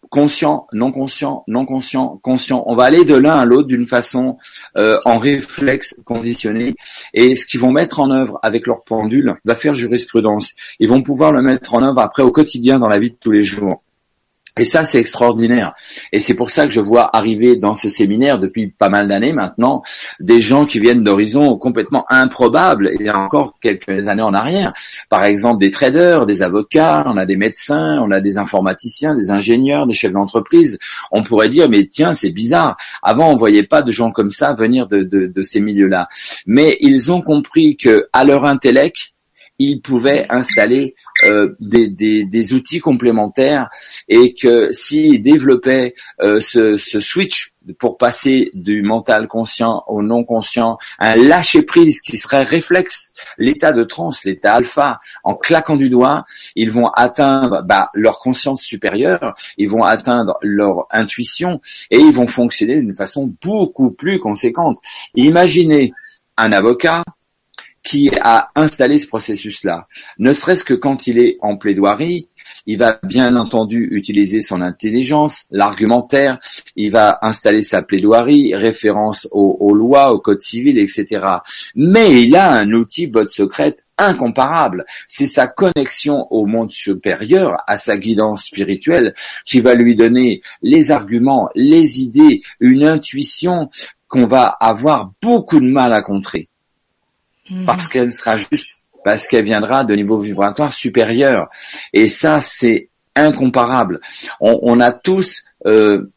conscient, 0.09 0.66
non 0.73 0.90
conscient, 0.90 1.44
non 1.47 1.65
conscient, 1.66 2.19
conscient. 2.23 2.65
On 2.66 2.74
va 2.74 2.85
aller 2.85 3.05
de 3.05 3.15
l'un 3.15 3.35
à 3.35 3.44
l'autre 3.44 3.69
d'une 3.69 3.86
façon 3.86 4.39
euh, 4.77 4.98
en 5.05 5.19
réflexe 5.19 5.94
conditionné. 6.05 6.74
Et 7.15 7.36
ce 7.36 7.47
qu'ils 7.47 7.61
vont 7.61 7.70
mettre 7.70 8.01
en 8.01 8.11
œuvre 8.11 8.39
avec 8.43 8.66
leur 8.66 8.82
pendule 8.85 9.35
va 9.44 9.55
faire 9.55 9.74
jurisprudence. 9.74 10.52
Ils 10.81 10.89
vont 10.89 11.02
pouvoir 11.02 11.32
le 11.32 11.43
mettre 11.43 11.74
en 11.74 11.82
œuvre 11.82 12.01
après 12.01 12.23
au 12.23 12.32
quotidien 12.32 12.78
dans 12.78 12.89
la 12.89 12.98
vie 12.98 13.12
de 13.12 13.16
tous 13.16 13.31
les 13.31 13.44
jours. 13.44 13.82
Et 14.61 14.65
ça, 14.65 14.85
c'est 14.85 14.99
extraordinaire. 14.99 15.73
Et 16.12 16.19
c'est 16.20 16.35
pour 16.35 16.51
ça 16.51 16.66
que 16.66 16.70
je 16.70 16.81
vois 16.81 17.09
arriver 17.16 17.57
dans 17.57 17.74
ce 17.74 17.89
séminaire 17.89 18.39
depuis 18.39 18.69
pas 18.69 18.89
mal 18.89 19.09
d'années 19.09 19.32
maintenant 19.32 19.82
des 20.20 20.41
gens 20.41 20.66
qui 20.66 20.78
viennent 20.78 21.03
d'horizons 21.03 21.57
complètement 21.57 22.05
improbables 22.11 22.91
a 23.09 23.19
encore 23.19 23.55
quelques 23.61 24.09
années 24.09 24.23
en 24.23 24.35
arrière. 24.35 24.73
Par 25.09 25.24
exemple, 25.24 25.61
des 25.61 25.70
traders, 25.70 26.27
des 26.27 26.43
avocats, 26.43 27.05
on 27.07 27.16
a 27.16 27.27
des 27.27 27.37
médecins, 27.37 27.99
on 28.03 28.11
a 28.11 28.20
des 28.20 28.39
informaticiens, 28.39 29.15
des 29.15 29.31
ingénieurs, 29.31 29.87
des 29.87 29.95
chefs 29.95 30.12
d'entreprise. 30.12 30.78
On 31.11 31.23
pourrait 31.23 31.49
dire, 31.49 31.69
mais 31.69 31.87
tiens, 31.87 32.12
c'est 32.12 32.31
bizarre. 32.31 32.77
Avant, 33.03 33.32
on 33.32 33.37
voyait 33.37 33.65
pas 33.65 33.82
de 33.82 33.91
gens 33.91 34.12
comme 34.12 34.31
ça 34.31 34.53
venir 34.53 34.87
de, 34.87 35.03
de, 35.03 35.27
de 35.27 35.43
ces 35.43 35.61
milieux-là. 35.61 36.09
Mais 36.47 36.77
ils 36.81 37.11
ont 37.11 37.23
compris 37.23 37.77
que 37.77 38.09
à 38.12 38.24
leur 38.24 38.45
intellect, 38.45 39.12
ils 39.61 39.82
pouvaient 39.82 40.27
installer 40.31 40.95
euh, 41.24 41.55
des, 41.61 42.24
des, 42.24 42.55
outils 42.55 42.81
complémentaires 42.81 43.69
et 44.09 44.35
que 44.35 44.73
s'ils 44.73 45.23
développaient 45.23 45.95
euh, 46.23 46.41
ce, 46.41 46.78
ce 46.78 46.99
switch 46.99 47.53
pour 47.78 47.99
passer 47.99 48.49
du 48.55 48.81
mental 48.81 49.28
conscient 49.28 49.85
au 49.87 50.01
non 50.01 50.24
conscient, 50.24 50.78
un 50.99 51.15
lâcher 51.16 51.61
prise 51.61 52.01
qui 52.01 52.16
serait 52.16 52.43
réflexe, 52.43 53.12
l'état 53.37 53.73
de 53.73 53.85
transe, 53.85 54.24
l'état 54.24 54.55
alpha, 54.55 54.99
en 55.24 55.35
claquant 55.35 55.77
du 55.77 55.91
doigt, 55.91 56.24
ils 56.57 56.70
vont 56.70 56.87
atteindre 56.87 57.62
bah, 57.62 57.91
leur 57.93 58.19
conscience 58.19 58.62
supérieure, 58.62 59.35
ils 59.59 59.69
vont 59.69 59.85
atteindre 59.85 60.39
leur 60.41 60.87
intuition 60.91 61.61
et 61.91 61.99
ils 61.99 62.15
vont 62.15 62.27
fonctionner 62.27 62.81
d'une 62.81 62.95
façon 62.95 63.31
beaucoup 63.43 63.91
plus 63.91 64.19
conséquente. 64.19 64.78
Imaginez 65.15 65.93
un 66.39 66.53
avocat 66.53 67.05
qui 67.82 68.11
a 68.20 68.51
installé 68.55 68.98
ce 68.98 69.09
processus-là. 69.09 69.86
Ne 70.19 70.32
serait-ce 70.32 70.65
que 70.65 70.74
quand 70.74 71.07
il 71.07 71.19
est 71.19 71.39
en 71.40 71.57
plaidoirie, 71.57 72.28
il 72.66 72.78
va 72.78 72.98
bien 73.02 73.36
entendu 73.36 73.89
utiliser 73.93 74.43
son 74.43 74.61
intelligence, 74.61 75.44
l'argumentaire, 75.51 76.39
il 76.77 76.90
va 76.90 77.19
installer 77.23 77.62
sa 77.62 77.82
plaidoirie, 77.82 78.55
référence 78.55 79.28
aux, 79.31 79.74
lois, 79.74 80.12
au 80.12 80.19
code 80.19 80.43
civil, 80.43 80.78
etc. 80.78 81.27
Mais 81.74 82.23
il 82.23 82.36
a 82.36 82.52
un 82.52 82.73
outil 82.73 83.07
botte 83.07 83.31
secrète 83.31 83.85
incomparable. 83.98 84.85
C'est 85.09 85.27
sa 85.27 85.47
connexion 85.47 86.27
au 86.32 86.47
monde 86.47 86.70
supérieur, 86.70 87.59
à 87.66 87.77
sa 87.77 87.97
guidance 87.97 88.47
spirituelle, 88.47 89.15
qui 89.44 89.61
va 89.61 89.74
lui 89.74 89.94
donner 89.94 90.43
les 90.62 90.90
arguments, 90.90 91.51
les 91.55 92.01
idées, 92.01 92.43
une 92.61 92.85
intuition 92.85 93.70
qu'on 94.09 94.27
va 94.27 94.47
avoir 94.47 95.12
beaucoup 95.23 95.61
de 95.61 95.70
mal 95.70 95.93
à 95.93 96.02
contrer 96.02 96.49
parce 97.66 97.89
qu'elle 97.89 98.12
sera 98.12 98.36
juste, 98.36 98.68
parce 99.05 99.27
qu'elle 99.27 99.44
viendra 99.44 99.85
de 99.85 99.94
niveau 99.94 100.18
vibratoire 100.18 100.72
supérieur. 100.72 101.48
Et 101.93 102.09
ça, 102.09 102.40
c'est 102.40 102.89
incomparable. 103.16 104.01
On, 104.40 104.59
on 104.62 104.81
a 104.81 104.93
tous 104.93 105.44
euh, 105.66 106.10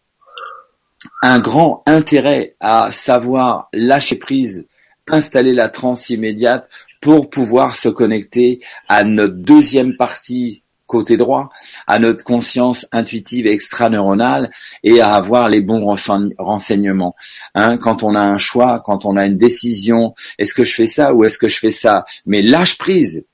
un 1.22 1.40
grand 1.40 1.84
intérêt 1.86 2.56
à 2.60 2.92
savoir 2.92 3.70
lâcher 3.74 4.16
prise, 4.16 4.68
installer 5.08 5.54
la 5.54 5.70
transe 5.70 6.10
immédiate 6.10 6.70
pour 7.02 7.30
pouvoir 7.30 7.76
se 7.76 7.90
connecter 7.90 8.62
à 8.88 9.04
notre 9.04 9.36
deuxième 9.36 9.98
partie 9.98 10.63
côté 10.94 11.18
droit, 11.18 11.50
à 11.88 11.98
notre 11.98 12.24
conscience 12.24 12.86
intuitive 12.92 13.48
extraneuronale 13.48 14.52
et 14.84 15.02
à 15.02 15.10
avoir 15.22 15.50
les 15.50 15.62
bons 15.62 15.84
renseign- 15.84 16.34
renseignements. 16.38 17.16
Hein, 17.56 17.78
quand 17.78 18.04
on 18.04 18.14
a 18.16 18.22
un 18.22 18.38
choix, 18.38 18.82
quand 18.86 19.06
on 19.06 19.18
a 19.18 19.26
une 19.26 19.38
décision, 19.38 20.14
est-ce 20.38 20.54
que 20.54 20.64
je 20.64 20.76
fais 20.76 20.86
ça 20.98 21.14
ou 21.14 21.24
est-ce 21.26 21.40
que 21.40 21.48
je 21.48 21.58
fais 21.58 21.72
ça? 21.72 22.06
Mais 22.26 22.42
lâche 22.42 22.78
prise. 22.78 23.26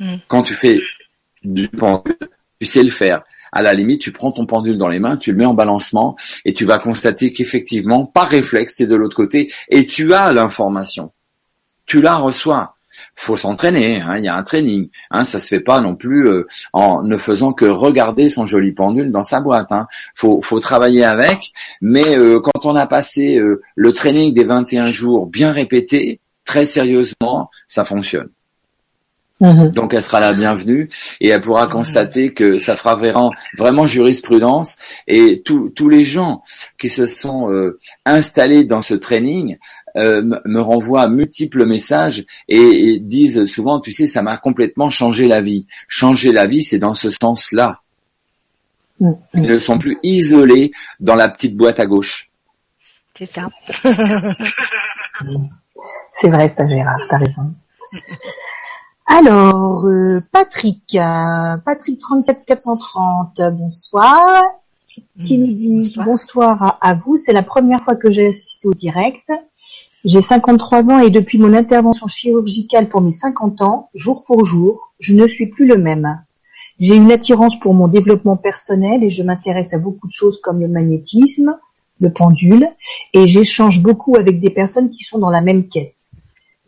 Mm. 0.00 0.16
Quand 0.26 0.42
tu 0.42 0.54
fais 0.54 0.80
du 1.44 1.68
pendule, 1.68 2.18
tu 2.60 2.66
sais 2.66 2.82
le 2.82 2.90
faire. 2.90 3.22
À 3.52 3.62
la 3.62 3.72
limite, 3.72 4.00
tu 4.00 4.10
prends 4.10 4.32
ton 4.32 4.46
pendule 4.46 4.78
dans 4.78 4.88
les 4.88 4.98
mains, 4.98 5.16
tu 5.16 5.30
le 5.30 5.38
mets 5.38 5.44
en 5.44 5.54
balancement 5.54 6.16
et 6.44 6.52
tu 6.54 6.64
vas 6.64 6.80
constater 6.80 7.32
qu'effectivement, 7.32 8.04
par 8.04 8.28
réflexe, 8.28 8.74
tu 8.74 8.82
es 8.82 8.86
de 8.86 8.96
l'autre 8.96 9.14
côté 9.14 9.52
et 9.68 9.86
tu 9.86 10.12
as 10.12 10.32
l'information. 10.32 11.12
Tu 11.86 12.02
la 12.02 12.16
reçois 12.16 12.73
faut 13.14 13.36
s'entraîner, 13.36 14.00
hein, 14.00 14.16
il 14.18 14.24
y 14.24 14.28
a 14.28 14.36
un 14.36 14.42
training. 14.42 14.88
Hein, 15.10 15.24
ça 15.24 15.40
se 15.40 15.48
fait 15.48 15.60
pas 15.60 15.80
non 15.80 15.94
plus 15.94 16.26
euh, 16.26 16.46
en 16.72 17.02
ne 17.02 17.16
faisant 17.16 17.52
que 17.52 17.64
regarder 17.64 18.28
son 18.28 18.46
joli 18.46 18.72
pendule 18.72 19.10
dans 19.12 19.22
sa 19.22 19.40
boîte. 19.40 19.70
Hein. 19.70 19.86
Faut, 20.14 20.40
faut 20.42 20.60
travailler 20.60 21.04
avec, 21.04 21.52
mais 21.80 22.16
euh, 22.16 22.40
quand 22.40 22.66
on 22.66 22.76
a 22.76 22.86
passé 22.86 23.36
euh, 23.36 23.62
le 23.74 23.92
training 23.92 24.34
des 24.34 24.44
21 24.44 24.86
jours 24.86 25.26
bien 25.26 25.52
répété, 25.52 26.20
très 26.44 26.64
sérieusement, 26.64 27.50
ça 27.68 27.84
fonctionne. 27.84 28.28
Mhm. 29.40 29.70
Donc 29.72 29.92
elle 29.94 30.02
sera 30.02 30.20
la 30.20 30.32
bienvenue 30.32 30.88
et 31.20 31.28
elle 31.28 31.40
pourra 31.40 31.66
constater 31.66 32.32
que 32.32 32.58
ça 32.58 32.76
fera 32.76 32.94
vraiment, 32.94 33.32
vraiment 33.58 33.84
jurisprudence 33.84 34.76
et 35.08 35.42
tous 35.44 35.70
tous 35.70 35.88
les 35.88 36.04
gens 36.04 36.42
qui 36.78 36.88
se 36.88 37.06
sont 37.06 37.50
euh, 37.50 37.76
installés 38.06 38.64
dans 38.64 38.80
ce 38.80 38.94
training 38.94 39.58
euh, 39.96 40.22
me- 40.22 40.60
renvoient 40.60 41.08
multiples 41.08 41.64
messages 41.66 42.24
et, 42.48 42.58
et 42.94 42.98
disent 42.98 43.44
souvent, 43.46 43.80
tu 43.80 43.92
sais, 43.92 44.06
ça 44.06 44.22
m'a 44.22 44.36
complètement 44.38 44.90
changé 44.90 45.26
la 45.28 45.40
vie. 45.40 45.66
Changer 45.88 46.32
la 46.32 46.46
vie, 46.46 46.62
c'est 46.62 46.78
dans 46.78 46.94
ce 46.94 47.10
sens-là. 47.10 47.80
Mhm. 49.00 49.16
Ils 49.34 49.42
ne 49.42 49.58
sont 49.58 49.78
plus 49.78 49.98
isolés 50.02 50.72
dans 51.00 51.14
la 51.16 51.28
petite 51.28 51.56
boîte 51.56 51.80
à 51.80 51.86
gauche. 51.86 52.30
C'est 53.16 53.26
ça. 53.26 53.48
C'est 56.20 56.28
vrai 56.30 56.48
ça 56.48 56.66
Gérard, 56.68 56.98
t'as 57.10 57.18
raison. 57.18 57.52
Alors, 59.06 59.84
euh, 59.86 60.20
Patrick, 60.32 60.82
euh, 60.94 61.56
Patrick 61.64 62.00
34 62.00 62.44
430, 62.44 63.40
euh, 63.40 63.50
bonsoir. 63.50 64.42
Qui 65.24 65.38
nous 65.38 65.52
dit 65.54 65.76
Bonsoir. 65.96 66.06
bonsoir, 66.06 66.62
à, 66.62 66.88
à 66.90 66.94
vous. 66.94 67.16
C'est 67.16 67.32
la 67.32 67.42
première 67.42 67.80
fois 67.82 67.96
que 67.96 68.10
j'ai 68.12 68.28
assisté 68.28 68.68
au 68.68 68.74
direct. 68.74 69.28
J'ai 70.04 70.20
53 70.20 70.90
ans 70.90 70.98
et 71.00 71.08
depuis 71.08 71.38
mon 71.38 71.54
intervention 71.54 72.08
chirurgicale 72.08 72.90
pour 72.90 73.00
mes 73.00 73.10
50 73.10 73.62
ans, 73.62 73.88
jour 73.94 74.24
pour 74.26 74.44
jour, 74.44 74.92
je 74.98 75.14
ne 75.14 75.26
suis 75.26 75.46
plus 75.46 75.66
le 75.66 75.78
même. 75.78 76.22
J'ai 76.78 76.96
une 76.96 77.10
attirance 77.10 77.58
pour 77.58 77.72
mon 77.72 77.88
développement 77.88 78.36
personnel 78.36 79.02
et 79.02 79.08
je 79.08 79.22
m'intéresse 79.22 79.72
à 79.72 79.78
beaucoup 79.78 80.06
de 80.06 80.12
choses 80.12 80.42
comme 80.42 80.60
le 80.60 80.68
magnétisme, 80.68 81.56
le 82.00 82.12
pendule, 82.12 82.68
et 83.14 83.26
j'échange 83.26 83.82
beaucoup 83.82 84.16
avec 84.16 84.40
des 84.40 84.50
personnes 84.50 84.90
qui 84.90 85.04
sont 85.04 85.18
dans 85.18 85.30
la 85.30 85.40
même 85.40 85.68
quête. 85.68 85.96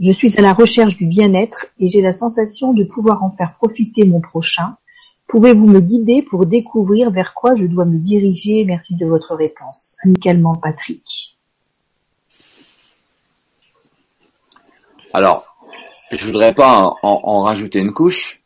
Je 0.00 0.12
suis 0.12 0.38
à 0.38 0.40
la 0.40 0.54
recherche 0.54 0.96
du 0.96 1.06
bien-être 1.06 1.66
et 1.78 1.90
j'ai 1.90 2.00
la 2.00 2.14
sensation 2.14 2.72
de 2.72 2.84
pouvoir 2.84 3.22
en 3.22 3.30
faire 3.32 3.54
profiter 3.56 4.04
mon 4.04 4.22
prochain. 4.22 4.76
Pouvez-vous 5.28 5.66
me 5.66 5.80
guider 5.80 6.22
pour 6.22 6.46
découvrir 6.46 7.10
vers 7.10 7.34
quoi 7.34 7.54
je 7.54 7.66
dois 7.66 7.84
me 7.84 7.98
diriger? 7.98 8.64
Merci 8.64 8.96
de 8.96 9.04
votre 9.04 9.34
réponse. 9.34 9.96
Amicalement, 10.04 10.54
Patrick. 10.54 11.35
Alors, 15.16 15.56
je 16.12 16.26
voudrais 16.26 16.52
pas 16.52 16.92
en, 17.02 17.40
rajouter 17.40 17.78
une 17.78 17.94
couche, 17.94 18.42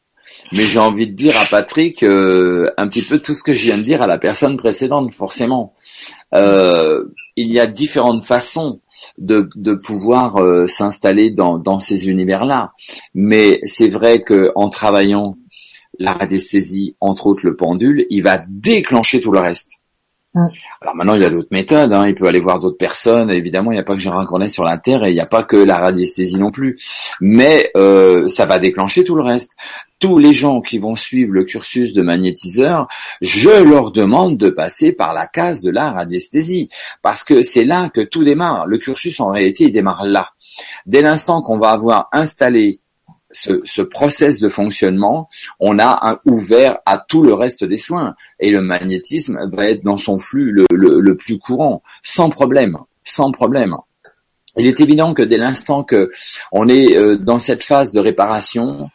mais 0.52 0.62
j'ai 0.62 0.78
envie 0.78 1.08
de 1.08 1.16
dire 1.16 1.36
à 1.36 1.44
Patrick 1.50 2.04
euh, 2.04 2.70
un 2.78 2.86
petit 2.86 3.02
peu 3.02 3.18
tout 3.18 3.34
ce 3.34 3.42
que 3.42 3.52
je 3.52 3.64
viens 3.64 3.76
de 3.76 3.82
dire 3.82 4.02
à 4.02 4.06
la 4.06 4.18
personne 4.18 4.56
précédente, 4.56 5.12
forcément. 5.12 5.74
Euh, 6.32 7.06
il 7.34 7.48
y 7.48 7.58
a 7.58 7.66
différentes 7.66 8.24
façons 8.24 8.82
de, 9.18 9.48
pouvoir 9.74 10.36
euh, 10.36 10.68
s'installer 10.68 11.32
dans, 11.32 11.58
dans 11.58 11.80
ces 11.80 12.08
univers-là, 12.08 12.72
mais 13.14 13.58
c'est 13.64 13.88
vrai 13.88 14.22
que 14.22 14.52
en 14.54 14.68
travaillant 14.68 15.38
la 15.98 16.12
radiesthésie, 16.12 16.94
entre 17.00 17.26
autres 17.26 17.44
le 17.44 17.56
pendule, 17.56 18.06
il 18.10 18.22
va 18.22 18.44
déclencher 18.46 19.18
tout 19.18 19.32
le 19.32 19.40
reste. 19.40 19.79
Mm. 20.34 20.46
Alors 20.80 20.94
maintenant, 20.94 21.14
il 21.14 21.22
y 21.22 21.24
a 21.24 21.30
d'autres 21.30 21.48
méthodes. 21.50 21.92
Hein. 21.92 22.06
Il 22.06 22.14
peut 22.14 22.26
aller 22.26 22.40
voir 22.40 22.60
d'autres 22.60 22.76
personnes. 22.76 23.30
Évidemment, 23.30 23.72
il 23.72 23.74
n'y 23.74 23.80
a 23.80 23.84
pas 23.84 23.94
que 23.94 24.00
Gérard 24.00 24.26
Grenet 24.26 24.48
sur 24.48 24.64
la 24.64 24.78
Terre 24.78 25.04
et 25.04 25.10
il 25.10 25.14
n'y 25.14 25.20
a 25.20 25.26
pas 25.26 25.42
que 25.42 25.56
la 25.56 25.78
radiesthésie 25.78 26.38
non 26.38 26.50
plus. 26.50 26.78
Mais 27.20 27.70
euh, 27.76 28.28
ça 28.28 28.46
va 28.46 28.58
déclencher 28.58 29.04
tout 29.04 29.16
le 29.16 29.22
reste. 29.22 29.52
Tous 29.98 30.18
les 30.18 30.32
gens 30.32 30.62
qui 30.62 30.78
vont 30.78 30.96
suivre 30.96 31.32
le 31.32 31.44
cursus 31.44 31.92
de 31.92 32.00
magnétiseur, 32.00 32.88
je 33.20 33.50
leur 33.50 33.92
demande 33.92 34.38
de 34.38 34.48
passer 34.48 34.92
par 34.92 35.12
la 35.12 35.26
case 35.26 35.60
de 35.60 35.70
la 35.70 35.90
radiesthésie. 35.90 36.70
Parce 37.02 37.22
que 37.24 37.42
c'est 37.42 37.64
là 37.64 37.90
que 37.90 38.00
tout 38.00 38.24
démarre. 38.24 38.66
Le 38.66 38.78
cursus, 38.78 39.20
en 39.20 39.28
réalité, 39.28 39.64
il 39.64 39.72
démarre 39.72 40.04
là. 40.04 40.30
Dès 40.86 41.02
l'instant 41.02 41.42
qu'on 41.42 41.58
va 41.58 41.70
avoir 41.70 42.08
installé 42.12 42.80
ce, 43.32 43.60
ce 43.64 43.82
process 43.82 44.40
de 44.40 44.48
fonctionnement, 44.48 45.28
on 45.58 45.78
a 45.78 46.10
un 46.10 46.18
ouvert 46.24 46.78
à 46.86 46.98
tout 46.98 47.22
le 47.22 47.34
reste 47.34 47.64
des 47.64 47.76
soins. 47.76 48.14
Et 48.38 48.50
le 48.50 48.60
magnétisme 48.60 49.38
va 49.52 49.66
être 49.66 49.84
dans 49.84 49.96
son 49.96 50.18
flux 50.18 50.52
le, 50.70 51.14
plus 51.14 51.38
courant, 51.38 51.82
sans 52.02 52.30
problème, 52.30 52.78
sans 53.04 53.30
problème. 53.30 53.76
Il 54.56 54.66
est 54.66 54.80
évident 54.80 55.14
que 55.14 55.22
dès 55.22 55.36
l'instant 55.36 55.84
que 55.84 56.10
on 56.50 56.68
est 56.68 56.96
euh, 56.96 57.16
dans 57.16 57.38
cette 57.38 57.62
phase 57.62 57.92
de 57.92 58.00
réparation, 58.00 58.90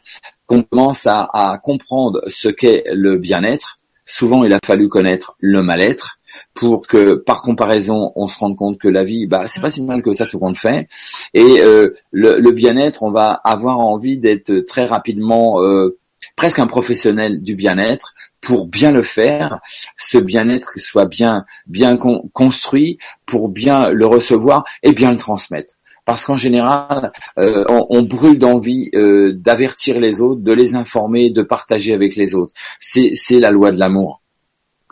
qu'on 0.48 0.64
commence 0.64 1.08
à, 1.08 1.30
à 1.34 1.58
comprendre 1.58 2.22
ce 2.28 2.50
qu'est 2.50 2.84
le 2.94 3.18
bien-être, 3.18 3.78
souvent 4.06 4.44
il 4.44 4.54
a 4.54 4.60
fallu 4.66 4.90
connaître 4.90 5.36
le 5.40 5.62
mal-être 5.62 6.20
pour 6.54 6.88
que 6.88 7.16
par 7.16 7.42
comparaison 7.42 8.12
on 8.16 8.28
se 8.28 8.38
rende 8.40 8.56
compte 8.58 8.78
que 8.78 8.88
la 8.88 9.04
vie 9.04 9.28
bah 9.28 9.48
c'est 9.48 9.62
pas 9.62 9.72
si 9.72 9.84
mal 9.84 10.02
que 10.02 10.14
ça 10.14 10.26
tout 10.26 10.40
compte 10.40 10.58
fait 10.58 10.88
et 11.34 11.62
euh, 11.62 11.94
le, 12.12 12.40
le 12.40 12.52
bien-être 12.52 13.04
on 13.04 13.12
va 13.12 13.32
avoir 13.44 13.80
envie 13.80 14.18
d'être 14.18 14.60
très 14.62 14.86
rapidement 14.86 15.62
euh, 15.62 15.98
presque 16.36 16.60
un 16.60 16.68
professionnel 16.68 17.42
du 17.42 17.56
bien-être 17.56 18.14
pour 18.42 18.68
bien 18.68 18.92
le 18.92 19.04
faire 19.04 19.60
ce 19.98 20.18
bien-être 20.18 20.80
soit 20.80 21.06
bien 21.06 21.46
bien 21.68 21.98
con- 21.98 22.30
construit 22.34 22.98
pour 23.26 23.50
bien 23.50 23.88
le 23.90 24.06
recevoir 24.06 24.64
et 24.84 24.94
bien 24.94 25.12
le 25.12 25.18
transmettre 25.18 25.74
parce 26.06 26.24
qu'en 26.24 26.36
général, 26.36 27.12
euh, 27.40 27.66
on, 27.68 27.88
on 27.90 28.02
brûle 28.04 28.38
d'envie 28.38 28.92
euh, 28.94 29.34
d'avertir 29.34 30.00
les 30.00 30.22
autres, 30.22 30.42
de 30.42 30.54
les 30.54 30.76
informer, 30.76 31.32
de 31.32 31.42
partager 31.42 31.96
avec 31.96 32.16
les 32.16 32.36
autres. 32.36 32.54
C'est 32.80 33.14
c'est 33.16 33.40
la 33.40 33.50
loi 33.50 33.72
de 33.72 33.80
l'amour. 33.80 34.22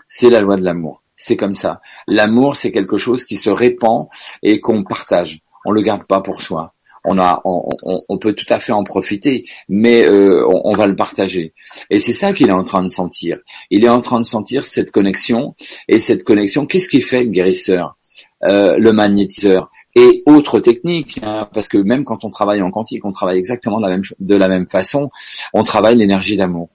C'est 0.10 0.32
la 0.32 0.42
loi 0.42 0.56
de 0.56 0.64
l'amour. 0.64 1.03
C'est 1.26 1.38
comme 1.38 1.56
ça. 1.56 1.80
L'amour, 2.06 2.58
c'est 2.58 2.74
quelque 2.74 2.98
chose 2.98 3.24
qui 3.24 3.38
se 3.38 3.50
répand 3.50 4.08
et 4.42 4.60
qu'on 4.60 4.84
partage. 4.84 5.40
On 5.64 5.72
le 5.72 5.82
garde 5.82 6.04
pas 6.04 6.20
pour 6.20 6.42
soi. 6.42 6.74
On 7.06 7.18
a, 7.18 7.42
on, 7.46 8.18
peut 8.18 8.34
tout 8.34 8.46
à 8.50 8.60
fait 8.60 8.74
en 8.74 8.84
profiter, 8.84 9.46
mais 9.70 10.06
euh, 10.06 10.46
on, 10.50 10.72
on 10.72 10.74
va 10.74 10.86
le 10.86 10.98
partager. 10.98 11.54
Et 11.90 12.00
c'est 12.00 12.12
ça 12.12 12.34
qu'il 12.34 12.50
est 12.50 12.60
en 12.62 12.64
train 12.64 12.84
de 12.84 12.90
sentir. 12.90 13.40
Il 13.70 13.86
est 13.86 13.90
en 13.90 14.02
train 14.02 14.20
de 14.20 14.26
sentir 14.26 14.66
cette 14.66 14.92
connexion. 14.92 15.56
Et 15.88 16.00
cette 16.00 16.26
connexion, 16.26 16.66
qu'est-ce 16.66 16.90
qui 16.90 17.00
fait 17.00 17.24
le 17.24 17.30
guérisseur, 17.30 17.96
Euh, 18.44 18.78
le 18.78 18.92
magnétiseur 18.92 19.72
et 19.96 20.24
autres 20.26 20.60
techniques, 20.60 21.18
hein, 21.24 21.48
parce 21.54 21.70
que 21.70 21.78
même 21.78 22.04
quand 22.04 22.26
on 22.26 22.30
travaille 22.30 22.62
en 22.62 22.72
quantique, 22.72 23.06
on 23.06 23.14
travaille 23.14 23.38
exactement 23.38 23.78
de 23.78 23.84
la 23.88 23.92
même, 23.96 24.04
de 24.20 24.36
la 24.36 24.50
même 24.50 24.68
façon. 24.70 25.10
On 25.54 25.64
travaille 25.64 25.96
l'énergie 25.96 26.36
d'amour, 26.36 26.68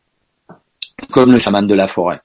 comme 1.11 1.31
le 1.31 1.39
chaman 1.39 1.67
de 1.67 1.75
la 1.75 1.89
forêt. 1.89 2.21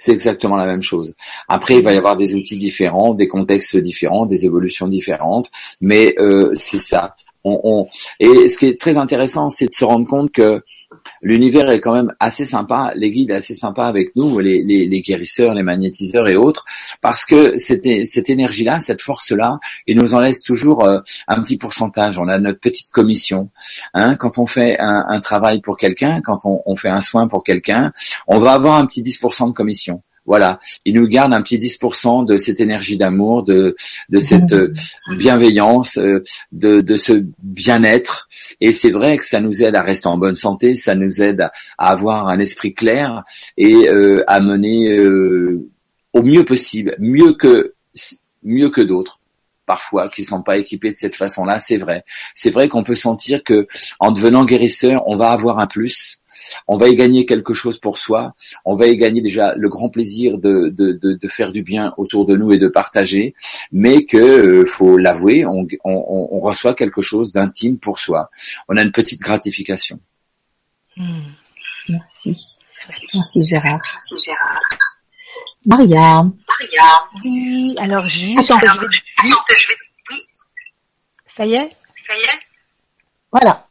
C'est 0.00 0.12
exactement 0.12 0.54
la 0.54 0.64
même 0.64 0.80
chose. 0.80 1.12
Après, 1.48 1.74
il 1.74 1.82
va 1.82 1.92
y 1.92 1.98
avoir 1.98 2.16
des 2.16 2.36
outils 2.36 2.56
différents, 2.56 3.14
des 3.14 3.26
contextes 3.26 3.76
différents, 3.76 4.26
des 4.26 4.46
évolutions 4.46 4.86
différentes, 4.86 5.50
mais 5.80 6.14
euh, 6.18 6.50
c'est 6.54 6.78
ça. 6.78 7.16
Et 8.20 8.48
ce 8.48 8.58
qui 8.58 8.66
est 8.66 8.80
très 8.80 8.96
intéressant, 8.96 9.48
c'est 9.48 9.66
de 9.66 9.74
se 9.74 9.84
rendre 9.84 10.06
compte 10.06 10.30
que 10.30 10.62
l'univers 11.22 11.70
est 11.70 11.80
quand 11.80 11.94
même 11.94 12.14
assez 12.20 12.44
sympa, 12.44 12.92
les 12.94 13.10
guides 13.10 13.30
assez 13.30 13.54
sympas 13.54 13.86
avec 13.86 14.14
nous, 14.16 14.38
les, 14.38 15.02
guérisseurs, 15.02 15.54
les 15.54 15.62
magnétiseurs 15.62 16.28
et 16.28 16.36
autres, 16.36 16.64
parce 17.00 17.24
que 17.24 17.56
cette, 17.56 17.86
énergie-là, 17.86 18.80
cette 18.80 19.02
force-là, 19.02 19.58
il 19.86 19.98
nous 19.98 20.14
en 20.14 20.20
laisse 20.20 20.42
toujours 20.42 20.84
euh, 20.84 21.00
un 21.26 21.42
petit 21.42 21.56
pourcentage. 21.56 22.18
On 22.18 22.28
a 22.28 22.38
notre 22.38 22.60
petite 22.60 22.90
commission. 22.90 23.50
Hein, 23.94 24.16
quand 24.16 24.38
on 24.38 24.46
fait 24.46 24.76
un, 24.78 25.20
travail 25.20 25.60
pour 25.60 25.76
quelqu'un, 25.76 26.20
quand 26.22 26.40
on, 26.44 26.62
on 26.64 26.76
fait 26.76 26.88
un 26.88 27.00
soin 27.00 27.28
pour 27.28 27.42
quelqu'un, 27.42 27.92
on 28.26 28.38
va 28.38 28.52
avoir 28.52 28.76
un 28.76 28.86
petit 28.86 29.02
10% 29.02 29.48
de 29.48 29.52
commission. 29.52 30.02
Voilà, 30.28 30.60
il 30.84 30.94
nous 30.94 31.08
garde 31.08 31.32
un 31.32 31.40
petit 31.40 31.58
10% 31.58 32.26
de 32.26 32.36
cette 32.36 32.60
énergie 32.60 32.98
d'amour, 32.98 33.44
de, 33.44 33.74
de 34.10 34.18
cette 34.18 34.52
euh, 34.52 34.74
bienveillance, 35.16 35.96
euh, 35.96 36.22
de, 36.52 36.82
de 36.82 36.96
ce 36.96 37.24
bien-être. 37.42 38.28
Et 38.60 38.72
c'est 38.72 38.90
vrai 38.90 39.16
que 39.16 39.24
ça 39.24 39.40
nous 39.40 39.64
aide 39.64 39.74
à 39.74 39.80
rester 39.80 40.06
en 40.06 40.18
bonne 40.18 40.34
santé, 40.34 40.74
ça 40.74 40.94
nous 40.94 41.22
aide 41.22 41.40
à, 41.40 41.50
avoir 41.78 42.28
un 42.28 42.40
esprit 42.40 42.74
clair 42.74 43.24
et 43.56 43.88
euh, 43.88 44.22
à 44.26 44.40
mener 44.40 44.98
euh, 44.98 45.66
au 46.12 46.22
mieux 46.22 46.44
possible, 46.44 46.94
mieux 46.98 47.32
que 47.32 47.72
mieux 48.42 48.68
que 48.68 48.82
d'autres 48.82 49.20
parfois 49.64 50.10
qui 50.10 50.24
sont 50.24 50.42
pas 50.42 50.58
équipés 50.58 50.90
de 50.90 50.96
cette 50.96 51.16
façon-là, 51.16 51.58
c'est 51.58 51.78
vrai. 51.78 52.04
C'est 52.34 52.50
vrai 52.50 52.68
qu'on 52.68 52.84
peut 52.84 52.94
sentir 52.94 53.42
que 53.44 53.66
en 53.98 54.12
devenant 54.12 54.44
guérisseur, 54.44 55.04
on 55.06 55.16
va 55.16 55.30
avoir 55.30 55.58
un 55.58 55.66
plus. 55.66 56.20
On 56.66 56.76
va 56.78 56.88
y 56.88 56.94
gagner 56.96 57.26
quelque 57.26 57.54
chose 57.54 57.78
pour 57.78 57.98
soi. 57.98 58.34
On 58.64 58.76
va 58.76 58.86
y 58.86 58.96
gagner 58.96 59.20
déjà 59.22 59.54
le 59.54 59.68
grand 59.68 59.90
plaisir 59.90 60.38
de, 60.38 60.68
de, 60.68 60.92
de, 60.92 61.14
de 61.14 61.28
faire 61.28 61.52
du 61.52 61.62
bien 61.62 61.94
autour 61.96 62.26
de 62.26 62.36
nous 62.36 62.52
et 62.52 62.58
de 62.58 62.68
partager, 62.68 63.34
mais 63.72 64.04
que 64.06 64.16
euh, 64.16 64.66
faut 64.66 64.96
l'avouer, 64.96 65.44
on, 65.46 65.66
on, 65.84 66.28
on 66.32 66.40
reçoit 66.40 66.74
quelque 66.74 67.02
chose 67.02 67.32
d'intime 67.32 67.78
pour 67.78 67.98
soi. 67.98 68.30
On 68.68 68.76
a 68.76 68.82
une 68.82 68.92
petite 68.92 69.20
gratification. 69.20 70.00
Hmm. 70.96 71.04
Merci. 71.88 72.56
Merci 73.14 73.44
Gérard. 73.44 73.78
Merci 73.94 74.18
Gérard. 74.24 74.60
Maria. 75.66 76.22
Maria. 76.48 77.00
Oui, 77.24 77.74
alors 77.78 78.04
juste, 78.04 78.50
Attends. 78.50 78.58
je 78.58 78.64
vais- 78.66 78.70
Attends, 78.70 79.42
que 79.48 79.54
je 79.58 79.68
vais... 79.68 79.74
Oui, 80.10 80.16
ça 81.26 81.46
y 81.46 81.54
est? 81.54 81.68
Ça 82.06 82.14
y 82.16 82.20
est? 82.22 82.38
Voilà. 83.32 83.67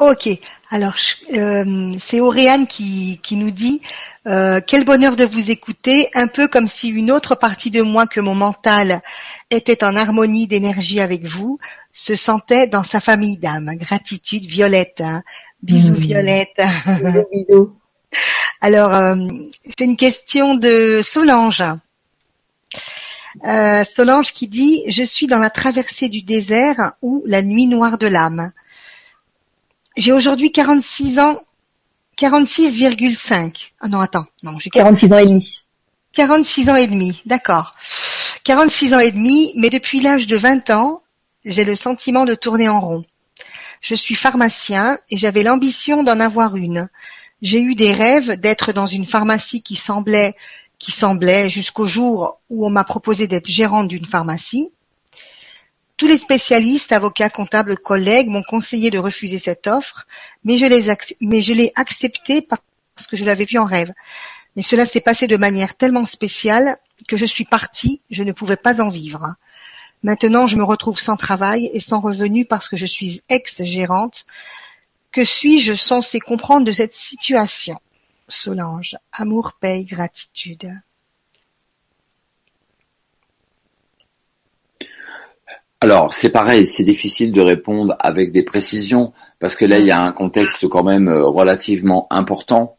Ok, 0.00 0.28
alors 0.70 0.94
euh, 1.34 1.92
c'est 1.98 2.18
Auréane 2.20 2.66
qui, 2.66 3.20
qui 3.22 3.36
nous 3.36 3.52
dit 3.52 3.80
euh, 4.26 4.60
quel 4.66 4.84
bonheur 4.84 5.14
de 5.14 5.24
vous 5.24 5.52
écouter, 5.52 6.08
un 6.14 6.26
peu 6.26 6.48
comme 6.48 6.66
si 6.66 6.88
une 6.88 7.12
autre 7.12 7.36
partie 7.36 7.70
de 7.70 7.80
moi 7.80 8.08
que 8.08 8.18
mon 8.20 8.34
mental 8.34 9.00
était 9.50 9.84
en 9.84 9.94
harmonie 9.94 10.48
d'énergie 10.48 10.98
avec 10.98 11.24
vous, 11.24 11.60
se 11.92 12.16
sentait 12.16 12.66
dans 12.66 12.82
sa 12.82 13.00
famille 13.00 13.36
d'âme. 13.36 13.70
Gratitude, 13.76 14.44
Violette. 14.46 15.00
hein. 15.00 15.22
Bisous, 15.62 15.92
Mm. 15.92 15.98
Violette. 15.98 16.60
Bisous, 16.86 17.26
bisous. 17.32 17.72
Alors, 18.60 18.92
euh, 18.92 19.14
c'est 19.64 19.84
une 19.84 19.96
question 19.96 20.56
de 20.56 21.00
Solange. 21.04 21.62
Euh, 23.46 23.84
Solange 23.84 24.32
qui 24.32 24.48
dit 24.48 24.82
«Je 24.88 25.02
suis 25.04 25.26
dans 25.28 25.38
la 25.38 25.50
traversée 25.50 26.08
du 26.08 26.22
désert 26.22 26.92
ou 27.00 27.22
la 27.26 27.42
nuit 27.42 27.66
noire 27.66 27.96
de 27.98 28.06
l'âme. 28.08 28.50
J'ai 29.96 30.12
aujourd'hui 30.12 30.50
46 30.50 31.18
ans, 31.20 31.38
46,5. 32.18 33.70
Ah 33.80 33.88
non, 33.88 34.00
attends, 34.00 34.26
non, 34.42 34.58
j'ai 34.58 34.70
46 34.70 35.12
ans 35.12 35.18
et 35.18 35.26
demi. 35.26 35.60
46 36.14 36.68
ans 36.70 36.76
et 36.76 36.86
demi, 36.86 37.22
d'accord. 37.26 37.74
46 38.44 38.94
ans 38.94 38.98
et 38.98 39.12
demi, 39.12 39.52
mais 39.56 39.70
depuis 39.70 40.00
l'âge 40.00 40.26
de 40.26 40.36
20 40.36 40.70
ans, 40.70 41.02
j'ai 41.44 41.64
le 41.64 41.74
sentiment 41.74 42.24
de 42.24 42.34
tourner 42.34 42.68
en 42.68 42.80
rond. 42.80 43.04
Je 43.80 43.94
suis 43.94 44.14
pharmacien 44.14 44.98
et 45.10 45.16
j'avais 45.16 45.42
l'ambition 45.42 46.02
d'en 46.02 46.18
avoir 46.18 46.56
une. 46.56 46.88
J'ai 47.42 47.60
eu 47.60 47.74
des 47.74 47.92
rêves 47.92 48.40
d'être 48.40 48.72
dans 48.72 48.86
une 48.86 49.04
pharmacie 49.04 49.62
qui 49.62 49.76
semblait, 49.76 50.34
qui 50.78 50.90
semblait 50.90 51.50
jusqu'au 51.50 51.86
jour 51.86 52.40
où 52.48 52.66
on 52.66 52.70
m'a 52.70 52.84
proposé 52.84 53.26
d'être 53.26 53.48
gérante 53.48 53.88
d'une 53.88 54.06
pharmacie. 54.06 54.72
Tous 55.96 56.08
les 56.08 56.18
spécialistes, 56.18 56.90
avocats, 56.90 57.30
comptables, 57.30 57.78
collègues 57.78 58.28
m'ont 58.28 58.42
conseillé 58.42 58.90
de 58.90 58.98
refuser 58.98 59.38
cette 59.38 59.68
offre, 59.68 60.06
mais 60.42 60.56
je 60.58 60.66
l'ai 61.52 61.72
acceptée 61.76 62.42
par- 62.42 62.58
parce 62.96 63.06
que 63.06 63.16
je 63.16 63.24
l'avais 63.24 63.44
vu 63.44 63.58
en 63.58 63.64
rêve. 63.64 63.92
Mais 64.56 64.62
cela 64.62 64.86
s'est 64.86 65.00
passé 65.00 65.26
de 65.26 65.36
manière 65.36 65.76
tellement 65.76 66.06
spéciale 66.06 66.78
que 67.08 67.16
je 67.16 67.26
suis 67.26 67.44
partie, 67.44 68.00
je 68.10 68.24
ne 68.24 68.32
pouvais 68.32 68.56
pas 68.56 68.80
en 68.80 68.88
vivre. 68.88 69.34
Maintenant, 70.02 70.46
je 70.46 70.56
me 70.56 70.64
retrouve 70.64 71.00
sans 71.00 71.16
travail 71.16 71.70
et 71.72 71.80
sans 71.80 72.00
revenu 72.00 72.44
parce 72.44 72.68
que 72.68 72.76
je 72.76 72.86
suis 72.86 73.22
ex-gérante. 73.28 74.26
Que 75.12 75.24
suis-je 75.24 75.74
censée 75.74 76.20
comprendre 76.20 76.66
de 76.66 76.72
cette 76.72 76.94
situation? 76.94 77.78
Solange, 78.28 78.96
amour, 79.12 79.52
paye, 79.60 79.84
gratitude. 79.84 80.72
Alors, 85.84 86.14
c'est 86.14 86.30
pareil, 86.30 86.64
c'est 86.64 86.82
difficile 86.82 87.30
de 87.30 87.42
répondre 87.42 87.94
avec 87.98 88.32
des 88.32 88.42
précisions 88.42 89.12
parce 89.38 89.54
que 89.54 89.66
là, 89.66 89.78
il 89.80 89.84
y 89.84 89.90
a 89.90 90.00
un 90.00 90.12
contexte 90.12 90.66
quand 90.66 90.82
même 90.82 91.08
euh, 91.08 91.26
relativement 91.26 92.06
important. 92.08 92.76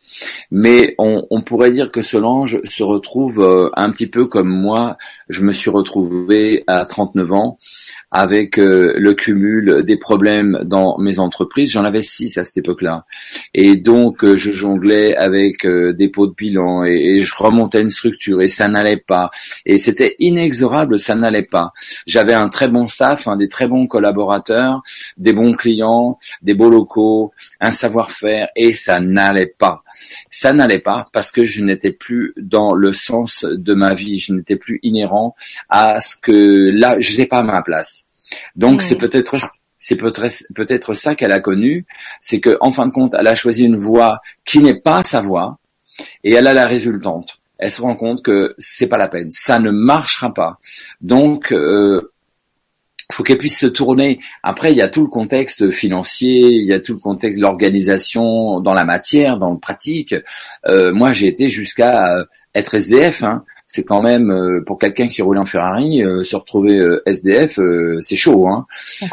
Mais 0.49 0.95
on, 0.98 1.44
pourrait 1.44 1.69
dire 1.69 1.91
que 1.91 2.02
Solange 2.02 2.57
se 2.64 2.82
retrouve 2.82 3.41
euh, 3.41 3.69
un 3.76 3.91
petit 3.91 4.07
peu 4.07 4.26
comme 4.26 4.49
moi, 4.49 4.98
je 5.30 5.44
me 5.44 5.52
suis 5.52 5.69
retrouvé 5.69 6.64
à 6.65 6.84
39 6.86 7.32
ans 7.32 7.60
avec 8.16 8.58
euh, 8.60 8.94
le 8.96 9.14
cumul 9.14 9.84
des 9.84 9.98
problèmes 9.98 10.60
dans 10.64 10.98
mes 11.00 11.20
entreprises. 11.20 11.72
J'en 11.72 11.84
avais 11.84 12.02
six 12.02 12.38
à 12.38 12.46
cette 12.46 12.56
époque-là. 12.56 13.06
Et 13.54 13.76
donc, 13.76 14.24
euh, 14.24 14.38
je 14.38 14.54
jonglais 14.54 15.14
avec 15.18 15.66
euh, 15.66 15.92
des 15.92 16.08
pots 16.08 16.26
de 16.26 16.34
bilan 16.34 16.86
et, 16.86 17.24
je 17.24 17.36
remontais 17.36 17.82
une 17.82 17.90
structure 17.90 18.42
et 18.42 18.48
ça 18.48 18.70
n'allait 18.70 19.04
pas. 19.06 19.32
Et 19.66 19.78
c'était 19.78 20.16
inexorable, 20.20 20.98
ça 20.98 21.16
n'allait 21.16 21.44
pas. 21.44 21.74
J'avais 22.08 22.34
un 22.34 22.48
très 22.48 22.70
bon 22.70 22.88
staff, 22.88 23.28
des 23.38 23.50
très 23.50 23.68
bons 23.68 23.86
collaborateurs, 23.86 24.82
des 25.18 25.34
bons 25.34 25.54
clients, 25.54 26.18
des 26.42 26.54
beaux 26.54 26.70
locaux, 26.70 27.34
un 27.60 27.72
savoir-faire 27.72 28.48
et 28.56 28.72
ça 28.72 29.02
n'allait 29.02 29.54
pas. 29.58 29.84
Ça 30.30 30.54
n'allait 30.54 30.80
pas 30.80 31.06
parce 31.12 31.34
que 31.34 31.44
je 31.44 31.62
n'étais 31.62 31.92
plus 31.92 32.34
dans 32.38 32.74
le 32.74 32.94
sens 32.94 33.44
de 33.44 33.74
ma 33.74 33.94
vie, 33.94 34.20
je 34.20 34.32
n'étais 34.32 34.56
plus 34.56 34.80
inhérent 34.84 35.36
à 35.68 36.00
ce 36.00 36.16
que 36.16 36.70
là, 36.72 36.98
je 37.02 37.12
n'étais 37.12 37.26
pas 37.26 37.40
à 37.40 37.44
ma 37.44 37.62
place. 37.62 38.05
Donc 38.56 38.82
c'est 38.82 38.98
peut-être 38.98 39.38
c'est 39.80 39.98
peut-être 39.98 40.94
ça 40.94 41.16
qu'elle 41.16 41.32
a 41.32 41.40
connu, 41.40 41.86
c'est 42.22 42.40
que 42.40 42.58
en 42.60 42.72
fin 42.72 42.88
de 42.88 42.92
compte, 42.92 43.14
elle 43.18 43.28
a 43.28 43.36
choisi 43.36 43.64
une 43.64 43.78
voie 43.78 44.20
qui 44.46 44.60
n'est 44.60 44.80
pas 44.80 45.04
sa 45.04 45.22
voie 45.22 45.60
et 46.24 46.34
elle 46.34 46.48
a 46.48 46.54
la 46.54 46.66
résultante. 46.66 47.40
Elle 47.58 47.72
se 47.72 47.82
rend 47.82 47.96
compte 47.96 48.24
que 48.24 48.56
c'est 48.58 48.88
pas 48.88 48.98
la 48.98 49.08
peine, 49.08 49.30
ça 49.32 49.60
ne 49.60 49.72
marchera 49.72 50.34
pas. 50.34 50.60
Donc 51.02 51.52
euh, 51.52 52.12
faut 53.12 53.24
qu'elle 53.24 53.38
puisse 53.38 53.60
se 53.60 53.68
tourner. 53.68 54.20
Après, 54.42 54.72
il 54.72 54.78
y 54.78 54.82
a 54.82 54.88
tout 54.88 55.02
le 55.02 55.08
contexte 55.08 55.72
financier, 55.72 56.50
il 56.50 56.66
y 56.66 56.74
a 56.74 56.80
tout 56.80 56.94
le 56.94 57.00
contexte 57.00 57.40
de 57.40 57.44
l'organisation 57.44 58.60
dans 58.62 58.74
la 58.74 58.84
matière, 58.84 59.38
dans 59.38 59.52
le 59.52 59.60
pratique. 59.60 60.16
Euh, 60.68 60.92
moi, 60.92 61.14
j'ai 61.14 61.28
été 61.28 61.48
jusqu'à 61.48 62.26
être 62.56 62.74
SDF. 62.74 63.24
Hein 63.24 63.46
c'est 63.76 63.84
quand 63.84 64.02
même 64.02 64.32
euh, 64.32 64.64
pour 64.66 64.80
quelqu'un 64.80 65.10
qui 65.10 65.22
roule 65.22 65.38
en 65.38 65.46
Ferrari, 65.46 66.02
euh, 66.02 66.24
se 66.24 66.38
retrouver 66.38 66.80
euh, 66.80 67.04
SDF, 67.06 67.60
c'est 68.00 68.16
chaud. 68.16 68.48
Hein. 68.48 68.66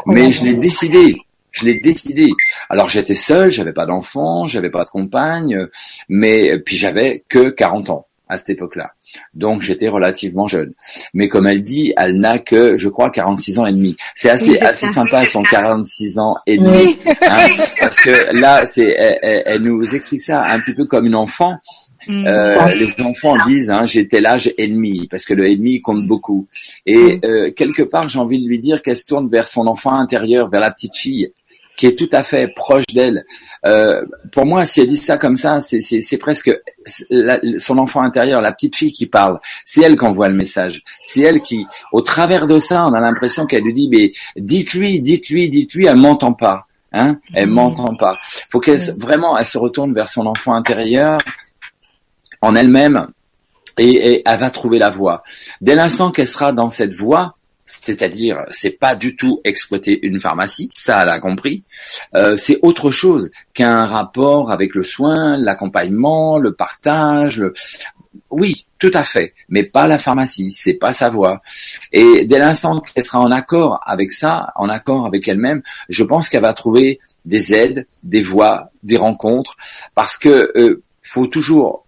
Mais 0.05 0.31
je 0.31 0.45
l'ai 0.45 0.55
décidé. 0.55 1.17
Je 1.51 1.65
l'ai 1.65 1.81
décidé. 1.81 2.31
Alors 2.69 2.89
j'étais 2.89 3.13
seul, 3.13 3.51
j'avais 3.51 3.73
pas 3.73 3.85
d'enfant, 3.85 4.47
j'avais 4.47 4.71
pas 4.71 4.85
de 4.85 4.89
compagne, 4.89 5.67
mais 6.07 6.57
puis 6.59 6.77
j'avais 6.77 7.23
que 7.27 7.49
40 7.49 7.89
ans 7.89 8.07
à 8.29 8.37
cette 8.37 8.51
époque-là. 8.51 8.91
Donc 9.33 9.61
j'étais 9.61 9.89
relativement 9.89 10.47
jeune. 10.47 10.73
Mais 11.13 11.27
comme 11.27 11.45
elle 11.45 11.61
dit, 11.61 11.93
elle 11.97 12.19
n'a 12.19 12.39
que, 12.39 12.77
je 12.77 12.89
crois, 12.89 13.11
46 13.11 13.59
ans 13.59 13.65
et 13.65 13.73
demi. 13.73 13.97
C'est 14.15 14.29
assez 14.29 14.57
assez 14.59 14.87
sympa 14.87 15.25
son 15.25 15.43
46 15.43 16.19
ans 16.19 16.37
et 16.47 16.57
demi, 16.57 16.97
hein, 17.21 17.47
parce 17.79 17.99
que 17.99 18.39
là, 18.39 18.65
c'est, 18.65 18.95
elle, 19.21 19.61
nous 19.61 19.93
explique 19.93 20.21
ça 20.21 20.41
un 20.41 20.59
petit 20.59 20.73
peu 20.73 20.85
comme 20.85 21.05
une 21.05 21.15
enfant. 21.15 21.57
Mm. 22.07 22.27
Euh, 22.27 22.67
les 22.69 23.03
enfants 23.03 23.35
disent 23.45 23.69
hein, 23.69 23.85
j'étais 23.85 24.21
l'âge 24.21 24.51
ennemi 24.57 25.07
parce 25.07 25.25
que 25.25 25.33
le 25.33 25.49
ennemi 25.49 25.81
compte 25.81 26.05
beaucoup. 26.05 26.47
Et 26.85 27.17
mm. 27.17 27.19
euh, 27.25 27.51
quelque 27.51 27.83
part, 27.83 28.07
j'ai 28.07 28.19
envie 28.19 28.41
de 28.41 28.47
lui 28.47 28.59
dire 28.59 28.81
qu'elle 28.81 28.97
se 28.97 29.05
tourne 29.05 29.29
vers 29.29 29.47
son 29.47 29.67
enfant 29.67 29.93
intérieur, 29.93 30.49
vers 30.49 30.61
la 30.61 30.71
petite 30.71 30.95
fille 30.95 31.31
qui 31.75 31.87
est 31.87 31.97
tout 31.97 32.09
à 32.11 32.23
fait 32.23 32.53
proche 32.55 32.85
d'elle. 32.93 33.25
Euh, 33.65 34.03
pour 34.31 34.45
moi, 34.45 34.65
si 34.65 34.81
elle 34.81 34.87
dit 34.87 34.97
ça 34.97 35.17
comme 35.17 35.37
ça, 35.37 35.59
c'est 35.59 36.17
presque 36.17 36.51
son 37.57 37.77
enfant 37.77 38.01
intérieur, 38.01 38.41
la 38.41 38.51
petite 38.51 38.75
fille 38.75 38.91
qui 38.91 39.07
parle. 39.07 39.39
C'est 39.65 39.81
elle 39.81 39.97
qui 39.97 40.05
envoie 40.05 40.29
le 40.29 40.35
message. 40.35 40.83
C'est 41.01 41.21
elle 41.21 41.41
qui, 41.41 41.65
au 41.91 42.01
travers 42.01 42.47
de 42.47 42.59
ça, 42.59 42.85
on 42.85 42.93
a 42.93 42.99
l'impression 42.99 43.45
qu'elle 43.45 43.63
lui 43.63 43.73
dit 43.73 43.89
mais 43.89 44.13
dites-lui, 44.35 45.01
dites-lui, 45.01 45.49
dites-lui, 45.49 45.87
elle 45.87 45.97
m'entend 45.97 46.33
pas. 46.33 46.67
Hein, 46.95 47.17
elle 47.33 47.47
mm. 47.47 47.53
m'entend 47.53 47.95
pas. 47.95 48.17
Faut 48.51 48.59
qu'elle 48.59 48.79
vraiment, 48.97 49.37
elle 49.37 49.45
se 49.45 49.57
retourne 49.57 49.93
vers 49.93 50.07
son 50.07 50.27
enfant 50.27 50.53
intérieur 50.53 51.17
en 52.43 52.55
elle-même 52.55 53.07
et, 53.77 54.21
elle 54.25 54.39
va 54.39 54.51
trouver 54.51 54.77
la 54.77 54.89
voie. 54.89 55.23
Dès 55.61 55.75
l'instant 55.75 56.11
qu'elle 56.11 56.27
sera 56.27 56.51
dans 56.51 56.69
cette 56.69 56.93
voie, 56.93 57.37
c'est-à-dire 57.65 58.43
c'est 58.51 58.77
pas 58.77 58.95
du 58.95 59.15
tout 59.15 59.39
exploiter 59.45 60.05
une 60.05 60.19
pharmacie, 60.19 60.69
ça 60.71 61.03
elle 61.03 61.09
a 61.09 61.19
compris. 61.19 61.63
Euh, 62.15 62.35
c'est 62.37 62.59
autre 62.61 62.91
chose 62.91 63.31
qu'un 63.53 63.85
rapport 63.85 64.51
avec 64.51 64.75
le 64.75 64.83
soin, 64.83 65.37
l'accompagnement, 65.37 66.37
le 66.37 66.53
partage. 66.53 67.43
Oui, 68.29 68.65
tout 68.77 68.91
à 68.93 69.05
fait, 69.05 69.33
mais 69.47 69.63
pas 69.63 69.87
la 69.87 69.97
pharmacie, 69.97 70.51
c'est 70.51 70.73
pas 70.73 70.91
sa 70.91 71.09
voie. 71.09 71.41
Et 71.93 72.25
dès 72.25 72.39
l'instant 72.39 72.81
qu'elle 72.81 73.05
sera 73.05 73.21
en 73.21 73.31
accord 73.31 73.79
avec 73.85 74.11
ça, 74.11 74.51
en 74.55 74.67
accord 74.67 75.05
avec 75.05 75.27
elle-même, 75.27 75.63
je 75.87 76.03
pense 76.03 76.27
qu'elle 76.27 76.41
va 76.41 76.53
trouver 76.53 76.99
des 77.23 77.53
aides, 77.53 77.87
des 78.03 78.21
voies, 78.21 78.69
des 78.83 78.97
rencontres, 78.97 79.55
parce 79.95 80.17
que 80.17 80.51
euh, 80.57 80.83
faut 81.01 81.27
toujours 81.27 81.82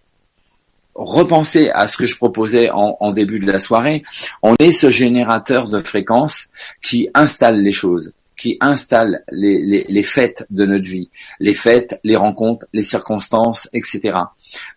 repenser 0.96 1.68
à 1.70 1.86
ce 1.86 1.96
que 1.96 2.06
je 2.06 2.16
proposais 2.16 2.70
en, 2.70 3.12
début 3.12 3.38
de 3.38 3.46
la 3.46 3.58
soirée, 3.58 4.02
on 4.42 4.54
est 4.58 4.72
ce 4.72 4.90
générateur 4.90 5.68
de 5.68 5.82
fréquences 5.82 6.48
qui 6.82 7.08
installe 7.14 7.62
les 7.62 7.72
choses, 7.72 8.12
qui 8.36 8.56
installe 8.60 9.22
les, 9.30 9.84
les, 9.88 10.02
fêtes 10.02 10.46
de 10.50 10.64
notre 10.64 10.88
vie, 10.88 11.10
les 11.38 11.54
fêtes, 11.54 12.00
les 12.02 12.16
rencontres, 12.16 12.66
les 12.72 12.82
circonstances, 12.82 13.68
etc. 13.72 14.18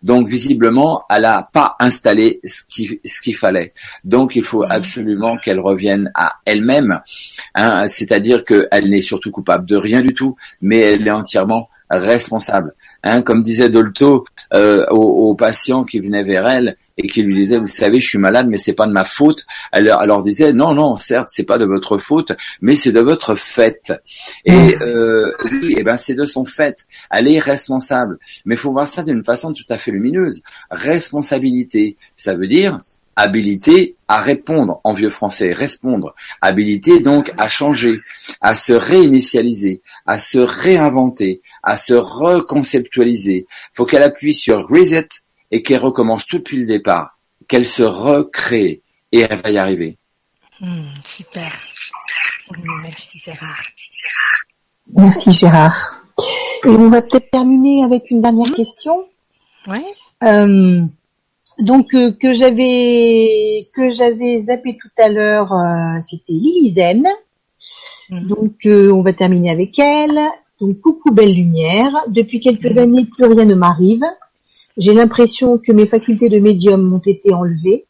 Donc 0.02 0.28
visiblement, 0.28 1.04
elle 1.08 1.22
n'a 1.22 1.48
pas 1.52 1.76
installé 1.78 2.40
ce 2.44 2.64
qu'il 2.68 3.00
ce 3.04 3.20
qu'il 3.22 3.36
fallait. 3.36 3.72
Donc 4.04 4.36
il 4.36 4.44
faut 4.44 4.64
absolument 4.64 5.38
qu'elle 5.38 5.60
revienne 5.60 6.10
à 6.14 6.34
elle-même, 6.44 7.00
hein, 7.54 7.86
c'est-à-dire 7.86 8.44
qu'elle 8.44 8.90
n'est 8.90 9.00
surtout 9.00 9.30
coupable 9.30 9.66
de 9.66 9.76
rien 9.76 10.02
du 10.02 10.12
tout, 10.12 10.36
mais 10.60 10.78
elle 10.78 11.06
est 11.06 11.10
entièrement 11.10 11.68
responsable. 11.88 12.74
Hein, 13.02 13.22
comme 13.22 13.42
disait 13.42 13.70
Dolto 13.70 14.26
euh, 14.54 14.84
aux, 14.90 15.34
patients 15.34 15.84
qui 15.84 16.00
venaient 16.00 16.24
vers 16.24 16.48
elle 16.48 16.76
et 16.98 17.08
qui 17.08 17.22
lui 17.22 17.34
disaient, 17.34 17.58
vous 17.58 17.66
savez, 17.66 18.00
je 18.00 18.08
suis 18.08 18.18
malade, 18.18 18.46
mais 18.48 18.56
c'est 18.56 18.74
pas 18.74 18.86
de 18.86 18.92
ma 18.92 19.04
faute. 19.04 19.46
Elle, 19.72 19.84
leur 19.84 20.22
disait, 20.22 20.52
non, 20.52 20.74
non, 20.74 20.96
certes, 20.96 21.28
c'est 21.30 21.44
pas 21.44 21.58
de 21.58 21.64
votre 21.64 21.98
faute, 21.98 22.32
mais 22.60 22.74
c'est 22.74 22.92
de 22.92 23.00
votre 23.00 23.36
fait. 23.36 23.92
Et 24.44 24.52
mm. 24.52 24.82
euh, 24.82 25.32
oui, 25.44 25.76
eh 25.78 25.82
ben, 25.82 25.96
c'est 25.96 26.14
de 26.14 26.24
son 26.24 26.44
fait. 26.44 26.86
Elle 27.10 27.28
est 27.28 27.38
responsable. 27.38 28.18
Mais 28.44 28.56
il 28.56 28.58
faut 28.58 28.72
voir 28.72 28.86
ça 28.86 29.02
d'une 29.02 29.24
façon 29.24 29.52
tout 29.52 29.64
à 29.70 29.78
fait 29.78 29.92
lumineuse. 29.92 30.42
Responsabilité, 30.70 31.94
ça 32.16 32.34
veut 32.34 32.48
dire 32.48 32.78
habilité 33.16 33.96
à 34.08 34.22
répondre 34.22 34.80
en 34.84 34.94
vieux 34.94 35.10
français, 35.10 35.52
répondre, 35.52 36.14
habilité 36.40 37.00
donc 37.00 37.32
à 37.36 37.48
changer, 37.48 37.98
à 38.40 38.54
se 38.54 38.72
réinitialiser, 38.72 39.82
à 40.06 40.18
se 40.18 40.38
réinventer, 40.38 41.42
à 41.62 41.76
se 41.76 41.94
reconceptualiser. 41.94 43.46
Faut 43.74 43.84
qu'elle 43.84 44.02
appuie 44.02 44.34
sur 44.34 44.66
reset 44.68 45.08
et 45.50 45.62
qu'elle 45.62 45.80
recommence 45.80 46.26
tout 46.26 46.38
depuis 46.38 46.58
le 46.58 46.66
départ, 46.66 47.18
qu'elle 47.48 47.66
se 47.66 47.82
recrée 47.82 48.82
et 49.12 49.20
elle 49.20 49.40
va 49.40 49.50
y 49.50 49.58
arriver. 49.58 49.98
Hmm, 50.60 50.84
super. 51.04 51.50
Merci 52.82 53.18
Gérard. 53.18 53.62
Merci 54.94 55.32
Gérard. 55.32 56.04
Et 56.64 56.68
on 56.68 56.90
va 56.90 57.00
peut-être 57.00 57.30
terminer 57.30 57.84
avec 57.84 58.10
une 58.10 58.22
dernière 58.22 58.48
hmm. 58.48 58.54
question. 58.54 59.04
Ouais. 59.66 59.84
Euh, 60.22 60.84
donc 61.60 61.94
euh, 61.94 62.12
que 62.12 62.32
j'avais 62.32 63.68
que 63.74 63.90
j'avais 63.90 64.40
zappé 64.42 64.76
tout 64.80 64.90
à 64.98 65.08
l'heure, 65.08 65.52
euh, 65.52 65.98
c'était 66.06 66.32
Lilizen. 66.32 67.06
Mhm. 68.10 68.28
Donc 68.28 68.66
euh, 68.66 68.90
on 68.92 69.02
va 69.02 69.12
terminer 69.12 69.50
avec 69.50 69.78
elle. 69.78 70.18
Donc 70.60 70.80
coucou 70.80 71.10
belle 71.12 71.34
lumière. 71.34 72.04
Depuis 72.08 72.40
quelques 72.40 72.72
mhm. 72.72 72.78
années, 72.78 73.04
plus 73.04 73.26
rien 73.26 73.44
ne 73.44 73.54
m'arrive. 73.54 74.04
J'ai 74.76 74.94
l'impression 74.94 75.58
que 75.58 75.72
mes 75.72 75.86
facultés 75.86 76.28
de 76.28 76.38
médium 76.38 76.82
m'ont 76.82 76.98
été 76.98 77.32
enlevées. 77.34 77.86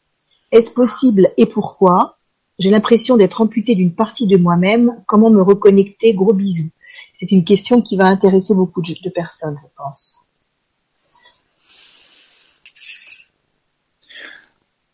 Est-ce 0.51 0.71
possible 0.71 1.29
et 1.37 1.45
pourquoi? 1.45 2.17
J'ai 2.59 2.69
l'impression 2.69 3.17
d'être 3.17 3.41
amputée 3.41 3.75
d'une 3.75 3.93
partie 3.93 4.27
de 4.27 4.37
moi-même. 4.37 5.01
Comment 5.07 5.29
me 5.29 5.41
reconnecter? 5.41 6.13
Gros 6.13 6.33
bisous. 6.33 6.69
C'est 7.13 7.31
une 7.31 7.43
question 7.43 7.81
qui 7.81 7.97
va 7.97 8.05
intéresser 8.05 8.53
beaucoup 8.53 8.81
de 8.81 9.09
personnes, 9.09 9.57
je 9.61 9.67
pense. 9.77 10.20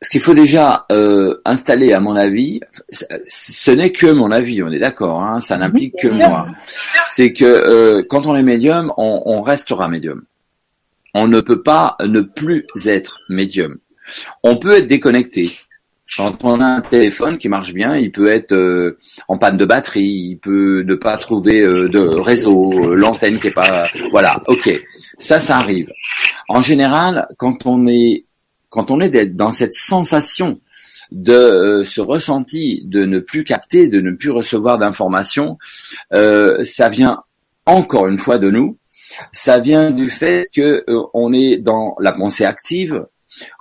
Ce 0.07 0.09
qu'il 0.09 0.21
faut 0.21 0.33
déjà 0.33 0.85
euh, 0.89 1.41
installer, 1.43 1.91
à 1.91 1.99
mon 1.99 2.15
avis, 2.15 2.61
ce 2.89 3.71
n'est 3.71 3.91
que 3.91 4.07
mon 4.07 4.31
avis, 4.31 4.63
on 4.63 4.71
est 4.71 4.79
d'accord, 4.79 5.21
hein, 5.21 5.41
ça 5.41 5.57
n'implique 5.57 5.95
que 6.01 6.07
moi. 6.07 6.47
C'est 7.01 7.33
que 7.33 7.43
euh, 7.43 8.03
quand 8.09 8.25
on 8.25 8.33
est 8.37 8.41
médium, 8.41 8.93
on, 8.95 9.41
restera 9.41 9.89
médium. 9.89 10.23
On 11.13 11.27
ne 11.27 11.41
peut 11.41 11.61
pas 11.61 11.97
ne 12.05 12.21
plus 12.21 12.65
être 12.85 13.19
médium. 13.27 13.79
On 14.43 14.55
peut 14.55 14.77
être 14.77 14.87
déconnecté. 14.87 15.49
Quand 16.15 16.45
on 16.45 16.61
a 16.61 16.65
un 16.65 16.81
téléphone 16.81 17.37
qui 17.37 17.49
marche 17.49 17.73
bien, 17.73 17.97
il 17.97 18.13
peut 18.13 18.27
être 18.27 18.53
euh, 18.53 18.97
en 19.27 19.37
panne 19.37 19.57
de 19.57 19.65
batterie, 19.65 20.05
il 20.05 20.37
peut 20.37 20.83
ne 20.83 20.95
pas 20.95 21.17
trouver 21.17 21.59
euh, 21.63 21.89
de 21.89 21.99
réseau, 21.99 22.71
euh, 22.71 22.95
l'antenne 22.95 23.41
qui 23.41 23.47
est 23.47 23.51
pas, 23.51 23.89
voilà, 24.09 24.41
ok, 24.47 24.69
ça, 25.19 25.41
ça 25.41 25.57
arrive. 25.57 25.91
En 26.47 26.61
général, 26.61 27.27
quand 27.37 27.65
on 27.65 27.87
est, 27.87 28.23
quand 28.69 28.91
on 28.91 28.99
est 29.01 29.25
dans 29.27 29.51
cette 29.51 29.73
sensation 29.73 30.59
de 31.11 31.83
ce 31.85 32.01
ressenti 32.01 32.81
de 32.85 33.05
ne 33.05 33.19
plus 33.19 33.43
capter, 33.43 33.87
de 33.87 34.01
ne 34.01 34.11
plus 34.11 34.31
recevoir 34.31 34.77
d'informations, 34.77 35.57
ça 36.11 36.89
vient 36.89 37.23
encore 37.65 38.07
une 38.07 38.17
fois 38.17 38.37
de 38.37 38.49
nous. 38.49 38.77
Ça 39.31 39.59
vient 39.59 39.91
du 39.91 40.09
fait 40.09 40.43
que 40.53 40.83
on 41.13 41.31
est 41.33 41.57
dans 41.57 41.95
la 41.99 42.11
pensée 42.11 42.43
active, 42.43 43.05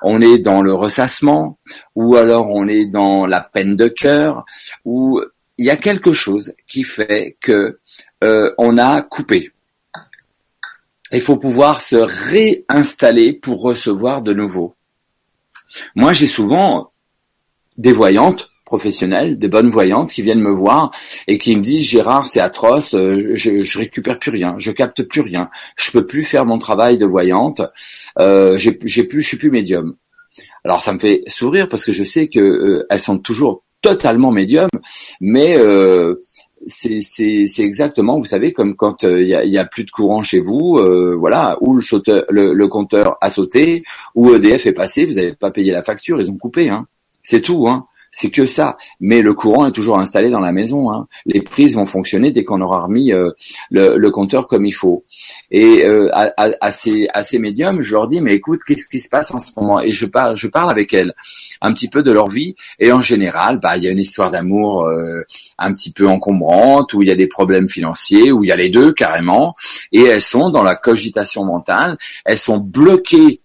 on 0.03 0.21
est 0.21 0.39
dans 0.39 0.63
le 0.63 0.75
ressassement, 0.75 1.59
ou 1.95 2.17
alors 2.17 2.51
on 2.51 2.67
est 2.69 2.87
dans 2.87 3.27
la 3.27 3.41
peine 3.41 3.77
de 3.77 3.89
cœur, 3.89 4.45
ou 4.85 5.21
il 5.59 5.67
y 5.67 5.71
a 5.71 5.77
quelque 5.77 6.13
chose 6.13 6.55
qui 6.67 6.85
fait 6.85 7.37
que 7.41 7.79
euh, 8.25 8.53
on 8.59 8.79
a 8.79 9.03
coupé. 9.03 9.53
Il 11.13 11.23
faut 11.23 11.37
pouvoir 11.37 11.81
se 11.81 11.97
réinstaller 11.97 13.33
pour 13.33 13.63
recevoir 13.63 14.23
de 14.23 14.33
nouveau. 14.33 14.75
Moi, 15.95 16.13
j'ai 16.13 16.27
souvent 16.27 16.93
des 17.77 17.93
voyantes 17.93 18.51
professionnelles, 18.65 19.39
des 19.39 19.49
bonnes 19.49 19.71
voyantes 19.71 20.11
qui 20.11 20.23
viennent 20.23 20.41
me 20.41 20.51
voir 20.51 20.91
et 21.29 21.39
qui 21.39 21.55
me 21.55 21.63
disent 21.63 21.89
Gérard, 21.89 22.27
c'est 22.27 22.41
atroce, 22.41 22.95
euh, 22.95 23.35
je, 23.35 23.79
récupère 23.79 24.19
plus 24.19 24.33
rien, 24.33 24.57
je 24.59 24.73
capte 24.73 25.05
plus 25.05 25.21
rien, 25.21 25.49
je 25.77 25.93
peux 25.93 26.05
plus 26.05 26.25
faire 26.25 26.45
mon 26.45 26.59
travail 26.59 26.99
de 26.99 27.07
voyante, 27.07 27.63
euh, 28.19 28.59
j'ai 28.59 28.73
plus, 28.73 28.89
je 28.89 29.27
suis 29.29 29.37
plus 29.37 29.53
médium. 29.53 29.97
Alors 30.65 30.81
ça 30.81 30.93
me 30.93 30.99
fait 30.99 31.23
sourire 31.29 31.69
parce 31.69 31.85
que 31.85 31.93
je 31.93 32.03
sais 32.03 32.27
que 32.27 32.41
euh, 32.41 32.87
elles 32.91 33.01
sont 33.01 33.19
toujours 33.19 33.63
totalement 33.83 34.33
médium, 34.33 34.69
mais 35.21 35.57
euh, 35.57 36.25
c'est 36.67 37.45
exactement, 37.61 38.19
vous 38.19 38.25
savez, 38.25 38.53
comme 38.53 38.77
quand 38.77 39.05
il 39.05 39.29
y, 39.29 39.59
a, 39.59 39.65
plus 39.65 39.85
de 39.85 39.91
courant 39.91 40.23
chez 40.23 40.41
vous, 40.41 40.81
voilà, 41.19 41.57
ou 41.61 41.77
le, 41.77 42.53
le, 42.53 42.69
compteur 42.69 43.17
a 43.21 43.31
sauté, 43.31 43.85
ou 44.15 44.35
EDF 44.35 44.67
est 44.67 44.73
passé, 44.73 45.07
vous 45.07 45.15
n'avez 45.15 45.33
pas 45.33 45.51
payé 45.51 45.73
la 45.73 45.83
facture, 45.83 46.21
ils 46.21 46.31
ont 46.31 46.39
coupé, 46.39 46.69
hein. 46.69 46.87
C'est 47.23 47.41
tout, 47.41 47.67
hein 47.69 47.87
c'est 48.17 48.31
que 48.31 48.47
ça. 48.47 48.79
Mais 48.99 49.21
le 49.21 49.35
courant 49.35 49.67
est 49.67 49.73
toujours 49.73 49.99
installé 49.99 50.31
dans 50.31 50.41
la 50.41 50.51
maison. 50.51 50.91
Hein. 50.91 51.07
Les 51.27 51.43
prises 51.43 51.75
vont 51.77 51.85
fonctionner 51.85 52.33
dès 52.33 52.45
qu'on 52.45 52.63
aura 52.63 52.85
remis 52.85 53.13
euh, 53.13 53.33
le, 53.71 54.09
compteur 54.09 54.49
comme 54.49 54.65
il 54.65 54.73
faut. 54.73 55.05
Et 55.51 55.85
euh, 55.85 56.09
à, 56.15 56.73
ces, 56.73 57.39
médiums, 57.39 57.83
je 57.83 57.93
leur 57.93 58.09
dis 58.09 58.23
mais 58.23 58.33
écoute, 58.33 58.61
qu'est-ce 58.67 58.89
qui 58.89 59.01
se 59.01 59.11
passe 59.11 59.35
en 59.35 59.39
ce 59.39 59.53
moment? 59.55 59.83
Et 59.83 59.93
je 59.93 60.07
parle, 60.07 60.35
je 60.35 60.49
parle 60.49 60.71
avec 60.71 60.95
elles 60.95 61.13
un 61.61 61.75
petit 61.75 61.89
peu 61.89 62.03
de 62.03 62.11
leur 62.11 62.31
vie. 62.31 62.57
Et 62.79 62.91
en 62.91 63.03
général, 63.03 63.61
bah 63.61 63.77
il 63.77 63.85
y 63.85 63.87
a 63.87 63.91
une 63.91 63.99
histoire 63.99 64.31
d'amour 64.31 64.87
euh, 64.87 65.21
un 65.59 65.75
petit 65.75 65.93
peu 65.93 66.09
encombrante, 66.09 66.95
où 66.95 67.03
il 67.03 67.09
y 67.09 67.13
a 67.13 67.17
des 67.17 67.27
problèmes 67.27 67.69
financiers, 67.69 68.33
où 68.33 68.45
il 68.45 68.47
y 68.47 68.53
a 68.53 68.57
les 68.57 68.71
deux 68.71 68.93
carrément. 68.93 69.55
Et 69.93 70.05
elles 70.05 70.23
sont 70.23 70.49
dans 70.49 70.63
la 70.63 70.75
cogitation 70.75 71.45
mentale. 71.45 71.99
Elles 72.25 72.39
sont 72.39 72.57
bloquées 72.57 73.43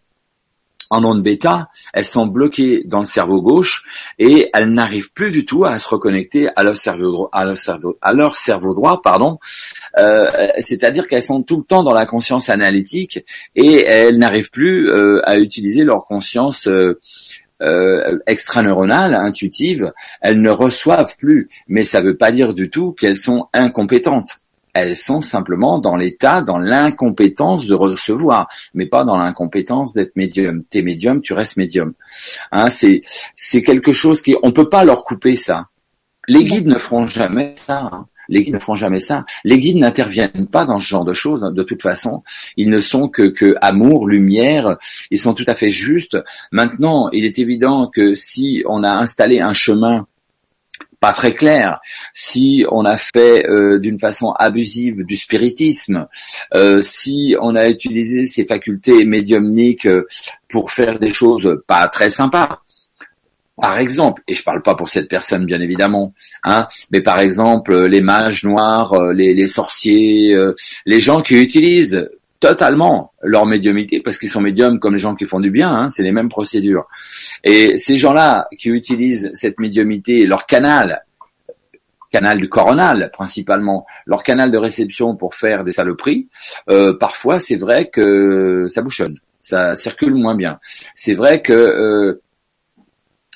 en 0.91 1.05
onde 1.05 1.23
bêta, 1.23 1.69
elles 1.93 2.05
sont 2.05 2.27
bloquées 2.27 2.83
dans 2.85 2.99
le 2.99 3.05
cerveau 3.05 3.41
gauche 3.41 3.85
et 4.19 4.49
elles 4.53 4.69
n'arrivent 4.69 5.13
plus 5.13 5.31
du 5.31 5.45
tout 5.45 5.63
à 5.63 5.79
se 5.79 5.87
reconnecter 5.87 6.49
à 6.55 6.63
leur 6.63 6.75
cerveau 6.75 7.29
à 7.31 7.45
leur 8.13 8.35
cerveau, 8.35 8.73
droit, 8.73 9.01
pardon. 9.01 9.39
Euh, 9.97 10.27
c'est-à-dire 10.59 11.07
qu'elles 11.07 11.23
sont 11.23 11.43
tout 11.43 11.57
le 11.57 11.63
temps 11.63 11.83
dans 11.83 11.93
la 11.93 12.05
conscience 12.05 12.49
analytique 12.49 13.25
et 13.55 13.83
elles 13.83 14.17
n'arrivent 14.17 14.51
plus 14.51 14.89
euh, 14.89 15.21
à 15.23 15.39
utiliser 15.39 15.85
leur 15.85 16.05
conscience 16.05 16.67
euh, 16.67 16.99
euh, 17.61 18.19
extraneuronale, 18.27 19.13
intuitive. 19.13 19.93
Elles 20.21 20.41
ne 20.41 20.49
reçoivent 20.49 21.15
plus, 21.17 21.49
mais 21.67 21.83
ça 21.83 22.01
ne 22.01 22.07
veut 22.07 22.17
pas 22.17 22.31
dire 22.31 22.53
du 22.53 22.69
tout 22.69 22.91
qu'elles 22.91 23.17
sont 23.17 23.47
incompétentes 23.53 24.40
elles 24.73 24.95
sont 24.95 25.21
simplement 25.21 25.79
dans 25.79 25.95
l'état, 25.95 26.41
dans 26.41 26.57
l'incompétence 26.57 27.65
de 27.65 27.73
recevoir, 27.73 28.47
mais 28.73 28.85
pas 28.85 29.03
dans 29.03 29.17
l'incompétence 29.17 29.93
d'être 29.93 30.15
médium. 30.15 30.63
T'es 30.69 30.81
médium, 30.81 31.21
tu 31.21 31.33
restes 31.33 31.57
médium. 31.57 31.93
Hein, 32.51 32.69
c'est 32.69 33.61
quelque 33.63 33.93
chose 33.93 34.21
qui 34.21 34.35
on 34.43 34.51
peut 34.51 34.69
pas 34.69 34.83
leur 34.83 35.03
couper 35.03 35.35
ça. 35.35 35.67
Les 36.27 36.45
guides 36.45 36.67
ne 36.67 36.77
feront 36.77 37.05
jamais 37.05 37.53
ça. 37.57 37.89
Hein. 37.91 38.07
Les 38.29 39.59
guides 39.59 39.77
n'interviennent 39.77 40.47
pas 40.47 40.65
dans 40.65 40.79
ce 40.79 40.87
genre 40.87 41.03
de 41.03 41.13
choses. 41.13 41.43
Hein, 41.43 41.51
de 41.51 41.63
toute 41.63 41.81
façon, 41.81 42.23
ils 42.55 42.69
ne 42.69 42.79
sont 42.79 43.09
que, 43.09 43.23
que 43.23 43.55
amour, 43.61 44.07
lumière. 44.07 44.77
Ils 45.09 45.19
sont 45.19 45.33
tout 45.33 45.43
à 45.47 45.55
fait 45.55 45.71
justes. 45.71 46.17
Maintenant, 46.51 47.09
il 47.11 47.25
est 47.25 47.39
évident 47.39 47.89
que 47.93 48.15
si 48.15 48.63
on 48.67 48.83
a 48.83 48.91
installé 48.91 49.41
un 49.41 49.53
chemin 49.53 50.07
pas 51.01 51.13
très 51.13 51.33
clair. 51.33 51.81
Si 52.13 52.63
on 52.71 52.85
a 52.85 52.95
fait 52.97 53.45
euh, 53.49 53.79
d'une 53.79 53.99
façon 53.99 54.31
abusive 54.37 55.03
du 55.03 55.17
spiritisme, 55.17 56.07
euh, 56.53 56.81
si 56.81 57.35
on 57.41 57.55
a 57.55 57.67
utilisé 57.67 58.27
ses 58.27 58.45
facultés 58.45 59.03
médiumniques 59.03 59.87
euh, 59.87 60.07
pour 60.47 60.71
faire 60.71 60.99
des 60.99 61.11
choses 61.11 61.59
pas 61.67 61.87
très 61.87 62.11
sympas, 62.11 62.61
par 63.59 63.79
exemple, 63.79 64.21
et 64.27 64.35
je 64.35 64.43
parle 64.43 64.61
pas 64.61 64.75
pour 64.75 64.89
cette 64.89 65.09
personne 65.09 65.45
bien 65.45 65.59
évidemment, 65.59 66.13
hein, 66.43 66.67
mais 66.91 67.01
par 67.01 67.19
exemple 67.19 67.85
les 67.85 68.01
mages 68.01 68.43
noirs, 68.43 69.11
les 69.13 69.47
sorciers, 69.47 70.35
les 70.85 70.99
gens 70.99 71.21
qui 71.21 71.35
utilisent 71.35 72.09
totalement 72.41 73.13
leur 73.21 73.45
médiumité 73.45 74.01
parce 74.01 74.17
qu'ils 74.17 74.29
sont 74.29 74.41
médiums 74.41 74.79
comme 74.79 74.93
les 74.93 74.99
gens 74.99 75.15
qui 75.15 75.25
font 75.25 75.39
du 75.39 75.51
bien, 75.51 75.71
hein, 75.71 75.89
c'est 75.89 76.03
les 76.03 76.11
mêmes 76.11 76.27
procédures. 76.27 76.87
Et 77.43 77.77
ces 77.77 77.97
gens-là 77.97 78.47
qui 78.57 78.69
utilisent 78.69 79.29
cette 79.33 79.59
médiumité, 79.59 80.25
leur 80.25 80.47
canal, 80.47 81.05
canal 82.11 82.39
du 82.39 82.49
coronal 82.49 83.11
principalement, 83.13 83.85
leur 84.05 84.23
canal 84.23 84.51
de 84.51 84.57
réception 84.57 85.15
pour 85.15 85.35
faire 85.35 85.63
des 85.63 85.71
saloperies, 85.71 86.27
euh, 86.69 86.97
parfois 86.97 87.37
c'est 87.37 87.57
vrai 87.57 87.89
que 87.89 88.65
ça 88.67 88.81
bouchonne, 88.81 89.17
ça 89.39 89.75
circule 89.75 90.15
moins 90.15 90.35
bien. 90.35 90.59
C'est 90.95 91.13
vrai 91.13 91.43
que 91.43 91.53
euh, 91.53 92.21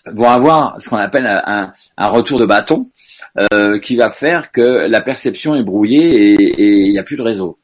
vont 0.07 0.29
avoir 0.29 0.81
ce 0.81 0.89
qu'on 0.89 0.97
appelle 0.97 1.27
un, 1.27 1.71
un, 1.95 2.07
retour 2.07 2.39
de 2.39 2.45
bâton 2.47 2.87
euh, 3.53 3.79
qui 3.79 3.97
va 3.97 4.09
faire 4.09 4.51
que 4.51 4.87
la 4.87 5.01
perception 5.01 5.55
est 5.55 5.63
brouillée 5.63 6.33
et 6.33 6.85
il 6.87 6.91
n'y 6.91 6.99
a 6.99 7.03
plus 7.03 7.17
de 7.17 7.23
réseau 7.23 7.59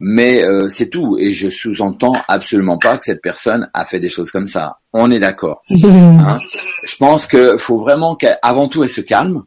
mais 0.00 0.42
euh, 0.42 0.68
c'est 0.68 0.88
tout. 0.88 1.16
Et 1.18 1.32
je 1.32 1.48
sous-entends 1.48 2.14
absolument 2.28 2.78
pas 2.78 2.98
que 2.98 3.04
cette 3.04 3.22
personne 3.22 3.70
a 3.74 3.84
fait 3.84 4.00
des 4.00 4.08
choses 4.08 4.30
comme 4.30 4.48
ça. 4.48 4.78
On 4.92 5.10
est 5.10 5.20
d'accord. 5.20 5.62
Hein 5.74 6.36
je 6.84 6.96
pense 6.96 7.26
qu'il 7.26 7.58
faut 7.58 7.78
vraiment 7.78 8.16
qu'avant 8.16 8.68
tout 8.68 8.82
elle 8.82 8.88
se 8.88 9.00
calme. 9.00 9.44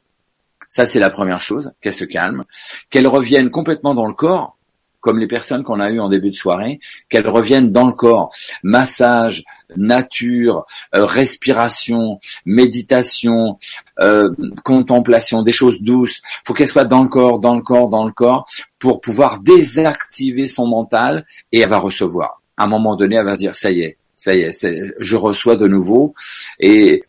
Ça 0.70 0.86
c'est 0.86 1.00
la 1.00 1.10
première 1.10 1.42
chose, 1.42 1.74
qu'elle 1.82 1.94
se 1.94 2.06
calme, 2.06 2.46
qu'elle 2.90 3.08
revienne 3.08 3.50
complètement 3.50 3.94
dans 3.94 4.06
le 4.06 4.14
corps, 4.14 4.58
comme 5.02 5.20
les 5.20 5.28
personnes 5.28 5.64
qu'on 5.64 5.80
a 5.80 5.90
eues 5.90 6.00
en 6.00 6.10
début 6.10 6.30
de 6.30 6.36
soirée, 6.36 6.80
qu'elles 7.10 7.28
reviennent 7.28 7.72
dans 7.72 7.88
le 7.88 7.94
corps. 7.94 8.32
Massage, 8.64 9.44
nature, 9.76 10.66
euh, 10.96 11.06
respiration, 11.06 12.20
méditation, 12.46 13.58
euh, 14.00 14.30
contemplation, 14.64 15.44
des 15.44 15.52
choses 15.52 15.82
douces. 15.82 16.22
faut 16.46 16.54
qu'elle 16.54 16.68
soit 16.68 16.86
dans 16.86 17.04
le 17.04 17.10
corps, 17.10 17.40
dans 17.40 17.56
le 17.56 17.62
corps, 17.62 17.90
dans 17.90 18.06
le 18.06 18.12
corps, 18.12 18.48
pour 18.80 19.02
pouvoir 19.02 19.40
désactiver 19.40 20.48
son 20.48 20.68
mental 20.68 21.26
et 21.52 21.62
elle 21.62 21.70
va 21.70 21.80
recevoir. 21.80 22.42
À 22.58 22.66
un 22.66 22.68
moment 22.68 22.96
donné, 22.96 23.16
elle 23.18 23.26
va 23.26 23.36
dire 23.36 23.56
ça 23.56 23.72
y 23.72 23.82
est, 23.82 23.98
ça 24.16 24.36
y 24.36 24.42
est, 24.42 24.66
je 25.00 25.16
reçois 25.16 25.56
de 25.56 25.68
nouveau. 25.68 26.14
Et 26.60 27.02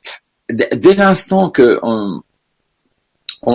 dès 0.48 0.94
l'instant 0.94 1.50
que 1.50 1.78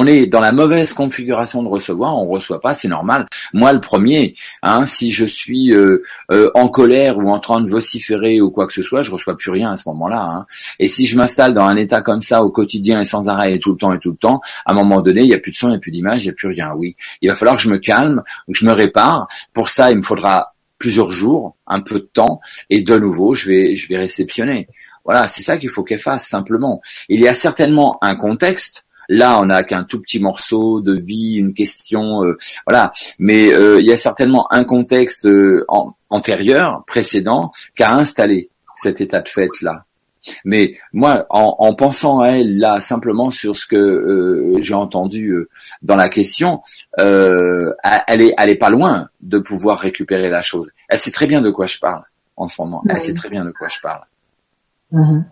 est 0.07 0.27
dans 0.27 0.39
la 0.41 0.51
mauvaise 0.51 0.93
configuration 0.93 1.63
de 1.63 1.69
recevoir, 1.69 2.17
on 2.17 2.27
reçoit 2.27 2.59
pas, 2.59 2.73
c'est 2.73 2.87
normal. 2.87 3.25
Moi, 3.53 3.71
le 3.71 3.79
premier, 3.79 4.35
hein, 4.61 4.85
si 4.85 5.11
je 5.11 5.25
suis 5.25 5.73
euh, 5.73 6.03
euh, 6.31 6.51
en 6.55 6.67
colère 6.67 7.17
ou 7.17 7.29
en 7.29 7.39
train 7.39 7.61
de 7.61 7.69
vociférer 7.69 8.41
ou 8.41 8.51
quoi 8.51 8.67
que 8.67 8.73
ce 8.73 8.81
soit, 8.81 9.01
je 9.01 9.11
reçois 9.11 9.37
plus 9.37 9.51
rien 9.51 9.71
à 9.71 9.75
ce 9.77 9.87
moment-là. 9.89 10.21
Hein. 10.21 10.45
Et 10.79 10.87
si 10.87 11.07
je 11.07 11.17
m'installe 11.17 11.53
dans 11.53 11.65
un 11.65 11.77
état 11.77 12.01
comme 12.01 12.21
ça 12.21 12.43
au 12.43 12.49
quotidien 12.49 12.99
et 12.99 13.05
sans 13.05 13.29
arrêt 13.29 13.55
et 13.55 13.59
tout 13.59 13.71
le 13.71 13.77
temps 13.77 13.93
et 13.93 13.99
tout 13.99 14.11
le 14.11 14.17
temps, 14.17 14.41
à 14.65 14.71
un 14.71 14.75
moment 14.75 15.01
donné, 15.01 15.21
il 15.21 15.27
n'y 15.27 15.33
a 15.33 15.39
plus 15.39 15.51
de 15.51 15.57
son, 15.57 15.67
il 15.67 15.71
n'y 15.71 15.77
a 15.77 15.79
plus 15.79 15.91
d'image, 15.91 16.23
il 16.23 16.27
n'y 16.27 16.31
a 16.31 16.35
plus 16.35 16.49
rien. 16.49 16.73
Oui, 16.75 16.95
il 17.21 17.29
va 17.29 17.35
falloir 17.35 17.55
que 17.55 17.63
je 17.63 17.69
me 17.69 17.77
calme, 17.77 18.23
que 18.47 18.57
je 18.57 18.65
me 18.65 18.73
répare. 18.73 19.27
Pour 19.53 19.69
ça, 19.69 19.91
il 19.91 19.97
me 19.97 20.03
faudra 20.03 20.53
plusieurs 20.77 21.11
jours, 21.11 21.55
un 21.65 21.81
peu 21.81 21.95
de 21.95 22.09
temps, 22.13 22.39
et 22.69 22.83
de 22.83 22.97
nouveau, 22.97 23.33
je 23.33 23.47
vais, 23.47 23.75
je 23.77 23.87
vais 23.87 23.97
réceptionner. 23.97 24.67
Voilà, 25.05 25.27
c'est 25.27 25.41
ça 25.41 25.57
qu'il 25.57 25.69
faut 25.69 25.83
qu'elle 25.83 25.99
fasse 26.01 26.27
simplement. 26.27 26.81
Il 27.07 27.21
y 27.21 27.27
a 27.27 27.33
certainement 27.33 27.97
un 28.01 28.15
contexte 28.15 28.86
Là, 29.09 29.39
on 29.39 29.45
n'a 29.45 29.63
qu'un 29.63 29.83
tout 29.83 30.01
petit 30.01 30.19
morceau 30.19 30.81
de 30.81 30.93
vie, 30.93 31.35
une 31.35 31.53
question, 31.53 32.23
euh, 32.23 32.37
voilà. 32.65 32.91
Mais 33.19 33.53
euh, 33.53 33.79
il 33.79 33.85
y 33.85 33.91
a 33.91 33.97
certainement 33.97 34.51
un 34.51 34.63
contexte 34.63 35.25
euh, 35.25 35.65
antérieur, 36.09 36.83
précédent, 36.85 37.51
qui 37.75 37.83
a 37.83 37.95
installé 37.95 38.49
cet 38.75 39.01
état 39.01 39.21
de 39.21 39.29
fait 39.29 39.49
là. 39.61 39.83
Mais 40.43 40.77
moi, 40.91 41.25
en, 41.29 41.73
pensant 41.73 42.19
à 42.19 42.31
elle 42.31 42.57
là, 42.57 42.81
simplement 42.81 43.31
sur 43.31 43.55
ce 43.55 43.65
que 43.65 44.55
j'ai 44.59 44.73
entendu 44.73 45.47
dans 45.81 45.95
la 45.95 46.09
question, 46.09 46.61
elle 46.97 48.21
est, 48.21 48.33
elle 48.37 48.49
est 48.49 48.57
pas 48.57 48.69
loin 48.69 49.07
de 49.21 49.39
pouvoir 49.39 49.79
récupérer 49.79 50.27
la 50.27 50.41
chose. 50.41 50.69
Elle 50.89 50.99
sait 50.99 51.11
très 51.11 51.27
bien 51.27 51.41
de 51.41 51.49
quoi 51.49 51.65
je 51.65 51.79
parle. 51.79 52.03
en 52.35 52.49
ce 52.49 52.61
moment. 52.61 52.83
Elle 52.89 52.99
sait 52.99 53.13
très 53.13 53.29
bien 53.29 53.45
de 53.45 53.51
quoi 53.51 53.69
je 53.69 53.79
parle. 53.79 54.03
Mhm. 54.91 55.25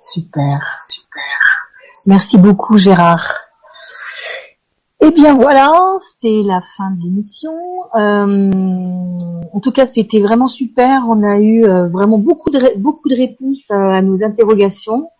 Super, 0.00 0.76
super. 0.86 1.47
Merci 2.06 2.38
beaucoup 2.38 2.76
Gérard. 2.76 3.34
Eh 5.00 5.12
bien 5.12 5.34
voilà, 5.34 5.70
c'est 6.20 6.42
la 6.42 6.60
fin 6.76 6.90
de 6.90 7.04
l'émission. 7.04 7.52
Euh, 7.94 8.50
en 9.52 9.60
tout 9.60 9.70
cas, 9.70 9.86
c'était 9.86 10.20
vraiment 10.20 10.48
super. 10.48 11.04
On 11.08 11.22
a 11.22 11.38
eu 11.38 11.64
euh, 11.64 11.88
vraiment 11.88 12.18
beaucoup 12.18 12.50
de 12.50 13.16
réponses 13.16 13.70
à, 13.70 14.02
nos 14.02 14.24
interrogations. 14.24 15.10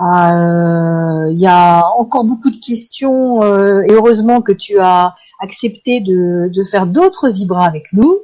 Euh, 0.00 1.28
Il 1.32 1.40
y 1.40 1.48
a 1.48 1.84
encore 1.98 2.24
beaucoup 2.24 2.50
de 2.50 2.60
questions 2.64 3.42
et 3.82 3.92
heureusement 3.92 4.40
que 4.40 4.52
tu 4.52 4.78
as 4.78 5.14
accepté 5.40 6.00
de, 6.00 6.48
de 6.52 6.64
faire 6.64 6.86
d'autres 6.86 7.28
vibras 7.28 7.66
avec 7.66 7.92
nous. 7.92 8.18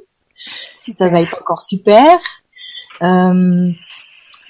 Ça 0.97 1.09
va 1.09 1.21
être 1.21 1.37
encore 1.41 1.61
super. 1.61 2.19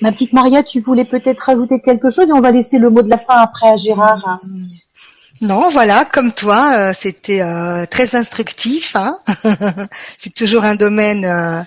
Ma 0.02 0.12
petite 0.12 0.34
Maria, 0.34 0.64
tu 0.64 0.82
voulais 0.82 1.06
peut-être 1.06 1.40
rajouter 1.40 1.80
quelque 1.80 2.10
chose 2.10 2.30
et 2.30 2.34
on 2.34 2.42
va 2.42 2.52
laisser 2.52 2.80
le 2.80 2.90
mot 2.90 3.02
de 3.04 3.10
la 3.10 3.18
fin 3.20 3.36
après 3.38 3.70
à 3.70 3.78
Gérard. 3.78 4.42
Non, 5.42 5.70
voilà, 5.72 6.06
comme 6.06 6.32
toi, 6.34 6.74
euh, 6.78 6.94
c'était 6.96 7.42
euh, 7.42 7.86
très 7.88 8.16
instructif. 8.16 8.96
Hein 8.96 9.20
c'est 10.18 10.34
toujours 10.34 10.64
un 10.64 10.76
domaine 10.76 11.26
euh, 11.26 11.62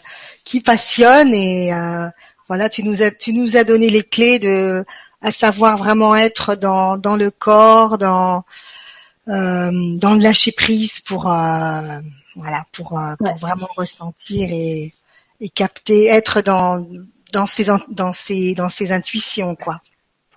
qui 0.45 0.61
passionne 0.61 1.35
et 1.35 1.73
euh, 1.75 2.09
voilà, 2.49 2.69
tu 2.69 2.85
nous 2.85 3.03
as 3.03 3.11
tu 3.11 3.33
nous 3.33 3.57
as 3.57 3.65
donné 3.65 3.89
les 3.91 4.03
clés 4.03 4.39
de 4.39 4.85
à 5.23 5.33
savoir 5.33 5.77
vraiment 5.79 6.15
être 6.15 6.55
dans 6.55 6.97
dans 6.99 7.17
le 7.17 7.31
corps, 7.31 7.99
dans 7.99 8.45
euh, 9.29 9.71
dans 9.99 10.15
le 10.15 10.21
lâcher 10.21 10.53
prise 10.53 11.01
pour 11.01 11.31
euh, 11.33 12.01
voilà 12.37 12.65
pour, 12.73 12.99
euh, 12.99 13.17
pour 13.25 13.27
Ouais. 13.29 13.39
vraiment 13.41 13.69
ressentir 13.77 14.49
et 14.53 14.95
et 15.41 15.49
capter, 15.49 16.07
être 16.07 16.43
dans 16.43 16.87
dans 17.35 17.47
ses 17.47 17.67
dans 17.89 18.13
ses 18.13 18.55
dans 18.55 18.69
ses 18.69 18.93
intuitions 18.93 19.55
quoi. 19.57 19.81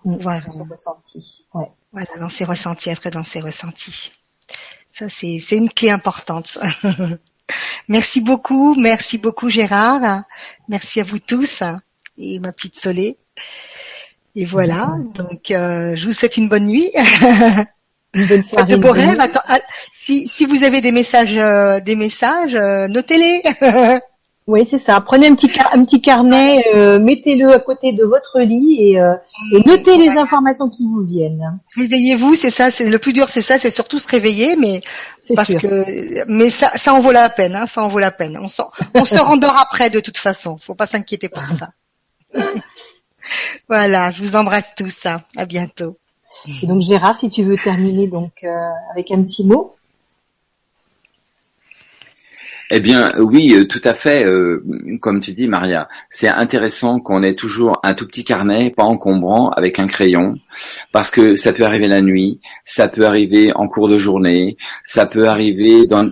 Mm. 0.04 0.18
Voilà. 0.20 0.42
Ton 0.42 0.68
ressenti. 0.70 1.46
Ouais. 1.54 1.72
Voilà, 1.94 2.08
dans 2.20 2.30
ses 2.30 2.46
ressentis, 2.46 2.90
être 2.90 3.10
dans 3.10 3.24
ses 3.24 3.40
ressentis. 3.40 4.12
Ça, 4.90 5.10
c'est, 5.10 5.40
c'est 5.40 5.58
une 5.58 5.70
clé 5.70 5.90
importante. 5.90 6.58
merci 7.88 8.22
beaucoup, 8.22 8.76
merci 8.76 9.18
beaucoup 9.18 9.50
Gérard. 9.50 10.24
Merci 10.68 11.00
à 11.00 11.04
vous 11.04 11.20
tous 11.20 11.64
et 12.18 12.40
ma 12.40 12.52
petite 12.52 12.80
Solé. 12.80 13.18
Et 14.36 14.46
voilà, 14.46 14.96
donc 15.16 15.50
euh, 15.52 15.96
je 15.96 16.06
vous 16.06 16.14
souhaite 16.14 16.38
une 16.38 16.48
bonne 16.50 16.66
nuit. 16.66 16.92
Une 18.14 18.28
bonne 18.28 18.44
soirée. 18.44 18.68
Faites 18.68 18.68
de 18.68 18.76
beaux 18.76 18.92
rêves. 18.92 19.20
Attends, 19.20 19.42
ah, 19.48 19.60
si, 19.94 20.28
si 20.28 20.46
vous 20.46 20.64
avez 20.64 20.82
des 20.82 20.92
messages, 20.92 21.38
euh, 21.38 21.80
des 21.80 21.96
messages, 21.96 22.54
euh, 22.54 22.88
notez-les. 22.88 23.42
Oui, 24.48 24.66
c'est 24.66 24.78
ça. 24.78 25.02
Prenez 25.02 25.28
un 25.28 25.36
petit, 25.36 25.50
car- 25.50 25.70
un 25.76 25.84
petit 25.84 26.02
carnet, 26.02 26.64
euh, 26.74 27.00
mettez-le 27.00 27.52
à 27.52 27.60
côté 27.60 27.92
de 27.92 28.06
votre 28.06 28.40
lit 28.40 28.78
et, 28.92 29.00
euh, 29.00 29.14
et 29.54 29.60
notez 29.68 29.98
les 29.98 30.12
informations 30.18 30.70
qui 30.70 30.84
vous 30.88 31.02
viennent. 31.04 31.60
Réveillez-vous, 31.76 32.34
c'est 32.36 32.50
ça. 32.50 32.72
C'est 32.72 32.90
le 32.90 32.98
plus 32.98 33.12
dur, 33.12 33.28
c'est 33.28 33.42
ça, 33.42 33.60
c'est 33.60 33.72
surtout 33.72 34.00
se 34.00 34.08
réveiller, 34.08 34.56
mais 34.56 34.80
parce 35.36 35.50
sûr. 35.52 35.60
que 35.60 35.84
mais 36.32 36.50
ça 36.50 36.72
ça 36.76 36.94
en 36.94 37.02
vaut 37.02 37.12
la 37.12 37.28
peine 37.28 37.54
hein, 37.58 37.68
ça 37.68 37.84
en 37.84 37.90
vaut 37.90 38.00
la 38.00 38.12
peine 38.12 38.40
on 38.42 38.48
s'en- 38.48 38.72
on 38.96 39.04
se 39.04 39.18
rendort 39.22 39.58
après 39.60 39.90
de 39.90 40.00
toute 40.00 40.18
façon 40.18 40.56
faut 40.58 40.74
pas 40.74 40.88
s'inquiéter 40.88 41.28
pour 41.28 41.44
ça 41.50 41.72
voilà 43.70 44.12
je 44.12 44.24
vous 44.24 44.36
embrasse 44.38 44.72
tous 44.78 45.06
hein. 45.06 45.22
à 45.36 45.46
bientôt 45.46 45.98
Et 46.64 46.68
donc 46.68 46.82
Gérard, 46.82 47.20
si 47.20 47.30
tu 47.30 47.44
veux 47.44 47.58
terminer 47.58 48.08
donc 48.08 48.32
euh, 48.46 48.50
avec 48.94 49.12
un 49.12 49.22
petit 49.24 49.44
mot. 49.46 49.74
Eh 52.70 52.82
bien, 52.82 53.14
oui, 53.18 53.54
euh, 53.56 53.66
tout 53.66 53.82
à 53.86 53.94
fait. 53.94 54.26
euh, 54.26 54.62
comme 55.02 55.22
tu 55.22 55.32
dis, 55.32 55.48
Maria, 55.48 55.88
c'est 56.10 56.28
intéressant 56.28 57.00
qu'on 57.00 57.24
ait 57.24 57.36
toujours 57.36 57.80
un 57.84 57.94
tout 57.94 58.06
petit 58.06 58.26
carnet, 58.26 58.72
pas 58.76 58.84
encombrant, 58.84 59.50
avec 59.52 59.80
un 59.80 59.88
crayon, 59.88 60.34
parce 60.92 61.10
que 61.10 61.36
ça 61.36 61.54
peut 61.54 61.64
arriver 61.64 61.88
la 61.88 62.02
nuit, 62.02 62.42
ça 62.66 62.90
peut 62.90 63.06
arriver 63.06 63.52
en 63.56 63.68
cours 63.68 63.88
de 63.88 63.98
journée, 63.98 64.58
ça 64.84 65.06
peut 65.06 65.28
arriver 65.28 65.88
dans 65.88 66.12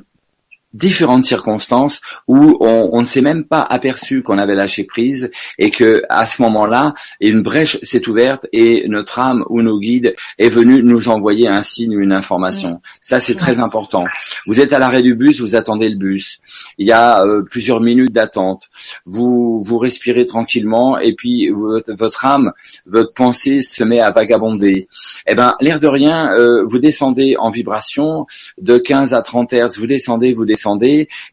différentes 0.76 1.24
circonstances 1.24 2.02
où 2.28 2.58
on, 2.60 2.90
on 2.92 3.00
ne 3.00 3.06
s'est 3.06 3.22
même 3.22 3.46
pas 3.46 3.62
aperçu 3.62 4.22
qu'on 4.22 4.38
avait 4.38 4.56
lâché 4.56 4.84
prise 4.84 5.32
et 5.58 5.72
que 5.72 6.04
à 6.10 6.26
ce 6.26 6.42
moment-là, 6.42 6.94
une 7.22 7.42
brèche 7.42 7.78
s'est 7.82 8.08
ouverte 8.10 8.46
et 8.52 8.86
notre 8.88 9.20
âme 9.20 9.46
ou 9.50 9.62
nos 9.62 9.80
guides 9.80 10.16
est 10.38 10.50
venu 10.50 10.84
nous 10.84 11.08
envoyer 11.08 11.48
un 11.48 11.64
signe 11.64 11.96
ou 11.96 12.02
une 12.02 12.12
information. 12.12 12.82
Ça, 13.00 13.20
c'est 13.20 13.36
très 13.36 13.60
important. 13.60 14.04
Vous 14.46 14.60
êtes 14.60 14.74
à 14.74 14.80
l'arrêt 14.80 15.02
du 15.02 15.16
bus, 15.16 15.40
vous 15.40 15.56
attendez 15.56 15.90
le 15.90 15.96
bus. 15.96 16.40
Il 16.78 16.86
y 16.86 16.92
a 16.92 17.24
euh, 17.24 17.44
plusieurs 17.50 17.80
minutes 17.80 18.12
d'attente. 18.12 18.70
Vous 19.06 19.64
vous 19.64 19.78
respirez 19.78 20.26
tranquillement 20.26 21.00
et 21.00 21.14
puis 21.14 21.50
votre, 21.50 21.94
votre 21.94 22.26
âme, 22.26 22.52
votre 22.86 23.14
pensée 23.14 23.62
se 23.62 23.84
met 23.84 24.02
à 24.02 24.12
vagabonder. 24.12 24.90
Eh 25.26 25.36
ben, 25.36 25.56
l'air 25.62 25.80
de 25.80 25.88
rien, 25.88 26.34
euh, 26.34 26.66
vous 26.66 26.80
descendez 26.80 27.36
en 27.40 27.50
vibration 27.50 28.28
de 28.60 28.78
15 28.78 29.14
à 29.14 29.22
30 29.22 29.54
Hertz. 29.54 29.78
Vous 29.78 29.88
descendez, 29.88 30.34
vous 30.34 30.46
descendez 30.46 30.65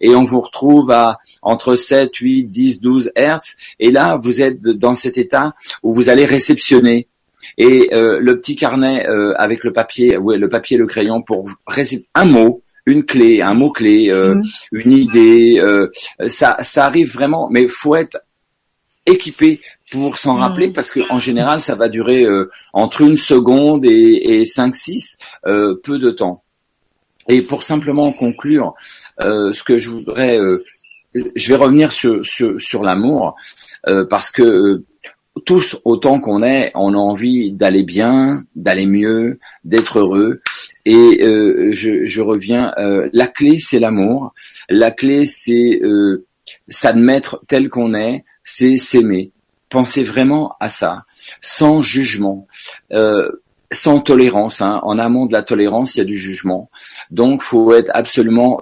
et 0.00 0.14
on 0.14 0.24
vous 0.24 0.40
retrouve 0.40 0.90
à 0.90 1.18
entre 1.42 1.74
7, 1.74 2.14
8, 2.14 2.44
10, 2.44 2.80
12 2.80 3.12
Hertz. 3.14 3.56
Et 3.80 3.90
là, 3.90 4.18
vous 4.22 4.42
êtes 4.42 4.60
dans 4.62 4.94
cet 4.94 5.18
état 5.18 5.54
où 5.82 5.94
vous 5.94 6.08
allez 6.08 6.24
réceptionner. 6.24 7.08
Et 7.58 7.90
euh, 7.92 8.18
le 8.20 8.40
petit 8.40 8.56
carnet 8.56 9.06
euh, 9.08 9.34
avec 9.36 9.64
le 9.64 9.72
papier, 9.72 10.16
ouais, 10.16 10.38
le 10.38 10.48
papier, 10.48 10.76
et 10.76 10.78
le 10.78 10.86
crayon 10.86 11.22
pour 11.22 11.48
un 12.14 12.24
mot, 12.24 12.62
une 12.86 13.04
clé, 13.04 13.42
un 13.42 13.54
mot 13.54 13.70
clé, 13.70 14.08
euh, 14.10 14.34
Mhm. 14.34 14.42
une 14.72 14.92
idée. 14.92 15.62
ça, 16.26 16.56
ça 16.60 16.86
arrive 16.86 17.12
vraiment, 17.12 17.48
mais 17.50 17.66
faut 17.68 17.96
être 17.96 18.18
équipé 19.06 19.60
pour 19.90 20.16
s'en 20.16 20.34
rappeler 20.34 20.68
parce 20.68 20.92
que 20.92 21.00
en 21.12 21.18
général, 21.18 21.60
ça 21.60 21.74
va 21.74 21.88
durer 21.88 22.24
euh, 22.24 22.50
entre 22.72 23.00
une 23.02 23.16
seconde 23.16 23.84
et, 23.84 24.40
et 24.40 24.44
5, 24.44 24.74
6, 24.74 25.18
euh, 25.46 25.74
peu 25.82 25.98
de 25.98 26.10
temps. 26.10 26.42
Et 27.28 27.42
pour 27.42 27.62
simplement 27.62 28.12
conclure, 28.12 28.74
euh, 29.20 29.52
ce 29.52 29.62
que 29.62 29.78
je 29.78 29.90
voudrais, 29.90 30.38
euh, 30.38 30.64
je 31.14 31.48
vais 31.48 31.58
revenir 31.58 31.92
sur 31.92 32.24
sur, 32.26 32.60
sur 32.60 32.82
l'amour 32.82 33.36
euh, 33.88 34.04
parce 34.04 34.30
que 34.30 34.42
euh, 34.42 34.84
tous, 35.46 35.78
autant 35.84 36.20
qu'on 36.20 36.42
est, 36.42 36.72
on 36.74 36.92
a 36.94 36.98
envie 36.98 37.52
d'aller 37.52 37.84
bien, 37.84 38.44
d'aller 38.54 38.86
mieux, 38.86 39.38
d'être 39.64 39.98
heureux. 40.00 40.40
Et 40.84 41.22
euh, 41.22 41.70
je, 41.74 42.04
je 42.04 42.20
reviens, 42.20 42.74
euh, 42.78 43.08
la 43.12 43.28
clé 43.28 43.58
c'est 43.58 43.78
l'amour. 43.78 44.34
La 44.68 44.90
clé 44.90 45.24
c'est 45.24 45.80
s'admettre 46.68 47.40
tel 47.46 47.68
qu'on 47.68 47.94
est, 47.94 48.24
c'est 48.44 48.76
s'aimer. 48.76 49.30
Pensez 49.70 50.02
vraiment 50.02 50.54
à 50.60 50.68
ça, 50.68 51.06
sans 51.40 51.80
jugement, 51.80 52.46
sans 53.72 54.00
tolérance. 54.00 54.60
hein. 54.60 54.80
En 54.82 54.98
amont 54.98 55.26
de 55.26 55.32
la 55.32 55.42
tolérance, 55.42 55.94
il 55.94 55.98
y 55.98 56.02
a 56.02 56.04
du 56.04 56.16
jugement. 56.16 56.70
Donc, 57.10 57.42
faut 57.42 57.74
être 57.74 57.90
absolument 57.94 58.60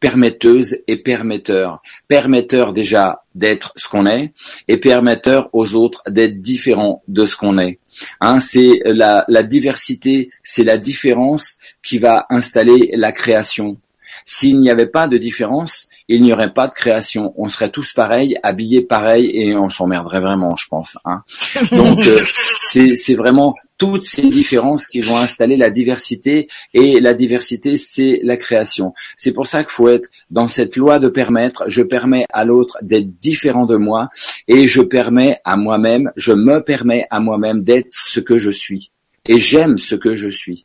permetteuse 0.00 0.78
et 0.88 0.96
permetteur. 0.96 1.82
Permetteur 2.08 2.72
déjà 2.72 3.22
d'être 3.34 3.72
ce 3.76 3.86
qu'on 3.86 4.06
est 4.06 4.32
et 4.66 4.78
permetteur 4.78 5.50
aux 5.52 5.74
autres 5.74 6.02
d'être 6.08 6.40
différents 6.40 7.02
de 7.06 7.26
ce 7.26 7.36
qu'on 7.36 7.58
est. 7.58 7.78
Hein, 8.20 8.40
c'est 8.40 8.80
la, 8.86 9.26
la 9.28 9.42
diversité, 9.42 10.30
c'est 10.42 10.64
la 10.64 10.78
différence 10.78 11.58
qui 11.82 11.98
va 11.98 12.24
installer 12.30 12.92
la 12.94 13.12
création. 13.12 13.76
S'il 14.24 14.58
n'y 14.58 14.70
avait 14.70 14.86
pas 14.86 15.06
de 15.06 15.18
différence, 15.18 15.89
il 16.12 16.22
n'y 16.24 16.32
aurait 16.32 16.52
pas 16.52 16.66
de 16.66 16.72
création. 16.72 17.32
On 17.36 17.48
serait 17.48 17.70
tous 17.70 17.92
pareils, 17.92 18.36
habillés 18.42 18.82
pareils, 18.82 19.30
et 19.32 19.56
on 19.56 19.70
s'emmerderait 19.70 20.20
vraiment, 20.20 20.56
je 20.56 20.66
pense. 20.68 20.98
Hein. 21.04 21.22
Donc, 21.72 22.00
euh, 22.00 22.18
c'est 22.62 22.96
c'est 22.96 23.14
vraiment 23.14 23.54
toutes 23.78 24.02
ces 24.02 24.22
différences 24.28 24.88
qui 24.88 25.00
vont 25.00 25.16
installer 25.16 25.56
la 25.56 25.70
diversité, 25.70 26.48
et 26.74 26.98
la 26.98 27.14
diversité, 27.14 27.76
c'est 27.76 28.18
la 28.24 28.36
création. 28.36 28.92
C'est 29.16 29.32
pour 29.32 29.46
ça 29.46 29.62
qu'il 29.62 29.70
faut 29.70 29.88
être 29.88 30.10
dans 30.32 30.48
cette 30.48 30.76
loi 30.76 30.98
de 30.98 31.08
permettre. 31.08 31.64
Je 31.68 31.82
permets 31.82 32.26
à 32.32 32.44
l'autre 32.44 32.78
d'être 32.82 33.16
différent 33.16 33.64
de 33.64 33.76
moi, 33.76 34.08
et 34.48 34.66
je 34.66 34.82
permets 34.82 35.40
à 35.44 35.56
moi-même, 35.56 36.10
je 36.16 36.32
me 36.32 36.58
permets 36.58 37.06
à 37.10 37.20
moi-même 37.20 37.62
d'être 37.62 37.92
ce 37.92 38.18
que 38.18 38.38
je 38.38 38.50
suis. 38.50 38.90
Et 39.28 39.38
j'aime 39.38 39.78
ce 39.78 39.94
que 39.94 40.16
je 40.16 40.28
suis. 40.28 40.64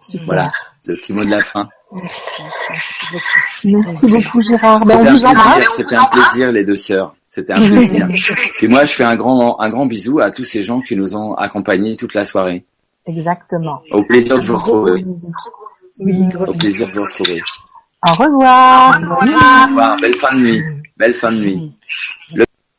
Super. 0.00 0.26
Voilà, 0.26 0.48
le 0.88 0.96
petit 0.96 1.12
mot 1.12 1.22
de 1.24 1.30
la 1.30 1.42
fin. 1.42 1.68
merci 1.92 2.42
merci 2.70 3.06
beaucoup 3.12 3.28
Merci 3.64 4.06
beaucoup 4.06 4.42
Gérard. 4.42 4.84
Ben, 4.84 4.98
C'était 4.98 5.08
on 5.08 5.08
un 5.08 5.12
vous 5.14 5.24
embrasse. 5.26 5.64
c'était 5.76 5.94
un 5.96 6.04
plaisir 6.06 6.52
les 6.52 6.64
deux 6.64 6.76
sœurs. 6.76 7.14
C'était 7.26 7.52
un 7.52 7.56
plaisir. 7.56 8.08
Et 8.62 8.68
moi, 8.68 8.84
je 8.84 8.92
fais 8.92 9.04
un 9.04 9.16
grand, 9.16 9.58
un 9.60 9.70
grand 9.70 9.86
bisou 9.86 10.20
à 10.20 10.30
tous 10.30 10.44
ces 10.44 10.62
gens 10.62 10.80
qui 10.80 10.96
nous 10.96 11.14
ont 11.16 11.34
accompagnés 11.34 11.96
toute 11.96 12.14
la 12.14 12.24
soirée. 12.24 12.64
Exactement. 13.06 13.80
Au 13.92 14.02
plaisir 14.02 14.38
de 14.40 14.46
vous 14.46 14.56
retrouver. 14.56 15.02
bisous. 15.02 15.32
oui 16.00 16.26
gros 16.28 16.46
Au 16.46 16.54
plaisir 16.54 16.88
de 16.88 16.92
vous 16.92 17.02
retrouver. 17.02 17.40
Au 18.06 18.12
revoir. 18.14 19.00
Au 19.00 19.16
revoir. 19.16 19.96
Belle 20.00 20.16
fin 20.16 20.34
de 20.36 20.40
nuit. 20.40 20.62
Belle 20.96 21.14
fin 21.14 21.30
de 21.32 21.36
nuit. 21.36 21.72
bisous. 22.32 22.44